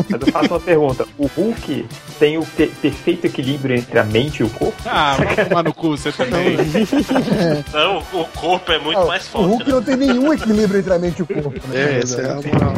Mas 0.10 0.22
eu 0.22 0.32
faço 0.32 0.50
uma 0.54 0.60
pergunta. 0.60 1.08
O 1.18 1.28
Hulk 1.28 1.86
tem 2.20 2.38
o 2.38 2.46
pe- 2.46 2.72
perfeito 2.82 3.26
equilíbrio 3.26 3.76
entre 3.76 3.98
a 4.00 4.04
mente 4.04 4.40
e 4.42 4.44
o 4.44 4.50
corpo? 4.50 4.76
Ah, 4.86 5.16
vai 5.18 5.46
tomar 5.48 5.64
no 5.64 5.74
cu 5.74 5.98
você 5.98 6.12
também. 6.12 6.56
Não, 7.74 8.04
o, 8.14 8.22
o 8.22 8.26
corpo 8.28 8.72
é 8.72 8.80
muito 8.80 9.00
Ah, 9.00 9.06
mais 9.06 9.26
o 9.26 9.30
forte. 9.30 9.48
Hulk 9.48 9.66
né? 9.68 9.74
não 9.74 9.82
tem 9.84 9.96
nenhum 9.98 10.34
equilíbrio 10.34 10.80
entre 10.80 10.94
a 10.94 11.00
mente 11.00 11.20
e 11.20 11.22
o 11.24 11.26
corpo. 11.28 11.68
Né? 11.70 11.96
É, 11.96 12.00
essa 12.00 12.22
é 12.22 12.30
a 12.32 12.36
moral. 12.36 12.74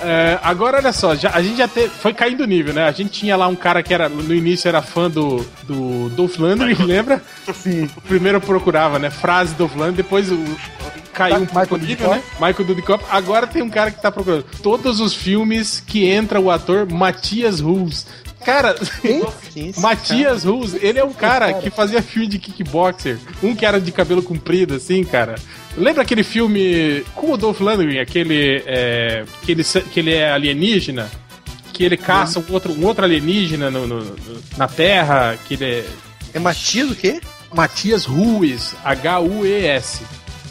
É, 0.00 0.38
agora 0.42 0.78
olha 0.78 0.92
só, 0.92 1.14
já, 1.14 1.30
a 1.30 1.42
gente 1.42 1.58
já 1.58 1.68
te, 1.68 1.88
foi 1.88 2.12
caindo 2.12 2.42
o 2.42 2.46
nível, 2.46 2.72
né? 2.72 2.84
A 2.84 2.92
gente 2.92 3.10
tinha 3.10 3.36
lá 3.36 3.46
um 3.46 3.54
cara 3.54 3.82
que 3.82 3.92
era 3.92 4.08
no 4.08 4.34
início 4.34 4.68
era 4.68 4.82
fã 4.82 5.10
do, 5.10 5.46
do 5.64 6.08
Dolph 6.10 6.38
Lundgren, 6.38 6.74
lembra? 6.84 7.22
Sim. 7.54 7.88
Primeiro 8.08 8.40
procurava, 8.40 8.98
né? 8.98 9.10
Frase 9.10 9.54
Dolph 9.54 9.74
Lundgren, 9.74 9.94
depois 9.94 10.32
o, 10.32 10.38
caiu 11.12 11.36
um 11.36 11.40
Michael 11.40 11.66
pouco 11.68 11.84
nível, 11.84 12.10
né? 12.10 12.22
Michael 12.34 12.64
Dudikoff. 12.64 13.04
Agora 13.10 13.46
tem 13.46 13.62
um 13.62 13.70
cara 13.70 13.90
que 13.90 14.00
tá 14.00 14.10
procurando 14.10 14.44
todos 14.62 15.00
os 15.00 15.14
filmes 15.14 15.80
que 15.80 16.06
entra 16.06 16.40
o 16.40 16.50
ator 16.50 16.90
Matias 16.90 17.60
Rules. 17.60 18.06
Cara, 18.44 18.74
Matias 19.78 20.44
Rules, 20.44 20.74
ele 20.74 20.98
é 20.98 21.04
um 21.04 21.12
cara 21.12 21.52
que 21.54 21.70
fazia 21.70 22.02
filme 22.02 22.26
de 22.26 22.38
kickboxer. 22.38 23.18
Um 23.42 23.54
que 23.54 23.64
era 23.64 23.80
de 23.80 23.92
cabelo 23.92 24.22
comprido, 24.22 24.74
assim, 24.74 25.04
cara. 25.04 25.36
Lembra 25.76 26.02
aquele 26.02 26.22
filme 26.22 27.02
com 27.14 27.32
o 27.32 27.36
Dolph 27.36 27.60
Lundgren, 27.60 27.98
aquele 28.00 28.62
é, 28.66 29.24
que, 29.42 29.52
ele, 29.52 29.64
que 29.64 30.00
ele 30.00 30.12
é 30.12 30.30
alienígena? 30.30 31.10
Que 31.72 31.84
ele 31.84 31.96
caça 31.96 32.38
um 32.38 32.44
outro, 32.52 32.72
um 32.72 32.84
outro 32.84 33.04
alienígena 33.04 33.70
no- 33.70 33.86
no- 33.86 34.04
no- 34.04 34.42
na 34.58 34.68
Terra, 34.68 35.38
que 35.48 35.54
ele 35.54 35.64
é... 35.64 35.84
É 36.34 36.38
Matias 36.38 36.90
o 36.90 36.94
quê? 36.94 37.20
Matias 37.54 38.04
Ruiz, 38.04 38.74
H-U-E-S. 38.84 40.00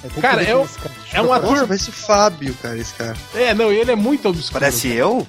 tem 0.01 0.09
que 0.11 0.21
Cara, 0.21 0.41
eu- 0.43 0.63
esse 0.65 0.77
cara. 0.79 0.91
É 1.13 1.21
um 1.21 1.25
Nossa, 1.27 1.45
ator. 1.45 1.67
parece 1.67 1.89
o 1.89 1.93
Fábio, 1.93 2.53
cara, 2.61 2.77
esse 2.77 2.93
cara. 2.95 3.15
É, 3.35 3.53
não, 3.53 3.71
ele 3.71 3.91
é 3.91 3.95
muito 3.95 4.27
obscuro. 4.27 4.59
Parece 4.59 4.87
eu? 4.89 5.27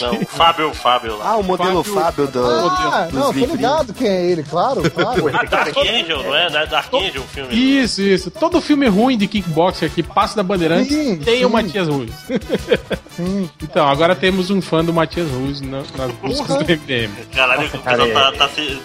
Não, 0.00 0.20
o 0.20 0.26
Fábio, 0.26 0.70
o 0.70 0.74
Fábio 0.74 1.16
lá. 1.18 1.30
Ah, 1.30 1.36
o 1.36 1.42
modelo 1.42 1.82
Fábio- 1.84 2.02
Fábio 2.02 2.26
do. 2.28 2.46
Ah, 2.46 3.08
dos 3.10 3.12
não, 3.14 3.32
tô 3.32 3.38
ligado 3.54 3.92
quem 3.94 4.08
é 4.08 4.24
ele, 4.30 4.42
claro, 4.42 4.82
claro. 4.90 5.30
Dark 5.48 5.76
Angel, 5.76 6.22
não 6.22 6.34
é? 6.34 6.46
É 6.46 6.66
Dark 6.66 6.92
Angel 6.94 7.22
o 7.22 7.26
filme? 7.26 7.54
Isso, 7.54 8.00
isso. 8.02 8.30
Todo 8.30 8.60
filme 8.60 8.86
ruim 8.88 9.16
de 9.18 9.26
kickboxer 9.26 9.90
que 9.90 10.02
passa 10.02 10.36
da 10.36 10.42
Bandeirantes 10.42 10.88
Sim, 10.94 11.16
tem 11.18 11.44
o 11.44 11.48
sim. 11.48 11.52
Matias 11.52 11.88
Ruiz. 11.88 12.12
Sim. 13.16 13.48
Então, 13.62 13.88
agora 13.88 14.14
temos 14.14 14.50
um 14.50 14.60
fã 14.60 14.84
do 14.84 14.92
Matias 14.92 15.30
Ruiz 15.30 15.60
na- 15.62 15.82
nas 15.96 16.12
buscas 16.20 16.56
do 16.58 16.64
MDM. 16.64 17.10
Caralho, 17.34 17.62
Nossa, 17.62 17.76
o 17.78 17.80
cara, 17.80 18.04
pessoal 18.04 18.28
é- 18.28 18.32
tá, 18.32 18.38
tá 18.38 18.48
se. 18.50 18.78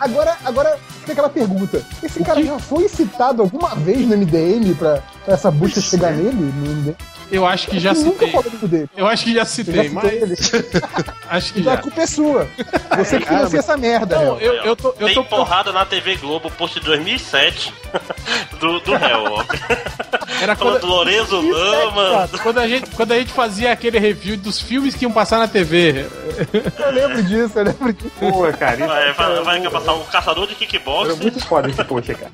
Agora, 0.00 0.36
agora 0.44 0.78
tem 1.04 1.12
aquela 1.12 1.28
pergunta. 1.28 1.84
Esse 2.02 2.24
cara 2.24 2.42
já 2.42 2.58
foi 2.58 2.88
citado 2.88 3.42
alguma 3.42 3.74
vez 3.74 4.00
no 4.06 4.16
MDM 4.16 4.74
pra, 4.74 5.02
pra 5.24 5.34
essa 5.34 5.50
busca 5.50 5.80
chegar 5.82 6.12
nele? 6.12 6.32
No 6.32 6.66
MDM? 6.74 6.96
Eu 7.30 7.46
acho 7.46 7.68
que 7.68 7.78
já 7.78 7.94
citei. 7.94 8.30
falei 8.30 8.50
do 8.50 8.68
dele. 8.68 8.90
Eu 8.96 9.06
acho 9.06 9.24
que 9.24 9.34
já 9.34 9.44
citei, 9.44 9.88
mas 9.90 10.04
ele. 10.12 10.34
acho 11.28 11.52
que 11.52 11.60
Então 11.60 11.72
a 11.72 11.76
já. 11.76 11.82
culpa 11.82 12.00
é 12.00 12.06
sua. 12.06 12.48
Você 12.96 13.18
que 13.18 13.24
Cara, 13.26 13.36
financia 13.38 13.58
essa 13.58 13.76
merda, 13.76 14.16
Não, 14.18 14.38
eu, 14.40 14.54
eu 14.64 14.74
tô, 14.76 14.88
eu 14.98 15.06
Tem 15.06 15.14
tô 15.14 15.24
porrada 15.24 15.72
na 15.72 15.84
TV 15.84 16.16
Globo, 16.16 16.50
post 16.50 16.80
de 16.80 16.86
2007 16.86 17.72
do, 18.60 18.80
do 18.80 18.96
réu, 18.96 19.24
ó. 19.24 19.44
Era 20.40 20.54
Falando 20.56 20.74
quando, 20.74 20.80
do 20.82 20.86
Lorenzo 20.88 21.40
Isso 21.42 21.56
é, 21.56 21.84
Lama. 21.84 22.28
quando, 22.42 22.58
a 22.58 22.68
gente, 22.68 22.90
quando 22.90 23.12
a 23.12 23.18
gente 23.18 23.32
fazia 23.32 23.72
aquele 23.72 23.98
review 23.98 24.36
dos 24.36 24.60
filmes 24.60 24.94
que 24.94 25.04
iam 25.04 25.12
passar 25.12 25.38
na 25.38 25.48
TV. 25.48 26.06
Eu 26.78 26.92
lembro 26.92 27.22
disso, 27.22 27.58
eu 27.58 27.64
lembro 27.64 27.92
disso. 27.92 28.10
Pô, 28.18 28.42
cara, 28.58 28.76
isso, 28.76 28.86
Vai, 28.86 29.12
vai, 29.12 29.32
era 29.32 29.42
vai 29.42 29.70
passar 29.70 29.94
um 29.94 30.04
caçador 30.04 30.46
de 30.46 30.52
era 30.52 30.58
kickboxing. 30.66 31.16
muito 31.22 31.46
foda 31.46 31.68
esse 31.68 31.84
post, 31.84 32.14
cara. 32.14 32.30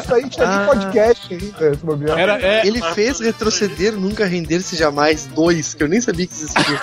Isso 0.00 0.14
aí 0.14 0.28
tinha 0.28 0.46
de 0.46 0.66
podcast 0.66 1.34
ainda. 1.34 2.20
Era, 2.20 2.40
é, 2.40 2.66
Ele 2.66 2.80
fez 2.94 3.20
retroceder 3.20 3.92
Nunca 3.92 4.24
Render-se 4.26 4.76
Jamais 4.76 5.26
dois, 5.26 5.74
que 5.74 5.82
eu 5.82 5.88
nem 5.88 6.00
sabia 6.00 6.26
que 6.26 6.32
existia. 6.32 6.80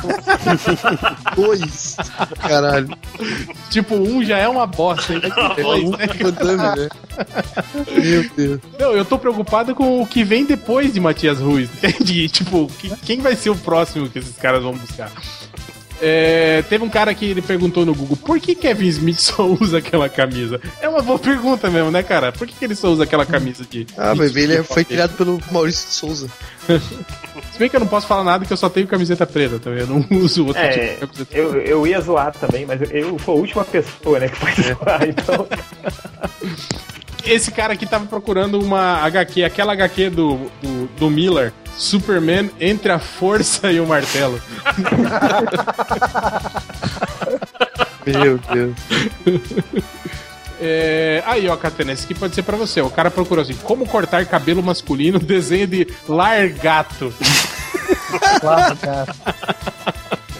dois. 1.35 1.95
Caralho. 2.47 2.89
tipo, 3.69 3.95
um 3.95 4.23
já 4.23 4.37
é 4.37 4.47
uma 4.47 4.65
bosta. 4.67 5.13
hein? 5.13 5.21
É 5.57 5.61
Dois? 5.61 5.89
Van 6.19 6.31
Damme, 6.31 6.79
né? 6.81 6.89
Meu 7.91 8.29
Deus. 8.35 8.59
Não, 8.79 8.91
eu 8.93 9.05
tô 9.05 9.17
preocupado 9.17 9.73
com 9.75 10.01
o 10.01 10.07
que 10.07 10.23
vem 10.23 10.40
depois 10.45 10.93
de 10.93 10.99
Matias 10.99 11.39
Ruiz, 11.39 11.69
entende? 11.83 12.27
Tipo, 12.29 12.67
que- 12.79 12.91
quem 13.05 13.19
vai 13.21 13.35
ser 13.35 13.49
o 13.49 13.55
próximo 13.55 14.09
que 14.09 14.19
esses 14.19 14.35
caras 14.37 14.61
vão 14.63 14.73
buscar? 14.73 15.11
É, 16.03 16.63
teve 16.67 16.83
um 16.83 16.89
cara 16.89 17.13
que 17.13 17.25
ele 17.25 17.43
perguntou 17.43 17.85
no 17.85 17.93
Google 17.93 18.17
por 18.17 18.39
que 18.39 18.55
Kevin 18.55 18.87
Smith 18.87 19.19
só 19.21 19.45
usa 19.45 19.77
aquela 19.77 20.09
camisa? 20.09 20.59
É 20.81 20.89
uma 20.89 21.03
boa 21.03 21.19
pergunta 21.19 21.69
mesmo, 21.69 21.91
né, 21.91 22.01
cara? 22.01 22.31
Por 22.31 22.47
que, 22.47 22.55
que 22.55 22.65
ele 22.65 22.73
só 22.73 22.89
usa 22.89 23.03
aquela 23.03 23.23
camisa 23.23 23.63
de. 23.69 23.85
Ah, 23.95 24.15
mas 24.15 24.35
ele 24.35 24.55
é- 24.55 24.63
foi 24.63 24.83
criado 24.83 25.15
pelo 25.15 25.39
Maurício 25.51 25.87
de 25.89 25.93
Souza. 25.93 26.27
Se 27.53 27.59
bem 27.59 27.69
que 27.69 27.75
eu 27.75 27.79
não 27.79 27.85
posso 27.87 28.07
falar 28.07 28.23
nada 28.23 28.45
que 28.45 28.51
eu 28.51 28.57
só 28.57 28.67
tenho 28.67 28.87
camiseta 28.87 29.27
preta 29.27 29.59
também, 29.59 29.81
eu 29.81 29.87
não 29.87 30.03
uso 30.23 30.47
outro 30.47 30.59
tipo 30.63 30.79
É, 30.79 30.87
de 30.87 30.95
camiseta. 31.01 31.37
eu, 31.37 31.53
eu 31.61 31.85
ia 31.85 32.01
zoar 32.01 32.31
também, 32.33 32.65
mas 32.65 32.81
eu, 32.81 32.87
eu 32.89 33.19
sou 33.19 33.35
a 33.35 33.37
última 33.37 33.63
pessoa, 33.63 34.19
né, 34.19 34.27
que 34.27 34.35
foi 34.37 34.51
zoar, 34.53 35.07
então. 35.07 35.47
Esse 37.25 37.51
cara 37.51 37.73
aqui 37.73 37.85
tava 37.85 38.05
procurando 38.05 38.59
uma 38.59 38.97
HQ, 39.03 39.43
aquela 39.43 39.73
HQ 39.73 40.09
do, 40.09 40.51
do, 40.61 40.87
do 40.97 41.09
Miller, 41.09 41.53
Superman 41.77 42.49
entre 42.59 42.91
a 42.91 42.99
força 42.99 43.71
e 43.71 43.79
o 43.79 43.87
martelo. 43.87 44.41
Meu 48.05 48.37
Deus. 48.37 48.75
É... 50.63 51.23
Aí, 51.25 51.49
ó, 51.49 51.57
Catena, 51.57 51.91
esse 51.91 52.05
aqui 52.05 52.13
pode 52.13 52.35
ser 52.35 52.43
pra 52.43 52.55
você. 52.55 52.79
O 52.81 52.89
cara 52.91 53.09
procurou 53.09 53.41
assim: 53.41 53.55
como 53.63 53.87
cortar 53.87 54.23
cabelo 54.27 54.61
masculino, 54.61 55.17
desenho 55.19 55.65
de 55.65 55.87
largato. 56.07 57.11
Claro, 58.39 58.77
cara. 58.77 59.15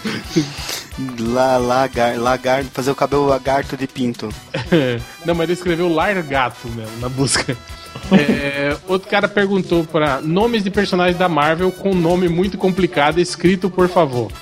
La, 1.18 1.56
lagar, 1.56 2.18
lagar, 2.18 2.64
fazer 2.64 2.90
o 2.90 2.94
cabelo 2.94 3.24
lagarto 3.26 3.76
de 3.76 3.86
pinto. 3.86 4.28
Não, 5.24 5.34
mas 5.34 5.44
ele 5.44 5.54
escreveu 5.54 5.92
largato 5.92 6.68
mesmo 6.68 6.98
na 7.00 7.08
busca. 7.08 7.56
É, 8.10 8.74
outro 8.88 9.08
cara 9.08 9.28
perguntou 9.28 9.84
para 9.84 10.20
nomes 10.22 10.64
de 10.64 10.70
personagens 10.70 11.18
da 11.18 11.28
Marvel 11.28 11.70
com 11.70 11.94
nome 11.94 12.26
muito 12.26 12.56
complicado, 12.56 13.20
escrito 13.20 13.68
por 13.68 13.86
favor. 13.86 14.32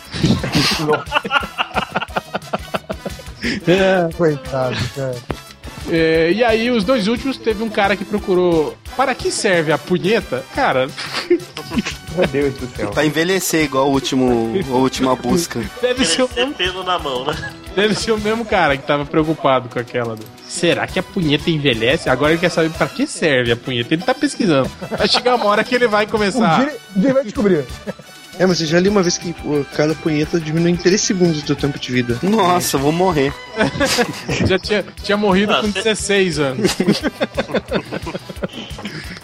Coitado, 4.17 4.77
cara. 4.95 5.17
É, 5.89 6.33
e 6.33 6.45
aí, 6.45 6.71
os 6.71 6.85
dois 6.85 7.09
últimos, 7.09 7.37
teve 7.37 7.63
um 7.63 7.69
cara 7.69 7.97
que 7.97 8.05
procurou 8.05 8.77
para 8.97 9.15
que 9.15 9.31
serve 9.31 9.73
a 9.73 9.79
punheta? 9.79 10.45
Cara, 10.55 10.89
Meu 12.17 12.27
Deus 12.27 12.55
do 12.55 12.67
céu. 12.77 12.91
Pra 12.91 13.05
envelhecer 13.07 13.65
igual 13.65 13.89
o 13.89 13.93
último, 13.93 14.53
a 14.71 14.75
última 14.77 15.15
busca. 15.17 15.61
deve 15.81 16.05
ser, 16.05 16.23
o 16.23 16.31
mesmo, 16.35 16.55
pelo 16.55 16.83
na 16.83 16.99
mão, 16.99 17.25
né? 17.25 17.53
deve 17.75 17.95
ser 17.95 18.13
o 18.13 18.19
mesmo 18.19 18.45
cara 18.45 18.77
que 18.77 18.87
tava 18.87 19.05
preocupado 19.07 19.69
com 19.69 19.79
aquela. 19.79 20.17
Será 20.49 20.87
que 20.87 20.99
a 20.99 21.03
punheta 21.03 21.49
envelhece? 21.51 22.09
Agora 22.11 22.33
ele 22.33 22.41
quer 22.41 22.49
saber 22.51 22.71
para 22.71 22.89
que 22.89 23.07
serve 23.07 23.53
a 23.53 23.57
punheta. 23.57 23.95
Ele 23.95 24.03
tá 24.03 24.13
pesquisando. 24.15 24.71
Vai 24.91 25.07
chegar 25.09 25.37
uma 25.37 25.47
hora 25.47 25.63
que 25.63 25.75
ele 25.75 25.87
vai 25.87 26.05
Um 26.07 26.09
começar. 26.09 26.59
dia, 26.65 26.75
um 26.97 27.01
dia 27.01 27.09
ele 27.11 27.15
vai 27.15 27.25
descobrir. 27.25 27.65
É, 28.39 28.47
mas 28.47 28.59
eu 28.61 28.67
já 28.67 28.81
li 28.81 28.89
uma 28.89 29.03
vez 29.03 29.19
que 29.19 29.35
pô, 29.35 29.65
cada 29.77 29.95
punheta 29.95 30.41
diminui 30.41 30.71
em 30.73 30.77
3 30.77 30.99
segundos 30.99 31.43
do 31.43 31.47
teu 31.47 31.57
tempo 31.57 31.79
de 31.79 31.93
vida. 31.93 32.19
Nossa, 32.23 32.77
eu 32.77 32.81
vou 32.81 32.91
morrer. 32.91 33.33
Já 34.49 34.59
tinha, 34.59 34.83
tinha 35.03 35.17
morrido 35.19 35.53
Ah, 35.53 35.61
com 35.61 35.67
cê- 35.73 35.83
16 35.83 36.39
anos. 36.39 36.71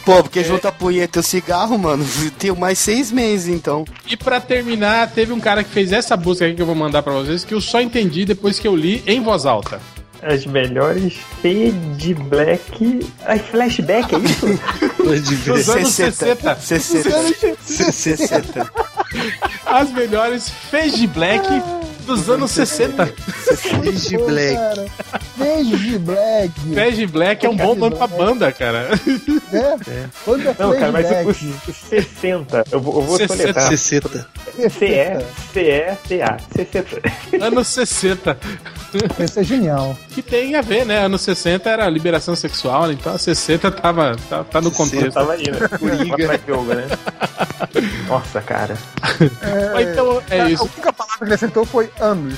Pô, 0.06 0.22
porque 0.22 0.44
junta 0.44 0.68
a 0.68 0.72
punheta 0.72 1.18
e 1.18 1.20
o 1.20 1.22
cigarro, 1.22 1.76
mano, 1.76 2.06
tenho 2.38 2.54
mais 2.54 2.78
seis 2.78 3.10
meses 3.10 3.52
então. 3.52 3.84
E 4.06 4.16
pra 4.16 4.40
terminar, 4.40 5.10
teve 5.10 5.32
um 5.32 5.40
cara 5.40 5.64
que 5.64 5.70
fez 5.70 5.90
essa 5.90 6.16
busca 6.16 6.46
aqui 6.46 6.54
que 6.54 6.62
eu 6.62 6.66
vou 6.66 6.76
mandar 6.76 7.02
pra 7.02 7.12
vocês, 7.12 7.44
que 7.44 7.52
eu 7.52 7.60
só 7.60 7.80
entendi 7.80 8.24
depois 8.24 8.60
que 8.60 8.68
eu 8.68 8.76
li 8.76 9.02
em 9.04 9.20
voz 9.20 9.44
alta. 9.44 9.80
As 10.22 10.46
melhores 10.46 11.14
Fade 11.42 12.14
Black. 12.14 13.00
Ai, 13.24 13.40
flashback, 13.40 14.14
é 14.14 14.18
isso? 14.20 14.46
Dos 15.44 15.68
anos 15.70 15.88
60. 15.88 16.54
60. 16.54 17.56
60. 17.64 18.72
As 19.66 19.90
melhores 19.90 20.48
Fade 20.70 21.06
Black 21.08 21.44
dos 22.06 22.30
anos 22.30 22.50
60. 22.52 23.06
Fage 23.06 24.16
Black. 24.16 24.90
Fage 25.36 25.98
Black. 25.98 26.52
Fade 26.74 27.06
Black 27.06 27.46
é 27.46 27.50
um 27.50 27.56
bom 27.56 27.74
nome 27.74 27.96
pra 27.96 28.06
banda, 28.06 28.52
cara. 28.52 28.90
É. 29.52 30.06
Banda 30.26 30.56
Não, 30.58 30.72
cara, 30.72 30.92
mas 30.92 31.06
os 31.26 31.76
60. 31.88 32.64
Eu 32.70 32.80
vou, 32.80 32.94
eu 32.96 33.02
vou 33.02 33.16
60. 33.16 33.36
soletrar. 33.36 33.68
60. 33.68 34.28
C-E-C-E-T-A. 34.70 36.38
60. 36.54 37.44
Anos 37.44 37.68
60. 37.68 38.38
Esse 39.20 39.40
é 39.40 39.44
genial. 39.44 39.96
Que 40.10 40.22
tem 40.22 40.54
a 40.54 40.62
ver, 40.62 40.86
né? 40.86 41.04
Anos 41.04 41.20
60 41.22 41.68
era 41.68 41.88
liberação 41.88 42.34
sexual, 42.34 42.90
então 42.90 43.14
a 43.14 43.18
60 43.18 43.70
tava, 43.70 44.16
tá, 44.28 44.44
tá 44.44 44.60
no 44.60 44.70
contexto. 44.70 45.12
Tava 45.12 45.34
aí, 45.34 45.50
né? 45.50 45.68
Coringa. 45.78 46.28
Né? 46.28 46.86
Nossa, 48.08 48.40
cara. 48.40 48.76
Mas 49.72 49.88
Então 49.88 50.22
é 50.30 50.40
A 50.42 50.50
isso. 50.50 50.64
única 50.64 50.92
palavra 50.92 51.18
que 51.18 51.24
ele 51.24 51.34
acertou 51.34 51.64
foi 51.64 51.90
anos. 52.00 52.34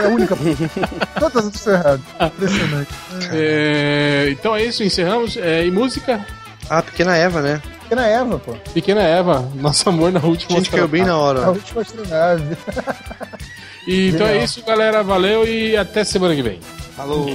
É 0.00 0.06
a 0.06 0.08
única. 0.08 0.36
Todas 1.20 1.46
as 1.46 1.66
erradas. 1.66 2.00
Impressionante. 2.20 2.90
É, 3.32 4.28
então 4.30 4.56
é 4.56 4.64
isso, 4.64 4.82
encerramos. 4.82 5.36
É, 5.36 5.64
e 5.64 5.70
música? 5.70 6.24
Ah, 6.68 6.82
Pequena 6.82 7.16
Eva, 7.16 7.40
né? 7.40 7.62
Pequena 7.82 8.06
Eva, 8.06 8.38
pô. 8.38 8.52
Pequena 8.72 9.02
Eva, 9.02 9.48
nosso 9.54 9.88
amor 9.88 10.10
na 10.10 10.20
A 10.20 10.24
última 10.26 10.56
gente 10.58 10.70
caiu 10.70 10.88
bem 10.88 11.04
na 11.04 11.12
A 11.12 11.18
hora. 11.18 11.50
última 11.50 11.82
astronave. 11.82 12.56
E, 13.86 14.08
então 14.14 14.26
é 14.26 14.42
isso, 14.42 14.64
galera. 14.64 15.02
Valeu 15.02 15.46
e 15.46 15.76
até 15.76 16.02
semana 16.02 16.34
que 16.34 16.42
vem. 16.42 16.58
Falou. 16.96 17.26